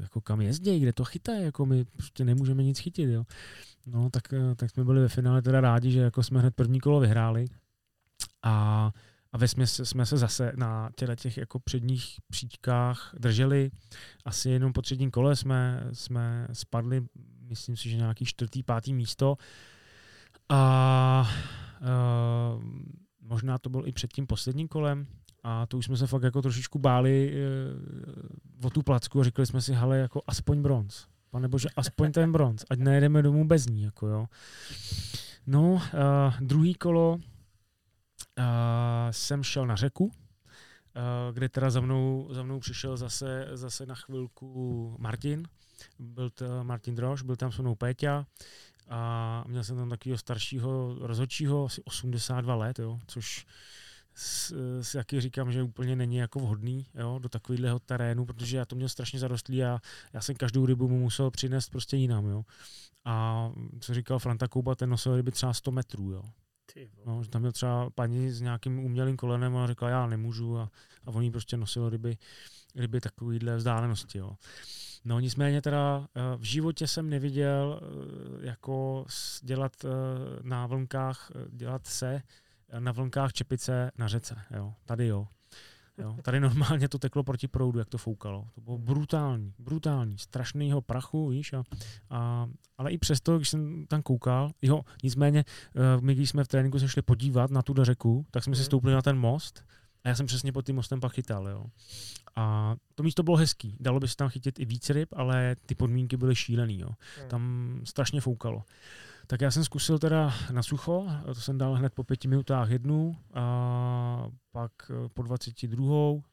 jako 0.00 0.20
kam 0.20 0.40
jezdí, 0.40 0.80
kde 0.80 0.92
to 0.92 1.04
chytají, 1.04 1.44
jako 1.44 1.66
my 1.66 1.84
prostě 1.84 2.24
nemůžeme 2.24 2.62
nic 2.62 2.78
chytit, 2.78 3.10
jo. 3.10 3.24
No, 3.86 4.10
tak, 4.10 4.22
tak 4.56 4.70
jsme 4.70 4.84
byli 4.84 5.00
ve 5.00 5.08
finále 5.08 5.42
teda 5.42 5.60
rádi, 5.60 5.90
že 5.90 6.00
jako 6.00 6.22
jsme 6.22 6.40
hned 6.40 6.54
první 6.54 6.80
kolo 6.80 7.00
vyhráli 7.00 7.46
a, 8.42 8.90
a 9.32 9.38
ve 9.38 9.48
směs 9.48 9.80
jsme 9.84 10.06
se 10.06 10.18
zase 10.18 10.52
na 10.56 10.90
těle 10.96 11.16
těch 11.16 11.36
jako 11.36 11.60
předních 11.60 12.16
příčkách 12.28 13.14
drželi. 13.18 13.70
Asi 14.24 14.50
jenom 14.50 14.72
po 14.72 14.82
třetím 14.82 15.10
kole 15.10 15.36
jsme, 15.36 15.88
jsme 15.92 16.48
spadli, 16.52 17.02
myslím 17.40 17.76
si, 17.76 17.90
že 17.90 17.96
nějaký 17.96 18.24
čtvrtý, 18.24 18.62
pátý 18.62 18.94
místo. 18.94 19.36
A 20.48 21.30
uh, 21.80 22.62
možná 23.20 23.58
to 23.58 23.70
byl 23.70 23.82
i 23.86 23.92
před 23.92 24.12
tím 24.12 24.26
posledním 24.26 24.68
kolem, 24.68 25.06
a 25.42 25.66
to 25.66 25.78
už 25.78 25.84
jsme 25.84 25.96
se 25.96 26.06
fakt 26.06 26.22
jako 26.22 26.42
trošičku 26.42 26.78
báli 26.78 27.32
uh, 28.60 28.66
o 28.66 28.70
tu 28.70 28.82
placku 28.82 29.20
a 29.20 29.24
říkali 29.24 29.46
jsme 29.46 29.60
si, 29.60 29.72
hele, 29.72 29.98
jako 29.98 30.22
aspoň 30.26 30.62
bronz. 30.62 31.06
Pane 31.30 31.48
bože, 31.48 31.68
aspoň 31.76 32.12
ten 32.12 32.32
bronz, 32.32 32.64
ať 32.70 32.78
nejedeme 32.78 33.22
domů 33.22 33.44
bez 33.44 33.66
ní, 33.66 33.82
jako 33.82 34.06
jo. 34.06 34.26
No, 35.46 35.72
uh, 35.72 35.80
druhý 36.40 36.74
kolo 36.74 37.12
uh, 37.14 37.20
jsem 39.10 39.42
šel 39.42 39.66
na 39.66 39.76
řeku, 39.76 40.04
uh, 40.04 40.12
kde 41.32 41.48
teda 41.48 41.70
za 41.70 41.80
mnou, 41.80 42.28
za 42.30 42.42
mnou 42.42 42.60
přišel 42.60 42.96
zase, 42.96 43.48
zase 43.52 43.86
na 43.86 43.94
chvilku 43.94 44.96
Martin, 44.98 45.48
byl 45.98 46.30
to 46.30 46.64
Martin 46.64 46.94
Drož, 46.94 47.22
byl 47.22 47.36
tam 47.36 47.52
se 47.52 47.62
mnou 47.62 47.74
Péťa 47.74 48.26
a 48.88 49.44
měl 49.46 49.64
jsem 49.64 49.76
tam 49.76 49.88
takového 49.88 50.18
staršího 50.18 50.96
rozhodčího, 51.00 51.64
asi 51.64 51.82
82 51.82 52.54
let, 52.54 52.78
jo, 52.78 52.98
což 53.06 53.46
si 54.14 54.96
taky 54.96 55.20
říkám, 55.20 55.52
že 55.52 55.62
úplně 55.62 55.96
není 55.96 56.16
jako 56.16 56.38
vhodný 56.38 56.86
jo, 56.94 57.18
do 57.22 57.28
takového 57.28 57.78
terénu, 57.78 58.26
protože 58.26 58.56
já 58.56 58.64
to 58.64 58.76
měl 58.76 58.88
strašně 58.88 59.18
zarostlý 59.18 59.64
a 59.64 59.80
já 60.12 60.20
jsem 60.20 60.36
každou 60.36 60.66
rybu 60.66 60.88
mu 60.88 60.98
musel 60.98 61.30
přinést 61.30 61.68
prostě 61.68 61.96
jinam. 61.96 62.26
Jo. 62.26 62.44
A 63.04 63.46
co 63.80 63.94
říkal 63.94 64.18
Franta 64.18 64.48
Kouba, 64.48 64.74
ten 64.74 64.90
nosil 64.90 65.16
ryby 65.16 65.30
třeba 65.30 65.52
100 65.52 65.70
metrů. 65.70 66.12
Jo. 66.12 66.22
No, 67.06 67.22
že 67.22 67.30
tam 67.30 67.42
byl 67.42 67.52
třeba 67.52 67.90
paní 67.90 68.30
s 68.30 68.40
nějakým 68.40 68.78
umělým 68.78 69.16
kolenem 69.16 69.56
a 69.56 69.66
řekla, 69.66 69.88
já 69.88 70.06
nemůžu 70.06 70.58
a, 70.58 70.70
a 71.06 71.10
oni 71.10 71.30
prostě 71.30 71.56
nosil 71.56 71.88
ryby, 71.88 72.18
ryby 72.76 73.00
takovýhle 73.00 73.56
vzdálenosti. 73.56 74.18
Jo. 74.18 74.36
No 75.04 75.20
nicméně 75.20 75.62
teda 75.62 76.08
v 76.36 76.42
životě 76.42 76.86
jsem 76.86 77.10
neviděl 77.10 77.80
jako 78.40 79.06
dělat 79.42 79.72
na 80.42 80.66
vlnkách, 80.66 81.32
dělat 81.50 81.86
se 81.86 82.22
na 82.78 82.92
vlnkách 82.92 83.32
čepice 83.32 83.90
na 83.98 84.08
řece. 84.08 84.36
Jo. 84.56 84.74
Tady 84.84 85.06
jo. 85.06 85.28
jo. 85.98 86.16
Tady 86.22 86.40
normálně 86.40 86.88
to 86.88 86.98
teklo 86.98 87.24
proti 87.24 87.48
proudu, 87.48 87.78
jak 87.78 87.88
to 87.88 87.98
foukalo. 87.98 88.48
To 88.54 88.60
bylo 88.60 88.78
brutální, 88.78 89.54
brutální, 89.58 90.18
strašného 90.18 90.82
prachu, 90.82 91.28
víš. 91.28 91.52
A, 91.52 91.62
a, 92.10 92.48
ale 92.78 92.92
i 92.92 92.98
přesto, 92.98 93.36
když 93.36 93.48
jsem 93.48 93.86
tam 93.86 94.02
koukal, 94.02 94.50
jo, 94.62 94.82
nicméně, 95.02 95.44
my 96.00 96.14
když 96.14 96.30
jsme 96.30 96.44
v 96.44 96.48
tréninku 96.48 96.78
se 96.78 96.88
šli 96.88 97.02
podívat 97.02 97.50
na 97.50 97.62
tu 97.62 97.74
řeku, 97.84 98.26
tak 98.30 98.44
jsme 98.44 98.56
si 98.56 98.64
stoupili 98.64 98.94
na 98.94 99.02
ten 99.02 99.18
most 99.18 99.64
A 100.04 100.08
já 100.08 100.14
jsem 100.14 100.26
přesně 100.26 100.52
pod 100.52 100.66
tím 100.66 100.76
mostem 100.76 101.00
pak 101.00 101.12
chytal, 101.12 101.48
jo. 101.48 101.64
A 102.36 102.74
to 102.94 103.02
místo 103.02 103.22
bylo 103.22 103.36
hezký. 103.36 103.76
Dalo 103.80 104.00
by 104.00 104.08
se 104.08 104.16
tam 104.16 104.28
chytit 104.28 104.58
i 104.58 104.64
víc 104.64 104.90
ryb, 104.90 105.08
ale 105.16 105.56
ty 105.66 105.74
podmínky 105.74 106.16
byly 106.16 106.34
šílený, 106.34 106.80
jo. 106.80 106.90
Tam 107.28 107.80
strašně 107.84 108.20
foukalo. 108.20 108.64
Tak 109.26 109.40
já 109.40 109.50
jsem 109.50 109.64
zkusil 109.64 109.98
teda 109.98 110.34
na 110.52 110.62
sucho, 110.62 111.06
to 111.24 111.34
jsem 111.34 111.58
dal 111.58 111.74
hned 111.74 111.94
po 111.94 112.04
pěti 112.04 112.28
minutách 112.28 112.70
jednu, 112.70 113.16
a 113.34 114.26
pak 114.52 114.72
po 115.14 115.22
22. 115.22 115.84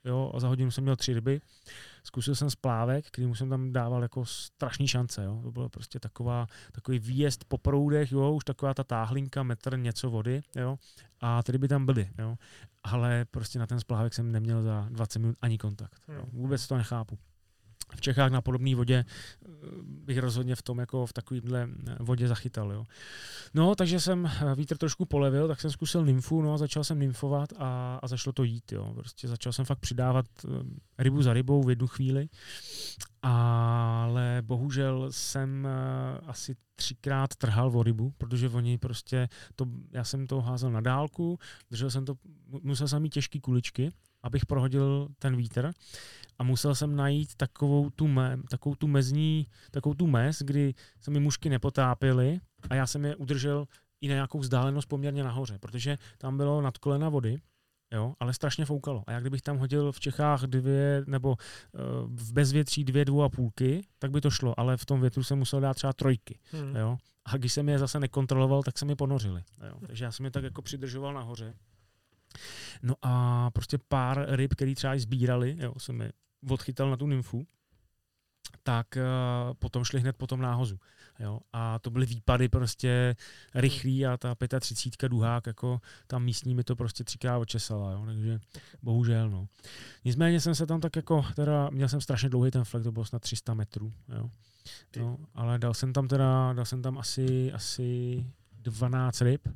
Jo, 0.06 0.32
a 0.34 0.40
za 0.40 0.48
hodinu 0.48 0.72
jsem 0.72 0.84
měl 0.84 0.96
tři 0.96 1.14
ryby. 1.14 1.42
Zkusil 2.08 2.36
jsem 2.36 2.50
splávek, 2.50 3.08
kterým 3.08 3.36
jsem 3.36 3.50
tam 3.50 3.74
dával 3.74 4.02
jako 4.02 4.26
strašný 4.26 4.88
šance. 4.88 5.24
Jo. 5.24 5.40
To 5.44 5.52
bylo 5.52 5.70
prostě 5.70 6.00
taková, 6.00 6.48
takový 6.72 7.00
výjezd 7.00 7.46
po 7.46 7.58
proudech, 7.58 8.12
jo, 8.12 8.34
už 8.34 8.44
taková 8.44 8.74
ta 8.74 8.84
táhlinka, 8.84 9.44
metr 9.44 9.78
něco 9.78 10.10
vody. 10.10 10.42
Jo. 10.56 10.80
A 11.22 11.44
ty 11.44 11.52
ryby 11.52 11.68
tam 11.68 11.86
byly. 11.86 12.10
Jo. 12.18 12.36
Ale 12.84 13.26
prostě 13.32 13.60
na 13.60 13.68
ten 13.68 13.80
splávek 13.80 14.14
jsem 14.14 14.32
neměl 14.32 14.64
za 14.64 14.88
20 14.90 15.20
minut 15.20 15.36
ani 15.42 15.58
kontakt. 15.58 16.02
Jo. 16.08 16.26
Vůbec 16.32 16.68
to 16.68 16.78
nechápu 16.78 17.18
v 17.96 18.02
Čechách 18.02 18.32
na 18.32 18.42
podobné 18.42 18.76
vodě 18.76 19.06
eh, 19.06 19.48
bych 19.82 20.18
rozhodně 20.18 20.56
v 20.56 20.62
tom 20.62 20.80
jako 20.80 21.06
v 21.06 21.14
takovémhle 21.14 21.70
eh, 21.88 21.96
vodě 22.00 22.28
zachytal. 22.28 22.72
Jo. 22.72 22.86
No, 23.54 23.76
takže 23.76 24.00
jsem 24.00 24.26
eh, 24.26 24.56
vítr 24.56 24.78
trošku 24.78 25.06
polevil, 25.06 25.48
tak 25.48 25.62
jsem 25.62 25.72
zkusil 25.72 26.06
nymfu, 26.06 26.42
no 26.42 26.54
a 26.54 26.58
začal 26.58 26.84
jsem 26.84 27.00
nymfovat 27.00 27.50
a, 27.58 28.00
a 28.04 28.08
začalo 28.08 28.34
to 28.34 28.44
jít. 28.44 28.72
Jo. 28.72 28.94
Prostě 28.94 29.28
začal 29.28 29.54
jsem 29.54 29.66
fakt 29.66 29.80
přidávat 29.80 30.26
rybu 30.98 31.22
za 31.22 31.34
rybou 31.34 31.64
v 31.64 31.70
jednu 31.70 31.88
chvíli, 31.88 32.30
ale 33.22 34.42
bohužel 34.42 35.08
jsem 35.12 35.68
asi 36.26 36.56
třikrát 36.76 37.36
trhal 37.36 37.78
o 37.78 37.84
rybu, 37.84 38.14
protože 38.18 38.50
oni 38.50 38.78
prostě, 38.78 39.30
to, 39.56 39.66
já 39.92 40.04
jsem 40.04 40.28
to 40.28 40.42
házel 40.42 40.72
na 40.72 40.82
dálku, 40.82 41.40
držel 41.70 41.92
jsem 41.92 42.06
to, 42.06 42.16
musel 42.62 42.88
jsem 42.88 43.02
mít 43.02 43.14
těžké 43.14 43.40
kuličky, 43.40 43.92
abych 44.24 44.46
prohodil 44.46 45.08
ten 45.20 45.36
vítr 45.36 45.72
a 46.40 46.44
musel 46.44 46.76
jsem 46.76 46.96
najít 46.96 47.36
takovou 47.36 47.90
tu, 47.90 48.08
me, 48.08 48.38
takovou 48.50 48.76
tu 48.76 48.88
mezní, 48.88 49.48
takovou 49.72 49.96
tu 49.96 50.08
mez, 50.08 50.42
kdy 50.42 50.74
se 51.02 51.12
mi 51.12 51.20
mušky 51.20 51.50
nepotápily 51.50 52.40
a 52.70 52.76
já 52.76 52.88
jsem 52.88 53.06
je 53.06 53.16
udržel 53.16 53.66
i 54.02 54.08
na 54.08 54.14
nějakou 54.14 54.40
vzdálenost 54.40 54.86
poměrně 54.86 55.24
nahoře, 55.24 55.60
protože 55.60 55.98
tam 56.18 56.38
bylo 56.38 56.62
nad 56.62 56.78
kolena 56.78 57.10
vody, 57.10 57.38
jo, 57.94 58.14
ale 58.20 58.34
strašně 58.34 58.66
foukalo. 58.66 59.04
A 59.08 59.12
jak 59.12 59.24
kdybych 59.24 59.42
tam 59.42 59.58
hodil 59.58 59.92
v 59.92 60.00
Čechách 60.00 60.42
dvě, 60.42 61.04
nebo 61.08 61.30
uh, 61.30 61.38
v 62.16 62.34
bezvětří 62.34 62.84
dvě, 62.84 63.06
dvou 63.06 63.24
a 63.24 63.30
půlky, 63.30 63.82
tak 64.00 64.12
by 64.12 64.22
to 64.22 64.30
šlo, 64.30 64.60
ale 64.60 64.78
v 64.78 64.86
tom 64.86 65.02
větru 65.02 65.24
jsem 65.24 65.38
musel 65.38 65.60
dát 65.60 65.74
třeba 65.74 65.94
trojky, 65.94 66.40
hmm. 66.52 66.76
jo. 66.76 66.98
A 67.26 67.38
když 67.38 67.54
jsem 67.54 67.70
je 67.70 67.80
zase 67.80 68.00
nekontroloval, 68.00 68.64
tak 68.64 68.78
se 68.78 68.86
mi 68.86 68.96
ponořili. 68.96 69.44
Jo. 69.68 69.80
Takže 69.88 70.06
já 70.06 70.12
jsem 70.12 70.26
je 70.26 70.32
tak 70.32 70.44
jako 70.44 70.62
přidržoval 70.62 71.14
nahoře. 71.14 71.54
No 72.82 72.96
a 73.02 73.50
prostě 73.52 73.78
pár 73.88 74.26
ryb, 74.30 74.54
který 74.54 74.76
třeba 74.76 74.96
i 74.96 75.00
sbírali, 75.00 75.56
jo, 75.60 75.74
jsem 75.78 76.02
je 76.02 76.12
odchytal 76.50 76.90
na 76.90 76.98
tu 76.98 77.08
nymfu, 77.08 77.48
tak 78.64 78.88
uh, 78.98 79.54
potom 79.54 79.84
šli 79.84 80.00
hned 80.00 80.18
po 80.18 80.28
tom 80.28 80.42
náhozu. 80.42 80.80
Jo? 81.20 81.40
A 81.54 81.80
to 81.80 81.90
byly 81.90 82.06
výpady 82.06 82.50
prostě 82.50 83.16
rychlý 83.56 84.06
a 84.06 84.18
ta 84.18 84.36
35 84.60 85.10
duhák, 85.10 85.48
jako 85.48 85.82
tam 86.08 86.24
místní 86.24 86.56
mi 86.56 86.64
to 86.64 86.76
prostě 86.76 87.04
třikrát 87.04 87.38
očesala, 87.38 87.92
jo? 87.92 88.06
takže 88.06 88.40
bohužel. 88.82 89.30
No. 89.30 89.48
Nicméně 90.06 90.42
jsem 90.42 90.56
se 90.56 90.66
tam 90.66 90.82
tak 90.82 90.96
jako, 90.96 91.26
teda 91.36 91.70
měl 91.70 91.90
jsem 91.90 92.02
strašně 92.02 92.30
dlouhý 92.30 92.52
ten 92.52 92.64
flek, 92.64 92.84
to 92.84 92.92
bylo 92.92 93.06
snad 93.06 93.22
300 93.22 93.54
metrů, 93.54 93.94
jo? 94.10 94.30
No, 94.98 95.18
ale 95.34 95.60
dal 95.60 95.74
jsem 95.74 95.94
tam 95.94 96.08
teda, 96.08 96.54
dal 96.54 96.66
jsem 96.66 96.82
tam 96.82 96.98
asi, 96.98 97.52
asi 97.52 98.26
12 98.70 99.22
ryb, 99.22 99.48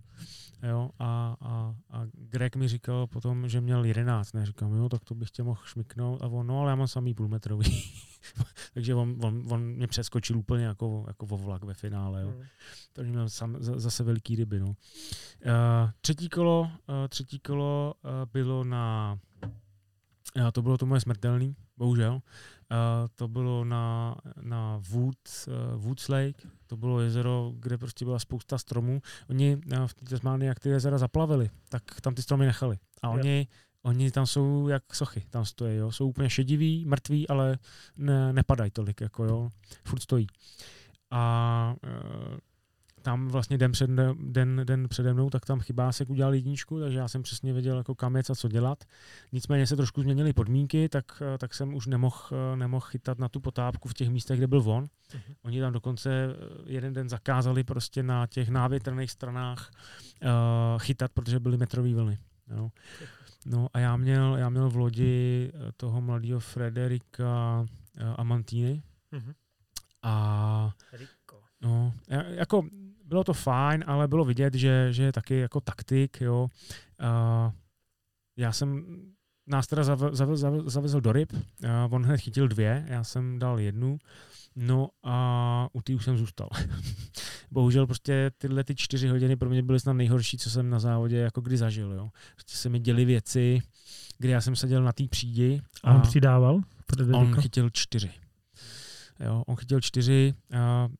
Jo, 0.63 0.89
a, 0.99 1.37
a, 1.41 1.75
a 1.89 2.05
Greg 2.13 2.55
mi 2.55 2.67
říkal 2.67 3.07
potom, 3.07 3.49
že 3.49 3.61
měl 3.61 3.85
11, 3.85 4.33
ne, 4.33 4.45
říkám, 4.45 4.73
jo, 4.73 4.89
tak 4.89 5.03
to 5.03 5.15
bych 5.15 5.31
tě 5.31 5.43
mohl 5.43 5.61
šmiknout 5.65 6.21
a 6.21 6.27
on, 6.27 6.47
no 6.47 6.61
ale 6.61 6.69
já 6.69 6.75
mám 6.75 6.87
samý 6.87 7.13
půlmetrový. 7.13 7.83
Takže 8.73 8.95
on, 8.95 9.15
on, 9.21 9.43
on, 9.49 9.63
mě 9.63 9.87
přeskočil 9.87 10.37
úplně 10.37 10.65
jako, 10.65 11.03
jako 11.07 11.25
vo 11.25 11.37
vlak 11.37 11.63
ve 11.63 11.73
finále, 11.73 12.21
jo. 12.21 12.33
Mm. 12.37 12.43
Takže 12.93 13.11
měl 13.11 13.29
sam, 13.29 13.55
zase 13.59 14.03
veliký 14.03 14.35
ryby, 14.35 14.59
no. 14.59 14.67
Uh, 14.67 14.75
třetí 16.01 16.29
kolo, 16.29 16.61
uh, 16.61 17.07
třetí 17.09 17.39
kolo 17.39 17.93
uh, 18.03 18.11
bylo 18.33 18.63
na, 18.63 19.17
uh, 20.37 20.51
to 20.51 20.61
bylo 20.61 20.77
to 20.77 20.85
moje 20.85 21.01
smrtelný, 21.01 21.55
bohužel. 21.81 22.13
Uh, 22.13 23.07
to 23.15 23.27
bylo 23.27 23.65
na, 23.65 24.15
na 24.41 24.81
Wood, 24.89 25.17
uh, 25.47 25.81
Woods 25.81 26.09
Lake, 26.09 26.47
to 26.67 26.77
bylo 26.77 27.01
jezero, 27.01 27.51
kde 27.55 27.77
prostě 27.77 28.05
byla 28.05 28.19
spousta 28.19 28.57
stromů. 28.57 29.01
Oni 29.29 29.55
uh, 29.55 29.87
v 29.87 29.93
Tasmánii, 29.93 30.47
jak 30.47 30.59
ty 30.59 30.69
jezera 30.69 30.97
zaplavili, 30.97 31.49
tak 31.69 31.83
tam 32.01 32.15
ty 32.15 32.21
stromy 32.21 32.45
nechali. 32.45 32.77
A 33.01 33.09
oni, 33.09 33.47
oni 33.83 34.11
tam 34.11 34.25
jsou 34.25 34.67
jak 34.67 34.95
sochy, 34.95 35.23
tam 35.29 35.45
stojí, 35.45 35.77
jo. 35.77 35.91
Jsou 35.91 36.07
úplně 36.07 36.29
šediví, 36.29 36.85
mrtví, 36.85 37.27
ale 37.27 37.57
ne, 37.97 38.33
nepadají 38.33 38.71
tolik, 38.71 39.01
jako 39.01 39.23
jo. 39.23 39.49
Furt 39.85 40.01
stojí. 40.01 40.27
A 41.11 41.75
uh, 41.83 42.37
tam 43.01 43.27
vlastně 43.27 43.57
den, 43.57 43.71
před, 43.71 43.89
den, 44.21 44.61
den 44.63 44.87
přede 44.89 45.13
mnou, 45.13 45.29
tak 45.29 45.45
tam 45.45 45.59
chybásek 45.59 46.09
udělal 46.09 46.33
jedničku, 46.33 46.79
takže 46.79 46.97
já 46.97 47.07
jsem 47.07 47.23
přesně 47.23 47.53
věděl, 47.53 47.77
jako 47.77 47.95
kam 47.95 48.15
je 48.15 48.23
a 48.29 48.35
co 48.35 48.47
dělat. 48.47 48.83
Nicméně 49.31 49.67
se 49.67 49.75
trošku 49.75 50.01
změnily 50.01 50.33
podmínky, 50.33 50.89
tak, 50.89 51.21
tak 51.37 51.53
jsem 51.53 51.73
už 51.73 51.87
nemohl 51.87 52.17
nemohl 52.55 52.85
chytat 52.85 53.19
na 53.19 53.29
tu 53.29 53.39
potápku 53.39 53.89
v 53.89 53.93
těch 53.93 54.09
místech, 54.09 54.37
kde 54.37 54.47
byl 54.47 54.59
on. 54.59 54.83
Uh-huh. 54.83 55.35
Oni 55.41 55.61
tam 55.61 55.73
dokonce 55.73 56.09
eh, 56.09 56.35
jeden 56.65 56.93
den 56.93 57.09
zakázali 57.09 57.63
prostě 57.63 58.03
na 58.03 58.27
těch 58.27 58.49
návětrných 58.49 59.11
stranách 59.11 59.71
uh, 59.71 60.79
chytat, 60.79 61.11
protože 61.11 61.39
byly 61.39 61.57
metrové 61.57 61.93
vlny. 61.93 62.17
Jo. 62.55 62.71
No 63.45 63.67
a 63.73 63.79
já 63.79 63.97
měl, 63.97 64.35
já 64.37 64.49
měl 64.49 64.69
v 64.69 64.75
lodi 64.75 65.51
eh, 65.53 65.71
toho 65.77 66.01
mladého 66.01 66.39
Frederika 66.39 67.61
uh, 67.61 68.15
Amantini. 68.17 68.83
Uh-huh. 69.13 69.33
A 70.03 70.73
No, 71.61 71.93
jako 72.27 72.63
bylo 73.05 73.23
to 73.23 73.33
fajn, 73.33 73.83
ale 73.87 74.07
bylo 74.07 74.25
vidět, 74.25 74.53
že, 74.53 74.87
že 74.91 75.03
je 75.03 75.11
taky 75.11 75.35
jako 75.39 75.61
taktik, 75.61 76.21
jo. 76.21 76.47
Uh, 77.01 77.51
já 78.37 78.51
jsem 78.51 78.85
nás 79.47 79.67
teda 79.67 79.83
zavezl, 79.83 80.15
zavezl, 80.15 80.69
zavezl 80.69 81.01
do 81.01 81.11
ryb, 81.11 81.33
uh, 81.33 81.39
on 81.89 82.03
hned 82.03 82.17
chytil 82.17 82.47
dvě, 82.47 82.85
já 82.87 83.03
jsem 83.03 83.39
dal 83.39 83.59
jednu, 83.59 83.97
no 84.55 84.89
a 85.03 85.67
u 85.73 85.81
té 85.81 85.95
už 85.95 86.05
jsem 86.05 86.17
zůstal. 86.17 86.49
Bohužel 87.51 87.87
prostě 87.87 88.31
tyhle 88.37 88.63
ty 88.63 88.75
čtyři 88.75 89.07
hodiny 89.07 89.35
pro 89.35 89.49
mě 89.49 89.63
byly 89.63 89.79
snad 89.79 89.93
nejhorší, 89.93 90.37
co 90.37 90.49
jsem 90.49 90.69
na 90.69 90.79
závodě 90.79 91.17
jako 91.17 91.41
kdy 91.41 91.57
zažil, 91.57 91.91
jo. 91.91 92.09
Prostě 92.35 92.57
se 92.57 92.69
mi 92.69 92.79
děly 92.79 93.05
věci, 93.05 93.61
kdy 94.17 94.29
já 94.29 94.41
jsem 94.41 94.55
seděl 94.55 94.83
na 94.83 94.91
té 94.91 95.07
přídi. 95.07 95.61
A 95.83 95.93
on 95.93 96.01
přidával? 96.01 96.61
On 97.13 97.41
chytil 97.41 97.69
čtyři. 97.69 98.11
Jo, 99.19 99.43
on 99.47 99.55
chytil 99.55 99.81
čtyři, 99.81 100.33
uh, 100.53 100.95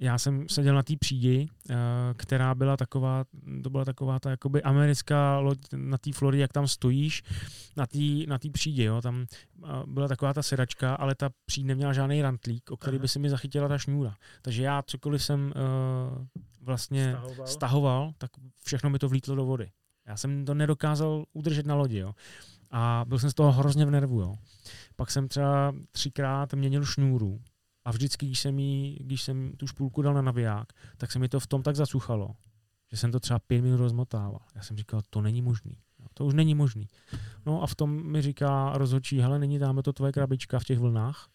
já 0.00 0.18
jsem 0.18 0.48
seděl 0.48 0.74
na 0.74 0.82
té 0.82 0.96
přídi, 0.96 1.48
eh, 1.70 1.74
která 2.16 2.54
byla 2.54 2.76
taková, 2.76 3.24
to 3.62 3.70
byla 3.70 3.84
taková 3.84 4.18
ta 4.18 4.30
jakoby 4.30 4.62
americká 4.62 5.38
loď 5.38 5.58
na 5.76 5.98
té 5.98 6.12
Floridě, 6.12 6.42
jak 6.42 6.52
tam 6.52 6.68
stojíš, 6.68 7.22
na 7.76 7.86
té 7.86 7.98
na 8.26 8.38
tý 8.38 8.50
přídi, 8.50 8.84
jo, 8.84 9.02
tam 9.02 9.26
eh, 9.64 9.68
byla 9.86 10.08
taková 10.08 10.34
ta 10.34 10.42
sedačka, 10.42 10.94
ale 10.94 11.14
ta 11.14 11.30
příď 11.46 11.66
neměla 11.66 11.92
žádný 11.92 12.22
rantlík, 12.22 12.70
o 12.70 12.76
který 12.76 12.98
by 12.98 13.08
si 13.08 13.18
mi 13.18 13.30
zachytila 13.30 13.68
ta 13.68 13.78
šňůra. 13.78 14.14
Takže 14.42 14.62
já 14.62 14.82
cokoliv 14.82 15.24
jsem 15.24 15.52
uh, 15.56 16.26
vlastně 16.60 17.10
stahoval. 17.10 17.46
stahoval, 17.46 18.12
tak 18.18 18.30
všechno 18.64 18.90
mi 18.90 18.98
to 18.98 19.08
vlítlo 19.08 19.34
do 19.34 19.44
vody. 19.44 19.70
Já 20.06 20.16
jsem 20.16 20.44
to 20.44 20.54
nedokázal 20.54 21.24
udržet 21.32 21.66
na 21.66 21.74
lodi, 21.74 21.98
jo. 21.98 22.14
A 22.70 23.04
byl 23.08 23.18
jsem 23.18 23.30
z 23.30 23.34
toho 23.34 23.52
hrozně 23.52 23.86
v 23.86 23.90
nervu, 23.90 24.20
jo. 24.20 24.34
Pak 24.96 25.10
jsem 25.10 25.28
třeba 25.28 25.74
třikrát 25.92 26.54
měnil 26.54 26.84
šňůru, 26.84 27.40
a 27.88 27.90
vždycky, 27.90 28.26
když 28.26 28.40
jsem, 28.40 28.58
jí, 28.58 28.98
když 29.00 29.22
jsem 29.22 29.52
tu 29.56 29.66
špůlku 29.66 30.02
dal 30.02 30.14
na 30.14 30.22
naviják, 30.22 30.72
tak 30.96 31.12
se 31.12 31.18
mi 31.18 31.28
to 31.28 31.40
v 31.40 31.46
tom 31.46 31.62
tak 31.62 31.76
zasuchalo, 31.76 32.34
že 32.90 32.96
jsem 32.96 33.12
to 33.12 33.20
třeba 33.20 33.38
pět 33.38 33.62
minut 33.62 33.76
rozmotával. 33.76 34.40
Já 34.54 34.62
jsem 34.62 34.76
říkal, 34.76 35.00
to 35.10 35.20
není 35.20 35.42
možný. 35.42 35.76
To 36.14 36.24
už 36.24 36.34
není 36.34 36.54
možný. 36.54 36.88
No 37.46 37.62
a 37.62 37.66
v 37.66 37.74
tom 37.74 38.06
mi 38.12 38.22
říká 38.22 38.72
rozhodčí, 38.74 39.20
hele, 39.20 39.38
není 39.38 39.58
tam 39.58 39.82
to 39.82 39.92
tvoje 39.92 40.12
krabička 40.12 40.58
v 40.58 40.64
těch 40.64 40.78
vlnách? 40.78 41.28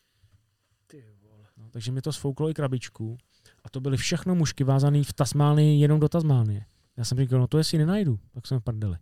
Ty 0.87 1.03
vole. 1.21 1.45
No, 1.57 1.69
takže 1.71 1.91
mi 1.91 2.01
to 2.01 2.13
sfouklo 2.13 2.49
i 2.49 2.53
krabičku 2.53 3.17
a 3.63 3.69
to 3.69 3.81
byly 3.81 3.97
všechno 3.97 4.35
mušky 4.35 4.63
vázané 4.63 5.03
v 5.03 5.13
Tasmánii 5.13 5.81
jenom 5.81 5.99
do 5.99 6.09
Tasmánie. 6.09 6.65
Já 6.97 7.05
jsem 7.05 7.17
říkal, 7.17 7.39
no 7.39 7.47
to 7.47 7.57
jestli 7.57 7.77
nenajdu, 7.77 8.19
tak 8.33 8.47
jsme 8.47 8.59
prdeli. 8.59 8.97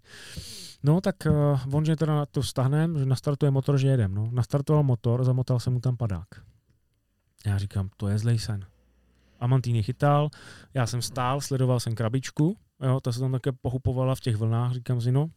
No 0.83 1.01
tak 1.01 1.15
uh, 1.25 1.75
on, 1.75 1.85
že 1.85 1.95
teda 1.95 2.15
na 2.15 2.25
to 2.25 2.41
vstahnem, 2.41 2.99
že 2.99 3.05
nastartuje 3.05 3.51
motor, 3.51 3.77
že 3.77 3.88
jedem. 3.88 4.15
No. 4.15 4.30
Nastartoval 4.31 4.83
motor, 4.83 5.23
zamotal 5.23 5.59
jsem 5.59 5.73
mu 5.73 5.80
tam 5.80 5.97
padák. 5.97 6.50
Já 7.45 7.58
říkám, 7.58 7.90
to 7.98 8.08
je 8.08 8.18
zlej 8.18 8.40
sen. 8.40 8.66
Amantýny 9.40 9.84
chytal, 9.84 10.30
já 10.74 10.88
jsem 10.88 11.02
stál, 11.02 11.42
sledoval 11.42 11.80
jsem 11.80 11.95
krabičku, 11.95 12.58
jo, 12.84 13.00
ta 13.00 13.11
se 13.11 13.20
tam 13.20 13.32
také 13.32 13.52
pochupovala 13.52 14.16
v 14.16 14.20
těch 14.20 14.36
vlnách, 14.36 14.74
říkám 14.74 15.02
si, 15.02 15.11
no, 15.11 15.28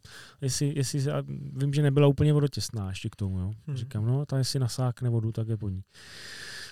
jestli, 0.40 0.72
jestli 0.76 1.04
vím, 1.52 1.74
že 1.74 1.82
nebyla 1.82 2.06
úplně 2.06 2.32
vodotěsná 2.32 2.88
ještě 2.88 3.10
k 3.10 3.16
tomu, 3.16 3.38
jo. 3.38 3.52
Hmm. 3.66 3.76
Říkám, 3.76 4.06
no, 4.06 4.26
ta 4.26 4.38
jestli 4.38 4.60
nasákne 4.60 5.10
vodu, 5.10 5.32
tak 5.32 5.48
je 5.48 5.56
po 5.56 5.68
ní. 5.68 5.82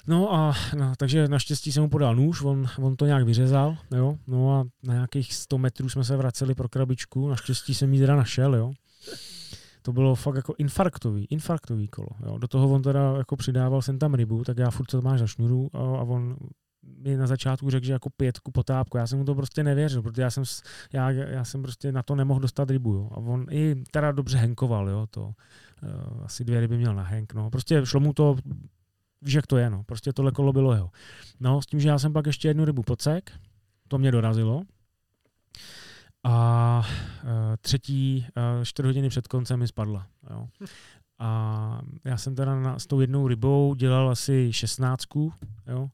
No 0.06 0.34
a 0.34 0.54
no, 0.78 0.92
takže 0.96 1.28
naštěstí 1.28 1.72
jsem 1.72 1.82
mu 1.82 1.88
podal 1.88 2.16
nůž, 2.16 2.42
on, 2.42 2.66
on 2.78 2.96
to 2.96 3.06
nějak 3.06 3.24
vyřezal, 3.24 3.76
jo, 3.96 4.18
no 4.26 4.60
a 4.60 4.64
na 4.82 4.94
nějakých 4.94 5.34
100 5.34 5.58
metrů 5.58 5.88
jsme 5.88 6.04
se 6.04 6.16
vraceli 6.16 6.54
pro 6.54 6.68
krabičku, 6.68 7.28
naštěstí 7.28 7.74
jsem 7.74 7.94
ji 7.94 8.00
teda 8.00 8.16
našel, 8.16 8.54
jo. 8.54 8.72
To 9.82 9.92
bylo 9.92 10.14
fakt 10.14 10.36
jako 10.36 10.54
infarktový, 10.58 11.24
infarktový 11.24 11.88
kolo. 11.88 12.08
Jo. 12.26 12.38
Do 12.38 12.48
toho 12.48 12.68
on 12.68 12.82
teda 12.82 13.14
jako 13.16 13.36
přidával 13.36 13.82
jsem 13.82 13.98
tam 13.98 14.14
rybu, 14.14 14.44
tak 14.44 14.58
já 14.58 14.70
furt 14.70 14.86
to 14.86 15.02
máš 15.02 15.20
za 15.20 15.26
šňuru 15.26 15.70
a, 15.72 15.78
a 15.78 16.02
on 16.02 16.36
mi 16.98 17.16
na 17.16 17.26
začátku 17.26 17.70
řekl, 17.70 17.86
že 17.86 17.92
jako 17.92 18.10
pětku 18.10 18.50
potápku. 18.50 18.96
Já 18.96 19.06
jsem 19.06 19.18
mu 19.18 19.24
to 19.24 19.34
prostě 19.34 19.64
nevěřil, 19.64 20.02
protože 20.02 20.22
já 20.22 20.30
jsem, 20.30 20.44
já, 20.92 21.10
já 21.10 21.44
jsem 21.44 21.62
prostě 21.62 21.92
na 21.92 22.02
to 22.02 22.14
nemohl 22.14 22.40
dostat 22.40 22.70
rybu. 22.70 22.94
Jo. 22.94 23.08
A 23.12 23.16
on 23.16 23.46
i 23.50 23.82
teda 23.90 24.12
dobře 24.12 24.38
henkoval, 24.38 24.88
jo, 24.88 25.06
to. 25.10 25.22
Uh, 25.22 26.24
asi 26.24 26.44
dvě 26.44 26.60
ryby 26.60 26.76
měl 26.76 26.94
na 26.94 27.02
henk, 27.02 27.34
no. 27.34 27.50
Prostě 27.50 27.80
šlo 27.84 28.00
mu 28.00 28.12
to, 28.12 28.36
víš, 29.22 29.34
jak 29.34 29.46
to 29.46 29.56
je, 29.56 29.70
no. 29.70 29.84
Prostě 29.84 30.12
tohle 30.12 30.32
kolo 30.32 30.52
bylo 30.52 30.72
jeho. 30.72 30.90
No, 31.40 31.62
s 31.62 31.66
tím, 31.66 31.80
že 31.80 31.88
já 31.88 31.98
jsem 31.98 32.12
pak 32.12 32.26
ještě 32.26 32.48
jednu 32.48 32.64
rybu 32.64 32.82
podsek, 32.82 33.32
to 33.88 33.98
mě 33.98 34.12
dorazilo. 34.12 34.62
A 36.24 36.86
uh, 37.24 37.30
třetí, 37.60 38.26
uh, 38.58 38.64
čtyři 38.64 38.88
hodiny 38.88 39.08
před 39.08 39.28
koncem 39.28 39.60
mi 39.60 39.68
spadla. 39.68 40.06
Jo. 40.30 40.48
A 41.18 41.80
já 42.04 42.16
jsem 42.16 42.34
teda 42.34 42.60
na, 42.60 42.78
s 42.78 42.86
tou 42.86 43.00
jednou 43.00 43.28
rybou 43.28 43.74
dělal 43.74 44.10
asi 44.10 44.52
šestnáctku, 44.52 45.32
jo. 45.66 45.90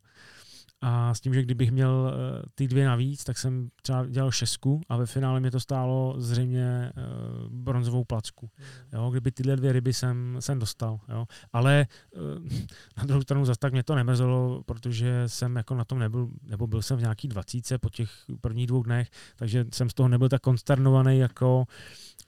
A 0.80 1.14
s 1.14 1.20
tím, 1.20 1.34
že 1.34 1.42
kdybych 1.42 1.72
měl 1.72 1.90
uh, 1.90 2.42
ty 2.54 2.68
dvě 2.68 2.86
navíc, 2.86 3.24
tak 3.24 3.38
jsem 3.38 3.68
třeba 3.82 4.06
dělal 4.06 4.30
šestku 4.30 4.80
a 4.88 4.96
ve 4.96 5.06
finále 5.06 5.40
mě 5.40 5.50
to 5.50 5.60
stálo 5.60 6.14
zřejmě 6.18 6.92
uh, 6.96 7.52
bronzovou 7.52 8.04
placku. 8.04 8.50
Jo, 8.92 9.10
kdyby 9.10 9.32
tyhle 9.32 9.56
dvě 9.56 9.72
ryby 9.72 9.92
jsem, 9.92 10.36
jsem 10.40 10.58
dostal. 10.58 11.00
Jo. 11.08 11.26
Ale 11.52 11.86
uh, 12.16 12.48
na 12.96 13.04
druhou 13.04 13.22
stranu 13.22 13.44
zase 13.44 13.58
tak 13.58 13.72
mě 13.72 13.82
to 13.82 13.94
nemrzelo, 13.94 14.62
protože 14.66 15.22
jsem 15.26 15.56
jako 15.56 15.74
na 15.74 15.84
tom 15.84 15.98
nebyl, 15.98 16.28
nebo 16.42 16.66
byl 16.66 16.82
jsem 16.82 16.96
v 16.96 17.00
nějaký 17.00 17.28
dvacíce 17.28 17.78
po 17.78 17.90
těch 17.90 18.10
prvních 18.40 18.66
dvou 18.66 18.82
dnech, 18.82 19.10
takže 19.36 19.64
jsem 19.72 19.90
z 19.90 19.94
toho 19.94 20.08
nebyl 20.08 20.28
tak 20.28 20.42
konsternovaný 20.42 21.18
jako 21.18 21.64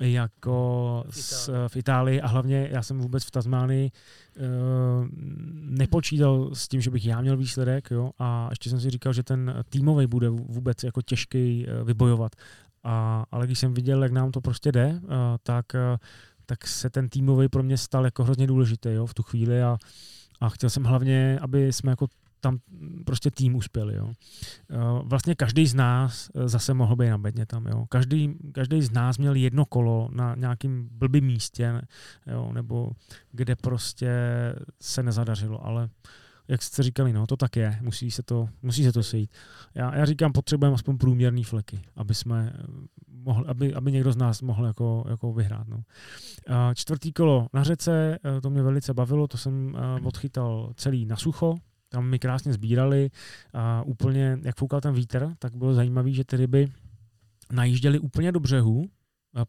jako 0.01 1.05
v 1.11 1.19
Itálii. 1.19 1.69
v 1.69 1.77
Itálii 1.77 2.21
a 2.21 2.27
hlavně 2.27 2.69
já 2.73 2.83
jsem 2.83 2.99
vůbec 2.99 3.25
v 3.25 3.31
Tasmánii 3.31 3.91
uh, 3.91 4.30
nepočítal 5.53 6.51
s 6.55 6.69
tím, 6.69 6.81
že 6.81 6.91
bych 6.91 7.07
já 7.07 7.21
měl 7.21 7.37
výsledek 7.37 7.91
jo, 7.91 8.11
a 8.19 8.47
ještě 8.51 8.71
jsem 8.71 8.81
si 8.81 8.91
říkal, 8.91 9.13
že 9.13 9.23
ten 9.23 9.65
týmový 9.69 10.07
bude 10.07 10.29
vůbec 10.31 10.85
jako 10.85 11.03
těžký 11.03 11.67
uh, 11.67 11.87
vybojovat. 11.87 12.33
A, 12.85 13.25
ale 13.31 13.47
když 13.47 13.59
jsem 13.59 13.75
viděl, 13.75 14.03
jak 14.03 14.13
nám 14.13 14.31
to 14.31 14.41
prostě 14.41 14.73
jde, 14.73 15.01
uh, 15.03 15.09
tak, 15.43 15.67
tak 16.47 16.67
se 16.67 16.91
ten 16.91 17.09
týmový 17.09 17.49
pro 17.49 17.63
mě 17.63 17.79
stal 17.79 18.05
jako 18.05 18.25
hrozně 18.25 18.47
důležitý 18.47 18.89
jo, 18.89 19.07
v 19.07 19.15
tu 19.15 19.23
chvíli 19.23 19.63
a, 19.63 19.79
a 20.41 20.49
chtěl 20.49 20.71
jsem 20.71 20.85
hlavně, 20.85 21.39
aby 21.43 21.73
jsme 21.73 21.93
jako 21.93 22.07
tam 22.41 22.59
prostě 23.07 23.31
tým 23.31 23.55
uspěl. 23.55 23.91
Jo. 23.91 24.13
Eh, 24.71 24.77
vlastně 25.03 25.35
každý 25.35 25.67
z 25.67 25.75
nás 25.75 26.31
eh, 26.35 26.49
zase 26.49 26.75
mohl 26.75 26.97
být 26.97 27.11
na 27.11 27.19
bedně 27.19 27.47
tam. 27.47 27.67
Jo. 27.67 27.87
Každý, 27.89 28.35
každý 28.53 28.83
z 28.83 28.91
nás 28.91 29.19
měl 29.19 29.35
jedno 29.35 29.65
kolo 29.65 30.09
na 30.13 30.35
nějakým 30.35 30.89
blbým 30.93 31.25
místě, 31.25 31.83
jo, 32.27 32.51
nebo 32.53 32.93
kde 33.33 33.57
prostě 33.57 34.11
se 34.81 35.03
nezadařilo, 35.03 35.67
ale 35.67 35.89
jak 36.49 36.63
jste 36.63 36.83
říkali, 36.83 37.13
no, 37.13 37.27
to 37.27 37.37
tak 37.37 37.57
je, 37.57 37.79
musí 37.83 38.11
se 38.11 38.23
to, 38.23 38.49
musí 38.63 38.85
se 38.85 38.93
to 38.93 39.03
sejít. 39.03 39.31
Já, 39.75 39.97
já 39.97 40.05
říkám, 40.05 40.33
potřebujeme 40.33 40.75
aspoň 40.75 40.99
průměrný 40.99 41.45
fleky, 41.45 41.81
aby 41.97 42.15
jsme 42.15 42.53
eh, 42.55 42.63
mohli, 43.09 43.47
aby, 43.47 43.75
aby 43.75 43.93
někdo 43.93 44.13
z 44.13 44.17
nás 44.17 44.43
mohl 44.43 44.67
jako, 44.67 45.05
jako 45.09 45.33
vyhrát. 45.33 45.69
No. 45.69 45.83
Čtvrtý 46.75 47.13
kolo 47.13 47.49
na 47.53 47.65
řece, 47.65 48.19
to 48.43 48.51
mě 48.51 48.63
velice 48.63 48.95
bavilo, 48.95 49.29
to 49.29 49.37
jsem 49.39 49.77
odchytal 50.05 50.73
celý 50.77 51.07
na 51.07 51.17
sucho, 51.17 51.55
tam 51.93 52.07
mi 52.07 52.19
krásně 52.19 52.53
sbírali 52.53 53.11
a 53.53 53.83
úplně, 53.83 54.39
jak 54.43 54.57
foukal 54.57 54.81
ten 54.81 54.95
vítr, 54.95 55.35
tak 55.39 55.57
bylo 55.57 55.75
zajímavé, 55.75 56.13
že 56.13 56.25
ty 56.25 56.37
ryby 56.37 56.69
najížděly 57.53 57.99
úplně 57.99 58.33
do 58.33 58.41
břehu, 58.41 58.85
Eh, 58.85 59.00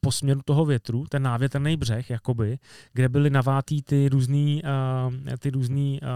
po 0.01 0.11
směru 0.11 0.41
toho 0.45 0.65
větru, 0.65 1.05
ten 1.09 1.23
návětrný 1.23 1.77
břeh, 1.77 2.09
jakoby, 2.09 2.59
kde 2.93 3.09
byly 3.09 3.29
navátý 3.29 3.81
ty 3.81 4.09
různý, 4.09 4.61
uh, 4.63 5.35
ty 5.39 5.49
různý 5.49 5.99
uh, 6.01 6.07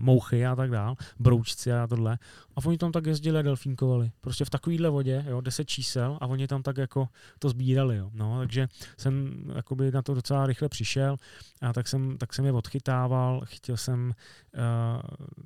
mouchy 0.00 0.46
a 0.46 0.56
tak 0.56 0.70
dál, 0.70 0.96
broučci 1.18 1.72
a 1.72 1.86
tohle. 1.86 2.18
A 2.56 2.66
oni 2.66 2.78
tam 2.78 2.92
tak 2.92 3.06
jezdili 3.06 3.38
a 3.38 3.42
delfínkovali. 3.42 4.10
Prostě 4.20 4.44
v 4.44 4.50
takovýhle 4.50 4.90
vodě, 4.90 5.24
jo, 5.28 5.40
deset 5.40 5.64
čísel 5.64 6.18
a 6.20 6.26
oni 6.26 6.46
tam 6.46 6.62
tak 6.62 6.76
jako 6.76 7.08
to 7.38 7.48
sbírali. 7.48 7.96
Jo. 7.96 8.10
No, 8.14 8.38
takže 8.38 8.68
jsem 8.98 9.44
jakoby 9.56 9.90
na 9.90 10.02
to 10.02 10.14
docela 10.14 10.46
rychle 10.46 10.68
přišel 10.68 11.16
a 11.62 11.72
tak 11.72 11.88
jsem, 11.88 12.18
tak 12.18 12.34
jsem 12.34 12.44
je 12.44 12.52
odchytával, 12.52 13.42
chytil 13.44 13.76
jsem 13.76 14.12
uh, 14.54 15.00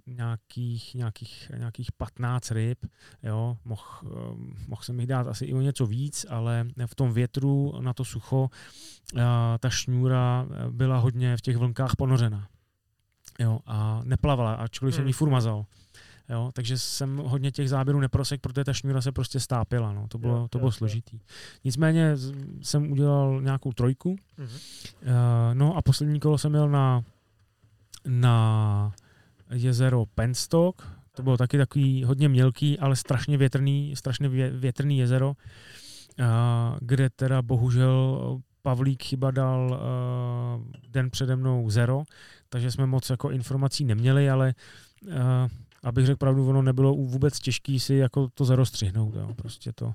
nějakých, 0.06 0.94
nějakých, 0.94 1.50
nějakých 1.58 1.92
15 1.92 2.50
ryb, 2.50 2.86
jo, 3.22 3.56
mohl 3.64 3.82
uh, 4.02 4.10
mohl 4.68 4.82
jsem 4.82 5.00
jich 5.00 5.08
dát 5.08 5.26
asi 5.26 5.44
i 5.44 5.54
o 5.54 5.60
něco 5.60 5.86
víc, 5.86 6.26
ale 6.28 6.66
v 6.86 6.94
tom 6.94 7.12
větru 7.12 7.57
na 7.80 7.92
to 7.92 8.04
sucho 8.04 8.50
ta 9.60 9.70
šňůra 9.70 10.46
eh, 10.50 10.70
byla 10.70 10.98
hodně 10.98 11.36
v 11.36 11.40
těch 11.40 11.56
vlnkách 11.56 11.96
ponořena. 11.96 12.48
Jo, 13.38 13.58
a 13.66 14.00
neplavala, 14.04 14.54
ačkoliv 14.54 14.94
jsem 14.94 15.04
ji 15.04 15.12
hmm. 15.12 15.18
furt 15.18 15.30
mazal. 15.30 15.64
Jo, 16.28 16.50
takže 16.52 16.78
jsem 16.78 17.16
hodně 17.16 17.52
těch 17.52 17.68
záběrů 17.68 18.00
neprosek, 18.00 18.40
protože 18.40 18.64
ta 18.64 18.72
šňůra 18.72 19.00
se 19.00 19.12
prostě 19.12 19.40
stápila. 19.40 19.92
No. 19.92 20.08
To 20.08 20.18
bylo, 20.18 20.48
to 20.48 20.58
bylo 20.58 20.72
složitý. 20.72 21.20
Nicméně 21.64 22.16
jsem 22.62 22.92
udělal 22.92 23.42
nějakou 23.42 23.72
trojku. 23.72 24.10
Uh, 24.10 24.16
no 25.54 25.76
a 25.76 25.82
poslední 25.82 26.20
kolo 26.20 26.38
jsem 26.38 26.52
měl 26.52 26.68
na, 26.68 27.04
na 28.06 28.92
jezero 29.50 30.06
Penstock. 30.06 30.82
To 31.12 31.22
bylo 31.22 31.36
taky 31.36 31.58
takový 31.58 32.04
hodně 32.04 32.28
mělký, 32.28 32.78
ale 32.78 32.96
strašně 32.96 33.36
větrný, 33.36 33.96
strašně 33.96 34.28
větrný 34.50 34.98
jezero 34.98 35.34
kde 36.80 37.10
teda 37.10 37.42
bohužel 37.42 38.20
Pavlík 38.62 39.02
chyba 39.02 39.30
dal 39.30 39.80
den 40.88 41.10
přede 41.10 41.36
mnou 41.36 41.70
zero, 41.70 42.02
takže 42.48 42.70
jsme 42.70 42.86
moc 42.86 43.10
jako 43.10 43.30
informací 43.30 43.84
neměli, 43.84 44.30
ale 44.30 44.54
abych 45.82 46.06
řekl 46.06 46.18
pravdu, 46.18 46.48
ono 46.48 46.62
nebylo 46.62 46.94
vůbec 46.94 47.38
těžké 47.38 47.78
si 47.78 47.94
jako 47.94 48.28
to 48.34 48.44
zero 48.44 48.66
střihnout. 48.66 49.14
Jo. 49.14 49.34
Prostě 49.34 49.72
to, 49.72 49.92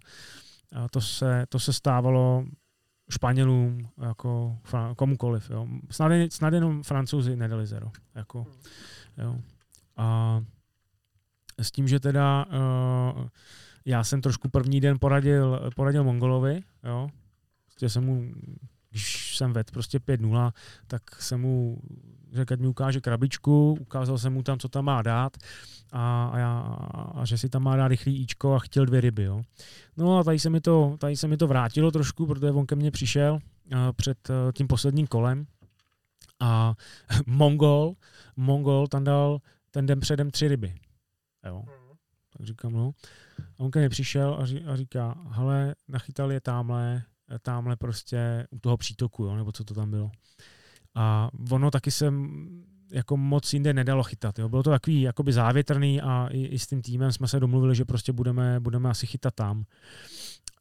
to, 0.91 1.01
se, 1.01 1.45
to 1.49 1.59
se 1.59 1.73
stávalo 1.73 2.45
Španělům, 3.09 3.87
jako 4.01 4.57
komukoliv. 4.95 5.49
Jo. 5.49 5.67
Snad, 5.91 6.11
snad 6.29 6.53
jenom 6.53 6.83
francouzi 6.83 7.35
nedali 7.35 7.65
zero. 7.67 7.91
Jako, 8.15 8.45
jo. 9.17 9.37
A 9.97 10.41
s 11.57 11.71
tím, 11.71 11.87
že 11.87 11.99
teda 11.99 12.45
uh, 12.45 13.27
já 13.85 14.03
jsem 14.03 14.21
trošku 14.21 14.49
první 14.49 14.81
den 14.81 14.97
poradil, 14.99 15.71
poradil 15.75 16.03
Mongolovi, 16.03 16.61
jo. 16.83 17.09
Prostě 17.65 17.89
jsem 17.89 18.05
mu, 18.05 18.31
když 18.89 19.37
jsem 19.37 19.53
ved 19.53 19.71
prostě 19.71 19.97
5-0, 19.97 20.51
tak 20.87 21.21
jsem 21.21 21.41
mu 21.41 21.81
řekl, 22.33 22.53
ať 22.53 22.59
mi 22.59 22.67
ukáže 22.67 23.01
krabičku, 23.01 23.77
ukázal 23.81 24.17
jsem 24.17 24.33
mu 24.33 24.43
tam, 24.43 24.59
co 24.59 24.69
tam 24.69 24.85
má 24.85 25.01
dát 25.01 25.37
a, 25.91 26.29
a, 26.33 26.37
já, 26.37 26.59
a 27.15 27.25
že 27.25 27.37
si 27.37 27.49
tam 27.49 27.63
má 27.63 27.75
dát 27.75 27.87
rychlý 27.87 28.21
íčko 28.21 28.53
a 28.53 28.59
chtěl 28.59 28.85
dvě 28.85 29.01
ryby. 29.01 29.23
Jo. 29.23 29.41
No 29.97 30.17
a 30.17 30.23
tady 30.23 30.39
se, 30.39 30.49
mi 30.49 30.61
to, 30.61 30.95
tady 30.99 31.15
se 31.15 31.27
mi 31.27 31.37
to 31.37 31.47
vrátilo 31.47 31.91
trošku, 31.91 32.25
protože 32.25 32.51
on 32.51 32.65
ke 32.65 32.75
mně 32.75 32.91
přišel 32.91 33.33
uh, 33.33 33.39
před 33.95 34.29
uh, 34.29 34.35
tím 34.51 34.67
posledním 34.67 35.07
kolem 35.07 35.45
a 36.39 36.73
Mongol, 37.25 37.93
Mongol 38.35 38.87
tam 38.87 39.03
dal 39.03 39.39
ten 39.71 39.85
den 39.85 39.99
předem 39.99 40.31
tři 40.31 40.47
ryby. 40.47 40.75
Jo. 41.45 41.63
Tak 42.37 42.47
říkám, 42.47 42.73
no. 42.73 42.91
A 43.39 43.59
on 43.59 43.71
ke 43.71 43.79
mně 43.79 43.89
přišel 43.89 44.37
a, 44.39 44.45
ří, 44.45 44.63
a 44.63 44.75
říká, 44.75 45.17
hele, 45.29 45.75
nachytal 45.87 46.31
je 46.31 46.41
tamhle, 46.41 47.03
tamhle 47.41 47.75
prostě 47.75 48.47
u 48.51 48.59
toho 48.59 48.77
přítoku, 48.77 49.23
jo, 49.23 49.35
nebo 49.35 49.51
co 49.51 49.63
to 49.63 49.73
tam 49.73 49.91
bylo. 49.91 50.11
A 50.95 51.29
ono 51.51 51.71
taky 51.71 51.91
jsem 51.91 52.29
jako 52.91 53.17
moc 53.17 53.53
jinde 53.53 53.73
nedalo 53.73 54.03
chytat. 54.03 54.39
Jo. 54.39 54.49
Bylo 54.49 54.63
to 54.63 54.69
takový 54.69 55.01
jakoby 55.01 55.33
závětrný 55.33 56.01
a 56.01 56.27
i, 56.31 56.45
i 56.45 56.59
s 56.59 56.67
tím 56.67 56.81
týmem 56.81 57.11
jsme 57.11 57.27
se 57.27 57.39
domluvili, 57.39 57.75
že 57.75 57.85
prostě 57.85 58.13
budeme, 58.13 58.59
budeme 58.59 58.89
asi 58.89 59.07
chytat 59.07 59.35
tam. 59.35 59.65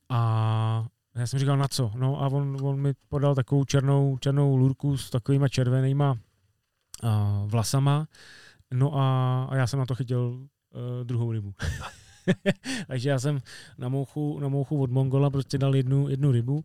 A 0.09 0.87
já 1.15 1.27
jsem 1.27 1.39
říkal, 1.39 1.57
na 1.57 1.69
co? 1.69 1.93
No 1.95 2.23
a 2.23 2.27
on, 2.27 2.57
on 2.63 2.81
mi 2.81 2.95
podal 3.09 3.35
takovou 3.35 3.65
černou, 3.65 4.19
černou 4.19 4.57
lurku 4.57 4.97
s 4.97 5.11
takovýma 5.11 5.49
červenýma 5.49 6.11
uh, 6.13 7.51
vlasama. 7.51 8.07
No 8.75 8.95
a, 8.95 9.45
a 9.45 9.57
já 9.57 9.67
jsem 9.67 9.79
na 9.79 9.87
to 9.87 9.95
chytil 9.95 10.47
uh, 10.75 11.05
druhou 11.05 11.33
rybu. 11.33 11.55
Takže 12.87 13.11
já 13.11 13.19
jsem 13.19 13.41
na 13.79 13.89
mouchu, 13.89 14.41
na 14.41 14.49
mouchu 14.49 14.83
od 14.83 14.91
Mongola 14.91 15.31
prostě 15.31 15.59
dal 15.59 15.77
jednu, 15.77 16.09
jednu 16.09 16.33
rybu. 16.33 16.55
Uh, 16.55 16.63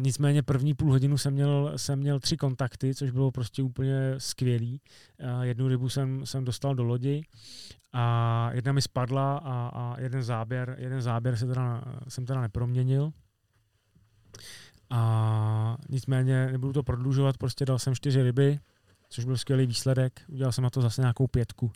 nicméně 0.00 0.42
první 0.42 0.74
půl 0.74 0.90
hodinu 0.90 1.18
jsem 1.18 1.34
měl, 1.34 1.72
jsem 1.76 1.98
měl 1.98 2.20
tři 2.20 2.36
kontakty, 2.36 2.94
což 2.94 3.10
bylo 3.10 3.30
prostě 3.30 3.62
úplně 3.62 4.14
skvělý. 4.18 4.80
Uh, 5.20 5.42
jednu 5.42 5.68
rybu 5.68 5.88
jsem, 5.88 6.26
jsem 6.26 6.44
dostal 6.44 6.74
do 6.74 6.84
lodi 6.84 7.24
a 7.92 8.50
jedna 8.52 8.72
mi 8.72 8.82
spadla 8.82 9.38
a, 9.38 9.70
a 9.74 10.00
jeden 10.00 10.22
záběr, 10.22 10.76
jeden 10.78 11.02
záběr 11.02 11.36
se 11.36 11.46
teda, 11.46 11.82
jsem 12.08 12.26
teda 12.26 12.40
neproměnil. 12.40 13.12
A 14.90 15.76
nicméně 15.88 16.46
nebudu 16.52 16.72
to 16.72 16.82
prodlužovat, 16.82 17.36
prostě 17.36 17.64
dal 17.64 17.78
jsem 17.78 17.94
čtyři 17.94 18.22
ryby, 18.22 18.58
což 19.08 19.24
byl 19.24 19.36
skvělý 19.36 19.66
výsledek. 19.66 20.20
Udělal 20.28 20.52
jsem 20.52 20.64
na 20.64 20.70
to 20.70 20.82
zase 20.82 21.00
nějakou 21.00 21.26
pětku. 21.26 21.72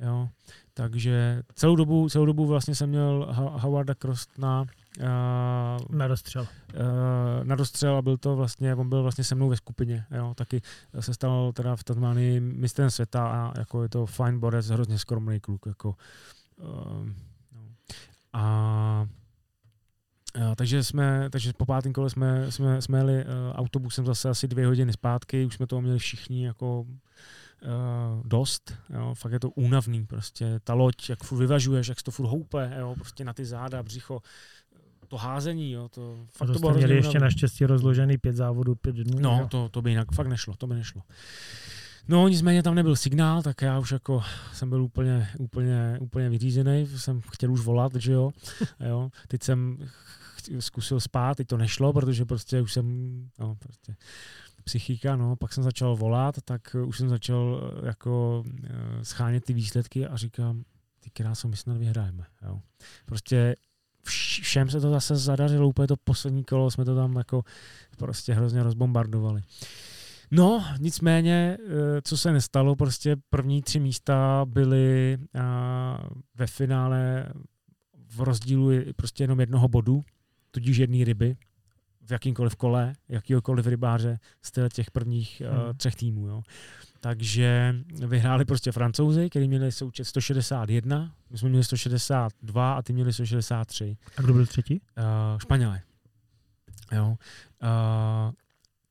Jo. 0.00 0.28
Takže 0.74 1.42
celou 1.54 1.76
dobu, 1.76 2.08
celou 2.08 2.26
dobu 2.26 2.46
vlastně 2.46 2.74
jsem 2.74 2.88
měl 2.88 3.28
Howarda 3.32 3.94
Crostna 3.94 4.66
Uh, 4.98 5.96
na 5.96 6.08
dostřel. 6.08 6.42
Uh, 6.42 7.44
na 7.44 7.56
dostřel 7.56 7.96
a 7.96 8.02
byl 8.02 8.16
to 8.16 8.36
vlastně, 8.36 8.74
on 8.74 8.88
byl 8.88 9.02
vlastně 9.02 9.24
se 9.24 9.34
mnou 9.34 9.48
ve 9.48 9.56
skupině, 9.56 10.04
jo, 10.10 10.34
taky 10.34 10.62
se 11.00 11.14
stal 11.14 11.52
teda 11.52 11.76
v 11.76 11.84
Tasmánii 11.84 12.40
mistrem 12.40 12.90
světa 12.90 13.28
a 13.28 13.58
jako 13.58 13.82
je 13.82 13.88
to 13.88 14.06
fine 14.06 14.38
borec, 14.38 14.66
hrozně 14.66 14.98
skromný 14.98 15.40
kluk, 15.40 15.66
jako 15.66 15.94
uh, 16.56 17.08
no. 17.52 17.62
a 18.32 19.06
Uh, 20.36 20.54
takže 20.54 20.84
jsme, 20.84 21.30
takže 21.30 21.52
po 21.52 21.66
pátém 21.66 21.92
kole 21.92 22.10
jsme, 22.10 22.52
jsme, 22.52 22.82
jsme 22.82 22.98
jeli 22.98 23.24
uh, 23.24 23.30
autobusem 23.54 24.06
zase 24.06 24.28
asi 24.28 24.48
dvě 24.48 24.66
hodiny 24.66 24.92
zpátky, 24.92 25.44
už 25.46 25.54
jsme 25.54 25.66
toho 25.66 25.82
měli 25.82 25.98
všichni 25.98 26.46
jako 26.46 26.86
uh, 27.62 28.26
dost, 28.26 28.74
jo, 28.90 29.14
fakt 29.14 29.32
je 29.32 29.40
to 29.40 29.50
únavný, 29.50 30.06
prostě 30.06 30.60
ta 30.64 30.74
loď, 30.74 31.08
jak 31.08 31.24
furt 31.24 31.38
vyvažuješ, 31.38 31.88
jak 31.88 32.02
to 32.02 32.10
furt 32.10 32.26
houpe, 32.26 32.74
jo, 32.78 32.94
prostě 32.98 33.24
na 33.24 33.32
ty 33.32 33.44
záda, 33.44 33.82
břicho, 33.82 34.22
to 35.08 35.16
házení, 35.16 35.72
jo, 35.72 35.88
to 35.88 36.16
fakt 36.32 36.46
to, 36.46 36.52
to 36.52 36.58
bylo 36.58 36.74
měli 36.74 36.96
ještě 36.96 37.18
naštěstí 37.18 37.66
rozložený 37.66 38.18
pět 38.18 38.36
závodů, 38.36 38.74
pět 38.74 38.96
dnů. 38.96 39.18
No, 39.20 39.48
to, 39.50 39.68
to 39.68 39.82
by 39.82 39.90
jinak 39.90 40.12
fakt 40.12 40.26
nešlo, 40.26 40.54
to 40.54 40.66
by 40.66 40.74
nešlo. 40.74 41.02
No, 42.08 42.28
nicméně 42.28 42.62
tam 42.62 42.74
nebyl 42.74 42.96
signál, 42.96 43.42
tak 43.42 43.62
já 43.62 43.78
už 43.78 43.92
jako 43.92 44.22
jsem 44.52 44.68
byl 44.68 44.82
úplně, 44.82 45.28
úplně, 45.38 45.98
úplně 46.00 46.28
vyřízený, 46.28 46.86
jsem 46.86 47.20
chtěl 47.20 47.52
už 47.52 47.60
volat, 47.60 47.94
že 47.94 48.12
jo. 48.12 48.30
jo. 48.80 49.10
Teď 49.28 49.42
jsem 49.42 49.78
zkusil 50.58 51.00
spát, 51.00 51.36
teď 51.36 51.48
to 51.48 51.56
nešlo, 51.56 51.92
protože 51.92 52.24
prostě 52.24 52.60
už 52.60 52.72
jsem, 52.72 53.16
no, 53.38 53.56
prostě 53.58 53.96
psychika, 54.64 55.16
no, 55.16 55.36
pak 55.36 55.52
jsem 55.52 55.64
začal 55.64 55.96
volat, 55.96 56.34
tak 56.44 56.76
už 56.86 56.98
jsem 56.98 57.08
začal 57.08 57.72
eh, 57.82 57.86
jako 57.86 58.44
eh, 58.64 59.04
schánět 59.04 59.44
ty 59.44 59.52
výsledky 59.52 60.06
a 60.06 60.16
říkám, 60.16 60.64
ty 61.00 61.10
kráso, 61.10 61.48
my 61.48 61.56
snad 61.56 61.76
vyhrajeme, 61.76 62.26
jo. 62.42 62.60
Prostě 63.06 63.56
všem 64.42 64.70
se 64.70 64.80
to 64.80 64.90
zase 64.90 65.16
zadařilo, 65.16 65.68
úplně 65.68 65.88
to 65.88 65.96
poslední 65.96 66.44
kolo 66.44 66.70
jsme 66.70 66.84
to 66.84 66.96
tam 66.96 67.16
jako 67.16 67.42
prostě 67.98 68.34
hrozně 68.34 68.62
rozbombardovali. 68.62 69.42
No, 70.30 70.64
nicméně, 70.78 71.58
eh, 71.60 72.02
co 72.02 72.16
se 72.16 72.32
nestalo, 72.32 72.76
prostě 72.76 73.16
první 73.30 73.62
tři 73.62 73.80
místa 73.80 74.44
byly 74.48 75.18
ve 76.34 76.46
finále 76.46 77.32
v 78.08 78.20
rozdílu 78.20 78.70
prostě 78.96 79.24
jenom 79.24 79.40
jednoho 79.40 79.68
bodu, 79.68 80.04
tudíž 80.50 80.76
jedné 80.76 81.04
ryby, 81.04 81.36
v 82.10 82.12
jakýmkoliv 82.12 82.56
kole, 82.56 82.92
jakýkoliv 83.08 83.66
rybáře 83.66 84.18
z 84.42 84.68
těch 84.72 84.90
prvních 84.90 85.42
hmm. 85.46 85.58
uh, 85.58 85.72
třech 85.76 85.96
týmů. 85.96 86.28
Jo. 86.28 86.42
Takže 87.00 87.74
vyhráli 88.06 88.44
prostě 88.44 88.72
francouzi, 88.72 89.30
kteří 89.30 89.48
měli 89.48 89.72
součet 89.72 90.04
161, 90.04 91.14
my 91.30 91.38
jsme 91.38 91.48
měli 91.48 91.64
162 91.64 92.74
a 92.74 92.82
ty 92.82 92.92
měli 92.92 93.12
163. 93.12 93.96
A 94.16 94.22
kdo 94.22 94.32
byl 94.32 94.46
třetí? 94.46 94.80
Uh, 94.98 95.38
Španělé. 95.38 95.80
Jo. 96.92 97.08
Uh, 97.08 98.32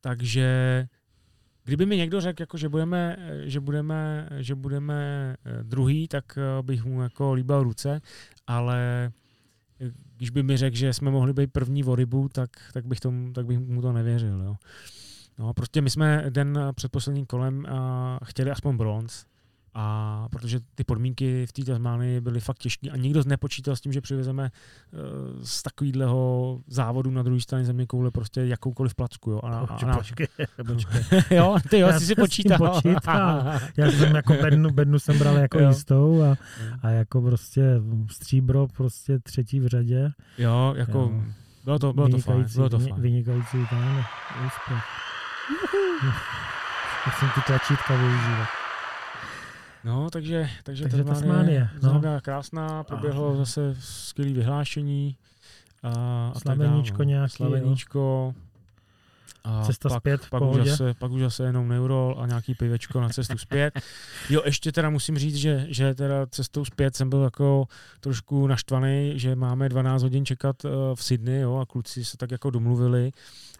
takže 0.01 0.87
kdyby 1.63 1.85
mi 1.85 1.97
někdo 1.97 2.21
řekl, 2.21 2.41
jako, 2.41 2.57
že, 2.57 2.69
budeme, 2.69 3.17
že, 3.43 3.59
budeme, 3.59 4.29
že 4.37 4.55
budeme 4.55 5.35
druhý, 5.63 6.07
tak 6.07 6.37
bych 6.61 6.85
mu 6.85 7.01
jako 7.01 7.33
líbal 7.33 7.63
ruce, 7.63 8.01
ale 8.47 9.11
když 10.17 10.29
by 10.29 10.43
mi 10.43 10.57
řekl, 10.57 10.75
že 10.75 10.93
jsme 10.93 11.11
mohli 11.11 11.33
být 11.33 11.53
první 11.53 11.83
o 11.83 11.95
rybu, 11.95 12.29
tak, 12.29 12.49
tak, 12.73 12.85
bych, 12.85 12.99
tomu, 12.99 13.33
tak 13.33 13.45
bych 13.45 13.59
mu 13.59 13.81
to 13.81 13.93
nevěřil. 13.93 14.41
Jo. 14.41 14.55
No, 15.39 15.53
prostě 15.53 15.81
my 15.81 15.89
jsme 15.89 16.25
den 16.29 16.59
před 16.75 16.91
posledním 16.91 17.25
kolem 17.25 17.65
uh, 17.71 17.77
chtěli 18.23 18.51
aspoň 18.51 18.77
bronz, 18.77 19.25
a 19.73 20.27
protože 20.31 20.59
ty 20.75 20.83
podmínky 20.83 21.45
v 21.45 21.53
té 21.53 21.63
Tasmánii 21.63 22.21
byly 22.21 22.39
fakt 22.39 22.57
těžké 22.57 22.89
a 22.89 22.97
nikdo 22.97 23.23
nepočítal 23.25 23.75
s 23.75 23.81
tím, 23.81 23.93
že 23.93 24.01
přivezeme 24.01 24.51
uh, 24.93 24.99
z 25.43 25.63
takového 25.63 26.59
závodu 26.67 27.11
na 27.11 27.23
druhé 27.23 27.41
straně 27.41 27.65
země 27.65 27.85
koule 27.85 28.11
prostě 28.11 28.41
jakoukoliv 28.41 28.95
placku. 28.95 29.31
Jo. 29.31 29.39
A, 29.43 29.47
a, 29.47 29.91
a, 29.91 29.97
počkej, 29.97 30.27
počkej. 30.67 31.01
jo, 31.37 31.57
ty 31.69 31.79
jo, 31.79 31.87
já 31.87 31.99
jsi 31.99 32.05
si 32.05 32.15
počítal. 32.15 32.57
počítal. 32.57 33.43
já 33.77 33.91
jsem 33.91 34.15
jako 34.15 34.33
bednu, 34.33 34.69
bednu 34.69 34.99
jsem 34.99 35.19
bral 35.19 35.37
jako 35.37 35.59
jo. 35.59 35.69
jistou 35.69 36.23
a, 36.23 36.35
a 36.81 36.89
jako 36.89 37.21
prostě 37.21 37.81
stříbro 38.11 38.67
prostě 38.67 39.19
třetí 39.19 39.59
v 39.59 39.67
řadě. 39.67 40.11
Jo, 40.37 40.73
jako 40.77 40.99
jo. 40.99 41.23
bylo 41.63 41.79
to, 41.79 41.93
bylo 41.93 42.09
to 42.09 42.17
fajn. 42.17 42.45
Bylo 42.55 42.69
to 42.69 42.79
fajn. 42.79 42.95
Vynikající 43.01 43.57
tam 43.69 44.05
úspěch. 44.45 44.83
Musím 47.05 47.29
ty 47.35 47.41
tlačítka 47.47 47.95
využívat. 47.95 48.58
No, 49.83 50.09
takže, 50.09 50.49
takže, 50.63 50.83
takže 50.83 51.03
Tasmánie. 51.03 51.69
No. 51.83 52.01
krásná, 52.21 52.83
proběhlo 52.83 53.31
a, 53.31 53.35
zase 53.35 53.75
skvělé 53.79 54.33
vyhlášení. 54.33 55.15
A, 55.83 55.89
a 56.35 56.39
Slaveníčko 56.39 56.97
tak 56.97 57.07
nějaký. 57.07 57.33
Slaveníčko. 57.33 58.33
A 59.43 59.63
Cesta 59.65 59.89
pak, 59.89 60.01
zpět 60.01 60.21
pak, 60.29 60.43
už 60.43 60.65
zase, 60.65 60.93
pak 60.93 61.11
už 61.11 61.21
zase 61.21 61.43
jenom 61.43 61.67
neurol 61.67 62.15
a 62.19 62.27
nějaký 62.27 62.55
pivečko 62.55 63.01
na 63.01 63.09
cestu 63.09 63.37
zpět. 63.37 63.73
Jo, 64.29 64.41
ještě 64.45 64.71
teda 64.71 64.89
musím 64.89 65.17
říct, 65.17 65.35
že, 65.35 65.65
že 65.69 65.95
teda 65.95 66.25
cestou 66.25 66.65
zpět 66.65 66.95
jsem 66.95 67.09
byl 67.09 67.21
jako 67.21 67.67
trošku 67.99 68.47
naštvaný, 68.47 69.13
že 69.15 69.35
máme 69.35 69.69
12 69.69 70.03
hodin 70.03 70.25
čekat 70.25 70.65
uh, 70.65 70.71
v 70.95 71.03
Sydney 71.03 71.41
jo, 71.41 71.57
a 71.57 71.65
kluci 71.65 72.05
se 72.05 72.17
tak 72.17 72.31
jako 72.31 72.49
domluvili, 72.49 73.11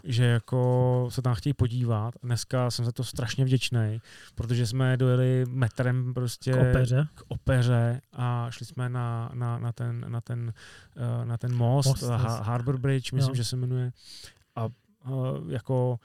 že 0.04 0.24
jako 0.24 1.08
se 1.12 1.22
tam 1.22 1.36
chtějí 1.36 1.54
podívat. 1.54 2.14
Dneska 2.24 2.72
jsem 2.72 2.86
za 2.86 2.92
to 2.92 3.04
strašně 3.04 3.46
vděčný, 3.46 4.02
protože 4.36 4.68
jsme 4.68 4.98
dojeli 4.98 5.46
metrem 5.50 6.14
prostě 6.14 6.52
k 6.52 6.70
opeře, 6.70 7.08
k 7.16 7.22
opeře 7.28 8.02
a 8.14 8.48
šli 8.50 8.66
jsme 8.66 8.90
na, 8.90 9.32
na, 9.34 9.60
na, 9.60 9.72
ten, 9.72 10.06
na, 10.08 10.22
ten, 10.22 10.54
uh, 11.20 11.26
na 11.26 11.38
ten 11.38 11.56
most, 11.56 11.88
most 11.88 12.04
Harbor 12.42 12.78
Bridge, 12.78 13.12
myslím, 13.12 13.32
jo. 13.32 13.36
že 13.36 13.46
se 13.46 13.56
jmenuje. 13.56 13.92
Uh, 15.06 15.52
jako 15.52 16.00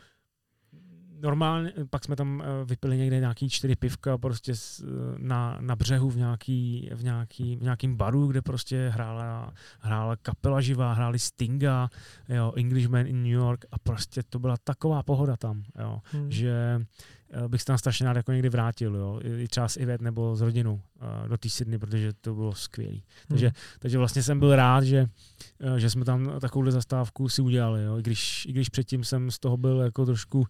normálně, 1.24 1.72
pak 1.90 2.04
jsme 2.04 2.16
tam 2.16 2.42
eh, 2.42 2.64
vypili 2.64 2.96
někde 2.96 3.20
nějaký 3.20 3.50
čtyři 3.50 3.76
pivka 3.76 4.18
prostě 4.18 4.52
eh, 4.52 4.84
na, 5.18 5.58
na 5.60 5.76
břehu 5.76 6.10
v, 6.10 6.16
nějaký, 6.16 6.90
v, 6.94 7.04
nějaký, 7.04 7.56
v 7.56 7.62
nějakým 7.62 7.96
baru, 7.96 8.26
kde 8.26 8.42
prostě 8.42 8.88
hrála, 8.94 9.52
hrála 9.80 10.16
kapela 10.16 10.60
živá, 10.60 10.92
hráli 10.92 11.18
Stinga, 11.18 11.88
jo, 12.28 12.52
Englishman 12.56 13.06
in 13.06 13.22
New 13.22 13.32
York 13.32 13.64
a 13.70 13.78
prostě 13.78 14.22
to 14.22 14.38
byla 14.38 14.56
taková 14.64 15.02
pohoda 15.02 15.36
tam, 15.36 15.62
jo, 15.78 16.00
hmm. 16.12 16.30
že 16.30 16.80
Eh, 17.23 17.23
bych 17.48 17.60
se 17.60 17.66
tam 17.66 17.78
strašně 17.78 18.06
rád 18.06 18.16
jako 18.16 18.32
někdy 18.32 18.48
vrátil, 18.48 18.96
jo. 18.96 19.20
I 19.24 19.48
třeba 19.48 19.68
s 19.68 19.76
Ivet 19.76 20.00
nebo 20.00 20.36
s 20.36 20.40
rodinou 20.40 20.74
uh, 20.74 21.28
do 21.28 21.36
té 21.36 21.48
Sydney, 21.48 21.78
protože 21.78 22.12
to 22.12 22.34
bylo 22.34 22.54
skvělé. 22.54 22.96
Takže, 23.28 23.46
hmm. 23.46 23.54
takže 23.78 23.98
vlastně 23.98 24.22
jsem 24.22 24.38
byl 24.38 24.56
rád, 24.56 24.84
že, 24.84 25.06
uh, 25.70 25.76
že 25.76 25.90
jsme 25.90 26.04
tam 26.04 26.40
takovouhle 26.40 26.72
zastávku 26.72 27.28
si 27.28 27.42
udělali, 27.42 27.82
jo. 27.82 27.98
I 27.98 28.02
když, 28.02 28.46
i 28.46 28.52
když 28.52 28.68
předtím 28.68 29.04
jsem 29.04 29.30
z 29.30 29.38
toho 29.38 29.56
byl 29.56 29.80
jako 29.80 30.06
trošku, 30.06 30.46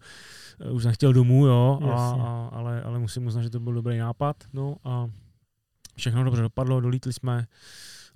už 0.71 0.85
nechtěl 0.85 1.13
domů, 1.13 1.45
jo, 1.45 1.79
a, 1.83 2.11
a, 2.11 2.49
ale, 2.51 2.83
ale 2.83 2.99
musím 2.99 3.27
uznat, 3.27 3.41
že 3.41 3.49
to 3.49 3.59
byl 3.59 3.73
dobrý 3.73 3.97
nápad, 3.97 4.43
no 4.53 4.75
a 4.83 5.09
všechno 5.95 6.23
dobře 6.23 6.41
dopadlo, 6.41 6.81
dolítli 6.81 7.13
jsme, 7.13 7.47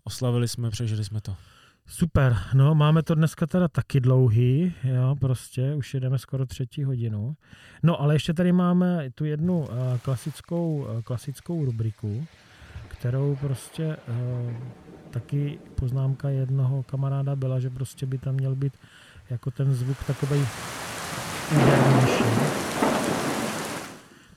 oslavili 0.03 0.47
jsme, 0.47 0.69
přežili 0.69 1.05
jsme 1.05 1.21
to. 1.21 1.35
Super, 1.91 2.37
no 2.53 2.75
máme 2.75 3.03
to 3.03 3.15
dneska 3.15 3.47
teda 3.47 3.67
taky 3.67 3.99
dlouhý, 3.99 4.73
jo, 4.83 5.15
prostě 5.19 5.75
už 5.75 5.93
jedeme 5.93 6.17
skoro 6.17 6.45
třetí 6.45 6.83
hodinu. 6.83 7.35
No 7.83 8.01
ale 8.01 8.15
ještě 8.15 8.33
tady 8.33 8.51
máme 8.51 9.09
tu 9.15 9.25
jednu 9.25 9.59
uh, 9.59 9.67
klasickou, 10.01 10.77
uh, 10.77 11.01
klasickou 11.01 11.65
rubriku, 11.65 12.27
kterou 12.87 13.35
prostě 13.35 13.97
uh, 14.07 14.53
taky 15.09 15.59
poznámka 15.75 16.29
jednoho 16.29 16.83
kamaráda 16.83 17.35
byla, 17.35 17.59
že 17.59 17.69
prostě 17.69 18.05
by 18.05 18.17
tam 18.17 18.33
měl 18.33 18.55
být 18.55 18.73
jako 19.29 19.51
ten 19.51 19.73
zvuk 19.73 19.97
údernější. 21.51 22.68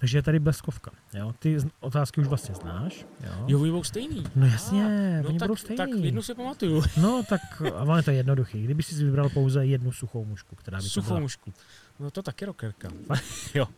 Takže 0.03 0.19
je 0.19 0.23
tady 0.23 0.39
bleskovka. 0.39 0.91
Jo? 1.15 1.35
Ty 1.39 1.59
otázky 1.81 2.21
už 2.21 2.27
vlastně 2.27 2.55
znáš. 2.55 3.07
Jo, 3.25 3.33
jo 3.47 3.59
budou 3.59 3.85
stejný. 3.85 4.25
No 4.37 4.47
jasně, 4.47 4.85
ah, 4.85 5.23
no 5.23 5.29
oni 5.29 5.39
tak, 5.39 5.49
budou 5.49 5.57
stejný. 5.57 5.77
Tak 5.77 5.89
jednu 5.89 6.23
si 6.23 6.35
pamatuju. 6.35 6.83
No 6.97 7.23
tak, 7.29 7.41
a 7.77 7.83
ono 7.83 7.97
je 7.97 8.03
to 8.03 8.11
jednoduchý. 8.11 8.65
Kdyby 8.65 8.83
si 8.83 9.05
vybral 9.05 9.29
pouze 9.29 9.67
jednu 9.67 9.93
suchou 9.93 10.25
mušku, 10.25 10.57
která 10.57 10.79
by 10.79 10.85
Suchou 10.85 11.05
to 11.05 11.09
byla. 11.09 11.21
mušku. 11.21 11.53
No 12.01 12.11
to 12.11 12.23
taky 12.23 12.45
rockerka. 12.45 12.89
jo. 13.55 13.69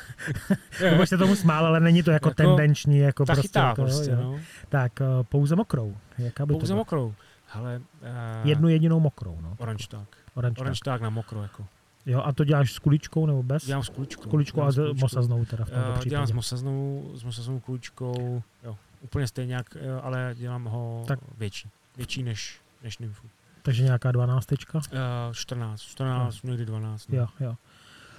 Nebo 0.82 1.06
se 1.06 1.18
tomu 1.18 1.36
smál, 1.36 1.66
ale 1.66 1.80
není 1.80 2.02
to 2.02 2.10
jako, 2.10 2.28
jako 2.28 2.34
tendenční. 2.36 2.98
Jako 2.98 3.24
ta 3.24 3.32
prostě, 3.32 3.48
chytá 3.48 3.68
jako, 3.68 3.82
prostě, 3.82 4.10
jo. 4.10 4.16
no. 4.16 4.40
Tak 4.68 4.92
uh, 5.00 5.22
pouze 5.22 5.56
mokrou. 5.56 5.96
Jaká 6.18 6.46
by 6.46 6.52
pouze 6.52 6.72
to 6.72 6.76
mokrou. 6.76 7.14
Hele, 7.46 7.78
uh, 8.02 8.48
Jednu 8.48 8.68
jedinou 8.68 9.00
mokrou. 9.00 9.38
No. 9.40 9.54
Orange 9.58 9.88
tak. 9.88 10.08
Orange, 10.34 10.60
Orange 10.60 10.80
tak 10.84 11.00
na 11.00 11.10
mokro. 11.10 11.42
Jako. 11.42 11.66
Jo, 12.06 12.22
a 12.24 12.32
to 12.32 12.44
děláš 12.44 12.72
s 12.72 12.78
kuličkou 12.78 13.26
nebo 13.26 13.42
bez? 13.42 13.66
Dělám 13.66 13.82
s 13.82 13.88
kuličkou. 13.88 14.22
S 14.22 14.26
kuličkou 14.26 14.62
a 14.62 14.72
s 14.72 14.92
mosaznou 15.00 15.44
teda 15.44 15.64
v 15.64 15.70
tomto 15.70 15.90
uh, 15.90 16.04
Dělám 16.04 16.26
s 16.26 16.32
mosaznou, 16.32 17.10
s 17.14 17.24
mosaznou 17.24 17.60
kuličkou, 17.60 18.42
jo, 18.64 18.76
úplně 19.00 19.26
stejně, 19.28 19.54
jak, 19.54 19.76
ale 20.02 20.34
dělám 20.38 20.64
ho 20.64 21.04
tak. 21.08 21.18
větší. 21.38 21.68
Větší 21.96 22.22
než, 22.22 22.60
než 22.82 22.98
nymfu. 22.98 23.28
Takže 23.62 23.82
nějaká 23.82 24.12
dvanáctečka? 24.12 24.78
Uh, 24.78 25.32
14, 25.32 25.82
14, 25.82 26.42
no. 26.42 26.50
někdy 26.50 26.66
12. 26.66 27.08
No. 27.08 27.18
Jo, 27.18 27.26
jo. 27.40 27.56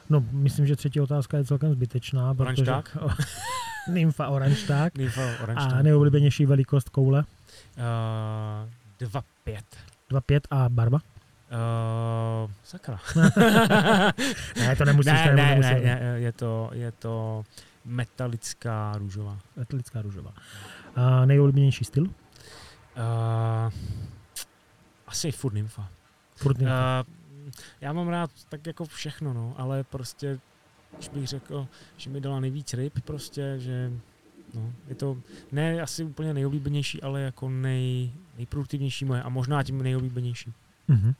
No, 0.09 0.23
myslím, 0.31 0.67
že 0.67 0.75
třetí 0.75 1.01
otázka 1.01 1.38
je 1.38 1.45
celkem 1.45 1.72
zbytečná. 1.72 2.31
Orange 2.31 2.61
protože... 2.61 2.72
tak? 2.72 2.97
Nymfa 3.91 4.27
orange 4.27 4.67
tak. 4.67 4.97
Nymfa 4.97 5.22
orange 5.43 5.61
A 5.61 5.81
nejoblíbenější 5.81 6.45
velikost 6.45 6.89
koule? 6.89 7.23
Uh, 8.99 9.07
2,5. 9.07 9.61
2,5 10.11 10.39
a 10.49 10.69
barva? 10.69 10.99
Uh, 11.56 12.51
sakra. 12.64 13.00
ne, 14.56 14.75
to 14.75 14.85
nemusíš. 14.85 15.14
ne, 15.14 15.30
to 15.30 15.35
ne, 15.35 15.50
nemusíš. 15.50 15.84
ne, 15.84 16.00
ne, 16.00 16.19
je 16.19 16.32
to, 16.32 16.69
je 16.74 16.92
to 16.92 17.43
metalická 17.85 18.93
růžová. 18.98 19.40
Atletická 19.61 20.01
růžová. 20.01 20.34
A 20.95 21.25
nejoblíbenější 21.25 21.85
styl? 21.85 22.03
Uh, 22.03 22.11
asi 25.08 25.32
furt 25.32 25.53
nymfa. 25.53 25.90
Furt 26.35 26.58
Uh, 26.58 26.64
uh, 26.64 26.69
já 27.82 27.93
mám 27.93 28.08
rád 28.08 28.32
tak 28.50 28.67
jako 28.67 28.85
všechno, 28.85 29.34
no, 29.34 29.53
ale 29.58 29.84
prostě, 29.84 30.40
když 30.95 31.09
bych 31.09 31.27
řekl, 31.27 31.67
že 31.98 32.09
mi 32.09 32.22
dala 32.22 32.40
nejvíc 32.40 32.74
ryb, 32.74 33.00
prostě, 33.06 33.56
že 33.58 33.92
no, 34.53 34.74
je 34.88 34.95
to 34.95 35.17
ne 35.51 35.82
asi 35.82 36.03
úplně 36.03 36.34
nejoblíbenější, 36.34 37.01
ale 37.01 37.22
jako 37.22 37.50
nej, 37.50 38.11
nejproduktivnější 38.38 39.06
moje 39.06 39.24
a 39.24 39.30
možná 39.30 39.64
tím 39.64 39.84
nejoblíbenější. 39.84 40.53
uh-huh. 40.90 41.16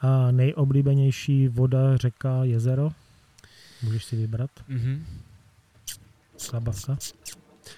A 0.00 0.30
nejoblíbenější 0.30 1.48
voda, 1.48 1.96
řeka, 1.96 2.44
jezero? 2.44 2.92
Můžeš 3.82 4.04
si 4.04 4.16
vybrat. 4.16 4.50
Mm-hmm. 4.68 5.02
Klabavka. 6.50 6.96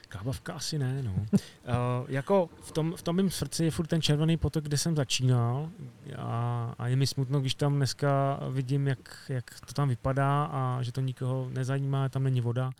Kábavka 0.08 0.52
asi 0.52 0.78
ne, 0.78 1.02
no. 1.02 1.12
uh, 1.12 1.38
jako 2.08 2.50
v 2.62 2.72
tom, 2.72 2.96
v 2.96 3.02
tom 3.02 3.16
mém 3.16 3.30
srdci 3.30 3.64
je 3.64 3.70
furt 3.70 3.86
ten 3.86 4.02
červený 4.02 4.36
potok, 4.36 4.64
kde 4.64 4.78
jsem 4.78 4.96
začínal 4.96 5.70
a, 6.16 6.74
a 6.78 6.88
je 6.88 6.96
mi 6.96 7.06
smutno, 7.06 7.40
když 7.40 7.54
tam 7.54 7.76
dneska 7.76 8.40
vidím, 8.50 8.86
jak, 8.86 9.24
jak 9.28 9.60
to 9.66 9.72
tam 9.72 9.88
vypadá 9.88 10.44
a 10.44 10.82
že 10.82 10.92
to 10.92 11.00
nikoho 11.00 11.50
nezajímá, 11.52 12.08
tam 12.08 12.22
není 12.22 12.40
voda 12.40 12.70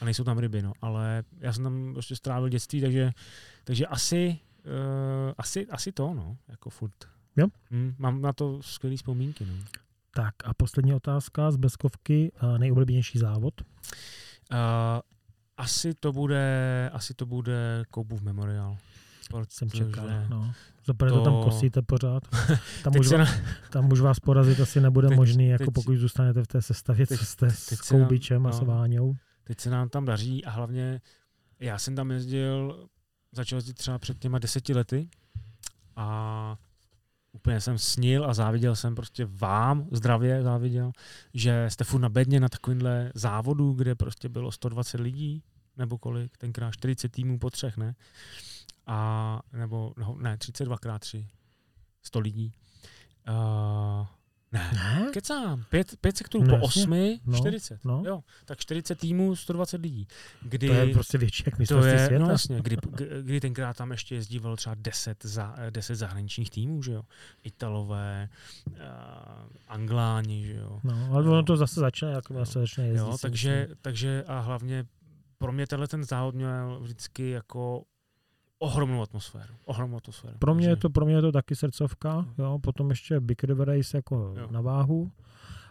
a 0.00 0.04
nejsou 0.04 0.24
tam 0.24 0.38
ryby, 0.38 0.62
no. 0.62 0.72
Ale 0.82 1.24
já 1.40 1.52
jsem 1.52 1.64
tam 1.64 1.92
prostě 1.92 2.16
strávil 2.16 2.48
dětství, 2.48 2.80
takže, 2.80 3.12
takže 3.64 3.86
asi, 3.86 4.38
uh, 4.64 5.32
asi, 5.38 5.66
asi 5.66 5.92
to, 5.92 6.14
no, 6.14 6.36
jako 6.48 6.70
furt. 6.70 7.08
Jo. 7.36 7.46
Hmm, 7.70 7.94
mám 7.98 8.22
na 8.22 8.32
to 8.32 8.62
skvělé 8.62 8.96
vzpomínky, 8.96 9.44
no. 9.46 9.54
Tak 10.14 10.34
a 10.44 10.54
poslední 10.54 10.94
otázka 10.94 11.50
z 11.50 11.56
Beskovky. 11.56 12.32
Nejoblíbenější 12.58 13.18
závod? 13.18 13.54
Uh, 13.60 14.58
asi 15.56 15.94
to 15.94 16.12
bude, 16.12 16.90
asi 16.92 17.14
to 17.14 17.26
bude 17.26 17.82
Koubův 17.90 18.22
memoriál. 18.22 18.76
Jsem 19.48 19.70
čekal. 19.70 20.06
No. 20.28 20.52
Zaprvé 20.86 21.10
to... 21.12 21.18
to- 21.18 21.24
tam 21.24 21.42
kosíte 21.42 21.82
pořád. 21.82 22.22
Tam 22.84 22.92
už, 23.00 23.10
na, 23.10 23.26
tam 23.70 23.92
už 23.92 24.00
vás 24.00 24.20
porazit 24.20 24.60
asi 24.60 24.80
nebude 24.80 25.08
teď- 25.08 25.16
možný, 25.16 25.48
jako 25.48 25.64
teď- 25.64 25.74
pokud 25.74 25.96
zůstanete 25.96 26.42
v 26.42 26.46
té 26.46 26.62
sestavě, 26.62 27.06
co 27.06 27.16
teď- 27.16 27.26
jste 27.26 27.46
teď 27.46 27.54
s 27.56 27.84
se 27.84 27.94
nám- 27.94 28.02
Koubičem 28.02 28.46
a 28.46 28.50
no. 28.50 28.56
s 28.56 28.60
Váňou. 28.60 29.14
teď 29.44 29.60
se 29.60 29.70
nám 29.70 29.88
tam 29.88 30.04
daří 30.04 30.44
a 30.44 30.50
hlavně 30.50 31.00
já 31.60 31.78
jsem 31.78 31.96
tam 31.96 32.10
jezdil, 32.10 32.86
začal 33.32 33.56
jezdit 33.56 33.74
třeba 33.74 33.98
před 33.98 34.18
těma 34.18 34.38
deseti 34.38 34.74
lety 34.74 35.08
a 35.96 36.56
úplně 37.32 37.60
jsem 37.60 37.78
snil 37.78 38.24
a 38.24 38.34
záviděl 38.34 38.76
jsem 38.76 38.94
prostě 38.94 39.28
vám, 39.30 39.88
zdravě 39.92 40.42
záviděl, 40.42 40.92
že 41.34 41.66
jste 41.68 41.84
furt 41.84 42.00
na 42.00 42.08
bedně 42.08 42.40
na 42.40 42.48
takovýmhle 42.48 43.12
závodu, 43.14 43.72
kde 43.72 43.94
prostě 43.94 44.28
bylo 44.28 44.52
120 44.52 45.00
lidí, 45.00 45.42
nebo 45.76 45.98
kolik, 45.98 46.36
tenkrát 46.36 46.70
40 46.72 47.08
týmů 47.08 47.38
po 47.38 47.50
třech, 47.50 47.76
ne? 47.76 47.94
A, 48.86 49.40
nebo, 49.52 49.92
no, 49.96 50.16
ne, 50.20 50.36
32 50.36 50.78
krát 50.78 50.98
3, 50.98 51.26
100 52.02 52.20
lidí. 52.20 52.52
Uh, 53.28 54.06
ne, 54.52 54.70
Ne? 54.74 55.06
kecám, 55.12 55.64
pět, 55.68 55.96
pět 56.00 56.16
sektorů 56.16 56.44
No 56.44 56.58
po 56.58 56.64
osmi, 56.64 57.20
No, 57.26 57.38
40. 57.38 57.84
no. 57.84 58.02
Jo, 58.06 58.22
tak 58.44 58.58
40 58.58 58.98
týmů, 58.98 59.36
120 59.36 59.80
lidí. 59.80 60.06
Kdy, 60.42 60.66
To 60.68 60.74
je 60.74 60.92
prostě 60.92 61.18
větší 61.18 61.42
jak 61.46 61.68
to 61.68 61.84
je, 61.86 62.06
světa. 62.06 62.24
no 62.24 62.30
jasně, 62.30 62.60
kdy, 62.62 62.76
kdy- 63.22 63.40
tenkrát 63.40 63.76
tam 63.76 63.90
ještě 63.90 64.14
jezdívalo 64.14 64.56
třeba 64.56 64.74
10, 64.78 65.24
za, 65.24 65.54
10 65.70 65.94
zahraničních 65.96 66.50
týmů, 66.50 66.82
že 66.82 66.92
jo. 66.92 67.02
Italové, 67.44 68.28
uh, 68.68 68.74
Angláni, 69.68 70.46
že 70.46 70.54
jo. 70.54 70.80
No, 70.84 71.08
ale 71.12 71.28
ono 71.28 71.42
to 71.42 71.56
zase 71.56 71.80
začne, 71.80 72.10
jak 72.10 72.24
se 72.44 72.58
začne 72.60 72.86
jezdit. 72.86 72.98
jo 72.98 73.16
takže, 73.22 73.68
takže 73.82 74.24
a 74.26 74.38
hlavně 74.40 74.84
pro 75.38 75.52
mě 75.52 75.66
tenhle 75.66 75.88
ten 75.88 76.04
závod 76.04 76.34
měl 76.34 76.80
vždycky 76.82 77.30
jako 77.30 77.82
ohromnou 78.60 79.02
atmosféru. 79.02 79.54
Ohromnou 79.64 79.96
atmosféru. 79.96 80.34
Pro 80.38 80.54
mě, 80.54 80.68
je 80.68 80.76
to, 80.76 80.90
pro 80.90 81.06
mě 81.06 81.14
je 81.14 81.20
to 81.22 81.32
taky 81.32 81.56
srdcovka, 81.56 82.26
jo, 82.38 82.58
potom 82.62 82.90
ještě 82.90 83.20
Big 83.20 83.44
River 83.44 83.68
Race 83.68 83.96
jako 83.96 84.34
Jo. 84.38 84.48
na 84.50 84.60
váhu. 84.60 85.10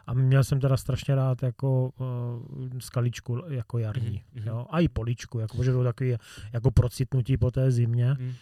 A 0.07 0.13
měl 0.13 0.43
jsem 0.43 0.59
teda 0.59 0.77
strašně 0.77 1.15
rád 1.15 1.43
jako 1.43 1.89
uh, 1.99 2.79
skaličku 2.79 3.41
jako 3.47 3.77
jarní. 3.77 4.23
Mhm, 4.33 4.39
mhm. 4.43 4.47
Jo, 4.47 4.65
a 4.69 4.79
i 4.79 4.87
poličku, 4.87 5.39
jako, 5.39 5.63
že 5.63 5.71
to 5.73 5.83
takový 5.83 6.15
jako 6.53 6.71
procitnutí 6.71 7.37
po 7.37 7.51
té 7.51 7.71
zimě. 7.71 8.15
Mm. 8.19 8.33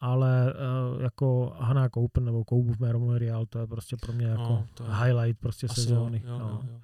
ale 0.00 0.54
uh, 0.96 1.02
jako 1.02 1.52
Hanák 1.58 1.96
Open 1.96 2.24
nebo 2.24 2.44
Koubův 2.44 2.78
Memorial, 2.78 3.46
to 3.46 3.58
je 3.58 3.66
prostě 3.66 3.96
pro 3.96 4.12
mě 4.12 4.26
jako 4.26 4.42
No, 4.42 4.66
to 4.74 4.84
je- 4.84 4.90
highlight 5.04 5.40
prostě 5.40 5.66
Asi 5.66 5.80
sezóny. 5.80 6.22
Jo, 6.26 6.32
jo, 6.32 6.38
no. 6.38 6.48
jo, 6.48 6.60
jo. 6.72 6.80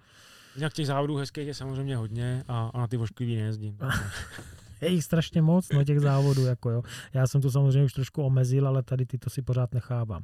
Jinak 0.56 0.72
těch 0.72 0.86
závodů 0.86 1.16
hezkých 1.16 1.46
je 1.46 1.54
samozřejmě 1.54 1.96
hodně 1.96 2.44
a, 2.48 2.70
a 2.74 2.78
na 2.78 2.86
ty 2.86 2.96
vošklivý 2.96 3.36
nejezdím. 3.36 3.78
Je 4.80 4.88
jich 4.88 5.04
strašně 5.04 5.42
moc, 5.42 5.68
no 5.72 5.84
těch 5.84 6.00
závodů, 6.00 6.44
jako 6.44 6.70
jo. 6.70 6.82
Já 7.14 7.26
jsem 7.26 7.40
to 7.40 7.50
samozřejmě 7.50 7.84
už 7.84 7.92
trošku 7.92 8.22
omezil, 8.22 8.68
ale 8.68 8.82
tady 8.82 9.06
ty 9.06 9.18
to 9.18 9.30
si 9.30 9.42
pořád 9.42 9.74
nechávám. 9.74 10.22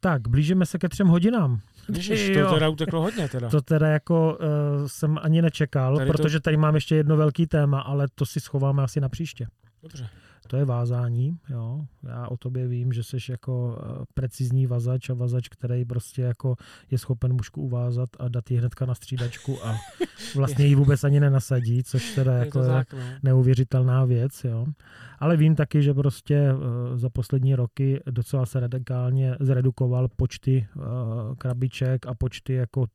Tak, 0.00 0.28
blížíme 0.28 0.66
se 0.66 0.78
ke 0.78 0.88
třem 0.88 1.06
hodinám. 1.08 1.60
Ježiš, 1.94 2.30
to 2.42 2.54
teda 2.54 2.68
uteklo 2.68 3.00
hodně 3.02 3.28
teda. 3.28 3.48
To 3.48 3.60
teda 3.60 3.88
jako 3.88 4.38
uh, 4.40 4.86
jsem 4.86 5.18
ani 5.22 5.42
nečekal, 5.42 5.96
Tady 5.96 6.10
to- 6.10 6.16
protože 6.16 6.40
tady 6.40 6.56
mám 6.56 6.74
ještě 6.74 6.94
jedno 6.96 7.16
velký 7.16 7.46
téma, 7.46 7.80
ale 7.80 8.08
to 8.14 8.26
si 8.26 8.40
schováme 8.40 8.82
asi 8.82 9.00
na 9.00 9.08
příště. 9.08 9.46
Dobře. 9.82 10.08
To 10.50 10.56
je 10.56 10.64
vázání, 10.64 11.38
jo. 11.50 11.86
Já 12.02 12.28
o 12.28 12.36
tobě 12.36 12.68
vím, 12.68 12.92
že 12.92 13.02
jsi 13.02 13.16
jako 13.30 13.78
eh, 13.82 14.04
precizní 14.14 14.66
vazač 14.66 15.10
a 15.10 15.14
vazač, 15.14 15.48
který 15.48 15.84
prostě 15.84 16.22
jako 16.22 16.56
je 16.90 16.98
schopen 16.98 17.32
mužku 17.32 17.62
uvázat 17.62 18.08
a 18.18 18.28
dát 18.28 18.50
ji 18.50 18.56
hnedka 18.56 18.86
na 18.86 18.94
střídačku 18.94 19.66
a 19.66 19.76
vlastně 20.36 20.66
ji 20.66 20.74
vůbec 20.74 21.04
ani 21.04 21.20
nenasadí, 21.20 21.82
což 21.84 22.14
teda 22.14 22.32
Je 22.32 22.38
jako 22.38 22.62
je 22.62 22.68
no. 22.68 23.00
neuvěřitelná 23.22 24.04
věc, 24.04 24.44
jo. 24.44 24.66
Ale 25.18 25.36
vím 25.36 25.54
taky, 25.54 25.82
že 25.82 25.94
prostě 25.94 26.36
eh, 26.36 26.98
za 26.98 27.10
poslední 27.10 27.54
roky 27.54 28.00
docela 28.10 28.46
se 28.46 28.60
radikálně 28.60 29.36
zredukoval 29.40 30.08
počty 30.08 30.66
eh, 30.76 30.80
krabiček 31.38 32.06
a 32.06 32.14
počty 32.14 32.52
jako 32.52 32.86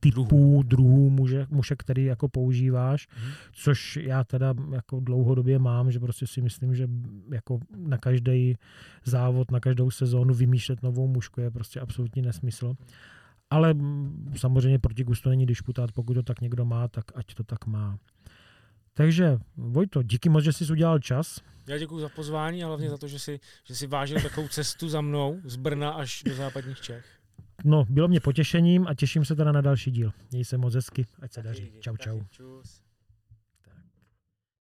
typů, 0.00 0.62
Druhů. 0.62 1.10
muže, 1.10 1.46
muže, 1.50 1.76
který 1.76 2.04
jako 2.04 2.28
používáš, 2.28 3.08
Mhm. 3.22 3.30
což 3.52 3.96
já 4.02 4.24
teda 4.24 4.54
jako 4.72 5.00
dlouhodobě 5.00 5.58
mám, 5.58 5.90
že 5.92 6.00
prostě 6.00 6.26
si 6.26 6.42
myslím, 6.42 6.74
že 6.74 6.88
jako 7.32 7.58
na 7.76 7.98
každý 7.98 8.56
závod, 9.04 9.50
na 9.50 9.60
každou 9.60 9.90
sezónu 9.90 10.34
vymýšlet 10.34 10.82
novou 10.82 11.08
mužku 11.08 11.40
je 11.40 11.50
prostě 11.50 11.80
absolutní 11.80 12.22
nesmysl. 12.22 12.74
Ale 13.50 13.74
samozřejmě 14.36 14.78
proti 14.78 15.04
gustu 15.04 15.28
není 15.28 15.46
disputát, 15.46 15.92
pokud 15.92 16.14
to 16.14 16.22
tak 16.22 16.40
někdo 16.40 16.64
má, 16.64 16.88
tak 16.88 17.04
ať 17.14 17.34
to 17.34 17.44
tak 17.44 17.66
má. 17.66 17.98
Takže 18.94 19.38
Vojto, 19.56 20.02
díky 20.02 20.28
moc, 20.28 20.44
že 20.44 20.52
jsi 20.52 20.72
udělal 20.72 20.98
čas. 20.98 21.40
Já 21.66 21.78
děkuji 21.78 22.00
za 22.00 22.08
pozvání 22.08 22.64
a 22.64 22.66
hlavně 22.66 22.90
za 22.90 22.98
to, 22.98 23.08
že 23.08 23.18
si, 23.18 23.40
že 23.64 23.74
si 23.74 23.86
vážil 23.86 24.20
takovou 24.22 24.48
cestu 24.48 24.88
za 24.88 25.00
mnou 25.00 25.40
z 25.44 25.56
Brna 25.56 25.90
až 25.90 26.22
do 26.26 26.34
západních 26.34 26.80
Čech. 26.80 27.06
No, 27.64 27.84
bylo 27.88 28.08
mě 28.08 28.20
potěšením 28.20 28.86
a 28.86 28.94
těším 28.94 29.24
se 29.24 29.36
teda 29.36 29.52
na 29.52 29.60
další 29.60 29.90
díl. 29.90 30.12
Měj 30.30 30.44
se 30.44 30.58
moc 30.58 30.74
hezky, 30.74 31.06
ať 31.22 31.32
se 31.32 31.42
daří. 31.42 31.72
Čau, 31.80 31.96
čau. 31.96 32.20